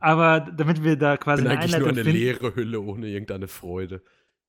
Aber 0.00 0.40
damit 0.40 0.82
wir 0.84 0.96
da 0.96 1.16
quasi 1.16 1.42
bin 1.42 1.50
eine 1.50 1.60
eigentlich 1.60 1.78
nur 1.78 1.88
eine 1.88 2.04
finden. 2.04 2.18
leere 2.18 2.54
Hülle 2.54 2.80
ohne 2.80 3.06
irgendeine 3.08 3.48
Freude. 3.48 4.02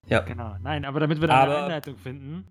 Ja. 0.08 0.20
Genau, 0.22 0.56
nein, 0.62 0.86
aber 0.86 1.00
damit 1.00 1.20
wir 1.22 1.28
da 1.28 1.44
eine 1.44 1.52
Aber- 1.54 1.64
Einleitung 1.64 1.98
finden, 1.98 2.48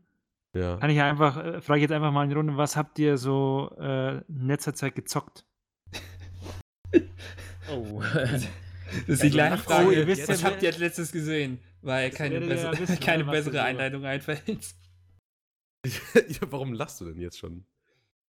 Ja. 0.54 0.76
kann 0.76 0.90
ich 0.90 0.96
ja 0.96 1.08
einfach, 1.08 1.37
äh, 1.37 1.61
frage 1.61 1.79
ich 1.79 1.82
jetzt 1.82 1.92
einfach 1.92 2.12
mal 2.12 2.24
in 2.24 2.30
die 2.30 2.37
Runde, 2.37 2.56
was 2.56 2.76
habt 2.76 2.98
ihr 2.98 3.16
so 3.19 3.74
äh, 3.80 4.19
in 4.29 4.46
letzter 4.48 4.74
Zeit 4.74 4.95
gezockt? 4.95 5.45
Oh. 7.71 8.03
Das 8.03 8.48
ist 9.06 9.22
die 9.22 9.28
kleine 9.30 9.56
nach- 9.56 9.62
Frage. 9.65 9.88
Oh, 9.88 9.90
ihr 9.90 10.06
wisst 10.06 10.26
was 10.28 10.40
ja, 10.40 10.49
habt 10.49 10.62
ihr 10.62 10.71
als 10.71 10.78
letztes 10.78 11.12
gesehen? 11.12 11.58
Weil 11.83 12.10
keine, 12.10 12.40
bessere, 12.40 12.72
ja 12.74 12.80
wissen, 12.80 12.99
keine 13.01 13.24
bessere 13.24 13.62
Einleitung 13.62 14.04
einfällt. 14.06 14.40
ja, 15.85 16.41
warum 16.51 16.73
lachst 16.73 16.98
du 17.01 17.05
denn 17.05 17.20
jetzt 17.20 17.38
schon? 17.38 17.66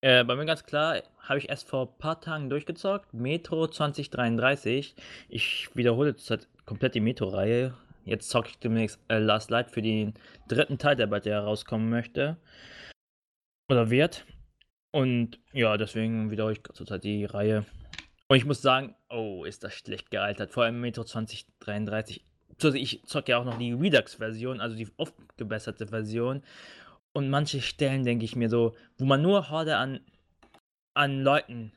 Äh, 0.02 0.24
bei 0.24 0.36
mir 0.36 0.46
ganz 0.46 0.64
klar, 0.64 1.02
habe 1.20 1.40
ich 1.40 1.50
erst 1.50 1.68
vor 1.68 1.88
ein 1.88 1.98
paar 1.98 2.22
Tagen 2.22 2.50
durchgezockt. 2.50 3.14
Metro 3.14 3.68
2033. 3.68 4.96
Ich 5.28 5.70
wiederhole 5.76 6.16
zurzeit 6.16 6.48
komplett 6.66 6.96
die 6.96 7.02
Metro-Reihe. 7.02 7.74
Jetzt 8.06 8.30
zocke 8.30 8.50
ich 8.50 8.60
demnächst 8.60 9.00
äh, 9.10 9.20
Last 9.20 9.52
Light 9.52 9.70
für 9.70 9.82
den 9.82 10.14
dritten 10.48 10.78
Teil, 10.78 10.96
der 10.96 11.08
bald 11.08 11.26
herauskommen 11.26 11.90
möchte. 11.90 12.38
Oder 13.70 13.90
wird. 13.90 14.26
Und 14.92 15.40
ja, 15.52 15.78
deswegen 15.78 16.32
wiederhole 16.32 16.54
ich 16.54 16.64
zurzeit 16.74 17.04
die 17.04 17.26
Reihe. 17.26 17.66
Und 18.30 18.38
ich 18.38 18.46
muss 18.46 18.62
sagen, 18.62 18.96
oh, 19.10 19.44
ist 19.44 19.64
das 19.64 19.74
schlecht 19.74 20.12
gealtert. 20.12 20.52
Vor 20.52 20.64
allem 20.64 20.80
Metro 20.80 21.04
2033. 21.04 22.24
Also 22.64 22.78
ich 22.78 23.04
zocke 23.06 23.32
ja 23.32 23.38
auch 23.38 23.46
noch 23.46 23.58
die 23.58 23.74
Redux-Version, 23.74 24.62
also 24.62 24.76
die 24.76 24.88
oft 24.98 25.14
gebesserte 25.38 25.88
Version. 25.88 26.42
Und 27.20 27.30
manche 27.30 27.60
Stellen 27.60 28.06
denke 28.06 28.24
ich 28.24 28.38
mir 28.38 28.50
so, 28.50 28.78
wo 28.98 29.04
man 29.04 29.22
nur 29.22 29.50
Horde 29.50 29.76
an, 29.76 30.00
an 30.94 31.22
Leuten 31.22 31.74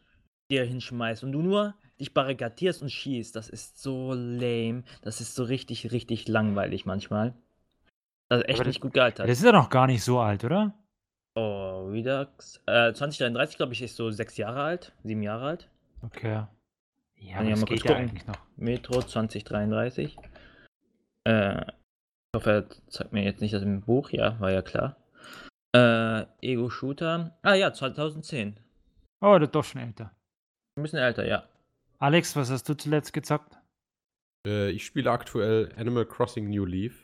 dir 0.53 0.63
hinschmeißt 0.65 1.25
und 1.25 1.33
du 1.33 1.43
nur 1.43 1.75
dich 1.99 2.15
barrikadierst 2.15 2.81
und 2.81 2.91
schießt, 2.93 3.35
das 3.35 3.49
ist 3.49 3.83
so 3.83 4.13
lame. 4.15 4.85
Das 5.03 5.21
ist 5.21 5.35
so 5.35 5.43
richtig, 5.43 5.91
richtig 5.91 6.29
langweilig 6.29 6.87
manchmal. 6.87 7.35
Das 8.29 8.43
ist 8.43 8.49
echt 8.51 8.61
das- 8.61 8.67
nicht 8.69 8.81
gut 8.81 8.93
gealtert. 8.95 9.29
Das 9.29 9.37
ist 9.41 9.45
ja 9.45 9.51
noch 9.51 9.69
gar 9.69 9.89
nicht 9.89 10.05
so 10.05 10.21
alt, 10.21 10.45
oder? 10.45 10.75
Oh, 11.35 11.89
Redux. 11.91 12.63
Äh, 12.67 12.93
2033, 12.93 13.57
glaube 13.57 13.73
ich, 13.73 13.83
ist 13.83 13.97
so 13.97 14.13
sechs 14.13 14.37
Jahre 14.37 14.63
alt, 14.63 14.93
sieben 15.03 15.23
Jahre 15.23 15.45
alt. 15.47 15.69
Okay. 16.03 16.45
Ja, 17.17 17.37
Kann 17.39 17.47
aber 17.47 17.49
ich 17.49 17.61
das 17.61 17.65
geht 17.69 17.85
ja 17.85 17.97
eigentlich 17.97 18.27
noch. 18.29 18.39
Metro 18.57 19.03
2033. 19.03 20.17
Äh, 21.25 21.63
ich 21.63 22.37
hoffe, 22.37 22.51
er 22.53 22.71
zeigt 22.89 23.13
mir 23.13 23.25
jetzt 23.25 23.41
nicht 23.41 23.55
das 23.55 23.63
im 23.65 23.81
Buch, 23.81 24.11
ja, 24.11 24.39
war 24.39 24.53
ja 24.53 24.63
klar. 24.63 24.97
Äh, 25.75 26.27
Ego-Shooter. 26.43 27.39
Ah 27.43 27.55
ja, 27.55 27.73
2010. 27.73 28.59
Oh, 29.21 29.39
das 29.39 29.49
ist 29.49 29.55
doch 29.55 29.65
schon 29.65 29.81
älter. 29.81 30.15
Ein 30.77 30.83
bisschen 30.83 30.99
älter, 30.99 31.27
ja. 31.27 31.45
Alex, 31.99 32.37
was 32.37 32.51
hast 32.51 32.69
du 32.69 32.75
zuletzt 32.75 33.13
gezockt? 33.13 33.57
Äh, 34.47 34.71
ich 34.71 34.85
spiele 34.85 35.11
aktuell 35.11 35.73
Animal 35.77 36.05
Crossing 36.05 36.51
New 36.51 36.65
Leaf, 36.65 37.02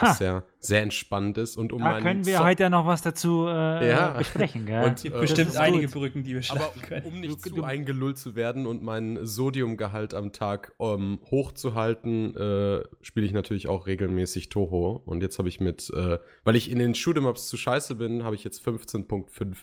was 0.00 0.18
sehr, 0.18 0.44
sehr 0.58 0.82
entspannt 0.82 1.38
ist. 1.38 1.56
Und 1.56 1.72
um 1.72 1.80
da 1.82 2.00
können 2.00 2.24
wir 2.26 2.38
Zo- 2.38 2.44
heute 2.44 2.62
ja 2.64 2.70
noch 2.70 2.86
was 2.86 3.02
dazu 3.02 3.46
äh, 3.48 3.88
Ja. 3.88 4.10
besprechen, 4.10 4.66
gell? 4.66 4.84
Und, 4.88 5.04
äh, 5.04 5.10
bestimmt 5.10 5.56
einige 5.56 5.86
gut. 5.86 5.94
Brücken, 5.94 6.22
die 6.24 6.30
wir 6.30 6.42
Aber 6.50 6.60
schlagen 6.60 6.80
können. 6.82 7.06
um 7.06 7.20
nicht 7.20 7.44
Du- 7.44 7.50
zu 7.50 7.54
du- 7.56 7.62
eingelullt 7.62 8.18
zu 8.18 8.34
werden 8.34 8.66
und 8.66 8.82
meinen 8.82 9.26
Sodiumgehalt 9.26 10.14
am 10.14 10.32
Tag 10.32 10.72
ähm, 10.80 11.18
hochzuhalten, 11.30 12.36
äh, 12.36 12.82
spiele 13.02 13.26
ich 13.26 13.32
natürlich 13.32 13.68
auch 13.68 13.86
regelmäßig 13.86 14.48
Toho. 14.48 15.02
Und 15.04 15.22
jetzt 15.22 15.38
habe 15.38 15.48
ich 15.48 15.60
mit, 15.60 15.90
äh, 15.90 16.18
weil 16.44 16.56
ich 16.56 16.70
in 16.70 16.78
den 16.78 16.94
Shoot'em-Ups 16.94 17.48
zu 17.48 17.56
scheiße 17.56 17.94
bin, 17.96 18.24
habe 18.24 18.34
ich 18.34 18.44
jetzt 18.44 18.66
15.5 18.66 19.56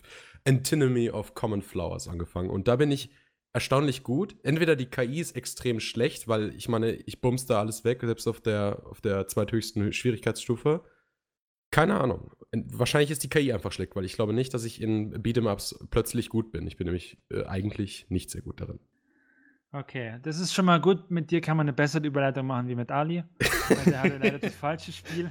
Antinomy 0.46 1.10
of 1.10 1.34
Common 1.34 1.62
Flowers 1.62 2.08
angefangen. 2.08 2.50
Und 2.50 2.68
da 2.68 2.76
bin 2.76 2.90
ich 2.90 3.10
erstaunlich 3.52 4.02
gut. 4.02 4.36
Entweder 4.42 4.76
die 4.76 4.86
KI 4.86 5.20
ist 5.20 5.36
extrem 5.36 5.80
schlecht, 5.80 6.28
weil 6.28 6.54
ich 6.54 6.68
meine, 6.68 6.92
ich 6.92 7.20
bums 7.20 7.46
da 7.46 7.60
alles 7.60 7.84
weg, 7.84 8.00
selbst 8.02 8.26
auf 8.26 8.40
der, 8.40 8.82
auf 8.86 9.00
der 9.00 9.26
zweithöchsten 9.28 9.92
Schwierigkeitsstufe. 9.92 10.84
Keine 11.70 12.00
Ahnung. 12.00 12.32
Wahrscheinlich 12.52 13.10
ist 13.10 13.22
die 13.22 13.28
KI 13.28 13.52
einfach 13.52 13.72
schlecht, 13.72 13.94
weil 13.94 14.04
ich 14.04 14.14
glaube 14.14 14.32
nicht, 14.32 14.54
dass 14.54 14.64
ich 14.64 14.80
in 14.80 15.14
Beat'em-Ups 15.22 15.86
plötzlich 15.90 16.30
gut 16.30 16.50
bin. 16.50 16.66
Ich 16.66 16.76
bin 16.76 16.86
nämlich 16.86 17.18
äh, 17.30 17.44
eigentlich 17.44 18.06
nicht 18.08 18.30
sehr 18.30 18.40
gut 18.40 18.60
darin. 18.60 18.80
Okay, 19.70 20.18
das 20.22 20.38
ist 20.40 20.54
schon 20.54 20.64
mal 20.64 20.80
gut. 20.80 21.10
Mit 21.10 21.30
dir 21.30 21.42
kann 21.42 21.58
man 21.58 21.64
eine 21.64 21.74
bessere 21.74 22.06
Überleitung 22.06 22.46
machen 22.46 22.68
wie 22.68 22.74
mit 22.74 22.90
Ali. 22.90 23.22
weil 23.68 23.84
der 23.84 24.02
hatte 24.02 24.16
leider 24.16 24.38
das 24.38 24.54
falsche 24.54 24.92
Spiel. 24.92 25.30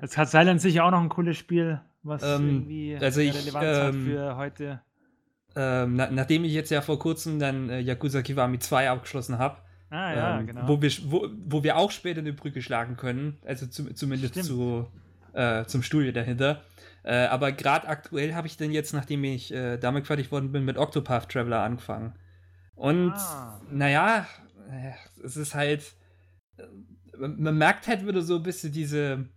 Jetzt 0.00 0.16
hat 0.16 0.30
Silent 0.30 0.60
sicher 0.60 0.84
auch 0.84 0.90
noch 0.90 1.00
ein 1.00 1.08
cooles 1.08 1.36
Spiel, 1.36 1.80
was 2.02 2.22
Ähm, 2.22 2.48
irgendwie 2.48 2.96
also 2.96 3.20
eine 3.20 3.28
ich, 3.28 3.36
Relevanz 3.36 3.78
hat 3.78 3.94
ähm, 3.94 4.04
für 4.06 4.36
heute. 4.36 4.82
Ähm, 5.56 5.94
na, 5.96 6.10
nachdem 6.10 6.44
ich 6.44 6.52
jetzt 6.52 6.70
ja 6.70 6.82
vor 6.82 6.98
kurzem 6.98 7.38
dann 7.38 7.70
äh, 7.70 7.80
Yakuza 7.80 8.22
Kiwami 8.22 8.58
2 8.58 8.90
abgeschlossen 8.90 9.38
habe, 9.38 9.56
Ah 9.88 10.14
ja, 10.14 10.38
ähm, 10.40 10.46
genau. 10.48 10.68
wo, 10.68 10.82
wir, 10.82 10.90
wo, 11.04 11.28
wo 11.46 11.62
wir 11.62 11.76
auch 11.76 11.90
später 11.90 12.20
eine 12.20 12.32
Brücke 12.32 12.60
schlagen 12.60 12.96
können, 12.96 13.38
also 13.44 13.66
zu, 13.66 13.92
zumindest 13.94 14.34
Stimmt. 14.34 14.46
zu, 14.46 14.86
äh, 15.32 15.64
zum 15.64 15.82
Studio 15.82 16.12
dahinter. 16.12 16.62
Äh, 17.04 17.26
aber 17.26 17.52
gerade 17.52 17.86
aktuell 17.88 18.34
habe 18.34 18.48
ich 18.48 18.56
dann 18.56 18.70
jetzt, 18.72 18.92
nachdem 18.92 19.22
ich 19.24 19.52
äh, 19.54 19.78
damit 19.78 20.06
fertig 20.06 20.30
worden 20.32 20.50
bin, 20.52 20.64
mit 20.64 20.76
Octopath 20.76 21.30
Traveler 21.30 21.62
angefangen. 21.62 22.14
Und 22.74 23.12
Ah. 23.12 23.60
naja, 23.70 24.26
äh, 24.70 24.90
es 25.24 25.36
ist 25.36 25.54
halt, 25.54 25.94
äh, 26.58 26.64
man 27.16 27.56
merkt 27.56 27.86
halt 27.86 28.06
wieder 28.06 28.22
so 28.22 28.36
ein 28.36 28.42
bisschen 28.42 28.72
diese, 28.72 29.28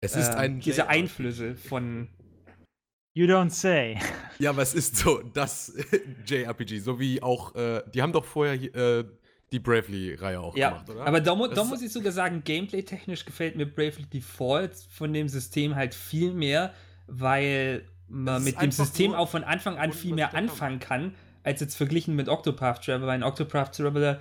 Es 0.00 0.16
ist 0.16 0.34
äh, 0.34 0.38
ein 0.38 0.60
diese. 0.60 0.88
Einflüsse 0.88 1.54
von, 1.54 2.08
You 3.14 3.26
don't 3.26 3.50
say. 3.50 3.98
Ja, 4.40 4.50
aber 4.50 4.62
es 4.62 4.74
ist 4.74 4.96
so 4.96 5.22
das 5.32 5.72
JRPG, 6.26 6.80
so 6.80 6.98
wie 6.98 7.22
auch, 7.22 7.54
äh, 7.54 7.82
die 7.94 8.02
haben 8.02 8.12
doch 8.12 8.24
vorher 8.24 8.54
äh, 8.54 9.04
die 9.52 9.60
Bravely-Reihe 9.60 10.40
auch 10.40 10.56
Ja, 10.56 10.70
gemacht, 10.70 10.90
oder? 10.90 11.06
aber 11.06 11.20
da, 11.20 11.36
mu 11.36 11.46
Das 11.46 11.54
da 11.54 11.64
muss 11.64 11.80
ich 11.82 11.92
sogar 11.92 12.10
sagen, 12.10 12.42
gameplay-technisch 12.42 13.24
gefällt 13.24 13.54
mir 13.54 13.66
Bravely 13.66 14.06
Default 14.06 14.74
von 14.90 15.12
dem 15.12 15.28
System 15.28 15.76
halt 15.76 15.94
viel 15.94 16.32
mehr, 16.32 16.74
weil 17.06 17.84
man 18.08 18.42
mit 18.42 18.60
dem 18.60 18.72
System 18.72 19.14
auch 19.14 19.28
von 19.28 19.44
Anfang 19.44 19.78
an 19.78 19.92
viel 19.92 20.16
mehr 20.16 20.34
anfangen 20.34 20.80
kann, 20.80 21.14
als 21.44 21.60
jetzt 21.60 21.76
verglichen 21.76 22.16
mit 22.16 22.28
Octopath 22.28 22.84
Traveler. 22.84 23.06
Weil 23.06 23.18
in 23.18 23.22
Octopath 23.22 23.76
Traveler 23.76 24.20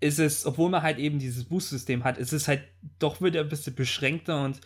ist 0.00 0.18
es, 0.18 0.46
obwohl 0.46 0.70
man 0.70 0.82
halt 0.82 0.98
eben 0.98 1.18
dieses 1.18 1.44
Boost-System 1.44 2.04
hat, 2.04 2.16
ist 2.16 2.32
es 2.32 2.48
halt 2.48 2.62
doch 2.98 3.20
wieder 3.20 3.40
ein 3.40 3.48
bisschen 3.50 3.74
beschränkter 3.74 4.42
und 4.42 4.60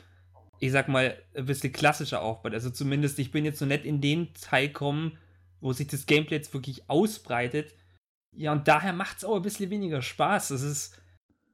ich 0.61 0.73
sag 0.73 0.89
mal, 0.89 1.17
ein 1.35 1.47
bisschen 1.47 1.73
klassischer 1.73 2.23
aufbaut. 2.23 2.55
Also 2.55 2.71
zumindest, 2.71 3.19
ich 3.19 3.31
bin 3.31 3.45
jetzt 3.45 3.59
so 3.59 3.67
nett 3.67 3.85
in 3.85 4.01
den 4.01 4.33
Teil 4.35 4.71
kommen, 4.71 5.19
wo 5.61 5.73
sich 5.73 5.87
das 5.89 6.07
Gameplay 6.07 6.37
jetzt 6.37 6.55
wirklich 6.55 6.89
ausbreitet. 6.89 7.75
Ja, 8.37 8.53
und 8.53 8.69
daher 8.69 8.93
macht 8.93 9.19
es 9.19 9.25
auch 9.25 9.37
ein 9.37 9.43
bisschen 9.43 9.71
weniger 9.71 10.03
Spaß. 10.03 10.51
Es 10.51 10.63
ist 10.63 11.01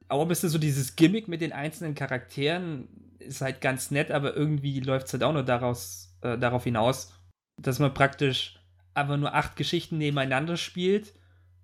auch 0.09 0.21
ein 0.21 0.27
bisschen 0.27 0.49
so 0.49 0.57
dieses 0.57 0.95
Gimmick 0.95 1.27
mit 1.27 1.41
den 1.41 1.53
einzelnen 1.53 1.95
Charakteren 1.95 2.87
ist 3.19 3.41
halt 3.41 3.61
ganz 3.61 3.89
nett, 3.91 4.11
aber 4.11 4.35
irgendwie 4.35 4.79
läuft 4.81 5.07
es 5.07 5.13
halt 5.13 5.23
auch 5.23 5.33
nur 5.33 5.43
daraus, 5.43 6.13
äh, 6.21 6.37
darauf 6.37 6.65
hinaus, 6.65 7.13
dass 7.61 7.79
man 7.79 7.93
praktisch 7.93 8.59
einfach 8.93 9.17
nur 9.17 9.33
acht 9.33 9.55
Geschichten 9.55 9.97
nebeneinander 9.97 10.57
spielt, 10.57 11.13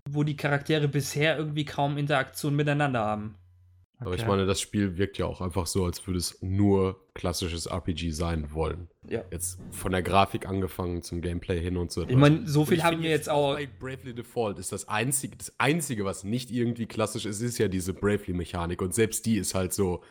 wo 0.09 0.23
die 0.23 0.37
Charaktere 0.37 0.87
bisher 0.87 1.37
irgendwie 1.37 1.65
kaum 1.65 1.97
Interaktion 1.97 2.55
miteinander 2.55 3.01
haben. 3.01 3.35
Aber 4.01 4.15
ich 4.15 4.25
meine, 4.25 4.45
das 4.45 4.61
Spiel 4.61 4.97
wirkt 4.97 5.17
ja 5.17 5.25
auch 5.25 5.41
einfach 5.41 5.67
so, 5.67 5.83
als 5.83 6.07
würde 6.07 6.19
es 6.19 6.41
nur 6.41 6.99
klassisches 7.13 7.65
RPG 7.65 8.11
sein 8.11 8.53
wollen. 8.53 8.87
Ja. 9.05 9.23
Jetzt 9.29 9.59
von 9.71 9.91
der 9.91 10.01
Grafik 10.01 10.47
angefangen 10.47 11.01
zum 11.01 11.21
Gameplay 11.21 11.59
hin 11.61 11.75
und 11.75 11.91
so. 11.91 12.07
Ich 12.07 12.15
meine, 12.15 12.47
so 12.47 12.63
viel 12.63 12.81
haben 12.81 13.01
wir 13.01 13.09
jetzt 13.09 13.29
auch. 13.29 13.59
Bravely 13.79 14.13
Default 14.13 14.57
ist 14.57 14.71
das 14.71 14.87
einzige, 14.87 15.35
das 15.35 15.53
einzige, 15.57 16.05
was 16.05 16.23
nicht 16.23 16.49
irgendwie 16.49 16.85
klassisch 16.85 17.25
ist, 17.25 17.41
ist 17.41 17.57
ja 17.57 17.67
diese 17.67 17.93
Bravely-Mechanik. 17.93 18.81
Und 18.81 18.95
selbst 18.95 19.25
die 19.25 19.37
ist 19.37 19.53
halt 19.53 19.73
so. 19.73 20.01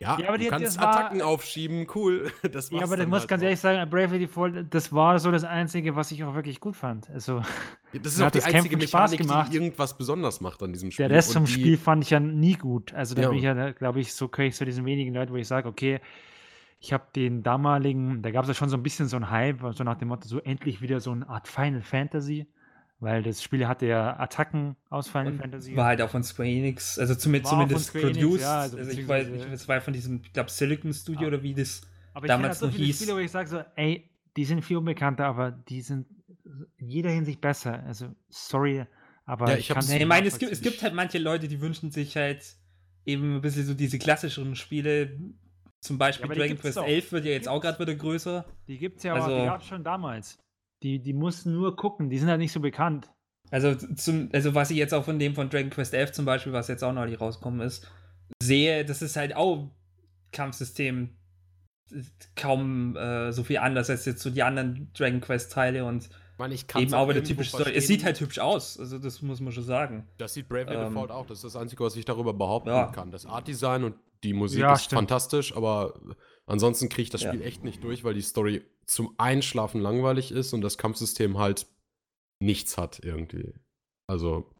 Ja, 0.00 0.18
Ja, 0.18 0.28
aber 0.28 0.38
du 0.38 0.44
die- 0.44 0.50
kannst 0.50 0.66
das 0.66 0.78
war- 0.78 0.88
Attacken 0.96 1.22
aufschieben, 1.22 1.86
cool. 1.94 2.30
Das 2.52 2.70
Ja, 2.70 2.82
aber 2.82 2.98
ich 2.98 3.06
muss 3.06 3.20
halt 3.20 3.28
ganz 3.28 3.40
auch. 3.42 3.44
ehrlich 3.44 3.60
sagen, 3.60 3.88
Bravely 3.88 4.18
Default, 4.18 4.66
das 4.74 4.92
war 4.92 5.18
so 5.20 5.30
das 5.30 5.44
Einzige, 5.44 5.94
was 5.96 6.10
ich 6.10 6.24
auch 6.24 6.34
wirklich 6.34 6.58
gut 6.60 6.74
fand. 6.76 7.08
Also, 7.10 7.42
Das 7.92 8.12
ist 8.14 8.20
auch 8.20 8.26
hat 8.26 8.34
die 8.34 8.38
das 8.38 8.46
einzige 8.46 8.70
Kämpfen 8.76 8.88
Spaß 8.88 9.12
gemacht. 9.16 9.52
die 9.52 9.56
irgendwas 9.56 9.96
besonders 9.96 10.40
macht 10.40 10.62
an 10.62 10.72
diesem 10.72 10.90
Spiel. 10.90 11.06
der 11.08 11.16
Rest 11.16 11.32
vom 11.32 11.46
Spiel 11.46 11.78
fand 11.78 12.02
ich 12.04 12.10
ja 12.10 12.18
nie 12.20 12.54
gut. 12.54 12.92
Also, 12.92 13.14
da 13.14 13.22
Ja. 13.22 13.28
bin 13.28 13.38
ich 13.38 13.44
ja, 13.44 13.70
glaube 13.70 14.00
ich, 14.00 14.12
so 14.14 14.28
gehöre 14.28 14.48
ich 14.48 14.56
zu 14.56 14.64
diesen 14.64 14.84
wenigen 14.84 15.14
Leuten, 15.14 15.32
wo 15.32 15.36
ich 15.36 15.46
sage, 15.48 15.68
okay, 15.68 16.00
ich 16.80 16.92
habe 16.92 17.04
den 17.16 17.42
damaligen, 17.42 18.20
da 18.20 18.30
gab 18.30 18.42
es 18.44 18.48
ja 18.48 18.54
schon 18.54 18.68
so 18.68 18.76
ein 18.76 18.82
bisschen 18.82 19.06
so 19.06 19.16
ein 19.16 19.30
Hype, 19.30 19.60
so 19.74 19.84
nach 19.84 19.96
dem 19.96 20.08
Motto, 20.08 20.28
so 20.28 20.40
endlich 20.40 20.82
wieder 20.82 21.00
so 21.00 21.12
eine 21.12 21.26
Art 21.28 21.48
Final 21.48 21.80
Fantasy, 21.82 22.46
weil 23.04 23.22
das 23.22 23.42
Spiel 23.42 23.68
hatte 23.68 23.86
ja 23.86 24.18
Attacken 24.18 24.74
aus 24.90 25.08
Final 25.08 25.28
Und 25.28 25.38
Fantasy. 25.38 25.76
war 25.76 25.86
halt 25.86 26.02
auch 26.02 26.10
von 26.10 26.24
Square 26.24 26.48
Enix, 26.48 26.98
also 26.98 27.14
zum, 27.14 27.42
zumindest 27.44 27.86
Square 27.86 28.04
Enix, 28.06 28.18
produced. 28.18 28.40
ja, 28.42 28.60
also 28.60 28.76
also 28.78 28.90
ich 28.90 29.06
weiß 29.06 29.28
nicht, 29.28 29.46
es 29.52 29.68
war 29.68 29.80
von 29.80 29.92
diesem, 29.92 30.20
ich 30.24 30.32
glaube, 30.32 30.50
Silicon 30.50 30.92
Studio 30.92 31.22
Ah. 31.24 31.28
oder 31.28 31.42
wie 31.42 31.54
das. 31.54 31.82
Aber 32.12 32.26
ich 32.26 32.28
damals 32.28 32.38
kenne 32.38 32.48
halt 32.48 32.58
so 32.58 32.66
noch 32.66 32.72
viele 32.74 32.86
hieß. 32.86 32.96
Spiele, 32.96 33.14
wo 33.14 33.18
ich 33.18 33.30
sage 33.30 33.48
so, 33.48 33.60
ey, 33.76 34.10
die 34.36 34.44
sind 34.44 34.64
viel 34.64 34.76
unbekannter, 34.78 35.26
aber 35.26 35.52
die 35.52 35.80
sind 35.82 36.06
in 36.78 36.88
jeder 36.88 37.10
Hinsicht 37.10 37.40
besser. 37.40 37.82
Also, 37.86 38.08
sorry, 38.28 38.84
aber 39.26 39.50
Ja, 39.50 39.56
ich 39.58 39.68
kann's 39.68 39.88
Nee, 39.88 39.98
ich 39.98 40.06
meine, 40.06 40.26
es 40.26 40.38
gibt, 40.38 40.50
es 40.52 40.60
gibt 40.60 40.82
halt 40.82 40.94
manche 40.94 41.18
Leute, 41.18 41.46
die 41.48 41.60
wünschen 41.60 41.90
sich 41.90 42.16
halt 42.16 42.44
eben 43.06 43.36
ein 43.36 43.40
bisschen 43.40 43.64
so 43.66 43.74
diese 43.74 43.98
klassischeren 43.98 44.56
Spiele. 44.56 45.18
Zum 45.80 45.98
Beispiel 45.98 46.28
die 46.30 46.38
Dragon 46.38 46.58
Quest. 46.58 46.78
11 46.78 47.12
wird 47.12 47.24
ja 47.26 47.32
jetzt 47.32 47.46
auch 47.48 47.60
gerade 47.60 47.78
wieder 47.78 47.94
größer. 47.94 48.46
Die 48.68 48.78
gibt 48.78 48.98
es 48.98 49.02
ja 49.02 49.14
Also- 49.14 49.30
auch, 49.36 49.60
schon 49.60 49.84
damals. 49.84 50.38
Die, 50.84 51.00
die 51.00 51.14
mussten 51.14 51.52
nur 51.52 51.74
gucken, 51.76 52.10
die 52.10 52.18
sind 52.18 52.28
halt 52.28 52.38
nicht 52.40 52.52
so 52.52 52.60
bekannt. 52.60 53.10
Also, 53.50 53.74
zum, 53.74 54.28
also 54.32 54.54
was 54.54 54.70
ich 54.70 54.76
jetzt 54.76 54.92
auch 54.94 55.04
von 55.04 55.18
dem 55.18 55.34
von 55.34 55.48
Dragon 55.48 55.70
Quest 55.70 55.94
11 55.94 56.12
zum 56.12 56.24
Beispiel, 56.24 56.52
was 56.52 56.68
jetzt 56.68 56.84
auch 56.84 56.92
neulich 56.92 57.20
rausgekommen 57.20 57.60
ist, 57.60 57.90
sehe, 58.42 58.84
das 58.84 59.00
ist 59.02 59.16
halt 59.16 59.34
auch 59.34 59.70
Kampfsystem 60.32 61.16
kaum 62.36 62.96
äh, 62.96 63.32
so 63.32 63.44
viel 63.44 63.58
anders 63.58 63.90
als 63.90 64.04
jetzt 64.04 64.22
so 64.22 64.30
die 64.30 64.42
anderen 64.42 64.90
Dragon 64.94 65.20
Quest 65.20 65.52
Teile 65.52 65.84
und 65.84 66.08
ich 66.50 66.66
eben 66.76 66.94
auch 66.94 67.08
wieder 67.08 67.22
typisch 67.22 67.48
Story. 67.50 67.72
Es 67.74 67.86
sieht 67.86 68.04
halt 68.04 68.20
hübsch 68.20 68.38
aus, 68.40 68.78
also 68.78 68.98
das 68.98 69.22
muss 69.22 69.40
man 69.40 69.52
schon 69.52 69.62
sagen. 69.64 70.08
Das 70.18 70.34
sieht 70.34 70.48
Bravely 70.48 70.74
Ähm, 70.76 70.88
Default 70.88 71.10
auch. 71.10 71.26
Das 71.26 71.38
ist 71.38 71.44
das 71.44 71.56
Einzige, 71.56 71.84
was 71.84 71.94
ich 71.96 72.04
darüber 72.04 72.34
behaupten 72.34 72.70
Ja. 72.70 72.86
kann. 72.86 73.10
Das 73.10 73.24
Art-Design 73.24 73.84
und 73.84 73.94
die 74.24 74.32
Musik 74.32 74.60
Ja, 74.60 74.72
ist 74.72 74.84
stimmt. 74.84 75.00
fantastisch, 75.00 75.54
aber 75.56 75.94
ansonsten 76.46 76.88
kriege 76.88 77.02
ich 77.02 77.10
das 77.10 77.22
Ja. 77.22 77.32
Spiel 77.32 77.42
echt 77.42 77.64
nicht 77.64 77.82
durch, 77.84 78.04
weil 78.04 78.14
die 78.14 78.22
Story 78.22 78.62
zum 78.86 79.14
Einschlafen 79.18 79.80
langweilig 79.80 80.30
ist 80.32 80.52
und 80.52 80.60
das 80.60 80.78
Kampfsystem 80.78 81.38
halt 81.38 81.66
nichts 82.40 82.76
hat 82.76 83.00
irgendwie. 83.02 83.54
Also. 84.06 84.50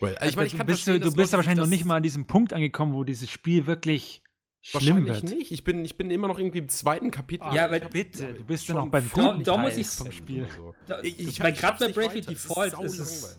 Well, 0.00 0.16
ich 0.24 0.36
meine, 0.36 0.46
ich 0.46 0.52
du 0.52 0.58
kann 0.58 0.66
bist, 0.66 0.82
verstehen, 0.84 1.00
du 1.00 1.06
dass 1.08 1.14
bist 1.14 1.32
wahrscheinlich 1.32 1.64
noch 1.64 1.70
nicht 1.70 1.84
mal 1.84 1.96
an 1.96 2.02
diesem 2.02 2.26
Punkt 2.26 2.52
angekommen, 2.52 2.94
wo 2.94 3.02
dieses 3.04 3.28
Spiel 3.30 3.66
wirklich 3.66 4.22
schlimm 4.60 4.96
Wahrscheinlich 5.06 5.22
wird. 5.30 5.38
nicht. 5.38 5.52
Ich 5.52 5.64
bin, 5.64 5.84
ich 5.84 5.96
bin 5.96 6.10
immer 6.10 6.28
noch 6.28 6.38
irgendwie 6.38 6.58
im 6.58 6.68
zweiten 6.68 7.10
Kapitel. 7.10 7.52
Ja, 7.52 7.64
aber 7.64 7.80
bitte, 7.80 8.34
du 8.34 8.44
bist 8.44 8.68
ja 8.68 8.74
schon 8.74 8.84
noch 8.84 8.90
beim 8.90 9.08
guten 9.10 9.42
Da- 9.44 9.56
da 9.56 9.62
muss 9.62 9.76
ich- 9.76 9.86
vom 9.88 10.12
Spiel. 10.12 10.46
So. 10.56 10.74
Da, 10.86 11.00
Ich- 11.02 11.18
ich- 11.18 11.40
weil 11.40 11.52
ich 11.52 11.58
gerade 11.60 11.78
bei 11.86 11.92
Bravely 11.92 12.20
Default 12.22 12.74
ist 12.82 12.98
es, 12.98 13.38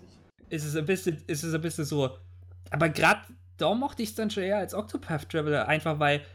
ist 0.50 0.64
es 0.66 0.76
ein 0.76 0.86
bisschen, 0.86 1.22
ist 1.28 1.44
es 1.44 1.54
ein 1.54 1.62
bisschen 1.62 1.86
so. 1.86 2.10
Aber 2.72 2.90
gerade 2.90 3.22
da 3.58 3.74
mochte 3.74 4.04
ich 4.04 4.10
es 4.10 4.16
dann 4.16 4.30
schon 4.30 4.44
eher 4.44 4.58
als 4.58 4.74
Octopath 4.74 5.30
Traveler, 5.30 5.68
einfach 5.68 6.00
weil 6.00 6.26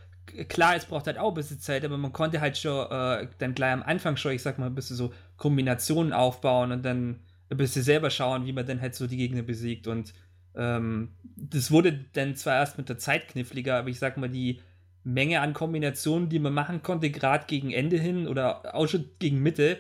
klar, 0.49 0.77
es 0.77 0.87
braucht 0.87 1.07
halt 1.07 1.19
auch 1.19 1.29
ein 1.29 1.35
bisschen 1.35 1.61
Zeit, 1.61 1.85
aber 1.85 1.99
man 1.99 2.13
konnte 2.13 2.41
halt 2.41 2.59
schon 2.59 2.91
äh, 2.91 3.29
dann 3.39 3.55
gleich 3.55 3.73
am 3.73 3.83
Anfang 3.83 4.17
schon, 4.17 4.33
ich 4.33 4.43
sag 4.43 4.59
mal, 4.59 4.67
ein 4.67 4.75
bisschen 4.75 4.97
so 4.97 5.13
Kombinationen 5.37 6.13
aufbauen 6.13 6.73
und 6.73 6.85
dann 6.85 7.21
ein 7.51 7.57
bisschen 7.57 7.83
selber 7.83 8.11
schauen, 8.11 8.47
wie 8.47 8.53
man 8.53 8.67
dann 8.67 8.81
halt 8.81 8.95
so 8.95 9.07
die 9.07 9.17
Gegner 9.17 9.43
besiegt. 9.43 9.87
Und 9.87 10.15
ähm, 10.55 11.15
das 11.37 11.71
wurde 11.71 12.05
dann 12.13 12.37
zwar 12.37 12.57
erst 12.57 12.79
mit 12.79 12.89
der 12.89 12.99
Zeit 12.99 13.29
kniffliger, 13.29 13.77
aber 13.79 13.89
ich 13.89 13.99
sag 13.99 14.17
mal, 14.17 14.29
die 14.29 14.61
Menge 15.03 15.41
an 15.41 15.53
Kombinationen, 15.53 16.29
die 16.29 16.39
man 16.39 16.55
machen 16.55 16.83
konnte, 16.83 17.11
gerade 17.11 17.45
gegen 17.47 17.71
Ende 17.71 17.99
hin 17.99 18.27
oder 18.27 18.75
auch 18.75 18.89
schon 18.89 19.11
gegen 19.19 19.41
Mitte, 19.41 19.79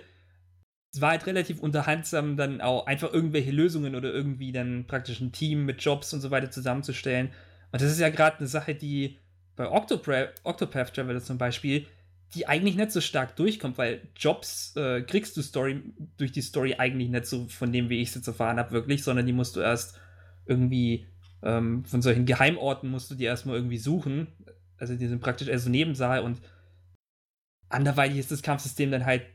es 0.92 1.00
war 1.00 1.10
halt 1.10 1.26
relativ 1.26 1.60
unterhaltsam, 1.60 2.36
dann 2.36 2.60
auch 2.60 2.86
einfach 2.86 3.12
irgendwelche 3.12 3.50
Lösungen 3.50 3.96
oder 3.96 4.12
irgendwie 4.12 4.52
dann 4.52 4.86
praktisch 4.86 5.20
ein 5.20 5.32
Team 5.32 5.64
mit 5.64 5.82
Jobs 5.82 6.12
und 6.12 6.20
so 6.20 6.30
weiter 6.30 6.50
zusammenzustellen. 6.50 7.30
Und 7.72 7.82
das 7.82 7.90
ist 7.90 7.98
ja 7.98 8.10
gerade 8.10 8.38
eine 8.38 8.46
Sache, 8.46 8.76
die 8.76 9.18
bei 9.56 9.70
Octopra 9.70 10.28
Octopath 10.42 10.94
Traveler 10.94 11.22
zum 11.22 11.38
Beispiel, 11.38 11.86
die 12.34 12.46
eigentlich 12.48 12.76
nicht 12.76 12.90
so 12.90 13.00
stark 13.00 13.36
durchkommt, 13.36 13.78
weil 13.78 14.08
Jobs 14.16 14.74
äh, 14.76 15.02
kriegst 15.02 15.36
du 15.36 15.42
Story 15.42 15.82
durch 16.16 16.32
die 16.32 16.42
Story 16.42 16.74
eigentlich 16.78 17.08
nicht 17.08 17.26
so 17.26 17.46
von 17.46 17.72
dem, 17.72 17.88
wie 17.88 18.00
ich 18.00 18.08
es 18.08 18.16
jetzt 18.16 18.26
erfahren 18.26 18.58
habe, 18.58 18.72
wirklich, 18.72 19.04
sondern 19.04 19.26
die 19.26 19.32
musst 19.32 19.54
du 19.56 19.60
erst 19.60 19.98
irgendwie 20.46 21.06
ähm, 21.42 21.84
von 21.84 22.02
solchen 22.02 22.26
Geheimorten 22.26 22.90
musst 22.90 23.10
du 23.10 23.14
die 23.14 23.24
erstmal 23.24 23.56
irgendwie 23.56 23.78
suchen. 23.78 24.28
Also 24.78 24.96
die 24.96 25.06
sind 25.06 25.20
praktisch 25.20 25.48
eher 25.48 25.58
so 25.58 25.70
Nebensache 25.70 26.22
und 26.22 26.40
anderweitig 27.68 28.18
ist 28.18 28.32
das 28.32 28.42
Kampfsystem 28.42 28.90
dann 28.90 29.06
halt 29.06 29.26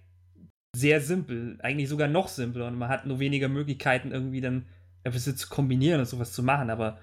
sehr 0.75 1.01
simpel, 1.01 1.57
eigentlich 1.61 1.89
sogar 1.89 2.07
noch 2.07 2.27
simpler 2.27 2.67
und 2.67 2.75
man 2.75 2.89
hat 2.89 3.05
nur 3.05 3.19
weniger 3.19 3.47
Möglichkeiten 3.47 4.11
irgendwie 4.11 4.41
dann 4.41 4.67
etwas 5.03 5.23
zu 5.35 5.49
kombinieren 5.49 5.99
und 5.99 6.05
sowas 6.05 6.31
zu 6.31 6.43
machen, 6.43 6.69
aber 6.69 6.99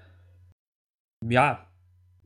ja, 1.27 1.66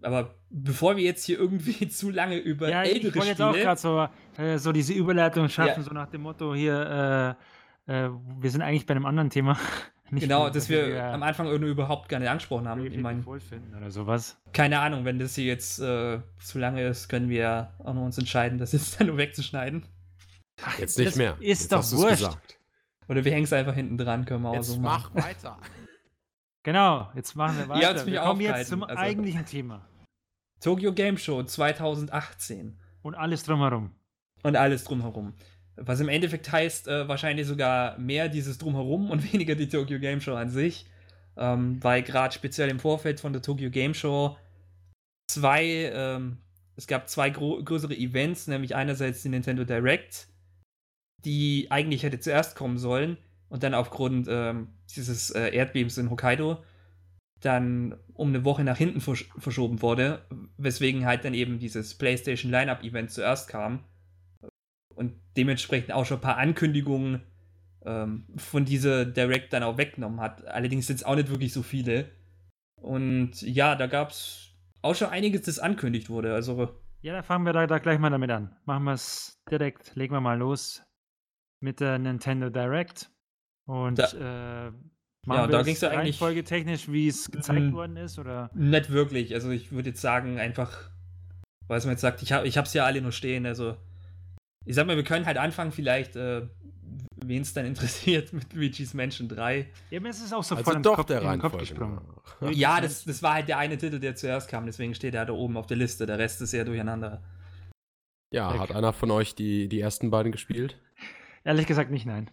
aber 0.01 0.35
bevor 0.49 0.95
wir 0.97 1.03
jetzt 1.03 1.25
hier 1.25 1.37
irgendwie 1.39 1.87
zu 1.89 2.09
lange 2.09 2.37
über 2.37 2.69
Ja, 2.69 2.83
ich 2.83 2.93
ältere 2.95 3.15
wollte 3.15 3.27
jetzt 3.29 3.41
auch 3.41 3.49
Spiele, 3.51 3.63
gerade 3.65 3.79
so, 3.81 4.07
äh, 4.41 4.57
so 4.57 4.71
diese 4.71 4.93
Überleitung 4.93 5.47
schaffen, 5.49 5.79
Ja. 5.81 5.83
so 5.83 5.91
nach 5.91 6.07
dem 6.09 6.21
Motto 6.21 6.53
hier, 6.55 7.35
äh, 7.87 8.05
äh, 8.05 8.09
wir 8.39 8.49
sind 8.51 8.61
eigentlich 8.61 8.85
bei 8.85 8.93
einem 8.95 9.05
anderen 9.05 9.29
Thema. 9.29 9.57
Nicht 10.11 10.23
genau, 10.23 10.49
dass 10.49 10.67
wir 10.67 11.05
am 11.05 11.23
Anfang 11.23 11.47
irgendwie 11.47 11.71
überhaupt 11.71 12.09
gar 12.09 12.19
nicht 12.19 12.27
angesprochen 12.27 12.67
haben. 12.67 12.85
Ich 12.85 12.97
meine, 12.99 13.23
oder 13.25 13.91
sowas. 13.91 14.37
keine 14.51 14.79
Ahnung, 14.81 15.05
wenn 15.05 15.19
das 15.19 15.35
hier 15.35 15.45
jetzt 15.45 15.79
äh, 15.79 16.19
zu 16.43 16.59
lange 16.59 16.85
ist, 16.85 17.07
können 17.07 17.29
wir 17.29 17.71
auch 17.79 17.93
noch 17.93 18.01
uns 18.03 18.17
entscheiden, 18.17 18.57
das 18.57 18.73
jetzt 18.73 18.97
dann 18.99 19.07
nur 19.07 19.15
wegzuschneiden. 19.17 19.85
Jetzt 20.77 20.97
nicht 20.97 21.07
Das 21.11 21.15
mehr. 21.15 21.37
ist 21.39 21.61
Jetzt 21.61 21.71
doch 21.71 21.91
wurscht. 21.93 22.17
gesagt. 22.17 22.59
Oder 23.07 23.23
wir 23.23 23.31
hängen 23.31 23.45
es 23.45 23.53
einfach 23.53 23.73
hinten 23.73 23.97
dran, 23.97 24.25
können 24.25 24.41
wir 24.43 24.49
auch 24.49 24.55
Jetzt 24.55 24.67
so 24.71 24.79
machen. 24.81 25.11
mach 25.15 25.23
weiter. 25.23 25.57
Genau, 26.63 27.09
jetzt 27.15 27.35
machen 27.35 27.57
wir 27.57 27.69
weiter. 27.69 27.93
mich 28.03 28.13
wir 28.13 28.19
kommen 28.21 28.41
jetzt 28.41 28.69
zum 28.69 28.83
also- 28.83 28.95
eigentlichen 28.97 29.45
Thema. 29.45 29.87
Tokyo 30.61 30.93
Game 30.93 31.17
Show 31.17 31.43
2018 31.43 32.77
Und 33.01 33.15
alles 33.15 33.43
drumherum. 33.43 33.91
und 34.43 34.55
alles 34.55 34.83
drumherum. 34.83 35.33
Was 35.75 35.99
im 35.99 36.07
Endeffekt 36.07 36.51
heißt, 36.51 36.87
äh, 36.87 37.07
wahrscheinlich 37.07 37.47
sogar 37.47 37.97
mehr 37.97 38.29
dieses 38.29 38.59
Drumherum 38.59 39.09
und 39.09 39.33
weniger 39.33 39.55
die 39.55 39.67
Tokyo 39.67 39.99
Game 39.99 40.21
Show 40.21 40.35
an 40.35 40.49
sich. 40.49 40.85
Ähm, 41.35 41.81
weil 41.83 42.03
gerade 42.03 42.33
speziell 42.33 42.69
im 42.69 42.79
Vorfeld 42.79 43.19
von 43.19 43.33
der 43.33 43.41
Tokyo 43.41 43.71
Game 43.71 43.93
Show 43.95 44.37
zwei, 45.27 45.91
ähm, 45.93 46.37
es 46.75 46.85
gab 46.87 47.09
zwei 47.09 47.29
größere 47.31 47.95
Events, 47.95 48.47
nämlich 48.47 48.75
einerseits 48.75 49.23
die 49.23 49.29
Nintendo 49.29 49.63
Direct, 49.63 50.27
die 51.25 51.67
eigentlich 51.69 52.03
hätte 52.03 52.19
zuerst 52.19 52.55
kommen 52.55 52.77
sollen 52.77 53.17
und 53.49 53.63
dann 53.63 53.73
aufgrund 53.73 54.27
ähm, 54.29 54.67
dieses 54.95 55.31
äh, 55.31 55.49
Erdbebens 55.55 55.97
in 55.97 56.09
Hokkaido 56.09 56.63
dann 57.41 57.97
um 58.13 58.29
eine 58.29 58.45
Woche 58.45 58.63
nach 58.63 58.77
hinten 58.77 59.01
versch 59.01 59.29
verschoben 59.37 59.81
wurde, 59.81 60.25
weswegen 60.57 61.05
halt 61.05 61.25
dann 61.25 61.33
eben 61.33 61.59
dieses 61.59 61.97
PlayStation 61.97 62.51
Lineup 62.51 62.83
Event 62.83 63.11
zuerst 63.11 63.49
kam 63.49 63.83
und 64.95 65.13
dementsprechend 65.37 65.91
auch 65.91 66.05
schon 66.05 66.17
ein 66.17 66.21
paar 66.21 66.37
Ankündigungen 66.37 67.23
ähm, 67.85 68.27
von 68.37 68.65
dieser 68.65 69.05
Direct 69.05 69.53
dann 69.53 69.63
auch 69.63 69.77
weggenommen 69.77 70.19
hat. 70.21 70.45
Allerdings 70.45 70.87
sind 70.87 70.97
es 70.97 71.03
auch 71.03 71.15
nicht 71.15 71.29
wirklich 71.29 71.51
so 71.53 71.63
viele. 71.63 72.11
Und 72.79 73.41
ja, 73.41 73.75
da 73.75 73.87
gab 73.87 74.11
es 74.11 74.49
auch 74.81 74.95
schon 74.95 75.09
einiges, 75.09 75.43
das 75.43 75.59
ankündigt 75.59 76.09
wurde. 76.09 76.33
Also 76.33 76.69
Ja, 77.01 77.13
da 77.13 77.23
fangen 77.23 77.45
wir 77.45 77.53
da, 77.53 77.65
da 77.67 77.79
gleich 77.79 77.99
mal 77.99 78.09
damit 78.09 78.29
an. 78.31 78.55
Machen 78.65 78.83
wir 78.83 78.93
es 78.93 79.41
direkt, 79.49 79.95
legen 79.95 80.13
wir 80.13 80.21
mal 80.21 80.37
los 80.37 80.83
mit 81.59 81.79
der 81.79 81.97
Nintendo 81.99 82.49
Direct. 82.49 83.11
Und 83.65 83.99
Da- 83.99 84.71
äh, 85.27 85.33
Ja, 85.33 85.43
wir 85.47 85.51
da 85.51 85.59
es 85.61 85.65
ging's 85.67 85.81
ja 85.81 85.89
eigentlich- 85.89 86.19
reihenfolgetechnisch, 86.21 86.91
wie 86.91 87.07
es 87.07 87.29
gezeigt 87.29 87.59
Mhm. 87.61 87.73
worden 87.73 87.97
ist, 87.97 88.17
oder? 88.19 88.49
nicht 88.53 88.89
wirklich. 88.89 89.33
Also 89.33 89.49
ich 89.51 89.71
würde 89.71 89.89
jetzt 89.89 90.01
sagen, 90.01 90.39
einfach, 90.39 90.89
weil 91.67 91.79
man 91.81 91.89
jetzt 91.91 92.01
sagt, 92.01 92.21
ich 92.21 92.31
habe 92.33 92.47
ich 92.47 92.57
hab's 92.57 92.73
ja 92.73 92.85
alle 92.85 93.01
nur 93.01 93.11
stehen. 93.11 93.45
Also 93.45 93.77
ich 94.65 94.75
sag 94.75 94.85
mal, 94.87 94.95
wir 94.95 95.03
können 95.03 95.25
halt 95.25 95.37
anfangen, 95.37 95.71
vielleicht, 95.71 96.15
äh, 96.15 96.47
wen 97.23 97.41
es 97.41 97.53
dann 97.53 97.65
interessiert, 97.65 98.33
mit 98.33 98.53
Luigi's 98.53 98.93
Mansion 98.93 99.27
3. 99.27 99.67
Ja, 99.89 99.99
mir 99.99 100.09
ist 100.09 100.21
es 100.23 100.33
auch 100.33 100.43
sofort 100.43 100.67
Also 100.67 100.77
ins 100.77 100.83
doch 100.83 100.95
Kopf, 100.97 101.05
der 101.07 101.21
in 101.21 101.29
den 101.29 101.39
Kopf 101.39 101.53
Reihenfolge. 101.53 101.99
gesprungen. 102.39 102.53
Ja. 102.53 102.81
Das, 102.81 103.03
das 103.05 103.21
war 103.23 103.35
halt 103.35 103.47
der 103.47 103.57
eine 103.59 103.77
Titel, 103.77 103.99
der 103.99 104.15
zuerst 104.15 104.49
kam, 104.49 104.65
deswegen 104.65 104.93
steht 104.95 105.13
er 105.15 105.25
da 105.25 105.33
oben 105.33 105.57
auf 105.57 105.67
der 105.67 105.77
Liste. 105.77 106.05
Der 106.05 106.17
Rest 106.19 106.41
ist 106.41 106.51
ja 106.51 106.63
durcheinander. 106.63 107.21
Ja, 108.33 108.57
hat 108.59 108.71
einer 108.71 108.93
von 108.93 109.11
euch 109.11 109.35
die, 109.35 109.67
die 109.67 109.79
ersten 109.81 110.09
beiden 110.09 110.31
gespielt? 110.31 110.79
Ehrlich 111.43 111.67
gesagt 111.67 111.91
nicht, 111.91 112.05
nein. 112.05 112.29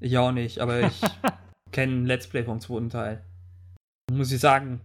Ich 0.00 0.18
auch 0.18 0.32
nicht, 0.32 0.58
aber 0.58 0.80
ich 0.82 1.00
kenne 1.72 1.92
ein 1.94 2.06
Let's 2.06 2.26
Play 2.28 2.44
vom 2.44 2.60
zweiten 2.60 2.90
Teil. 2.90 3.22
Muss 4.10 4.30
ich 4.32 4.40
sagen, 4.40 4.80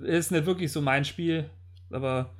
ist 0.00 0.32
nicht 0.32 0.46
wirklich 0.46 0.70
so 0.72 0.80
mein 0.82 1.04
Spiel, 1.04 1.48
aber 1.90 2.30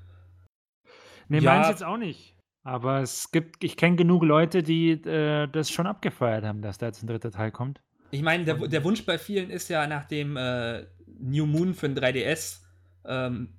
Nee, 1.29 1.39
Ja. 1.39 1.55
meins 1.55 1.69
jetzt 1.69 1.85
auch 1.85 1.97
nicht. 1.97 2.35
Aber 2.65 3.01
es 3.01 3.31
gibt, 3.31 3.63
ich 3.63 3.77
kenne 3.77 3.97
genug 3.97 4.23
Leute, 4.25 4.63
die 4.63 4.91
äh, 4.93 5.47
das 5.49 5.71
schon 5.71 5.87
abgefeiert 5.87 6.45
haben, 6.45 6.63
dass 6.63 6.79
da 6.79 6.87
jetzt 6.87 7.03
ein 7.03 7.07
dritter 7.07 7.31
Teil 7.31 7.53
kommt. 7.53 7.81
ich 8.11 8.23
meine, 8.23 8.45
der, 8.45 8.57
der 8.57 8.83
Wunsch 8.85 9.05
bei 9.07 9.19
vielen 9.19 9.51
ist 9.51 9.69
ja 9.69 9.87
nach 9.87 10.05
dem 10.07 10.37
äh, 10.37 10.85
New 11.21 11.47
Moon 11.47 11.75
für 11.75 11.89
den 11.89 11.97
3DS 11.97 12.61
ähm, 13.05 13.55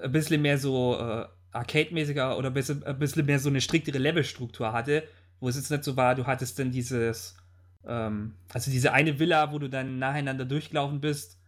ein 0.00 0.12
bisschen 0.12 0.42
mehr 0.42 0.58
so 0.58 0.96
äh, 0.98 1.26
Arcade-mäßiger 1.52 2.36
oder 2.36 2.48
ein 2.48 2.54
bisschen, 2.54 2.84
ein 2.84 2.98
bisschen 2.98 3.24
mehr 3.24 3.38
so 3.38 3.48
eine 3.48 3.62
striktere 3.62 3.98
Levelstruktur 3.98 4.72
hatte, 4.72 5.04
wo 5.40 5.48
es 5.48 5.56
jetzt 5.56 5.70
nicht 5.70 5.84
so 5.84 5.96
war, 5.96 6.14
du 6.14 6.26
hattest 6.26 6.58
dann 6.58 6.70
dieses, 6.70 7.37
ähm, 7.86 8.34
also 8.52 8.70
diese 8.70 8.92
eine 8.92 9.18
Villa, 9.18 9.52
wo 9.52 9.58
du 9.58 9.68
dann 9.68 9.98
nacheinander 9.98 10.44
durchgelaufen 10.44 11.00
bist, 11.00 11.38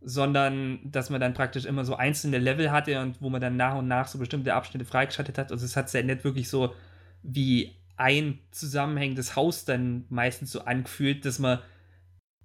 sondern 0.00 0.78
dass 0.84 1.10
man 1.10 1.20
dann 1.20 1.34
praktisch 1.34 1.64
immer 1.64 1.84
so 1.84 1.96
einzelne 1.96 2.38
Level 2.38 2.70
hatte 2.70 3.00
und 3.00 3.20
wo 3.20 3.30
man 3.30 3.40
dann 3.40 3.56
nach 3.56 3.76
und 3.76 3.88
nach 3.88 4.06
so 4.06 4.18
bestimmte 4.18 4.54
Abschnitte 4.54 4.84
freigeschaltet 4.84 5.38
hat. 5.38 5.50
Also 5.50 5.64
es 5.64 5.76
hat 5.76 5.90
sich 5.90 6.00
ja 6.00 6.06
nicht 6.06 6.24
wirklich 6.24 6.48
so 6.48 6.74
wie 7.22 7.76
ein 7.96 8.38
zusammenhängendes 8.52 9.34
Haus 9.34 9.64
dann 9.64 10.04
meistens 10.08 10.52
so 10.52 10.60
angefühlt, 10.60 11.24
dass 11.24 11.40
man 11.40 11.58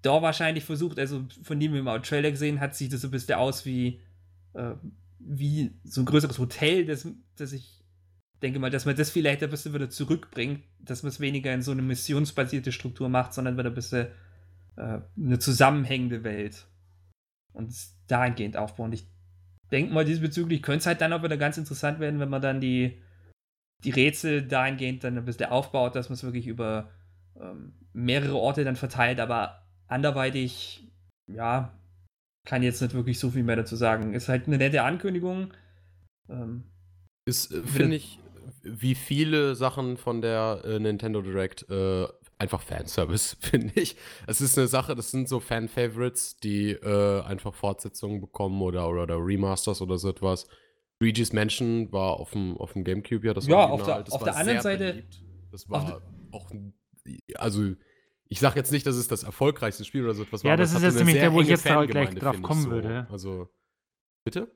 da 0.02 0.22
wahrscheinlich 0.22 0.66
versucht, 0.66 1.00
also 1.00 1.26
von 1.44 1.60
dem 1.60 1.74
wir 1.74 1.84
mal 1.84 1.96
im 1.96 2.04
Trailer 2.04 2.32
gesehen 2.32 2.60
hat, 2.60 2.76
sieht 2.76 2.92
das 2.92 3.02
so 3.02 3.08
ein 3.08 3.12
bisschen 3.12 3.36
aus 3.36 3.66
wie, 3.66 4.02
äh, 4.54 4.74
wie 5.20 5.72
so 5.84 6.02
ein 6.02 6.06
größeres 6.06 6.40
Hotel, 6.40 6.86
das, 6.86 7.08
das 7.36 7.54
ich 7.54 7.83
denke 8.44 8.60
mal, 8.60 8.70
dass 8.70 8.86
man 8.86 8.96
das 8.96 9.10
vielleicht 9.10 9.42
ein 9.42 9.50
bisschen 9.50 9.74
wieder 9.74 9.90
zurückbringt, 9.90 10.64
dass 10.80 11.02
man 11.02 11.10
es 11.10 11.20
weniger 11.20 11.54
in 11.54 11.62
so 11.62 11.72
eine 11.72 11.82
missionsbasierte 11.82 12.72
Struktur 12.72 13.10
macht, 13.10 13.34
sondern 13.34 13.58
wieder 13.58 13.70
ein 13.70 13.74
bisschen 13.74 14.08
äh, 14.76 15.00
eine 15.18 15.40
zusammenhängende 15.40 16.24
Welt 16.24 16.68
und 17.54 17.70
es 17.70 17.98
dahingehend 18.08 18.58
aufbauen. 18.58 18.92
Ich 18.92 19.08
denke 19.72 19.94
mal, 19.94 20.06
diesbezüglich 20.06 20.62
könnte 20.62 20.80
es 20.80 20.86
halt 20.86 21.02
dann 21.02 21.14
auch 21.14 21.24
wieder 21.24 21.38
ganz 21.38 21.58
interessant 21.58 22.00
werden, 22.00 22.20
wenn 22.20 22.30
man 22.30 22.42
dann 22.42 22.60
die, 22.60 23.02
die 23.84 23.92
Rätsel 23.92 24.46
dahingehend 24.46 25.04
dann 25.04 25.18
ein 25.18 25.26
bisschen 25.26 25.50
aufbaut, 25.50 25.96
dass 25.96 26.10
man 26.10 26.16
es 26.16 26.24
wirklich 26.24 26.48
über 26.48 26.92
ähm, 27.40 27.74
mehrere 27.94 28.36
Orte 28.36 28.64
dann 28.66 28.76
verteilt, 28.76 29.20
aber 29.20 29.64
anderweitig, 29.88 30.92
ja, 31.28 31.74
kann 32.46 32.62
jetzt 32.62 32.82
nicht 32.82 32.94
wirklich 32.94 33.20
so 33.20 33.32
viel 33.32 33.44
mehr 33.44 33.56
dazu 33.56 33.78
sagen. 33.78 34.14
Ist 34.14 34.28
halt 34.28 34.48
eine 34.48 34.58
nette 34.58 34.84
Ankündigung. 34.84 35.54
Ähm, 36.30 36.66
Ist, 37.26 37.54
äh, 37.54 37.64
finde 37.64 37.96
ich, 37.96 38.20
wie 38.64 38.96
viele 38.96 39.56
Sachen 39.56 39.98
von 39.98 40.22
der 40.22 40.62
äh, 40.66 40.80
Nintendo 40.80 41.22
Direct 41.22 41.70
äh, 41.70 42.08
einfach 42.38 42.62
Fanservice, 42.62 43.38
finde 43.42 43.74
ich. 43.80 43.96
Es 44.28 44.42
ist 44.42 44.58
eine 44.58 44.68
Sache, 44.68 44.96
das 44.96 45.12
sind 45.12 45.30
so 45.30 45.40
Fan-Favorites, 45.40 46.38
die 46.38 46.72
äh, 46.72 47.22
einfach 47.24 47.54
Fortsetzungen 47.54 48.22
bekommen 48.22 48.62
oder, 48.62 48.88
oder, 48.90 49.04
oder 49.04 49.18
Remasters 49.18 49.82
oder 49.82 49.98
so 49.98 50.10
etwas. 50.10 50.48
Luigi's 51.00 51.34
Mansion 51.34 51.92
war 51.92 52.14
auf 52.20 52.32
dem, 52.32 52.58
auf 52.58 52.74
dem 52.74 52.84
Gamecube 52.84 53.26
ja 53.28 53.34
das 53.34 53.48
Ja, 53.48 53.68
Original. 53.70 53.80
auf 53.80 53.86
der- 53.86 54.04
das 54.04 54.14
auf 54.14 54.24
der 54.24 54.36
anderen 54.38 54.62
Seite- 54.62 54.86
beliebt. 54.94 55.22
Das 55.52 55.70
war 55.70 56.02
auch, 56.32 56.50
also 57.36 57.74
ich 58.30 58.40
sage 58.40 58.56
jetzt 58.58 58.72
nicht, 58.72 58.88
dass 58.88 58.96
es 58.96 59.08
das 59.08 59.24
erfolgreichste 59.24 59.86
Spiel 59.86 60.04
oder 60.04 60.14
so 60.16 60.24
etwas 60.24 60.42
Ja, 60.42 60.48
war. 60.48 60.54
aber 60.54 60.64
das 60.64 60.74
ist 60.74 60.82
jetzt 60.82 60.96
nämlich 60.96 61.16
der, 61.16 61.32
wo 61.34 61.42
ich 61.42 61.48
jetzt 61.48 61.64
gleich 61.64 62.16
drauf 62.16 62.42
kommen 62.42 62.64
so. 62.64 62.72
würde. 62.72 63.06
Also, 63.12 63.50
bitte? 64.24 64.52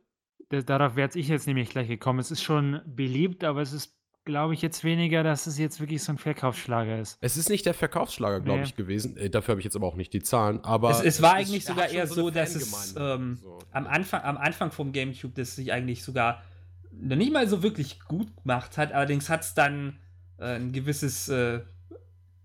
Da- 0.50 0.62
Darauf 0.62 0.96
wäre 0.96 1.10
ich 1.16 1.28
jetzt 1.28 1.48
nämlich 1.48 1.70
gleich 1.70 1.88
gekommen. 1.88 2.20
Es 2.20 2.32
ist 2.32 2.42
schon 2.42 2.82
beliebt, 2.86 3.44
aber 3.44 3.62
es 3.62 3.74
ist, 3.74 3.96
glaube 4.26 4.54
ich, 4.54 4.62
jetzt 4.62 4.84
weniger, 4.84 5.24
dass 5.24 5.48
es 5.48 5.58
jetzt 5.58 5.80
wirklich 5.80 6.04
so 6.04 6.12
ein 6.12 6.18
Verkaufsschlager 6.18 7.00
ist. 7.00 7.18
Es 7.22 7.38
ist 7.38 7.50
nicht 7.50 7.66
der 7.66 7.74
Verkaufsschlager, 7.74 8.42
glaube 8.42 8.60
Nee. 8.60 8.66
ich, 8.66 8.76
gewesen. 8.76 9.16
Äh, 9.18 9.30
dafür 9.30 9.54
habe 9.54 9.62
ich 9.62 9.66
jetzt 9.66 9.76
aber 9.76 9.88
auch 9.88 9.96
nicht 9.96 10.14
die 10.14 10.22
Zahlen. 10.22 10.64
Aber 10.64 10.92
es, 10.92 11.02
es 11.02 11.22
war 11.22 11.40
ist- 11.40 11.48
eigentlich 11.50 11.66
er 11.66 11.74
sogar 11.74 11.90
eher 11.90 12.04
eine 12.04 12.12
so, 12.14 12.30
dass 12.30 12.56
es 12.56 12.96
ähm, 12.98 13.38
So, 13.42 13.60
am. 13.72 13.88
Anfang, 13.88 14.22
am 14.24 14.38
Anfang 14.38 14.72
vom 14.72 14.92
Gamecube 14.92 15.34
das 15.36 15.56
sich 15.56 15.72
eigentlich 15.72 16.04
sogar 16.04 16.44
noch 16.92 17.16
nicht 17.18 17.32
mal 17.32 17.48
so 17.48 17.62
wirklich 17.64 18.00
gut 18.02 18.36
gemacht 18.42 18.78
hat. 18.78 18.92
Allerdings 18.92 19.30
hat 19.30 19.42
es 19.42 19.54
dann 19.54 20.00
äh, 20.40 20.56
ein 20.56 20.72
gewisses 20.72 21.30
äh, 21.30 21.62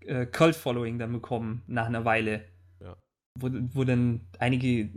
äh, 0.05 0.25
Cult-Following 0.25 0.99
dann 0.99 1.11
bekommen 1.11 1.63
nach 1.67 1.87
einer 1.87 2.05
Weile. 2.05 2.43
Ja. 2.81 2.95
Wo, 3.39 3.49
wo 3.73 3.83
dann 3.83 4.21
einige 4.39 4.89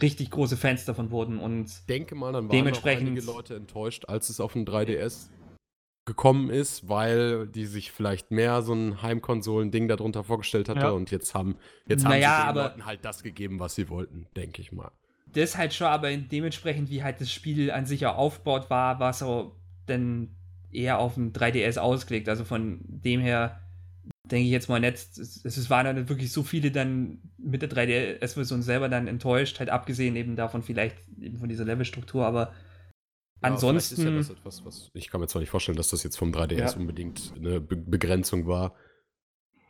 richtig 0.00 0.30
große 0.30 0.56
Fans 0.56 0.84
davon 0.84 1.10
wurden 1.10 1.38
und 1.38 1.88
denke 1.88 2.14
mal, 2.14 2.32
dann 2.32 2.44
waren 2.48 2.56
Dementsprechend- 2.56 3.04
auch 3.04 3.10
einige 3.12 3.26
Leute 3.26 3.54
enttäuscht, 3.56 4.04
als 4.06 4.28
es 4.28 4.40
auf 4.40 4.52
den 4.54 4.64
3DS 4.66 5.30
gekommen 6.06 6.50
ist, 6.50 6.88
weil 6.88 7.46
die 7.46 7.64
sich 7.64 7.90
vielleicht 7.90 8.30
mehr 8.30 8.60
so 8.62 8.74
ein 8.74 9.00
Heimkonsolen-Ding 9.00 9.88
darunter 9.88 10.22
vorgestellt 10.22 10.68
hatte 10.68 10.80
Ja. 10.80 10.90
und 10.90 11.10
jetzt 11.10 11.34
haben, 11.34 11.56
jetzt 11.88 12.04
haben 12.04 12.10
Naja, 12.10 12.36
sie 12.36 12.42
den 12.42 12.48
aber- 12.50 12.62
Leuten 12.64 12.84
halt 12.86 13.04
das 13.04 13.22
gegeben, 13.22 13.58
was 13.60 13.74
sie 13.74 13.88
wollten, 13.88 14.26
denke 14.36 14.60
ich 14.60 14.72
mal. 14.72 14.90
das 15.32 15.56
halt 15.56 15.74
schon, 15.74 15.88
aber 15.88 16.16
dementsprechend, 16.16 16.90
wie 16.90 17.02
halt 17.02 17.20
das 17.20 17.32
Spiel 17.32 17.72
an 17.72 17.86
sich 17.86 18.06
auch 18.06 18.16
aufgebaut 18.16 18.70
war, 18.70 19.00
war 19.00 19.10
es 19.10 19.18
so 19.18 19.56
dann 19.86 20.28
eher 20.70 20.98
auf 21.00 21.14
dem 21.14 21.32
3DS 21.32 21.76
ausgelegt. 21.76 22.28
Also 22.28 22.44
von 22.44 22.78
dem 22.86 23.20
her 23.20 23.58
denke 24.30 24.44
ich 24.46 24.52
jetzt 24.52 24.68
mal 24.68 24.78
nicht, 24.78 24.94
es, 24.94 25.44
es 25.44 25.70
waren 25.70 25.86
dann 25.86 26.08
wirklich 26.08 26.30
so 26.30 26.44
viele 26.44 26.70
dann 26.70 27.18
mit 27.44 27.62
der 27.62 27.68
3DS-Version 27.70 28.62
selber 28.62 28.88
dann 28.88 29.06
enttäuscht, 29.06 29.58
halt 29.58 29.70
abgesehen 29.70 30.16
eben 30.16 30.36
davon 30.36 30.62
vielleicht 30.62 30.96
eben 31.20 31.38
von 31.38 31.48
dieser 31.48 31.64
Levelstruktur, 31.64 32.24
aber 32.26 32.52
Ja, 33.42 33.50
ansonsten, 33.50 34.02
ja 34.02 34.10
das 34.12 34.30
etwas, 34.30 34.64
was 34.64 34.90
ich 34.94 35.10
kann 35.10 35.20
mir 35.20 35.26
zwar 35.26 35.40
nicht 35.40 35.50
vorstellen, 35.50 35.76
dass 35.76 35.90
das 35.90 36.02
jetzt 36.02 36.16
vom 36.16 36.32
3DS 36.32 36.58
Ja. 36.74 36.80
unbedingt 36.80 37.32
eine 37.36 37.60
Be 37.60 37.76
Begrenzung 37.76 38.46
war, 38.46 38.74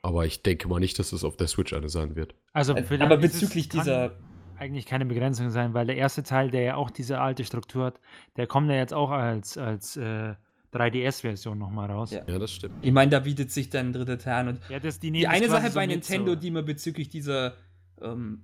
aber 0.02 0.26
ich 0.26 0.42
denke 0.42 0.68
mal 0.68 0.80
nicht, 0.80 0.98
dass 0.98 1.12
es 1.12 1.24
auf 1.24 1.36
der 1.36 1.48
Switch 1.48 1.72
eine 1.72 1.88
sein 1.88 2.14
wird. 2.14 2.34
Also, 2.52 2.74
Äh, 2.74 2.82
vielleicht 2.84 3.02
aber 3.10 3.16
bezüglich 3.16 3.68
dieser, 3.68 4.12
eigentlich 4.56 4.86
keine 4.86 5.06
Begrenzung 5.06 5.50
sein, 5.50 5.74
weil 5.74 5.86
der 5.86 5.96
erste 5.96 6.22
Teil, 6.22 6.50
der 6.50 6.62
ja 6.62 6.76
auch 6.76 6.90
diese 6.90 7.20
alte 7.20 7.44
Struktur 7.44 7.86
hat, 7.86 8.00
der 8.36 8.46
kommt 8.46 8.70
ja 8.70 8.76
jetzt 8.76 8.94
auch 8.94 9.10
als, 9.10 9.58
als 9.58 9.96
äh, 9.96 10.34
3DS-Version 10.74 11.58
nochmal 11.58 11.90
raus. 11.90 12.10
Ja. 12.10 12.22
Ja, 12.26 12.38
das 12.38 12.52
stimmt. 12.52 12.74
ich 12.82 12.92
meine, 12.92 13.10
da 13.10 13.20
bietet 13.20 13.50
sich 13.50 13.70
dann 13.70 13.88
ein 13.88 13.92
dritter 13.92 14.18
Teil 14.18 14.34
an 14.34 14.48
und 14.48 14.60
Ja, 14.68 14.80
das, 14.80 14.98
die, 14.98 15.10
Die 15.10 15.28
eine 15.28 15.48
Sache 15.48 15.68
so 15.68 15.74
bei 15.74 15.86
mit 15.86 15.96
Nintendo, 15.96 16.32
so. 16.32 16.36
die 16.36 16.50
man 16.50 16.64
bezüglich 16.64 17.08
dieser 17.08 17.54
ähm, 18.02 18.42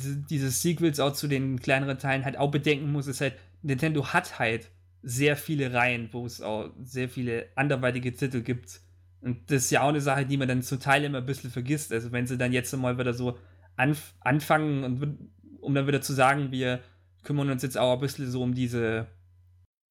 diese, 0.00 0.16
dieses 0.16 0.62
Sequels 0.62 1.00
auch 1.00 1.12
zu 1.12 1.28
den 1.28 1.60
kleineren 1.60 1.98
Teilen 1.98 2.24
halt 2.24 2.36
auch 2.36 2.50
bedenken 2.50 2.90
muss, 2.92 3.06
ist 3.06 3.20
halt, 3.20 3.34
Nintendo 3.62 4.12
hat 4.12 4.38
halt 4.38 4.70
sehr 5.02 5.36
viele 5.36 5.72
Reihen, 5.72 6.08
wo 6.12 6.26
es 6.26 6.40
auch 6.40 6.70
sehr 6.82 7.08
viele 7.08 7.46
anderweitige 7.54 8.14
Titel 8.14 8.40
gibt. 8.42 8.80
Und 9.20 9.50
das 9.50 9.64
ist 9.64 9.70
ja 9.70 9.82
auch 9.82 9.88
eine 9.88 10.00
Sache, 10.00 10.26
die 10.26 10.36
man 10.36 10.48
dann 10.48 10.62
zum 10.62 10.80
Teil 10.80 11.04
immer 11.04 11.18
ein 11.18 11.26
bisschen 11.26 11.50
vergisst. 11.50 11.92
Also 11.92 12.12
wenn 12.12 12.26
sie 12.26 12.38
dann 12.38 12.52
jetzt 12.52 12.74
mal 12.76 12.98
wieder 12.98 13.14
so 13.14 13.38
anf 13.76 14.14
anfangen 14.20 14.84
und 14.84 15.18
um 15.60 15.74
dann 15.74 15.86
wieder 15.86 16.00
zu 16.00 16.12
sagen, 16.12 16.50
wir 16.50 16.80
kümmern 17.22 17.50
uns 17.50 17.62
jetzt 17.62 17.78
auch 17.78 17.94
ein 17.94 18.00
bisschen 18.00 18.30
so 18.30 18.42
um 18.42 18.54
diese 18.54 19.06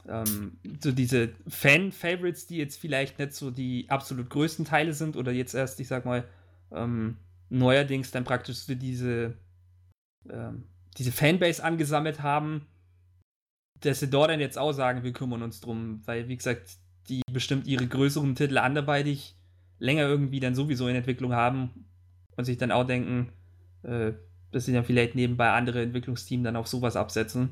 ähm, 0.07 0.57
so 0.81 0.91
diese 0.91 1.29
Fan-Favorites, 1.47 2.47
die 2.47 2.57
jetzt 2.57 2.79
vielleicht 2.79 3.19
nicht 3.19 3.33
so 3.33 3.51
die 3.51 3.85
absolut 3.89 4.29
größten 4.29 4.65
Teile 4.65 4.93
sind 4.93 5.15
oder 5.15 5.31
jetzt 5.31 5.53
erst, 5.53 5.79
ich 5.79 5.87
sag 5.87 6.05
mal, 6.05 6.25
ähm, 6.71 7.17
neuerdings 7.49 8.11
dann 8.11 8.23
praktisch 8.23 8.57
so 8.57 8.75
diese, 8.75 9.35
ähm, 10.29 10.65
diese 10.97 11.11
Fanbase 11.11 11.63
angesammelt 11.63 12.21
haben, 12.21 12.67
dass 13.79 13.99
sie 13.99 14.09
dort 14.09 14.29
dann 14.29 14.39
jetzt 14.39 14.57
auch 14.57 14.73
sagen, 14.73 15.03
wir 15.03 15.13
kümmern 15.13 15.41
uns 15.41 15.61
drum, 15.61 16.01
weil, 16.05 16.27
wie 16.27 16.37
gesagt, 16.37 16.77
die 17.09 17.21
bestimmt 17.31 17.67
ihre 17.67 17.87
größeren 17.87 18.35
Titel 18.35 18.57
anderweitig 18.57 19.35
länger 19.79 20.03
irgendwie 20.03 20.39
dann 20.39 20.55
sowieso 20.55 20.87
in 20.87 20.95
Entwicklung 20.95 21.33
haben 21.33 21.85
und 22.37 22.45
sich 22.45 22.57
dann 22.57 22.71
auch 22.71 22.85
denken, 22.85 23.31
äh, 23.83 24.13
dass 24.51 24.65
sie 24.65 24.73
dann 24.73 24.85
vielleicht 24.85 25.15
nebenbei 25.15 25.51
andere 25.51 25.81
Entwicklungsteams 25.81 26.43
dann 26.43 26.55
auf 26.55 26.67
sowas 26.67 26.95
absetzen. 26.95 27.49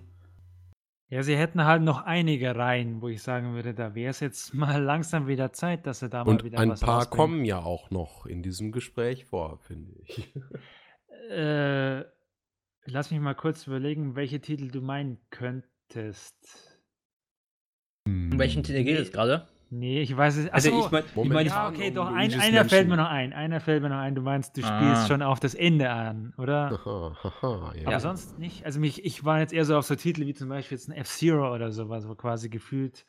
Ja, 1.12 1.24
sie 1.24 1.36
hätten 1.36 1.66
halt 1.66 1.82
noch 1.84 2.06
einige 2.06 2.56
Reihen, 2.56 3.02
wo 3.02 3.10
ich 3.10 3.22
sagen 3.22 3.54
würde, 3.54 3.74
da 3.74 3.96
wäre 3.96 4.12
es 4.12 4.22
jetzt 4.22 4.54
mal 4.54 4.82
langsam 4.82 5.28
wieder 5.28 5.52
Zeit, 5.52 5.86
dass 5.86 6.00
sie 6.00 6.08
da 6.08 6.24
mal 6.24 6.32
Und 6.32 6.46
wieder 6.46 6.58
ein 6.58 6.70
was 6.70 6.80
paar 6.80 7.00
rausbringen. 7.00 7.18
kommen 7.18 7.46
ja 7.46 7.60
auch 7.60 7.92
noch 7.92 8.26
in 8.26 8.42
diesem 8.42 8.72
Gespräch 8.72 9.26
vor, 9.26 9.60
finde 9.60 9.92
ich. 10.06 10.34
Äh, 11.30 12.06
lass 12.86 13.12
mich 13.12 13.20
mal 13.20 13.36
kurz 13.36 13.68
überlegen, 13.68 14.16
welche 14.16 14.40
Titel 14.40 14.70
du 14.70 14.82
meinen 14.82 15.20
könntest. 15.30 16.80
Um 18.08 18.40
welchen 18.40 18.64
Titel 18.64 18.84
geht 18.84 18.98
es 18.98 19.12
gerade? 19.12 19.48
Nee, 19.74 20.02
ich 20.02 20.16
weiß 20.16 20.36
es. 20.36 20.50
Also 20.50 20.68
ich 20.70 20.92
meine, 20.92 21.06
ich 21.16 21.30
mein, 21.30 21.46
ja, 21.46 21.70
okay, 21.70 21.88
um 21.90 21.96
doch, 21.96 22.12
ein, 22.12 22.34
einer 22.38 22.66
fällt 22.66 22.90
mir 22.90 22.98
noch 22.98 23.10
ein. 23.10 23.32
Einer 23.32 23.62
fällt 23.62 23.82
mir 23.82 23.88
noch 23.88 24.00
ein. 24.00 24.16
Du 24.16 24.22
meinst, 24.22 24.58
du 24.58 24.62
Ah. 24.64 24.78
spielst 24.78 25.08
schon 25.08 25.22
auf 25.22 25.40
das 25.40 25.54
Ende 25.56 25.90
an, 25.90 26.34
oder? 26.38 26.72
Haha, 26.86 27.16
haha, 27.24 27.74
ja. 27.76 27.88
Aber 27.88 28.00
sonst 28.02 28.38
nicht. 28.38 28.66
Also 28.66 28.82
mich, 28.82 29.06
ich 29.06 29.24
war 29.24 29.40
jetzt 29.40 29.54
eher 29.54 29.64
so 29.64 29.78
auf 29.78 29.86
so 29.86 29.96
Titel 29.96 30.26
wie 30.26 30.34
zum 30.34 30.50
Beispiel 30.50 30.78
jetzt 30.78 30.90
ein 30.90 30.92
F-Zero 30.94 31.56
oder 31.56 31.72
sowas, 31.72 32.06
wo 32.10 32.16
quasi 32.16 32.50
gefühlt 32.50 33.06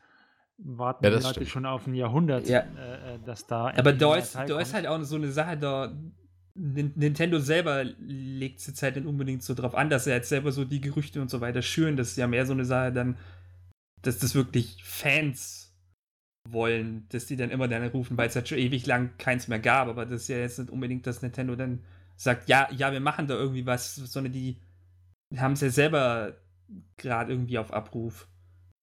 warten 0.58 1.04
Ja, 1.04 1.10
die 1.10 1.16
Leute 1.16 1.30
stimmt. 1.30 1.48
schon 1.48 1.66
auf 1.66 1.88
ein 1.88 1.94
Jahrhundert, 1.96 2.46
Ja. 2.48 2.60
äh, 2.60 3.14
äh, 3.16 3.18
dass 3.26 3.44
da. 3.48 3.72
Aber 3.76 3.92
da 3.92 4.14
ist, 4.14 4.36
da 4.36 4.60
ist 4.60 4.72
halt 4.72 4.86
auch 4.86 5.02
so 5.02 5.16
eine 5.16 5.32
Sache, 5.32 5.56
da 5.56 5.92
Nin- 6.54 6.92
Nintendo 6.94 7.40
selber 7.40 7.82
legt 7.98 8.60
es 8.60 8.68
jetzt 8.68 8.82
halt 8.84 8.94
nicht 8.94 9.06
unbedingt 9.06 9.42
so 9.42 9.54
drauf 9.54 9.74
an, 9.74 9.90
dass 9.90 10.06
er 10.06 10.14
jetzt 10.16 10.28
selber 10.28 10.52
so 10.52 10.64
die 10.64 10.80
Gerüchte 10.80 11.20
und 11.20 11.28
so 11.28 11.40
weiter 11.40 11.62
schüren. 11.62 11.96
Das 11.96 12.08
ist 12.10 12.18
ja 12.18 12.28
mehr 12.28 12.46
so 12.46 12.52
eine 12.52 12.64
Sache 12.66 12.92
dann, 12.92 13.16
dass 14.02 14.18
das 14.18 14.34
wirklich 14.36 14.76
Fans 14.84 15.61
wollen, 16.48 17.06
dass 17.10 17.26
die 17.26 17.36
dann 17.36 17.50
immer 17.50 17.68
dann 17.68 17.86
rufen, 17.88 18.16
weil 18.16 18.28
es 18.28 18.34
halt 18.36 18.48
schon 18.48 18.58
ewig 18.58 18.86
lang 18.86 19.16
keins 19.18 19.48
mehr 19.48 19.58
gab. 19.60 19.88
Aber 19.88 20.04
das 20.04 20.22
ist 20.22 20.28
ja 20.28 20.38
jetzt 20.38 20.58
nicht 20.58 20.70
unbedingt, 20.70 21.06
dass 21.06 21.22
Nintendo 21.22 21.54
dann 21.56 21.80
sagt, 22.16 22.48
ja, 22.48 22.68
ja, 22.72 22.92
wir 22.92 23.00
machen 23.00 23.26
da 23.26 23.34
irgendwie 23.34 23.66
was, 23.66 23.94
sondern 23.96 24.32
die 24.32 24.58
haben 25.36 25.52
es 25.52 25.60
ja 25.60 25.70
selber 25.70 26.36
gerade 26.96 27.32
irgendwie 27.32 27.58
auf 27.58 27.72
Abruf. 27.72 28.28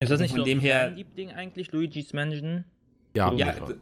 Ist 0.01 0.09
das 0.09 0.21
Also 0.21 0.23
nicht 0.23 0.35
von 0.35 0.45
dem 0.45 0.59
her- 0.59 0.85
Fanliebling 0.87 1.31
eigentlich, 1.31 1.71
Luigi's 1.71 2.13
Mansion? 2.13 2.63
ja, 3.15 3.31
Ja, 3.33 3.53
das 3.53 3.75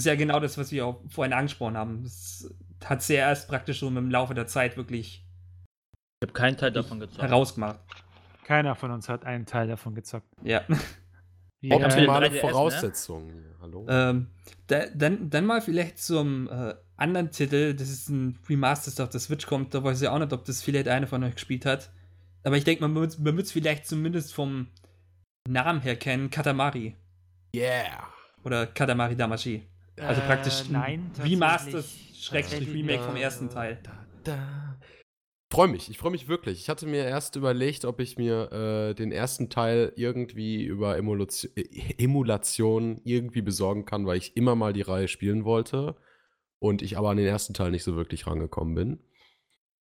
ist 0.00 0.06
ja 0.06 0.14
genau 0.14 0.40
das, 0.40 0.56
was 0.58 0.70
wir 0.72 0.86
auch 0.86 1.00
vorhin 1.08 1.32
angesprochen 1.32 1.76
haben. 1.76 2.02
Das 2.02 2.52
hat 2.84 3.02
sie 3.02 3.14
ja 3.14 3.28
erst 3.28 3.48
praktisch 3.48 3.80
so 3.80 3.88
im 3.88 4.10
Laufe 4.10 4.34
der 4.34 4.46
Zeit 4.46 4.76
wirklich 4.76 5.24
Ich 6.22 6.28
habe 6.28 6.32
keinen 6.32 6.56
Teil 6.56 6.72
davon 6.72 7.00
gezockt. 7.00 7.22
herausgemacht. 7.22 7.80
Keiner 8.44 8.74
von 8.74 8.90
uns 8.90 9.08
hat 9.08 9.24
einen 9.24 9.46
Teil 9.46 9.68
davon 9.68 9.94
gezockt. 9.94 10.28
Ja. 10.42 10.62
Ja, 11.64 11.76
Optimale 11.76 12.26
3DS, 12.26 12.32
ne? 12.32 12.40
Voraussetzungen. 12.40 13.44
Hallo? 13.60 13.86
ähm, 13.88 14.26
da, 14.66 14.86
dann, 14.94 15.30
dann 15.30 15.46
mal 15.46 15.62
vielleicht 15.62 15.98
zum 15.98 16.48
äh, 16.48 16.74
anderen 16.96 17.30
Titel. 17.30 17.74
Das 17.74 17.88
ist 17.88 18.08
ein 18.10 18.38
Remaster, 18.48 18.90
das 18.90 19.00
auf 19.00 19.08
der 19.08 19.20
Switch 19.20 19.46
kommt. 19.46 19.72
Da 19.72 19.82
weiß 19.82 20.02
ich 20.02 20.08
auch 20.08 20.18
nicht, 20.18 20.32
ob 20.32 20.44
das 20.44 20.62
vielleicht 20.62 20.88
einer 20.88 21.06
von 21.06 21.24
euch 21.24 21.34
gespielt 21.34 21.64
hat. 21.64 21.90
Aber 22.42 22.58
ich 22.58 22.64
denke, 22.64 22.86
man 22.86 22.94
wird 22.94 23.46
es 23.46 23.52
vielleicht 23.52 23.86
zumindest 23.86 24.34
vom 24.34 24.68
Namen 25.48 25.80
her 25.80 25.96
kennen. 25.96 26.28
Katamari. 26.28 26.96
Yeah. 27.56 28.08
Oder 28.44 28.66
Katamari 28.66 29.16
Damashi. 29.16 29.66
Also 29.98 30.20
Äh, 30.20 30.26
praktisch 30.26 30.64
ein 30.66 30.72
nein, 30.72 31.10
Remaster, 31.22 31.82
Schrägstrich 32.14 32.68
Remake 32.68 33.02
vom 33.02 33.16
ersten 33.16 33.48
Teil. 33.48 33.78
Da, 33.82 33.92
da. 34.24 34.73
Ich 35.54 35.56
freue 35.56 35.68
mich, 35.68 35.88
ich 35.88 35.98
freue 35.98 36.10
mich 36.10 36.26
wirklich. 36.26 36.58
Ich 36.58 36.68
hatte 36.68 36.84
mir 36.84 37.04
erst 37.04 37.36
überlegt, 37.36 37.84
ob 37.84 38.00
ich 38.00 38.18
mir 38.18 38.50
äh, 38.50 38.94
den 38.94 39.12
ersten 39.12 39.50
Teil 39.50 39.92
irgendwie 39.94 40.64
über 40.64 40.96
Emulation, 40.96 41.52
äh, 41.54 41.94
Emulation 42.02 43.00
irgendwie 43.04 43.40
besorgen 43.40 43.84
kann, 43.84 44.04
weil 44.04 44.18
ich 44.18 44.36
immer 44.36 44.56
mal 44.56 44.72
die 44.72 44.82
Reihe 44.82 45.06
spielen 45.06 45.44
wollte 45.44 45.94
und 46.58 46.82
ich 46.82 46.98
aber 46.98 47.10
an 47.10 47.18
den 47.18 47.28
ersten 47.28 47.54
Teil 47.54 47.70
nicht 47.70 47.84
so 47.84 47.94
wirklich 47.94 48.26
rangekommen 48.26 48.74
bin. 48.74 48.98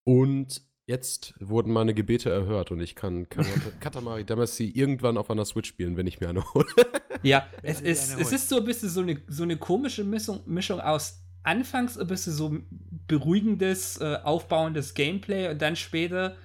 Und 0.04 0.62
jetzt 0.86 1.34
wurden 1.40 1.74
meine 1.74 1.96
Gebete 1.96 2.30
erhört 2.30 2.70
und 2.70 2.80
ich 2.80 2.94
kann 2.94 3.28
Kat- 3.30 3.48
Katamari 3.80 4.26
Damacy 4.26 4.70
irgendwann 4.70 5.18
auf 5.18 5.32
einer 5.32 5.46
Switch 5.46 5.70
spielen, 5.70 5.98
wenn 5.98 6.06
ich 6.06 6.20
mir 6.20 6.30
eine 6.30 6.54
hole. 6.54 6.68
Ja, 7.24 7.48
es, 7.64 7.82
ist, 7.82 8.20
es 8.20 8.32
ist 8.32 8.48
so 8.48 8.58
ein 8.58 8.66
bisschen 8.66 8.90
so 8.90 9.02
eine, 9.02 9.24
so 9.28 9.42
eine 9.42 9.58
komische 9.58 10.04
Mischung, 10.04 10.42
Mischung 10.46 10.80
aus 10.80 11.23
anfangs 11.44 11.98
ein 11.98 12.08
bisschen 12.08 12.34
so 12.34 12.58
beruhigendes, 13.08 14.00
äh, 14.00 14.18
aufbauendes 14.24 14.94
Gameplay 14.94 15.50
und 15.50 15.62
dann 15.62 15.76
später, 15.76 16.36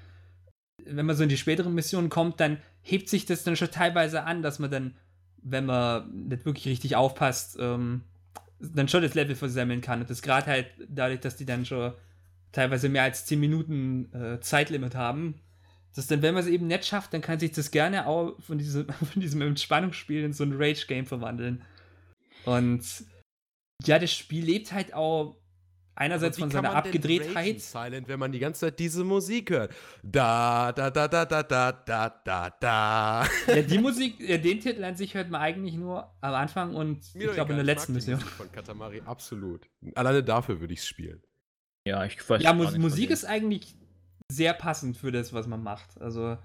wenn 0.84 1.06
man 1.06 1.16
so 1.16 1.22
in 1.22 1.28
die 1.28 1.36
späteren 1.36 1.74
Missionen 1.74 2.08
kommt, 2.08 2.40
dann 2.40 2.58
hebt 2.82 3.08
sich 3.08 3.26
das 3.26 3.44
dann 3.44 3.56
schon 3.56 3.70
teilweise 3.70 4.24
an, 4.24 4.42
dass 4.42 4.58
man 4.58 4.70
dann, 4.70 4.94
wenn 5.42 5.66
man 5.66 6.28
nicht 6.28 6.44
wirklich 6.44 6.66
richtig 6.66 6.96
aufpasst, 6.96 7.56
ähm, 7.60 8.02
dann 8.60 8.88
schon 8.88 9.02
das 9.02 9.14
Level 9.14 9.36
versemmeln 9.36 9.80
kann. 9.80 10.00
Und 10.00 10.10
das 10.10 10.22
gerade 10.22 10.46
halt 10.46 10.66
dadurch, 10.88 11.20
dass 11.20 11.36
die 11.36 11.46
dann 11.46 11.64
schon 11.64 11.92
teilweise 12.50 12.88
mehr 12.88 13.04
als 13.04 13.26
10 13.26 13.38
Minuten 13.38 14.12
äh, 14.12 14.40
Zeitlimit 14.40 14.94
haben, 14.94 15.34
dass 15.94 16.06
dann, 16.06 16.22
wenn 16.22 16.34
man 16.34 16.42
es 16.42 16.48
eben 16.48 16.66
nicht 16.66 16.86
schafft, 16.86 17.12
dann 17.12 17.20
kann 17.20 17.38
sich 17.38 17.52
das 17.52 17.70
gerne 17.70 18.06
auch 18.06 18.40
von 18.40 18.58
diesem, 18.58 18.88
von 19.12 19.20
diesem 19.20 19.42
Entspannungsspiel 19.42 20.24
in 20.24 20.32
so 20.32 20.44
ein 20.44 20.54
Rage-Game 20.56 21.06
verwandeln. 21.06 21.62
Und 22.44 22.82
ja, 23.84 23.98
das 23.98 24.12
Spiel 24.12 24.44
lebt 24.44 24.72
halt 24.72 24.94
auch 24.94 25.36
einerseits 25.94 26.38
von 26.38 26.50
seiner 26.50 26.74
Abgedrehtheit. 26.74 27.60
Silent, 27.60 28.08
wenn 28.08 28.18
man 28.18 28.32
die 28.32 28.38
ganze 28.38 28.60
Zeit 28.60 28.78
diese 28.78 29.04
Musik 29.04 29.50
hört. 29.50 29.74
Da, 30.02 30.72
da, 30.72 30.90
da, 30.90 31.08
da, 31.08 31.24
da, 31.24 31.42
da, 31.42 31.72
da, 31.72 32.08
da, 32.24 32.50
da. 32.60 33.26
Ja, 33.48 33.62
die 33.62 33.78
Musik, 33.78 34.20
ja, 34.20 34.38
den 34.38 34.60
Titel 34.60 34.84
an 34.84 34.96
sich 34.96 35.14
hört 35.14 35.30
man 35.30 35.40
eigentlich 35.40 35.74
nur 35.74 36.12
am 36.20 36.34
Anfang 36.34 36.74
und 36.74 37.14
Mir 37.14 37.28
ich 37.28 37.34
glaube 37.34 37.50
in 37.52 37.56
der 37.56 37.64
letzten 37.64 37.94
Mission. 37.94 38.16
Musik 38.16 38.30
Von 38.30 38.52
Katamari, 38.52 39.02
absolut. 39.04 39.68
Alleine 39.94 40.22
dafür 40.22 40.60
würde 40.60 40.72
ich 40.74 40.80
es 40.80 40.86
spielen. 40.86 41.22
Ja, 41.86 42.04
ich 42.04 42.16
weiß 42.28 42.42
Ja, 42.42 42.50
gar 42.50 42.54
Mus 42.54 42.72
nicht 42.72 42.80
Musik 42.80 43.10
ist 43.10 43.24
eigentlich 43.24 43.74
sehr 44.30 44.52
passend 44.54 44.96
für 44.96 45.10
das, 45.10 45.32
was 45.32 45.46
man 45.46 45.62
macht. 45.62 46.00
Also, 46.00 46.36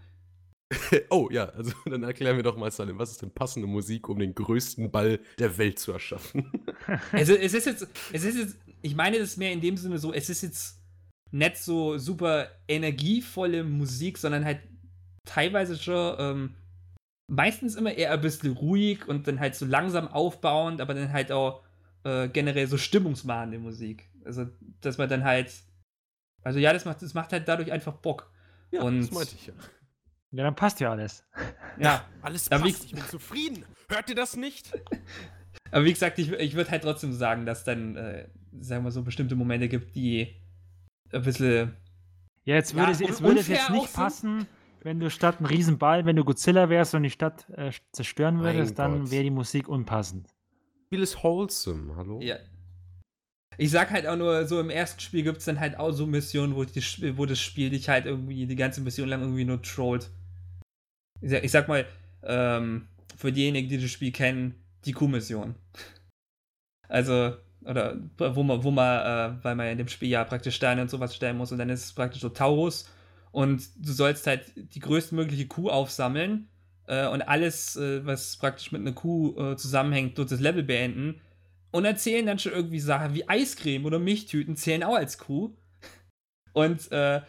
Oh 1.10 1.30
ja, 1.32 1.46
also 1.50 1.72
dann 1.86 2.04
erklären 2.04 2.36
wir 2.36 2.44
doch 2.44 2.58
mal, 2.58 2.72
Salim, 2.72 2.98
was 2.98 3.12
ist 3.12 3.22
denn 3.22 3.32
passende 3.32 3.68
Musik, 3.68 4.10
um 4.10 4.20
den 4.20 4.34
größten 4.34 4.92
Ball 4.92 5.20
der 5.40 5.58
Welt 5.58 5.80
zu 5.80 5.92
erschaffen? 5.92 6.52
also 7.12 7.34
es 7.34 7.54
ist 7.54 7.66
jetzt, 7.66 7.88
es 8.12 8.24
ist 8.24 8.38
jetzt, 8.38 8.58
ich 8.82 8.96
meine 8.96 9.20
das 9.20 9.38
mehr 9.38 9.52
in 9.52 9.62
dem 9.62 9.78
Sinne 9.78 9.98
so, 9.98 10.14
es 10.14 10.30
ist 10.30 10.44
jetzt 10.44 10.80
nicht 11.32 11.58
so 11.58 11.98
super 11.98 12.48
energievolle 12.68 13.64
Musik, 13.64 14.18
sondern 14.18 14.46
halt 14.46 14.60
teilweise 15.26 15.78
schon 15.78 16.16
ähm, 16.20 16.56
meistens 17.32 17.76
immer 17.76 17.94
eher 17.94 18.12
ein 18.12 18.22
bisschen 18.22 18.54
ruhig 18.54 19.08
und 19.08 19.28
dann 19.28 19.40
halt 19.40 19.56
so 19.56 19.66
langsam 19.66 20.08
aufbauend, 20.08 20.82
aber 20.82 20.94
dann 20.94 21.12
halt 21.12 21.32
auch 21.32 21.64
äh, 22.04 22.28
generell 22.30 22.68
so 22.68 22.78
stimmungsmachende 22.78 23.60
Musik. 23.60 24.10
Also, 24.26 24.48
dass 24.82 24.98
man 24.98 25.10
dann 25.10 25.24
halt, 25.24 25.52
also 26.44 26.60
ja, 26.60 26.74
das 26.74 26.86
macht, 26.86 27.02
das 27.02 27.14
macht 27.14 27.32
halt 27.32 27.48
dadurch 27.48 27.72
einfach 27.72 27.94
Bock. 27.94 28.32
Ja, 28.72 28.84
Und- 28.84 29.02
das 29.02 29.12
meinte 29.12 29.36
ich 29.36 29.48
ja. 29.48 29.54
Ja, 30.36 30.44
dann 30.44 30.56
passt 30.56 30.80
ja 30.80 30.90
alles. 30.92 31.24
Ja, 31.80 32.06
Alles 32.22 32.50
passt, 32.50 32.64
liegt- 32.66 32.84
ich 32.86 32.92
bin 32.94 33.06
zufrieden. 33.06 33.66
Hört 33.88 34.10
ihr 34.10 34.16
das 34.16 34.36
nicht? 34.36 34.72
aber 35.72 35.86
wie 35.86 35.94
gesagt, 35.94 36.18
ich, 36.20 36.32
ich 36.32 36.56
würde 36.56 36.72
halt 36.72 36.82
trotzdem 36.84 37.14
sagen, 37.14 37.46
dass 37.46 37.64
dann, 37.64 37.96
äh, 37.96 38.28
sagen 38.60 38.84
wir 38.84 38.92
so, 38.92 39.04
bestimmte 39.04 39.36
Momente 39.36 39.68
gibt, 39.70 39.96
die 39.96 40.36
ein 41.12 41.22
bisschen 41.22 41.78
Ja, 42.46 42.56
jetzt 42.56 42.74
würde, 42.74 42.88
Ja, 42.88 42.92
es, 42.92 43.00
jetzt 43.00 43.22
würde 43.22 43.40
es 43.42 43.48
jetzt 43.48 43.70
nicht 43.70 43.88
sind. 43.90 43.94
passen, 43.96 44.48
wenn 44.82 45.00
du 45.00 45.10
statt 45.12 45.40
ein 45.40 45.46
Riesenball, 45.46 46.06
wenn 46.06 46.16
du 46.16 46.24
Godzilla 46.26 46.68
wärst 46.68 46.96
und 46.96 47.04
die 47.04 47.10
Stadt 47.12 47.48
äh, 47.52 47.72
zerstören 47.92 48.36
Mein 48.38 48.56
würdest, 48.56 48.78
dann 48.80 49.02
Gott. 49.02 49.12
wäre 49.12 49.24
die 49.24 49.30
Musik 49.30 49.68
unpassend. 49.70 50.26
Das 50.28 50.86
Spiel 50.88 51.02
ist 51.04 51.24
wholesome, 51.24 51.96
hallo? 51.96 52.20
Ja. 52.22 52.38
Ich 53.58 53.70
sag 53.70 53.92
halt 53.92 54.08
auch 54.08 54.16
nur, 54.18 54.48
so 54.48 54.60
im 54.60 54.72
ersten 54.72 55.00
Spiel 55.00 55.22
gibt 55.24 55.38
es 55.38 55.46
dann 55.46 55.60
halt 55.60 55.78
auch 55.78 55.92
so 55.92 56.08
Missionen, 56.08 56.56
wo, 56.56 56.64
die, 56.64 57.18
wo 57.18 57.26
das 57.28 57.40
Spiel 57.40 57.70
dich 57.70 57.88
halt 57.88 58.08
irgendwie 58.08 58.48
die 58.48 58.56
ganze 58.56 58.82
Mission 58.82 59.08
lang 59.10 59.22
irgendwie 59.22 59.46
nur 59.46 59.62
trollt. 59.62 60.10
Ich 61.24 61.52
sag, 61.52 61.68
mal, 61.68 61.86
ähm, 62.24 62.88
für 63.16 63.32
diejenigen, 63.32 63.70
die 63.70 63.80
das 63.80 63.90
Spiel 63.90 64.12
kennen, 64.12 64.56
die 64.86 64.92
Kuh-Mission. 64.92 65.56
Also, 66.90 67.36
oder 67.66 67.98
wo 68.18 68.44
man, 68.44 68.64
wo 68.64 68.72
man, 68.72 69.00
äh, 69.40 69.44
weil 69.44 69.56
man 69.56 69.68
in 69.68 69.78
dem 69.78 69.88
Spiel 69.88 70.10
ja 70.10 70.24
praktisch 70.26 70.56
Steine 70.56 70.82
und 70.82 70.90
sowas 70.90 71.16
stellen 71.16 71.38
muss 71.38 71.52
und 71.52 71.58
dann 71.58 71.70
ist 71.70 71.86
es 71.86 71.94
praktisch 71.94 72.22
so 72.22 72.30
Taurus 72.30 72.90
und 73.32 73.64
du 73.78 73.94
sollst 73.94 74.28
halt 74.28 74.52
die 74.56 74.80
größtmögliche 74.80 75.48
Kuh 75.48 75.70
aufsammeln 75.70 76.50
äh, 76.88 77.08
und 77.08 77.22
alles, 77.22 77.78
äh, 77.78 78.06
was 78.06 78.36
praktisch 78.38 78.72
mit 78.72 78.82
einer 78.82 78.92
Kuh 78.92 79.36
äh, 79.40 79.56
zusammenhängt, 79.56 80.18
dort 80.18 80.32
das 80.32 80.42
Level 80.42 80.64
beenden 80.64 81.22
und 81.72 81.86
erzählen 81.86 82.26
dann 82.26 82.40
schon 82.40 82.52
irgendwie 82.52 82.80
Sachen 82.80 83.16
wie 83.16 83.28
Eiscreme 83.28 83.86
oder 83.86 84.00
Milchtüten 84.00 84.56
zählen 84.56 84.84
auch 84.84 84.96
als 84.96 85.18
Kuh. 85.18 85.56
Und 86.54 86.92
äh, 86.92 87.22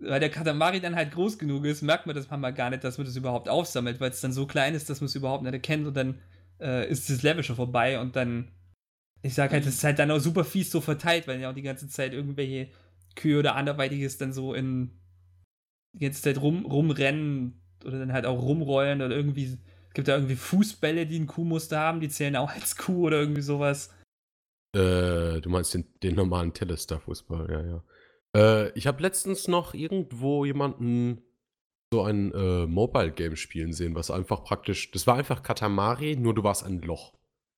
weil 0.00 0.20
der 0.20 0.30
Katamari 0.30 0.80
dann 0.80 0.96
halt 0.96 1.12
groß 1.12 1.38
genug 1.38 1.64
ist, 1.64 1.82
merkt 1.82 2.06
man 2.06 2.14
das 2.14 2.30
manchmal 2.30 2.54
gar 2.54 2.70
nicht, 2.70 2.84
dass 2.84 2.98
man 2.98 3.06
das 3.06 3.16
überhaupt 3.16 3.48
aufsammelt, 3.48 4.00
weil 4.00 4.10
es 4.10 4.20
dann 4.20 4.32
so 4.32 4.46
klein 4.46 4.74
ist, 4.74 4.88
dass 4.88 5.00
man 5.00 5.06
es 5.06 5.14
überhaupt 5.14 5.42
nicht 5.42 5.52
erkennt 5.52 5.86
und 5.86 5.96
dann 5.96 6.20
äh, 6.60 6.88
ist 6.88 7.10
das 7.10 7.22
Level 7.22 7.42
schon 7.42 7.56
vorbei 7.56 8.00
und 8.00 8.14
dann, 8.16 8.52
ich 9.22 9.34
sag 9.34 9.52
halt, 9.52 9.66
das 9.66 9.74
ist 9.74 9.84
halt 9.84 9.98
dann 9.98 10.10
auch 10.10 10.20
super 10.20 10.44
fies 10.44 10.70
so 10.70 10.80
verteilt, 10.80 11.26
weil 11.26 11.40
ja 11.40 11.50
auch 11.50 11.54
die 11.54 11.62
ganze 11.62 11.88
Zeit 11.88 12.12
irgendwelche 12.12 12.68
Kühe 13.16 13.38
oder 13.38 13.56
anderweitiges 13.56 14.18
dann 14.18 14.32
so 14.32 14.54
in 14.54 14.92
die 15.92 16.04
ganze 16.04 16.22
Zeit 16.22 16.40
rum, 16.40 16.64
rumrennen 16.64 17.60
oder 17.84 17.98
dann 17.98 18.12
halt 18.12 18.26
auch 18.26 18.40
rumrollen 18.40 19.02
oder 19.02 19.16
irgendwie, 19.16 19.44
es 19.44 19.94
gibt 19.94 20.08
da 20.08 20.14
irgendwie 20.14 20.36
Fußbälle, 20.36 21.06
die 21.06 21.18
ein 21.18 21.26
Kuhmuster 21.26 21.78
haben, 21.78 22.00
die 22.00 22.08
zählen 22.08 22.36
auch 22.36 22.50
als 22.50 22.76
Kuh 22.76 23.06
oder 23.06 23.18
irgendwie 23.18 23.42
sowas. 23.42 23.90
Äh, 24.74 25.40
du 25.40 25.48
meinst 25.48 25.74
den, 25.74 25.86
den 26.02 26.14
normalen 26.14 26.52
Telestar-Fußball, 26.52 27.50
ja, 27.50 27.66
ja. 27.66 27.84
Äh, 28.38 28.70
ich 28.78 28.86
habe 28.86 29.02
letztens 29.02 29.48
noch 29.48 29.74
irgendwo 29.74 30.44
jemanden 30.44 31.20
so 31.92 32.02
ein 32.02 32.32
äh, 32.34 32.66
Mobile-Game 32.66 33.36
spielen 33.36 33.72
sehen, 33.72 33.94
was 33.94 34.10
einfach 34.10 34.44
praktisch, 34.44 34.90
das 34.90 35.06
war 35.06 35.16
einfach 35.16 35.42
Katamari, 35.42 36.16
nur 36.16 36.34
du 36.34 36.42
warst 36.44 36.64
ein 36.64 36.80
Loch. 36.82 37.14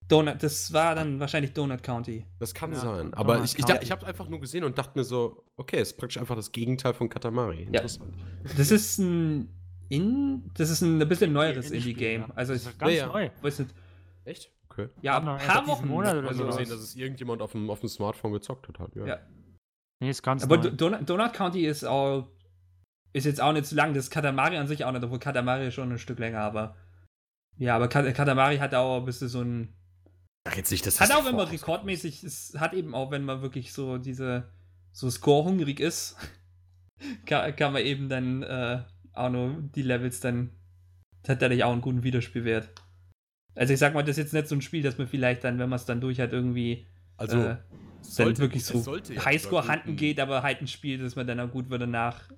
Donut, 0.09 0.43
das 0.43 0.73
war 0.73 0.95
dann 0.95 1.21
wahrscheinlich 1.21 1.53
Donut 1.53 1.83
County. 1.83 2.27
Das 2.39 2.55
kann 2.55 2.73
Ja, 2.73 2.79
sein. 2.81 2.97
Donut 3.13 3.15
Aber 3.17 3.45
ich, 3.45 3.59
ich, 3.59 3.65
County. 3.67 3.85
ich 3.85 3.91
habe 3.91 4.07
einfach 4.07 4.29
nur 4.29 4.41
gesehen 4.41 4.65
und 4.65 4.77
dachte 4.79 4.99
mir 4.99 5.05
so, 5.05 5.45
okay, 5.57 5.81
ist 5.81 5.97
praktisch 5.97 6.19
einfach 6.19 6.37
das 6.37 6.51
Gegenteil 6.53 6.95
von 6.95 7.09
Katamari. 7.09 7.63
Ja. 7.65 7.67
Interessant. 7.81 8.15
Das 8.57 8.71
ist 8.71 8.99
ein 8.99 9.49
in, 9.89 10.49
das 10.55 10.71
ist 10.71 10.83
ein, 10.83 11.03
ein 11.03 11.09
bisschen 11.09 11.33
neueres 11.33 11.73
Indie-Game. 11.73 12.21
ja. 12.23 12.29
Also 12.37 12.53
Das 12.53 12.63
ich 12.63 12.69
ist 12.69 12.79
ganz 12.79 12.93
Ja, 12.93 12.99
ja. 12.99 13.07
neu. 13.09 13.31
weiß 13.43 13.59
nicht. 13.61 13.75
Echt? 14.25 14.53
Okay. 14.69 14.89
Ja, 15.03 15.19
ein 15.19 15.25
paar 15.25 15.67
Wochen. 15.67 15.89
Monat 15.89 16.15
oder 16.17 16.29
Also 16.29 16.45
sowas. 16.45 16.59
gesehen, 16.59 16.71
dass 16.73 16.81
es 16.81 16.95
irgendjemand 16.95 17.43
auf 17.43 17.53
dem, 17.53 17.69
auf 17.71 17.81
dem 17.81 17.89
Smartphone 17.89 18.33
gezockt 18.33 18.69
hat 18.69 18.79
halt. 18.79 18.95
Ja. 18.95 19.07
Ja. 19.07 19.19
Nee, 20.01 20.11
ist 20.11 20.23
ganz 20.23 20.43
Aber 20.45 20.57
Donut, 20.59 21.09
Donut 21.09 21.33
County 21.35 21.67
ist 21.67 21.85
auch 21.85 22.29
ist 23.13 23.27
jetzt 23.27 23.41
auch 23.41 23.53
nicht 23.53 23.67
zu 23.67 23.75
lang. 23.75 23.93
Das 23.93 24.05
ist 24.05 24.11
Katamari 24.11 24.57
an 24.57 24.69
sich 24.69 24.85
auch 24.85 24.93
nicht, 24.93 25.03
obwohl 25.03 25.19
Katamari 25.19 25.71
schon 25.73 25.91
ein 25.93 25.99
Stück 25.99 26.19
länger, 26.19 26.41
aber 26.41 26.77
ja, 27.59 27.77
aber 27.77 27.89
Kat- 27.89 28.15
Katamari 28.15 28.59
hat 28.59 28.75
auch 28.75 28.99
ein 28.99 29.05
bisschen 29.05 29.29
so 29.29 29.43
ein 29.43 29.75
Ach, 30.49 30.57
jetzt 30.57 30.71
nicht, 30.71 30.87
dass 30.87 31.01
hat 31.01 31.11
das 31.11 31.17
auch 31.17 31.25
wenn 31.27 31.37
man 31.37 31.49
rekordmäßig 31.49 32.25
es 32.25 32.55
hat 32.59 32.73
eben 32.73 32.95
auch 32.95 33.11
wenn 33.11 33.25
man 33.25 33.43
wirklich 33.43 33.73
so 33.73 33.99
diese 33.99 34.51
so 34.93 35.11
score 35.11 35.45
hungrig 35.45 35.81
ist 35.81 36.17
kann, 37.27 37.55
kann 37.57 37.73
man 37.73 37.83
eben 37.83 38.09
dann 38.09 38.43
äh, 38.43 38.83
auch 39.13 39.29
nur 39.31 39.57
die 39.75 39.83
Levels 39.83 40.21
dann 40.21 40.51
das 41.23 41.31
hat 41.33 41.43
dadurch 41.43 41.63
auch 41.65 41.73
einen 41.73 41.83
guten 41.83 42.03
Wiederspielwert. 42.03 42.71
Also 43.55 43.75
ich 43.75 43.79
sag 43.79 43.93
mal 43.93 44.03
das 44.03 44.17
ist 44.17 44.25
jetzt 44.25 44.33
nicht 44.33 44.49
so 44.49 44.55
ein 44.55 44.63
Spiel 44.63 44.83
dass 44.83 44.97
man 44.97 45.09
vielleicht 45.09 45.45
dann 45.45 45.59
wenn 45.59 45.69
man 45.69 45.77
es 45.79 45.85
dann 45.85 46.01
durch 46.01 46.21
hat 46.21 46.33
irgendwie 46.33 46.87
Also, 47.19 47.39
äh, 47.43 47.57
sollte- 48.03 48.41
wirklich 48.43 48.63
es 48.63 48.69
so 48.69 48.79
sollte 48.81 49.15
ja 49.15 49.25
Highscore 49.25 49.63
sogar 49.63 49.75
handen 49.77 49.87
guten- 49.91 49.97
geht, 49.97 50.21
aber 50.21 50.43
halt 50.43 50.61
ein 50.61 50.67
Spiel, 50.67 50.99
das 50.99 51.17
man 51.17 51.27
dann 51.27 51.41
auch 51.41 51.51
gut 51.51 51.71
wieder 51.71 51.87
nach, 51.87 52.31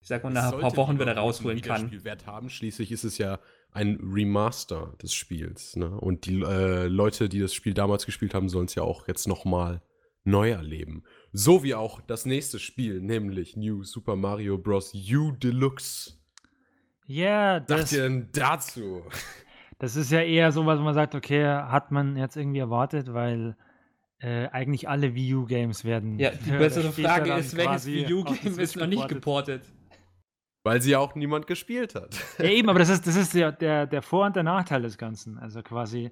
ich 0.00 0.08
sag 0.08 0.22
mal, 0.24 0.30
nach 0.30 0.52
ein 0.52 0.60
paar 0.60 0.76
Wochen 0.76 0.98
wieder 0.98 1.16
rausholen 1.16 1.60
kann. 1.60 1.78
Wiederspielwert 1.82 2.26
haben. 2.26 2.50
Schließlich 2.50 2.92
ist 2.92 3.04
es 3.04 3.18
ja 3.18 3.38
ein 3.72 3.98
Remaster 4.02 4.94
des 5.02 5.14
Spiels. 5.14 5.74
Ne? 5.76 5.90
Und 5.90 6.26
die 6.26 6.40
äh, 6.42 6.86
Leute, 6.86 7.28
die 7.28 7.40
das 7.40 7.52
Spiel 7.54 7.74
damals 7.74 8.06
gespielt 8.06 8.34
haben, 8.34 8.48
sollen 8.48 8.66
es 8.66 8.74
ja 8.74 8.82
auch 8.84 9.08
jetzt 9.08 9.26
nochmal 9.26 9.82
neu 10.22 10.50
erleben. 10.50 11.02
So 11.32 11.62
wie 11.64 11.74
auch 11.74 12.00
das 12.00 12.24
nächste 12.24 12.58
Spiel, 12.58 13.00
nämlich 13.00 13.56
New 13.56 13.82
Super 13.82 14.16
Mario 14.16 14.58
Bros. 14.58 14.94
U 14.94 15.32
Deluxe. 15.32 16.14
Ja, 17.06 17.56
Was 17.60 17.66
das, 17.66 17.78
sagt 17.80 17.92
ihr 17.92 18.02
denn 18.04 18.28
dazu? 18.32 19.02
das 19.78 19.96
ist 19.96 20.10
ja 20.10 20.20
eher 20.22 20.52
so, 20.52 20.64
was 20.66 20.80
man 20.80 20.94
sagt, 20.94 21.14
okay, 21.14 21.44
hat 21.44 21.90
man 21.90 22.16
jetzt 22.16 22.36
irgendwie 22.36 22.60
erwartet, 22.60 23.12
weil 23.12 23.56
äh, 24.24 24.48
eigentlich 24.52 24.88
alle 24.88 25.14
Wii 25.14 25.34
U-Games 25.34 25.84
werden. 25.84 26.18
Ja, 26.18 26.30
die 26.30 26.50
bessere 26.50 26.90
Frage 26.92 27.34
ist, 27.34 27.54
welches 27.56 27.84
Wii 27.86 28.04
die 28.06 28.14
U-Game 28.14 28.58
ist 28.58 28.76
noch 28.76 28.86
nicht 28.86 29.08
geportet. 29.08 29.62
Weil 30.62 30.80
sie 30.80 30.92
ja 30.92 30.98
auch 30.98 31.14
niemand 31.14 31.46
gespielt 31.46 31.94
hat. 31.94 32.16
Ja, 32.38 32.46
eben, 32.46 32.70
aber 32.70 32.78
das 32.78 32.88
ist, 32.88 33.06
das 33.06 33.16
ist 33.16 33.34
ja 33.34 33.52
der, 33.52 33.86
der 33.86 34.00
Vor- 34.00 34.24
und 34.24 34.34
der 34.34 34.44
Nachteil 34.44 34.80
des 34.80 34.96
Ganzen. 34.96 35.38
Also 35.38 35.62
quasi, 35.62 36.10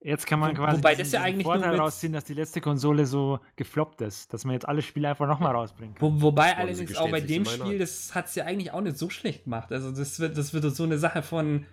jetzt 0.00 0.26
kann 0.26 0.40
man 0.40 0.54
quasi 0.54 0.76
wobei 0.76 0.90
diesen, 0.90 1.04
das 1.04 1.12
ja 1.12 1.22
eigentlich 1.22 1.46
nur 1.46 1.54
Vorteil 1.54 1.76
rausziehen, 1.80 2.12
dass 2.12 2.24
die 2.24 2.34
letzte 2.34 2.60
Konsole 2.60 3.06
so 3.06 3.40
gefloppt 3.56 4.02
ist, 4.02 4.34
dass 4.34 4.44
man 4.44 4.52
jetzt 4.52 4.68
alle 4.68 4.82
Spiele 4.82 5.08
einfach 5.08 5.26
nochmal 5.26 5.54
rausbringen 5.54 5.94
kann. 5.94 6.02
Wo, 6.16 6.20
wobei 6.20 6.48
Wollen 6.50 6.68
allerdings 6.68 6.96
auch 6.98 7.10
bei 7.10 7.22
dem 7.22 7.46
Spiel, 7.46 7.78
das 7.78 8.14
hat 8.14 8.26
es 8.26 8.34
ja 8.34 8.44
eigentlich 8.44 8.72
auch 8.72 8.82
nicht 8.82 8.98
so 8.98 9.08
schlecht 9.08 9.44
gemacht. 9.44 9.72
Also 9.72 9.90
das 9.90 10.20
wird, 10.20 10.36
das 10.36 10.52
wird 10.52 10.64
so 10.64 10.82
eine 10.84 10.98
Sache 10.98 11.22
von 11.22 11.64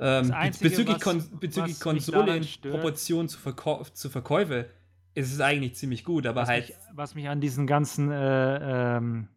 ähm, 0.00 0.32
Einzige, 0.32 0.70
bezüglich, 0.70 0.96
was- 0.96 1.02
Kon 1.02 1.24
bezüglich 1.40 1.74
was 1.74 1.80
Konsole 1.80 2.38
in 2.38 2.46
Proportion 2.70 3.28
zu, 3.28 3.38
Verkau 3.38 3.84
zu 3.84 4.08
Verkäufe 4.08 4.70
ist 5.14 5.32
es 5.32 5.40
eigentlich 5.40 5.74
ziemlich 5.74 6.04
gut, 6.04 6.26
aber 6.26 6.42
Was, 6.42 6.48
halt 6.48 6.68
mich, 6.68 6.76
was 6.94 7.14
mich 7.14 7.28
an 7.28 7.40
diesen 7.40 7.66
ganzen 7.66 8.10
äh, 8.10 8.96
ähm, 8.96 9.28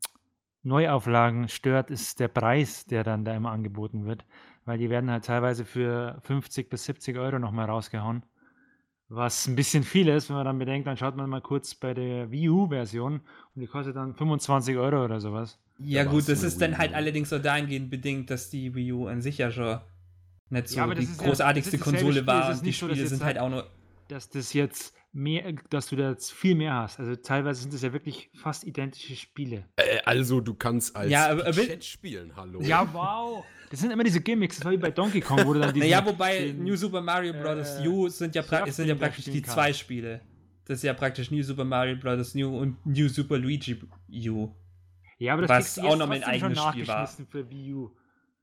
Neuauflagen 0.64 1.50
stört, 1.50 1.90
ist 1.90 2.20
der 2.20 2.28
Preis, 2.30 2.86
der 2.86 3.04
dann 3.04 3.26
da 3.26 3.36
immer 3.36 3.52
angeboten 3.52 4.06
wird. 4.06 4.26
Weil 4.66 4.78
die 4.78 4.90
werden 4.90 5.12
halt 5.12 5.26
teilweise 5.26 5.66
für 5.66 6.20
50 6.22 6.70
bis 6.70 6.86
70 6.86 7.18
Euro 7.18 7.38
nochmal 7.38 7.66
rausgehauen. 7.66 8.24
Was 9.10 9.46
ein 9.48 9.56
bisschen 9.58 9.84
viel 9.84 10.08
ist, 10.08 10.30
wenn 10.30 10.38
man 10.38 10.46
dann 10.46 10.58
bedenkt, 10.58 10.88
dann 10.88 10.96
schaut 10.96 11.18
man 11.18 11.30
mal 11.30 11.42
kurz 11.42 11.76
bei 11.76 11.94
der 11.94 12.32
Wii 12.32 12.50
U-Version 12.50 13.16
und 13.16 13.60
die 13.62 13.68
kostet 13.68 13.96
dann 13.98 14.16
25 14.16 14.78
Euro 14.78 15.04
oder 15.04 15.20
sowas. 15.20 15.60
Ja, 15.80 16.06
Da 16.06 16.12
gut, 16.12 16.30
das 16.30 16.44
ist 16.44 16.62
dann 16.62 16.78
halt 16.78 16.94
allerdings 16.94 17.30
so 17.30 17.40
dahingehend 17.40 17.90
bedingt, 17.90 18.30
dass 18.30 18.50
die 18.50 18.74
Wii 18.74 18.94
U 18.94 19.08
an 19.08 19.22
sich 19.22 19.38
ja 19.40 19.52
schon 19.52 19.80
nicht 20.50 20.70
so 20.70 20.78
Ja, 20.80 20.94
die 20.94 21.04
ja- 21.04 21.10
großartigste 21.18 21.78
dieselbe 21.78 21.98
Konsole 21.98 22.26
war 22.26 22.52
und 22.52 22.62
die 22.62 22.66
nicht 22.68 22.80
so, 22.80 22.88
dass 22.88 22.96
Spiele 22.98 23.10
sind 23.10 23.24
halt 23.24 23.38
halt- 23.38 23.46
auch 23.46 23.50
nur. 23.50 23.70
Dass 24.08 24.30
das 24.30 24.54
jetzt 24.54 24.96
mehr, 25.14 25.54
dass 25.70 25.88
du 25.88 25.96
da 25.96 26.10
jetzt 26.10 26.32
viel 26.34 26.56
mehr 26.56 26.74
hast. 26.74 27.00
Also 27.00 27.16
teilweise 27.16 27.62
sind 27.62 27.74
das 27.74 27.82
ja 27.82 27.94
wirklich 27.94 28.30
fast 28.34 28.64
identische 28.66 29.16
Spiele. 29.16 29.66
Äh, 29.78 30.00
also, 30.06 30.42
du 30.42 30.54
kannst 30.56 30.96
als 30.96 31.12
Ja, 31.12 31.30
aber- 31.30 31.52
Chat 31.52 31.84
spielen, 31.86 32.36
hallo. 32.36 32.62
Ja, 32.62 32.88
wow. 32.94 33.46
Das 33.70 33.80
sind 33.80 33.92
immer 33.92 34.04
diese 34.04 34.22
Gimmicks. 34.22 34.58
Das 34.58 34.66
war 34.66 34.72
wie 34.72 34.78
bei 34.78 34.92
Donkey 34.92 35.22
Kong, 35.22 35.46
wo 35.46 35.54
du 35.54 35.60
dann 35.60 35.74
diesen, 35.74 35.88
Naja, 35.90 36.06
wobei 36.06 36.40
den- 36.48 36.64
New 36.64 36.76
Super 36.76 37.02
Mario 37.02 37.34
Bros. 37.34 37.80
äh, 37.80 37.88
U 37.88 38.08
sind 38.10 38.36
ja, 38.36 38.42
pra 38.42 38.70
sind 38.70 38.88
ja 38.88 38.96
praktisch 38.96 39.26
die 39.26 39.42
kannst. 39.42 39.52
zwei 39.54 39.74
Spiele. 39.74 40.22
Das 40.66 40.78
ist 40.80 40.84
ja 40.84 40.94
praktisch 40.94 41.32
New 41.32 41.42
Super 41.44 41.64
Mario 41.66 41.96
Bros. 41.96 42.36
New 42.36 42.56
und 42.58 42.86
New 42.86 43.08
Super 43.08 43.38
Luigi 43.38 43.80
U. 44.30 44.50
Ja, 45.20 45.34
aber 45.34 45.44
das 45.48 45.78
was 45.78 45.80
auch 45.80 45.96
noch 45.98 46.08
mal 46.08 46.16
ein 46.16 46.22
trotzdem 46.22 46.40
schon 46.40 46.58
eigenes 46.58 46.64
Spiel 46.74 46.88
war. 46.88 47.08
für 47.30 47.50
Wii 47.50 47.74
U. 47.74 47.92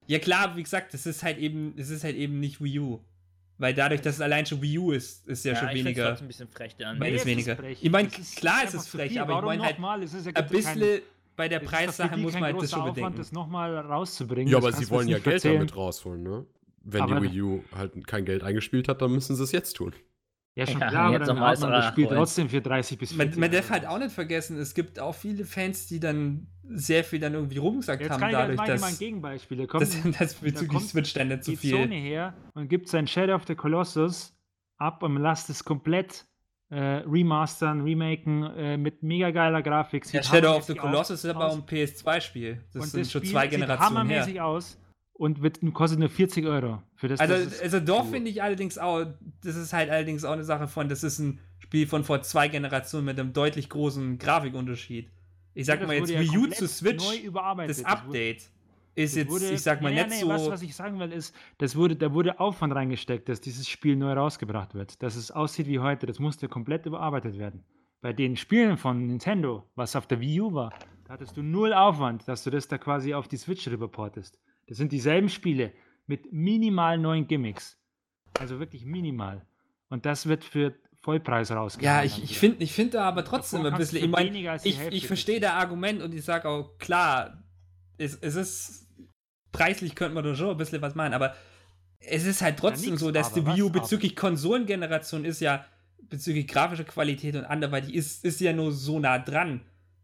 Ja 0.06 0.18
klar, 0.18 0.56
wie 0.56 0.62
gesagt, 0.62 0.94
das 0.94 1.06
ist 1.06 1.22
halt 1.22 1.38
eben, 1.38 1.74
es 1.76 1.90
ist 1.90 2.02
halt 2.04 2.16
eben 2.16 2.40
nicht 2.40 2.62
Wii 2.62 2.78
U. 2.80 3.00
Weil 3.60 3.74
dadurch, 3.74 4.00
dass 4.00 4.14
es 4.14 4.20
allein 4.22 4.46
schon 4.46 4.62
Wii 4.62 4.78
U 4.78 4.90
ist, 4.92 5.28
ist 5.28 5.44
ja, 5.44 5.54
schon 5.54 5.68
ich 5.68 5.72
find's 5.74 5.84
weniger. 5.84 6.08
trotzdem 6.08 6.24
ein 6.24 6.28
bisschen 6.28 6.48
frech, 6.48 6.74
Anwalt. 6.86 7.12
das 7.14 7.20
es 7.20 7.26
weniger. 7.26 7.56
frech. 7.56 7.78
Ich 7.82 7.90
mein, 7.90 8.08
Das 8.10 8.34
klar 8.34 8.64
ist 8.64 8.72
es 8.74 8.86
frech, 8.88 9.20
aber 9.20 9.30
ich 9.32 9.34
Warum 9.36 9.44
mein 9.44 9.62
halt 9.62 9.72
nochmal? 9.78 10.02
Es 10.02 10.14
ist 10.14 10.26
ja 10.26 10.32
Ein 10.34 10.48
bisschen 10.48 11.00
bei 11.36 11.48
der 11.48 11.60
ist 11.62 11.68
Preissache 11.68 12.16
muss 12.16 12.32
man 12.32 12.42
halt 12.44 12.62
das 12.62 12.70
schon 12.70 12.80
Aufwand, 12.80 12.94
bedenken. 12.96 13.18
das 13.18 13.32
nochmal 13.32 13.76
rauszubringen. 13.76 14.50
Ja, 14.50 14.58
aber 14.58 14.72
sie 14.72 14.88
wollen 14.88 15.08
ja 15.08 15.18
Geld 15.18 15.34
erzählen. 15.34 15.54
damit 15.56 15.76
rausholen, 15.76 16.22
ne? 16.22 16.46
Wenn 16.84 17.02
Aber- 17.02 17.20
die 17.20 17.32
Wii 17.32 17.42
U 17.42 17.64
halt 17.76 18.06
kein 18.06 18.24
Geld 18.24 18.42
eingespielt 18.42 18.88
hat, 18.88 19.02
dann 19.02 19.12
müssen 19.12 19.36
sie 19.36 19.42
es 19.44 19.52
jetzt 19.52 19.74
tun. 19.76 19.92
Ja, 20.60 20.66
schon 20.66 20.80
Ja, 20.80 20.88
klar, 20.88 21.06
aber 21.06 21.16
jetzt 21.18 21.28
dann 21.28 21.40
haut 21.40 21.60
man 21.60 21.70
das 21.70 21.86
Spiel 21.86 22.06
holen. 22.06 22.16
trotzdem 22.16 22.48
für 22.50 22.60
30 22.60 22.98
bis 22.98 23.12
40 23.12 23.34
Man, 23.36 23.40
man 23.40 23.50
darf 23.50 23.70
halt 23.70 23.86
auch 23.86 23.98
nicht 23.98 24.12
vergessen, 24.12 24.58
es 24.58 24.74
gibt 24.74 24.98
auch 25.00 25.14
viele 25.14 25.44
Fans, 25.44 25.86
die 25.86 26.00
dann 26.00 26.46
sehr 26.68 27.02
viel 27.02 27.18
dann 27.18 27.34
irgendwie 27.34 27.58
rumgesagt 27.58 28.02
Jetzt 28.02 28.10
haben, 28.10 28.20
kann 28.20 28.30
ich 28.30 28.36
dadurch, 28.36 28.56
mal 28.58 28.66
mal 28.68 28.74
ein 28.74 28.80
dass, 28.80 28.98
Gegenbeispiel. 28.98 29.58
Da 29.58 29.66
kommt, 29.66 29.82
dass, 29.82 29.96
dass 30.18 30.34
bezüglich 30.34 30.68
kommt 30.68 30.88
Switch 30.88 31.14
dann 31.14 31.28
nicht 31.28 31.44
so 31.44 31.52
geht 31.52 31.60
viel. 31.60 31.76
Sony 31.76 32.00
her 32.00 32.34
und 32.54 32.68
gibt 32.68 32.88
sein 32.88 33.06
Shadow 33.06 33.34
of 33.34 33.44
the 33.46 33.54
Colossus 33.54 34.36
ab 34.76 35.02
und 35.02 35.16
lasst 35.16 35.50
es 35.50 35.64
komplett 35.64 36.26
äh, 36.68 36.78
remastern, 36.78 37.80
remaken 37.80 38.44
äh, 38.44 38.76
mit 38.76 39.02
mega 39.02 39.30
geiler 39.30 39.62
Grafik. 39.62 40.04
Ja, 40.12 40.22
Sieht 40.22 40.26
Shadow 40.30 40.56
of 40.56 40.64
the 40.64 40.74
Colossus 40.74 41.24
ist 41.24 41.30
aber 41.30 41.46
aus. 41.46 41.54
auch 41.54 41.56
ein 41.56 41.64
PS2-Spiel. 41.64 42.64
Das 42.72 42.82
und 42.82 42.88
sind 42.90 43.00
das 43.00 43.12
schon 43.12 43.22
Spiel 43.22 43.32
zwei 43.32 43.42
sieht 43.42 43.50
Generationen 43.52 44.08
her. 44.08 44.20
hammermäßig 44.20 44.40
aus 44.40 44.79
und 45.20 45.42
wird, 45.42 45.60
kostet 45.74 45.98
nur 45.98 46.08
40 46.08 46.46
Euro. 46.46 46.82
Für 46.96 47.08
das, 47.08 47.20
Also, 47.20 47.34
das 47.34 47.60
also 47.60 47.78
doch 47.78 48.04
cool. 48.04 48.12
finde 48.12 48.30
ich 48.30 48.42
allerdings 48.42 48.78
auch, 48.78 49.04
das 49.44 49.54
ist 49.54 49.74
halt 49.74 49.90
allerdings 49.90 50.24
auch 50.24 50.32
eine 50.32 50.44
Sache 50.44 50.66
von, 50.66 50.88
das 50.88 51.02
ist 51.04 51.18
ein 51.18 51.40
Spiel 51.58 51.86
von 51.86 52.04
vor 52.04 52.22
zwei 52.22 52.48
Generationen 52.48 53.04
mit 53.04 53.20
einem 53.20 53.34
deutlich 53.34 53.68
großen 53.68 54.16
Grafikunterschied. 54.16 55.10
Ich 55.52 55.66
sag 55.66 55.80
das 55.80 55.88
mal 55.88 55.96
jetzt 55.98 56.08
ja 56.08 56.20
Wii 56.20 56.38
U 56.38 56.46
zu 56.46 56.66
Switch, 56.66 57.04
neu 57.06 57.18
überarbeitet. 57.18 57.76
das 57.76 57.84
Update 57.84 58.48
ist 58.94 59.14
jetzt, 59.14 59.28
wurde- 59.28 59.50
ich 59.50 59.60
sag 59.60 59.82
mal, 59.82 59.92
ja, 59.92 60.06
nicht 60.06 60.14
nee, 60.16 60.20
so. 60.22 60.28
Was, 60.30 60.48
was 60.48 60.62
ich 60.62 60.74
sagen 60.74 60.98
will, 60.98 61.12
ist, 61.12 61.34
das 61.58 61.76
wurde, 61.76 61.96
da 61.96 62.14
wurde 62.14 62.40
Aufwand 62.40 62.74
reingesteckt, 62.74 63.28
dass 63.28 63.42
dieses 63.42 63.68
Spiel 63.68 63.96
neu 63.96 64.14
rausgebracht 64.14 64.74
wird. 64.74 65.02
Dass 65.02 65.16
es 65.16 65.30
aussieht 65.30 65.66
wie 65.66 65.80
heute. 65.80 66.06
Das 66.06 66.18
musste 66.18 66.48
komplett 66.48 66.86
überarbeitet 66.86 67.38
werden. 67.38 67.62
Bei 68.00 68.14
den 68.14 68.38
Spielen 68.38 68.78
von 68.78 69.06
Nintendo, 69.06 69.68
was 69.74 69.96
auf 69.96 70.06
der 70.06 70.20
Wii 70.20 70.40
U 70.40 70.54
war, 70.54 70.72
da 71.04 71.12
hattest 71.12 71.36
du 71.36 71.42
null 71.42 71.74
Aufwand, 71.74 72.26
dass 72.26 72.42
du 72.42 72.48
das 72.50 72.68
da 72.68 72.78
quasi 72.78 73.12
auf 73.12 73.28
die 73.28 73.36
Switch 73.36 73.68
rüberportest. 73.68 74.38
Das 74.70 74.78
sind 74.78 74.92
dieselben 74.92 75.28
Spiele 75.28 75.72
mit 76.06 76.32
minimal 76.32 76.96
neuen 76.96 77.26
Gimmicks. 77.26 77.76
Also 78.38 78.60
wirklich 78.60 78.84
minimal. 78.84 79.44
Und 79.88 80.06
das 80.06 80.26
wird 80.26 80.44
für 80.44 80.76
Vollpreis 81.02 81.50
rausgebracht. 81.50 81.84
Ja, 81.84 82.04
ich, 82.04 82.22
ich 82.22 82.38
finde 82.38 82.62
ich 82.62 82.72
find 82.72 82.94
da 82.94 83.02
aber 83.02 83.24
trotzdem 83.24 83.64
Davor 83.64 83.74
ein 83.74 83.78
bisschen. 83.78 84.14
Ich 84.14 84.32
die 84.62 84.68
ich, 84.68 84.80
ich 84.92 85.06
verstehe 85.08 85.40
das 85.40 85.50
Argument 85.50 86.00
und 86.00 86.14
ich 86.14 86.24
sage 86.24 86.48
auch, 86.48 86.78
klar, 86.78 87.42
es, 87.98 88.16
es 88.20 88.36
ist. 88.36 88.86
Preislich 89.50 89.96
könnte 89.96 90.14
man 90.14 90.22
da 90.22 90.36
schon 90.36 90.50
ein 90.50 90.56
bisschen 90.56 90.80
was 90.80 90.94
machen, 90.94 91.14
aber 91.14 91.34
es 91.98 92.24
ist 92.24 92.40
halt 92.40 92.56
trotzdem 92.56 92.90
nix, 92.90 93.00
so, 93.00 93.10
dass 93.10 93.32
die 93.32 93.44
Wii 93.44 93.62
U 93.62 93.70
bezüglich 93.70 94.14
Konsolengeneration 94.14 95.24
ist 95.24 95.40
ja, 95.40 95.64
bezüglich 95.98 96.46
grafischer 96.46 96.84
Qualität 96.84 97.34
und 97.34 97.44
anderweitig, 97.44 97.96
ist, 97.96 98.24
ist 98.24 98.40
ja 98.40 98.52
nur 98.52 98.70
so 98.70 99.00
nah 99.00 99.18
dran. 99.18 99.62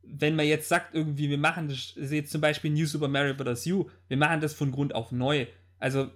Wenn 0.08 0.36
man 0.36 0.46
jetzt 0.46 0.68
sagt, 0.68 0.94
irgendwie, 0.94 1.28
wir 1.30 1.38
machen 1.38 1.68
das, 1.68 1.94
jetzt 1.96 2.30
zum 2.32 2.40
Beispiel 2.40 2.70
New 2.70 2.86
Super 2.86 3.08
Mario 3.08 3.34
Bros. 3.34 3.66
U, 3.66 3.88
wir 4.08 4.16
machen 4.16 4.40
das 4.40 4.54
von 4.54 4.70
Grund 4.72 4.94
auf 4.94 5.12
neu. 5.12 5.46
Also, 5.78 6.10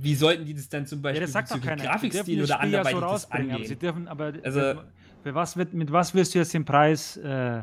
wie 0.00 0.14
sollten 0.14 0.44
die 0.44 0.54
das 0.54 0.68
dann 0.68 0.86
zum 0.86 0.98
Ja, 0.98 1.02
Beispiel 1.04 1.20
das 1.22 1.32
sagt 1.32 1.48
bezüglich 1.48 1.82
Grafikstil 1.82 2.20
oder 2.20 2.22
Spiel 2.24 2.38
ja 2.40 2.46
so 2.46 2.54
anderweitig 2.54 3.00
das 3.00 3.10
rausbringen, 3.10 3.46
aber 3.50 3.54
angehen? 3.56 3.68
sie 3.68 3.76
dürfen, 3.76 4.08
aber 4.08 4.32
Also- 4.42 4.60
für, 4.60 4.84
für 5.22 5.34
was 5.34 5.56
wird, 5.56 5.72
mit 5.74 5.90
was 5.90 6.14
wirst 6.14 6.34
du 6.34 6.38
jetzt 6.38 6.52
den 6.54 6.64
Preis 6.64 7.16
äh, 7.16 7.62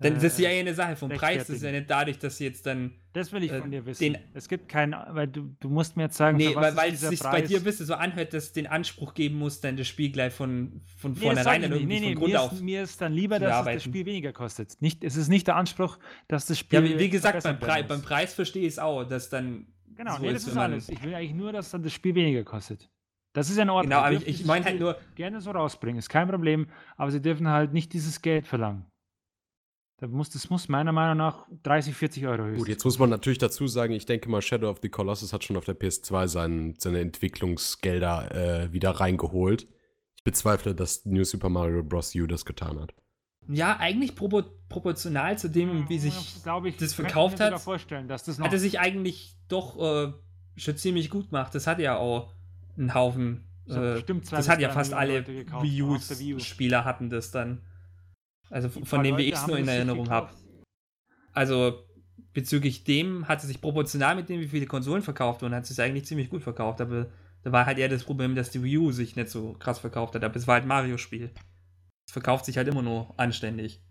Dann, 0.00 0.14
das 0.14 0.24
ist 0.24 0.38
ja 0.40 0.50
äh, 0.50 0.58
eine 0.58 0.74
Sache 0.74 0.96
vom 0.96 1.08
Preis, 1.08 1.46
das 1.46 1.56
ist 1.56 1.62
ja 1.62 1.70
nicht 1.70 1.88
dadurch, 1.88 2.18
dass 2.18 2.36
sie 2.38 2.44
jetzt 2.44 2.66
dann. 2.66 2.92
Das 3.12 3.30
will 3.32 3.44
ich 3.44 3.52
Äh, 3.52 3.60
von 3.60 3.70
dir 3.70 3.86
wissen. 3.86 4.16
es 4.34 4.48
gibt 4.48 4.68
keinen, 4.68 4.92
weil 5.10 5.28
du, 5.28 5.54
du 5.60 5.68
musst 5.68 5.96
mir 5.96 6.04
jetzt 6.04 6.16
sagen, 6.16 6.36
Nee, 6.36 6.52
weil, 6.56 6.74
weil 6.74 6.92
es 6.92 7.00
sich 7.00 7.20
bei 7.20 7.42
dir 7.42 7.58
ein 7.58 7.64
bisschen 7.64 7.86
so 7.86 7.94
anhört, 7.94 8.34
dass 8.34 8.44
es 8.44 8.52
den 8.52 8.66
Anspruch 8.66 9.14
geben 9.14 9.36
muss, 9.38 9.60
dann 9.60 9.76
das 9.76 9.86
Spiel 9.86 10.10
gleich 10.10 10.32
von, 10.32 10.80
von 10.98 11.12
Nee, 11.12 11.20
vornherein 11.20 11.62
dann 11.62 11.72
irgendwie 11.72 11.94
nee, 11.94 12.00
nee, 12.00 12.06
von 12.08 12.14
Grund 12.16 12.32
mir, 12.32 12.40
auf. 12.42 12.52
ist, 12.52 12.62
mir 12.62 12.82
ist 12.82 13.00
dann 13.00 13.12
lieber, 13.12 13.38
dass 13.38 13.46
es 13.48 13.52
bearbeiten. 13.52 13.76
das 13.76 13.84
Spiel 13.84 14.06
weniger 14.06 14.32
kostet. 14.32 14.82
Nicht, 14.82 15.04
es 15.04 15.14
ist 15.16 15.28
nicht 15.28 15.46
der 15.46 15.54
Anspruch, 15.56 15.98
dass 16.26 16.46
das 16.46 16.58
Spiel. 16.58 16.80
Ja, 16.82 16.84
wie, 16.84 16.98
wie 16.98 17.08
gesagt, 17.10 17.40
beim, 17.44 17.60
Pre 17.60 17.84
beim. 17.84 18.02
Preis 18.02 18.34
verstehe 18.34 18.62
ich 18.62 18.74
es 18.74 18.78
auch, 18.80 19.04
dass 19.04 19.30
dann. 19.30 19.68
Genau, 19.94 20.16
so 20.16 20.22
nee, 20.22 20.32
das 20.32 20.44
ist 20.48 20.56
alles. 20.56 20.88
Ich 20.88 21.00
will 21.04 21.14
eigentlich 21.14 21.34
nur, 21.34 21.52
dass 21.52 21.70
dann 21.70 21.84
das 21.84 21.92
Spiel 21.92 22.16
weniger 22.16 22.42
kostet. 22.42 22.90
Das 23.32 23.48
ist 23.48 23.56
ja 23.56 23.62
in 23.62 23.70
Ordnung. 23.70 23.90
Genau, 23.90 24.02
aber 24.02 24.16
ich, 24.16 24.26
ich 24.26 24.44
meine 24.44 24.64
halt 24.64 24.80
nur, 24.80 24.96
Gerne 25.14 25.40
so 25.40 25.52
rausbringen, 25.52 25.98
ist 26.00 26.08
kein 26.08 26.28
Problem, 26.28 26.66
aber 26.96 27.12
sie 27.12 27.20
dürfen 27.22 27.48
halt 27.48 27.72
nicht 27.72 27.92
dieses 27.92 28.22
Geld 28.22 28.46
verlangen. 28.46 28.86
Da 29.98 30.08
muss, 30.08 30.28
das 30.30 30.50
muss 30.50 30.68
meiner 30.68 30.90
Meinung 30.92 31.16
nach 31.18 31.46
30, 31.62 31.94
40 31.94 32.26
Euro 32.26 32.42
höchstens. 32.42 32.58
Gut, 32.58 32.68
jetzt 32.68 32.84
muss 32.84 32.98
man 32.98 33.10
natürlich 33.10 33.38
dazu 33.38 33.66
sagen, 33.68 33.92
ich 33.92 34.06
denke 34.06 34.28
mal, 34.28 34.42
Shadow 34.42 34.68
of 34.68 34.78
the 34.82 34.88
Colossus 34.88 35.32
hat 35.32 35.44
schon 35.44 35.56
auf 35.56 35.64
der 35.64 35.78
PS2 35.78 36.26
sein, 36.26 36.74
seine 36.78 36.98
Entwicklungsgelder 37.00 38.34
äh, 38.64 38.72
wieder 38.72 38.90
reingeholt. 38.90 39.68
Ich 40.16 40.24
bezweifle, 40.24 40.74
dass 40.74 41.04
New 41.06 41.22
Super 41.24 41.48
Mario 41.48 41.84
Bros. 41.84 42.14
U 42.16 42.26
das 42.26 42.44
getan 42.44 42.80
hat. 42.80 42.92
ja, 43.46 43.76
eigentlich 43.78 44.16
propo 44.16 44.42
proportional 44.68 45.38
zu 45.38 45.48
dem, 45.48 45.88
wie 45.88 45.98
sich 45.98 46.42
glaube 46.42 46.70
ich, 46.70 46.76
das 46.76 46.92
verkauft 46.94 47.38
hat, 47.38 47.60
vorstellen, 47.60 48.08
dass 48.08 48.24
das 48.24 48.38
noch 48.38 48.46
hat 48.46 48.52
er 48.52 48.58
sich 48.58 48.80
eigentlich 48.80 49.36
doch 49.46 49.78
äh, 49.78 50.12
schon 50.56 50.76
ziemlich 50.76 51.08
gut 51.10 51.30
gemacht. 51.30 51.54
Das 51.54 51.68
hat 51.68 51.78
ja 51.78 51.96
auch 51.96 52.32
einen 52.76 52.94
Haufen. 52.94 53.44
Das 53.66 53.76
hat 53.76 54.10
Äh, 54.10 54.20
das 54.30 54.48
hat 54.48 54.60
ja 54.60 54.70
fast 54.70 54.92
alle 54.92 55.24
Wii. 55.26 55.82
U-Spieler 55.82 56.84
hatten 56.84 57.10
das 57.10 57.30
dann. 57.30 57.62
Also 58.54 58.68
von 58.68 59.02
dem, 59.02 59.16
wie 59.16 59.24
ich 59.24 59.34
es 59.34 59.48
nur 59.48 59.58
in 59.58 59.66
Erinnerung 59.66 60.10
habe. 60.10 60.30
Also 61.32 61.88
bezüglich 62.32 62.84
dem 62.84 63.26
hat 63.26 63.40
es 63.40 63.48
sich 63.48 63.60
proportional 63.60 64.14
mit 64.14 64.28
dem, 64.28 64.40
wie 64.40 64.46
viele 64.46 64.66
Konsolen 64.66 65.02
verkauft 65.02 65.42
wurden, 65.42 65.56
hat 65.56 65.64
es 65.64 65.70
sich 65.70 65.80
eigentlich 65.80 66.04
ziemlich 66.04 66.30
gut 66.30 66.44
verkauft. 66.44 66.80
Aber 66.80 67.08
da 67.42 67.50
war 67.50 67.66
halt 67.66 67.78
eher 67.78 67.88
das 67.88 68.04
Problem, 68.04 68.36
dass 68.36 68.50
die 68.50 68.62
Wii 68.62 68.78
U 68.78 68.92
sich 68.92 69.16
nicht 69.16 69.28
so 69.28 69.54
krass 69.54 69.80
verkauft 69.80 70.14
hat. 70.14 70.22
Aber 70.22 70.36
es 70.36 70.46
war 70.46 70.54
halt 70.54 70.66
Mario-Spiel. 70.66 71.32
Es 72.06 72.12
verkauft 72.12 72.44
sich 72.44 72.56
halt 72.56 72.68
immer 72.68 72.82
nur 72.82 73.12
anständig. 73.18 73.82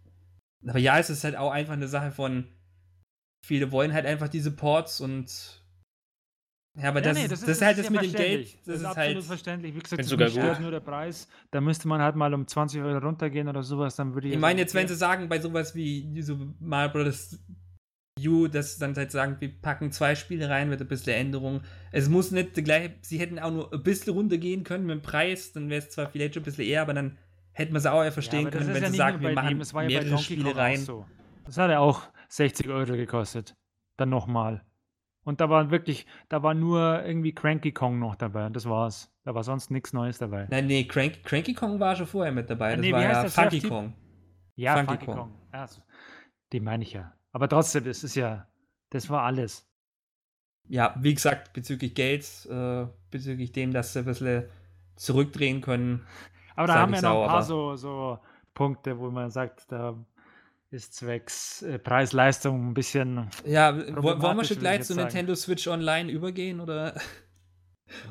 Aber 0.65 0.79
ja, 0.79 0.97
es 0.97 1.09
ist 1.09 1.25
halt 1.25 1.35
auch 1.35 1.51
einfach 1.51 1.73
eine 1.73 1.89
Sache 1.89 2.11
von, 2.11 2.47
viele 3.45 3.69
wollen 3.73 3.91
halt 3.91 4.05
einfach 4.05 4.29
diese 4.29 4.51
Ports 4.51 5.01
und 5.01 5.61
ja, 6.75 6.89
aber 6.89 7.01
das, 7.01 7.17
nee, 7.17 7.27
das, 7.27 7.43
ist, 7.43 7.61
halt 7.61 7.77
das 7.77 7.89
mit 7.89 8.01
dem 8.01 8.13
Geld. 8.13 8.57
Das, 8.65 8.77
ist 8.77 8.85
absolut 8.85 9.15
halt. 9.15 9.23
verständlich. 9.25 9.75
Wie 9.75 9.79
gesagt, 9.79 10.01
das 10.01 10.07
sogar 10.07 10.29
gut. 10.29 10.59
nur 10.59 10.71
der 10.71 10.79
Preis. 10.79 11.27
Da 11.51 11.61
müsste 11.61 11.87
man 11.87 12.01
halt 12.01 12.15
mal 12.15 12.33
um 12.33 12.47
20 12.47 12.81
Euro 12.81 12.97
runtergehen 12.97 13.47
oder 13.47 13.61
sowas, 13.61 13.95
dann 13.95 14.13
würde 14.15 14.27
ich. 14.27 14.33
Ich 14.33 14.37
ja 14.37 14.41
meine, 14.41 14.61
jetzt, 14.61 14.73
wenn 14.73 14.87
sie 14.87 14.95
sagen, 14.95 15.29
bei 15.29 15.39
sowas 15.39 15.75
wie 15.75 16.21
so 16.21 16.37
Mario 16.59 16.91
Bros. 16.91 17.39
U, 18.25 18.47
dass 18.47 18.75
sie 18.75 18.79
dann 18.79 18.95
halt 18.95 19.11
sagen, 19.11 19.37
wir 19.39 19.49
packen 19.49 19.91
zwei 19.91 20.13
Spiele 20.13 20.47
rein 20.47 20.69
mit 20.69 20.79
ein 20.79 20.87
bisschen 20.87 21.13
Änderung. 21.13 21.61
Es 21.91 22.09
muss 22.09 22.29
nicht 22.31 22.53
gleich, 22.53 22.91
sie 23.01 23.17
hätten 23.17 23.39
auch 23.39 23.51
nur 23.51 23.73
ein 23.73 23.81
bisschen 23.81 24.13
runtergehen 24.13 24.63
können 24.63 24.85
mit 24.85 24.97
dem 24.97 25.01
Preis, 25.01 25.51
dann 25.51 25.69
wäre 25.69 25.81
es 25.81 25.89
zwar 25.89 26.11
vielleicht 26.11 26.35
schon 26.35 26.43
ein 26.43 26.45
bisschen 26.45 26.65
eher, 26.65 26.83
aber 26.83 26.93
dann 26.93 27.17
hätten 27.53 27.73
wir 27.73 27.79
es 27.79 27.87
auch 27.87 28.03
eher 28.03 28.11
verstehen 28.11 28.45
Ja, 28.45 28.51
das 28.51 28.59
können, 28.59 28.69
ist 28.69 28.75
wenn 28.75 28.83
ja 28.83 28.91
sie 28.91 28.97
sagen, 28.97 29.21
wir 29.21 29.33
machen 29.33 29.59
ja 29.59 29.81
mehrere 29.83 30.09
Donkey 30.09 30.23
Spiele 30.23 30.55
rein. 30.55 30.77
So. 30.77 31.05
Das 31.45 31.57
hat 31.57 31.71
ja 31.71 31.79
auch 31.79 32.03
60 32.29 32.69
Euro 32.69 32.93
gekostet. 32.93 33.55
Dann 33.97 34.09
nochmal. 34.09 34.63
Und 35.23 35.39
da 35.39 35.49
war 35.49 35.71
wirklich, 35.71 36.05
da 36.29 36.43
war 36.43 36.53
nur 36.53 37.03
irgendwie 37.05 37.33
Cranky 37.33 37.71
Kong 37.71 37.99
noch 37.99 38.15
dabei 38.15 38.45
und 38.45 38.55
das 38.55 38.67
war's. 38.67 39.09
Da 39.23 39.33
war 39.33 39.43
sonst 39.43 39.71
nichts 39.71 39.93
Neues 39.93 40.17
dabei. 40.17 40.47
Nein, 40.49 40.67
nee, 40.67 40.83
Crank, 40.83 41.23
Cranky 41.23 41.53
Kong 41.53 41.79
war 41.79 41.95
schon 41.95 42.07
vorher 42.07 42.33
mit 42.33 42.49
dabei. 42.49 42.73
Ah, 42.73 42.75
Das 42.75 42.81
nee, 42.81 42.91
war 42.91 43.01
ja 43.01 43.21
der 43.21 43.29
Funky? 43.31 43.61
Kong. 43.61 43.93
Ja, 44.55 44.75
Funky 44.75 44.87
Funky 44.91 45.05
Kong. 45.05 45.15
Kong. 45.15 45.31
Ja, 45.53 45.65
den 46.51 46.63
meine 46.63 46.83
ich 46.83 46.93
ja. 46.93 47.13
Aber 47.31 47.47
trotzdem, 47.47 47.85
das 47.85 48.03
ist 48.03 48.15
ja, 48.15 48.47
das 48.89 49.09
war 49.09 49.23
alles. 49.23 49.69
Ja, 50.67 50.95
wie 50.99 51.13
gesagt, 51.13 51.53
bezüglich 51.53 51.95
Geld, 51.95 52.25
äh, 52.49 52.85
bezüglich 53.11 53.51
dem, 53.51 53.71
dass 53.73 53.93
sie 53.93 53.99
ein 53.99 54.05
bisschen 54.05 54.45
zurückdrehen 54.95 55.61
können. 55.61 56.05
Aber 56.55 56.67
da 56.67 56.75
haben 56.75 56.93
wir 56.93 57.01
noch 57.01 57.23
ein 57.23 57.29
paar 57.29 57.43
so, 57.43 57.75
so 57.75 58.19
Punkte, 58.53 58.99
wo 58.99 59.09
man 59.09 59.31
sagt, 59.31 59.71
da 59.71 59.95
ist 60.73 60.95
zwecks 60.95 61.61
äh, 61.61 61.79
Preis-Leistung 61.79 62.69
ein 62.69 62.73
bisschen. 62.73 63.27
Ja, 63.45 63.77
wo- 63.95 64.21
wollen 64.21 64.37
wir 64.37 64.43
schon 64.43 64.59
gleich 64.59 64.81
ich 64.81 64.87
zu. 64.87 64.95
Nintendo 64.95 65.35
Switch 65.35 65.67
Online 65.67 66.11
übergehen 66.11 66.59
oder? 66.59 66.99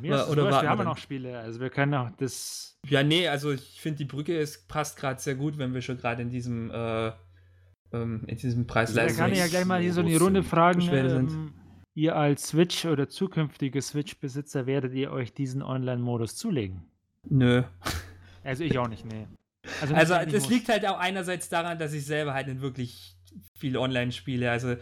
Mir 0.01 0.29
oder 0.29 0.44
warten 0.44 0.57
wir 0.59 0.62
wir 0.62 0.68
haben 0.70 0.79
dann? 0.79 0.87
noch 0.87 0.96
Spiele. 0.98 1.38
Also 1.38 1.59
wir 1.61 1.70
können 1.70 1.94
auch 1.94 2.11
das. 2.18 2.79
Ja, 2.88 3.03
nee, 3.03 3.27
also 3.29 3.53
ich 3.53 3.81
finde 3.81 3.98
die 3.98 4.05
Brücke 4.05 4.38
ist, 4.38 4.68
passt 4.68 4.96
gerade 4.96 5.20
sehr 5.20 5.35
gut, 5.35 5.59
wenn 5.59 5.75
wir 5.75 5.83
schon 5.83 5.98
gerade 5.98 6.22
in 6.22 6.31
diesem 6.31 6.70
äh, 6.70 7.09
ähm, 7.92 8.22
in 8.27 8.37
diesem 8.37 8.66
Da 8.66 8.75
Preis-Leistungs- 8.75 9.16
kann 9.16 9.33
ich 9.33 9.38
ja 9.38 9.46
gleich 9.48 9.64
mal 9.64 9.81
hier 9.81 9.92
so 9.92 10.03
Modus 10.03 10.20
Runde 10.20 10.42
fragen. 10.42 10.81
Ähm, 10.92 11.55
ihr 11.94 12.16
als 12.16 12.48
Switch 12.48 12.85
oder 12.87 13.09
zukünftige 13.09 13.83
Switch-Besitzer 13.83 14.66
werdet 14.66 14.94
ihr 14.94 15.11
euch 15.11 15.35
diesen 15.35 15.62
Online-Modus 15.62 16.37
zulegen? 16.37 16.83
Nö. 17.29 17.62
Also 18.44 18.64
ich 18.64 18.79
auch 18.79 18.88
nicht, 18.88 19.05
nee. 19.05 19.27
Also 19.90 20.14
wenn 20.14 20.29
ich 20.29 20.35
es 20.35 20.49
liegt 20.49 20.68
halt 20.68 20.87
auch 20.87 20.99
einerseits 20.99 21.49
daran, 21.49 21.79
dass 21.79 21.92
ich 21.92 22.05
selber 22.05 22.35
halt 22.35 22.49
nicht 22.49 22.61
wirklich 22.61 23.16
viel 23.59 23.77
online 23.77 24.12
spiele. 24.12 24.51
Also 24.51 24.77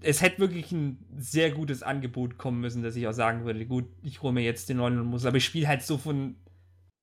es 0.00 0.22
hätte 0.22 0.40
wirklich 0.40 0.72
ein 0.72 1.04
sehr 1.16 1.50
gutes 1.50 1.82
Angebot 1.82 2.38
kommen 2.38 2.60
müssen, 2.60 2.82
dass 2.82 2.96
ich 2.96 3.06
auch 3.06 3.12
sagen 3.12 3.44
würde, 3.44 3.64
gut, 3.66 3.86
ich 4.02 4.22
hole 4.22 4.32
mir 4.32 4.42
jetzt 4.42 4.68
den 4.68 4.80
online 4.80 5.04
muss, 5.04 5.24
aber 5.24 5.36
ich 5.36 5.44
spiele 5.44 5.68
halt 5.68 5.82
so 5.82 5.98
von 5.98 6.36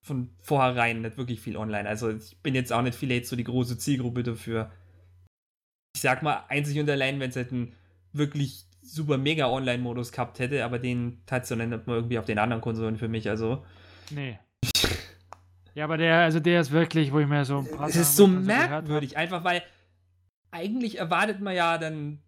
von 0.04 0.32
vornherein 0.42 1.02
nicht 1.02 1.18
wirklich 1.18 1.40
viel 1.40 1.56
online. 1.56 1.88
Also 1.88 2.10
ich 2.10 2.38
bin 2.42 2.56
jetzt 2.56 2.74
auch 2.74 2.82
nicht 2.82 2.96
vielleicht 2.96 3.26
so 3.26 3.38
die 3.38 3.46
große 3.46 3.78
Zielgruppe 3.78 4.24
dafür. 4.24 4.70
Ich 5.96 6.02
sag 6.02 6.24
mal, 6.24 6.44
einzig 6.50 6.78
und 6.80 6.90
allein, 6.90 7.22
wenn 7.22 7.30
es 7.30 7.38
halt 7.38 7.54
einen 7.54 7.74
wirklich 8.12 8.66
super 8.82 9.18
mega 9.18 9.48
Online-Modus 9.48 10.12
gehabt 10.12 10.40
hätte, 10.40 10.66
aber 10.66 10.78
den 10.78 11.22
hat 11.32 11.44
es 11.44 11.50
dann 11.50 11.70
nicht 11.70 11.88
mal 11.88 11.96
irgendwie 11.96 12.20
auf 12.20 12.26
den 12.26 12.38
anderen 12.38 12.62
Konsolen 12.62 12.98
für 12.98 13.08
mich. 13.08 13.30
Also 13.30 13.64
Nee. 14.12 14.38
Ja, 15.76 15.86
aber 15.86 15.98
der, 15.98 16.18
also 16.18 16.40
der 16.40 16.62
ist 16.62 16.72
wirklich, 16.72 17.12
wo 17.12 17.20
ich 17.20 17.28
mir 17.28 17.46
so 17.46 17.60
ein 17.60 17.70
paar 17.70 17.90
Es 17.90 17.96
ist 17.96 18.16
so 18.16 18.28
merkwürdig, 18.28 19.18
einfach 19.18 19.44
weil 19.44 19.64
eigentlich 20.52 21.00
erwartet 21.00 21.40
man 21.40 21.56
ja 21.56 21.78
dann 21.78 22.20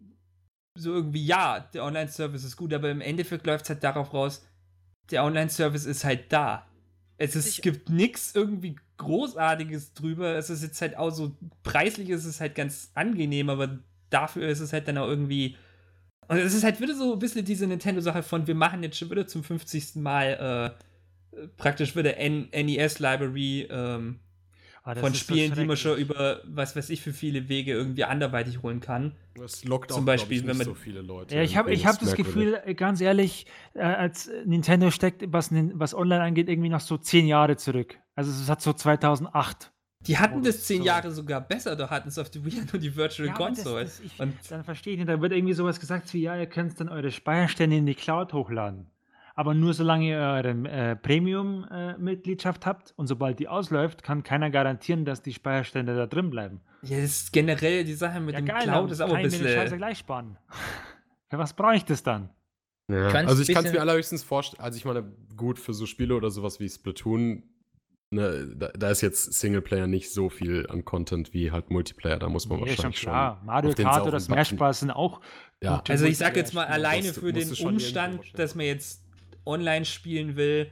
so 0.76 0.92
irgendwie, 0.92 1.24
ja, 1.24 1.60
der 1.72 1.84
Online-Service 1.84 2.44
ist 2.44 2.56
gut, 2.56 2.74
aber 2.74 2.90
im 2.90 3.00
Endeffekt 3.00 3.46
läuft 3.46 3.64
es 3.64 3.70
halt 3.70 3.84
darauf 3.84 4.12
raus, 4.12 4.44
der 5.10 5.24
Online-Service 5.24 5.86
ist 5.86 6.04
halt 6.04 6.32
da. 6.32 6.66
Es, 7.18 7.34
ist, 7.34 7.46
es 7.46 7.60
gibt 7.62 7.88
nichts 7.88 8.34
irgendwie 8.34 8.76
Großartiges 8.98 9.94
drüber. 9.94 10.36
Es 10.36 10.50
ist 10.50 10.62
jetzt 10.62 10.80
halt 10.80 10.96
auch 10.96 11.10
so, 11.10 11.36
preislich 11.62 12.10
ist 12.10 12.24
es 12.24 12.40
halt 12.40 12.54
ganz 12.54 12.90
angenehm, 12.94 13.48
aber 13.48 13.78
dafür 14.10 14.48
ist 14.48 14.60
es 14.60 14.72
halt 14.72 14.88
dann 14.88 14.98
auch 14.98 15.08
irgendwie. 15.08 15.56
Und 16.28 16.38
es 16.38 16.54
ist 16.54 16.64
halt 16.64 16.80
wieder 16.80 16.94
so 16.94 17.12
ein 17.12 17.18
bisschen 17.18 17.44
diese 17.44 17.66
Nintendo-Sache 17.66 18.22
von, 18.22 18.46
wir 18.46 18.54
machen 18.54 18.82
jetzt 18.82 18.98
schon 18.98 19.10
wieder 19.10 19.26
zum 19.26 19.44
50. 19.44 19.96
Mal 19.96 20.74
äh, 20.78 20.84
praktisch 21.56 21.94
wieder 21.96 22.14
NES-Library 22.18 23.68
ähm, 23.70 24.20
Ah, 24.88 24.94
von 24.94 25.12
Spielen, 25.14 25.52
die 25.52 25.64
man 25.64 25.76
schon 25.76 25.98
über 25.98 26.42
was 26.44 26.76
weiß 26.76 26.90
ich 26.90 27.00
für 27.00 27.12
viele 27.12 27.48
Wege 27.48 27.72
irgendwie 27.72 28.04
anderweitig 28.04 28.62
holen 28.62 28.78
kann. 28.78 29.16
Das 29.34 29.64
lockt 29.64 29.90
Zum 29.90 30.02
auch, 30.02 30.06
Beispiel, 30.06 30.36
ich, 30.36 30.42
wenn 30.46 30.50
nicht 30.56 30.58
man- 30.58 30.66
so 30.66 30.74
viele 30.74 31.02
Leute. 31.02 31.34
Ja, 31.34 31.42
ich 31.42 31.56
habe 31.56 31.72
ich 31.74 31.84
hab 31.86 31.98
das. 31.98 32.14
Gefühl, 32.14 32.60
äh, 32.64 32.74
ganz 32.74 33.00
ehrlich, 33.00 33.46
äh, 33.74 33.80
als 33.80 34.30
Nintendo 34.44 34.92
steckt, 34.92 35.24
was, 35.32 35.50
was 35.52 35.92
online 35.92 36.22
angeht, 36.22 36.48
irgendwie 36.48 36.68
noch 36.68 36.78
so 36.78 36.98
zehn 36.98 37.26
Jahre 37.26 37.56
zurück. 37.56 37.98
Also 38.14 38.30
es 38.30 38.48
hat 38.48 38.62
so 38.62 38.72
2008. 38.72 39.72
Die 40.02 40.18
hatten 40.18 40.38
Oh, 40.38 40.40
das 40.40 40.62
zehn 40.62 40.78
so. 40.78 40.84
Jahre 40.86 41.10
sogar 41.10 41.40
besser, 41.40 41.74
da 41.74 41.90
hatten 41.90 42.08
es 42.08 42.16
auf 42.16 42.30
der 42.30 42.44
Wii 42.44 42.62
nur 42.72 42.80
die 42.80 42.94
Virtual 42.94 43.26
Ja, 43.26 43.34
aber 43.34 43.48
das- 43.48 43.56
Console. 43.64 43.82
das- 43.84 43.98
ich- 43.98 44.20
Und 44.20 44.34
Dann 44.50 44.62
verstehe 44.62 44.92
ich 44.92 45.00
nicht, 45.00 45.08
da 45.08 45.20
wird 45.20 45.32
irgendwie 45.32 45.54
sowas 45.54 45.80
gesagt 45.80 46.14
wie, 46.14 46.20
ja, 46.22 46.36
ihr 46.38 46.46
könnt 46.46 46.78
dann 46.78 46.88
eure 46.90 47.10
Speicherstände 47.10 47.74
in 47.76 47.86
die 47.86 47.96
Cloud 47.96 48.32
hochladen. 48.32 48.86
Aber 49.38 49.52
nur 49.52 49.74
solange 49.74 50.08
ihr 50.08 50.16
eure 50.18 50.48
äh, 50.68 50.96
Premium-Mitgliedschaft 50.96 52.64
habt 52.66 52.94
und 52.96 53.06
sobald 53.06 53.38
die 53.38 53.48
ausläuft, 53.48 54.02
kann 54.02 54.22
keiner 54.22 54.50
garantieren, 54.50 55.04
dass 55.04 55.20
die 55.22 55.32
Speicherstände 55.34 55.94
da 55.94 56.06
drin 56.06 56.30
bleiben. 56.30 56.60
ja, 56.82 56.96
das 56.96 57.10
ist 57.22 57.32
generell 57.32 57.84
die 57.84 57.92
Sache 57.94 58.18
mit 58.20 58.34
ja, 58.34 58.40
dem 58.40 58.46
geil, 58.46 58.62
Cloud 58.62 58.90
ist 58.90 59.00
auch 59.00 59.08
kann 59.08 59.16
ein 59.18 59.26
ich 59.26 59.32
mir 59.32 59.38
den 59.38 59.48
Scheiße 59.48 59.62
bisschen. 59.64 59.78
gleich 59.78 59.98
sparen. 59.98 60.38
Für 61.30 61.38
was 61.38 61.52
brauche 61.54 61.74
ich 61.76 61.84
das 61.84 62.02
dann? 62.02 62.30
Ja. 62.90 63.08
Also 63.08 63.42
ich 63.42 63.48
kann 63.48 63.58
es 63.58 63.64
bisschen- 63.64 63.72
mir 63.74 63.80
allerhöchstens 63.80 64.22
vorstellen, 64.22 64.62
also 64.62 64.76
ich 64.78 64.84
meine, 64.84 65.02
gut, 65.36 65.58
für 65.58 65.74
so 65.74 65.86
Spiele 65.86 66.14
oder 66.14 66.30
sowas 66.30 66.60
wie 66.60 66.68
Splatoon, 66.68 67.42
ne, 68.10 68.54
da, 68.56 68.68
da 68.68 68.90
ist 68.90 69.00
jetzt 69.00 69.32
Singleplayer 69.34 69.88
nicht 69.88 70.12
so 70.12 70.28
viel 70.30 70.66
an 70.70 70.84
Content 70.84 71.34
wie 71.34 71.50
halt 71.50 71.68
Multiplayer, 71.70 72.18
da 72.20 72.28
muss 72.28 72.48
man 72.48 72.60
Nee, 72.60 72.68
wahrscheinlich 72.70 73.00
schon 73.00 73.10
klar. 73.10 73.42
Mario 73.44 73.70
auf 73.70 73.74
den 73.74 73.86
Kart 73.86 74.06
oder 74.06 74.20
Smash 74.20 74.54
Bros. 74.54 74.80
sind 74.80 74.92
auch 74.92 75.20
Ja. 75.62 75.82
Also 75.88 76.06
ich 76.06 76.16
sag 76.16 76.36
jetzt 76.36 76.54
mal, 76.54 76.64
alleine 76.66 77.12
für 77.12 77.32
den 77.32 77.54
schon 77.54 77.74
Umstand, 77.74 78.38
dass 78.38 78.54
man 78.54 78.66
jetzt 78.66 79.02
online 79.46 79.84
spielen 79.84 80.36
will, 80.36 80.70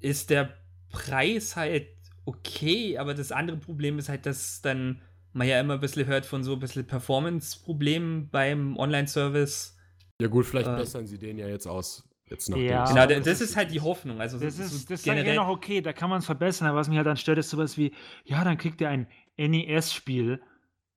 ist 0.00 0.30
der 0.30 0.54
Preis 0.90 1.56
halt 1.56 1.86
okay, 2.24 2.98
aber 2.98 3.14
das 3.14 3.32
andere 3.32 3.56
Problem 3.56 3.98
ist 3.98 4.08
halt, 4.08 4.26
dass 4.26 4.62
dann 4.62 5.02
man 5.32 5.48
ja 5.48 5.58
immer 5.60 5.74
ein 5.74 5.80
bisschen 5.80 6.06
hört 6.06 6.26
von 6.26 6.44
so 6.44 6.52
ein 6.52 6.58
bisschen 6.60 6.86
Performance-Problemen 6.86 8.28
beim 8.30 8.76
Online-Service. 8.76 9.76
Ja 10.20 10.28
gut, 10.28 10.46
vielleicht 10.46 10.68
Äh, 10.68 10.76
bessern 10.76 11.06
sie 11.06 11.18
den 11.18 11.38
ja 11.38 11.48
jetzt 11.48 11.66
aus. 11.66 12.08
Jetzt 12.28 12.48
nach 12.50 12.58
Ja. 12.58 12.84
Genau, 12.84 13.06
das, 13.06 13.24
das 13.24 13.40
ist 13.40 13.56
halt 13.56 13.70
die 13.72 13.80
Hoffnung. 13.80 14.20
Also 14.20 14.38
Das 14.38 14.56
so- 14.56 14.62
ist, 14.62 14.90
das 14.90 15.00
ist 15.00 15.04
generell. 15.04 15.34
noch 15.36 15.48
okay, 15.48 15.80
da 15.80 15.92
kann 15.92 16.10
man 16.10 16.20
es 16.20 16.26
verbessern, 16.26 16.68
aber 16.68 16.78
was 16.78 16.88
mich 16.88 16.96
halt 16.98 17.06
dann 17.06 17.16
stört, 17.16 17.38
ist 17.38 17.50
sowas 17.50 17.76
wie, 17.76 17.92
ja, 18.24 18.44
dann 18.44 18.56
kriegt 18.58 18.80
ihr 18.80 18.88
ein 18.88 19.06
NES-Spiel 19.38 20.40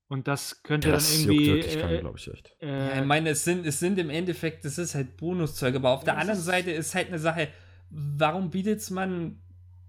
und 0.08 0.28
das 0.28 0.62
könnt 0.64 0.86
ihr 0.86 0.92
Ja, 0.92 0.98
dann 0.98 1.04
das 1.04 1.20
irgendwie. 1.20 1.46
juckt 1.48 1.66
wirklich 1.66 1.84
äh, 1.84 2.00
glaube 2.00 2.18
ich 2.18 2.32
echt. 2.34 2.56
äh, 2.62 2.68
Ja, 2.96 3.02
ich 3.02 3.06
meine, 3.08 3.30
es 3.30 3.44
sind, 3.44 3.66
es 3.66 3.80
sind 3.80 3.98
im 4.00 4.10
Endeffekt, 4.10 4.64
das 4.66 4.78
ist 4.78 4.96
halt 4.96 5.18
Bonuszeug, 5.18 5.76
aber 5.76 5.90
auf 5.92 6.04
der 6.04 6.18
anderen 6.18 6.40
ist- 6.40 6.46
Seite 6.46 6.72
ist 6.72 6.94
halt 6.96 7.08
eine 7.08 7.20
Sache, 7.20 7.48
warum 7.90 8.50
bietet 8.52 8.90
man 8.92 9.42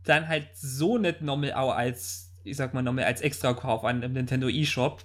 dann 0.05 0.29
halt 0.29 0.49
so 0.55 0.99
nicht 0.99 1.21
nochmal 1.23 1.53
auch 1.55 1.73
als, 1.75 2.33
ich 2.45 2.57
sag 2.57 2.75
mal, 2.75 2.83
nochmal 2.83 3.05
als 3.05 3.21
Extrakauf 3.21 3.85
an 3.85 4.03
im 4.03 4.13
Nintendo 4.13 4.49
eShop, 4.49 5.03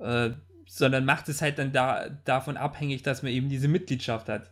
äh, 0.00 0.30
sondern 0.66 1.04
macht 1.04 1.28
es 1.28 1.40
halt 1.40 1.58
dann 1.58 1.72
da, 1.72 2.08
davon 2.24 2.56
abhängig, 2.56 3.02
dass 3.02 3.22
man 3.22 3.32
eben 3.32 3.48
diese 3.48 3.68
Mitgliedschaft 3.68 4.28
hat. 4.28 4.50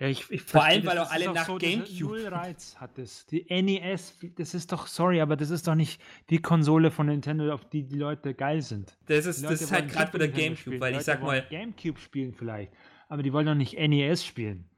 Ja, 0.00 0.06
ich, 0.08 0.30
ich 0.30 0.42
Vor 0.42 0.62
allem, 0.64 0.84
weil 0.86 0.98
auch 0.98 1.10
alle 1.10 1.32
nach 1.32 1.46
so, 1.46 1.56
GameCube- 1.56 2.00
Null 2.04 2.26
Reiz 2.28 2.76
hat 2.76 2.96
das. 2.98 3.26
Die 3.26 3.44
NES, 3.50 4.14
das 4.36 4.54
ist 4.54 4.70
doch, 4.72 4.86
sorry, 4.86 5.20
aber 5.20 5.36
das 5.36 5.50
ist 5.50 5.66
doch 5.66 5.74
nicht 5.74 6.00
die 6.30 6.38
Konsole 6.40 6.90
von 6.90 7.06
Nintendo, 7.06 7.52
auf 7.52 7.68
die 7.68 7.82
die 7.82 7.96
Leute 7.96 8.34
geil 8.34 8.62
sind. 8.62 8.96
Das 9.06 9.26
ist, 9.26 9.42
das 9.44 9.60
ist 9.60 9.72
halt 9.72 9.88
gerade 9.90 10.12
wieder 10.14 10.26
Nintendo 10.26 10.44
GameCube, 10.44 10.60
spielen. 10.60 10.80
weil 10.80 10.92
Die 10.92 10.98
ich 11.00 11.04
sag 11.04 11.22
mal, 11.22 11.44
GameCube 11.50 11.98
spielen 11.98 12.32
vielleicht, 12.32 12.72
aber 13.08 13.22
die 13.22 13.32
wollen 13.32 13.46
doch 13.46 13.54
nicht 13.54 13.74
NES 13.78 14.24
spielen. 14.24 14.68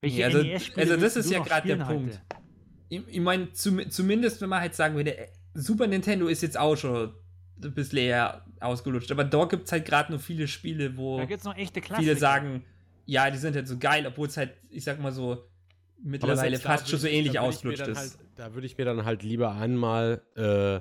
Welche 0.00 0.18
Nee, 0.18 0.24
also- 0.24 0.38
NES-Spiele 0.42 0.80
also 0.92 0.96
das 1.02 1.16
ist 1.16 1.30
ja 1.30 1.38
grad 1.40 1.64
der 1.64 1.74
spielen 1.76 1.86
Punkt. 1.88 2.12
heute? 2.30 2.42
ich, 2.90 3.02
ich 3.08 3.20
meine, 3.20 3.52
zum, 3.52 3.90
zumindest 3.90 4.40
wenn 4.40 4.50
man 4.50 4.60
halt 4.60 4.74
sagen 4.74 4.94
würde, 4.96 5.16
äh, 5.16 5.28
Super 5.54 5.86
Nintendo 5.86 6.26
ist 6.26 6.42
jetzt 6.42 6.58
auch 6.58 6.76
schon 6.76 7.14
ein 7.62 7.74
bisschen 7.74 7.98
eher 7.98 8.44
ausgelutscht, 8.60 9.10
aber 9.12 9.24
da 9.24 9.44
gibt 9.46 9.64
es 9.66 9.72
halt 9.72 9.84
gerade 9.84 10.10
nur 10.12 10.18
viele 10.20 10.46
Spiele, 10.48 10.96
wo. 10.96 11.20
Es 11.20 11.70
viele 11.96 12.16
sagen, 12.16 12.64
ja, 13.06 13.30
die 13.30 13.38
sind 13.38 13.54
halt 13.56 13.68
so 13.68 13.78
geil, 13.78 14.06
obwohl 14.06 14.28
es 14.28 14.36
halt, 14.36 14.52
ich 14.70 14.84
sag 14.84 15.00
mal 15.00 15.12
so, 15.12 15.44
mittlerweile 16.02 16.56
da 16.58 16.62
fast 16.62 16.88
schon 16.88 16.98
so 16.98 17.06
ich- 17.06 17.14
ähnlich 17.14 17.32
da 17.34 17.42
ich 17.42 17.48
ausgelutscht 17.48 17.86
ist. 17.86 17.96
Halt, 17.98 18.12
da 18.36 18.54
würde 18.54 18.66
ich 18.66 18.76
mir 18.78 18.84
dann 18.84 19.04
halt 19.04 19.22
lieber 19.22 19.52
einmal. 19.52 20.22
Äh, 20.36 20.80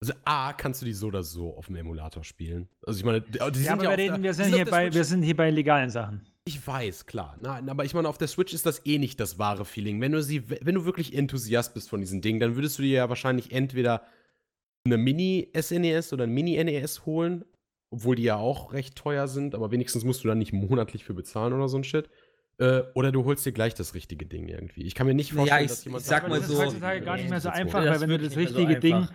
also 0.00 0.12
A, 0.24 0.52
kannst 0.52 0.80
du 0.80 0.86
die 0.86 0.92
so 0.92 1.08
oder 1.08 1.24
so 1.24 1.56
auf 1.56 1.66
dem 1.66 1.74
Emulator 1.76 2.22
spielen. 2.22 2.68
Also 2.86 3.00
ich 3.00 3.04
meine, 3.04 3.20
die, 3.20 3.38
Ja, 3.38 3.52
sind 3.52 3.68
aber 3.68 3.82
ja 3.84 3.90
reden, 3.90 4.14
der, 4.14 4.22
wir, 4.22 4.34
sind 4.34 4.54
hier 4.54 4.64
bei, 4.64 4.92
wir 4.94 5.04
sind 5.04 5.22
hier 5.24 5.36
bei 5.36 5.50
legalen 5.50 5.90
Sachen. 5.90 6.24
Ich 6.44 6.64
weiß, 6.64 7.04
klar. 7.06 7.36
Nein, 7.42 7.68
aber 7.68 7.84
ich 7.84 7.94
meine, 7.94 8.08
auf 8.08 8.16
der 8.16 8.28
Switch 8.28 8.54
ist 8.54 8.64
das 8.64 8.86
eh 8.86 8.98
nicht 8.98 9.18
das 9.18 9.38
wahre 9.40 9.64
Feeling. 9.64 10.00
Wenn 10.00 10.12
du 10.12 10.22
sie, 10.22 10.48
wenn 10.48 10.76
du 10.76 10.84
wirklich 10.84 11.14
Enthusiast 11.14 11.74
bist 11.74 11.90
von 11.90 12.00
diesen 12.00 12.22
Dingen, 12.22 12.38
dann 12.38 12.54
würdest 12.54 12.78
du 12.78 12.82
dir 12.82 12.92
ja 12.92 13.08
wahrscheinlich 13.08 13.50
entweder 13.52 14.02
eine 14.84 14.96
Mini-SNES 14.98 16.12
oder 16.12 16.24
ein 16.24 16.30
Mini-NES 16.32 17.04
holen, 17.04 17.44
obwohl 17.90 18.16
die 18.16 18.22
ja 18.24 18.36
auch 18.36 18.72
recht 18.72 18.96
teuer 18.96 19.28
sind, 19.28 19.54
aber 19.54 19.70
wenigstens 19.70 20.04
musst 20.04 20.22
du 20.24 20.28
dann 20.28 20.38
nicht 20.38 20.52
monatlich 20.52 21.04
für 21.04 21.14
bezahlen 21.14 21.52
oder 21.52 21.68
so 21.68 21.78
ein 21.78 21.84
Shit. 21.84 22.08
Äh, 22.58 22.82
oder 22.94 23.12
du 23.12 23.24
holst 23.24 23.46
dir 23.46 23.52
gleich 23.52 23.74
das 23.74 23.94
richtige 23.94 24.26
Ding 24.26 24.48
irgendwie. 24.48 24.82
Ich 24.82 24.94
kann 24.96 25.06
mir 25.06 25.14
nicht 25.14 25.30
Ja, 25.30 25.36
vorstellen, 25.36 25.64
ich- 25.64 25.70
dass 25.70 25.84
jemand 25.84 26.02
ich 26.02 26.08
sag 26.08 26.24
Aber 26.24 26.28
mal 26.30 26.38
das 26.40 26.48
so- 26.48 26.54
ist 26.54 26.58
heutzutage 26.60 27.00
gar 27.02 27.16
nicht 27.16 27.30
mehr 27.30 27.40
so 27.40 27.48
einfach. 27.50 27.78
Das 27.80 27.86
weil 27.88 27.94
ist 27.94 28.00
wenn 28.02 28.08
du 28.10 28.18
das 28.18 28.34
mehr 28.36 28.48
so 28.48 28.58
richtige 28.58 28.80
Ding, 28.80 29.08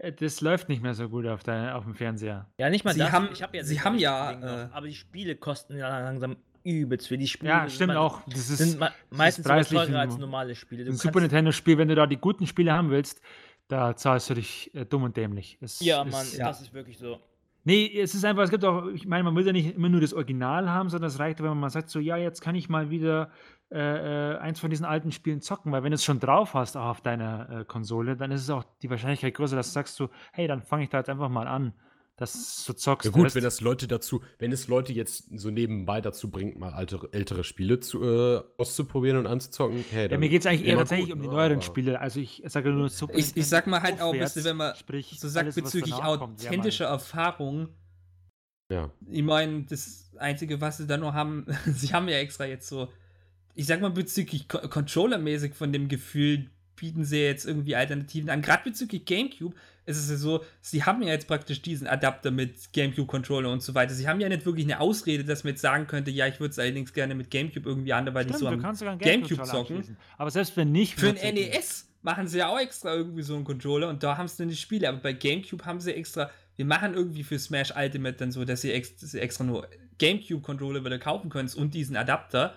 äh, 0.00 0.12
das 0.12 0.40
läuft 0.40 0.68
nicht 0.68 0.82
mehr 0.82 0.94
so 0.94 1.08
gut 1.08 1.24
auf, 1.26 1.44
der, 1.44 1.76
auf 1.76 1.84
dem 1.84 1.94
Fernseher. 1.94 2.50
Ja, 2.58 2.70
nicht 2.70 2.84
mal 2.84 2.92
Sie 2.94 2.98
das. 2.98 3.12
haben- 3.12 3.28
ich 3.32 3.42
hab 3.44 3.54
ja 3.54 3.62
sie 3.62 3.76
das 3.76 3.84
haben 3.84 3.92
richtige 3.92 4.10
ja, 4.10 4.64
äh, 4.64 4.68
aber 4.72 4.88
die 4.88 4.94
Spiele 4.94 5.36
kosten 5.36 5.76
ja 5.76 6.00
langsam 6.00 6.36
übelst 6.64 7.06
für 7.06 7.16
die 7.16 7.28
Spiele. 7.28 7.50
Ja, 7.50 7.60
sind 7.60 7.70
stimmt 7.74 7.88
man- 7.88 7.96
auch. 7.98 8.22
Das 8.26 8.50
ist 8.50 8.58
Sind 8.58 8.80
meistens 9.10 9.44
sogar 9.44 9.58
preislich 9.58 9.78
teurer 9.80 9.88
ein- 10.00 10.08
als 10.10 10.18
normale 10.18 10.54
Spiele. 10.56 10.84
Du 10.84 10.90
ein 10.90 10.96
Super 10.96 11.20
Nintendo-Spiel, 11.20 11.78
wenn 11.78 11.88
du 11.88 11.94
da 11.94 12.06
die 12.08 12.16
guten 12.16 12.46
Spiele 12.48 12.72
haben 12.72 12.90
willst, 12.90 13.20
da 13.68 13.94
zahlst 13.94 14.30
du 14.30 14.34
dich 14.34 14.74
äh, 14.74 14.84
dumm 14.84 15.04
und 15.04 15.16
dämlich. 15.16 15.58
Es 15.60 15.78
Ja, 15.80 16.02
ist, 16.02 16.10
Mann, 16.10 16.26
ja. 16.36 16.48
das 16.48 16.60
ist 16.60 16.74
wirklich 16.74 16.98
so. 16.98 17.20
Nee, 17.66 17.90
es 17.98 18.14
ist 18.14 18.24
einfach, 18.26 18.42
es 18.42 18.50
gibt 18.50 18.64
auch, 18.64 18.88
ich 18.88 19.06
meine, 19.06 19.24
man 19.24 19.34
will 19.34 19.46
ja 19.46 19.52
nicht 19.52 19.74
immer 19.74 19.88
nur 19.88 20.02
das 20.02 20.12
Original 20.12 20.68
haben, 20.68 20.90
sondern 20.90 21.08
es 21.08 21.18
reicht, 21.18 21.42
wenn 21.42 21.58
man 21.58 21.70
sagt, 21.70 21.88
so, 21.88 21.98
ja, 21.98 22.18
jetzt 22.18 22.42
kann 22.42 22.54
ich 22.54 22.68
mal 22.68 22.90
wieder 22.90 23.30
äh, 23.72 24.34
äh, 24.34 24.36
eins 24.36 24.60
von 24.60 24.68
diesen 24.68 24.84
alten 24.84 25.12
Spielen 25.12 25.40
zocken, 25.40 25.72
weil 25.72 25.82
wenn 25.82 25.90
du 25.90 25.94
es 25.94 26.04
schon 26.04 26.20
drauf 26.20 26.52
hast, 26.52 26.76
auch 26.76 26.84
auf 26.84 27.00
deiner 27.00 27.48
äh, 27.48 27.64
Konsole, 27.64 28.16
dann 28.16 28.30
ist 28.32 28.42
es 28.42 28.50
auch 28.50 28.64
die 28.82 28.90
Wahrscheinlichkeit 28.90 29.32
größer, 29.34 29.56
dass 29.56 29.68
du 29.68 29.72
sagst, 29.72 29.96
so, 29.96 30.10
hey, 30.32 30.46
dann 30.46 30.62
fange 30.62 30.84
ich 30.84 30.90
da 30.90 30.98
jetzt 30.98 31.08
einfach 31.08 31.30
mal 31.30 31.48
an, 31.48 31.72
dass 32.16 32.64
du 32.64 32.72
zockst. 32.74 33.06
Ja 33.06 33.10
gut, 33.10 33.34
wenn 33.34 33.42
das 33.42 33.60
Leute 33.60 33.88
dazu, 33.88 34.22
wenn 34.38 34.52
es 34.52 34.68
Leute 34.68 34.92
jetzt 34.92 35.28
so 35.36 35.50
nebenbei 35.50 36.00
dazu 36.00 36.30
bringt, 36.30 36.58
mal 36.58 36.72
alte, 36.72 37.08
ältere 37.12 37.42
Spiele 37.42 37.80
zu, 37.80 38.02
äh, 38.02 38.42
auszuprobieren 38.56 39.18
und 39.18 39.26
anzuzocken, 39.26 39.84
hey, 39.90 40.10
ja, 40.10 40.18
mir 40.18 40.28
geht 40.28 40.42
es 40.42 40.46
eigentlich 40.46 40.66
eher 40.68 40.76
tatsächlich 40.76 41.08
gut, 41.08 41.16
um 41.16 41.22
die 41.22 41.28
ne, 41.28 41.34
neueren 41.34 41.62
Spiele. 41.62 42.00
Also 42.00 42.20
ich 42.20 42.42
sage 42.46 42.70
nur 42.70 42.88
Super 42.88 43.14
Ich, 43.16 43.36
ich 43.36 43.46
sag 43.48 43.66
mal 43.66 43.82
halt 43.82 44.00
auch 44.00 44.12
bisschen, 44.12 44.44
wenn 44.44 44.56
man 44.56 44.76
sprich, 44.76 45.18
so 45.18 45.28
sagt 45.28 45.44
alles, 45.44 45.54
bezüglich 45.56 45.94
authentischer 45.94 46.86
Erfahrung, 46.86 47.68
Ja. 48.70 48.90
ich 49.10 49.22
meine, 49.22 49.64
das 49.64 50.12
Einzige, 50.16 50.60
was 50.60 50.76
sie 50.76 50.86
da 50.86 50.96
nur 50.96 51.14
haben, 51.14 51.46
sie 51.66 51.92
haben 51.92 52.08
ja 52.08 52.18
extra 52.18 52.44
jetzt 52.44 52.68
so 52.68 52.88
ich 53.54 53.66
sag 53.66 53.80
mal, 53.80 53.90
bezüglich 53.90 54.48
Co 54.48 54.58
Controller-mäßig 54.58 55.54
von 55.54 55.72
dem 55.72 55.88
Gefühl 55.88 56.50
bieten 56.76 57.04
sie 57.04 57.18
jetzt 57.18 57.46
irgendwie 57.46 57.76
Alternativen 57.76 58.30
an. 58.30 58.42
Gerade 58.42 58.64
bezüglich 58.64 59.04
GameCube 59.04 59.54
ist 59.86 59.98
es 59.98 60.10
ja 60.10 60.16
so, 60.16 60.44
sie 60.60 60.84
haben 60.84 61.02
ja 61.02 61.10
jetzt 61.10 61.28
praktisch 61.28 61.60
diesen 61.60 61.86
Adapter 61.86 62.30
mit 62.30 62.72
GameCube-Controller 62.72 63.50
und 63.50 63.62
so 63.62 63.74
weiter. 63.74 63.94
Sie 63.94 64.08
haben 64.08 64.20
ja 64.20 64.28
nicht 64.28 64.46
wirklich 64.46 64.64
eine 64.64 64.80
Ausrede, 64.80 65.24
dass 65.24 65.44
man 65.44 65.52
jetzt 65.52 65.60
sagen 65.60 65.86
könnte, 65.86 66.10
ja, 66.10 66.26
ich 66.26 66.40
würde 66.40 66.52
es 66.52 66.58
allerdings 66.58 66.92
gerne 66.92 67.14
mit 67.14 67.30
GameCube 67.30 67.68
irgendwie 67.68 67.92
anderweitig 67.92 68.36
so 68.36 68.46
am 68.48 68.60
GameCube, 68.60 68.98
GameCube 68.98 69.44
zocken. 69.44 69.96
Aber 70.16 70.30
selbst 70.30 70.56
wenn 70.56 70.72
nicht. 70.72 70.98
Für 70.98 71.08
ein 71.08 71.34
NES 71.34 71.88
machen 72.02 72.28
sie 72.28 72.38
ja 72.38 72.48
auch 72.48 72.58
extra 72.58 72.94
irgendwie 72.94 73.22
so 73.22 73.34
einen 73.34 73.44
Controller 73.44 73.88
und 73.88 74.02
da 74.02 74.16
haben 74.16 74.28
sie 74.28 74.38
dann 74.38 74.48
die 74.48 74.56
Spiele. 74.56 74.88
Aber 74.88 74.98
bei 74.98 75.12
GameCube 75.12 75.64
haben 75.64 75.80
sie 75.80 75.92
extra, 75.92 76.30
wir 76.56 76.64
machen 76.64 76.94
irgendwie 76.94 77.24
für 77.24 77.38
Smash 77.38 77.74
Ultimate 77.76 78.16
dann 78.16 78.32
so, 78.32 78.44
dass 78.44 78.60
sie 78.60 78.72
extra, 78.72 79.00
dass 79.00 79.12
sie 79.12 79.20
extra 79.20 79.44
nur 79.44 79.68
GameCube-Controller 79.98 80.84
wieder 80.84 80.98
kaufen 80.98 81.30
können 81.30 81.50
und 81.56 81.74
diesen 81.74 81.96
Adapter. 81.96 82.54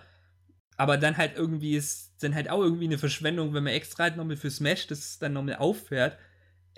Aber 0.76 0.96
dann 0.96 1.16
halt 1.16 1.32
irgendwie 1.36 1.76
ist 1.76 2.22
dann 2.22 2.34
halt 2.34 2.48
auch 2.48 2.60
irgendwie 2.60 2.84
eine 2.84 2.98
Verschwendung, 2.98 3.52
wenn 3.52 3.64
man 3.64 3.72
extra 3.72 4.04
halt 4.04 4.16
nochmal 4.16 4.36
für 4.36 4.50
Smash 4.50 4.86
das 4.86 5.18
dann 5.18 5.32
nochmal 5.32 5.56
auffährt, 5.56 6.16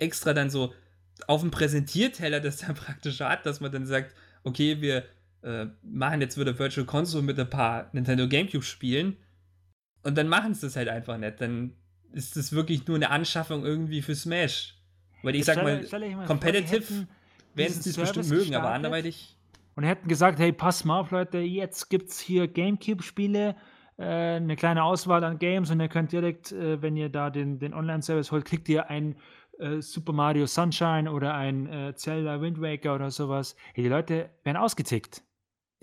extra 0.01 0.33
dann 0.33 0.49
so 0.49 0.73
auf 1.27 1.41
dem 1.41 1.51
Präsentierteller 1.51 2.39
das 2.39 2.57
dann 2.57 2.75
praktisch 2.75 3.19
hat, 3.19 3.45
dass 3.45 3.59
man 3.61 3.71
dann 3.71 3.85
sagt, 3.85 4.15
okay, 4.43 4.81
wir 4.81 5.05
äh, 5.43 5.67
machen 5.83 6.21
jetzt 6.21 6.37
wieder 6.37 6.57
Virtual 6.57 6.85
Console 6.85 7.23
mit 7.23 7.39
ein 7.39 7.49
paar 7.49 7.89
Nintendo 7.93 8.27
GameCube 8.27 8.63
Spielen 8.63 9.17
und 10.03 10.17
dann 10.17 10.27
machen 10.27 10.53
sie 10.53 10.65
das 10.65 10.75
halt 10.75 10.89
einfach 10.89 11.17
nicht. 11.17 11.39
Dann 11.39 11.73
ist 12.11 12.35
das 12.35 12.51
wirklich 12.51 12.85
nur 12.87 12.97
eine 12.97 13.09
Anschaffung 13.09 13.63
irgendwie 13.63 14.01
für 14.01 14.15
Smash. 14.15 14.75
Weil 15.23 15.35
ich 15.35 15.45
Jetzt 15.45 15.55
sag 15.55 15.63
mal, 15.63 15.83
stell 15.85 16.03
euch 16.03 16.15
mal 16.15 16.25
competitive 16.25 17.07
werden 17.53 17.73
sie 17.73 17.93
das 17.93 17.97
bestimmt 17.97 18.29
mögen, 18.29 18.55
aber 18.55 18.71
anderweitig. 18.71 19.35
und 19.75 19.83
hätten 19.83 20.07
gesagt, 20.07 20.39
hey, 20.39 20.51
pass 20.51 20.85
mal 20.85 20.99
auf, 20.99 21.11
Leute, 21.11 21.39
jetzt 21.39 21.89
gibt's 21.89 22.19
hier 22.19 22.47
Gamecube-Spiele, 22.47 23.55
äh, 23.97 24.03
eine 24.03 24.55
kleine 24.55 24.83
Auswahl 24.83 25.23
an 25.23 25.37
Games 25.37 25.69
und 25.69 25.79
ihr 25.79 25.89
könnt 25.89 26.11
direkt, 26.11 26.51
äh, 26.51 26.81
wenn 26.81 26.95
ihr 26.95 27.09
da 27.09 27.29
den, 27.29 27.59
den 27.59 27.73
Online-Service 27.73 28.31
holt, 28.31 28.45
kriegt 28.45 28.69
ihr 28.69 28.89
ein 28.89 29.15
äh, 29.61 29.81
Super 29.81 30.13
Mario 30.13 30.45
Sunshine 30.47 31.09
oder 31.11 31.33
ein 31.35 31.67
äh, 31.67 31.93
Zelda 31.95 32.41
Wind 32.41 32.59
Waker 32.61 32.95
oder 32.95 33.11
sowas. 33.11 33.55
Hey, 33.73 33.83
die 33.83 33.89
Leute 33.89 34.29
werden 34.43 34.57
ausgetickt. 34.57 35.21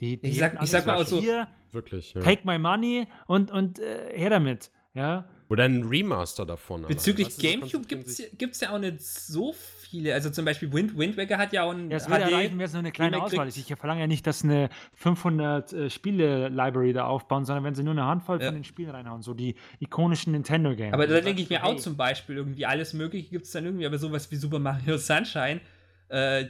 Die, 0.01 0.21
die 0.21 0.29
Ich 0.29 0.38
sag- 0.38 0.62
ich 0.62 0.71
sag 0.71 0.87
mal 0.87 0.95
alles 0.97 1.09
auch 1.09 1.17
so- 1.17 1.21
hier, 1.21 1.49
Wirklich. 1.73 2.14
Ja. 2.14 2.21
take 2.23 2.43
my 2.45 2.59
money 2.59 3.07
und, 3.27 3.51
und 3.51 3.79
äh, 3.79 4.17
her 4.19 4.31
damit. 4.31 4.71
Ja, 4.95 5.29
Oder 5.49 5.64
ein 5.64 5.85
Remaster 5.85 6.45
davon. 6.47 6.83
Bezüglich 6.87 7.37
GameCube 7.38 7.87
gibt 7.87 8.07
es 8.09 8.61
ja 8.61 8.71
auch 8.75 8.79
nicht 8.79 9.01
so 9.01 9.53
viele. 9.88 10.14
Also 10.14 10.31
zum 10.31 10.44
Beispiel 10.44 10.72
Wind, 10.72 10.96
Wind 10.96 11.16
Waker 11.16 11.38
hat 11.38 11.53
ja 11.53 11.64
auch 11.64 11.72
ein 11.72 11.90
Ja, 11.90 11.96
es 11.96 12.09
würde 12.09 12.24
reichen, 12.33 12.59
wenn 12.59 12.64
es 12.66 12.72
nur 12.72 12.81
eine 12.81 12.92
kleine 12.92 13.22
Auswahl. 13.22 13.48
Ich 13.48 13.74
verlange 13.77 14.01
ja 14.01 14.07
nicht, 14.07 14.27
dass 14.27 14.44
eine 14.44 14.68
500 14.94 15.72
äh, 15.72 15.90
Spiele-Library 15.90 16.92
da 16.92 17.07
aufbauen, 17.07 17.44
sondern 17.44 17.64
wenn 17.64 17.74
sie 17.74 17.83
nur 17.83 17.92
eine 17.92 18.05
Handvoll 18.05 18.40
Ja. 18.40 18.46
von 18.46 18.55
den 18.55 18.64
Spielen 18.64 18.90
reinhauen, 18.90 19.22
so 19.22 19.35
die 19.35 19.55
ikonischen 19.81 20.33
Nintendo-Games. 20.33 20.92
Aber 20.94 21.07
da 21.07 21.16
Und 21.16 21.24
denke 21.24 21.42
ich 21.42 21.51
mir 21.51 21.59
du, 21.61 21.64
auch 21.64 21.72
hey, 21.72 21.79
zum 21.79 21.96
Beispiel 21.96 22.37
irgendwie 22.37 22.66
alles 22.66 22.94
Mögliche 22.94 23.31
gibt 23.31 23.46
es 23.46 23.53
dann 23.53 23.64
irgendwie, 23.64 23.87
aber 23.87 23.98
sowas 23.98 24.31
wie 24.31 24.37
Super 24.37 24.59
Mario 24.59 24.96
Sunshine 24.98 25.61
äh, 26.09 26.46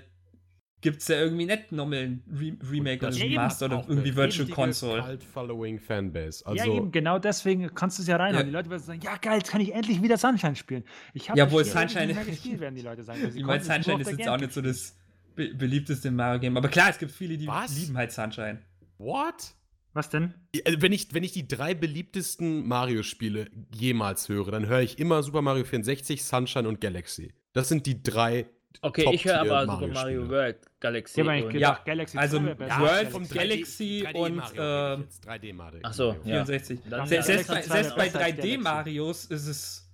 gibt 0.80 1.02
es 1.02 1.08
ja 1.08 1.16
irgendwie 1.20 1.46
nicht 1.46 1.72
nochmal 1.72 1.98
ein 2.00 2.22
Re 2.32 2.56
Remake 2.70 3.06
oder 3.06 3.16
eben 3.16 3.30
Remaster 3.30 3.66
hat 3.68 3.72
oder 3.72 3.88
irgendwie 3.88 4.14
Virtual 4.14 4.48
Console. 4.48 5.02
Cult-Following 5.02 5.80
Fanbase. 5.80 6.44
ja, 6.44 6.50
Also, 6.62 6.76
eben, 6.76 6.92
genau 6.92 7.18
deswegen 7.18 7.74
kannst 7.74 7.98
du 7.98 8.02
es 8.02 8.08
ja 8.08 8.16
reinhauen. 8.16 8.36
Ja. 8.36 8.42
Die 8.44 8.50
Leute 8.52 8.70
werden 8.70 8.82
sagen, 8.82 9.00
ja 9.02 9.16
geil, 9.16 9.38
jetzt 9.38 9.50
kann 9.50 9.60
ich 9.60 9.74
endlich 9.74 10.00
wieder 10.02 10.16
Sunshine 10.16 10.54
spielen. 10.56 10.84
Ich 11.14 11.28
habe 11.30 11.38
Ja, 11.38 11.50
wohl 11.50 11.64
Sunshine- 11.64 12.06
nicht 12.06 12.26
gespielt, 12.26 12.60
werden 12.60 12.74
die 12.76 12.82
Leute 12.82 13.02
sagen. 13.02 13.20
Ich 13.34 13.42
meine, 13.44 13.62
Sunshine 13.62 14.00
ist 14.00 14.10
jetzt 14.10 14.28
auch 14.28 14.38
nicht 14.38 14.52
so 14.52 14.60
das 14.60 14.96
be 15.34 15.54
beliebteste 15.54 16.10
Mario-Game. 16.10 16.56
Aber 16.56 16.68
klar, 16.68 16.90
es 16.90 16.98
gibt 16.98 17.12
viele, 17.12 17.36
die 17.36 17.46
Was? 17.46 17.76
lieben 17.78 17.96
halt 17.96 18.12
Sunshine. 18.12 18.58
what? 18.98 19.54
Was 19.94 20.10
denn? 20.10 20.34
Also, 20.66 20.82
Wenn 20.82 20.92
ich, 20.92 21.12
wenn 21.14 21.24
ich 21.24 21.32
die 21.32 21.48
drei 21.48 21.74
beliebtesten 21.74 22.68
Mario-Spiele 22.68 23.50
jemals 23.74 24.28
höre, 24.28 24.50
dann 24.52 24.66
höre 24.66 24.80
ich 24.80 24.98
immer 24.98 25.22
Super 25.22 25.42
Mario 25.42 25.64
64, 25.64 26.22
Sunshine 26.22 26.68
und 26.68 26.80
Galaxy. 26.80 27.32
Das 27.52 27.68
sind 27.68 27.86
die 27.86 28.02
drei. 28.02 28.46
Okay, 28.80 29.10
ich 29.12 29.24
höre 29.24 29.40
aber 29.40 29.62
Super 29.62 29.72
Mario 29.74 29.92
Mario-Spiele. 29.94 30.28
World, 30.30 30.56
Galaxy 30.80 31.20
Ja, 31.20 31.34
ich 31.34 31.44
und... 31.44 31.54
Ja, 31.54 31.80
Galaxy 31.84 32.18
also 32.18 32.38
2 32.38 32.44
wäre 32.44 32.54
besser. 32.56 32.70
Ja, 32.70 32.80
World 32.80 33.08
vom 33.10 33.28
Galaxy. 33.28 34.00
Galaxy 34.02 34.18
und, 34.20 34.42
ähm, 34.56 35.08
3D 35.26 35.54
Mario. 35.54 35.80
Ach 35.82 35.92
so, 35.92 36.12
ja. 36.24 36.44
64. 36.44 36.80
Dann 36.88 37.06
Se 37.08 37.14
ja, 37.16 37.22
selbst, 37.22 37.48
bei, 37.48 37.62
selbst 37.62 37.90
2 37.90 37.96
bei 37.96 38.04
besser 38.04 38.20
als 38.20 38.36
Galaxy. 38.36 38.56
3D-Marios 38.56 39.24
ist 39.24 39.46
es, 39.46 39.90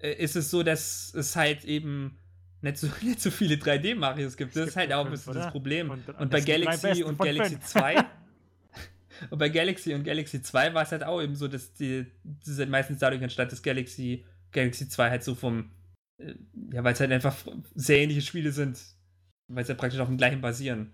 äh, 0.00 0.12
ist 0.12 0.36
es 0.36 0.50
so, 0.50 0.62
dass 0.62 1.12
es 1.14 1.34
halt 1.34 1.64
eben 1.64 2.18
nicht 2.60 2.76
so, 2.76 2.88
nicht 3.02 3.20
so 3.20 3.30
viele 3.30 3.56
3D-Marios 3.56 4.36
gibt. 4.36 4.54
Das 4.54 4.68
ist 4.68 4.76
halt 4.76 4.92
auch 4.92 5.04
ein 5.06 5.10
bisschen 5.10 5.34
das? 5.34 5.50
Problem. 5.50 5.90
Und- 5.90 6.08
Und, 6.08 6.20
und 6.20 6.30
bei 6.30 6.38
sind 6.40 6.48
die 6.48 6.52
Galaxy 6.52 7.02
und 7.02 7.18
Galaxy 7.18 7.54
fünf. 7.54 7.64
2 7.66 7.96
und 9.30 9.38
bei 9.38 9.48
Galaxy 9.48 9.94
und 9.94 10.04
Galaxy 10.04 10.42
2 10.42 10.74
war 10.74 10.82
es 10.82 10.92
halt 10.92 11.02
auch 11.02 11.20
eben 11.20 11.34
so, 11.34 11.48
dass 11.48 11.72
die, 11.74 12.06
ist 12.46 12.58
halt 12.58 12.70
meistens 12.70 12.98
dadurch 12.98 13.22
entstand, 13.22 13.50
dass 13.50 13.62
Galaxy, 13.62 14.24
Galaxy 14.52 14.88
2 14.88 15.10
halt 15.10 15.24
so 15.24 15.34
vom, 15.34 15.60
äh, 15.60 15.64
ja, 16.18 16.82
weil 16.84 16.92
es 16.92 17.00
halt 17.00 17.12
einfach 17.12 17.36
sehr 17.74 17.98
ähnliche 17.98 18.22
Spiele 18.22 18.50
sind, 18.52 18.78
weil 19.48 19.64
sie 19.64 19.70
halt 19.70 19.78
praktisch 19.80 20.00
auf 20.00 20.08
dem 20.08 20.16
gleichen 20.16 20.40
basieren. 20.40 20.92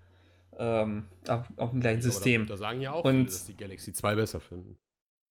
Ähm, 0.57 1.07
auf, 1.27 1.47
auf 1.57 1.71
dem 1.71 1.81
gleichen 1.81 2.03
System. 2.03 2.47
Da, 2.47 2.55
da 2.55 2.57
sagen 2.59 2.81
ja 2.81 2.93
auch 2.93 3.05
Und- 3.05 3.13
viele, 3.15 3.25
dass 3.25 3.47
die 3.47 3.57
Galaxy 3.57 3.93
2 3.93 4.15
besser 4.15 4.39
finden. 4.41 4.77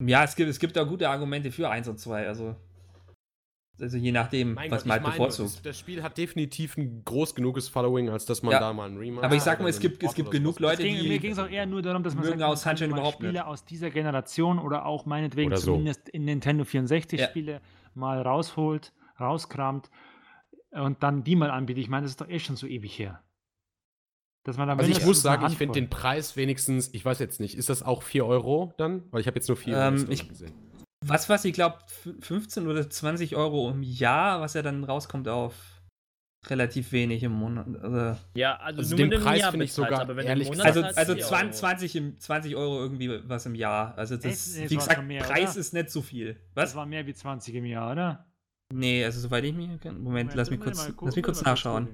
Ja, 0.05 0.23
es 0.25 0.35
gibt, 0.35 0.49
es 0.49 0.59
gibt 0.59 0.77
auch 0.77 0.87
gute 0.87 1.07
Argumente 1.09 1.49
für 1.51 1.69
1 1.69 1.87
und 1.87 1.97
2, 1.97 2.27
also, 2.27 2.55
also 3.79 3.97
je 3.97 4.11
nachdem, 4.11 4.53
Mein 4.55 4.69
was 4.69 4.81
Gott, 4.81 4.87
man 4.87 4.93
halt 4.95 5.03
meine, 5.03 5.13
bevorzugt. 5.13 5.55
das, 5.57 5.61
das 5.61 5.79
Spiel 5.79 6.03
hat 6.03 6.17
definitiv 6.17 6.75
ein 6.75 7.03
groß 7.05 7.35
genuges 7.35 7.69
Following, 7.69 8.09
als 8.09 8.25
dass 8.25 8.43
man 8.43 8.51
Ja. 8.51 8.59
da 8.59 8.73
mal 8.73 8.89
ein 8.89 8.97
Remaster 8.97 9.25
Aber 9.27 9.35
ich 9.35 9.43
sag 9.43 9.61
mal, 9.61 9.69
es 9.69 9.79
gibt- 9.79 10.01
einen 10.01 10.09
es 10.09 10.15
gibt 10.15 10.31
genug 10.31 10.59
Leute, 10.59 10.81
Es 10.81 10.87
ging, 10.89 10.97
die 11.01 11.07
mir 11.07 11.19
ging 11.19 11.31
es 11.31 11.39
auch 11.39 11.49
eher 11.49 11.65
nur 11.65 11.81
darum, 11.81 12.03
dass 12.03 12.15
man 12.15 12.25
sagt, 12.25 12.41
aus 12.41 12.61
Sunshine 12.63 12.91
überhaupt 12.91 13.13
Spiele 13.15 13.31
nicht. 13.33 13.43
aus 13.43 13.63
dieser 13.63 13.91
Generation 13.91 14.59
oder 14.59 14.85
auch 14.85 15.05
meinetwegen 15.05 15.51
Oder 15.51 15.57
so. 15.61 15.71
zumindest 15.71 16.09
in 16.09 16.25
Nintendo 16.25 16.65
64 16.65 17.21
Ja. 17.21 17.27
Spiele 17.29 17.61
mal 17.93 18.21
rausholt, 18.21 18.91
rauskramt 19.23 19.89
und 20.71 21.01
dann 21.03 21.23
die 21.23 21.35
mal 21.35 21.49
anbietet. 21.49 21.83
Ich 21.83 21.89
meine, 21.89 22.03
das 22.03 22.11
ist 22.11 22.21
doch 22.21 22.29
eh 22.29 22.39
schon 22.39 22.55
so 22.55 22.67
ewig 22.67 22.97
her. 22.99 23.23
Dass 24.45 24.57
man 24.57 24.67
da 24.67 24.75
Also 24.75 24.91
ich 24.91 25.05
muss 25.05 25.21
sagen, 25.21 25.45
ich 25.47 25.57
finde 25.57 25.73
den 25.79 25.89
Preis 25.89 26.35
wenigstens, 26.35 26.93
ich 26.93 27.03
weiß 27.05 27.19
jetzt 27.19 27.39
nicht, 27.39 27.55
ist 27.55 27.69
das 27.69 27.81
auch 27.81 28.03
4 28.03 28.25
Euro 28.25 28.73
dann? 28.77 29.03
Weil 29.11 29.21
ich 29.21 29.27
habe 29.27 29.35
jetzt 29.37 29.47
nur 29.47 29.55
4 29.57 29.77
Ähm, 29.77 29.95
Euro 30.01 30.11
ich- 30.11 30.27
gesehen. 30.27 30.51
Was, 31.05 31.27
was, 31.27 31.43
ich 31.43 31.53
glaube, 31.53 31.79
15 32.21 32.65
oder 32.67 32.89
20 32.89 33.35
Euro 33.35 33.69
im 33.69 33.83
Jahr, 33.83 34.39
was 34.39 34.53
ja 34.53 34.61
dann 34.61 34.83
rauskommt 34.85 35.27
auf 35.27 35.53
relativ 36.47 36.91
wenig 36.93 37.23
im 37.23 37.31
Monat. 37.33 37.67
Also, 37.81 38.19
Ja, 38.35 38.55
also, 38.57 38.79
Also 38.79 38.95
nur 38.97 39.07
den 39.09 39.21
Preis 39.21 39.45
finde 39.47 39.65
ich 39.65 39.73
sogar 39.73 40.01
aber 40.01 40.15
wenn 40.17 40.25
ehrlich 40.27 40.47
im 40.47 40.53
gesagt- 40.53 40.75
Monat 40.75 40.97
also, 40.97 40.99
also 40.99 41.13
4 41.15 41.23
20, 41.25 41.45
Euro. 41.45 41.51
20, 41.59 41.95
im, 41.95 42.19
20 42.19 42.55
Euro 42.57 42.79
irgendwie 42.81 43.21
was 43.29 43.45
im 43.45 43.55
Jahr. 43.55 43.97
Also 43.97 44.15
das, 44.17 44.57
Echt? 44.57 44.69
Wie 44.71 44.75
gesagt, 44.75 45.03
mehr, 45.05 45.23
Preis 45.23 45.51
oder? 45.51 45.59
ist 45.61 45.73
nicht 45.73 45.89
so 45.89 46.01
viel. 46.01 46.33
Das 46.55 46.71
Was? 46.71 46.75
war 46.75 46.85
mehr 46.85 47.05
wie 47.07 47.13
20 47.13 47.55
im 47.55 47.65
Jahr, 47.65 47.91
oder? 47.93 48.25
Nee, 48.73 49.03
also 49.05 49.19
soweit 49.19 49.43
ich 49.43 49.53
mich 49.53 49.69
kann. 49.81 50.01
Moment, 50.01 50.33
lass 50.35 50.49
mich 50.49 50.59
das 50.59 50.65
kurz, 50.65 50.77
mal 50.77 50.83
lass 50.87 50.95
gucken, 50.95 51.13
mich 51.15 51.23
kurz 51.23 51.41
nachschauen. 51.43 51.87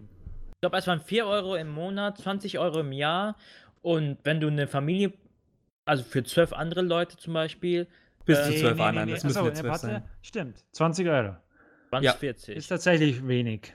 Ich 0.55 0.61
glaube, 0.61 0.77
es 0.77 0.87
waren 0.87 0.99
4 1.01 1.25
Euro 1.25 1.55
im 1.55 1.69
Monat, 1.69 2.17
20 2.17 2.59
Euro 2.59 2.81
im 2.81 2.91
Jahr. 2.91 3.35
Und 3.81 4.17
wenn 4.23 4.39
du 4.41 4.47
eine 4.47 4.67
Familie, 4.67 5.13
also 5.85 6.03
für 6.03 6.23
zwölf 6.23 6.51
andere 6.53 6.81
Leute 6.81 7.17
zum 7.17 7.33
Beispiel, 7.33 7.87
Bis 8.25 8.37
Äh, 8.39 8.43
zu 8.43 8.59
12 8.59 8.77
nee, 8.77 8.83
anderen, 8.83 9.05
nee, 9.07 9.13
das 9.13 9.23
nee. 9.23 9.27
müssen 9.29 9.37
Achso, 9.39 9.45
wir 9.49 9.53
12 9.55 9.71
warte. 9.71 9.87
sein. 9.87 10.03
Stimmt, 10.21 10.65
20 10.73 11.07
Euro. 11.07 11.35
waren 11.89 11.99
es 12.03 12.05
Ja. 12.05 12.13
40. 12.13 12.55
Ist 12.57 12.67
tatsächlich 12.67 13.27
wenig. 13.27 13.73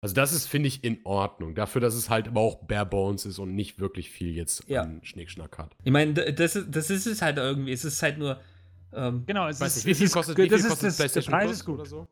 Also 0.00 0.16
das 0.16 0.32
ist, 0.32 0.46
finde 0.48 0.66
ich, 0.66 0.82
in 0.82 0.98
Ordnung. 1.04 1.54
Dafür, 1.54 1.80
dass 1.80 1.94
es 1.94 2.10
halt 2.10 2.26
aber 2.26 2.40
auch 2.40 2.56
bare 2.66 2.86
bones 2.86 3.24
ist 3.24 3.38
und 3.38 3.54
nicht 3.54 3.78
wirklich 3.78 4.10
viel 4.10 4.34
jetzt 4.34 4.68
Ja. 4.68 4.82
an 4.82 4.98
Schnickschnack 5.04 5.58
hat. 5.58 5.76
Ich 5.84 5.92
meine, 5.92 6.12
das 6.14 6.56
ist, 6.56 6.74
das 6.74 6.90
ist 6.90 7.06
es 7.06 7.22
halt 7.22 7.36
irgendwie. 7.36 7.70
Es 7.70 7.84
ist 7.84 8.02
halt 8.02 8.18
nur 8.18 8.40
ähm, 8.94 9.24
Genau, 9.26 9.48
es 9.48 9.60
Weiß 9.60 9.76
ist, 9.76 9.84
nicht, 9.84 9.86
wie 9.86 9.94
viel 9.98 10.06
ist, 10.06 10.12
kostet, 10.12 10.38
wie 10.38 10.48
das 10.48 10.60
viel 10.60 10.66
ist 10.66 10.68
kostet 10.70 10.86
das, 10.88 10.96
der 10.96 11.02
PlayStation 11.04 11.32
Preis 11.32 11.44
Plus 11.46 11.56
ist 11.58 11.64
gut. 11.64 11.74
oder 11.80 11.86
so? 11.86 12.08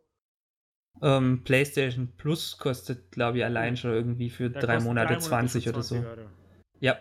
ähm, 1.02 1.42
PlayStation 1.44 2.12
Plus 2.16 2.58
kostet, 2.58 3.10
glaube 3.10 3.38
ich, 3.38 3.44
allein 3.44 3.76
schon 3.76 3.92
irgendwie 3.92 4.28
für 4.30 4.50
Der 4.50 4.60
drei 4.62 4.80
Monate 4.80 5.14
drei 5.14 5.20
20 5.20 5.64
für 5.64 5.70
oder 5.70 5.82
so. 5.82 5.94
20 5.96 6.18
Euro. 6.18 6.28
Ja. 6.80 6.98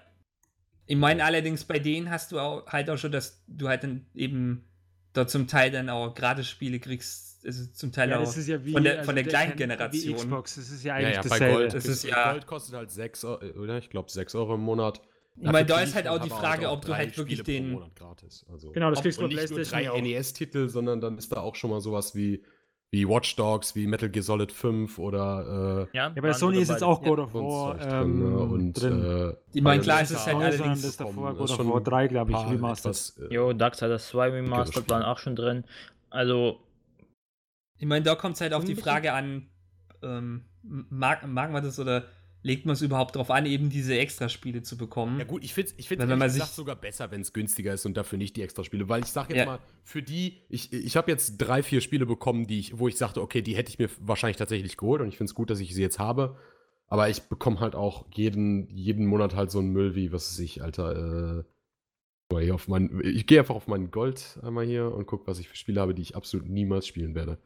Ich 0.86 0.96
meine, 0.98 1.24
allerdings 1.24 1.66
bei 1.66 1.80
denen 1.80 2.10
hast 2.10 2.32
du 2.32 2.40
auch 2.40 2.66
halt 2.68 2.90
auch 2.90 2.98
schon, 2.98 3.12
dass 3.12 3.44
du 3.48 3.68
halt 3.68 3.84
dann 3.84 4.08
eben 4.16 4.66
da 5.14 5.28
zum 5.28 5.48
Teil 5.48 5.70
dann 5.72 5.90
auch 5.90 6.14
gratis 6.16 6.48
Spiele 6.50 6.80
kriegst. 6.80 7.46
Also 7.46 7.66
zum 7.68 7.92
Teil 7.92 8.10
Ja, 8.10 8.18
auch 8.18 8.22
das 8.22 8.38
ist 8.38 8.48
ja 8.48 8.64
wie, 8.66 8.72
von 8.74 8.84
der, 8.84 8.94
also 9.00 9.06
von 9.06 9.16
der 9.16 9.24
das 9.24 9.32
gleichen 9.32 9.54
ist 9.54 9.60
ja 9.60 9.66
Wie 9.68 9.70
Generation. 9.78 10.16
Xbox, 10.16 10.56
das 10.56 10.70
ist 10.72 10.84
ja 10.84 11.00
Ja, 11.00 11.08
eigentlich 11.08 11.16
ja, 11.16 11.22
bei 11.22 11.30
dasselbe. 11.30 11.54
Gold, 11.58 11.74
Das 11.74 11.86
ist 11.86 12.02
Gold 12.04 12.14
ja- 12.14 12.40
kostet 12.46 12.76
halt 12.76 12.92
6 12.92 13.24
Euro, 13.24 13.46
oder? 13.62 13.78
Ich 13.78 13.90
glaube 13.90 14.10
6 14.12 14.36
Euro 14.36 14.56
im 14.56 14.62
Monat. 14.62 15.02
Ich 15.42 15.52
meine, 15.52 15.66
da 15.66 15.80
ist 15.82 15.96
halt 15.96 16.08
auch 16.08 16.20
die 16.20 16.30
Frage, 16.30 16.70
ob 16.70 16.84
du 16.86 16.94
halt 16.96 17.18
wirklich 17.18 17.40
Spiele 17.40 17.60
pro 17.60 17.64
den. 17.66 17.72
Monat 17.74 17.96
gratis. 17.96 18.46
Also 18.52 18.72
Genau, 18.72 18.90
das 18.90 19.02
kriegst 19.02 19.20
du 19.22 19.28
nicht 19.28 19.50
nur 19.50 19.62
drei 19.62 19.90
auch. 19.92 20.02
NES-Titel, 20.02 20.68
sondern 20.70 21.00
dann 21.02 21.18
ist 21.18 21.32
da 21.32 21.40
auch 21.42 21.56
schon 21.56 21.70
mal 21.70 21.80
sowas 21.82 22.14
wie, 22.16 22.44
wie 22.92 23.08
Watch 23.08 23.36
Dogs, 23.36 23.76
wie 23.76 23.88
Metal 23.88 24.10
Gear 24.10 24.24
Solid 24.24 24.52
5 24.52 24.98
oder 25.00 25.88
äh, 25.94 25.98
ja, 25.98 26.12
Ja, 26.14 26.22
bei 26.22 26.34
Sony 26.34 26.58
ist 26.60 26.70
jetzt 26.70 26.84
auch 26.84 27.02
God 27.02 27.20
of 27.20 27.36
und 27.36 27.44
War 27.46 27.78
drin, 27.78 28.20
ne? 28.20 28.26
ähm, 28.26 28.52
und 28.52 28.74
drin. 28.74 29.06
äh, 29.06 29.34
Ich 29.54 29.62
meine, 29.62 29.82
klar, 29.82 30.02
es 30.02 30.12
ist 30.12 30.26
halt 30.26 30.36
auch 30.38 30.42
allerdings- 30.42 30.82
das 30.82 30.98
davor. 30.98 31.34
God 31.36 31.50
of 31.52 31.56
schon 31.56 31.72
War 31.72 31.82
3, 31.82 32.08
glaube 32.08 32.32
ich, 32.32 32.38
remastered. 32.38 33.14
äh, 33.32 33.34
Jo, 33.36 33.54
Darksiders 33.54 34.08
2 34.10 34.32
Dickere 34.32 34.44
Remastered 34.44 34.90
waren 34.90 35.04
auch 35.04 35.20
schon 35.20 35.36
drin. 35.36 35.64
Also, 36.10 36.60
Ich 37.78 37.86
meine, 37.86 38.04
da 38.04 38.16
kommt 38.16 38.36
es 38.36 38.42
halt 38.42 38.54
auf 38.54 38.66
die 38.66 38.74
bisschen- 38.74 38.84
Frage 38.90 39.14
an, 39.14 39.48
ähm, 40.04 40.44
mag, 40.64 41.26
mag 41.26 41.52
man 41.52 41.64
das 41.64 41.80
oder 41.80 42.04
legt 42.42 42.66
man 42.66 42.74
es 42.74 42.82
überhaupt 42.82 43.16
darauf 43.16 43.32
an, 43.32 43.46
eben 43.46 43.70
diese 43.70 43.98
Extraspiele 43.98 44.62
zu 44.62 44.78
bekommen? 44.78 45.20
Ja 45.20 45.26
gut, 45.26 45.44
ich 45.44 45.54
finde 45.54 45.72
es 45.72 45.76
ich 45.78 45.88
find's 45.88 46.08
wenn 46.08 46.18
man 46.18 46.30
sich- 46.30 46.44
sogar 46.46 46.76
besser, 46.76 47.12
wenn 47.12 47.22
es 47.22 47.34
günstiger 47.34 47.74
ist 47.74 47.86
und 47.86 47.98
dafür 47.98 48.18
nicht 48.18 48.36
die 48.36 48.42
Extraspiele. 48.42 48.88
Weil 48.88 49.02
ich 49.02 49.08
sage 49.10 49.34
jetzt 49.34 49.40
Ja. 49.40 49.46
mal, 49.46 49.60
für 49.84 50.02
die, 50.02 50.42
ich, 50.50 50.72
ich 50.72 50.96
habe 50.98 51.12
jetzt 51.12 51.38
drei, 51.38 51.64
vier 51.64 51.82
Spiele 51.82 52.06
bekommen, 52.06 52.48
die 52.48 52.60
ich, 52.60 52.80
wo 52.80 52.88
ich 52.88 52.96
sagte, 52.98 53.22
okay, 53.22 53.42
die 53.42 53.56
hätte 53.56 53.70
ich 53.70 53.80
mir 53.80 53.90
wahrscheinlich 54.00 54.38
tatsächlich 54.38 54.78
geholt 54.78 55.02
und 55.02 55.08
ich 55.10 55.18
finde 55.18 55.30
es 55.32 55.36
gut, 55.36 55.50
dass 55.50 55.60
ich 55.60 55.74
sie 55.76 55.82
jetzt 55.82 56.00
habe. 56.00 56.38
Aber 56.88 57.10
ich 57.10 57.22
bekomme 57.24 57.60
halt 57.60 57.76
auch 57.76 58.06
jeden, 58.16 58.68
jeden 58.70 59.06
Monat 59.06 59.36
halt 59.36 59.52
so 59.52 59.60
einen 59.60 59.72
Müll 59.72 59.94
wie, 59.96 60.12
was 60.12 60.32
weiß 60.32 60.40
ich, 60.40 60.64
Alter, 60.64 61.44
äh, 62.32 62.52
auf 62.52 62.68
mein, 62.68 63.02
ich 63.04 63.26
gehe 63.28 63.40
einfach 63.40 63.56
auf 63.56 63.68
mein 63.68 63.92
Gold 63.92 64.40
einmal 64.44 64.66
hier 64.66 64.94
und 64.94 65.08
gucke, 65.08 65.28
was 65.28 65.40
ich 65.40 65.50
für 65.50 65.56
Spiele 65.56 65.82
habe, 65.82 65.94
die 65.96 66.02
ich 66.04 66.16
absolut 66.16 66.48
niemals 66.48 66.88
spielen 66.88 67.16
werde. 67.16 67.38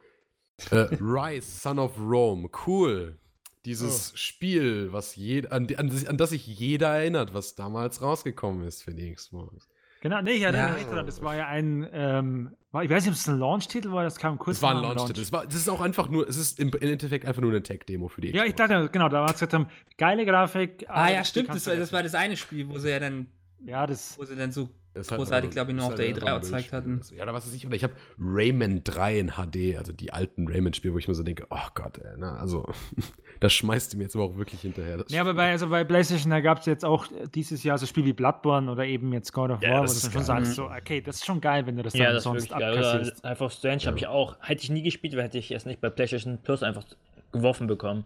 äh, 0.70 0.76
Rise, 1.00 1.50
Son 1.60 1.78
of 1.78 1.98
Rome, 1.98 2.48
cool. 2.66 3.18
Dieses 3.64 4.12
Spiel, 4.18 4.92
was 4.92 5.16
jed 5.16 5.50
an, 5.52 5.66
an, 5.76 5.88
das- 5.88 6.06
an 6.06 6.16
das 6.16 6.30
sich 6.30 6.46
jeder 6.46 6.88
erinnert, 6.88 7.32
was 7.34 7.54
damals 7.54 8.02
rausgekommen 8.02 8.66
ist 8.66 8.82
für 8.82 8.92
die 8.94 9.12
Xbox. 9.12 9.68
Genau, 10.00 10.20
nee, 10.20 10.32
ich 10.32 10.42
erinnere 10.42 10.68
Ja. 10.68 10.74
mich 10.74 10.84
daran. 10.84 11.06
Das 11.06 11.22
war 11.22 11.34
ja 11.34 11.46
ein, 11.46 11.88
ähm, 11.92 12.54
war, 12.72 12.84
ich 12.84 12.90
weiß 12.90 13.04
nicht, 13.04 13.12
ob 13.12 13.16
es 13.16 13.26
ein 13.26 13.38
Launch-Titel 13.38 13.90
war, 13.90 14.04
das 14.04 14.16
kam 14.16 14.36
kurz 14.38 14.56
Das 14.58 14.62
war 14.62 14.76
ein 14.76 14.82
Launch-Titel. 14.82 15.20
Das, 15.20 15.32
war- 15.32 15.46
das 15.46 15.54
ist 15.54 15.68
auch 15.70 15.80
einfach 15.80 16.10
nur, 16.10 16.28
es 16.28 16.36
ist 16.36 16.60
im, 16.60 16.70
Endeffekt 16.78 17.24
einfach 17.24 17.40
nur 17.40 17.50
eine 17.52 17.62
Tech-Demo 17.62 18.08
für 18.08 18.20
die 18.20 18.32
Ja, 18.32 18.44
ich 18.44 18.54
dachte, 18.54 18.90
genau, 18.92 19.08
da 19.08 19.20
war 19.20 19.28
es 19.28 19.32
gesagt 19.34 19.54
haben, 19.54 19.66
geile 19.96 20.26
Grafik. 20.26 20.84
ah 20.88 21.04
aber 21.04 21.12
ja, 21.12 21.20
die 21.22 21.26
stimmt, 21.28 21.48
das 21.48 21.66
war, 21.66 21.76
das 21.76 21.90
war 21.92 22.02
das 22.02 22.14
eine 22.14 22.36
Spiel, 22.36 22.68
wo 22.68 22.78
sie 22.78 22.90
ja 22.90 23.00
dann, 23.00 23.28
Ja, 23.64 23.86
das, 23.86 24.18
wo 24.18 24.24
sie 24.26 24.36
dann 24.36 24.52
so 24.52 24.68
Das 24.94 25.10
halt 25.10 25.18
großartig, 25.18 25.48
einfach 25.48 25.54
glaube 25.54 25.70
ich, 25.72 25.76
nur 25.76 25.86
auf 25.86 25.94
der 25.96 26.06
halt 26.06 26.16
E3 26.16 26.20
einfach 26.20 26.34
ein 26.36 26.40
gezeigt 26.42 26.72
hatten. 26.72 27.00
Ja, 27.16 27.24
oder 27.24 27.34
was 27.34 27.46
weiß 27.46 27.54
ich. 27.54 27.66
Oder 27.66 27.74
ich 27.74 27.82
habe 27.82 27.94
Rayman 28.18 28.84
3 28.84 29.18
in 29.18 29.28
HD, 29.32 29.76
also 29.76 29.92
die 29.92 30.12
alten 30.12 30.46
Rayman-Spiele, 30.48 30.94
wo 30.94 30.98
ich 30.98 31.08
mir 31.08 31.14
so 31.14 31.22
denke, 31.24 31.46
oh 31.50 31.66
Gott, 31.74 31.98
ey, 31.98 32.16
ne, 32.18 32.32
also 32.32 32.66
das 33.40 33.52
schmeißt 33.52 33.92
du 33.92 33.96
mir 33.98 34.04
jetzt 34.04 34.14
aber 34.14 34.24
auch 34.24 34.36
wirklich 34.36 34.60
hinterher. 34.60 34.98
Das 34.98 35.10
ja, 35.10 35.20
aber 35.20 35.34
bei, 35.34 35.50
also 35.50 35.68
bei 35.68 35.82
PlayStation, 35.84 36.30
da 36.30 36.40
gab 36.40 36.60
es 36.60 36.66
jetzt 36.66 36.84
auch 36.84 37.06
dieses 37.34 37.64
Jahr 37.64 37.76
so 37.78 37.86
Spiele 37.86 38.06
wie 38.06 38.12
Bloodborne 38.12 38.70
oder 38.70 38.84
eben 38.86 39.12
jetzt 39.12 39.32
God 39.32 39.50
of 39.50 39.62
Ja, 39.62 39.70
War, 39.72 39.78
wo 39.80 39.82
das 39.82 40.00
du 40.00 40.10
schon 40.10 40.12
geil. 40.12 40.24
sagst, 40.24 40.54
so, 40.54 40.70
okay, 40.70 41.00
das 41.00 41.16
ist 41.16 41.24
schon 41.26 41.40
geil, 41.40 41.66
wenn 41.66 41.76
du 41.76 41.82
das 41.82 41.92
dann 41.92 42.02
Ja, 42.02 42.08
das 42.10 42.18
ist 42.18 42.24
sonst. 42.24 42.52
Oder 42.52 42.68
abkassierst. 42.68 43.24
Life 43.24 43.44
of 43.44 43.52
Strange 43.52 43.82
habe 43.86 43.98
ich 43.98 44.06
auch. 44.06 44.36
Hätte 44.40 44.62
ich 44.62 44.70
nie 44.70 44.82
gespielt, 44.82 45.14
hätte 45.14 45.38
ich 45.38 45.50
es 45.50 45.66
nicht 45.66 45.80
bei 45.80 45.90
PlayStation 45.90 46.38
Plus 46.38 46.62
einfach 46.62 46.84
geworfen 47.32 47.66
bekommen. 47.66 48.04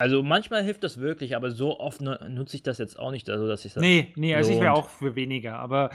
Also 0.00 0.22
manchmal 0.22 0.64
hilft 0.64 0.82
das 0.82 0.98
wirklich, 0.98 1.36
aber 1.36 1.50
so 1.50 1.78
oft 1.78 2.00
nu- 2.00 2.16
nutze 2.26 2.56
ich 2.56 2.62
das 2.62 2.78
jetzt 2.78 2.98
auch 2.98 3.10
nicht, 3.10 3.28
also 3.28 3.46
dass 3.46 3.66
ich 3.66 3.74
das. 3.74 3.82
Nee, 3.82 4.14
nee, 4.16 4.34
also 4.34 4.50
ich 4.50 4.56
wäre 4.58 4.72
lohnt. 4.72 4.86
auch 4.86 4.88
für 4.88 5.14
weniger, 5.14 5.58
aber 5.58 5.90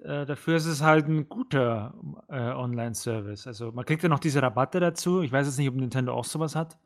äh, 0.00 0.24
dafür 0.24 0.56
ist 0.56 0.66
es 0.66 0.80
halt 0.80 1.08
ein 1.08 1.28
guter 1.28 1.92
äh, 2.28 2.34
Online-Service. 2.38 3.48
Also 3.48 3.72
man 3.72 3.84
kriegt 3.84 4.04
ja 4.04 4.08
noch 4.08 4.20
diese 4.20 4.40
Rabatte 4.40 4.78
dazu. 4.78 5.22
Ich 5.22 5.32
weiß 5.32 5.44
jetzt 5.48 5.58
nicht, 5.58 5.68
ob 5.68 5.74
Nintendo 5.74 6.14
auch 6.14 6.24
sowas 6.24 6.54
hat. 6.54 6.78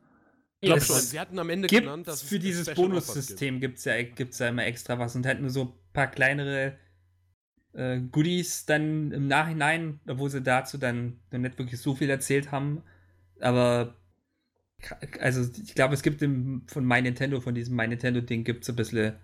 Ich 0.61 0.65
glaube 0.67 0.79
Es 0.79 0.87
schon. 0.87 0.95
Sie 0.95 1.19
hatten 1.19 1.37
am 1.37 1.51
Ende 1.51 1.67
gibt 1.67 1.83
genannt, 1.83 2.07
dass 2.07 2.23
es 2.23 2.29
für 2.29 2.39
dieses 2.39 2.73
Bonussystem 2.73 3.59
gibt 3.59 3.77
es 3.77 3.85
ja, 3.85 4.01
gibt's 4.01 4.39
ja 4.39 4.49
immer 4.49 4.65
extra 4.65 4.97
was 4.97 5.15
und 5.15 5.27
halt 5.27 5.41
nur 5.41 5.51
so 5.51 5.61
ein 5.61 5.73
paar 5.93 6.07
kleinere 6.07 6.73
äh, 7.73 7.99
Goodies 7.99 8.65
dann 8.65 9.11
im 9.11 9.27
Nachhinein, 9.27 9.99
obwohl 10.07 10.31
sie 10.31 10.41
dazu 10.41 10.79
dann 10.79 11.19
noch 11.31 11.37
nicht 11.37 11.59
wirklich 11.59 11.79
so 11.79 11.93
viel 11.93 12.09
erzählt 12.09 12.51
haben. 12.51 12.81
Aber 13.39 14.00
also 15.19 15.49
ich 15.63 15.75
glaube, 15.75 15.93
es 15.93 16.01
gibt 16.03 16.21
im, 16.21 16.63
von 16.67 16.85
My 16.85 17.01
Nintendo, 17.01 17.39
von 17.41 17.55
diesem 17.55 17.75
My 17.75 17.87
Nintendo-Ding 17.87 18.43
gibt 18.43 18.63
es 18.63 18.69
ein 18.69 18.75
bisschen 18.75 19.15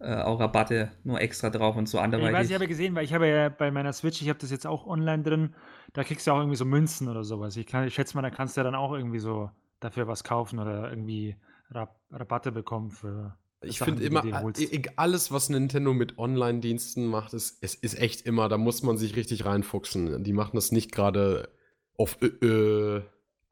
äh, 0.00 0.16
auch 0.16 0.40
Rabatte 0.40 0.92
nur 1.04 1.20
extra 1.20 1.50
drauf 1.50 1.76
und 1.76 1.88
so 1.88 1.98
Ich 1.98 2.04
weiß, 2.04 2.04
anderweitig. 2.04 2.48
ich 2.48 2.54
habe 2.54 2.64
ja 2.64 2.68
gesehen, 2.68 2.94
weil 2.94 3.04
ich 3.04 3.12
habe 3.12 3.26
ja 3.28 3.48
bei 3.48 3.70
meiner 3.70 3.92
Switch, 3.92 4.22
ich 4.22 4.28
habe 4.28 4.38
das 4.38 4.50
jetzt 4.50 4.66
auch 4.66 4.86
online 4.86 5.22
drin, 5.22 5.54
da 5.92 6.04
kriegst 6.04 6.26
du 6.26 6.30
auch 6.32 6.38
irgendwie 6.38 6.56
so 6.56 6.64
Münzen 6.64 7.08
oder 7.08 7.24
sowas. 7.24 7.56
Ich, 7.56 7.66
kann, 7.66 7.86
ich 7.86 7.94
schätze 7.94 8.16
mal, 8.16 8.22
da 8.22 8.30
kannst 8.30 8.56
du 8.56 8.60
ja 8.60 8.64
dann 8.64 8.74
auch 8.76 8.92
irgendwie 8.92 9.18
so 9.18 9.50
dafür 9.80 10.06
was 10.06 10.22
kaufen 10.24 10.58
oder 10.58 10.88
irgendwie 10.90 11.36
Rab 11.70 11.98
Rabatte 12.10 12.52
bekommen 12.52 12.90
für 12.90 13.36
Ich 13.62 13.80
finde 13.80 14.04
immer, 14.04 14.22
holst. 14.42 14.60
e- 14.60 14.82
alles, 14.96 15.32
was 15.32 15.48
Nintendo 15.48 15.94
mit 15.94 16.18
Online-Diensten 16.18 17.06
macht, 17.06 17.32
ist, 17.34 17.58
es 17.62 17.74
ist 17.74 17.98
echt 17.98 18.22
immer, 18.26 18.48
da 18.48 18.58
muss 18.58 18.82
man 18.82 18.98
sich 18.98 19.16
richtig 19.16 19.44
reinfuchsen. 19.44 20.22
Die 20.22 20.32
machen 20.32 20.52
das 20.54 20.70
nicht 20.70 20.92
gerade 20.92 21.48
auf 21.96 22.18
äh, 22.22 22.26
äh, 22.26 23.02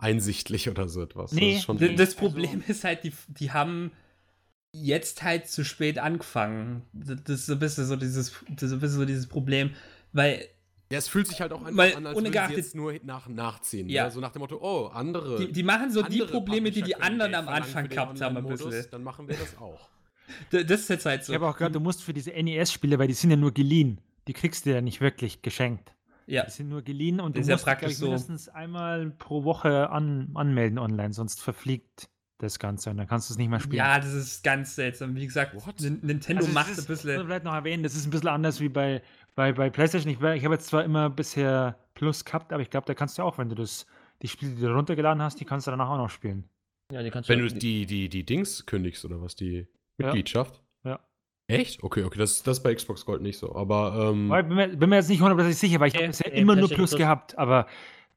einsichtlich 0.02 0.68
oder 0.68 0.88
so 0.88 1.02
etwas. 1.02 1.32
Nee, 1.32 1.50
das 1.52 1.58
ist 1.60 1.64
schon, 1.64 1.78
D- 1.78 1.94
Das 1.94 2.08
Also- 2.10 2.18
Problem 2.18 2.62
ist 2.66 2.84
halt, 2.84 3.04
die, 3.04 3.12
die 3.28 3.50
haben 3.52 3.92
jetzt 4.74 5.22
halt 5.22 5.48
zu 5.48 5.64
spät 5.64 5.98
angefangen. 5.98 6.82
Das 6.92 7.20
ist 7.40 7.46
so 7.46 7.52
ein 7.54 7.58
bisschen 7.58 7.86
so 7.86 7.96
dieses, 7.96 8.32
das 8.50 8.62
ist 8.64 8.72
ein 8.72 8.80
bisschen 8.80 8.98
so 8.98 9.04
dieses 9.04 9.26
Problem, 9.26 9.70
weil 10.12 10.46
ja, 10.90 10.98
es 10.98 11.08
fühlt 11.08 11.26
sich 11.26 11.40
halt 11.40 11.52
auch 11.52 11.62
einfach 11.62 11.76
Weil 11.76 11.94
an, 11.96 12.06
als 12.06 12.16
ohne 12.18 12.32
würden 12.34 12.48
sie 12.50 12.54
jetzt 12.56 12.74
nur 12.74 12.94
nach, 13.02 13.26
nachziehen. 13.26 13.88
Ja. 13.88 14.04
Ja. 14.04 14.10
So 14.10 14.20
nach 14.20 14.32
dem 14.32 14.40
Motto, 14.40 14.58
oh, 14.60 14.88
andere. 14.88 15.38
die, 15.38 15.52
die 15.52 15.62
machen 15.62 15.90
so 15.90 16.02
die 16.02 16.18
Probleme, 16.20 16.70
die 16.70 16.82
die 16.82 16.96
anderen 16.96 17.34
am 17.34 17.48
Anfang 17.48 17.88
gehabt 17.88 18.20
haben, 18.20 18.36
ein 18.36 18.46
bisschen. 18.46 18.86
Dann 18.90 19.02
machen 19.02 19.28
wir 19.28 19.36
das 19.36 19.56
auch. 19.58 19.88
Das 20.50 20.62
ist 20.62 20.88
jetzt 20.88 21.04
halt 21.04 21.24
so. 21.24 21.32
Ich 21.32 21.34
habe 21.38 21.46
auch 21.48 21.56
gehört, 21.56 21.74
du 21.74 21.80
musst 21.80 22.02
für 22.02 22.14
diese 22.14 22.30
NES-Spiele, 22.30 22.98
weil 22.98 23.08
die 23.08 23.12
sind 23.12 23.30
ja 23.30 23.36
nur 23.36 23.52
geliehen, 23.52 24.00
die 24.28 24.32
kriegst 24.32 24.64
du 24.64 24.70
ja 24.70 24.80
nicht 24.80 25.00
wirklich 25.02 25.42
geschenkt. 25.42 25.92
Ja. 26.32 26.44
Die 26.44 26.50
sind 26.50 26.68
nur 26.68 26.82
geliehen 26.82 27.20
und 27.20 27.36
Das 27.36 27.42
ist 27.42 27.46
du 27.46 27.70
ja 27.70 27.74
musst, 27.76 27.90
ich, 27.90 27.98
so. 27.98 28.06
mindestens 28.06 28.48
einmal 28.48 29.10
pro 29.10 29.44
Woche 29.44 29.90
an, 29.90 30.30
anmelden 30.34 30.78
online, 30.78 31.12
sonst 31.12 31.40
verfliegt 31.40 32.08
das 32.38 32.58
Ganze 32.58 32.90
und 32.90 32.96
dann 32.96 33.06
kannst 33.06 33.30
du 33.30 33.34
es 33.34 33.38
nicht 33.38 33.48
mehr 33.50 33.60
spielen. 33.60 33.76
ja, 33.76 33.98
das 34.00 34.12
ist 34.12 34.42
ganz 34.42 34.74
seltsam. 34.74 35.14
Wie 35.14 35.26
gesagt, 35.26 35.54
What? 35.54 35.76
Nin- 35.80 36.00
Nintendo 36.04 36.38
Also 36.40 36.48
es 36.48 36.54
macht 36.54 36.70
ist, 36.72 36.80
ein 36.80 36.86
bisschen. 36.86 37.24
vielleicht 37.24 37.44
noch 37.44 37.54
erwähnen, 37.54 37.82
das 37.84 37.94
ist 37.94 38.04
ein 38.06 38.10
bisschen 38.10 38.28
anders 38.28 38.58
wie 38.60 38.68
bei, 38.68 39.00
bei, 39.36 39.52
bei 39.52 39.70
PlayStation. 39.70 40.10
Ich, 40.12 40.20
ich 40.20 40.44
habe 40.44 40.54
jetzt 40.54 40.66
zwar 40.66 40.82
immer 40.84 41.08
bisher 41.08 41.78
Plus 41.94 42.24
gehabt, 42.24 42.52
aber 42.52 42.62
ich 42.62 42.70
glaube, 42.70 42.86
da 42.86 42.94
kannst 42.94 43.18
du 43.18 43.22
auch, 43.22 43.38
wenn 43.38 43.48
du 43.48 43.54
das, 43.54 43.86
die 44.22 44.28
Spiele, 44.28 44.54
die 44.56 44.62
du 44.62 44.74
runtergeladen 44.74 45.22
hast, 45.22 45.38
die 45.38 45.44
kannst 45.44 45.66
du 45.68 45.70
danach 45.70 45.90
auch 45.90 45.98
noch 45.98 46.10
spielen. 46.10 46.48
Ja, 46.90 47.02
die 47.02 47.10
kannst 47.10 47.28
Wenn 47.28 47.38
du 47.38 47.48
die, 47.48 47.86
die, 47.86 48.08
die 48.08 48.24
Dings 48.24 48.66
kündigst 48.66 49.04
oder 49.04 49.20
was, 49.22 49.36
die 49.36 49.68
Mitgliedschaft? 49.98 50.56
Ja. 50.56 50.61
Echt? 51.48 51.82
Okay, 51.82 52.04
okay, 52.04 52.18
das, 52.18 52.42
das 52.42 52.58
ist 52.58 52.62
bei 52.62 52.74
Xbox 52.74 53.04
Gold 53.04 53.20
nicht 53.22 53.38
so. 53.38 53.54
Aber 53.54 54.10
ähm, 54.12 54.28
bin 54.28 54.56
mir, 54.56 54.68
bin 54.68 54.88
mir 54.88 54.96
jetzt 54.96 55.08
nicht 55.08 55.20
hundertprozentig 55.20 55.58
sicher, 55.58 55.80
weil 55.80 55.88
ich 55.88 55.94
habe 55.94 56.04
Nee, 56.04 56.10
bisher 56.10 56.32
immer 56.32 56.56
nur 56.56 56.68
Plus. 56.68 56.96
gehabt. 56.96 57.36
Aber 57.38 57.66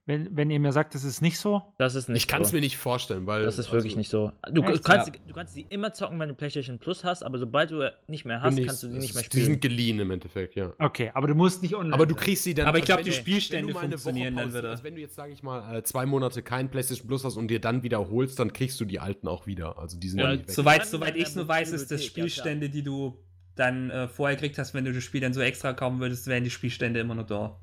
wenn, 0.08 0.36
wenn 0.38 0.52
ihr 0.52 0.60
mir 0.60 0.72
sagt, 0.72 0.94
das 0.94 1.04
ist 1.04 1.22
nicht 1.22 1.40
so, 1.40 1.64
Das 1.80 1.96
ist 1.96 2.10
nicht 2.10 2.18
ich 2.24 2.28
kann 2.28 2.44
es 2.44 2.50
so. 2.50 2.56
mir 2.56 2.62
nicht 2.62 2.78
vorstellen, 2.78 3.26
weil. 3.26 3.44
Das 3.44 3.58
ist 3.58 3.72
wirklich 3.72 3.94
also, 3.94 3.98
nicht 3.98 4.10
so. 4.10 4.32
Du, 4.52 4.62
Echt? 4.62 4.84
kannst, 4.84 5.08
Ja. 5.08 5.14
du 5.28 5.34
kannst 5.34 5.56
die 5.56 5.66
immer 5.70 5.94
zocken, 5.94 6.20
wenn 6.20 6.30
du 6.30 6.36
PlayStation 6.36 6.78
Plus 6.78 7.04
hast, 7.04 7.24
aber 7.24 7.40
sobald 7.40 7.72
du 7.72 7.92
nicht 8.08 8.24
mehr 8.24 8.42
hast, 8.42 8.58
ich- 8.58 8.68
kannst 8.68 8.84
du 8.84 8.88
die 8.88 8.98
es 8.98 9.02
nicht 9.02 9.14
mehr 9.16 9.24
ist- 9.24 9.34
Die 9.34 9.38
spielen. 9.40 9.52
sind 9.54 9.62
geliehen 9.62 10.00
im 10.00 10.12
Endeffekt, 10.12 10.56
ja. 10.56 10.74
okay, 10.80 11.10
aber 11.14 11.28
du 11.28 11.34
musst 11.36 11.64
nicht 11.64 11.74
online. 11.76 11.94
Aber 11.96 12.06
du 12.06 12.14
kriegst 12.14 12.44
sie 12.44 12.54
dann. 12.54 12.68
Aber 12.68 12.78
ich 12.78 12.86
glaub, 12.86 13.00
wenn 13.00 13.06
die 13.06 13.12
Spielstände 13.14 13.74
funktionieren 13.74 14.36
dann 14.36 14.54
wieder. 14.54 14.70
Also 14.70 14.84
wenn 14.84 14.96
du 14.96 15.02
jetzt, 15.02 15.16
sage 15.16 15.34
ich 15.34 15.42
mal, 15.42 15.76
äh, 15.78 15.82
zwei 15.84 16.06
Monate 16.06 16.42
kein 16.44 16.70
PlayStation 16.70 17.08
Plus 17.08 17.24
hast 17.24 17.36
und 17.38 17.48
dir 17.48 17.60
dann 17.60 17.82
wiederholst, 17.82 18.38
dann 18.40 18.54
kriegst 18.54 18.80
du 18.80 18.86
die 18.86 19.00
alten 19.00 19.28
auch 19.28 19.48
wieder. 19.48 19.80
Also 19.80 19.98
die 20.00 20.10
sind 20.10 20.20
Ja, 20.20 20.32
nicht 20.34 20.48
weg. 20.48 20.52
Soweit, 20.54 20.86
soweit 20.86 21.16
ich 21.16 21.24
es 21.24 21.36
nur 21.36 21.48
weiß, 21.48 21.72
ist 21.72 21.90
das. 21.92 22.04
Spielstände, 22.06 22.70
die 22.70 22.84
du 22.84 23.18
dann 23.56 23.90
äh, 23.90 24.08
vorher 24.08 24.36
gekriegt 24.36 24.58
hast, 24.60 24.74
wenn 24.74 24.86
du 24.86 24.94
das 24.94 25.04
Spiel 25.04 25.22
dann 25.22 25.34
so 25.34 25.42
extra 25.42 25.74
kaufen 25.74 26.00
würdest, 26.00 26.28
wären 26.28 26.44
die 26.44 26.50
Spielstände 26.52 27.00
immer 27.00 27.16
noch 27.16 27.26
da. 27.26 27.60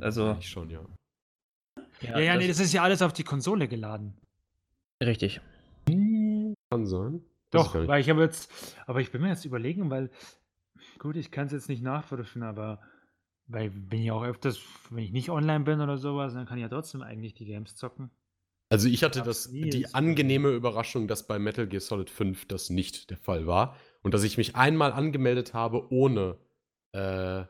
Also, 0.00 0.36
Ich 0.40 0.48
schon, 0.48 0.70
ja. 0.70 0.80
Ja, 2.00 2.18
ja, 2.18 2.36
nee, 2.36 2.48
das 2.48 2.60
ist 2.60 2.72
ja 2.72 2.82
alles 2.82 3.02
auf 3.02 3.12
die 3.12 3.24
Konsole 3.24 3.68
geladen. 3.68 4.14
richtig. 5.02 5.40
Kann 5.86 6.86
sein. 6.86 7.16
Ich 7.16 7.50
Doch, 7.50 7.74
nicht. 7.74 7.88
weil 7.88 8.00
ich 8.00 8.10
habe 8.10 8.22
jetzt, 8.22 8.50
aber 8.86 9.00
ich 9.00 9.12
bin 9.12 9.22
mir 9.22 9.28
jetzt 9.28 9.44
überlegen, 9.44 9.90
weil, 9.90 10.10
gut, 10.98 11.16
ich 11.16 11.30
kann 11.30 11.46
es 11.46 11.52
jetzt 11.52 11.68
nicht 11.68 11.82
nachprüfen, 11.82 12.42
aber 12.42 12.80
weil 13.46 13.70
bin 13.70 14.02
ich 14.02 14.10
auch 14.10 14.24
öfters, 14.24 14.60
wenn 14.90 15.04
ich 15.04 15.12
nicht 15.12 15.30
online 15.30 15.64
bin 15.64 15.80
oder 15.80 15.98
sowas, 15.98 16.34
dann 16.34 16.46
kann 16.46 16.58
ich 16.58 16.62
ja 16.62 16.68
trotzdem 16.68 17.02
eigentlich 17.02 17.34
die 17.34 17.44
Games 17.44 17.76
zocken. 17.76 18.10
Also 18.70 18.88
ich 18.88 19.04
hatte 19.04 19.22
das, 19.22 19.50
die 19.50 19.94
angenehme 19.94 20.48
Überraschung, 20.50 21.06
dass 21.06 21.26
bei 21.26 21.38
Metal 21.38 21.66
Gear 21.66 21.80
Solid 21.80 22.10
5 22.10 22.46
das 22.46 22.70
nicht 22.70 23.10
der 23.10 23.18
Fall 23.18 23.46
war. 23.46 23.76
Und 24.02 24.14
dass 24.14 24.24
ich 24.24 24.36
mich 24.36 24.56
einmal 24.56 24.92
angemeldet 24.92 25.54
habe, 25.54 25.92
ohne 25.92 26.38
äh, 26.92 27.44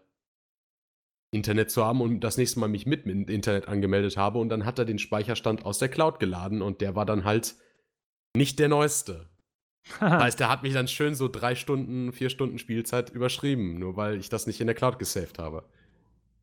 Internet 1.35 1.71
zu 1.71 1.85
haben 1.85 2.01
und 2.01 2.21
das 2.21 2.37
nächste 2.37 2.61
Mal 2.61 2.69
mich 2.69 2.87
mit 2.87 3.07
mit 3.07 3.29
Internet 3.29 3.69
angemeldet 3.69 4.17
habe 4.17 4.39
und 4.39 4.49
dann 4.49 4.65
hat 4.65 4.79
er 4.79 4.85
den 4.85 4.99
Speicherstand 4.99 5.65
aus 5.65 5.79
der 5.79 5.89
Cloud 5.89 6.21
geladen 6.21 6.63
und 6.63 6.81
der 6.81 6.95
war 6.95 7.05
dann 7.07 7.25
halt 7.25 7.55
nicht 8.37 8.59
der 8.59 8.69
neueste. 8.69 9.29
Das 10.01 10.01
heißt, 10.23 10.41
der 10.41 10.49
hat 10.49 10.63
mich 10.63 10.73
dann 10.73 10.89
schön 10.89 11.15
so 11.15 11.29
drei 11.29 11.55
Stunden, 11.55 12.13
vier 12.13 12.31
Stunden 12.31 12.59
Spielzeit 12.59 13.11
überschrieben, 13.11 13.79
nur 13.79 13.97
weil 13.97 14.17
ich 14.19 14.29
das 14.29 14.47
nicht 14.47 14.61
in 14.61 14.67
der 14.67 14.75
Cloud 14.77 14.99
gesaved 14.99 15.39
habe. 15.39 15.69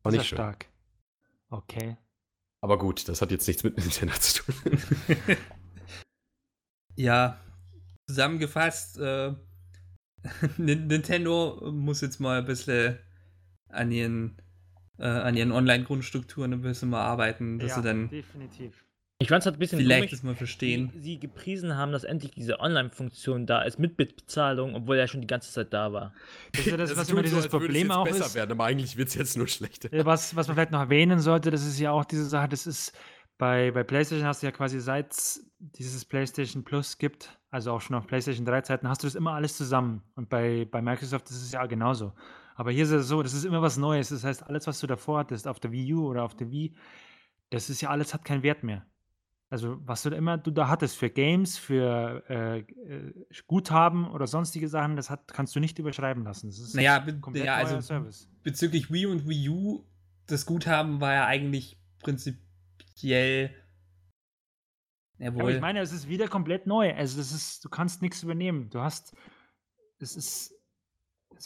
War 0.02 0.12
nicht 0.12 0.26
schön. 0.26 0.36
stark. 0.36 0.66
Okay. 1.50 1.96
Aber 2.60 2.78
gut, 2.78 3.08
das 3.08 3.20
hat 3.20 3.30
jetzt 3.32 3.48
nichts 3.48 3.64
mit 3.64 3.76
Nintendo 3.76 4.14
zu 4.14 4.42
tun. 4.42 4.54
ja, 6.96 7.40
zusammengefasst, 8.08 8.98
äh, 8.98 9.34
Nin- 10.56 10.86
Nintendo 10.86 11.70
muss 11.72 12.00
jetzt 12.00 12.20
mal 12.20 12.38
ein 12.38 12.44
bisschen 12.46 12.98
an 13.68 13.90
ihren, 13.90 14.36
äh, 14.98 15.04
an 15.04 15.36
ihren 15.36 15.52
Online-Grundstrukturen 15.52 16.52
ein 16.52 16.62
bisschen 16.62 16.90
mal 16.90 17.02
arbeiten, 17.02 17.58
dass 17.58 17.70
ja, 17.70 17.76
sie 17.76 17.82
dann 17.82 18.08
definitiv. 18.08 18.84
Ich 19.22 19.28
fand 19.28 19.42
es 19.42 19.46
halt 19.46 19.56
ein 19.56 19.58
bisschen 19.60 19.78
vielleicht 19.78 20.00
komisch, 20.00 20.10
das 20.10 20.22
mal 20.24 20.34
verstehen. 20.34 20.90
wie 20.94 21.00
sie 21.00 21.18
gepriesen 21.20 21.76
haben, 21.76 21.92
dass 21.92 22.02
endlich 22.02 22.32
diese 22.32 22.58
Online-Funktion 22.58 23.46
da 23.46 23.62
ist 23.62 23.78
mit 23.78 23.96
Bezahlung, 23.96 24.74
obwohl 24.74 24.96
er 24.96 25.06
schon 25.06 25.20
die 25.20 25.28
ganze 25.28 25.52
Zeit 25.52 25.72
da 25.72 25.92
war. 25.92 26.12
Das 26.50 26.62
ist 26.62 26.70
ja 26.72 26.76
das, 26.76 26.96
was 26.96 27.06
tut 27.06 27.18
immer 27.18 27.28
so, 27.28 27.36
dieses 27.36 27.44
es 27.44 27.50
Problem 27.50 27.86
jetzt 27.86 27.90
auch 27.92 28.04
besser 28.04 28.26
ist. 28.26 28.34
werden, 28.34 28.50
aber 28.50 28.64
eigentlich 28.64 28.96
wird 28.96 29.08
es 29.08 29.14
jetzt 29.14 29.36
nur 29.36 29.46
schlechter. 29.46 29.88
Was, 30.04 30.34
was 30.34 30.48
man 30.48 30.56
vielleicht 30.56 30.72
noch 30.72 30.80
erwähnen 30.80 31.20
sollte, 31.20 31.52
das 31.52 31.64
ist 31.64 31.78
ja 31.78 31.92
auch 31.92 32.04
diese 32.04 32.24
Sache, 32.24 32.48
das 32.48 32.66
ist 32.66 32.92
bei, 33.38 33.70
bei 33.70 33.84
PlayStation 33.84 34.26
hast 34.26 34.42
du 34.42 34.46
ja 34.46 34.52
quasi 34.52 34.80
seit 34.80 35.12
es 35.12 35.50
dieses 35.58 36.04
PlayStation 36.04 36.64
Plus 36.64 36.98
gibt, 36.98 37.38
also 37.50 37.72
auch 37.72 37.80
schon 37.80 37.94
auf 37.94 38.06
PlayStation 38.06 38.44
3 38.44 38.62
Zeiten, 38.62 38.88
hast 38.88 39.02
du 39.02 39.06
das 39.06 39.14
immer 39.14 39.34
alles 39.34 39.56
zusammen. 39.56 40.02
Und 40.16 40.28
bei, 40.28 40.66
bei 40.70 40.82
Microsoft 40.82 41.30
ist 41.30 41.42
es 41.42 41.52
ja 41.52 41.64
genauso. 41.66 42.12
Aber 42.62 42.70
hier 42.70 42.84
ist 42.84 42.92
es 42.92 43.08
so, 43.08 43.24
das 43.24 43.34
ist 43.34 43.44
immer 43.44 43.60
was 43.60 43.76
Neues. 43.76 44.10
Das 44.10 44.22
heißt, 44.22 44.44
alles, 44.44 44.68
was 44.68 44.78
du 44.78 44.86
davor 44.86 45.18
hattest, 45.18 45.48
auf 45.48 45.58
der 45.58 45.72
Wii 45.72 45.94
U 45.94 46.06
oder 46.06 46.22
auf 46.22 46.36
der 46.36 46.48
Wii, 46.52 46.76
das 47.50 47.68
ist 47.68 47.80
ja 47.80 47.90
alles, 47.90 48.14
hat 48.14 48.24
keinen 48.24 48.44
Wert 48.44 48.62
mehr. 48.62 48.86
Also, 49.50 49.84
was 49.84 50.04
du 50.04 50.10
da 50.10 50.16
immer 50.16 50.38
du 50.38 50.52
da 50.52 50.68
hattest 50.68 50.96
für 50.96 51.10
Games, 51.10 51.58
für 51.58 52.22
äh, 52.30 52.58
äh, 52.60 53.12
Guthaben 53.48 54.08
oder 54.08 54.28
sonstige 54.28 54.68
Sachen, 54.68 54.94
das 54.94 55.10
hat, 55.10 55.26
kannst 55.34 55.56
du 55.56 55.58
nicht 55.58 55.80
überschreiben 55.80 56.22
lassen. 56.22 56.50
Das 56.50 56.60
ist 56.60 56.76
Naja, 56.76 57.00
komplett 57.20 57.46
ja, 57.46 57.56
also 57.56 57.80
Service. 57.80 58.30
bezüglich 58.44 58.92
Wii 58.92 59.06
und 59.06 59.28
Wii 59.28 59.48
U, 59.48 59.84
das 60.26 60.46
Guthaben 60.46 61.00
war 61.00 61.14
ja 61.14 61.26
eigentlich 61.26 61.80
prinzipiell. 61.98 63.50
Ja, 65.18 65.30
aber 65.30 65.38
Jawohl. 65.38 65.52
ich 65.54 65.60
meine, 65.60 65.80
es 65.80 65.90
ist 65.90 66.06
wieder 66.08 66.28
komplett 66.28 66.68
neu. 66.68 66.94
Also, 66.94 67.18
das 67.18 67.32
ist, 67.32 67.64
du 67.64 67.68
kannst 67.68 68.02
nichts 68.02 68.22
übernehmen. 68.22 68.70
Du 68.70 68.78
hast, 68.78 69.16
es 69.98 70.14
ist, 70.14 70.54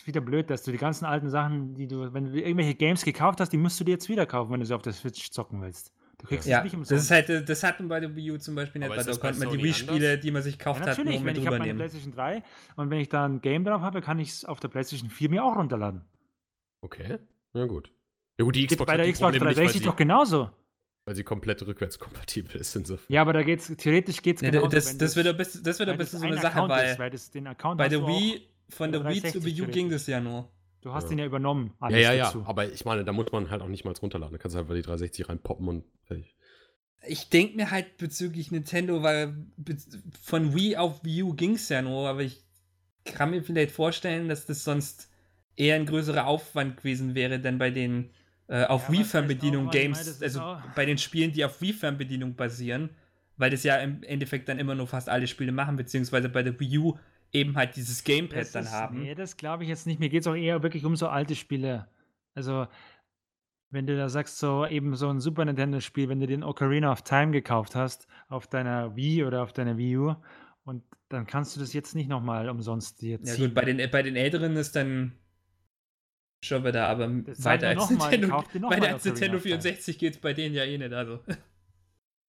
ist 0.01 0.07
wieder 0.07 0.21
blöd, 0.21 0.51
dass 0.51 0.63
du 0.63 0.73
die 0.73 0.79
ganzen 0.79 1.05
alten 1.05 1.29
Sachen, 1.31 1.75
die 1.75 1.87
du, 1.87 2.13
wenn 2.13 2.27
du 2.33 2.39
irgendwelche 2.39 2.75
Games 2.75 3.05
gekauft 3.05 3.41
hast, 3.41 3.51
die 3.53 3.57
musst 3.57 3.79
du 3.81 3.85
dir 3.85 3.93
jetzt 3.93 4.09
wieder 4.09 4.27
kaufen, 4.27 4.53
wenn 4.53 4.61
du 4.61 4.67
sie 4.67 4.75
auf 4.75 4.83
der 4.83 4.93
Switch 4.93 5.31
zocken 5.31 5.61
willst. 5.63 5.93
Du 6.19 6.27
kriegst 6.27 6.47
ja, 6.49 6.59
es 6.59 6.65
nicht 6.65 6.73
das 6.75 6.79
umsonst. 6.79 7.05
ist 7.05 7.11
halt, 7.11 7.49
das 7.49 7.63
hatten 7.63 7.89
bei 7.89 8.01
der 8.01 8.15
Wii 8.17 8.31
U 8.33 8.39
zum 8.39 8.55
Beispiel 8.55 8.79
nicht, 8.81 8.87
Aber 8.87 8.95
weil 8.95 9.01
ist 9.01 9.07
da 9.07 9.13
das 9.13 9.21
konnte 9.21 9.39
man 9.39 9.51
die 9.57 9.63
Wii-Spiele, 9.63 10.19
die 10.19 10.31
man 10.31 10.43
sich 10.43 10.55
ja, 10.55 10.59
gekauft 10.59 10.81
hat, 10.81 10.87
natürlich, 10.89 11.17
nur 11.21 11.27
wenn 11.27 11.33
mit 11.35 11.39
ich 11.43 11.47
habe 11.47 11.59
meine. 11.59 11.75
PlayStation 11.75 12.13
3 12.13 12.43
und 12.77 12.91
wenn 12.91 13.01
ich 13.01 13.09
da 13.11 13.27
ein 13.27 13.41
Game 13.43 13.65
drauf 13.65 13.83
habe, 13.83 14.01
kann 14.01 14.19
ich 14.19 14.31
es 14.31 14.45
auf 14.47 14.59
der 14.61 14.69
PlayStation 14.69 15.11
4 15.11 15.29
mir 15.31 15.45
auch 15.45 15.57
runterladen. 15.57 16.03
Okay, 16.83 17.19
na 17.53 17.67
gut. 17.67 17.91
Ja 18.39 18.45
gut, 18.45 18.55
die 18.57 18.61
Geht 18.67 18.71
Xbox 18.79 18.87
bei 18.87 18.93
hat 18.95 18.99
der 19.01 19.07
die 19.07 19.13
Xbox 19.13 19.33
Probleme 19.33 19.47
nicht, 19.51 19.57
weil 19.57 19.65
360 19.65 19.83
sie, 19.83 19.87
doch 19.89 19.97
genauso. 19.97 20.51
weil 21.07 21.15
sie 21.15 21.25
komplett 21.25 21.67
rückwärtskompatibel 21.67 22.57
ist 22.61 22.75
insofern. 22.77 23.07
Ja, 23.13 23.21
aber 23.23 23.33
da 23.33 23.43
geht's, 23.43 23.67
theoretisch 23.77 24.23
geht 24.23 24.37
es 24.37 24.43
Ja, 24.43 24.51
genauso. 24.51 24.69
das, 24.69 24.85
das 24.87 24.97
das- 24.99 25.17
wird 25.17 25.27
ein 25.29 25.37
bisschen, 25.37 25.63
das 25.65 25.79
wird 25.79 25.89
ein 25.89 25.99
das 25.99 26.07
bisschen 26.07 26.21
so 26.21 26.27
eine 26.27 26.37
ein 26.37 26.43
Sache, 26.43 26.55
Account 26.55 26.71
weil 26.71 26.91
ist, 26.93 26.99
weil 26.99 27.11
das, 27.11 27.31
den 27.31 27.47
Account 27.47 27.79
bei 27.79 27.89
der 27.89 28.07
Wii, 28.07 28.47
von 28.69 28.93
der 28.93 29.01
Wii 29.05 29.21
360 29.21 29.45
Wii 29.45 29.63
U 29.63 29.67
ging 29.71 29.91
das 29.91 30.07
ja 30.07 30.21
nur. 30.21 30.51
Du 30.81 30.93
hast 30.93 31.05
Ja. 31.05 31.09
den 31.11 31.19
ja 31.19 31.27
übernommen. 31.27 31.73
Ja, 31.81 31.87
Alles 31.87 32.03
ja, 32.03 32.13
ja. 32.13 32.25
dazu. 32.27 32.45
Aber 32.47 32.71
ich 32.71 32.85
meine, 32.85 33.05
da 33.05 33.13
muss 33.13 33.31
man 33.33 33.51
halt 33.51 33.63
auch 33.63 33.69
nicht 33.69 33.85
mal 33.85 33.95
runterladen. 34.01 34.33
Da 34.33 34.39
kannst 34.39 34.55
du 34.55 34.61
einfach 34.61 34.75
die 34.75 34.83
360 34.83 35.29
reinpoppen 35.29 35.67
und 35.69 35.85
fertig. 36.05 36.35
Ich 37.09 37.29
denke 37.29 37.57
mir 37.57 37.71
halt 37.71 37.99
bezüglich 37.99 38.51
Nintendo, 38.51 39.03
weil 39.03 39.35
von 40.23 40.55
Wii 40.55 40.77
auf 40.77 41.05
Wii 41.05 41.23
U 41.23 41.35
ging 41.35 41.55
es 41.55 41.69
ja 41.69 41.83
nur, 41.83 42.09
aber 42.09 42.23
ich 42.23 42.43
kann 43.05 43.31
mir 43.31 43.43
vielleicht 43.43 43.71
vorstellen, 43.73 44.29
dass 44.29 44.47
das 44.47 44.65
sonst 44.65 45.09
eher 45.55 45.77
ein 45.77 45.87
größerer 45.87 46.27
Aufwand 46.27 46.79
gewesen 46.79 47.15
wäre, 47.15 47.39
denn 47.39 47.59
bei 47.59 47.71
den 47.71 48.11
äh, 48.49 48.65
auf 48.65 48.89
Ja, 48.89 48.93
Wii-Fernbedienung 48.95 49.71
Games, 49.71 50.23
also 50.23 50.57
bei 50.75 50.85
den 50.87 50.99
Spielen, 50.99 51.33
die 51.33 51.45
auf 51.45 51.61
Wii-Fernbedienung 51.61 52.35
basieren, 52.35 52.91
weil 53.37 53.51
das 53.51 53.63
ja 53.65 53.77
im 53.79 54.03
Endeffekt 54.03 54.49
dann 54.49 54.59
immer 54.59 54.75
nur 54.75 54.87
fast 54.87 55.09
alle 55.09 55.27
Spiele 55.27 55.53
machen, 55.53 55.77
beziehungsweise 55.77 56.29
bei 56.29 56.43
der 56.43 56.59
Wii 56.59 56.79
U 56.79 56.99
eben 57.37 57.57
halt 57.57 57.77
dieses 57.77 58.03
Gamepad 58.05 58.39
Das 58.39 58.53
dann 58.53 58.65
ist, 58.65 58.73
haben. 58.73 59.03
Nee, 59.03 59.15
das 59.15 59.37
glaube 59.37 59.63
ich 59.63 59.69
jetzt 59.69 59.87
nicht. 59.87 60.01
Mir 60.01 60.09
geht 60.09 60.23
es 60.23 60.27
auch 60.27 60.35
eher 60.35 60.63
wirklich 60.63 60.85
um 60.85 60.97
so 60.97 61.09
alte 61.09 61.35
Spiele. 61.35 61.89
Also, 62.35 62.67
wenn 63.71 63.87
du 63.87 63.97
da 63.97 64.09
sagst, 64.09 64.39
so 64.39 64.67
eben 64.67 64.95
so 64.97 65.09
ein 65.09 65.21
Super 65.21 65.45
Nintendo-Spiel, 65.45 66.09
wenn 66.09 66.21
du 66.21 66.27
den 66.27 66.43
Ocarina 66.43 66.93
of 66.93 67.03
Time 67.03 67.33
gekauft 67.33 67.75
hast, 67.75 68.07
auf 68.29 68.47
deiner 68.47 68.97
Wii 68.97 69.25
oder 69.25 69.43
auf 69.43 69.53
deiner 69.53 69.77
Wii 69.77 69.97
U, 69.99 70.15
und 70.65 70.83
dann 71.09 71.27
kannst 71.27 71.55
du 71.55 71.61
das 71.61 71.73
jetzt 71.73 71.95
nicht 71.95 72.09
nochmal 72.09 72.49
umsonst 72.49 73.01
dir 73.01 73.19
Ja 73.23 73.37
gut, 73.37 73.55
bei 73.55 73.65
den, 73.65 73.91
bei 73.91 74.03
den 74.03 74.17
Älteren 74.17 74.57
ist 74.57 74.75
dann 74.75 75.13
schon 76.43 76.65
wieder, 76.65 76.89
aber 76.89 77.07
Das 77.09 77.45
weiter 77.45 77.69
als 77.69 77.91
Nintendo, 77.91 78.45
weiter 78.69 78.95
als 78.95 79.05
Nintendo 79.05 79.37
of 79.37 79.43
Time. 79.43 79.61
64 79.61 79.99
geht 79.99 80.15
es 80.15 80.21
bei 80.21 80.33
denen 80.33 80.55
ja 80.55 80.65
eh 80.65 80.77
nicht, 80.79 80.93
also. 80.93 81.21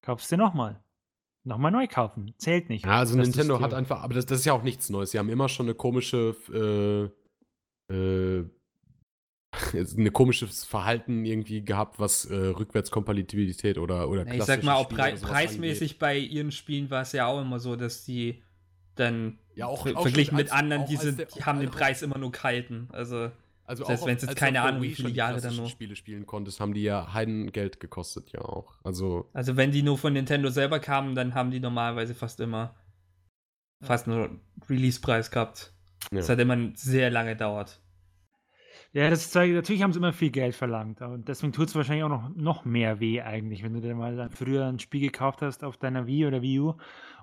Kaufst 0.03 0.31
du 0.33 0.37
nochmal. 0.37 0.84
Nochmal 1.45 1.71
neu 1.73 1.87
kaufen. 1.87 2.33
Zählt 2.39 2.69
nicht. 2.71 2.87
Ja, 2.87 2.99
also 2.99 3.17
Das 3.17 3.27
Nintendo 3.27 3.61
hat 3.61 3.75
einfach, 3.75 4.03
aber 4.03 4.15
das, 4.15 4.25
das 4.27 4.39
ist 4.41 4.45
ja 4.47 4.55
auch 4.55 4.63
nichts 4.63 4.89
Neues. 4.91 5.11
Sie 5.11 5.19
haben 5.19 5.29
immer 5.29 5.49
schon 5.51 5.67
eine 5.67 5.75
komische, 5.75 6.35
äh, 7.91 7.93
äh, 7.95 8.45
jetzt 9.73 9.97
ein 9.99 10.13
komisches 10.13 10.65
Verhalten 10.65 11.25
irgendwie 11.25 11.63
gehabt, 11.63 11.99
was 12.01 12.25
äh, 12.25 12.35
Rückwärtskompatibilität 12.35 13.79
oder, 13.79 14.09
oder 14.09 14.27
ich 14.27 14.43
sag 14.43 14.63
mal, 14.65 14.75
auch 14.75 14.91
sowas 14.91 15.21
preismäßig 15.21 15.99
bei 15.99 16.17
ihren 16.19 16.51
Spielen 16.51 16.91
war 16.91 17.03
es 17.03 17.13
ja 17.13 17.27
auch 17.27 17.41
immer 17.41 17.61
so, 17.61 17.77
dass 17.77 18.05
die 18.05 18.43
dann 18.97 19.39
Ja, 19.55 19.67
auch- 19.67 19.83
ver- 19.87 19.97
auch 19.97 20.03
verglichen 20.03 20.31
schon 20.31 20.37
mit 20.39 20.51
als- 20.51 20.59
anderen, 20.61 20.83
auch 20.83 20.89
die, 20.89 20.97
sind, 20.97 21.19
der- 21.19 21.27
die 21.27 21.45
haben 21.45 21.61
den 21.61 21.69
auch- 21.69 21.75
Preis 21.77 22.03
immer 22.03 22.19
nur 22.19 22.33
gehalten. 22.33 22.89
Also, 22.93 23.31
Also 23.67 23.85
Selbst 23.85 24.03
auch 24.03 24.07
wenn's 24.07 24.23
jetzt 24.23 24.29
als 24.31 24.39
du 24.39 24.45
keine 24.45 24.61
Ahnung, 24.61 24.83
wie 24.83 24.95
viele 24.95 25.09
Jahre 25.09 25.41
dann 25.41 25.57
nur- 25.57 25.69
Spiele 25.69 25.97
spielen 25.97 26.27
konntest, 26.27 26.61
haben 26.61 26.75
die 26.75 26.83
ja 26.83 27.15
Heidengeld 27.15 27.81
gekostet, 27.81 28.31
ja 28.33 28.41
auch. 28.43 28.75
Also, 28.85 29.31
also 29.33 29.57
wenn 29.57 29.73
die 29.73 29.83
nur 29.83 29.97
von 29.97 30.13
Nintendo 30.13 30.51
selber 30.51 30.81
kamen, 30.81 31.15
dann 31.15 31.35
haben 31.35 31.51
die 31.51 31.61
normalerweise 31.61 32.15
fast 32.15 32.41
immer 32.41 32.75
fast 33.81 34.07
nur 34.07 34.39
Release-Preis 34.69 35.31
gehabt. 35.31 35.73
ja. 36.11 36.19
Das 36.19 36.29
hat 36.29 36.39
immer 36.39 36.57
sehr 36.75 37.11
lange 37.11 37.31
gedauert. 37.33 37.81
Ja, 38.93 39.11
das 39.11 39.31
zeigt, 39.31 39.55
natürlich 39.55 39.83
haben 39.83 39.93
sie 39.93 39.99
immer 39.99 40.13
viel 40.13 40.31
Geld 40.31 40.55
verlangt. 40.55 41.01
Und 41.03 41.29
deswegen 41.29 41.53
tut 41.53 41.69
es 41.69 41.75
wahrscheinlich 41.75 42.05
auch 42.05 42.09
noch, 42.09 42.29
noch 42.37 42.65
mehr 42.65 43.01
weh 43.01 43.21
eigentlich, 43.21 43.63
wenn 43.65 43.73
du 43.73 43.81
dir 43.81 43.95
mal 43.95 44.15
dann 44.15 44.31
früher 44.31 44.67
ein 44.67 44.79
Spiel 44.79 45.01
gekauft 45.01 45.43
hast 45.43 45.65
auf 45.65 45.77
deiner 45.77 46.07
Wii 46.07 46.27
oder 46.27 46.43
Wii 46.43 46.61
U 46.61 46.75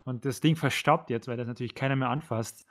und 0.03 0.25
das 0.25 0.41
Ding 0.41 0.55
verstaubt 0.57 1.09
jetzt, 1.09 1.27
weil 1.27 1.37
das 1.37 1.47
natürlich 1.47 1.73
keiner 1.73 1.95
mehr 1.95 2.09
anfasst, 2.09 2.65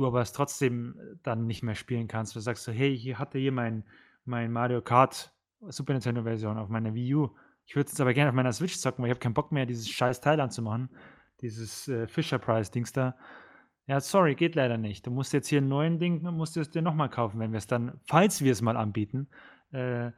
du 0.00 0.06
aber 0.06 0.20
es 0.20 0.32
trotzdem 0.32 0.98
dann 1.22 1.46
nicht 1.46 1.62
mehr 1.62 1.74
spielen 1.74 2.08
kannst. 2.08 2.34
Du 2.34 2.40
sagst 2.40 2.64
so, 2.64 2.72
hey, 2.72 2.96
hier 2.96 3.18
hatte 3.18 3.38
hier 3.38 3.52
mein, 3.52 3.84
mein 4.24 4.50
Mario 4.50 4.80
Kart 4.80 5.32
Super 5.68 5.92
Nintendo 5.92 6.22
Version 6.22 6.56
auf 6.58 6.68
meiner 6.68 6.94
Wii 6.94 7.14
U. 7.14 7.30
Ich 7.66 7.76
würde 7.76 7.90
es 7.92 8.00
aber 8.00 8.14
gerne 8.14 8.30
auf 8.30 8.34
meiner 8.34 8.52
Switch 8.52 8.76
zocken, 8.76 9.02
weil 9.02 9.10
ich 9.10 9.14
habe 9.14 9.20
keinen 9.20 9.34
Bock 9.34 9.52
mehr, 9.52 9.66
dieses 9.66 9.88
scheiß 9.88 10.20
Teil 10.20 10.40
anzumachen. 10.40 10.88
Dieses 11.42 11.86
äh, 11.88 12.08
Fisher 12.08 12.38
Price 12.38 12.70
Dings 12.70 12.92
da. 12.92 13.16
Ja, 13.86 14.00
sorry, 14.00 14.34
geht 14.34 14.54
leider 14.54 14.78
nicht. 14.78 15.06
Du 15.06 15.10
musst 15.10 15.32
jetzt 15.32 15.48
hier 15.48 15.58
einen 15.58 15.68
neuen 15.68 15.98
Ding, 15.98 16.22
musst 16.22 16.56
es 16.56 16.70
dir 16.70 16.82
nochmal 16.82 17.10
kaufen, 17.10 17.40
wenn 17.40 17.52
wir 17.52 17.58
es 17.58 17.66
dann, 17.66 18.00
falls 18.06 18.42
wir 18.42 18.52
es 18.52 18.62
mal 18.62 18.76
anbieten, 18.76 19.28
äh, 19.72 20.10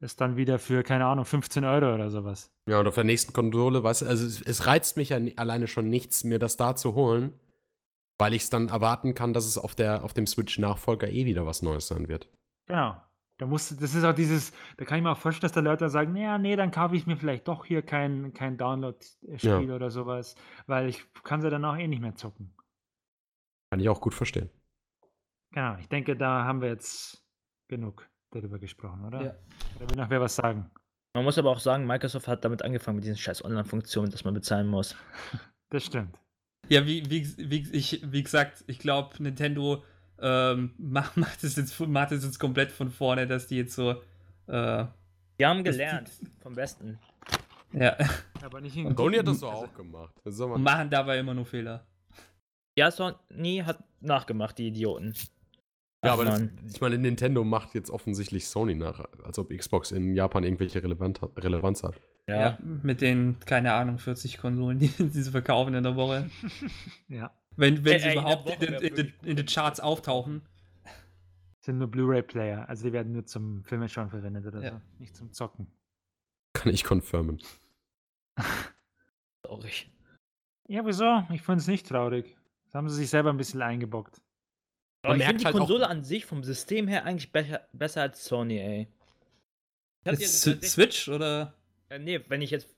es 0.00 0.16
dann 0.16 0.36
wieder 0.36 0.58
für, 0.58 0.82
keine 0.82 1.06
Ahnung, 1.06 1.24
15 1.24 1.64
Euro 1.64 1.94
oder 1.94 2.10
sowas. 2.10 2.52
ja, 2.66 2.78
und 2.78 2.86
auf 2.86 2.94
der 2.94 3.04
nächsten 3.04 3.32
Konsole, 3.32 3.82
weißt 3.82 4.02
du, 4.02 4.06
also 4.06 4.24
es, 4.24 4.40
es 4.40 4.66
reizt 4.66 4.96
mich 4.96 5.08
ja 5.08 5.18
alleine 5.36 5.66
schon 5.66 5.88
nichts, 5.88 6.22
mir 6.24 6.38
das 6.38 6.56
da 6.56 6.76
zu 6.76 6.94
holen, 6.94 7.32
weil 8.18 8.34
ich 8.34 8.42
es 8.42 8.50
dann 8.50 8.68
erwarten 8.68 9.14
kann, 9.14 9.32
dass 9.32 9.46
es 9.46 9.58
auf, 9.58 9.74
der, 9.74 10.04
auf 10.04 10.12
dem 10.12 10.26
Switch-Nachfolger 10.26 11.08
eh 11.08 11.24
wieder 11.24 11.46
was 11.46 11.62
Neues 11.62 11.86
sein 11.88 12.08
wird. 12.08 12.28
Genau. 12.66 13.00
Da 13.40 13.46
musst, 13.46 13.70
du- 13.70 13.76
das 13.76 13.94
ist 13.94 14.02
auch 14.04 14.14
dieses, 14.14 14.52
da 14.76 14.84
kann 14.84 14.98
ich 14.98 15.04
mir 15.04 15.12
auch 15.12 15.18
vorstellen, 15.18 15.42
dass 15.42 15.52
da 15.52 15.60
Leute 15.60 15.88
sagen, 15.88 16.12
naja, 16.12 16.38
nee, 16.38 16.56
dann 16.56 16.72
kaufe 16.72 16.96
ich 16.96 17.06
mir 17.06 17.16
vielleicht 17.16 17.46
doch 17.46 17.64
hier 17.64 17.82
kein, 17.82 18.32
kein 18.34 18.56
Download-Spiel 18.58 19.68
Ja. 19.68 19.74
oder 19.74 19.90
sowas, 19.92 20.34
weil 20.66 20.88
ich 20.88 21.04
kann 21.22 21.40
sie 21.40 21.48
dann 21.50 21.64
auch 21.64 21.76
eh 21.76 21.86
nicht 21.86 22.02
mehr 22.02 22.16
zocken. 22.16 22.52
Kann 23.70 23.78
ich 23.80 23.88
auch 23.88 24.00
gut 24.00 24.14
verstehen. 24.14 24.50
Genau, 25.54 25.76
ich 25.78 25.88
denke, 25.88 26.16
da 26.16 26.44
haben 26.44 26.60
wir 26.60 26.68
jetzt 26.68 27.22
genug 27.68 28.08
darüber 28.32 28.58
gesprochen, 28.58 29.04
oder? 29.04 29.22
Ja. 29.22 29.34
Oder 29.76 29.90
will 29.90 29.96
noch 29.96 30.10
wer 30.10 30.20
was 30.20 30.34
sagen? 30.36 30.70
Man 31.14 31.24
muss 31.24 31.38
aber 31.38 31.50
auch 31.50 31.58
sagen, 31.60 31.86
Microsoft 31.86 32.26
hat 32.28 32.44
damit 32.44 32.62
angefangen 32.62 32.96
mit 32.96 33.04
diesen 33.04 33.16
scheiß 33.16 33.44
Online-Funktionen, 33.44 34.10
dass 34.10 34.24
man 34.24 34.34
bezahlen 34.34 34.66
muss. 34.66 34.96
Das 35.70 35.84
stimmt. 35.84 36.18
Ja, 36.68 36.86
wie, 36.86 37.08
wie, 37.10 37.26
wie, 37.50 37.68
ich, 37.72 38.02
wie 38.04 38.22
gesagt, 38.22 38.64
ich 38.66 38.78
glaube, 38.78 39.22
Nintendo 39.22 39.82
ähm, 40.20 40.74
macht, 40.78 41.16
macht, 41.16 41.42
es 41.44 41.56
jetzt, 41.56 41.78
macht 41.80 42.12
es 42.12 42.24
jetzt 42.24 42.38
komplett 42.38 42.72
von 42.72 42.90
vorne, 42.90 43.26
dass 43.26 43.46
die 43.46 43.56
jetzt 43.56 43.74
so. 43.74 43.92
Äh, 44.46 44.84
Die 45.40 45.46
haben 45.46 45.64
Das- 45.64 45.74
gelernt 45.76 46.10
vom 46.42 46.54
Besten. 46.54 46.98
ja, 47.72 47.96
Aber 48.42 48.60
nicht 48.60 48.76
in 48.76 48.96
Sony 48.96 49.16
hat 49.18 49.28
das 49.28 49.40
doch 49.40 49.52
auch 49.52 49.74
gemacht. 49.74 50.14
Das 50.24 50.38
und 50.40 50.62
machen 50.62 50.90
dabei 50.90 51.18
immer 51.18 51.34
nur 51.34 51.46
Fehler. 51.46 51.86
Ja, 52.76 52.90
Sony 52.90 53.62
hat 53.64 53.82
nachgemacht, 54.00 54.58
die 54.58 54.68
Idioten. 54.68 55.12
ja, 55.14 55.22
Ach, 56.02 56.12
aber 56.12 56.24
das, 56.26 56.42
ich 56.74 56.80
meine, 56.80 56.96
Nintendo 56.98 57.44
macht 57.44 57.74
jetzt 57.74 57.90
offensichtlich 57.90 58.46
Sony 58.48 58.74
nach, 58.74 59.04
als 59.24 59.38
ob 59.38 59.50
Xbox 59.56 59.90
in 59.92 60.14
Japan 60.14 60.44
irgendwelche 60.44 60.82
Relevanz 60.82 61.82
hat. 61.82 62.00
Ja. 62.28 62.36
ja. 62.36 62.58
mit 62.60 63.00
den, 63.00 63.40
keine 63.40 63.72
Ahnung, 63.72 63.98
40 63.98 64.36
Konsolen, 64.38 64.78
die, 64.78 64.88
die 64.88 65.08
sie 65.22 65.30
verkaufen 65.30 65.74
in 65.74 65.82
der 65.82 65.96
Woche. 65.96 66.30
Ja. 67.08 67.34
Wenn, 67.56 67.84
wenn 67.84 67.94
Ey, 67.94 68.00
sie 68.00 68.06
ey, 68.06 68.12
in 68.12 68.20
überhaupt 68.20 68.62
in, 68.62 68.74
in, 68.74 68.82
wirklich 68.82 69.14
in 69.24 69.36
den 69.36 69.46
Charts 69.46 69.80
auftauchen. 69.80 70.42
Sind 71.58 71.78
nur 71.78 71.88
Blu-ray-Player, 71.88 72.68
also 72.68 72.84
die 72.86 72.92
werden 72.92 73.12
nur 73.12 73.26
zum 73.26 73.64
Filme 73.64 73.88
schauen 73.88 74.10
verwendet 74.10 74.46
oder 74.46 74.62
Ja. 74.62 74.70
so, 74.70 74.80
nicht 74.98 75.16
zum 75.16 75.32
Zocken. 75.32 75.66
Kann 76.52 76.72
ich 76.72 76.84
confirmen. 76.84 77.42
Traurig. 79.42 79.90
Ja, 80.68 80.86
wieso? 80.86 81.24
Ich 81.32 81.42
finde 81.42 81.60
es 81.60 81.66
nicht 81.66 81.88
traurig. 81.88 82.36
Das 82.66 82.74
haben 82.74 82.88
sie 82.88 82.96
sich 82.96 83.10
selber 83.10 83.30
ein 83.30 83.36
bisschen 83.38 83.62
eingebockt. 83.62 84.20
Aber 85.02 85.14
Man 85.14 85.20
ich 85.20 85.26
finde 85.26 85.40
die 85.40 85.44
halt 85.46 85.56
Konsole 85.56 85.88
an 85.88 86.04
sich 86.04 86.26
vom 86.26 86.44
System 86.44 86.86
her 86.86 87.04
eigentlich 87.04 87.32
besser, 87.32 87.66
besser 87.72 88.02
als 88.02 88.24
Sony, 88.24 88.58
ey. 88.58 88.88
Switch 90.16 91.08
oder? 91.08 91.57
Äh, 91.90 91.98
nee, 91.98 92.20
wenn 92.28 92.42
ich 92.42 92.50
jetzt 92.50 92.68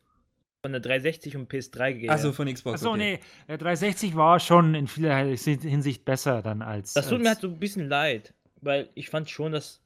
von 0.62 0.72
der 0.72 0.80
360 0.80 1.36
und 1.36 1.50
PS3 1.50 1.92
gehe. 1.94 2.10
Achso, 2.10 2.32
von 2.32 2.52
Xbox. 2.52 2.80
Achso, 2.80 2.90
okay. 2.90 2.98
nee, 2.98 3.20
der 3.48 3.58
360 3.58 4.14
war 4.16 4.38
schon 4.40 4.74
in 4.74 4.86
vieler 4.86 5.16
Hinsicht 5.16 6.04
besser 6.04 6.42
dann 6.42 6.62
als. 6.62 6.94
Das 6.94 7.06
tut 7.06 7.14
als, 7.14 7.22
mir 7.22 7.28
halt 7.30 7.40
so 7.40 7.48
ein 7.48 7.58
bisschen 7.58 7.88
leid, 7.88 8.34
weil 8.60 8.88
ich 8.94 9.08
fand 9.08 9.30
schon, 9.30 9.52
dass. 9.52 9.80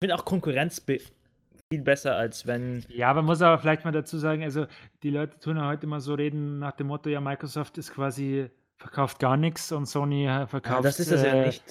Ich 0.00 0.06
finde 0.06 0.16
auch 0.16 0.24
Konkurrenz 0.24 0.80
be 0.80 0.98
viel 1.72 1.82
besser, 1.82 2.16
als 2.16 2.46
wenn. 2.46 2.84
Ja, 2.88 3.08
aber 3.10 3.22
muss 3.22 3.40
aber 3.40 3.58
vielleicht 3.58 3.84
mal 3.84 3.92
dazu 3.92 4.18
sagen, 4.18 4.42
also 4.42 4.66
die 5.02 5.10
Leute 5.10 5.38
tun 5.38 5.56
ja 5.56 5.66
heute 5.66 5.86
immer 5.86 6.00
so 6.00 6.14
reden 6.14 6.58
nach 6.58 6.72
dem 6.72 6.88
Motto, 6.88 7.08
ja, 7.08 7.20
Microsoft 7.20 7.78
ist 7.78 7.92
quasi 7.92 8.50
verkauft 8.76 9.18
gar 9.18 9.36
nichts 9.36 9.72
und 9.72 9.86
Sony 9.86 10.26
äh, 10.26 10.46
verkauft 10.46 10.76
Ja, 10.76 10.82
das 10.82 11.00
ist 11.00 11.10
das 11.10 11.22
ja 11.22 11.32
äh, 11.32 11.46
nicht. 11.46 11.62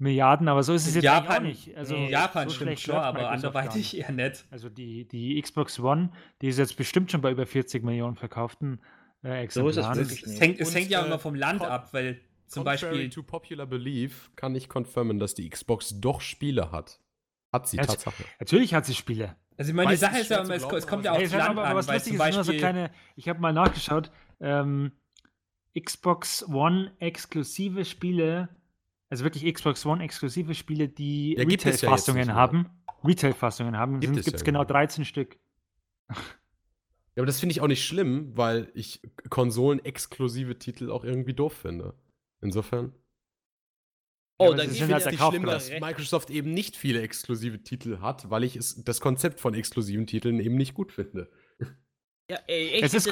Milliarden, 0.00 0.46
aber 0.48 0.62
so 0.62 0.74
ist 0.74 0.86
es 0.86 0.94
In 0.94 1.02
jetzt 1.02 1.10
auch 1.10 1.24
Japan, 1.24 1.42
nicht. 1.42 1.76
Also 1.76 1.96
in 1.96 2.08
Japan 2.08 2.48
so 2.48 2.54
stimmt 2.54 2.68
schlecht 2.68 2.82
schon, 2.84 2.94
aber 2.96 3.20
gar 3.20 3.30
anderweitig 3.32 3.96
eher 3.96 4.12
nicht. 4.12 4.46
Also 4.50 4.68
die, 4.68 5.06
die 5.08 5.40
Xbox 5.42 5.80
One, 5.80 6.10
die 6.40 6.48
ist 6.48 6.58
jetzt 6.58 6.76
bestimmt 6.76 7.10
schon 7.10 7.20
bei 7.20 7.32
über 7.32 7.46
40 7.46 7.82
Millionen 7.82 8.14
verkauften 8.16 8.80
äh, 9.22 9.46
So 9.48 9.66
ist 9.68 9.76
es 9.76 9.84
Exemplaren. 9.84 9.98
wirklich 9.98 10.22
Es 10.22 10.28
nicht. 10.28 10.40
hängt, 10.40 10.60
es 10.60 10.74
hängt 10.74 10.90
ja 10.90 11.02
äh, 11.02 11.06
immer 11.06 11.18
vom 11.18 11.34
Land 11.34 11.62
ab, 11.62 11.92
weil 11.92 12.20
zum 12.46 12.62
Beispiel 12.64 13.10
to 13.10 13.22
popular 13.24 13.66
belief 13.66 14.30
kann 14.36 14.54
ich 14.54 14.68
confirmen, 14.68 15.18
dass 15.18 15.34
die 15.34 15.48
Xbox 15.50 16.00
doch 16.00 16.20
Spiele 16.20 16.70
hat. 16.70 17.00
Hat 17.52 17.66
sie, 17.68 17.78
Jetzt- 17.78 17.88
Tatsache. 17.88 18.24
Natürlich 18.38 18.74
hat 18.74 18.86
sie 18.86 18.94
Spiele. 18.94 19.34
Also 19.56 19.70
ich 19.70 19.74
meine, 19.74 19.88
die 19.88 19.94
Weiß, 19.94 20.00
Sache 20.00 20.18
ist 20.20 20.30
ja 20.30 20.42
immer, 20.42 20.54
es, 20.54 20.62
es 20.62 20.86
kommt 20.86 21.04
aber 21.08 21.20
ja 21.20 21.26
sag 21.28 21.38
Land 21.40 21.56
mal, 21.56 21.64
an, 21.64 21.74
was 21.76 21.88
weil 21.88 21.94
lustig 21.96 22.16
zum 22.16 22.26
ist, 22.28 22.34
nur 22.36 22.44
so 22.44 22.52
Beispiel, 22.52 22.58
kleine, 22.60 22.90
ich 23.16 23.28
habe 23.28 23.40
mal 23.40 23.52
nachgeschaut, 23.52 24.12
ähm, 24.38 24.92
Xbox 25.78 26.46
One 26.48 26.92
exklusive 27.00 27.84
Spiele, 27.84 28.48
also 29.10 29.24
wirklich 29.24 29.52
Xbox 29.52 29.84
One 29.86 30.02
exklusive 30.02 30.54
Spiele, 30.54 30.88
die 30.88 31.34
Ja, 31.34 31.42
ja 31.42 31.48
Retail-Fassungen 31.48 32.26
mehr. 32.26 32.34
haben. 32.34 32.68
Retail-Fassungen 33.04 33.76
haben, 33.76 34.00
Gibt 34.00 34.14
gibt 34.14 34.26
es 34.26 34.34
es 34.34 34.40
ja 34.40 34.44
genau 34.44 34.60
nicht. 34.60 34.70
13 34.70 35.04
Stück. 35.04 35.38
Ja, 37.16 37.22
aber 37.22 37.26
das 37.26 37.40
finde 37.40 37.50
ich 37.52 37.60
auch 37.60 37.66
nicht 37.66 37.84
schlimm, 37.84 38.36
weil 38.36 38.70
ich 38.74 39.02
Konsolen-exklusive 39.28 40.56
Titel 40.60 40.88
auch 40.92 41.02
irgendwie 41.02 41.34
doof 41.34 41.52
finde. 41.52 41.94
Insofern. 42.40 42.92
Oh, 44.38 44.46
aber 44.46 44.54
da 44.54 44.62
sie 44.62 44.68
gibt 44.68 44.78
sind 44.78 44.92
es 44.92 45.04
halt 45.04 45.12
nicht 45.12 45.24
schlimm, 45.26 45.44
dass 45.46 45.68
Microsoft 45.80 46.30
eben 46.30 46.54
nicht 46.54 46.76
viele 46.76 47.02
exklusive 47.02 47.60
Titel 47.64 47.98
hat, 47.98 48.30
weil 48.30 48.44
ich 48.44 48.54
es, 48.54 48.84
das 48.84 49.00
Konzept 49.00 49.40
von 49.40 49.54
exklusiven 49.54 50.06
Titeln 50.06 50.38
eben 50.38 50.54
nicht 50.56 50.74
gut 50.74 50.92
finde. 50.92 51.28
Ja, 52.30 52.38
ey, 52.46 52.66
ich 52.76 52.82
Es 52.84 52.94
ist 52.94 53.10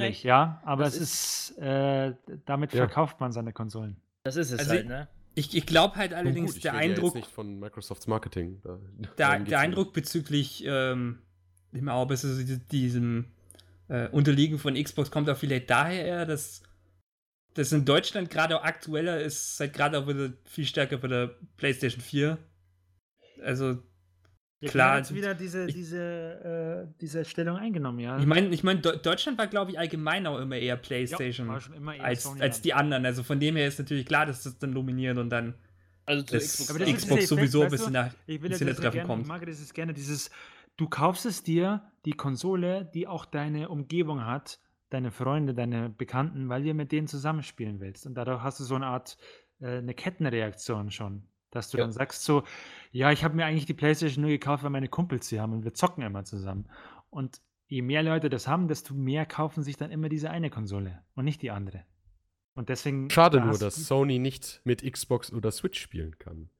recht. 0.00 0.24
ja, 0.24 0.62
aber 0.64 0.84
Das 0.84 0.94
es 0.96 1.50
ist, 1.50 1.58
äh, 1.58 2.14
damit 2.46 2.72
Ja. 2.72 2.86
verkauft 2.86 3.20
man 3.20 3.32
seine 3.32 3.52
Konsolen. 3.52 4.00
Das 4.28 4.36
ist 4.36 4.52
es 4.52 4.58
Also 4.60 4.70
halt, 4.72 4.82
ich- 4.82 4.88
ne? 4.88 5.08
ich, 5.34 5.56
ich 5.56 5.66
glaube 5.66 5.96
halt 5.96 6.12
allerdings, 6.12 6.50
gut, 6.52 6.56
ich 6.56 6.62
der 6.62 6.74
rede 6.74 6.84
ja 6.84 6.90
Eindruck, 6.94 7.14
Jetzt 7.14 7.24
nicht 7.24 7.34
von 7.34 7.58
Microsofts 7.58 8.06
Marketing. 8.06 8.60
Da, 8.62 8.78
der, 9.16 9.38
der 9.40 9.58
Eindruck 9.60 9.92
bezüglich 9.92 10.64
ähm, 10.66 11.20
dem 11.72 11.88
auch 11.88 12.06
besser 12.06 12.28
so 12.34 12.40
diese- 12.40 12.58
diesem 12.58 13.26
äh, 13.88 14.08
Unterliegen 14.08 14.58
von 14.58 14.74
Xbox 14.74 15.10
kommt 15.10 15.30
auch 15.30 15.36
vielleicht 15.36 15.70
daher, 15.70 16.04
eher, 16.04 16.26
dass 16.26 16.62
das 17.54 17.72
in 17.72 17.84
Deutschland 17.84 18.30
gerade 18.30 18.58
auch 18.58 18.64
aktueller 18.64 19.20
ist, 19.20 19.56
seit 19.56 19.72
gerade 19.72 19.98
auch 19.98 20.06
wieder 20.06 20.32
viel 20.44 20.66
stärker 20.66 20.98
bei 20.98 21.08
der 21.08 21.34
PlayStation 21.56 22.00
4. 22.02 22.36
Also, 23.42 23.78
Klar, 24.66 24.98
jetzt 24.98 25.14
wieder 25.14 25.34
diese, 25.34 25.66
ich- 25.66 25.74
diese, 25.74 26.86
äh, 26.90 26.94
diese 27.00 27.24
Stellung 27.24 27.56
eingenommen, 27.56 28.00
ja. 28.00 28.18
ich 28.18 28.26
meine, 28.26 28.48
ich 28.48 28.64
mein, 28.64 28.82
Deu- 28.82 28.96
Deutschland 28.96 29.38
war, 29.38 29.46
glaube 29.46 29.70
ich, 29.70 29.78
allgemein 29.78 30.26
auch 30.26 30.38
immer 30.40 30.56
eher 30.56 30.76
PlayStation 30.76 31.46
war 31.48 31.60
schon 31.60 31.74
immer 31.74 31.94
eher 31.94 32.04
als, 32.04 32.24
Sony 32.24 32.40
als 32.42 32.60
die 32.60 32.74
anderen. 32.74 33.06
Also 33.06 33.22
von 33.22 33.38
dem 33.38 33.54
her 33.56 33.68
ist 33.68 33.78
natürlich 33.78 34.04
klar, 34.06 34.26
dass 34.26 34.42
das 34.42 34.58
dann 34.58 34.72
dominiert 34.72 35.16
und 35.18 35.30
dann 35.30 35.54
Also 36.06 36.24
das 36.24 36.44
Xbox. 36.44 36.70
Aber 36.70 36.78
das 36.80 36.88
ist 36.88 36.96
Xbox 36.96 37.28
sowieso 37.28 37.62
ein 37.62 37.70
bisschen 37.70 37.92
nach. 37.92 38.12
Ich 38.26 38.42
will 38.42 38.48
bisschen 38.50 38.66
das 38.66 38.76
der 38.78 38.84
ja 38.86 38.90
Treffen 38.90 38.92
gerne, 38.94 39.06
kommt. 39.06 39.22
ich 39.22 39.28
mag 39.28 39.46
das 39.46 39.60
ist 39.60 39.74
gerne 39.74 39.94
dieses, 39.94 40.30
du 40.76 40.88
kaufst 40.88 41.24
es 41.26 41.42
dir, 41.44 41.82
die 42.04 42.12
Konsole, 42.14 42.90
die 42.94 43.06
auch 43.06 43.26
deine 43.26 43.68
Umgebung 43.68 44.24
hat, 44.26 44.58
deine 44.90 45.12
Freunde, 45.12 45.54
deine 45.54 45.88
Bekannten, 45.90 46.48
weil 46.48 46.64
du 46.64 46.74
mit 46.74 46.90
denen 46.90 47.06
zusammenspielen 47.06 47.78
willst. 47.78 48.06
Und 48.06 48.14
dadurch 48.14 48.42
hast 48.42 48.58
du 48.58 48.64
so 48.64 48.74
eine 48.74 48.86
Art, 48.86 49.18
äh, 49.60 49.78
eine 49.78 49.94
Kettenreaktion 49.94 50.90
schon. 50.90 51.22
Dass 51.50 51.70
du 51.70 51.78
Ja. 51.78 51.84
dann 51.84 51.92
sagst 51.92 52.24
so, 52.24 52.42
ja, 52.90 53.12
ich 53.12 53.24
habe 53.24 53.36
mir 53.36 53.44
eigentlich 53.44 53.66
die 53.66 53.74
Playstation 53.74 54.22
nur 54.22 54.30
gekauft, 54.30 54.62
weil 54.64 54.70
meine 54.70 54.88
Kumpels 54.88 55.28
sie 55.28 55.40
haben 55.40 55.52
und 55.52 55.64
wir 55.64 55.74
zocken 55.74 56.02
immer 56.02 56.24
zusammen. 56.24 56.68
Und 57.10 57.40
je 57.66 57.82
mehr 57.82 58.02
Leute 58.02 58.30
das 58.30 58.48
haben, 58.48 58.68
desto 58.68 58.94
mehr 58.94 59.26
kaufen 59.26 59.62
sich 59.62 59.76
dann 59.76 59.90
immer 59.90 60.08
diese 60.08 60.30
eine 60.30 60.50
Konsole 60.50 61.02
und 61.14 61.24
nicht 61.24 61.42
die 61.42 61.50
andere. 61.50 61.84
Und 62.54 62.70
deswegen. 62.70 63.08
Schade 63.10 63.40
nur, 63.40 63.58
dass 63.58 63.76
Sony 63.76 64.18
nicht 64.18 64.60
mit 64.64 64.82
Xbox 64.90 65.32
oder 65.32 65.50
Switch 65.52 65.80
spielen 65.80 66.18
kann. 66.18 66.50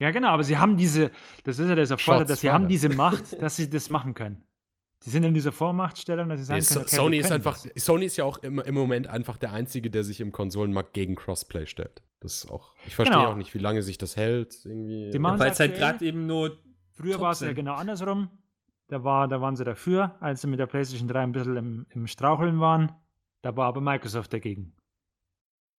Ja, 0.00 0.10
genau, 0.10 0.28
aber 0.28 0.42
sie 0.42 0.56
haben 0.56 0.76
diese, 0.76 1.10
das 1.44 1.58
ist 1.58 1.68
ja 1.68 1.74
der 1.74 1.86
Vorteil, 1.86 2.20
Shots 2.20 2.28
dass 2.28 2.40
sie 2.40 2.50
haben 2.50 2.68
diese 2.68 2.88
Macht, 2.88 3.40
dass 3.40 3.56
sie 3.56 3.68
das 3.68 3.90
machen 3.90 4.14
können. 4.14 4.42
Sie 5.02 5.10
sind 5.10 5.24
in 5.24 5.34
dieser 5.34 5.52
Vormachtstellung, 5.52 6.28
dass 6.28 6.40
sie 6.40 6.44
sagen 6.46 6.60
Nee, 6.60 6.66
können, 6.66 6.80
okay, 6.80 6.96
Sony 6.96 7.16
ist 7.18 7.32
einfach, 7.32 7.62
das. 7.62 7.84
Sony 7.84 8.06
ist 8.06 8.16
ja 8.16 8.24
auch 8.24 8.38
im, 8.38 8.58
im 8.58 8.74
Moment 8.74 9.06
einfach 9.06 9.36
der 9.36 9.52
Einzige, 9.52 9.90
der 9.90 10.04
sich 10.04 10.20
im 10.20 10.32
Konsolenmarkt 10.32 10.94
gegen 10.94 11.16
Crossplay 11.16 11.66
stellt. 11.66 12.02
Das 12.20 12.34
ist 12.34 12.50
auch, 12.50 12.74
ich 12.86 12.94
verstehe 12.94 13.16
Genau. 13.18 13.30
auch 13.32 13.36
nicht, 13.36 13.54
wie 13.54 13.58
lange 13.58 13.82
sich 13.82 13.96
das 13.98 14.16
hält. 14.16 14.64
Irgendwie. 14.66 15.10
Die 15.10 15.18
machen- 15.18 15.38
Weil 15.38 15.50
es 15.52 15.60
halt 15.60 15.74
gerade 15.74 16.04
eben 16.04 16.26
nur. 16.26 16.58
Früher 16.92 17.18
war 17.20 17.32
es 17.32 17.40
ja 17.40 17.52
genau 17.54 17.74
andersrum. 17.74 18.28
Da, 18.88 19.02
war, 19.04 19.26
da 19.28 19.40
waren 19.40 19.56
sie 19.56 19.64
dafür, 19.64 20.16
als 20.20 20.42
sie 20.42 20.48
mit 20.48 20.58
der 20.58 20.66
PlayStation 20.66 21.08
3 21.08 21.20
ein 21.22 21.32
bisschen 21.32 21.56
im, 21.56 21.86
im 21.90 22.06
Straucheln 22.06 22.60
waren. 22.60 22.92
Da 23.42 23.56
war 23.56 23.68
aber 23.68 23.80
Microsoft 23.80 24.32
dagegen. 24.32 24.76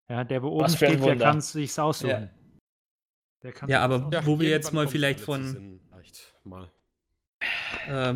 Ja, 0.09 0.23
der, 0.23 0.41
wo 0.41 0.47
oben 0.47 0.69
steht, 0.69 1.03
der 1.03 1.17
kann 1.17 1.37
es 1.37 1.51
sich 1.51 1.77
aussuchen. 1.79 2.09
Ja. 2.09 2.29
Der 3.43 3.51
kann 3.51 3.69
Ja, 3.69 3.77
sich's 3.77 3.83
aber 3.85 3.95
aussuchen. 3.95 4.11
Ja, 4.13 4.25
wo 4.25 4.39
wir 4.39 4.49
jetzt 4.49 4.73
mal 4.73 4.87
vielleicht 4.87 5.19
von- 5.19 5.79
mal. 6.43 6.71
Äh, 7.87 8.15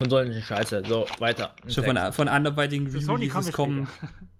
Konsolen 0.00 0.32
sind 0.32 0.42
scheiße. 0.44 0.82
So, 0.86 1.06
weiter. 1.18 1.56
schon 1.66 1.84
von, 1.84 2.12
von 2.12 2.28
anderweitigen 2.28 2.86
Releases 2.86 3.52
kommen 3.52 3.88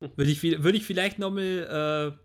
Würde 0.00 0.30
ich, 0.30 0.42
würde 0.42 0.76
ich 0.76 0.84
vielleicht 0.84 1.18
nochmal, 1.18 2.16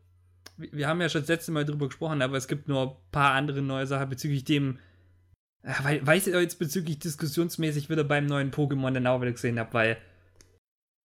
äh, 0.57 0.71
wir- 0.71 0.87
haben 0.87 1.01
ja 1.01 1.09
schon 1.09 1.21
das 1.21 1.29
letzte 1.29 1.51
Mal 1.51 1.65
drüber 1.65 1.87
gesprochen, 1.87 2.21
aber 2.21 2.37
es 2.37 2.47
gibt 2.47 2.67
nur 2.67 2.81
ein 2.81 3.11
paar 3.11 3.33
andere 3.33 3.61
neue 3.61 3.87
Sachen 3.87 4.09
bezüglich 4.09 4.43
dem, 4.43 4.79
äh, 5.63 5.73
weil, 5.83 6.05
weiß 6.05 6.27
ich 6.27 6.33
jetzt 6.33 6.59
bezüglich 6.59 6.99
diskussionsmäßig 6.99 7.89
wieder 7.89 8.03
beim 8.03 8.25
neuen 8.25 8.51
Pokémon 8.51 8.91
dann 8.91 9.07
auch 9.07 9.21
wieder 9.21 9.31
gesehen 9.31 9.57
habe, 9.59 9.73
weil, 9.73 9.97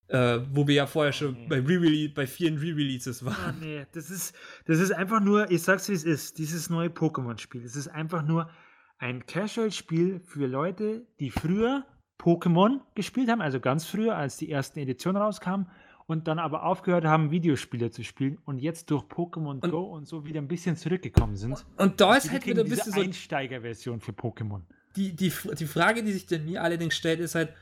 äh, 0.09 0.41
wo 0.53 0.67
wir 0.67 0.75
ja 0.75 0.87
vorher 0.87 1.12
schon 1.12 1.35
Nee. 1.35 1.47
bei, 1.49 1.61
Re 1.61 2.09
bei 2.14 2.27
vielen 2.27 2.59
Re-Releases 2.59 3.23
Ah, 3.23 3.27
waren. 3.27 3.61
nee, 3.61 3.87
das 3.93 4.11
ist, 4.11 4.35
das 4.67 4.79
ist 4.81 4.93
einfach 4.93 5.21
nur, 5.21 5.51
ich 5.51 5.62
sag's 5.62 5.89
wie 5.89 5.93
es 5.95 6.05
ist, 6.05 6.39
dieses 6.39 6.69
neue 6.71 6.89
Pokémon-Spiel. 6.89 7.64
Es 7.64 7.77
ist 7.77 7.89
einfach 7.89 8.23
nur 8.25 8.51
ein 8.99 9.25
Casual-Spiel 9.27 10.21
für 10.25 10.47
Leute, 10.47 11.07
die 11.21 11.31
früher 11.31 11.85
Pokémon 12.19 12.81
gespielt 12.95 13.29
haben, 13.31 13.41
also 13.43 13.61
ganz 13.61 13.85
früher, 13.85 14.17
als 14.17 14.37
die 14.37 14.51
ersten 14.51 14.79
Editionen 14.79 15.21
rauskamen, 15.21 15.69
und 16.07 16.29
dann 16.29 16.39
aber 16.39 16.63
aufgehört 16.65 17.05
haben, 17.05 17.31
Videospiele 17.31 17.91
zu 17.91 18.05
spielen 18.05 18.39
und 18.45 18.59
jetzt 18.59 18.91
durch 18.91 19.03
Pokémon 19.05 19.61
Und- 19.61 19.71
Go 19.71 19.83
und 19.83 20.07
so 20.07 20.25
wieder 20.25 20.41
ein 20.41 20.49
bisschen 20.49 20.77
zurückgekommen 20.77 21.37
sind. 21.37 21.65
Und 21.77 22.01
da 22.01 22.17
ist 22.17 22.27
Die 22.27 22.31
halt 22.31 22.47
wieder 22.47 22.63
ein 22.63 22.67
diese 22.67 22.77
bisschen 22.77 22.93
so 22.93 23.01
Einsteigerversion 23.01 24.01
für 24.01 24.13
Pokémon. 24.13 24.63
die, 24.97 25.15
die, 25.15 25.33
die 25.59 25.67
Frage, 25.67 26.03
die 26.05 26.13
sich 26.13 26.27
dann 26.27 26.45
mir 26.45 26.63
allerdings 26.63 26.95
stellt, 26.97 27.21
ist 27.21 27.35
halt, 27.35 27.53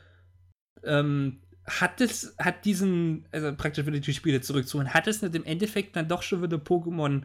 ähm, 0.83 1.41
hat 1.65 1.99
es, 2.01 2.35
hat 2.37 2.63
diesen, 2.65 3.27
also 3.31 3.51
praktisch 3.55 3.85
wieder 3.85 3.99
die 3.99 4.13
Spiele 4.13 4.39
zurückzuholen, 4.41 4.93
hat 4.93 5.07
es 5.07 5.21
nicht 5.23 5.33
im 5.33 5.43
Endeffekt 5.43 5.95
dann 5.95 6.07
doch 6.07 6.21
schon 6.21 6.43
wieder 6.43 6.57
Pokémon 6.57 7.23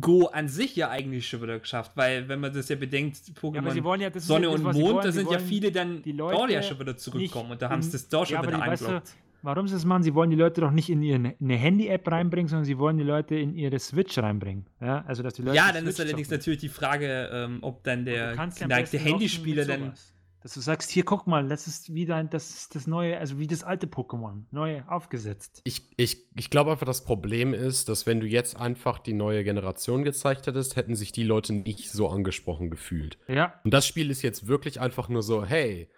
Go 0.00 0.26
an 0.26 0.48
sich 0.48 0.74
ja 0.74 0.90
eigentlich 0.90 1.28
schon 1.28 1.40
wieder 1.40 1.58
geschafft, 1.60 1.92
weil 1.94 2.28
wenn 2.28 2.40
man 2.40 2.52
das 2.52 2.68
ja 2.68 2.74
bedenkt, 2.74 3.16
Pokémon 3.40 3.96
ja, 4.00 4.08
ist 4.08 4.26
Sonne 4.26 4.46
ja 4.46 4.50
das, 4.52 4.60
und 4.60 4.72
Mond, 4.74 5.04
da 5.04 5.12
sind 5.12 5.30
ja 5.30 5.38
viele 5.38 5.70
dann 5.70 6.02
die 6.02 6.16
dort 6.16 6.34
ja 6.34 6.56
Leute 6.58 6.62
schon 6.64 6.80
wieder 6.80 6.96
zurückkommen 6.96 7.44
nicht 7.44 7.52
und 7.52 7.62
da 7.62 7.70
haben 7.70 7.80
sie 7.80 7.92
das 7.92 8.08
da 8.08 8.26
schon 8.26 8.34
Ja, 8.34 8.42
wieder 8.46 8.60
eingeloggt. 8.60 9.14
Warum 9.42 9.68
sie 9.68 9.74
das 9.74 9.84
machen? 9.84 10.02
Sie 10.02 10.14
wollen 10.14 10.30
die 10.30 10.36
Leute 10.36 10.60
doch 10.60 10.70
nicht 10.72 10.90
in 10.90 11.02
ihre, 11.02 11.34
eine 11.40 11.56
Handy-App 11.56 12.10
reinbringen, 12.10 12.48
sondern 12.48 12.64
sie 12.64 12.78
wollen 12.78 12.98
die 12.98 13.04
Leute 13.04 13.36
in 13.36 13.54
ihre 13.54 13.78
Switch 13.78 14.18
reinbringen. 14.18 14.66
Ja, 14.80 15.04
also 15.06 15.22
dass 15.22 15.34
die 15.34 15.42
Leute 15.42 15.56
Ja, 15.56 15.70
dann 15.72 15.86
ist 15.86 15.96
Switch 15.96 16.06
allerdings 16.08 16.28
zocken. 16.28 16.38
natürlich 16.38 16.60
die 16.60 16.68
Frage, 16.68 17.30
ähm, 17.32 17.58
ob 17.62 17.84
dann 17.84 18.04
der 18.04 18.34
geneigte 18.58 18.98
Handyspieler 18.98 19.64
dann. 19.64 19.92
Dass 20.40 20.54
du 20.54 20.60
sagst, 20.60 20.88
hier 20.90 21.04
guck 21.04 21.26
mal, 21.26 21.48
das 21.48 21.66
ist 21.66 21.92
wieder 21.92 22.14
ein- 22.14 22.30
das, 22.30 22.50
ist 22.50 22.76
das 22.76 22.86
neue, 22.86 23.18
also 23.18 23.40
wie 23.40 23.48
das 23.48 23.64
alte 23.64 23.88
Pokémon, 23.88 24.44
neu 24.52 24.82
aufgesetzt. 24.86 25.60
Ich, 25.64 25.82
ich, 25.96 26.28
ich 26.36 26.48
glaube 26.48 26.70
einfach, 26.70 26.86
das 26.86 27.04
Problem 27.04 27.52
ist, 27.54 27.88
dass 27.88 28.06
wenn 28.06 28.20
du 28.20 28.26
jetzt 28.26 28.56
einfach 28.56 29.00
die 29.00 29.14
neue 29.14 29.42
Generation 29.42 30.04
gezeigt 30.04 30.46
hättest, 30.46 30.76
hätten 30.76 30.94
sich 30.94 31.10
die 31.10 31.24
Leute 31.24 31.52
nicht 31.54 31.90
so 31.90 32.08
angesprochen 32.08 32.70
gefühlt. 32.70 33.18
Ja, 33.26 33.54
Und 33.64 33.74
das 33.74 33.84
Spiel 33.88 34.10
ist 34.10 34.22
jetzt 34.22 34.46
wirklich 34.46 34.80
einfach 34.80 35.08
nur 35.08 35.24
so, 35.24 35.44
hey, 35.44 35.88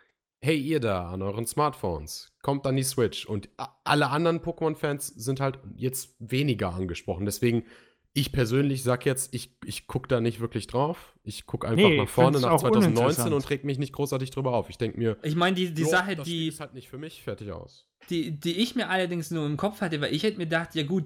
hey 0.43 0.59
ihr 0.59 0.80
da 0.80 1.11
an 1.11 1.22
euren 1.22 1.47
Smartphones, 1.47 2.32
kommt 2.43 2.66
an 2.66 2.76
die 2.76 2.82
Switch. 2.82 3.26
Und 3.26 3.49
alle 3.84 4.09
anderen 4.09 4.41
Pokémon-Fans 4.41 5.09
sind 5.09 5.41
halt 5.41 5.59
jetzt 5.76 6.14
weniger 6.18 6.74
angesprochen. 6.74 7.26
Deswegen, 7.26 7.64
ich 8.12 8.32
persönlich 8.32 8.82
sag 8.82 9.07
jetzt, 9.07 9.34
ich, 9.34 9.57
ich 9.64 9.86
gucke 9.86 10.09
da 10.09 10.20
nicht 10.20 10.41
wirklich 10.41 10.66
drauf. 10.66 11.14
Ich 11.22 11.47
gucke 11.47 11.68
einfach 11.68 11.88
Nee, 11.88 11.99
nach 11.99 12.09
vorne 12.09 12.41
nach 12.41 12.53
auch 12.53 12.61
2019 12.61 12.97
uninteressant. 12.97 13.34
und 13.34 13.51
reg 13.51 13.64
mich 13.64 13.78
nicht 13.78 13.93
großartig 13.93 14.30
drüber 14.30 14.53
auf. 14.55 14.70
Ich 14.70 14.78
denke 14.78 14.99
mir, 14.99 15.16
ich 15.22 15.36
meine, 15.36 15.55
die, 15.55 15.72
die 15.72 15.82
jo, 15.82 15.88
Sache, 15.88 16.16
das 16.16 16.26
Spiel 16.26 16.41
die, 16.41 16.49
ist 16.49 16.61
halt 16.61 16.74
nicht 16.74 16.88
für 16.88 16.99
mich, 16.99 17.22
fertig 17.22 17.53
aus. 17.53 17.86
die, 18.09 18.32
die 18.32 18.59
ich 18.59 18.74
mir 18.74 18.88
allerdings 18.88 19.30
nur 19.30 19.47
im 19.47 19.57
Kopf 19.57 19.80
hatte, 19.80 20.01
weil 20.01 20.14
ich 20.14 20.22
hätte 20.22 20.38
mir 20.38 20.47
gedacht, 20.47 20.74
ja 20.74 20.82
gut, 20.84 21.05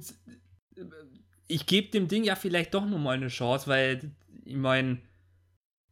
ich 1.46 1.66
gebe 1.66 1.90
dem 1.90 2.08
Ding 2.08 2.24
ja 2.24 2.36
vielleicht 2.36 2.72
doch 2.72 2.86
noch 2.86 2.98
mal 2.98 3.16
eine 3.16 3.28
Chance, 3.28 3.66
weil 3.66 4.12
ich 4.44 4.56
meine, 4.56 4.98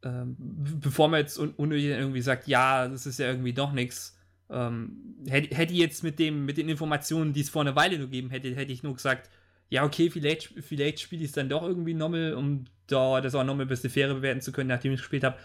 ähm, 0.03 0.37
bevor 0.81 1.09
man 1.09 1.21
jetzt 1.21 1.39
un 1.39 1.51
unnötig 1.57 1.87
irgendwie 1.87 2.23
sagt, 2.23 2.49
ja, 2.49 2.89
das 2.89 3.07
ist 3.07 3.19
ja 3.19 3.29
irgendwie 3.29 3.53
doch 3.53 3.73
nichts, 3.73 4.17
ähm, 4.51 5.17
hätte 5.29 5.55
hätte 5.57 5.73
ich 5.73 5.79
jetzt 5.79 6.03
mit 6.03 6.19
dem 6.19 6.45
mit 6.45 6.57
den 6.59 6.69
Informationen, 6.69 7.33
die 7.33 7.41
es 7.41 7.51
vor 7.51 7.63
einer 7.63 7.77
Weile 7.77 7.99
nur 7.99 8.09
gegeben 8.09 8.31
hätte, 8.31 8.55
hätte 8.55 8.73
ich 8.73 8.83
nur 8.83 8.95
gesagt, 8.95 9.31
ja 9.71 9.85
okay, 9.85 10.11
vielleicht 10.11 10.55
vielleicht 10.61 11.01
spiele 11.01 11.23
ich 11.23 11.29
es 11.29 11.35
dann 11.35 11.49
doch 11.49 11.63
irgendwie 11.63 11.95
nochmal, 11.95 12.35
um 12.35 12.65
da 12.87 13.21
das 13.21 13.35
auch 13.35 13.45
nochmal 13.45 13.67
ein 13.67 13.69
bisschen 13.69 13.91
fairer 13.91 14.15
bewerten 14.15 14.41
zu 14.41 14.53
können, 14.53 14.69
nachdem 14.69 14.93
ich 14.93 14.99
es 15.01 15.03
gespielt 15.03 15.25
habe. 15.25 15.37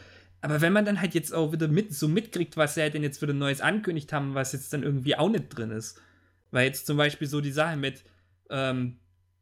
Aber 0.41 0.61
wenn 0.61 0.73
man 0.73 0.85
dann 0.85 1.01
halt 1.01 1.13
jetzt 1.15 1.33
auch 1.33 1.51
wieder 1.51 1.67
mit 1.67 1.93
so 1.93 2.07
mitkriegt, 2.07 2.57
was 2.57 2.75
sie 2.75 2.81
halt 2.81 2.93
denn 2.93 3.03
jetzt 3.03 3.21
wieder 3.21 3.33
Neues 3.33 3.61
ankündigt 3.61 4.13
haben, 4.13 4.35
was 4.35 4.53
jetzt 4.53 4.71
dann 4.73 4.83
irgendwie 4.83 5.15
auch 5.15 5.29
nicht 5.29 5.49
drin 5.49 5.71
ist, 5.71 5.99
Weil 6.51 6.67
jetzt 6.67 6.87
zum 6.87 6.97
Beispiel 6.97 7.27
so 7.27 7.41
die 7.41 7.51
Sache 7.51 7.77
mit, 7.77 8.03
ähm, 8.49 8.99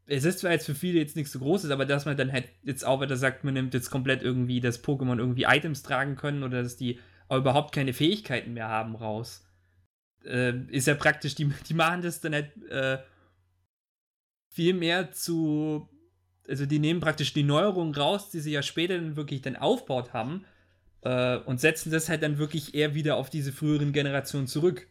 es 0.07 0.23
ist 0.23 0.39
zwar 0.39 0.51
jetzt 0.51 0.65
für 0.65 0.75
viele 0.75 0.99
jetzt 0.99 1.15
nichts 1.15 1.31
so 1.31 1.39
Großes, 1.39 1.71
aber 1.71 1.85
dass 1.85 2.05
man 2.05 2.17
dann 2.17 2.31
halt 2.31 2.49
jetzt 2.63 2.85
auch 2.85 3.01
wieder 3.01 3.17
sagt, 3.17 3.43
man 3.43 3.55
nimmt 3.55 3.73
jetzt 3.73 3.89
komplett 3.89 4.21
irgendwie, 4.21 4.59
dass 4.59 4.83
Pokémon 4.83 5.17
irgendwie 5.17 5.43
Items 5.43 5.83
tragen 5.83 6.15
können 6.15 6.43
oder 6.43 6.61
dass 6.61 6.77
die 6.77 6.99
überhaupt 7.29 7.73
keine 7.73 7.93
Fähigkeiten 7.93 8.53
mehr 8.53 8.67
haben 8.67 8.95
raus. 8.95 9.43
Äh, 10.23 10.53
ist 10.67 10.87
ja 10.87 10.95
praktisch, 10.95 11.35
die, 11.35 11.51
die 11.67 11.73
machen 11.73 12.03
das 12.03 12.21
dann 12.21 12.33
halt 12.33 12.51
äh, 12.69 12.99
viel 14.51 14.73
mehr 14.73 15.11
zu, 15.11 15.89
also 16.47 16.65
die 16.67 16.79
nehmen 16.79 16.99
praktisch 16.99 17.33
die 17.33 17.43
Neuerungen 17.43 17.95
raus, 17.95 18.29
die 18.29 18.39
sie 18.39 18.51
ja 18.51 18.61
später 18.61 18.95
dann 18.95 19.15
wirklich 19.15 19.41
dann 19.41 19.55
aufgebaut 19.55 20.13
haben 20.13 20.45
äh, 21.01 21.37
und 21.37 21.59
setzen 21.59 21.91
das 21.91 22.09
halt 22.09 22.21
dann 22.21 22.37
wirklich 22.37 22.75
eher 22.75 22.93
wieder 22.93 23.15
auf 23.15 23.31
diese 23.31 23.51
früheren 23.51 23.91
Generationen 23.91 24.47
zurück. 24.47 24.87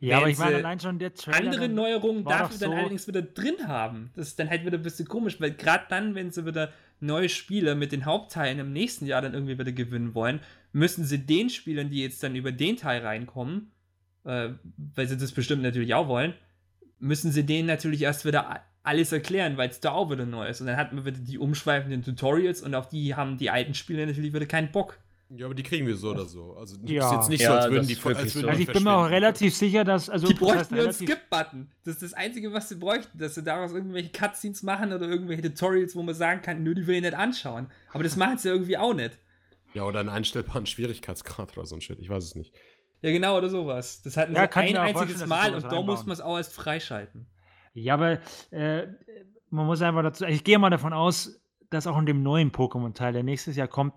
Ja, 0.00 0.18
aber 0.18 0.28
ich 0.28 0.38
meine 0.38 0.56
allein 0.56 0.78
schon 0.78 0.98
der 0.98 1.14
Trailer. 1.14 1.38
Andere 1.38 1.68
Neuerungen 1.68 2.24
darf 2.24 2.50
doch 2.52 2.58
dann 2.58 2.70
so- 2.70 2.76
allerdings 2.76 3.08
wieder 3.08 3.22
drin 3.22 3.66
haben. 3.66 4.10
Das 4.14 4.28
ist 4.28 4.38
dann 4.38 4.50
halt 4.50 4.66
wieder 4.66 4.76
ein 4.76 4.82
bisschen 4.82 5.08
komisch, 5.08 5.40
weil 5.40 5.52
gerade 5.52 5.84
dann, 5.88 6.14
wenn 6.14 6.30
sie 6.30 6.44
wieder 6.44 6.72
neue 7.00 7.28
Spieler 7.28 7.74
mit 7.74 7.92
den 7.92 8.04
Hauptteilen 8.04 8.58
im 8.58 8.72
nächsten 8.72 9.06
Jahr 9.06 9.22
dann 9.22 9.34
irgendwie 9.34 9.58
wieder 9.58 9.72
gewinnen 9.72 10.14
wollen, 10.14 10.40
müssen 10.72 11.04
sie 11.04 11.18
den 11.18 11.48
Spielern, 11.50 11.88
die 11.90 12.02
jetzt 12.02 12.22
dann 12.22 12.36
über 12.36 12.52
den 12.52 12.76
Teil 12.76 13.02
reinkommen, 13.02 13.70
äh, 14.24 14.50
weil 14.94 15.06
sie 15.08 15.16
das 15.16 15.32
bestimmt 15.32 15.62
natürlich 15.62 15.94
auch 15.94 16.08
wollen, 16.08 16.34
müssen 16.98 17.32
sie 17.32 17.44
denen 17.44 17.66
natürlich 17.66 18.02
erst 18.02 18.24
wieder 18.26 18.62
alles 18.82 19.12
erklären, 19.12 19.56
weil 19.56 19.68
es 19.70 19.80
da 19.80 19.92
auch 19.92 20.10
wieder 20.10 20.26
neu 20.26 20.46
ist. 20.48 20.60
Und 20.60 20.66
dann 20.68 20.76
hat 20.76 20.92
man 20.92 21.04
wieder 21.04 21.18
die 21.18 21.38
umschweifenden 21.38 22.02
Tutorials 22.04 22.62
und 22.62 22.74
auf 22.74 22.88
die 22.88 23.14
haben 23.14 23.36
die 23.38 23.50
alten 23.50 23.74
Spieler 23.74 24.06
natürlich 24.06 24.32
wieder 24.32 24.46
keinen 24.46 24.70
Bock. 24.72 24.98
Ja, 25.28 25.46
aber 25.46 25.54
die 25.56 25.64
kriegen 25.64 25.86
wir 25.86 25.96
so 25.96 26.10
oder 26.10 26.24
so. 26.24 26.54
Also 26.56 26.76
Ja. 26.84 27.06
ist 27.06 27.12
jetzt 27.16 27.28
nicht 27.30 27.40
Ja, 27.40 27.48
so, 27.48 27.54
als 27.54 27.70
würden 27.70 27.86
die 27.88 27.94
als 27.96 28.04
würden 28.04 28.28
so. 28.28 28.48
Also 28.48 28.60
ich 28.60 28.72
bin 28.72 28.84
mir 28.84 28.94
auch 28.94 29.10
relativ 29.10 29.56
sicher, 29.56 29.82
dass. 29.82 30.08
Also, 30.08 30.28
Die 30.28 30.34
das 30.34 30.42
heißt 30.42 30.54
bräuchten 30.70 30.74
nur 30.76 30.84
einen 30.84 30.92
Skip-Button. 30.92 31.70
Das 31.84 31.94
ist 31.94 32.02
das 32.02 32.14
Einzige, 32.14 32.52
was 32.52 32.68
sie 32.68 32.76
bräuchten, 32.76 33.18
dass 33.18 33.34
sie 33.34 33.42
daraus 33.42 33.72
irgendwelche 33.72 34.10
Cutscenes 34.10 34.62
machen 34.62 34.92
oder 34.92 35.08
irgendwelche 35.08 35.42
Tutorials, 35.42 35.96
wo 35.96 36.02
man 36.02 36.14
sagen 36.14 36.42
kann, 36.42 36.62
nö, 36.62 36.74
die 36.74 36.86
will 36.86 36.94
ich 36.96 37.02
nicht 37.02 37.14
anschauen. 37.14 37.68
Aber 37.92 38.04
das 38.04 38.16
machen 38.16 38.38
sie 38.38 38.48
irgendwie 38.48 38.78
auch 38.78 38.94
nicht. 38.94 39.18
Ja, 39.74 39.82
oder 39.82 40.00
einen 40.00 40.08
einstellbaren 40.08 40.64
Schwierigkeitsgrad 40.64 41.56
oder 41.56 41.66
so 41.66 41.74
ein 41.74 41.80
Shit. 41.80 41.98
Ich 41.98 42.08
weiß 42.08 42.22
es 42.22 42.34
nicht. 42.36 42.54
Ja, 43.02 43.10
genau, 43.10 43.36
oder 43.36 43.50
sowas. 43.50 44.02
Das 44.02 44.16
hatten 44.16 44.34
Ja, 44.34 44.48
sie 44.50 44.58
ein 44.58 44.76
einziges 44.76 45.26
Mal 45.26 45.54
und 45.54 45.64
da 45.64 45.82
muss 45.82 46.06
man 46.06 46.12
es 46.14 46.20
auch 46.20 46.36
erst 46.36 46.54
freischalten. 46.54 47.26
Ja, 47.74 47.94
aber 47.94 48.20
äh, 48.52 48.86
man 49.50 49.66
muss 49.66 49.82
einfach 49.82 50.02
dazu. 50.02 50.24
Ich 50.24 50.44
gehe 50.44 50.58
mal 50.58 50.70
davon 50.70 50.92
aus, 50.92 51.40
dass 51.68 51.86
auch 51.86 51.98
in 51.98 52.06
dem 52.06 52.22
neuen 52.22 52.52
Pokémon-Teil, 52.52 53.12
der 53.12 53.22
nächstes 53.22 53.56
Jahr 53.56 53.68
kommt, 53.68 53.94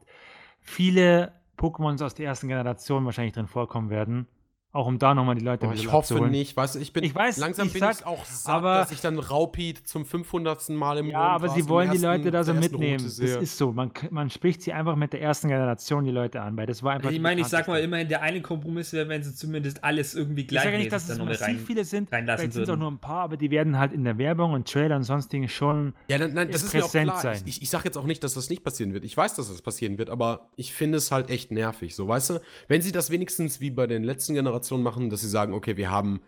viele 0.61 1.33
Pokémons 1.57 2.03
aus 2.03 2.15
der 2.15 2.27
ersten 2.27 2.47
Generation 2.47 3.05
wahrscheinlich 3.05 3.33
drin 3.33 3.47
vorkommen 3.47 3.89
werden. 3.89 4.27
Auch 4.71 4.85
um 4.85 4.99
da 4.99 5.15
nochmal 5.15 5.33
die 5.33 5.43
Leute 5.43 5.65
Boah, 5.65 5.73
ich 5.73 5.87
hoffe 5.87 6.13
abzuholen. 6.13 6.29
nicht. 6.31 6.55
Weißt 6.55 6.75
du, 6.75 6.79
ich 6.79 6.93
bin 6.93 7.03
Ich 7.03 7.15
weiß, 7.15 7.37
langsam 7.37 7.65
ich 7.67 7.73
bin 7.73 7.79
sag, 7.79 8.01
ich 8.01 8.05
auch 8.05 8.23
satt, 8.23 8.53
aber- 8.53 8.75
dass 8.75 8.91
ich 8.91 9.01
dann 9.01 9.17
Raupi 9.17 9.73
zum 9.83 10.05
500. 10.05 10.69
Mal 10.69 10.99
im 10.99 11.07
Ja, 11.09 11.19
aber 11.21 11.49
sie 11.49 11.67
wollen 11.67 11.89
die 11.89 11.95
ersten- 11.97 12.05
Leute 12.23 12.29
da 12.31 12.43
so 12.43 12.53
mitnehmen. 12.53 13.03
Das 13.03 13.17
ist 13.17 13.57
so. 13.57 13.71
Man, 13.71 13.91
man 14.11 14.29
spricht 14.29 14.61
sie 14.61 14.71
einfach 14.71 14.95
mit 14.95 15.13
der 15.13 15.21
ersten 15.23 15.47
Generation 15.47 16.03
die 16.05 16.11
Leute 16.11 16.41
an, 16.43 16.55
weil 16.55 16.67
das 16.67 16.83
war 16.83 16.91
einfach. 16.91 17.05
Also 17.05 17.09
ich 17.13 17.17
die 17.17 17.23
meine, 17.23 17.41
ich 17.41 17.47
sag 17.47 17.67
mal, 17.67 17.79
immerhin 17.81 18.09
der 18.09 18.21
eine 18.21 18.41
Kompromiss 18.41 18.93
wäre, 18.93 19.09
wenn 19.09 19.23
sie 19.23 19.33
zumindest 19.33 19.83
alles 19.83 20.13
irgendwie 20.13 20.43
Ich 20.43 20.51
sage 20.61 20.77
nicht, 20.77 20.91
dass 20.91 21.09
es 21.09 21.17
massiv 21.17 21.41
rein. 21.47 21.57
viele 21.65 21.83
sind. 21.83 22.09
Vielleicht 22.09 22.51
sind 22.53 22.61
es 22.63 22.69
auch 22.69 22.75
nur 22.77 22.91
ein 22.91 22.99
paar, 22.99 23.21
aber 23.23 23.37
die 23.37 23.49
werden 23.49 23.79
halt 23.79 23.91
in 23.91 24.03
der 24.03 24.19
Werbung 24.19 24.53
und 24.53 24.67
Trailer 24.71 24.97
und 24.97 25.03
sonstigen 25.03 25.49
schon. 25.49 25.93
Ja, 26.09 26.19
nein, 26.19 26.33
nein 26.35 26.51
das 26.51 26.61
ist 26.61 26.73
mir 26.75 26.81
auch 26.81 26.91
präsent 26.91 27.09
klar. 27.09 27.21
sein. 27.21 27.41
Ich, 27.45 27.55
ich, 27.57 27.61
ich 27.63 27.69
sage 27.71 27.85
jetzt 27.85 27.97
auch 27.97 28.05
nicht, 28.05 28.23
dass 28.23 28.35
das 28.35 28.51
nicht 28.51 28.63
passieren 28.63 28.93
wird. 28.93 29.03
Ich 29.03 29.17
weiß, 29.17 29.33
dass 29.33 29.49
das 29.49 29.63
passieren 29.63 29.97
wird, 29.97 30.11
aber 30.11 30.49
ich 30.57 30.73
finde 30.73 30.99
es 30.99 31.11
halt 31.11 31.31
echt 31.31 31.49
nervig. 31.51 31.95
So, 31.95 32.07
weißt 32.07 32.29
du, 32.29 32.41
wenn 32.67 32.83
sie 32.83 32.91
das 32.91 33.09
wenigstens 33.09 33.59
wie 33.61 33.71
bei 33.71 33.87
den 33.87 34.03
letzten 34.03 34.35
Generationen 34.35 34.58
machen, 34.77 35.09
dass 35.09 35.21
sie 35.21 35.29
sagen, 35.29 35.53
okay, 35.53 35.77
wir 35.77 35.89
haben 35.91 36.21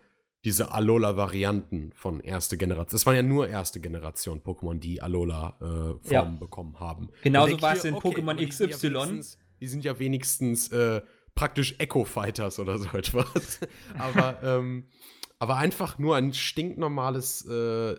diese 0.44 0.72
Alola-Varianten 0.72 1.92
von 1.94 2.20
erste 2.20 2.56
Generation. 2.56 2.88
Das 2.90 3.06
waren 3.06 3.14
ja 3.14 3.22
nur 3.22 3.48
erste 3.48 3.80
Generation 3.80 4.40
Pokémon, 4.42 4.78
die 4.78 5.00
Alola-Formen 5.00 6.00
Ja. 6.10 6.22
bekommen 6.24 6.80
haben. 6.80 7.10
Genauso 7.22 7.60
war 7.62 7.74
es 7.74 7.84
in 7.84 7.94
okay, 7.94 8.08
Pokémon 8.08 8.34
die 8.34 8.48
XY. 8.48 8.64
wenigstens- 8.94 9.38
Die 9.60 9.66
sind 9.68 9.84
ja 9.84 9.98
wenigstens 10.00 10.68
äh, 10.72 11.00
praktisch 11.36 11.76
Echo-Fighters 11.78 12.58
oder 12.58 12.78
so 12.78 12.88
etwas. 12.96 13.60
aber, 13.96 14.38
ähm, 14.42 14.88
aber 15.38 15.56
einfach 15.58 15.98
nur 16.00 16.16
ein 16.16 16.32
stinknormales 16.34 17.46
äh, 17.46 17.94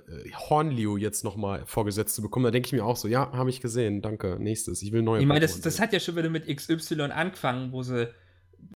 Hornliu 0.50 0.98
jetzt 0.98 1.24
nochmal 1.24 1.66
vorgesetzt 1.66 2.16
zu 2.16 2.22
bekommen, 2.22 2.44
da 2.46 2.52
denke 2.52 2.68
ich 2.68 2.74
mir 2.74 2.84
auch 2.86 2.98
so, 2.98 3.08
ja, 3.08 3.32
habe 3.32 3.50
ich 3.50 3.62
gesehen, 3.62 4.02
danke, 4.02 4.38
nächstes. 4.40 4.82
Ich 4.82 4.92
will 4.92 5.02
neue 5.02 5.22
Ich 5.22 5.26
meine, 5.26 5.40
das, 5.40 5.62
das 5.62 5.80
hat 5.80 5.94
ja 5.94 6.00
schon 6.02 6.18
wieder 6.18 6.30
mit 6.30 6.48
XY 6.54 7.02
angefangen, 7.12 7.72
wo 7.72 7.84
sie 7.84 8.10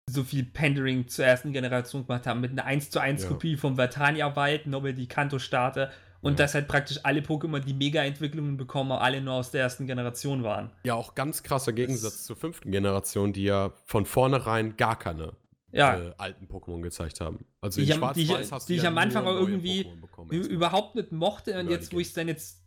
so 0.10 0.24
viel 0.24 0.44
Pandering 0.46 1.08
zur 1.08 1.26
ersten 1.26 1.52
Generation 1.54 2.06
gemacht 2.06 2.26
haben, 2.28 2.42
mit 2.42 2.52
einer 2.52 2.66
1 2.66 2.90
zu 2.90 3.00
1 3.00 3.24
Ja. 3.24 3.30
Kopie 3.30 3.58
vom 3.58 3.76
Vertania-Wald, 3.76 4.68
nochmal 4.68 4.94
die 4.94 5.08
Kanto-Starter 5.08 5.92
und 6.22 6.34
Ja. 6.34 6.38
dass 6.38 6.54
halt 6.56 6.68
praktisch 6.68 7.00
alle 7.04 7.22
Pokémon, 7.22 7.60
die 7.60 7.74
Mega-Entwicklungen 7.74 8.58
bekommen, 8.58 8.92
auch 8.92 9.02
alle 9.02 9.22
nur 9.22 9.34
aus 9.36 9.52
der 9.52 9.62
ersten 9.62 9.86
Generation 9.88 10.44
waren. 10.44 10.72
Ja, 10.84 10.96
auch 10.96 11.14
ganz 11.16 11.44
krasser 11.44 11.74
Gegensatz 11.74 12.24
zur 12.26 12.36
fünften 12.36 12.72
Generation, 12.72 13.34
die 13.34 13.44
ja 13.44 13.72
von 13.86 14.06
vornherein 14.06 14.78
gar 14.78 14.98
keine 14.98 15.34
Ja, 15.74 15.98
äh, 16.00 16.14
alten 16.18 16.46
Pokémon 16.48 16.82
gezeigt 16.82 17.20
haben. 17.20 17.46
Also 17.62 17.82
Die 17.82 17.92
am- 17.94 18.14
die 18.14 18.22
ich- 18.22 18.28
Schwarz-Weiß 18.30 18.52
hast 18.54 18.70
du 18.70 18.74
die 18.74 18.78
ich 18.78 18.84
ja 18.84 18.90
am 18.90 18.98
Anfang 18.98 19.28
auch 19.28 19.36
irgendwie 19.36 19.84
bekommen 20.00 20.32
überhaupt 20.32 20.96
nicht 20.96 21.12
mochte 21.12 21.60
und 21.60 21.70
jetzt, 21.70 21.92
die 21.92 21.96
wo 21.98 22.00
ich 22.00 22.08
es 22.08 22.14
dann 22.14 22.30
jetzt 22.30 22.64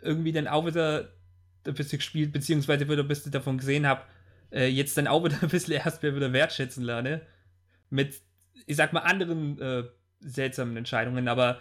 irgendwie 0.00 0.32
dann 0.32 0.48
auch 0.48 0.64
wieder 0.66 1.10
ein 1.66 1.74
bisschen 1.74 1.98
gespielt, 1.98 2.32
beziehungsweise 2.32 2.88
wieder 2.88 3.02
ein 3.02 3.08
bisschen 3.08 3.30
davon 3.32 3.58
gesehen 3.58 3.86
habe, 3.86 4.00
äh, 4.52 4.66
jetzt 4.66 4.96
dann 4.96 5.06
auch 5.06 5.24
wieder 5.24 5.36
ein 5.42 5.48
bisschen 5.48 5.74
erst 5.74 6.02
mehr 6.02 6.14
wieder 6.14 6.32
wertschätzen 6.32 6.84
lerne. 6.84 7.22
Mit, 7.90 8.20
ich 8.66 8.76
sag 8.76 8.92
mal, 8.92 9.00
anderen 9.00 9.60
äh, 9.60 9.84
seltsamen 10.20 10.76
Entscheidungen, 10.76 11.28
aber 11.28 11.60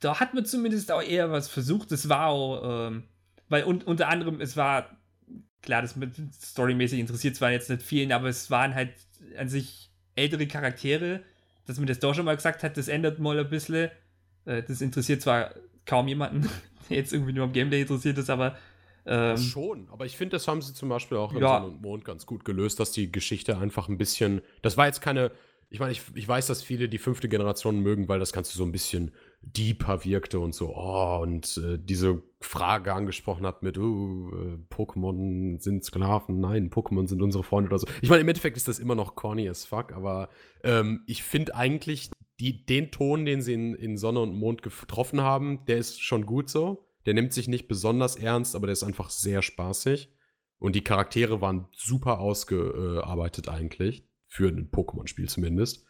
da 0.00 0.18
hat 0.18 0.34
man 0.34 0.44
zumindest 0.44 0.90
auch 0.90 1.02
eher 1.02 1.30
was 1.30 1.48
versucht. 1.48 1.92
Es 1.92 2.08
war 2.08 2.26
auch, 2.26 2.88
ähm, 2.88 3.04
weil 3.48 3.64
un 3.64 3.82
unter 3.82 4.08
anderem, 4.08 4.40
es 4.40 4.56
war, 4.56 4.98
klar, 5.62 5.80
das 5.80 5.96
mit 5.96 6.14
storymäßig 6.34 6.98
interessiert 6.98 7.36
zwar 7.36 7.52
jetzt 7.52 7.70
nicht 7.70 7.82
vielen, 7.82 8.12
aber 8.12 8.28
es 8.28 8.50
waren 8.50 8.74
halt 8.74 8.92
an 9.38 9.48
sich 9.48 9.90
ältere 10.16 10.46
Charaktere, 10.46 11.22
dass 11.66 11.78
man 11.78 11.86
das 11.86 12.00
doch 12.00 12.14
schon 12.14 12.24
mal 12.24 12.36
gesagt 12.36 12.62
hat, 12.64 12.76
das 12.76 12.88
ändert 12.88 13.20
mal 13.20 13.38
ein 13.38 13.48
bisschen. 13.48 13.90
Äh, 14.44 14.62
das 14.64 14.80
interessiert 14.80 15.22
zwar 15.22 15.54
kaum 15.86 16.08
jemanden, 16.08 16.50
der 16.90 16.96
jetzt 16.96 17.12
irgendwie 17.12 17.32
nur 17.32 17.44
am 17.44 17.52
Gameplay 17.52 17.82
interessiert 17.82 18.18
ist, 18.18 18.30
aber 18.30 18.58
ähm, 19.04 19.36
Schon, 19.36 19.88
aber 19.90 20.06
ich 20.06 20.16
finde, 20.16 20.36
das 20.36 20.46
haben 20.46 20.62
sie 20.62 20.74
zum 20.74 20.88
Beispiel 20.88 21.18
auch 21.18 21.32
in 21.32 21.40
Ja. 21.40 21.60
Sonne 21.60 21.72
und 21.72 21.82
Mond 21.82 22.04
ganz 22.04 22.26
gut 22.26 22.44
gelöst, 22.44 22.78
dass 22.78 22.92
die 22.92 23.10
Geschichte 23.10 23.58
einfach 23.58 23.88
ein 23.88 23.98
bisschen. 23.98 24.42
Das 24.62 24.76
war 24.76 24.86
jetzt 24.86 25.00
keine. 25.00 25.32
Ich 25.70 25.80
meine, 25.80 25.92
ich, 25.92 26.02
ich 26.14 26.28
weiß, 26.28 26.48
dass 26.48 26.62
viele 26.62 26.86
die 26.86 26.98
fünfte 26.98 27.30
Generation 27.30 27.80
mögen, 27.80 28.06
weil 28.06 28.18
das 28.18 28.34
Ganze 28.34 28.58
so 28.58 28.62
ein 28.62 28.72
bisschen 28.72 29.10
deeper 29.40 30.04
wirkte 30.04 30.38
und 30.38 30.54
so, 30.54 30.76
oh, 30.76 31.20
und 31.22 31.56
äh, 31.56 31.78
diese 31.80 32.22
Frage 32.40 32.92
angesprochen 32.92 33.46
hat 33.46 33.62
mit, 33.62 33.78
uh, 33.78 34.30
äh, 34.32 34.58
Pokémon 34.70 35.60
sind 35.60 35.82
Sklaven, 35.82 36.40
nein, 36.40 36.68
Pokémon 36.70 37.08
sind 37.08 37.22
unsere 37.22 37.42
Freunde 37.42 37.70
oder 37.70 37.78
so. 37.78 37.86
Ich 38.02 38.10
meine, 38.10 38.20
im 38.20 38.28
Endeffekt 38.28 38.58
ist 38.58 38.68
das 38.68 38.78
immer 38.78 38.94
noch 38.94 39.14
corny 39.14 39.48
as 39.48 39.64
fuck, 39.64 39.92
aber 39.92 40.28
ähm, 40.62 41.04
ich 41.06 41.22
finde 41.22 41.54
eigentlich 41.54 42.10
die, 42.38 42.66
den 42.66 42.90
Ton, 42.90 43.24
den 43.24 43.40
sie 43.40 43.54
in, 43.54 43.74
in 43.74 43.96
Sonne 43.96 44.20
und 44.20 44.36
Mond 44.36 44.62
getroffen 44.62 45.22
haben, 45.22 45.64
der 45.66 45.78
ist 45.78 46.02
schon 46.02 46.26
gut 46.26 46.50
so. 46.50 46.84
Der 47.06 47.14
nimmt 47.14 47.32
sich 47.32 47.48
nicht 47.48 47.68
besonders 47.68 48.16
ernst, 48.16 48.54
aber 48.54 48.66
der 48.66 48.72
ist 48.72 48.82
einfach 48.82 49.10
sehr 49.10 49.42
spaßig. 49.42 50.12
Und 50.58 50.76
die 50.76 50.84
Charaktere 50.84 51.40
waren 51.40 51.66
super 51.72 52.20
ausgearbeitet 52.20 53.48
eigentlich. 53.48 54.08
Für 54.28 54.48
ein 54.48 54.70
Pokémon-Spiel 54.70 55.28
zumindest. 55.28 55.84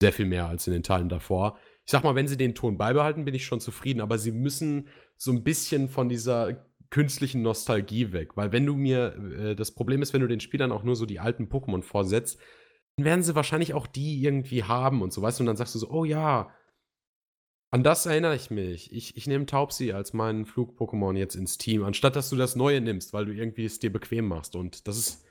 Sehr 0.00 0.12
viel 0.12 0.26
mehr 0.26 0.46
als 0.46 0.66
in 0.66 0.72
den 0.72 0.82
Teilen 0.82 1.08
davor. 1.08 1.58
Ich 1.84 1.92
sag 1.92 2.02
mal, 2.02 2.14
wenn 2.14 2.28
sie 2.28 2.36
den 2.36 2.54
Ton 2.54 2.78
beibehalten, 2.78 3.24
bin 3.24 3.34
ich 3.34 3.44
schon 3.44 3.60
zufrieden. 3.60 4.00
Aber 4.00 4.18
sie 4.18 4.32
müssen 4.32 4.88
so 5.16 5.30
ein 5.30 5.44
bisschen 5.44 5.88
von 5.88 6.08
dieser 6.08 6.66
künstlichen 6.90 7.42
Nostalgie 7.42 8.12
weg. 8.12 8.36
Weil 8.36 8.52
wenn 8.52 8.66
du 8.66 8.74
mir, 8.74 9.14
äh, 9.38 9.54
das 9.54 9.74
Problem 9.74 10.00
ist, 10.00 10.12
wenn 10.12 10.20
du 10.20 10.28
den 10.28 10.40
Spielern 10.40 10.72
auch 10.72 10.84
nur 10.84 10.96
so 10.96 11.06
die 11.06 11.20
alten 11.20 11.46
Pokémon 11.48 11.82
vorsetzt, 11.82 12.38
dann 12.96 13.04
werden 13.04 13.22
sie 13.22 13.34
wahrscheinlich 13.34 13.74
auch 13.74 13.86
die 13.86 14.22
irgendwie 14.22 14.64
haben 14.64 15.02
und 15.02 15.12
so, 15.12 15.20
weißt 15.20 15.40
du, 15.40 15.42
und 15.42 15.46
dann 15.46 15.56
sagst 15.56 15.74
du 15.74 15.80
so, 15.80 15.90
oh 15.90 16.04
ja, 16.04 16.50
an 17.70 17.82
das 17.82 18.06
erinnere 18.06 18.36
ich 18.36 18.50
mich. 18.50 18.92
Ich, 18.92 19.16
ich 19.16 19.26
nehme 19.26 19.46
Taubsi 19.46 19.92
als 19.92 20.12
meinen 20.12 20.44
Flug-Pokémon 20.44 21.16
jetzt 21.16 21.34
ins 21.34 21.58
Team, 21.58 21.82
anstatt 21.82 22.16
dass 22.16 22.30
du 22.30 22.36
das 22.36 22.56
Neue 22.56 22.80
nimmst, 22.80 23.12
weil 23.12 23.26
du 23.26 23.32
irgendwie 23.32 23.64
es 23.64 23.80
dir 23.80 23.92
bequem 23.92 24.28
machst. 24.28 24.54
Und 24.54 24.86
das 24.86 24.96
ist, 24.96 25.24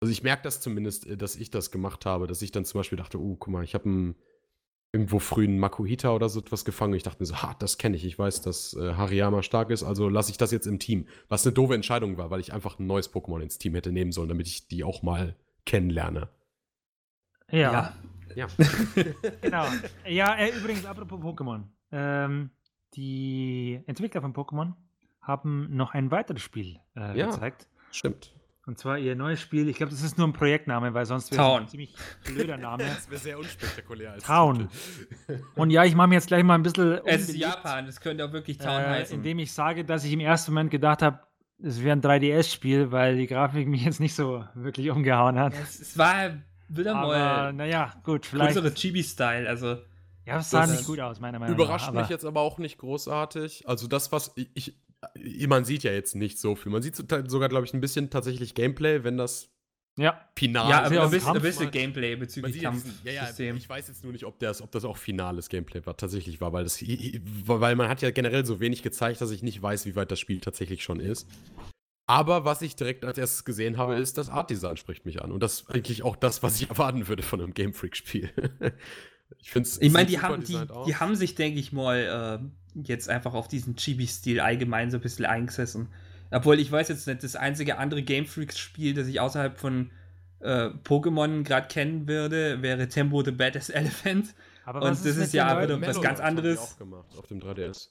also 0.00 0.12
ich 0.12 0.22
merke 0.22 0.42
das 0.42 0.60
zumindest, 0.60 1.06
äh, 1.06 1.16
dass 1.16 1.36
ich 1.36 1.50
das 1.50 1.70
gemacht 1.70 2.06
habe, 2.06 2.26
dass 2.26 2.42
ich 2.42 2.52
dann 2.52 2.64
zum 2.64 2.78
Beispiel 2.80 2.98
dachte, 2.98 3.20
oh, 3.20 3.36
guck 3.36 3.52
mal, 3.52 3.64
ich 3.64 3.74
habe 3.74 3.86
einen 3.86 4.14
irgendwo 4.92 5.18
frühen 5.18 5.58
Makuhita 5.58 6.14
oder 6.14 6.28
so 6.28 6.40
etwas 6.40 6.64
gefangen. 6.64 6.94
Ich 6.94 7.02
dachte 7.02 7.20
mir 7.20 7.26
so, 7.26 7.42
ha, 7.42 7.54
das 7.58 7.78
kenne 7.78 7.96
ich. 7.96 8.04
Ich 8.04 8.18
weiß, 8.18 8.42
dass 8.42 8.74
äh, 8.74 8.94
Hariyama 8.94 9.42
stark 9.42 9.70
ist, 9.70 9.82
also 9.82 10.08
lasse 10.08 10.30
ich 10.30 10.38
das 10.38 10.50
jetzt 10.50 10.66
im 10.66 10.78
Team. 10.78 11.06
Was 11.28 11.44
eine 11.44 11.52
doofe 11.52 11.74
Entscheidung 11.74 12.16
war, 12.16 12.30
weil 12.30 12.40
ich 12.40 12.52
einfach 12.52 12.78
ein 12.78 12.86
neues 12.86 13.12
Pokémon 13.12 13.40
ins 13.40 13.58
Team 13.58 13.74
hätte 13.74 13.92
nehmen 13.92 14.12
sollen, 14.12 14.28
damit 14.28 14.46
ich 14.46 14.68
die 14.68 14.84
auch 14.84 15.02
mal 15.02 15.36
kennenlerne. 15.66 16.30
Ja, 17.50 17.94
Ja. 18.34 18.46
genau. 19.40 19.66
Ja, 20.06 20.36
äh, 20.36 20.56
übrigens, 20.56 20.84
apropos 20.84 21.20
Pokémon. 21.20 21.64
Ähm, 21.92 22.50
die 22.94 23.80
Entwickler 23.86 24.20
von 24.20 24.32
Pokémon 24.34 24.72
haben 25.22 25.74
noch 25.76 25.92
ein 25.94 26.10
weiteres 26.10 26.42
Spiel 26.42 26.78
äh, 26.96 27.16
Ja. 27.18 27.26
gezeigt. 27.26 27.68
Stimmt. 27.90 28.34
Und 28.66 28.78
zwar 28.78 28.98
ihr 28.98 29.14
neues 29.16 29.40
Spiel, 29.40 29.66
ich 29.68 29.76
glaube, 29.78 29.90
das 29.92 30.02
ist 30.02 30.18
nur 30.18 30.28
ein 30.28 30.34
Projektname, 30.34 30.92
weil 30.92 31.06
sonst 31.06 31.32
wäre 31.32 31.42
es 31.54 31.60
ein 31.62 31.68
ziemlich 31.68 31.94
blöder 32.24 32.58
Name. 32.58 32.84
Das 32.86 33.08
wäre 33.08 33.18
sehr 33.20 33.38
unspektakulär 33.38 34.12
als 34.12 34.24
Town. 34.24 34.68
Und 35.54 35.70
ja, 35.70 35.84
ich 35.84 35.94
mache 35.94 36.08
mir 36.08 36.16
jetzt 36.16 36.26
gleich 36.26 36.42
mal 36.44 36.54
ein 36.54 36.62
bisschen 36.62 37.00
Es 37.06 37.30
ist 37.30 37.36
Japan, 37.36 37.86
das 37.86 37.98
könnte 37.98 38.26
auch 38.26 38.32
wirklich 38.32 38.58
Town 38.58 38.82
äh, 38.82 38.86
heißen. 38.88 39.16
indem 39.16 39.38
ich 39.38 39.52
sage, 39.52 39.86
dass 39.86 40.04
ich 40.04 40.12
im 40.12 40.20
ersten 40.20 40.52
Moment 40.52 40.70
gedacht 40.70 41.00
habe, 41.00 41.20
es 41.62 41.82
wäre 41.82 41.96
ein 41.96 42.02
3DS-Spiel, 42.02 42.92
weil 42.92 43.16
die 43.16 43.26
Grafik 43.26 43.66
mich 43.68 43.84
jetzt 43.84 44.00
nicht 44.00 44.14
so 44.14 44.44
wirklich 44.54 44.90
umgehauen 44.90 45.38
hat. 45.38 45.54
es, 45.54 45.80
es 45.80 45.96
war 45.98 46.32
wieder 46.68 46.92
mal 46.94 47.52
naja, 47.54 47.94
gut, 48.04 48.26
vielleicht. 48.26 48.54
größere 48.54 48.74
Chibi-Style, 48.74 49.48
also 49.48 49.78
Ja, 50.28 50.38
es 50.40 50.50
sah 50.50 50.60
Das 50.62 50.70
nicht 50.70 50.80
ist- 50.80 50.86
gut 50.86 51.00
aus, 51.00 51.20
meiner 51.20 51.38
Meinung 51.38 51.54
Überrascht 51.56 51.86
nach. 51.86 51.92
mich 51.94 52.02
aber- 52.04 52.10
jetzt 52.10 52.24
aber 52.24 52.40
auch 52.40 52.58
nicht 52.58 52.78
großartig. 52.78 53.66
Also 53.68 53.86
das, 53.88 54.12
was 54.12 54.32
ich, 54.36 54.50
ich 54.54 54.74
man 55.48 55.64
sieht 55.64 55.82
ja 55.84 55.92
jetzt 55.92 56.14
nicht 56.16 56.38
so 56.38 56.54
viel. 56.56 56.70
Man 56.72 56.82
sieht 56.82 56.96
so- 56.96 57.04
sogar, 57.26 57.48
glaube 57.48 57.64
ich, 57.66 57.74
ein 57.74 57.80
bisschen 57.80 58.10
tatsächlich 58.10 58.54
Gameplay, 58.54 59.04
wenn 59.04 59.16
das 59.16 59.48
Ja, 59.96 60.20
final 60.36 60.70
ja, 60.70 60.78
ist 60.80 60.86
aber 60.86 60.94
ja 60.94 61.04
ein 61.04 61.10
bisschen, 61.10 61.36
ein 61.36 61.42
bisschen 61.42 61.70
Gameplay 61.70 62.14
bezüglich 62.16 62.54
sieht 62.54 62.62
ja, 62.62 62.70
ja, 62.70 63.12
ja, 63.12 63.18
Kampfsystem. 63.20 63.56
ich 63.56 63.68
weiß 63.68 63.88
jetzt 63.88 64.04
nur 64.04 64.12
nicht, 64.12 64.24
ob 64.24 64.38
das, 64.38 64.62
ob 64.62 64.70
das 64.72 64.84
auch 64.84 64.96
finales 64.96 65.48
Gameplay 65.48 65.84
war, 65.86 65.96
tatsächlich 65.96 66.40
war, 66.40 66.52
weil 66.52 66.64
das, 66.64 66.80
weil 66.82 67.74
man 67.76 67.88
hat 67.88 68.02
ja 68.02 68.10
generell 68.10 68.44
so 68.46 68.60
wenig 68.60 68.82
gezeigt, 68.82 69.20
dass 69.20 69.30
ich 69.32 69.42
nicht 69.42 69.60
weiß, 69.62 69.86
wie 69.86 69.96
weit 69.96 70.10
das 70.10 70.20
Spiel 70.20 70.40
tatsächlich 70.40 70.82
schon 70.84 71.00
ist. 71.00 71.26
Aber 72.10 72.44
was 72.46 72.62
ich 72.62 72.74
direkt 72.74 73.04
als 73.04 73.18
erstes 73.18 73.44
gesehen 73.44 73.76
habe, 73.76 73.96
ist, 73.96 74.16
das 74.18 74.30
Art 74.30 74.48
Design 74.50 74.76
spricht 74.78 75.04
mich 75.04 75.20
an. 75.20 75.30
Und 75.30 75.42
das 75.42 75.60
ist 75.60 75.70
eigentlich 75.70 76.02
auch 76.04 76.16
das, 76.16 76.42
was 76.42 76.60
ich 76.60 76.70
erwarten 76.70 77.06
würde 77.06 77.22
von 77.22 77.40
einem 77.40 77.52
Game 77.52 77.74
Freak-Spiel. 77.74 78.30
Ich 79.38 79.50
finde 79.50 79.68
es. 79.68 79.80
Ich 79.80 79.92
meine, 79.92 80.06
die 80.06 80.20
haben, 80.20 80.42
die, 80.42 80.58
die 80.86 80.96
haben 80.96 81.14
sich, 81.14 81.34
denke 81.34 81.58
ich 81.58 81.72
mal, 81.72 82.40
äh, 82.74 82.80
jetzt 82.82 83.08
einfach 83.08 83.34
auf 83.34 83.48
diesen 83.48 83.76
Chibi-Stil 83.76 84.40
allgemein 84.40 84.90
so 84.90 84.98
ein 84.98 85.00
bisschen 85.00 85.26
eingesessen. 85.26 85.88
Obwohl, 86.30 86.58
ich 86.58 86.70
weiß 86.70 86.88
jetzt 86.88 87.06
nicht, 87.06 87.22
das 87.22 87.36
einzige 87.36 87.78
andere 87.78 88.02
Game 88.02 88.26
Freaks-Spiel, 88.26 88.94
das 88.94 89.06
ich 89.08 89.20
außerhalb 89.20 89.58
von 89.58 89.90
äh, 90.40 90.68
Pokémon 90.84 91.42
gerade 91.42 91.68
kennen 91.68 92.06
würde, 92.06 92.62
wäre 92.62 92.88
Tempo 92.88 93.22
the 93.24 93.30
Baddest 93.30 93.70
Elephant. 93.74 94.34
aber 94.64 94.82
Und 94.82 94.90
was 94.90 95.02
das 95.02 95.16
mit 95.16 95.26
ist 95.26 95.34
ja 95.34 95.62
wieder 95.62 95.80
was 95.80 96.00
ganz 96.00 96.20
anderes. 96.20 96.58
auch 96.58 96.78
gemacht 96.78 97.06
auf 97.16 97.26
dem 97.26 97.40
3DS. 97.40 97.88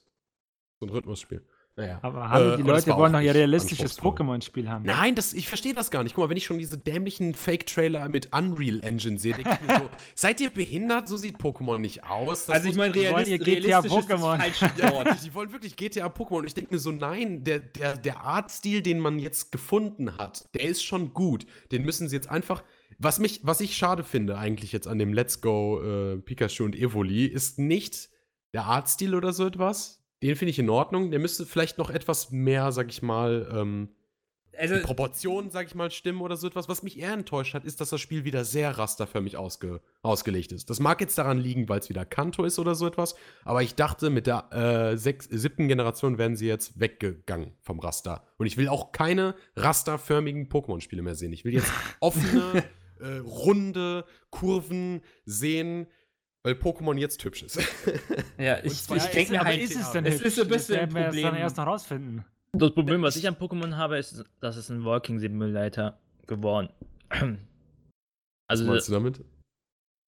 So 0.80 0.86
ein 0.86 0.90
Rhythmusspiel. 0.90 1.44
Naja. 1.78 2.00
Aber 2.02 2.30
hallo, 2.30 2.54
Äh, 2.54 2.56
die 2.58 2.62
es 2.64 2.68
Leute 2.68 2.98
wollen 2.98 3.14
doch 3.14 3.22
ihr 3.22 3.36
realistisches. 3.36 4.00
Pokémon-Spiel 4.00 4.68
haben. 4.68 4.84
Nein, 4.84 5.14
das, 5.14 5.34
ich 5.34 5.48
verstehe 5.48 5.76
das 5.76 5.92
gar 5.92 6.04
nicht. 6.04 6.16
Guck 6.16 6.24
mal, 6.24 6.30
wenn 6.32 6.38
ich 6.38 6.46
schon 6.46 6.58
diese 6.58 6.76
dämlichen 6.76 7.36
Fake-Trailer 7.36 8.10
mit 8.10 8.34
Unreal 8.36 8.80
Engine 8.84 9.20
sehe, 9.20 9.36
denke 9.36 9.60
ich 9.62 9.68
mir 9.68 9.78
so, 9.82 9.90
seid 10.16 10.42
ihr 10.42 10.50
behindert? 10.50 11.08
So 11.08 11.18
sieht 11.18 11.38
Pokémon 11.38 11.78
nicht 11.78 12.04
aus. 12.04 12.48
Das 12.48 12.56
Also 12.56 12.70
ich 12.70 12.76
meine, 12.76 12.96
realist, 12.96 13.30
ihr 13.30 13.38
GTA 13.38 13.80
ist 13.80 13.92
Pokémon. 13.92 14.40
wirklich, 14.40 15.22
die 15.24 15.34
wollen 15.36 15.52
wirklich 15.54 15.76
GTA 15.76 16.08
Pokémon. 16.08 16.40
Und 16.40 16.48
ich 16.48 16.56
denke 16.56 16.74
mir 16.74 16.80
so, 16.80 16.92
nein, 16.92 17.44
der, 17.44 17.60
der, 17.60 17.96
der 17.96 18.22
Artstil, 18.22 18.82
den 18.82 19.00
man 19.00 19.20
jetzt 19.20 19.52
gefunden 19.52 20.18
hat, 20.18 20.50
der 20.56 20.64
ist 20.64 20.84
schon 20.84 21.14
gut. 21.14 21.46
Den 21.72 21.84
müssen 21.84 22.10
sie 22.10 22.16
jetzt 22.16 22.30
einfach. 22.30 22.64
Was, 22.98 23.20
mich, 23.20 23.42
was 23.44 23.62
ich 23.62 23.78
schade 23.78 24.04
finde, 24.04 24.40
eigentlich 24.40 24.72
jetzt 24.72 24.88
an 24.88 24.98
dem 24.98 25.14
Let's 25.14 25.42
Go 25.42 25.80
äh, 25.84 26.18
Pikachu 26.18 26.64
und 26.64 26.76
Evoli, 26.76 27.26
ist 27.28 27.60
nicht 27.60 28.10
der 28.54 28.66
Artstil 28.66 29.14
oder 29.14 29.32
so 29.32 29.46
etwas. 29.46 29.97
Den 30.24 30.36
finde 30.36 30.52
ich 30.52 30.60
in 30.60 30.70
Ordnung. 30.70 31.12
Der 31.12 31.20
müsste 31.20 31.46
vielleicht 31.46 31.78
noch 31.78 31.90
etwas 31.90 32.32
mehr, 32.32 32.72
sag 32.72 32.90
ich 32.90 33.02
mal, 33.02 33.48
ähm, 33.54 33.90
Also, 34.58 34.76
Proportionen, 34.82 35.52
sag 35.52 35.68
ich 35.68 35.76
mal, 35.76 35.92
stimmen 35.92 36.22
oder 36.22 36.36
so 36.36 36.48
etwas. 36.48 36.68
Was 36.68 36.82
mich 36.82 36.98
eher 37.00 37.14
enttäuscht 37.14 37.54
hat, 37.54 37.64
ist, 37.66 37.80
dass 37.80 37.92
das 37.92 38.02
Spiel 38.02 38.24
wieder 38.24 38.44
sehr 38.44 38.76
rasterförmig 38.78 39.38
ausge 39.38 39.82
ausgelegt 40.02 40.52
ist. 40.52 40.72
Das 40.72 40.80
mag 40.80 41.00
jetzt 41.02 41.18
daran 41.20 41.38
liegen, 41.38 41.70
weil 41.70 41.80
es 41.80 41.90
wieder 41.90 42.06
Kanto 42.06 42.44
ist 42.44 42.58
oder 42.58 42.74
so 42.74 42.88
etwas, 42.88 43.16
aber 43.44 43.62
ich 43.62 43.76
dachte, 43.76 44.10
mit 44.10 44.26
der 44.26 44.52
äh, 44.52 44.98
sechs, 44.98 45.26
siebten 45.30 45.68
Generation 45.68 46.18
werden 46.18 46.36
sie 46.36 46.48
jetzt 46.48 46.80
weggegangen 46.80 47.54
vom 47.62 47.80
Raster. 47.80 48.26
Und 48.38 48.48
ich 48.48 48.58
will 48.58 48.70
auch 48.70 48.92
keine 48.92 49.36
rasterförmigen 49.56 50.50
Pokémon-Spiele 50.50 51.04
mehr 51.04 51.16
sehen. 51.16 51.34
Ich 51.34 51.46
will 51.46 51.54
jetzt 51.54 51.72
offene, 52.00 52.64
äh, 53.00 53.18
runde 53.18 54.06
Kurven 54.32 55.02
sehen, 55.26 55.86
weil 56.44 56.54
Pokémon 56.54 56.98
jetzt 56.98 57.24
hübsch 57.24 57.44
ist. 57.44 57.58
ja, 58.38 58.64
ich, 58.64 58.84
zwar 58.84 58.98
ich 58.98 59.04
ist 59.04 59.14
denke 59.14 59.32
mir 59.34 59.40
aber 59.42 59.50
halt, 59.50 59.62
ist 59.62 59.76
es 59.76 59.92
denn 59.92 60.06
es 60.06 60.16
hübsch? 60.16 60.26
ist 60.26 60.40
ein 60.40 60.50
Das 60.50 60.58
bisschen 60.58 60.76
werden 60.76 60.90
ein 60.90 60.96
wir 60.96 61.02
dann 61.04 61.22
Problem. 61.32 61.36
erst 61.42 61.58
noch 61.58 61.68
rausfinden. 61.68 62.26
Das 62.54 62.72
Problem, 62.72 63.02
was 63.02 63.16
ich 63.18 63.28
an 63.28 63.36
Pokémon 63.36 63.76
habe, 63.76 63.98
ist, 63.98 64.24
dass 64.40 64.56
es 64.56 64.70
ein 64.70 64.84
Walking 64.86 65.20
Simulator 65.20 65.98
geworden. 66.26 66.70
Was 67.10 67.28
Also, 68.50 68.66
meinst 68.66 68.88
du 68.88 68.94
damit? 68.94 69.26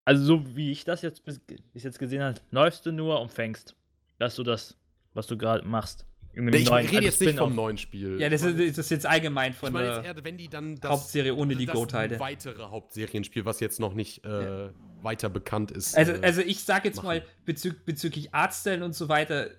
also 0.05 0.23
so 0.23 0.55
wie 0.55 0.71
ich 0.71 0.85
das 0.85 1.01
jetzt 1.01 1.25
bis, 1.25 1.39
bis 1.39 1.83
jetzt 1.83 1.99
gesehen 1.99 2.23
habe, 2.23 2.39
läufst 2.51 2.85
du 2.85 2.91
nur 2.93 3.19
und 3.21 3.31
fängst. 3.31 3.75
Das 4.17 4.31
ist 4.33 4.37
so 4.37 4.43
das, 4.43 4.77
was 5.13 5.27
du 5.27 5.37
gerade 5.37 5.65
machst. 5.67 6.05
Ich 6.33 6.41
neuen- 6.41 6.85
rede 6.85 6.95
also 6.97 6.99
jetzt 6.99 7.21
nicht 7.21 7.37
vom 7.37 7.55
neuen 7.55 7.77
Spiel. 7.77 8.19
Ja, 8.19 8.29
das 8.29 8.43
ist, 8.43 8.57
das 8.77 8.85
ist 8.85 8.91
jetzt 8.91 9.05
allgemein 9.05 9.53
von 9.53 9.73
der 9.73 10.03
eher, 10.03 10.23
wenn 10.23 10.37
die 10.37 10.47
dann 10.47 10.79
das, 10.79 10.91
Hauptserie 10.91 11.35
ohne 11.35 11.55
die 11.55 11.65
das 11.65 11.75
Go-Teile. 11.75 12.19
weitere 12.19 12.63
Hauptserienspiel, 12.63 13.45
was 13.45 13.59
jetzt 13.59 13.79
noch 13.79 13.93
nicht 13.93 14.23
äh, 14.25 14.69
weiter 15.01 15.29
bekannt 15.29 15.71
ist. 15.71 15.97
Also, 15.97 16.13
äh, 16.13 16.19
also 16.21 16.41
ich 16.41 16.63
sag 16.63 16.85
jetzt 16.85 16.97
machen. 16.97 17.07
mal 17.07 17.25
bezü 17.45 17.73
bezüglich 17.85 18.33
Artstyle 18.33 18.83
und 18.85 18.93
so 18.93 19.09
weiter, 19.09 19.49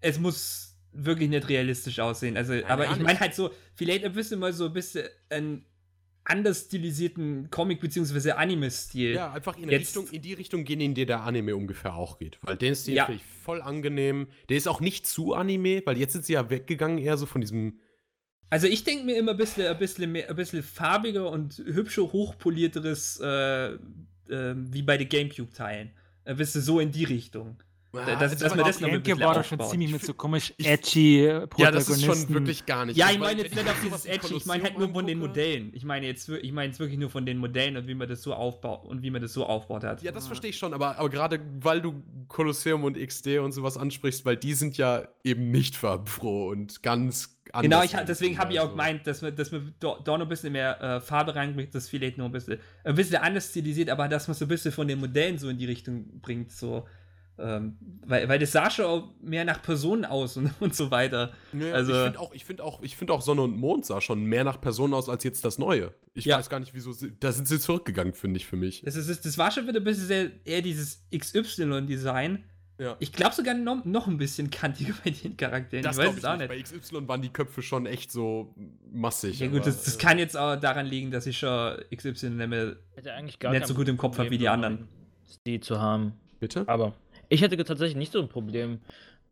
es 0.00 0.18
muss 0.18 0.76
wirklich 0.92 1.28
nicht 1.28 1.48
realistisch 1.48 1.98
aussehen. 1.98 2.36
Also, 2.36 2.54
aber 2.68 2.84
gar 2.84 2.96
ich 2.96 3.02
meine 3.02 3.18
halt 3.18 3.34
so, 3.34 3.50
vielleicht 3.74 4.04
ein 4.04 4.12
bisschen 4.12 4.38
mal 4.38 4.52
so 4.52 4.66
ein 4.66 4.72
bisschen 4.72 5.08
einen 5.28 5.64
anders 6.24 6.64
stilisierten 6.66 7.50
Comic- 7.50 7.80
bzw. 7.80 8.32
Anime-Stil. 8.32 9.12
ja, 9.14 9.32
einfach 9.32 9.56
in, 9.58 9.68
jetzt- 9.68 9.96
Richtung, 9.96 10.08
in 10.08 10.22
die 10.22 10.32
Richtung 10.32 10.64
gehen, 10.64 10.80
in 10.80 10.94
die 10.94 11.06
der 11.06 11.22
Anime 11.22 11.54
ungefähr 11.56 11.94
auch 11.94 12.18
geht. 12.18 12.38
Weil 12.42 12.56
den 12.56 12.74
Stil 12.74 12.94
Ja. 12.94 13.06
finde 13.06 13.20
ich 13.22 13.42
voll 13.42 13.60
angenehm. 13.62 14.28
Der 14.48 14.56
ist 14.56 14.66
auch 14.68 14.80
nicht 14.80 15.06
zu 15.06 15.34
Anime, 15.34 15.82
weil 15.84 15.98
jetzt 15.98 16.12
sind 16.14 16.24
sie 16.24 16.32
ja 16.34 16.48
weggegangen, 16.50 16.98
eher 16.98 17.16
so 17.16 17.26
von 17.26 17.40
diesem. 17.40 17.78
Also 18.50 18.66
ich 18.66 18.84
denke 18.84 19.04
mir 19.04 19.16
immer 19.18 19.32
ein 19.32 19.36
bisschen, 19.36 19.66
ein 19.66 19.78
bisschen, 19.78 20.12
mehr, 20.12 20.30
ein 20.30 20.36
bisschen 20.36 20.62
farbiger 20.62 21.30
und 21.30 21.58
hübscher, 21.58 22.02
hochpolierteres, 22.12 23.20
äh, 23.20 23.72
äh, 23.74 23.78
wie 24.56 24.82
bei 24.82 24.96
den 24.96 25.08
Gamecube-Teilen. 25.08 25.90
Ein 26.24 26.36
bisschen 26.36 26.62
so 26.62 26.80
in 26.80 26.90
die 26.90 27.04
Richtung. 27.04 27.56
Ah, 27.96 28.16
das- 28.16 28.36
das 28.36 28.56
noch 28.56 28.64
ein 28.66 28.72
Gamecube 28.74 29.00
bisschen 29.02 29.20
war 29.20 29.34
doch 29.34 29.44
schon 29.44 29.60
ziemlich 29.60 29.88
Ich 29.90 29.92
mit 29.94 30.04
so 30.04 30.14
komisch 30.14 30.52
edgy 30.58 31.24
Ja, 31.24 31.70
das 31.70 31.88
ist 31.88 32.00
schon 32.00 32.08
Protagonisten. 32.08 32.34
wirklich 32.34 32.66
gar 32.66 32.86
nicht. 32.86 32.96
Ja, 32.96 33.10
ich 33.10 33.18
meine 33.18 33.42
jetzt 33.42 33.54
nicht 33.54 33.68
auf 33.68 33.76
dieses 33.82 34.04
Edgy, 34.06 34.34
ich 34.36 34.46
meine 34.46 34.62
halt 34.64 34.78
nur 34.78 34.88
von 34.90 35.06
den 35.06 35.18
Modellen. 35.18 35.70
Ich 35.74 35.84
meine 35.84 36.06
jetzt, 36.06 36.28
ich 36.28 36.52
meine 36.52 36.68
jetzt 36.68 36.78
wirklich 36.80 36.98
nur 36.98 37.10
von 37.10 37.24
den 37.26 37.38
Modellen 37.38 37.76
und 37.76 37.86
wie 37.86 37.94
man 37.94 38.08
das 38.08 38.22
so 38.22 38.34
aufbaut 38.34 38.84
und 38.86 39.02
wie 39.02 39.10
man 39.10 39.22
das 39.22 39.32
so 39.32 39.46
aufbaut 39.46 39.84
hat. 39.84 40.02
Ja, 40.02 40.12
das 40.12 40.26
verstehe 40.26 40.50
ich 40.50 40.58
schon, 40.58 40.74
aber, 40.74 40.98
aber 40.98 41.08
gerade 41.10 41.40
weil 41.60 41.80
du 41.80 42.02
Kolosseum 42.28 42.84
und 42.84 42.96
XD 42.98 43.38
und 43.38 43.52
sowas 43.52 43.76
ansprichst, 43.76 44.24
weil 44.24 44.36
die 44.36 44.54
sind 44.54 44.76
ja 44.76 45.02
eben 45.22 45.50
nicht 45.50 45.76
farbenfroh 45.76 46.48
und 46.48 46.82
ganz 46.82 47.38
anders. 47.52 47.62
Genau, 47.62 47.82
ich, 47.84 48.06
deswegen 48.06 48.38
habe 48.38 48.52
ich 48.52 48.58
auch 48.58 48.64
Also- 48.64 48.72
gemeint, 48.76 49.06
dass 49.06 49.22
man, 49.22 49.36
dass 49.36 49.52
man 49.52 49.72
da, 49.78 49.96
da 50.02 50.18
noch 50.18 50.24
ein 50.26 50.28
bisschen 50.28 50.52
mehr 50.52 50.80
äh, 50.82 51.00
Farbe 51.00 51.34
reinbringt, 51.36 51.74
das 51.74 51.88
vielleicht 51.88 52.18
noch 52.18 52.24
ein 52.26 52.32
bisschen, 52.32 52.58
ein 52.82 52.94
bisschen 52.94 53.16
anders 53.16 53.50
stilisiert, 53.50 53.90
aber 53.90 54.08
dass 54.08 54.26
man 54.26 54.34
so 54.34 54.44
ein 54.46 54.48
bisschen 54.48 54.72
von 54.72 54.88
den 54.88 54.98
Modellen 54.98 55.38
so 55.38 55.48
in 55.48 55.58
die 55.58 55.66
Richtung 55.66 56.20
bringt, 56.20 56.50
so. 56.50 56.84
Ähm, 57.36 57.76
weil, 58.06 58.28
weil 58.28 58.38
das 58.38 58.52
sah 58.52 58.70
schon 58.70 58.84
auch 58.84 59.08
mehr 59.20 59.44
nach 59.44 59.60
Personen 59.60 60.04
aus 60.04 60.36
und, 60.36 60.50
und 60.60 60.74
so 60.74 60.90
weiter. 60.90 61.32
Ja, 61.52 61.72
Also- 61.72 61.92
ich 61.92 61.98
finde 62.04 62.20
auch, 62.20 62.32
ich 62.34 62.44
find 62.44 62.60
auch, 62.60 62.82
ich 62.82 62.96
find 62.96 63.10
auch 63.10 63.22
Sonne 63.22 63.42
und 63.42 63.56
Mond 63.56 63.84
sah 63.86 64.00
schon 64.00 64.24
mehr 64.24 64.44
nach 64.44 64.60
Personen 64.60 64.94
aus 64.94 65.08
als 65.08 65.24
jetzt 65.24 65.44
das 65.44 65.58
Neue. 65.58 65.92
Ich 66.14 66.26
Ja. 66.26 66.38
weiß 66.38 66.48
gar 66.48 66.60
nicht, 66.60 66.74
wieso. 66.74 66.92
Sie, 66.92 67.12
da 67.18 67.32
sind 67.32 67.48
sie 67.48 67.58
zurückgegangen, 67.58 68.14
finde 68.14 68.36
ich 68.38 68.46
für 68.46 68.56
mich. 68.56 68.82
Das, 68.84 68.94
ist, 68.94 69.24
das 69.24 69.36
war 69.38 69.50
schon 69.50 69.66
wieder 69.66 69.80
ein 69.80 69.84
bisschen 69.84 70.06
sehr, 70.06 70.30
eher 70.44 70.62
dieses 70.62 71.04
XY-Design. 71.14 72.44
Ja. 72.78 72.96
Ich 72.98 73.12
glaube 73.12 73.34
sogar 73.34 73.54
noch, 73.54 73.84
noch 73.84 74.08
ein 74.08 74.16
bisschen 74.18 74.50
kantiger 74.50 74.94
bei 75.04 75.10
den 75.10 75.36
Charakteren. 75.36 75.84
Das 75.84 75.96
ich 75.96 76.04
weiß 76.04 76.12
es 76.12 76.18
ich 76.18 76.26
auch 76.26 76.36
nicht. 76.36 76.48
Bei 76.48 76.60
XY 76.60 77.06
waren 77.08 77.22
die 77.22 77.28
Köpfe 77.28 77.62
schon 77.62 77.86
echt 77.86 78.10
so 78.10 78.54
massig. 78.92 79.38
Ja 79.38 79.46
gut, 79.46 79.58
aber, 79.60 79.66
das, 79.66 79.84
das 79.84 79.96
äh, 79.96 79.98
kann 79.98 80.18
jetzt 80.18 80.36
auch 80.36 80.56
daran 80.56 80.86
liegen, 80.86 81.10
dass 81.10 81.26
ich 81.26 81.38
schon 81.38 81.76
XY 81.94 82.30
nicht 82.30 82.48
mehr 82.48 82.76
nicht 83.52 83.66
so 83.66 83.74
gut 83.74 83.88
im 83.88 83.96
Kopf 83.96 84.18
habe 84.18 84.30
wie 84.30 84.38
die 84.38 84.48
anderen. 84.48 84.88
Die 85.46 85.60
zu 85.60 85.80
haben. 85.80 86.12
Bitte? 86.40 86.64
Aber 86.68 86.94
ich 87.28 87.40
hätte 87.42 87.56
tatsächlich 87.64 87.96
nicht 87.96 88.12
so 88.12 88.20
ein 88.20 88.28
Problem. 88.28 88.80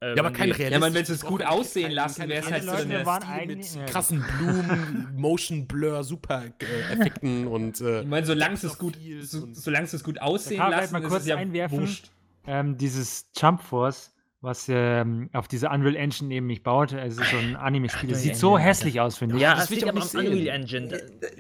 äh, 0.01 0.15
Ja, 0.17 0.23
aber 0.23 0.31
kein 0.33 0.51
realistisches. 0.51 0.73
Ja, 0.73 0.79
man, 0.81 0.95
wenn 0.95 1.05
sie 1.05 1.13
es 1.13 1.25
gut 1.25 1.45
aussehen 1.45 1.93
lassen, 1.93 2.29
wäre 2.29 2.45
es 2.45 2.51
halt 2.51 2.65
so 2.65 2.71
eine- 2.71 3.05
Stil 3.05 3.47
mit 3.47 3.75
ja. 3.75 3.85
krassen 3.87 4.25
Blumen, 4.39 5.09
Motion 5.17 5.67
Blur, 5.67 6.03
super 6.05 6.45
äh, 6.61 6.93
Effekten 6.93 7.47
und. 7.55 7.81
Äh, 7.81 8.01
Ich 8.03 8.07
meine, 8.09 8.27
solange 8.27 8.55
es 8.55 8.79
gut, 8.79 8.97
so, 9.23 9.47
solange 9.53 9.87
es 9.87 10.03
gut 10.05 10.21
aussehen 10.21 10.59
kann 10.59 10.71
lassen, 10.71 10.79
vielleicht 10.89 10.93
mal 10.93 11.03
ist 11.03 11.09
kurz 11.09 11.23
es 11.23 11.29
ja 11.29 11.37
einwerfen. 11.37 11.81
wurscht. 11.81 12.11
Ähm, 12.47 12.77
dieses 12.77 13.31
Jump 13.37 13.63
Force, 13.63 14.13
was 14.41 14.67
ähm, 14.69 15.31
auf 15.33 15.47
diese 15.47 15.69
Unreal 15.69 15.95
Engine 15.95 16.35
eben 16.35 16.49
nicht 16.49 16.65
baut, 16.65 16.93
also 16.93 17.23
so 17.23 17.37
ein 17.37 17.55
Anime-Spiel, 17.55 18.11
das 18.11 18.23
sieht 18.23 18.35
so 18.37 18.59
hässlich 18.59 18.99
aus, 19.01 19.17
finde 19.19 19.37
ich. 19.37 19.43
Ja, 19.43 19.55
das 19.55 19.67
es 19.67 19.71
ich 19.71 19.77
liegt 19.77 19.89
aber 19.89 20.03
am 20.03 20.09
Unreal. 20.13 20.49
Engine. 20.49 20.89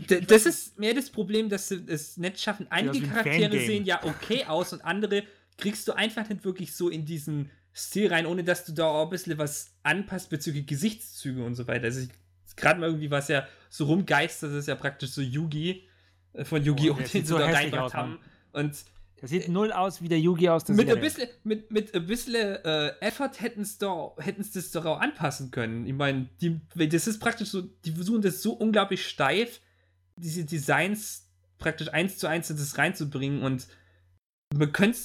D- 0.08 0.20
Das 0.20 0.46
ist 0.46 0.78
mehr 0.78 0.94
das 0.94 1.10
Problem, 1.10 1.48
dass 1.48 1.66
sie 1.68 1.84
es 1.88 2.16
nicht 2.16 2.40
schaffen. 2.40 2.68
Einige 2.70 3.08
Charaktere 3.08 3.58
sehen 3.58 3.84
ja 3.84 3.98
okay 4.04 4.44
aus 4.46 4.72
und 4.72 4.84
andere 4.84 5.24
kriegst 5.58 5.88
du 5.88 5.92
einfach 5.92 6.28
nicht 6.28 6.44
wirklich 6.44 6.74
so 6.74 6.88
in 6.88 7.04
diesen 7.04 7.50
Stil 7.74 8.08
rein, 8.08 8.26
ohne 8.26 8.44
dass 8.44 8.64
du 8.64 8.72
da 8.72 8.86
auch 8.86 9.04
ein 9.04 9.10
bisschen 9.10 9.38
was 9.38 9.74
anpasst 9.82 10.30
bezüglich 10.30 10.66
Gesichtszüge 10.66 11.44
und 11.44 11.54
so 11.54 11.66
weiter. 11.66 11.84
Also 11.84 12.06
gerade 12.56 12.80
mal 12.80 12.86
irgendwie 12.86 13.10
was 13.10 13.28
ja 13.28 13.46
so 13.70 13.86
rumgeistert, 13.86 14.50
das 14.50 14.58
ist 14.58 14.68
ja 14.68 14.74
praktisch 14.74 15.10
so 15.10 15.22
Yugi 15.22 15.88
äh, 16.34 16.44
von 16.44 16.62
Yu-Gi-Oh! 16.62 16.94
Oh, 16.94 16.96
der 16.96 17.08
den 17.08 17.22
sie 17.22 17.28
so 17.28 17.38
da 17.38 17.46
reingebracht 17.46 17.94
haben. 17.94 18.18
Und 18.52 18.84
Das 19.20 19.30
sieht 19.30 19.48
null 19.48 19.72
aus 19.72 20.02
wie 20.02 20.08
der 20.08 20.20
Yugi 20.20 20.48
aus 20.50 20.64
der 20.64 20.74
mit 20.74 20.86
ein 20.86 20.94
Serie. 20.94 21.02
bisschen, 21.02 21.28
mit, 21.44 21.70
mit 21.70 21.94
ein 21.94 22.06
bisschen 22.06 22.34
äh, 22.34 22.88
Effort 23.00 23.40
hätten 23.40 23.66
hätten's 24.18 24.52
das 24.52 24.70
doch 24.72 24.84
auch 24.84 25.00
anpassen 25.00 25.50
können. 25.50 25.86
Ich 25.86 25.94
meine, 25.94 26.28
die, 26.42 26.60
das 26.74 27.06
ist 27.06 27.20
praktisch 27.20 27.48
so, 27.48 27.62
die 27.62 27.92
versuchen 27.92 28.20
das 28.20 28.42
so 28.42 28.52
unglaublich 28.52 29.06
steif 29.06 29.60
diese 30.16 30.44
Designs 30.44 31.30
praktisch 31.58 31.88
eins 31.88 32.18
zu 32.18 32.26
eins 32.26 32.50
in 32.50 32.56
das 32.56 32.76
reinzubringen 32.76 33.42
und 33.42 33.66
man 34.54 34.72
könnte 34.72 34.98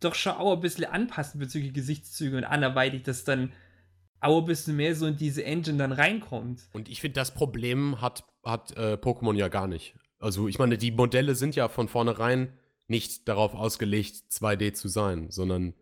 doch 0.00 0.14
schon 0.14 0.32
auch 0.32 0.54
ein 0.54 0.60
bisschen 0.60 0.84
anpassen 0.84 1.40
bezüglich 1.40 1.72
Gesichtszüge 1.72 2.36
und 2.36 2.44
anderweitig, 2.44 3.02
dass 3.02 3.24
dann 3.24 3.52
auch 4.24 4.40
ein 4.40 4.46
bisschen 4.46 4.76
mehr 4.76 4.94
so 4.94 5.06
in 5.06 5.16
diese 5.16 5.44
Engine 5.44 5.78
dann 5.78 5.92
reinkommt. 5.92 6.62
Und 6.72 6.88
ich 6.88 7.00
finde, 7.00 7.14
das 7.14 7.34
Problem 7.34 8.00
hat, 8.00 8.24
hat 8.44 8.76
äh, 8.76 8.94
Pokémon 8.94 9.36
ja 9.36 9.48
gar 9.48 9.68
nicht. 9.68 9.94
Also, 10.18 10.48
ich 10.48 10.58
meine, 10.58 10.78
die 10.78 10.90
Modelle 10.90 11.34
sind 11.34 11.54
ja 11.54 11.68
von 11.68 11.88
vornherein 11.88 12.54
nicht 12.88 13.28
darauf 13.28 13.54
ausgelegt, 13.54 14.16
2D 14.30 14.72
zu 14.72 14.88
sein, 14.88 15.30
sondern. 15.30 15.74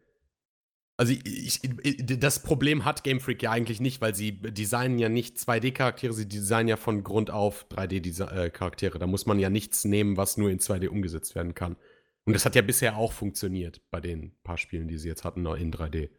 Also, 0.96 1.12
ich, 1.12 1.60
ich, 1.62 2.18
das 2.18 2.42
Problem 2.42 2.84
hat 2.84 3.04
Game 3.04 3.20
Freak 3.20 3.42
ja 3.42 3.50
eigentlich 3.50 3.80
nicht, 3.80 4.00
weil 4.00 4.14
sie 4.14 4.32
designen 4.32 4.98
ja 4.98 5.08
nicht 5.08 5.36
2D-Charaktere, 5.38 6.12
sie 6.12 6.28
designen 6.28 6.68
ja 6.68 6.76
von 6.76 7.02
Grund 7.02 7.30
auf 7.30 7.66
3D-Charaktere. 7.70 8.98
Da 8.98 9.06
muss 9.06 9.26
man 9.26 9.38
ja 9.38 9.50
nichts 9.50 9.84
nehmen, 9.84 10.16
was 10.16 10.36
nur 10.36 10.50
in 10.50 10.58
2D 10.58 10.88
umgesetzt 10.88 11.34
werden 11.34 11.54
kann. 11.54 11.76
Und 12.24 12.34
das 12.34 12.44
hat 12.44 12.54
ja 12.54 12.62
bisher 12.62 12.96
auch 12.96 13.12
funktioniert 13.12 13.82
bei 13.90 14.00
den 14.00 14.36
paar 14.42 14.58
Spielen, 14.58 14.88
die 14.88 14.98
sie 14.98 15.08
jetzt 15.08 15.24
hatten, 15.24 15.44
in 15.46 15.72
3D. 15.72 16.10